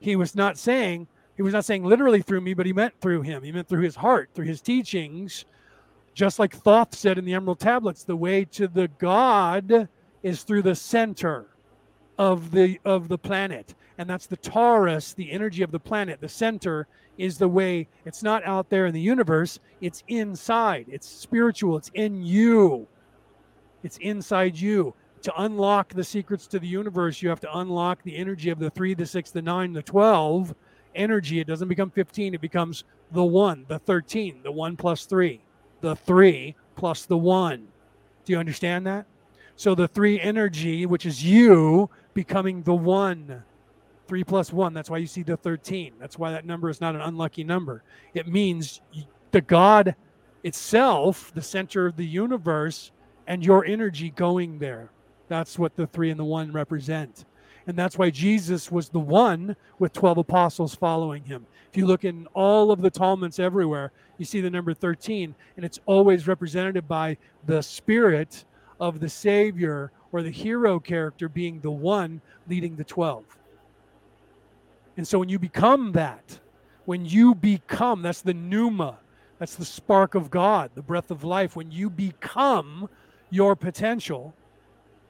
He 0.00 0.16
was 0.16 0.34
not 0.34 0.58
saying 0.58 1.06
he 1.36 1.42
was 1.42 1.52
not 1.52 1.64
saying 1.64 1.84
literally 1.84 2.22
through 2.22 2.40
me, 2.40 2.54
but 2.54 2.66
he 2.66 2.72
meant 2.72 3.00
through 3.00 3.22
him. 3.22 3.42
He 3.42 3.52
meant 3.52 3.68
through 3.68 3.82
his 3.82 3.96
heart, 3.96 4.30
through 4.34 4.46
his 4.46 4.60
teachings. 4.60 5.44
Just 6.14 6.40
like 6.40 6.52
Thoth 6.52 6.96
said 6.96 7.16
in 7.16 7.24
the 7.24 7.34
Emerald 7.34 7.60
Tablets, 7.60 8.02
the 8.02 8.16
way 8.16 8.44
to 8.46 8.66
the 8.66 8.88
God 8.98 9.88
is 10.24 10.42
through 10.42 10.62
the 10.62 10.74
center 10.74 11.46
of 12.18 12.50
the 12.50 12.80
of 12.84 13.08
the 13.08 13.18
planet 13.18 13.74
and 13.98 14.08
that's 14.08 14.26
the 14.26 14.36
torus, 14.36 15.14
the 15.14 15.30
energy 15.30 15.62
of 15.62 15.72
the 15.72 15.80
planet. 15.80 16.20
The 16.20 16.28
center 16.28 16.86
is 17.18 17.36
the 17.36 17.48
way. 17.48 17.88
It's 18.04 18.22
not 18.22 18.44
out 18.44 18.70
there 18.70 18.86
in 18.86 18.94
the 18.94 19.00
universe. 19.00 19.58
It's 19.80 20.04
inside. 20.06 20.86
It's 20.88 21.08
spiritual. 21.08 21.76
It's 21.76 21.90
in 21.94 22.22
you. 22.22 22.86
It's 23.82 23.98
inside 23.98 24.58
you. 24.58 24.94
To 25.22 25.42
unlock 25.42 25.92
the 25.92 26.04
secrets 26.04 26.46
to 26.46 26.60
the 26.60 26.68
universe 26.68 27.20
you 27.20 27.28
have 27.28 27.40
to 27.40 27.58
unlock 27.58 28.02
the 28.04 28.16
energy 28.16 28.50
of 28.50 28.60
the 28.60 28.70
3 28.70 28.94
the 28.94 29.04
6 29.04 29.30
the 29.32 29.42
9 29.42 29.72
the 29.72 29.82
12 29.82 30.54
energy. 30.94 31.40
It 31.40 31.48
doesn't 31.48 31.66
become 31.68 31.90
15 31.90 32.34
it 32.34 32.40
becomes 32.40 32.84
the 33.10 33.24
1 33.24 33.64
the 33.66 33.80
13 33.80 34.40
the 34.44 34.52
1 34.52 34.76
plus 34.76 35.06
3 35.06 35.40
the 35.80 35.96
3 35.96 36.54
plus 36.76 37.04
the 37.04 37.16
1 37.16 37.66
do 38.24 38.32
you 38.32 38.38
understand 38.38 38.86
that? 38.86 39.06
So 39.56 39.74
the 39.74 39.88
3 39.88 40.20
energy 40.20 40.86
which 40.86 41.04
is 41.04 41.24
you 41.24 41.90
becoming 42.14 42.62
the 42.62 42.74
one. 42.74 43.42
Three 44.08 44.24
plus 44.24 44.52
one. 44.52 44.72
That's 44.72 44.88
why 44.88 44.96
you 44.98 45.06
see 45.06 45.22
the 45.22 45.36
13. 45.36 45.92
That's 46.00 46.18
why 46.18 46.32
that 46.32 46.46
number 46.46 46.70
is 46.70 46.80
not 46.80 46.94
an 46.94 47.02
unlucky 47.02 47.44
number. 47.44 47.84
It 48.14 48.26
means 48.26 48.80
the 49.32 49.42
God 49.42 49.94
itself, 50.42 51.30
the 51.34 51.42
center 51.42 51.86
of 51.86 51.96
the 51.96 52.06
universe, 52.06 52.90
and 53.26 53.44
your 53.44 53.66
energy 53.66 54.08
going 54.10 54.58
there. 54.58 54.90
That's 55.28 55.58
what 55.58 55.76
the 55.76 55.86
three 55.86 56.10
and 56.10 56.18
the 56.18 56.24
one 56.24 56.50
represent. 56.52 57.26
And 57.66 57.76
that's 57.76 57.98
why 57.98 58.08
Jesus 58.08 58.72
was 58.72 58.88
the 58.88 58.98
one 58.98 59.54
with 59.78 59.92
12 59.92 60.18
apostles 60.18 60.74
following 60.74 61.22
him. 61.24 61.46
If 61.70 61.76
you 61.76 61.84
look 61.84 62.06
in 62.06 62.26
all 62.32 62.70
of 62.70 62.80
the 62.80 62.90
Talmuds 62.90 63.38
everywhere, 63.38 63.92
you 64.16 64.24
see 64.24 64.40
the 64.40 64.48
number 64.48 64.72
13, 64.72 65.34
and 65.56 65.66
it's 65.66 65.80
always 65.84 66.26
represented 66.26 66.88
by 66.88 67.18
the 67.44 67.62
spirit 67.62 68.46
of 68.80 69.00
the 69.00 69.08
Savior 69.10 69.92
or 70.12 70.22
the 70.22 70.30
hero 70.30 70.80
character 70.80 71.28
being 71.28 71.60
the 71.60 71.70
one 71.70 72.22
leading 72.48 72.74
the 72.74 72.84
12. 72.84 73.37
And 74.98 75.06
so 75.06 75.20
when 75.20 75.28
you 75.28 75.38
become 75.38 75.92
that, 75.92 76.40
when 76.84 77.06
you 77.06 77.32
become, 77.32 78.02
that's 78.02 78.20
the 78.20 78.34
pneuma, 78.34 78.98
that's 79.38 79.54
the 79.54 79.64
spark 79.64 80.16
of 80.16 80.28
God, 80.28 80.72
the 80.74 80.82
breath 80.82 81.12
of 81.12 81.22
life. 81.22 81.54
When 81.54 81.70
you 81.70 81.88
become 81.88 82.90
your 83.30 83.54
potential, 83.54 84.34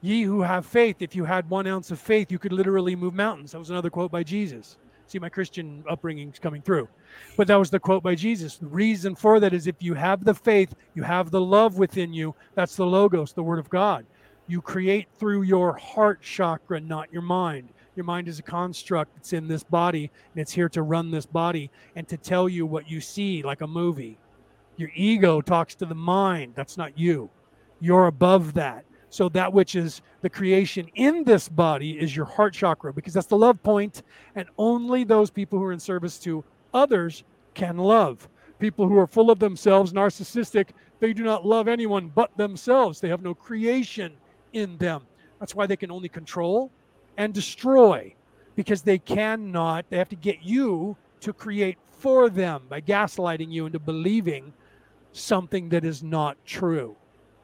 ye 0.01 0.21
who 0.21 0.43
have 0.43 0.67
faith, 0.67 0.97
if 0.99 1.15
you 1.15 1.25
had 1.25 1.49
one 1.49 1.65
ounce 1.65 1.89
of 1.89 1.99
faith, 1.99 2.31
you 2.31 2.37
could 2.37 2.53
literally 2.53 2.95
move 2.95 3.15
mountains. 3.15 3.51
That 3.51 3.57
was 3.57 3.71
another 3.71 3.89
quote 3.89 4.11
by 4.11 4.21
Jesus. 4.21 4.77
See, 5.07 5.17
my 5.17 5.29
Christian 5.29 5.83
upbringing 5.89 6.29
is 6.29 6.37
coming 6.37 6.61
through. 6.61 6.87
But 7.35 7.47
that 7.47 7.55
was 7.55 7.71
the 7.71 7.79
quote 7.79 8.03
by 8.03 8.13
Jesus. 8.13 8.57
The 8.57 8.67
reason 8.67 9.15
for 9.15 9.39
that 9.39 9.55
is 9.55 9.65
if 9.65 9.81
you 9.81 9.95
have 9.95 10.23
the 10.23 10.35
faith, 10.35 10.75
you 10.93 11.01
have 11.01 11.31
the 11.31 11.41
love 11.41 11.79
within 11.79 12.13
you. 12.13 12.35
That's 12.53 12.75
the 12.75 12.85
Logos, 12.85 13.33
the 13.33 13.41
Word 13.41 13.57
of 13.57 13.71
God. 13.71 14.05
You 14.45 14.61
create 14.61 15.07
through 15.17 15.41
your 15.43 15.73
heart 15.73 16.21
chakra, 16.21 16.79
not 16.79 17.11
your 17.11 17.23
mind. 17.23 17.69
Your 17.95 18.05
mind 18.05 18.27
is 18.27 18.39
a 18.39 18.43
construct. 18.43 19.17
It's 19.17 19.33
in 19.33 19.47
this 19.47 19.63
body, 19.63 20.11
and 20.33 20.41
it's 20.41 20.53
here 20.53 20.69
to 20.69 20.81
run 20.81 21.11
this 21.11 21.25
body 21.25 21.69
and 21.95 22.07
to 22.07 22.17
tell 22.17 22.47
you 22.47 22.65
what 22.65 22.89
you 22.89 23.01
see, 23.01 23.43
like 23.43 23.61
a 23.61 23.67
movie. 23.67 24.17
Your 24.77 24.89
ego 24.95 25.41
talks 25.41 25.75
to 25.75 25.85
the 25.85 25.95
mind. 25.95 26.53
That's 26.55 26.77
not 26.77 26.97
you. 26.97 27.29
You're 27.81 28.07
above 28.07 28.53
that. 28.53 28.85
So 29.09 29.27
that 29.29 29.51
which 29.51 29.75
is 29.75 30.01
the 30.21 30.29
creation 30.29 30.87
in 30.95 31.23
this 31.23 31.49
body 31.49 31.99
is 31.99 32.15
your 32.15 32.25
heart 32.25 32.53
chakra 32.53 32.93
because 32.93 33.13
that's 33.13 33.27
the 33.27 33.37
love 33.37 33.61
point, 33.63 34.03
and 34.35 34.47
only 34.57 35.03
those 35.03 35.31
people 35.31 35.57
who 35.57 35.65
are 35.65 35.73
in 35.73 35.79
service 35.79 36.19
to 36.19 36.43
others 36.73 37.23
can 37.55 37.77
love. 37.77 38.29
People 38.59 38.87
who 38.87 38.97
are 38.97 39.07
full 39.07 39.31
of 39.31 39.39
themselves, 39.39 39.93
narcissistic, 39.93 40.69
they 40.99 41.13
do 41.13 41.23
not 41.23 41.45
love 41.45 41.67
anyone 41.67 42.11
but 42.13 42.35
themselves. 42.37 42.99
They 42.99 43.09
have 43.09 43.23
no 43.23 43.33
creation 43.33 44.13
in 44.53 44.77
them. 44.77 45.03
That's 45.39 45.55
why 45.55 45.65
they 45.65 45.77
can 45.77 45.91
only 45.91 46.09
control 46.09 46.71
and 47.19 47.33
destroy 47.33 48.15
because 48.55 48.81
they 48.81 48.97
cannot, 48.97 49.85
they 49.89 49.97
have 49.97 50.09
to 50.09 50.15
get 50.15 50.41
you 50.41 50.97
to 51.19 51.33
create 51.33 51.77
for 51.91 52.29
them 52.29 52.63
by 52.69 52.79
gaslighting 52.79 53.51
you 53.51 53.65
into 53.65 53.77
believing 53.77 54.53
something 55.11 55.67
that 55.69 55.83
is 55.83 56.01
not 56.01 56.37
true. 56.45 56.95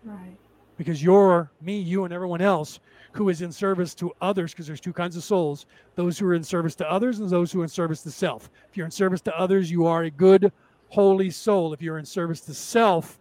Right. 0.04 0.38
Because 0.78 1.04
you're 1.04 1.52
me, 1.62 1.78
you, 1.78 2.06
and 2.06 2.14
everyone 2.14 2.42
else 2.42 2.80
who 3.12 3.30
is 3.30 3.42
in 3.42 3.52
service 3.52 3.94
to 3.95 4.14
others, 4.22 4.52
because 4.52 4.66
there's 4.66 4.82
two 4.82 4.94
kinds 4.94 5.16
of 5.16 5.24
souls 5.24 5.66
those 5.95 6.18
who 6.18 6.26
are 6.28 6.34
in 6.34 6.44
service 6.44 6.76
to 6.76 6.90
others 6.90 7.20
and 7.20 7.30
those 7.30 7.52
who 7.52 7.60
are 7.62 7.64
in 7.64 7.70
service 7.70 8.02
to 8.04 8.12
self. 8.12 8.50
If 8.70 8.78
you're 8.78 8.86
in 8.86 8.92
service 8.92 9.22
to 9.22 9.38
others, 9.38 9.70
you 9.70 9.86
are 9.86 10.04
a 10.04 10.12
good, 10.12 10.52
holy 10.90 11.30
soul. 11.30 11.74
If 11.74 11.82
you're 11.82 11.98
in 11.98 12.06
service 12.06 12.42
to 12.42 12.54
self, 12.54 13.20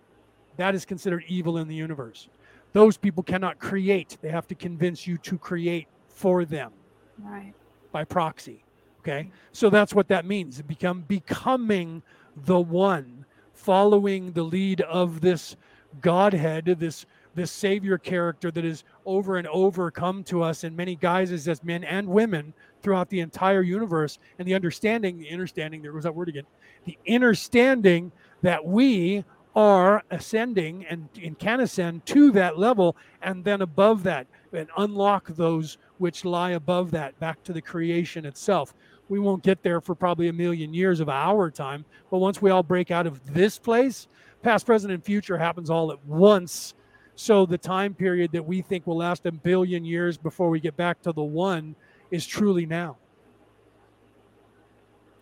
that 0.56 0.74
is 0.74 0.84
considered 0.84 1.24
evil 1.26 1.58
in 1.58 1.66
the 1.66 1.74
universe 1.74 2.28
those 2.74 2.96
people 2.96 3.22
cannot 3.22 3.58
create. 3.58 4.18
They 4.20 4.28
have 4.28 4.48
to 4.48 4.54
convince 4.54 5.06
you 5.06 5.16
to 5.18 5.38
create 5.38 5.86
for 6.14 6.44
them. 6.44 6.72
Right. 7.18 7.52
By 7.92 8.04
proxy. 8.04 8.64
Okay. 9.00 9.30
So 9.52 9.68
that's 9.68 9.92
what 9.94 10.08
that 10.08 10.24
means. 10.24 10.62
Become 10.62 11.02
becoming 11.02 12.02
the 12.46 12.58
one, 12.58 13.26
following 13.52 14.32
the 14.32 14.42
lead 14.42 14.80
of 14.80 15.20
this 15.20 15.56
Godhead, 16.00 16.76
this 16.78 17.04
this 17.34 17.50
savior 17.50 17.98
character 17.98 18.50
that 18.50 18.64
is 18.64 18.84
over 19.04 19.36
and 19.36 19.46
over 19.48 19.90
come 19.90 20.22
to 20.24 20.42
us 20.42 20.64
in 20.64 20.74
many 20.74 20.94
guises 20.94 21.48
as 21.48 21.64
men 21.64 21.84
and 21.84 22.06
women 22.06 22.54
throughout 22.82 23.08
the 23.08 23.20
entire 23.20 23.62
universe 23.62 24.18
and 24.38 24.46
the 24.46 24.54
understanding 24.54 25.18
the 25.18 25.30
understanding 25.30 25.82
there 25.82 25.92
was 25.92 26.04
that 26.04 26.14
word 26.14 26.28
again 26.28 26.46
the 26.84 26.96
understanding 27.12 28.12
that 28.42 28.64
we 28.64 29.24
are 29.56 30.02
ascending 30.10 30.84
and, 30.86 31.08
and 31.22 31.38
can 31.38 31.60
ascend 31.60 32.04
to 32.06 32.30
that 32.32 32.58
level 32.58 32.96
and 33.22 33.44
then 33.44 33.62
above 33.62 34.02
that 34.02 34.26
and 34.52 34.68
unlock 34.76 35.28
those 35.28 35.78
which 36.04 36.22
lie 36.22 36.50
above 36.50 36.90
that 36.90 37.18
back 37.18 37.42
to 37.42 37.50
the 37.50 37.62
creation 37.62 38.26
itself. 38.26 38.74
We 39.08 39.18
won't 39.18 39.42
get 39.42 39.62
there 39.62 39.80
for 39.80 39.94
probably 39.94 40.28
a 40.28 40.34
million 40.34 40.74
years 40.74 41.00
of 41.00 41.08
our 41.08 41.50
time, 41.50 41.86
but 42.10 42.18
once 42.18 42.42
we 42.42 42.50
all 42.50 42.62
break 42.62 42.90
out 42.90 43.06
of 43.06 43.24
this 43.32 43.58
place, 43.58 44.06
past, 44.42 44.66
present, 44.66 44.92
and 44.92 45.02
future 45.02 45.38
happens 45.38 45.70
all 45.70 45.90
at 45.90 46.04
once. 46.04 46.74
So 47.16 47.46
the 47.46 47.56
time 47.56 47.94
period 47.94 48.32
that 48.32 48.44
we 48.44 48.60
think 48.60 48.86
will 48.86 48.98
last 48.98 49.24
a 49.24 49.32
billion 49.32 49.82
years 49.82 50.18
before 50.18 50.50
we 50.50 50.60
get 50.60 50.76
back 50.76 51.00
to 51.04 51.12
the 51.12 51.22
one 51.22 51.74
is 52.10 52.26
truly 52.26 52.66
now. 52.66 52.98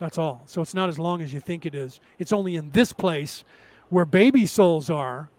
That's 0.00 0.18
all. 0.18 0.42
So 0.46 0.62
it's 0.62 0.74
not 0.74 0.88
as 0.88 0.98
long 0.98 1.22
as 1.22 1.32
you 1.32 1.38
think 1.38 1.64
it 1.64 1.76
is. 1.76 2.00
It's 2.18 2.32
only 2.32 2.56
in 2.56 2.72
this 2.72 2.92
place 2.92 3.44
where 3.88 4.04
baby 4.04 4.46
souls 4.46 4.90
are 4.90 5.30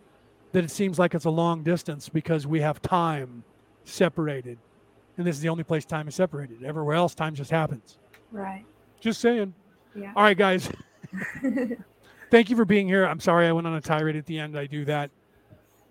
that 0.53 0.63
it 0.63 0.72
seems 0.72 0.97
like 0.97 1.13
it's 1.13 1.25
a 1.25 1.30
long 1.30 1.63
distance 1.63 2.07
because 2.07 2.47
we 2.47 2.61
have 2.61 2.81
time 2.81 3.43
separated. 3.83 4.57
And 5.17 5.27
this 5.27 5.35
is 5.35 5.42
the 5.42 5.50
only 5.50 5.64
place 5.64 5.85
time 5.85 6.08
is 6.08 6.16
separated. 6.16 6.64
Everywhere 6.64 6.95
else, 6.95 7.14
time 7.14 7.35
just 7.35 7.51
happens. 7.51 7.98
Right. 8.32 8.66
Just 9.00 9.22
saying. 9.22 9.53
Yeah. 9.95 10.14
All 10.16 10.24
right, 10.24 10.38
guys. 10.38 10.69
Thank 12.32 12.50
you 12.50 12.56
for 12.56 12.66
being 12.66 12.88
here. 12.88 13.06
I'm 13.06 13.19
sorry 13.19 13.48
I 13.48 13.51
went 13.51 13.67
on 13.67 13.75
a 13.75 13.82
tirade 13.82 14.16
at 14.16 14.25
the 14.25 14.40
end. 14.40 14.58
I 14.58 14.66
do 14.66 14.85
that. 14.85 15.11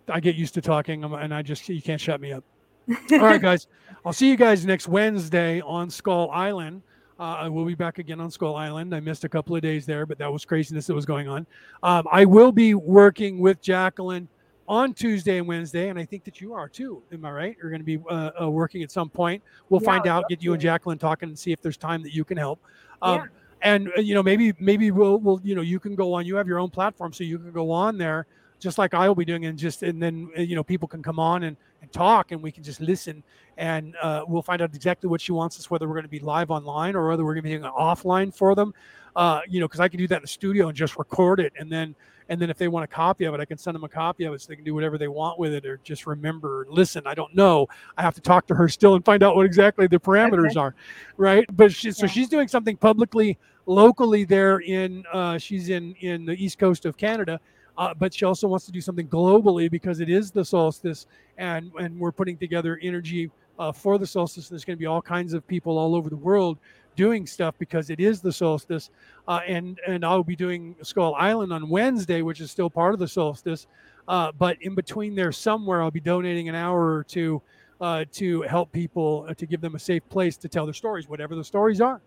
I 0.08 0.18
get 0.18 0.34
used 0.34 0.54
to 0.54 0.60
talking 0.60 1.04
and 1.04 1.32
I 1.32 1.42
just, 1.42 1.68
you 1.68 1.80
can't 1.80 2.00
shut 2.00 2.20
me 2.20 2.32
up. 2.32 2.42
All 3.12 3.18
right, 3.18 3.40
guys. 3.40 3.68
I'll 4.04 4.12
see 4.12 4.28
you 4.28 4.36
guys 4.36 4.66
next 4.66 4.88
Wednesday 4.88 5.60
on 5.60 5.88
Skull 5.88 6.30
Island. 6.32 6.82
Uh, 7.20 7.36
I 7.38 7.48
will 7.48 7.64
be 7.64 7.76
back 7.76 7.98
again 7.98 8.18
on 8.18 8.32
Skull 8.32 8.56
Island. 8.56 8.92
I 8.92 8.98
missed 8.98 9.22
a 9.22 9.28
couple 9.28 9.54
of 9.54 9.62
days 9.62 9.86
there, 9.86 10.06
but 10.06 10.18
that 10.18 10.32
was 10.32 10.44
craziness 10.44 10.88
that 10.88 10.94
was 10.94 11.06
going 11.06 11.28
on. 11.28 11.46
Um, 11.84 12.08
I 12.10 12.24
will 12.24 12.50
be 12.50 12.74
working 12.74 13.38
with 13.38 13.62
Jacqueline 13.62 14.26
on 14.68 14.94
Tuesday 14.94 15.38
and 15.38 15.46
Wednesday, 15.46 15.88
and 15.88 15.98
I 15.98 16.04
think 16.04 16.24
that 16.24 16.40
you 16.40 16.54
are 16.54 16.68
too. 16.68 17.02
Am 17.12 17.24
I 17.24 17.30
right? 17.30 17.56
You're 17.60 17.70
going 17.70 17.80
to 17.80 17.84
be 17.84 17.98
uh, 18.08 18.30
uh, 18.40 18.50
working 18.50 18.82
at 18.82 18.90
some 18.90 19.08
point. 19.08 19.42
We'll 19.68 19.82
yeah, 19.82 19.86
find 19.86 20.06
out, 20.06 20.28
get 20.28 20.42
you 20.42 20.52
and 20.52 20.62
Jacqueline 20.62 20.98
talking, 20.98 21.28
and 21.28 21.38
see 21.38 21.52
if 21.52 21.60
there's 21.60 21.76
time 21.76 22.02
that 22.02 22.14
you 22.14 22.24
can 22.24 22.36
help. 22.36 22.60
Um, 23.00 23.16
yeah. 23.16 23.26
And 23.62 23.88
uh, 23.96 24.00
you 24.00 24.14
know, 24.14 24.22
maybe 24.22 24.52
maybe 24.58 24.90
we'll, 24.90 25.18
we'll 25.18 25.40
you 25.44 25.54
know 25.54 25.62
you 25.62 25.78
can 25.78 25.94
go 25.94 26.14
on. 26.14 26.26
You 26.26 26.36
have 26.36 26.48
your 26.48 26.58
own 26.58 26.70
platform, 26.70 27.12
so 27.12 27.24
you 27.24 27.38
can 27.38 27.52
go 27.52 27.70
on 27.70 27.98
there 27.98 28.26
just 28.62 28.78
like 28.78 28.94
I 28.94 29.08
will 29.08 29.16
be 29.16 29.24
doing, 29.24 29.44
and 29.46 29.58
just 29.58 29.82
and 29.82 30.00
then 30.00 30.30
uh, 30.38 30.42
you 30.42 30.54
know 30.54 30.62
people 30.62 30.86
can 30.86 31.02
come 31.02 31.18
on 31.18 31.42
and, 31.42 31.56
and 31.82 31.92
talk, 31.92 32.30
and 32.30 32.40
we 32.40 32.52
can 32.52 32.62
just 32.62 32.80
listen, 32.80 33.22
and 33.56 33.96
uh, 34.00 34.22
we'll 34.26 34.42
find 34.42 34.62
out 34.62 34.74
exactly 34.74 35.10
what 35.10 35.20
she 35.20 35.32
wants 35.32 35.58
us, 35.58 35.68
whether 35.70 35.88
we're 35.88 35.94
going 35.94 36.04
to 36.04 36.08
be 36.08 36.20
live 36.20 36.50
online 36.50 36.94
or 36.94 37.08
whether 37.08 37.24
we're 37.24 37.34
going 37.34 37.42
to 37.42 37.50
be 37.50 37.56
doing 37.56 37.70
offline 37.70 38.34
for 38.34 38.54
them. 38.54 38.72
Uh, 39.16 39.40
you 39.48 39.60
know, 39.60 39.66
because 39.66 39.80
I 39.80 39.88
can 39.88 39.98
do 39.98 40.06
that 40.06 40.16
in 40.16 40.22
the 40.22 40.28
studio 40.28 40.68
and 40.68 40.76
just 40.76 40.96
record 40.96 41.40
it, 41.40 41.52
and 41.58 41.70
then 41.70 41.94
and 42.28 42.40
then 42.40 42.50
if 42.50 42.58
they 42.58 42.68
want 42.68 42.84
a 42.84 42.88
copy 42.88 43.24
of 43.24 43.34
it, 43.34 43.40
I 43.40 43.44
can 43.44 43.58
send 43.58 43.74
them 43.74 43.84
a 43.84 43.88
copy 43.88 44.24
of 44.24 44.34
it 44.34 44.40
so 44.40 44.48
they 44.48 44.56
can 44.56 44.64
do 44.64 44.74
whatever 44.74 44.98
they 44.98 45.08
want 45.08 45.38
with 45.38 45.52
it 45.54 45.66
or 45.66 45.78
just 45.84 46.06
remember, 46.06 46.66
listen. 46.68 47.02
I 47.06 47.14
don't 47.14 47.34
know. 47.34 47.68
I 47.96 48.02
have 48.02 48.14
to 48.14 48.20
talk 48.20 48.46
to 48.48 48.54
her 48.54 48.68
still 48.68 48.94
and 48.94 49.04
find 49.04 49.22
out 49.22 49.36
what 49.36 49.46
exactly 49.46 49.86
the 49.86 49.98
parameters 49.98 50.50
okay. 50.50 50.60
are, 50.60 50.74
right? 51.16 51.44
But 51.56 51.72
she, 51.72 51.90
so 51.92 52.06
she's 52.06 52.28
doing 52.28 52.48
something 52.48 52.76
publicly, 52.76 53.38
locally 53.66 54.24
there 54.24 54.58
in 54.60 55.04
uh, 55.12 55.38
she's 55.38 55.68
in 55.68 55.94
in 56.00 56.24
the 56.24 56.32
east 56.32 56.58
coast 56.58 56.86
of 56.86 56.96
Canada. 56.96 57.40
Uh, 57.78 57.94
but 57.94 58.12
she 58.12 58.26
also 58.26 58.46
wants 58.46 58.66
to 58.66 58.72
do 58.72 58.82
something 58.82 59.08
globally 59.08 59.70
because 59.70 60.00
it 60.00 60.10
is 60.10 60.30
the 60.30 60.44
solstice, 60.44 61.06
and 61.38 61.72
and 61.78 61.98
we're 61.98 62.12
putting 62.12 62.36
together 62.36 62.78
energy 62.82 63.30
uh, 63.58 63.72
for 63.72 63.96
the 63.98 64.06
solstice. 64.06 64.48
And 64.48 64.54
there's 64.54 64.64
going 64.64 64.76
to 64.76 64.80
be 64.80 64.86
all 64.86 65.00
kinds 65.00 65.32
of 65.32 65.46
people 65.46 65.78
all 65.78 65.94
over 65.94 66.10
the 66.10 66.16
world 66.16 66.58
doing 66.96 67.26
stuff 67.26 67.54
because 67.58 67.90
it 67.90 68.00
is 68.00 68.20
the 68.20 68.32
solstice. 68.32 68.90
Uh, 69.28 69.40
and 69.46 69.80
and 69.86 70.04
I'll 70.04 70.24
be 70.24 70.36
doing 70.36 70.74
Skull 70.82 71.14
Island 71.14 71.52
on 71.52 71.68
Wednesday, 71.68 72.22
which 72.22 72.40
is 72.40 72.50
still 72.50 72.70
part 72.70 72.94
of 72.94 73.00
the 73.00 73.08
solstice. 73.08 73.66
Uh, 74.08 74.32
but 74.32 74.60
in 74.62 74.74
between 74.74 75.14
there, 75.14 75.32
somewhere, 75.32 75.82
I'll 75.82 75.90
be 75.90 76.00
donating 76.00 76.48
an 76.48 76.54
hour 76.54 76.94
or 76.94 77.04
two 77.04 77.40
uh, 77.80 78.04
to 78.12 78.42
help 78.42 78.72
people 78.72 79.26
uh, 79.28 79.34
to 79.34 79.46
give 79.46 79.60
them 79.60 79.74
a 79.74 79.78
safe 79.78 80.06
place 80.08 80.36
to 80.38 80.48
tell 80.48 80.66
their 80.66 80.74
stories, 80.74 81.08
whatever 81.08 81.34
the 81.34 81.44
stories 81.44 81.80
are 81.80 82.00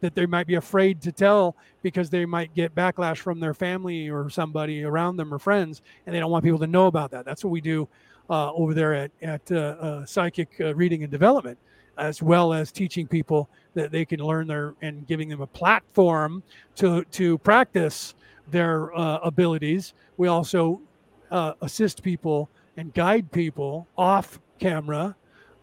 that 0.00 0.14
they 0.14 0.26
might 0.26 0.46
be 0.46 0.56
afraid 0.56 1.00
to 1.00 1.10
tell 1.10 1.56
because 1.82 2.10
they 2.10 2.26
might 2.26 2.54
get 2.54 2.74
backlash 2.74 3.16
from 3.16 3.40
their 3.40 3.54
family 3.54 4.10
or 4.10 4.28
somebody 4.28 4.84
around 4.84 5.16
them 5.16 5.32
or 5.32 5.38
friends, 5.38 5.80
and 6.04 6.14
they 6.14 6.20
don't 6.20 6.30
want 6.30 6.44
people 6.44 6.58
to 6.58 6.66
know 6.66 6.86
about 6.86 7.10
that. 7.10 7.24
That's 7.24 7.42
what 7.42 7.50
we 7.50 7.62
do 7.62 7.88
uh, 8.28 8.52
over 8.52 8.74
there 8.74 8.92
at, 8.92 9.10
at 9.22 9.50
uh, 9.50 10.04
Psychic 10.04 10.50
Reading 10.58 11.02
and 11.02 11.10
Development 11.10 11.58
as 11.98 12.22
well 12.22 12.52
as 12.52 12.70
teaching 12.70 13.06
people 13.06 13.48
that 13.76 13.92
they 13.92 14.04
can 14.04 14.20
learn 14.20 14.48
their 14.48 14.74
and 14.82 15.06
giving 15.06 15.28
them 15.28 15.40
a 15.40 15.46
platform 15.46 16.42
to 16.74 17.04
to 17.12 17.38
practice 17.38 18.14
their 18.50 18.96
uh, 18.96 19.18
abilities. 19.18 19.94
We 20.16 20.28
also 20.28 20.80
uh, 21.30 21.52
assist 21.60 22.02
people 22.02 22.48
and 22.76 22.92
guide 22.94 23.30
people 23.30 23.86
off 23.96 24.40
camera 24.58 25.14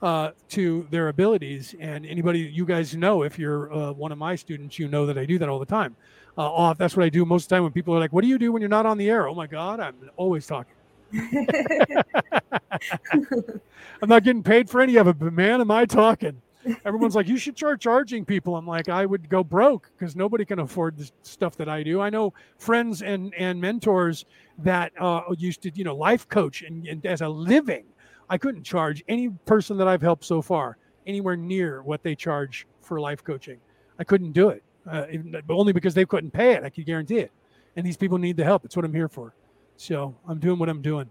uh, 0.01 0.32
to 0.50 0.88
their 0.92 1.09
abilities. 1.09 1.75
And 1.80 2.06
anybody 2.06 2.40
you 2.40 2.66
guys 2.66 2.95
know, 2.95 3.24
if 3.24 3.40
you're 3.40 3.74
uh, 3.74 3.92
one 3.92 4.11
of 4.11 4.17
my 4.17 4.35
students, 4.35 4.77
you 4.77 4.88
know 4.88 5.06
that 5.08 5.17
I 5.17 5.25
do 5.25 5.40
that 5.40 5.50
all 5.50 5.59
the 5.59 5.66
time. 5.66 5.95
Uh, 6.38 6.50
off. 6.50 6.77
That's 6.77 6.98
what 6.98 7.06
I 7.06 7.09
do 7.09 7.25
most 7.25 7.43
of 7.43 7.50
the 7.50 7.56
time 7.56 7.64
when 7.64 7.72
people 7.72 7.95
are 7.95 8.00
like, 8.00 8.14
"What 8.14 8.22
do 8.22 8.27
you 8.27 8.40
do 8.40 8.51
when 8.51 8.61
you're 8.61 8.69
not 8.69 8.85
on 8.85 8.98
the 8.98 9.09
air?" 9.09 9.27
Oh 9.27 9.35
my 9.35 9.48
God, 9.48 9.80
I'm 9.80 9.95
always 10.17 10.48
talking. 10.48 10.74
I'm 14.01 14.09
not 14.09 14.24
getting 14.24 14.42
paid 14.42 14.69
for 14.69 14.82
any 14.82 14.95
of 14.95 15.08
it, 15.08 15.19
but 15.19 15.32
man, 15.32 15.61
am 15.61 15.69
I 15.69 15.85
talking. 15.85 16.42
Everyone's 16.85 17.16
like, 17.16 17.27
you 17.27 17.38
should 17.38 17.58
start 17.58 17.82
charging 17.82 18.25
people. 18.25 18.56
I'm 18.56 18.67
like, 18.67 18.90
I 18.90 19.06
would 19.06 19.30
go 19.30 19.43
broke 19.43 19.92
because 19.98 20.16
nobody 20.16 20.45
can 20.45 20.59
afford 20.59 20.98
the 20.98 21.11
stuff 21.24 21.56
that 21.58 21.67
I 21.67 21.83
do. 21.83 22.01
I 22.01 22.09
know 22.09 22.33
friends 22.58 23.01
and 23.01 23.33
and 23.35 23.59
mentors 23.59 24.25
that 24.59 24.92
uh, 25.00 25.22
used 25.38 25.61
to, 25.64 25.72
you 25.74 25.83
know, 25.83 25.95
life 25.95 26.27
coach 26.27 26.61
and, 26.61 26.88
and 26.88 27.06
as 27.06 27.22
a 27.22 27.27
living. 27.30 27.85
I 28.30 28.38
couldn't 28.38 28.64
charge 28.64 29.03
any 29.08 29.30
person 29.45 29.77
that 29.77 29.88
I've 29.88 30.01
helped 30.01 30.25
so 30.25 30.42
far 30.42 30.77
anywhere 31.06 31.35
near 31.35 31.83
what 31.83 32.03
they 32.03 32.16
charge 32.16 32.66
for 32.82 33.00
life 33.00 33.24
coaching. 33.24 33.59
I 34.00 34.03
couldn't 34.03 34.32
do 34.32 34.50
it, 34.50 34.64
uh, 34.90 35.06
even, 35.11 35.35
only 35.50 35.74
because 35.74 35.93
they 35.93 36.06
couldn't 36.06 36.32
pay 36.32 36.53
it. 36.53 36.64
I 36.64 36.69
could 36.69 36.85
guarantee 36.85 37.19
it. 37.19 37.32
And 37.75 37.85
these 37.85 37.98
people 37.98 38.17
need 38.17 38.38
the 38.38 38.43
help. 38.43 38.66
It's 38.66 38.75
what 38.75 38.85
I'm 38.85 38.93
here 38.93 39.09
for. 39.09 39.33
So 39.77 40.16
I'm 40.27 40.40
doing 40.40 40.59
what 40.59 40.69
I'm 40.69 40.82
doing, 40.82 41.09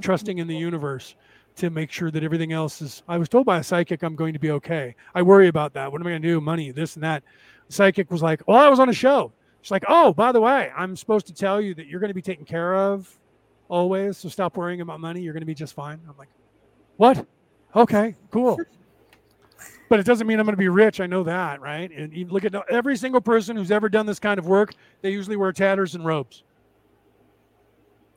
trusting 0.00 0.38
in 0.38 0.46
the 0.46 0.56
universe 0.56 1.14
to 1.60 1.70
make 1.70 1.92
sure 1.92 2.10
that 2.10 2.22
everything 2.22 2.52
else 2.52 2.82
is. 2.82 3.02
I 3.08 3.18
was 3.18 3.28
told 3.28 3.46
by 3.46 3.58
a 3.58 3.62
psychic 3.62 4.02
I'm 4.02 4.16
going 4.16 4.32
to 4.32 4.38
be 4.38 4.50
okay. 4.52 4.94
I 5.14 5.22
worry 5.22 5.48
about 5.48 5.72
that. 5.74 5.90
What 5.90 6.00
am 6.00 6.06
I 6.06 6.10
going 6.10 6.22
to 6.22 6.28
do? 6.28 6.40
Money, 6.40 6.70
this 6.72 6.94
and 6.96 7.04
that. 7.04 7.22
The 7.68 7.72
psychic 7.72 8.10
was 8.10 8.22
like, 8.22 8.46
"Well, 8.46 8.58
I 8.58 8.68
was 8.68 8.80
on 8.80 8.88
a 8.88 8.92
show." 8.92 9.32
She's 9.62 9.70
like, 9.70 9.84
"Oh, 9.88 10.12
by 10.12 10.32
the 10.32 10.40
way, 10.40 10.70
I'm 10.76 10.96
supposed 10.96 11.26
to 11.26 11.34
tell 11.34 11.60
you 11.60 11.74
that 11.74 11.86
you're 11.86 12.00
going 12.00 12.08
to 12.10 12.14
be 12.14 12.22
taken 12.22 12.44
care 12.44 12.74
of 12.74 13.16
always. 13.68 14.18
So 14.18 14.28
stop 14.28 14.56
worrying 14.56 14.80
about 14.80 15.00
money. 15.00 15.20
You're 15.20 15.32
going 15.32 15.42
to 15.42 15.46
be 15.46 15.54
just 15.54 15.74
fine." 15.74 16.00
I'm 16.08 16.16
like, 16.18 16.30
"What? 16.96 17.26
Okay, 17.76 18.16
cool." 18.30 18.58
but 19.90 20.00
it 20.00 20.06
doesn't 20.06 20.26
mean 20.26 20.38
I'm 20.38 20.46
going 20.46 20.54
to 20.54 20.58
be 20.58 20.68
rich. 20.68 21.00
I 21.00 21.06
know 21.06 21.24
that, 21.24 21.60
right? 21.60 21.90
And 21.90 22.14
you 22.14 22.26
look 22.26 22.44
at 22.44 22.54
every 22.70 22.96
single 22.96 23.20
person 23.20 23.56
who's 23.56 23.70
ever 23.70 23.88
done 23.88 24.06
this 24.06 24.20
kind 24.20 24.38
of 24.38 24.46
work. 24.46 24.74
They 25.02 25.10
usually 25.10 25.36
wear 25.36 25.52
tatters 25.52 25.94
and 25.94 26.04
robes. 26.04 26.44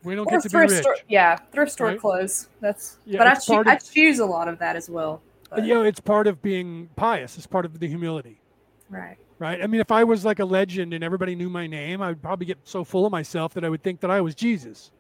We 0.04 0.16
don't 0.16 0.28
or 0.28 0.32
get 0.32 0.44
to 0.44 0.50
be 0.50 0.58
rich. 0.58 0.72
Store, 0.72 0.98
yeah, 1.08 1.38
thrift 1.52 1.72
store 1.72 1.88
right? 1.88 2.00
clothes. 2.00 2.50
That's 2.60 2.98
yeah, 3.06 3.18
but 3.20 3.28
I, 3.28 3.36
cho- 3.36 3.62
of, 3.62 3.68
I 3.68 3.76
choose 3.78 4.20
a 4.20 4.26
lot 4.26 4.48
of 4.48 4.60
that 4.60 4.76
as 4.76 4.90
well. 4.90 5.22
But. 5.50 5.66
You 5.66 5.76
know, 5.76 5.84
it's 5.84 6.00
part 6.00 6.28
of 6.28 6.42
being 6.42 6.90
pious. 6.96 7.38
It's 7.38 7.48
part 7.48 7.66
of 7.66 7.80
the 7.80 7.88
humility. 7.88 8.40
Right. 8.90 9.18
Right. 9.40 9.62
I 9.62 9.68
mean, 9.68 9.82
if 9.82 9.92
I 9.92 10.04
was 10.04 10.24
like 10.24 10.40
a 10.40 10.46
legend 10.46 10.94
and 10.94 11.04
everybody 11.04 11.36
knew 11.36 11.50
my 11.50 11.68
name, 11.68 12.02
I 12.02 12.08
would 12.10 12.22
probably 12.22 12.46
get 12.46 12.60
so 12.64 12.84
full 12.84 13.06
of 13.06 13.12
myself 13.12 13.54
that 13.56 13.66
I 13.66 13.70
would 13.70 13.84
think 13.84 14.00
that 14.02 14.12
I 14.12 14.22
was 14.22 14.36
Jesus. 14.36 14.92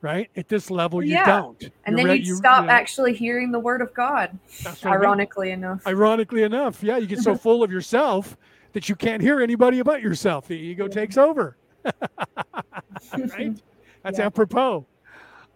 Right. 0.00 0.30
At 0.34 0.48
this 0.48 0.70
level, 0.70 1.02
you 1.02 1.16
don't. 1.24 1.62
And 1.84 1.98
You're 1.98 2.08
then 2.08 2.16
you'd 2.16 2.26
you, 2.26 2.34
stop 2.36 2.62
you 2.62 2.66
know, 2.66 2.72
actually 2.72 3.14
hearing 3.14 3.52
the 3.52 3.58
word 3.58 3.82
of 3.82 3.94
God. 3.94 4.36
ironically 4.84 5.52
I 5.52 5.56
mean. 5.56 5.64
enough. 5.64 5.86
Ironically 5.86 6.42
enough. 6.42 6.82
Yeah. 6.82 6.96
You 6.96 7.06
get 7.06 7.20
so 7.20 7.36
full 7.36 7.62
of 7.62 7.70
yourself 7.70 8.36
that 8.72 8.88
you 8.88 8.96
can't 8.96 9.22
hear 9.22 9.40
anybody 9.40 9.78
about 9.78 10.02
yourself. 10.02 10.48
The 10.48 10.56
ego 10.56 10.84
yeah. 10.84 10.90
takes 10.90 11.16
over. 11.16 11.56
Right? 11.84 13.62
That's 14.02 14.18
yeah. 14.18 14.26
apropos. 14.26 14.86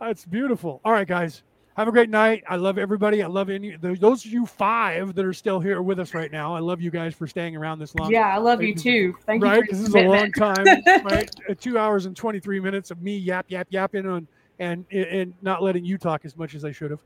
That's 0.01 0.25
beautiful. 0.25 0.81
All 0.85 0.93
right, 0.93 1.09
guys. 1.09 1.43
Have 1.77 1.89
a 1.89 1.93
great 1.93 2.09
night. 2.09 2.43
I 2.49 2.57
love 2.57 2.79
everybody. 2.79 3.23
I 3.23 3.27
love 3.27 3.51
any 3.51 3.77
those 3.77 4.25
of 4.25 4.33
you 4.33 4.47
five 4.47 5.15
that 5.15 5.27
are 5.27 5.35
still 5.35 5.61
here 5.61 5.83
with 5.83 6.01
us 6.01 6.15
right 6.15 6.33
now. 6.33 6.55
I 6.55 6.59
love 6.59 6.81
you 6.81 6.91
guys 6.91 7.15
for 7.15 7.27
staying 7.27 7.55
around 7.55 7.81
this 7.81 7.95
long. 7.95 8.11
Yeah, 8.11 8.35
I 8.35 8.39
love 8.39 8.63
you 8.63 8.75
too. 8.75 9.15
Thank 9.27 9.45
right? 9.45 9.63
you. 9.63 9.67
this 9.71 9.87
is 9.87 9.95
a 9.95 10.01
long 10.01 10.33
time, 10.33 10.65
right? 11.05 11.31
Uh, 11.47 11.55
two 11.61 11.77
hours 11.77 12.07
and 12.07 12.17
twenty 12.17 12.41
three 12.41 12.61
minutes 12.61 12.91
of 12.91 13.03
me 13.03 13.19
yap 13.19 13.45
yap 13.51 13.67
yapping 13.69 14.07
on 14.07 14.27
and 14.59 14.87
and 14.91 15.35
not 15.43 15.63
letting 15.63 15.85
you 15.85 15.99
talk 15.99 16.25
as 16.25 16.35
much 16.35 16.55
as 16.55 16.65
I 16.65 16.73
should 16.73 16.93
have. 16.93 17.01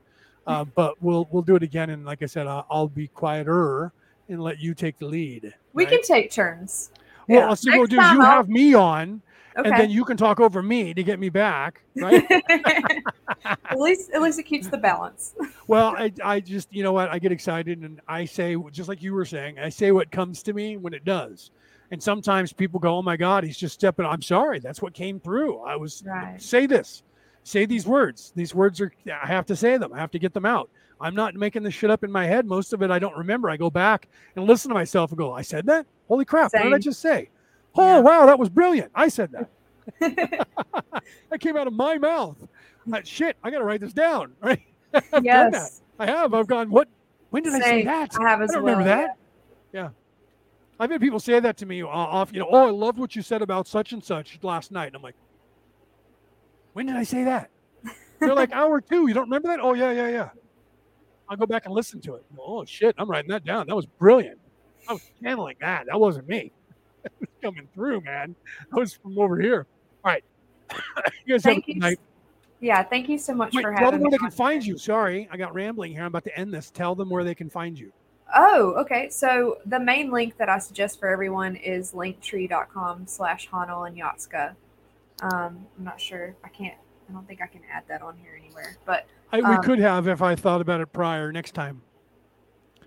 Uh, 0.47 0.63
but 0.75 0.95
we'll 1.03 1.27
we'll 1.31 1.43
do 1.43 1.57
it 1.57 1.63
again. 1.63 1.89
And 1.89 2.05
like 2.05 2.23
I 2.23 2.27
said, 2.27 2.47
I'll, 2.47 2.65
I'll 2.69 2.87
be 2.87 3.09
quieter 3.09 3.91
and 4.29 4.41
let 4.41 4.61
you 4.61 4.73
take 4.73 4.97
the 4.97 5.05
lead. 5.05 5.53
We 5.73 5.83
right? 5.83 5.91
can 5.91 6.03
take 6.03 6.31
turns. 6.31 6.91
Well, 7.31 7.55
so 7.55 7.71
we'll 7.71 7.87
do 7.87 7.99
is 7.99 8.11
you 8.11 8.21
have 8.21 8.49
me 8.49 8.73
on 8.73 9.21
Okay. 9.57 9.69
And 9.69 9.77
then 9.77 9.89
you 9.89 10.05
can 10.05 10.15
talk 10.15 10.39
over 10.39 10.63
me 10.63 10.93
to 10.93 11.03
get 11.03 11.19
me 11.19 11.27
back, 11.27 11.81
right? 11.97 12.25
at 13.45 13.77
least, 13.77 14.11
at 14.11 14.21
least 14.21 14.39
it 14.39 14.43
keeps 14.43 14.67
the 14.67 14.77
balance. 14.77 15.35
well, 15.67 15.93
I, 15.97 16.11
I 16.23 16.39
just, 16.39 16.73
you 16.73 16.83
know 16.83 16.93
what? 16.93 17.09
I 17.09 17.19
get 17.19 17.33
excited 17.33 17.81
and 17.81 17.99
I 18.07 18.23
say, 18.23 18.55
just 18.71 18.87
like 18.87 19.01
you 19.01 19.13
were 19.13 19.25
saying, 19.25 19.59
I 19.59 19.67
say 19.67 19.91
what 19.91 20.09
comes 20.09 20.41
to 20.43 20.53
me 20.53 20.77
when 20.77 20.93
it 20.93 21.03
does. 21.03 21.51
And 21.91 22.01
sometimes 22.01 22.53
people 22.53 22.79
go, 22.79 22.99
"Oh 22.99 23.01
my 23.01 23.17
God, 23.17 23.43
he's 23.43 23.57
just 23.57 23.73
stepping." 23.73 24.05
I'm 24.05 24.21
sorry, 24.21 24.59
that's 24.59 24.81
what 24.81 24.93
came 24.93 25.19
through. 25.19 25.59
I 25.59 25.75
was 25.75 26.01
right. 26.05 26.41
say 26.41 26.65
this, 26.65 27.03
say 27.43 27.65
these 27.65 27.85
words. 27.85 28.31
These 28.33 28.55
words 28.55 28.79
are. 28.79 28.93
I 29.21 29.27
have 29.27 29.45
to 29.47 29.57
say 29.57 29.75
them. 29.75 29.91
I 29.91 29.99
have 29.99 30.11
to 30.11 30.19
get 30.19 30.33
them 30.33 30.45
out. 30.45 30.69
I'm 31.01 31.15
not 31.15 31.35
making 31.35 31.63
this 31.63 31.73
shit 31.73 31.91
up 31.91 32.05
in 32.05 32.11
my 32.11 32.25
head. 32.25 32.45
Most 32.45 32.71
of 32.71 32.81
it 32.81 32.91
I 32.91 32.99
don't 32.99 33.17
remember. 33.17 33.49
I 33.49 33.57
go 33.57 33.69
back 33.69 34.07
and 34.37 34.45
listen 34.45 34.69
to 34.69 34.73
myself 34.73 35.11
and 35.11 35.17
go, 35.17 35.33
"I 35.33 35.41
said 35.41 35.65
that? 35.65 35.85
Holy 36.11 36.25
crap! 36.25 36.51
Same. 36.51 36.63
What 36.63 36.69
did 36.69 36.75
I 36.75 36.79
just 36.79 36.99
say?" 36.99 37.29
Oh, 37.75 37.95
yeah. 37.95 37.99
wow, 37.99 38.25
that 38.25 38.37
was 38.37 38.49
brilliant. 38.49 38.91
I 38.93 39.07
said 39.07 39.31
that. 39.31 39.49
that 41.29 41.39
came 41.39 41.55
out 41.55 41.67
of 41.67 41.73
my 41.73 41.97
mouth. 41.97 42.35
Like, 42.85 43.05
shit, 43.05 43.37
I 43.43 43.49
got 43.49 43.59
to 43.59 43.63
write 43.63 43.81
this 43.81 43.93
down. 43.93 44.33
Right? 44.41 44.61
I've 45.13 45.23
yes. 45.23 45.23
done 45.23 45.51
that. 45.51 45.71
I 45.99 46.05
have. 46.05 46.33
I've 46.33 46.47
gone, 46.47 46.69
what? 46.69 46.89
When 47.29 47.43
did 47.43 47.53
Same. 47.53 47.61
I 47.61 47.65
say 47.65 47.85
that? 47.85 48.11
I 48.19 48.29
have 48.29 48.41
as 48.41 48.51
I 48.51 48.55
don't 48.55 48.63
well. 48.63 48.77
remember 48.77 49.03
that. 49.03 49.17
Yeah. 49.71 49.89
I've 50.77 50.91
had 50.91 50.99
people 50.99 51.21
say 51.21 51.39
that 51.39 51.55
to 51.57 51.65
me 51.65 51.81
uh, 51.81 51.87
off, 51.87 52.33
you 52.33 52.39
know, 52.39 52.47
oh, 52.51 52.67
I 52.67 52.71
loved 52.71 52.99
what 52.99 53.15
you 53.15 53.21
said 53.21 53.41
about 53.41 53.67
such 53.67 53.93
and 53.93 54.03
such 54.03 54.37
last 54.41 54.69
night. 54.69 54.87
And 54.87 54.97
I'm 54.97 55.01
like, 55.01 55.15
when 56.73 56.87
did 56.87 56.97
I 56.97 57.03
say 57.03 57.23
that? 57.23 57.49
They're 58.19 58.35
like, 58.35 58.51
hour 58.51 58.81
two. 58.81 59.07
You 59.07 59.13
don't 59.13 59.29
remember 59.29 59.47
that? 59.47 59.61
Oh, 59.61 59.73
yeah, 59.75 59.91
yeah, 59.91 60.09
yeah. 60.09 60.29
I'll 61.29 61.37
go 61.37 61.45
back 61.45 61.67
and 61.67 61.73
listen 61.73 62.01
to 62.01 62.15
it. 62.15 62.25
Oh, 62.37 62.65
shit. 62.65 62.95
I'm 62.97 63.09
writing 63.09 63.29
that 63.29 63.45
down. 63.45 63.67
That 63.67 63.75
was 63.77 63.85
brilliant. 63.85 64.40
I 64.87 64.93
was 64.93 65.01
channeling 65.21 65.55
that. 65.61 65.85
That 65.87 65.99
wasn't 65.99 66.27
me. 66.27 66.51
It 67.03 67.11
was 67.19 67.29
coming 67.41 67.67
through, 67.73 68.01
man. 68.01 68.35
I 68.71 68.75
was 68.77 68.93
from 68.93 69.17
over 69.17 69.39
here. 69.41 69.65
All 70.03 70.11
right. 70.11 70.23
you 71.25 71.33
guys 71.33 71.41
thank 71.41 71.65
have 71.65 71.75
a 71.75 71.79
night. 71.79 71.99
Yeah, 72.59 72.83
thank 72.83 73.09
you 73.09 73.17
so 73.17 73.33
much 73.33 73.55
Wait, 73.55 73.63
for 73.63 73.71
having 73.71 73.83
me. 73.83 73.83
Tell 73.83 73.91
them 73.91 74.01
where 74.01 74.11
they 74.11 74.17
can 74.19 74.29
find 74.29 74.63
you. 74.63 74.77
Sorry, 74.77 75.27
I 75.31 75.37
got 75.37 75.55
rambling 75.55 75.93
here. 75.93 76.01
I'm 76.01 76.07
about 76.07 76.25
to 76.25 76.37
end 76.37 76.53
this. 76.53 76.69
Tell 76.69 76.93
them 76.93 77.09
where 77.09 77.23
they 77.23 77.33
can 77.33 77.49
find 77.49 77.77
you. 77.77 77.91
Oh, 78.35 78.75
okay. 78.77 79.09
So 79.09 79.57
the 79.65 79.79
main 79.79 80.11
link 80.11 80.37
that 80.37 80.47
I 80.47 80.59
suggest 80.59 80.99
for 80.99 81.07
everyone 81.07 81.55
is 81.55 81.91
linktree.com 81.91 83.07
slash 83.07 83.49
Hajnal 83.49 83.91
Anyacska. 83.91 84.55
Um, 85.23 85.65
I'm 85.77 85.83
not 85.83 85.99
sure. 85.99 86.35
I 86.43 86.49
can't, 86.49 86.75
I 87.09 87.13
don't 87.13 87.27
think 87.27 87.41
I 87.41 87.47
can 87.47 87.61
add 87.71 87.83
that 87.87 88.01
on 88.01 88.15
here 88.21 88.39
anywhere, 88.39 88.77
but. 88.85 89.07
I, 89.31 89.39
um, 89.39 89.51
we 89.51 89.57
could 89.65 89.79
have 89.79 90.07
if 90.07 90.21
I 90.21 90.35
thought 90.35 90.61
about 90.61 90.81
it 90.81 90.93
prior 90.93 91.31
next 91.31 91.53
time. 91.53 91.81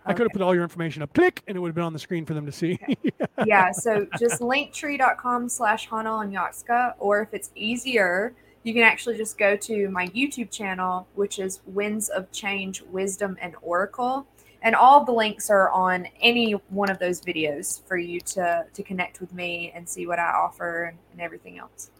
I 0.07 0.12
could 0.12 0.24
have 0.24 0.33
put 0.33 0.42
all 0.42 0.55
your 0.55 0.62
information 0.62 1.02
up, 1.02 1.12
click, 1.15 1.42
and 1.47 1.57
it 1.57 1.60
would 1.60 1.68
have 1.68 1.74
been 1.74 1.84
on 1.84 1.92
the 1.92 1.99
screen 1.99 2.26
for 2.26 2.34
them 2.34 2.47
to 2.47 2.52
see. 2.52 2.78
yeah, 3.47 3.73
so 3.73 4.07
just 4.18 4.41
linktree.com 4.41 5.49
slash 5.49 5.89
Hajnal 5.89 6.26
Anyacska, 6.26 6.94
or 6.99 7.23
if 7.23 7.33
it's 7.33 7.50
easier, 7.55 8.34
you 8.65 8.74
can 8.74 8.83
actually 8.83 9.16
just 9.16 9.39
go 9.39 9.57
to 9.57 9.89
my 9.91 10.08
YouTube 10.08 10.50
channel, 10.50 11.07
which 11.15 11.39
is 11.39 11.60
Winds 11.66 12.08
of 12.10 12.31
Change, 12.33 12.83
Wisdom, 12.83 13.36
and 13.41 13.55
Oracle 13.62 14.26
and 14.65 14.74
all 14.74 15.05
the 15.05 15.12
links 15.12 15.50
are 15.50 15.70
on 15.70 16.08
any 16.20 16.52
one 16.70 16.91
of 16.91 16.99
those 16.99 17.20
videos 17.20 17.86
for 17.86 17.97
you 17.97 18.18
to 18.20 18.65
to 18.73 18.83
connect 18.83 19.20
with 19.20 19.33
me 19.33 19.70
and 19.74 19.89
see 19.89 20.07
what 20.07 20.18
I 20.18 20.31
offer 20.31 20.84
and, 20.84 20.99
and 21.12 21.20
everything 21.20 21.58
else. 21.58 21.91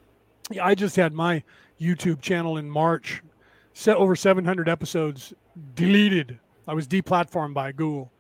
Yeah, 0.51 0.67
I 0.67 0.75
just 0.75 0.97
had 0.97 1.13
my 1.13 1.45
YouTube 1.81 2.21
channel 2.23 2.57
in 2.57 2.69
March, 2.69 3.23
set 3.75 3.97
over 3.97 4.17
700 4.17 4.69
episodes 4.69 5.35
deleted. 5.75 6.41
I 6.67 6.75
was 6.75 6.87
deplatformed 6.87 7.55
by 7.55 7.73
Google. 7.73 8.11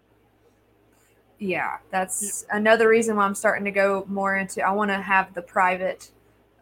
Yeah, 1.38 1.78
that's 1.90 2.44
yeah. 2.48 2.56
another 2.56 2.88
reason 2.88 3.16
why 3.16 3.24
I'm 3.24 3.34
starting 3.34 3.64
to 3.64 3.70
go 3.70 4.04
more 4.08 4.36
into. 4.36 4.62
I 4.62 4.70
want 4.72 4.90
to 4.90 5.00
have 5.00 5.34
the 5.34 5.42
private 5.42 6.10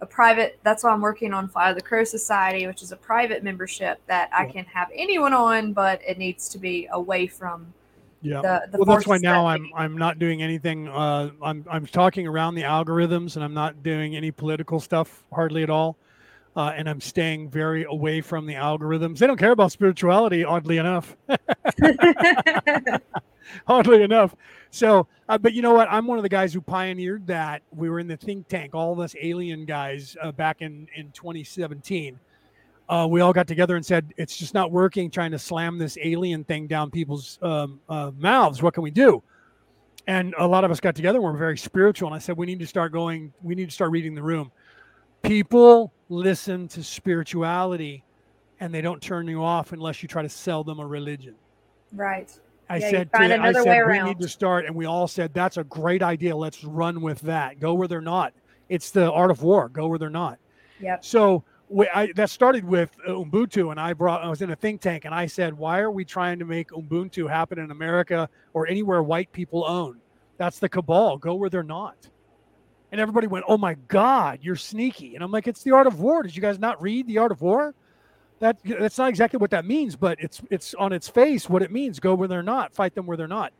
a 0.02 0.07
private 0.07 0.59
that's 0.65 0.83
why 0.83 0.91
i'm 0.91 1.01
working 1.01 1.33
on 1.33 1.49
fly 1.49 1.73
the 1.73 1.81
crow 1.81 2.02
society 2.05 2.67
which 2.67 2.83
is 2.83 2.91
a 2.91 2.97
private 2.97 3.43
membership 3.44 4.01
that 4.09 4.28
i 4.36 4.44
can 4.44 4.65
have 4.65 4.91
anyone 4.93 5.33
on 5.33 5.73
but 5.73 6.01
it 6.07 6.19
needs 6.19 6.49
to 6.49 6.59
be 6.59 6.89
away 6.91 7.27
from 7.27 7.73
yeah 8.20 8.43
the, 8.43 8.69
the 8.73 8.78
well 8.78 8.97
that's 8.97 9.07
why 9.07 9.17
now 9.17 9.47
i'm 9.47 9.70
i'm 9.77 9.97
not 9.97 10.19
doing 10.19 10.43
anything 10.43 10.89
uh 10.89 11.31
i'm 11.41 11.65
i'm 11.70 11.86
talking 11.86 12.27
around 12.27 12.57
the 12.57 12.62
algorithms 12.62 13.36
and 13.36 13.44
i'm 13.44 13.55
not 13.55 13.81
doing 13.85 14.17
any 14.17 14.33
political 14.33 14.81
stuff 14.81 15.23
hardly 15.33 15.62
at 15.62 15.70
all 15.70 15.97
uh, 16.57 16.73
and 16.77 16.89
i'm 16.89 17.01
staying 17.01 17.49
very 17.49 17.85
away 17.85 18.21
from 18.21 18.47
the 18.47 18.55
algorithms 18.55 19.19
they 19.19 19.27
don't 19.27 19.39
care 19.39 19.53
about 19.53 19.73
spirituality 19.73 20.45
oddly 20.45 20.79
enough 20.79 21.17
oddly 23.67 24.03
enough 24.03 24.35
so, 24.73 25.07
uh, 25.29 25.37
but 25.37 25.53
you 25.53 25.61
know 25.61 25.75
what? 25.75 25.87
I'm 25.91 26.07
one 26.07 26.19
of 26.19 26.23
the 26.23 26.31
guys 26.31 26.55
who 26.55 26.63
pioneered 26.63 27.27
that. 27.27 27.63
We 27.73 27.91
were 27.91 28.01
in 28.01 28.09
the 28.09 28.17
think 28.17 28.49
tank, 28.49 28.75
all 28.75 28.91
of 28.91 29.01
us 29.01 29.15
alien 29.21 29.67
guys 29.67 30.17
uh, 30.21 30.33
back 30.33 30.63
in, 30.63 30.89
in 30.97 31.13
2017. 31.13 32.19
Uh, 32.89 33.07
we 33.09 33.21
all 33.21 33.35
got 33.35 33.47
together 33.47 33.77
and 33.77 33.85
said, 33.85 34.15
it's 34.17 34.35
just 34.35 34.55
not 34.55 34.73
working 34.73 35.11
trying 35.11 35.31
to 35.33 35.39
slam 35.39 35.77
this 35.77 35.99
alien 36.03 36.43
thing 36.45 36.67
down 36.67 36.91
people's 36.91 37.39
um, 37.43 37.81
uh, 37.91 38.13
mouths. 38.17 38.63
What 38.63 38.73
can 38.73 38.83
we 38.83 38.91
do? 38.91 39.23
And 40.07 40.35
a 40.39 40.47
lot 40.47 40.65
of 40.65 40.71
us 40.71 40.81
got 40.81 40.97
together 40.97 41.19
and 41.19 41.25
we're 41.25 41.37
very 41.37 41.59
spiritual. 41.59 42.09
And 42.09 42.17
I 42.17 42.19
said, 42.19 42.39
we 42.39 42.47
need 42.47 42.59
to 42.61 42.67
start 42.67 42.93
going, 42.93 43.31
we 43.43 43.55
need 43.55 43.67
to 43.67 43.75
start 43.75 43.91
reading 43.91 44.15
the 44.15 44.23
room. 44.23 44.51
People 45.23 45.92
listen 46.09 46.68
to 46.68 46.83
spirituality 46.83 48.05
and 48.60 48.73
they 48.73 48.81
don't 48.81 49.02
turn 49.02 49.26
you 49.26 49.42
off 49.42 49.73
unless 49.73 50.02
you 50.02 50.09
try 50.09 50.23
to 50.23 50.28
sell 50.28 50.62
them 50.62 50.78
a 50.78 50.86
religion. 50.86 51.34
Right. 51.92 52.31
I 52.68 52.76
yeah, 52.76 52.91
said, 52.91 53.12
to, 53.12 53.18
I 53.18 53.52
said 53.52 53.86
we 53.86 54.02
need 54.02 54.20
to 54.20 54.28
start, 54.28 54.65
and 54.67 54.75
we 54.75 54.86
all 54.86 55.07
said 55.07 55.34
that's 55.34 55.57
a 55.57 55.65
great 55.65 56.02
idea. 56.02 56.34
Let's 56.34 56.65
run 56.65 57.02
with 57.02 57.20
that. 57.23 57.60
Go 57.60 57.75
where 57.75 57.89
they're 57.89 58.01
not. 58.01 58.33
It's 58.68 58.91
the 58.91 59.10
art 59.12 59.31
of 59.31 59.42
war. 59.42 59.68
Go 59.68 59.89
where 59.89 59.99
they're 59.99 60.09
not. 60.09 60.39
Yep. 60.81 61.05
So 61.05 61.44
we, 61.68 61.89
I, 61.94 62.12
that 62.12 62.31
started 62.31 62.65
with 62.65 62.91
uh, 63.07 63.10
Ubuntu, 63.10 63.73
and 63.73 63.81
I 63.81 63.92
brought. 63.92 64.23
I 64.23 64.28
was 64.28 64.42
in 64.42 64.51
a 64.51 64.57
think 64.57 64.81
tank, 64.81 65.05
and 65.05 65.15
I 65.15 65.26
said, 65.26 65.52
why 65.52 65.81
are 65.81 65.91
we 65.91 66.05
trying 66.05 66.39
to 66.39 66.44
make 66.44 66.70
Ubuntu 66.70 67.28
happen 67.28 67.59
in 67.59 67.70
America 67.70 68.28
or 68.55 68.67
anywhere 68.67 69.02
white 69.02 69.31
people 69.33 69.65
own? 69.65 69.99
That's 70.39 70.59
the 70.59 70.68
cabal. 70.68 71.18
Go 71.18 71.34
where 71.34 71.51
they're 71.51 71.62
not. 71.62 71.97
And 72.93 73.01
everybody 73.01 73.27
went, 73.27 73.47
"Oh 73.49 73.59
my 73.59 73.75
God, 73.89 74.39
you're 74.43 74.55
sneaky!" 74.55 75.15
And 75.15 75.25
I'm 75.25 75.33
like, 75.33 75.49
"It's 75.49 75.62
the 75.62 75.73
art 75.73 75.87
of 75.87 75.99
war. 75.99 76.23
Did 76.23 76.37
you 76.37 76.43
guys 76.43 76.59
not 76.59 76.81
read 76.81 77.07
the 77.07 77.19
art 77.19 77.33
of 77.33 77.41
war?" 77.41 77.75
that 78.43 78.59
that's 78.65 78.99
not 78.99 79.09
exactly 79.09 79.39
what 79.39 79.53
that 79.53 79.65
means, 79.65 79.95
but 79.95 80.19
it's 80.21 80.43
it's 80.51 80.75
on 80.75 80.93
its 80.93 81.09
face 81.09 81.49
what 81.49 81.62
it 81.62 81.71
means. 81.71 82.01
Go 82.01 82.12
where 82.17 82.27
they're 82.27 82.43
not, 82.43 82.75
fight 82.75 82.93
them 82.93 83.07
where 83.07 83.17
they're 83.17 83.29
not. 83.29 83.53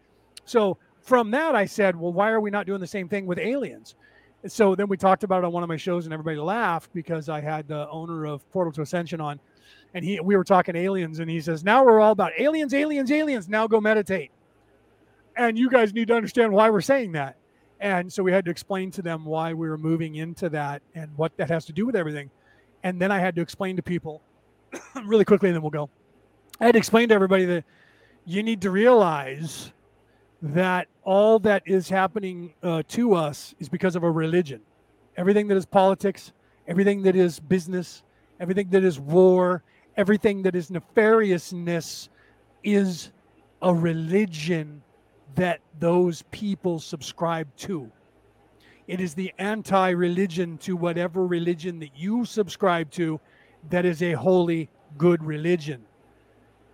So 0.45 0.77
from 1.03 1.31
that, 1.31 1.55
I 1.55 1.67
said, 1.67 1.95
well, 1.95 2.13
why 2.13 2.31
are 2.31 2.41
we 2.41 2.51
not 2.51 2.67
doing 2.67 2.81
the 2.81 2.87
same 2.87 3.09
thing 3.09 3.25
with 3.25 3.39
aliens? 3.39 3.95
And 4.43 4.51
so 4.51 4.75
then 4.75 4.89
we 4.89 4.97
talked 4.97 5.23
about 5.23 5.45
it 5.45 5.47
on 5.47 5.53
one 5.53 5.63
of 5.63 5.69
my 5.69 5.77
shows, 5.77 6.05
and 6.05 6.13
everybody 6.13 6.37
laughed 6.37 6.93
because 6.93 7.29
I 7.29 7.41
had 7.41 7.69
the 7.69 7.89
owner 7.91 8.27
of 8.27 8.49
Portal 8.51 8.73
to 8.73 8.83
Ascension 8.83 9.21
on, 9.21 9.39
and 9.95 10.05
he 10.05 10.19
we 10.19 10.37
were 10.37 10.43
talking 10.43 10.75
aliens, 10.75 11.21
and 11.21 11.31
he 11.31 11.41
says, 11.41 11.63
now 11.63 11.85
we're 11.85 12.01
all 12.01 12.11
about 12.11 12.33
aliens, 12.37 12.75
aliens, 12.75 13.13
aliens. 13.13 13.49
Now 13.49 13.69
go 13.69 13.81
meditate. 13.81 14.33
And 15.37 15.57
you 15.57 15.71
guys 15.71 15.95
need 15.95 16.09
to 16.09 16.17
understand 16.17 16.53
why 16.53 16.71
we're 16.71 16.81
saying 16.81 17.13
that. 17.13 17.37
And 17.83 18.13
so 18.13 18.23
we 18.23 18.31
had 18.31 18.45
to 18.45 18.51
explain 18.51 18.93
to 18.93 19.03
them 19.03 19.25
why 19.25 19.53
we 19.53 19.69
were 19.69 19.77
moving 19.77 20.15
into 20.15 20.49
that 20.51 20.83
and 20.95 21.11
what 21.17 21.37
that 21.37 21.51
has 21.51 21.65
to 21.65 21.73
do 21.73 21.85
with 21.85 21.97
everything. 21.97 22.31
And 22.85 23.03
then 23.03 23.11
I 23.11 23.19
had 23.19 23.35
to 23.35 23.43
explain 23.43 23.75
to 23.75 23.83
people 23.83 24.23
really 25.05 25.25
quickly, 25.25 25.49
and 25.49 25.57
then 25.57 25.63
we'll 25.63 25.73
go. 25.73 25.91
I 26.61 26.67
had 26.67 26.75
to 26.75 26.79
explain 26.79 27.09
to 27.09 27.15
everybody 27.17 27.45
that 27.47 27.65
you 28.25 28.45
need 28.45 28.63
to 28.63 28.71
realize 28.71 29.73
that 30.43 30.87
all 31.03 31.41
that 31.41 31.65
is 31.67 31.89
happening 31.89 32.55
uh, 32.63 32.85
to 32.87 33.15
us 33.15 33.53
is 33.59 33.69
because 33.69 33.97
of 33.97 34.05
a 34.05 34.11
religion. 34.11 34.61
Everything 35.17 35.49
that 35.49 35.57
is 35.57 35.67
politics, 35.67 36.33
everything 36.69 37.03
that 37.03 37.17
is 37.17 37.41
business, 37.41 38.05
everything 38.39 38.69
that 38.71 38.85
is 38.85 39.01
war, 39.01 39.65
everything 39.97 40.43
that 40.43 40.55
is 40.55 40.71
nefariousness 40.71 42.09
is 42.63 43.11
a 43.61 43.75
religion 43.75 44.83
that 45.35 45.61
those 45.79 46.23
people 46.31 46.79
subscribe 46.79 47.49
to. 47.57 47.91
It 48.87 49.01
is 49.01 49.15
the 49.15 49.33
anti 49.39 49.91
religion 49.91 50.59
to 50.59 50.77
whatever 50.77 51.27
religion 51.27 51.79
that 51.81 51.97
you 51.97 52.25
subscribe 52.25 52.91
to 52.93 53.21
that 53.71 53.85
is 53.85 54.03
a 54.03 54.13
holy, 54.13 54.69
good 54.99 55.23
religion. 55.25 55.85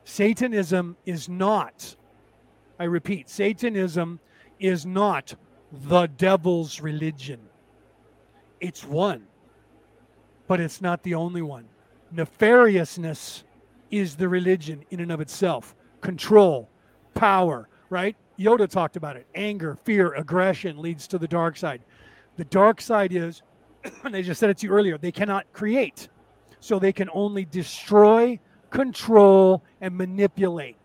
Satanism 0.05 0.97
is 1.05 1.29
not, 1.29 1.95
I 2.79 2.85
repeat, 2.85 3.29
Satanism 3.29 4.21
is 4.59 4.87
not 4.87 5.35
the 5.71 6.07
devil's 6.07 6.81
religion. 6.81 7.41
It's 8.61 8.85
one, 8.85 9.27
but 10.47 10.61
it's 10.61 10.81
not 10.81 11.03
the 11.03 11.15
only 11.15 11.43
one. 11.43 11.67
Nefariousness 12.15 13.43
is 13.91 14.17
the 14.17 14.29
religion 14.29 14.85
in 14.91 15.01
and 15.01 15.13
of 15.13 15.21
itself. 15.21 15.75
Control, 16.01 16.69
power, 17.15 17.69
right? 17.91 18.17
Yoda 18.39 18.69
talked 18.69 18.97
about 18.97 19.17
it. 19.17 19.27
Anger, 19.35 19.77
fear, 19.85 20.15
aggression 20.15 20.79
leads 20.79 21.07
to 21.09 21.19
the 21.19 21.29
dark 21.29 21.57
side. 21.57 21.83
The 22.37 22.45
dark 22.45 22.81
side 22.81 23.13
is, 23.13 23.43
and 24.05 24.15
I 24.15 24.23
just 24.23 24.39
said 24.39 24.51
it 24.51 24.59
to 24.59 24.67
you 24.67 24.73
earlier, 24.73 24.97
they 24.97 25.13
cannot 25.13 25.53
create 25.53 26.09
so 26.61 26.79
they 26.79 26.93
can 26.93 27.09
only 27.13 27.45
destroy, 27.45 28.39
control, 28.71 29.63
and 29.81 29.97
manipulate. 29.97 30.77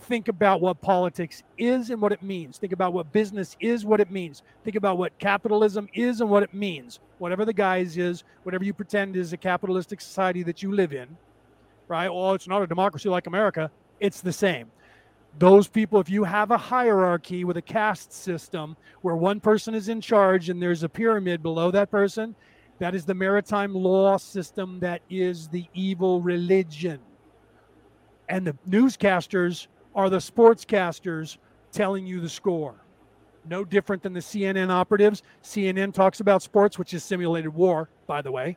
Think 0.00 0.28
about 0.28 0.60
what 0.60 0.80
politics 0.82 1.42
is 1.56 1.88
and 1.88 2.00
what 2.00 2.12
it 2.12 2.22
means. 2.22 2.58
Think 2.58 2.74
about 2.74 2.92
what 2.92 3.10
business 3.12 3.56
is, 3.58 3.86
what 3.86 4.00
it 4.00 4.10
means. 4.10 4.42
Think 4.62 4.76
about 4.76 4.98
what 4.98 5.18
capitalism 5.18 5.88
is 5.94 6.20
and 6.20 6.28
what 6.28 6.42
it 6.42 6.52
means. 6.52 7.00
Whatever 7.18 7.46
the 7.46 7.54
guise 7.54 7.96
is, 7.96 8.22
whatever 8.42 8.64
you 8.64 8.74
pretend 8.74 9.16
is 9.16 9.32
a 9.32 9.38
capitalistic 9.38 10.02
society 10.02 10.42
that 10.42 10.62
you 10.62 10.72
live 10.72 10.92
in, 10.92 11.16
right? 11.88 12.10
Well, 12.10 12.34
it's 12.34 12.48
not 12.48 12.60
a 12.60 12.66
democracy 12.66 13.08
like 13.08 13.26
America. 13.26 13.70
It's 13.98 14.20
the 14.20 14.32
same. 14.32 14.70
Those 15.38 15.66
people, 15.66 16.00
if 16.00 16.08
you 16.08 16.24
have 16.24 16.50
a 16.50 16.56
hierarchy 16.56 17.44
with 17.44 17.56
a 17.56 17.62
caste 17.62 18.12
system 18.12 18.76
where 19.02 19.16
one 19.16 19.40
person 19.40 19.74
is 19.74 19.88
in 19.88 20.00
charge 20.00 20.48
and 20.48 20.62
there's 20.62 20.84
a 20.84 20.88
pyramid 20.88 21.42
below 21.42 21.70
that 21.72 21.90
person, 21.90 22.36
that 22.78 22.94
is 22.94 23.04
the 23.04 23.14
maritime 23.14 23.74
law 23.74 24.16
system 24.16 24.78
that 24.80 25.00
is 25.10 25.48
the 25.48 25.66
evil 25.74 26.20
religion. 26.20 27.00
And 28.28 28.46
the 28.46 28.56
newscasters 28.68 29.66
are 29.94 30.08
the 30.08 30.18
sportscasters 30.18 31.38
telling 31.72 32.06
you 32.06 32.20
the 32.20 32.28
score. 32.28 32.76
No 33.46 33.64
different 33.64 34.02
than 34.02 34.12
the 34.12 34.20
CNN 34.20 34.70
operatives. 34.70 35.22
CNN 35.42 35.92
talks 35.92 36.20
about 36.20 36.42
sports, 36.42 36.78
which 36.78 36.94
is 36.94 37.04
simulated 37.04 37.52
war, 37.52 37.90
by 38.06 38.22
the 38.22 38.32
way. 38.32 38.56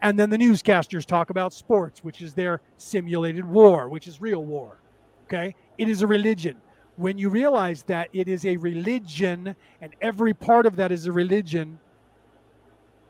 And 0.00 0.18
then 0.18 0.30
the 0.30 0.38
newscasters 0.38 1.04
talk 1.04 1.30
about 1.30 1.52
sports, 1.52 2.04
which 2.04 2.22
is 2.22 2.34
their 2.34 2.60
simulated 2.76 3.44
war, 3.44 3.88
which 3.88 4.06
is 4.06 4.20
real 4.20 4.44
war. 4.44 4.78
Okay? 5.24 5.54
It 5.78 5.88
is 5.88 6.02
a 6.02 6.06
religion. 6.06 6.56
when 6.98 7.16
you 7.16 7.30
realize 7.30 7.84
that 7.84 8.08
it 8.12 8.26
is 8.26 8.44
a 8.44 8.56
religion 8.56 9.54
and 9.80 9.94
every 10.00 10.34
part 10.34 10.66
of 10.66 10.74
that 10.74 10.90
is 10.90 11.06
a 11.06 11.12
religion, 11.12 11.78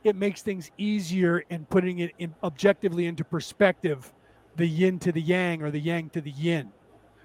it 0.04 0.14
makes 0.14 0.42
things 0.42 0.70
easier 0.76 1.38
in 1.48 1.64
putting 1.66 2.00
it 2.00 2.12
in 2.18 2.34
objectively 2.42 3.06
into 3.06 3.24
perspective 3.24 4.12
the 4.56 4.66
yin 4.66 4.98
to 4.98 5.10
the 5.10 5.22
yang 5.22 5.62
or 5.62 5.70
the 5.70 5.80
yang 5.80 6.10
to 6.10 6.20
the 6.20 6.30
yin. 6.32 6.70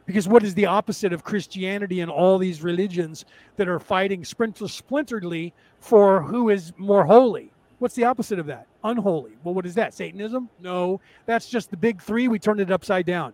Because 0.05 0.27
what 0.27 0.43
is 0.43 0.53
the 0.53 0.65
opposite 0.65 1.11
of 1.11 1.23
Christianity 1.23 1.99
and 1.99 2.09
all 2.09 2.37
these 2.37 2.61
religions 2.61 3.25
that 3.57 3.67
are 3.67 3.79
fighting 3.79 4.21
splinteredly 4.23 5.51
for 5.79 6.21
who 6.21 6.49
is 6.49 6.71
more 6.77 7.05
holy? 7.05 7.51
What's 7.79 7.95
the 7.95 8.05
opposite 8.05 8.39
of 8.39 8.45
that? 8.45 8.67
Unholy. 8.85 9.33
Well, 9.43 9.53
what 9.53 9.65
is 9.65 9.75
that? 9.75 9.93
Satanism? 9.93 10.49
No, 10.61 11.01
that's 11.25 11.49
just 11.49 11.71
the 11.71 11.77
big 11.77 12.01
three. 12.01 12.29
We 12.29 12.39
turned 12.39 12.61
it 12.61 12.71
upside 12.71 13.05
down. 13.05 13.33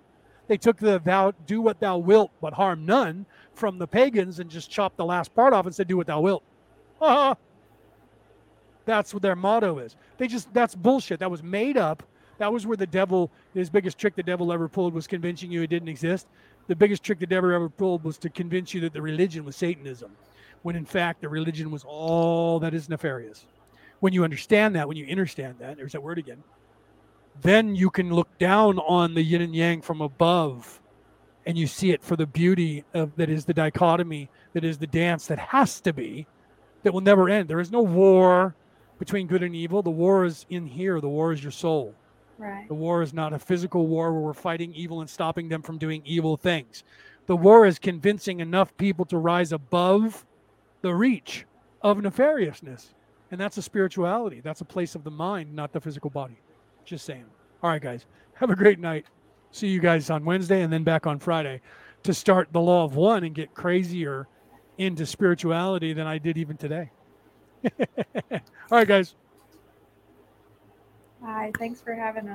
They 0.50 0.58
took 0.58 0.76
the 0.78 1.00
thou 1.00 1.32
do 1.48 1.62
what 1.62 1.80
thou 1.80 1.98
wilt, 1.98 2.32
but 2.42 2.54
harm 2.54 2.86
none 2.86 3.26
from 3.54 3.78
the 3.78 3.88
pagans 3.88 4.40
and 4.40 4.50
just 4.50 4.70
chopped 4.70 4.98
the 4.98 5.06
last 5.06 5.34
part 5.34 5.54
off 5.54 5.66
and 5.66 5.74
said, 5.74 5.88
do 5.88 5.96
what 5.96 6.08
thou 6.08 6.20
wilt. 6.20 6.44
That's 8.86 9.14
what 9.14 9.24
their 9.24 9.38
motto 9.38 9.78
is. 9.80 9.96
They 10.18 10.28
just, 10.28 10.54
that's 10.54 10.76
bullshit. 10.76 11.20
That 11.20 11.32
was 11.32 11.42
made 11.42 11.78
up. 11.78 12.04
That 12.40 12.52
was 12.52 12.68
where 12.68 12.76
the 12.76 12.88
devil, 12.88 13.32
his 13.54 13.70
biggest 13.70 13.98
trick 13.98 14.16
the 14.16 14.24
devil 14.24 14.52
ever 14.52 14.68
pulled 14.68 14.94
was 14.94 15.08
convincing 15.08 15.52
you 15.52 15.62
it 15.62 15.70
didn't 15.70 15.90
exist 15.90 16.28
the 16.70 16.76
biggest 16.76 17.04
trick 17.04 17.18
the 17.18 17.26
devil 17.26 17.52
ever 17.52 17.68
pulled 17.68 18.04
was 18.04 18.20
to 18.20 18.30
convince 18.30 18.76
you 18.76 18.82
that 18.82 18.94
the 18.94 19.02
religion 19.02 19.44
was 19.44 19.56
Satanism, 19.56 20.12
when 20.62 20.76
in 20.76 20.86
fact 20.86 21.20
the 21.20 21.28
religion 21.28 21.72
was 21.72 21.84
all 21.84 22.60
that 22.60 22.76
is 22.76 22.88
nefarious. 22.88 23.44
When 24.02 24.14
you 24.14 24.24
understand 24.24 24.76
that, 24.76 24.88
when 24.88 24.96
you 24.96 25.08
understand 25.08 25.56
that, 25.60 25.78
there's 25.78 25.94
that 25.94 26.04
word 26.04 26.20
again, 26.20 26.44
then 27.42 27.76
you 27.76 27.90
can 27.90 28.14
look 28.14 28.38
down 28.38 28.80
on 28.80 29.14
the 29.14 29.24
yin 29.24 29.42
and 29.42 29.56
yang 29.56 29.82
from 29.82 30.02
above 30.02 30.80
and 31.46 31.58
you 31.58 31.68
see 31.68 31.92
it 31.92 32.04
for 32.04 32.16
the 32.16 32.28
beauty 32.28 32.84
of 32.94 33.16
that 33.16 33.30
is 33.30 33.46
the 33.46 33.54
dichotomy, 33.54 34.30
that 34.54 34.64
is 34.64 34.78
the 34.78 34.88
dance 34.88 35.28
that 35.28 35.40
has 35.40 35.82
to 35.82 35.94
be, 35.94 36.28
that 36.84 36.94
will 36.94 37.02
never 37.02 37.30
end. 37.30 37.50
There 37.50 37.60
is 37.60 37.72
no 37.72 37.82
war 37.82 38.56
between 39.00 39.28
good 39.28 39.42
and 39.42 39.56
evil. 39.56 39.82
The 39.82 39.90
war 39.90 40.26
is 40.26 40.46
in 40.50 40.68
here, 40.68 41.02
the 41.02 41.10
war 41.10 41.34
is 41.34 41.42
your 41.42 41.52
soul. 41.52 41.96
Right. 42.38 42.68
The 42.68 42.74
war 42.76 43.02
is 43.02 43.14
not 43.14 43.34
a 43.34 43.40
physical 43.40 43.88
war 43.88 44.14
where 44.14 44.22
we're 44.22 44.34
fighting 44.34 44.74
evil 44.74 45.02
and 45.02 45.10
stopping 45.10 45.50
them 45.50 45.62
from 45.62 45.78
doing 45.78 46.02
evil 46.06 46.38
things. 46.38 46.84
The 47.26 47.36
war 47.36 47.66
is 47.66 47.80
convincing 47.80 48.40
enough 48.40 48.76
people 48.78 49.06
to 49.06 49.18
rise 49.18 49.52
above 49.52 50.26
the 50.82 50.94
reach 50.94 51.46
of 51.82 51.98
nefariousness. 51.98 52.90
And 53.32 53.40
that's 53.40 53.58
a 53.58 53.62
spirituality. 53.62 54.40
That's 54.40 54.62
a 54.62 54.66
place 54.66 54.96
of 54.96 55.04
the 55.04 55.12
mind, 55.12 55.54
not 55.54 55.74
the 55.74 55.82
physical 55.82 56.10
body. 56.10 56.38
Just 56.86 57.06
saying. 57.06 57.26
All 57.62 57.70
right, 57.70 57.82
guys. 57.82 58.06
Have 58.36 58.50
a 58.50 58.56
great 58.56 58.80
night. 58.80 59.06
See 59.52 59.68
you 59.68 59.80
guys 59.80 60.10
on 60.10 60.26
Wednesday 60.26 60.62
and 60.62 60.72
then 60.72 60.84
back 60.84 61.08
on 61.08 61.20
Friday 61.20 61.62
to 62.04 62.14
start 62.14 62.50
the 62.52 62.62
law 62.62 62.84
of 62.84 62.96
one 62.96 63.24
and 63.24 63.36
get 63.36 63.54
crazier 63.54 64.28
into 64.78 65.06
spirituality 65.06 65.94
than 65.94 66.08
I 66.08 66.18
did 66.18 66.38
even 66.38 66.56
today. 66.56 66.92
All 68.32 68.40
right, 68.72 68.88
guys. 68.88 69.16
Hi, 71.24 71.52
thanks 71.60 71.82
for 71.82 71.94
having 71.94 72.22
us. 72.22 72.28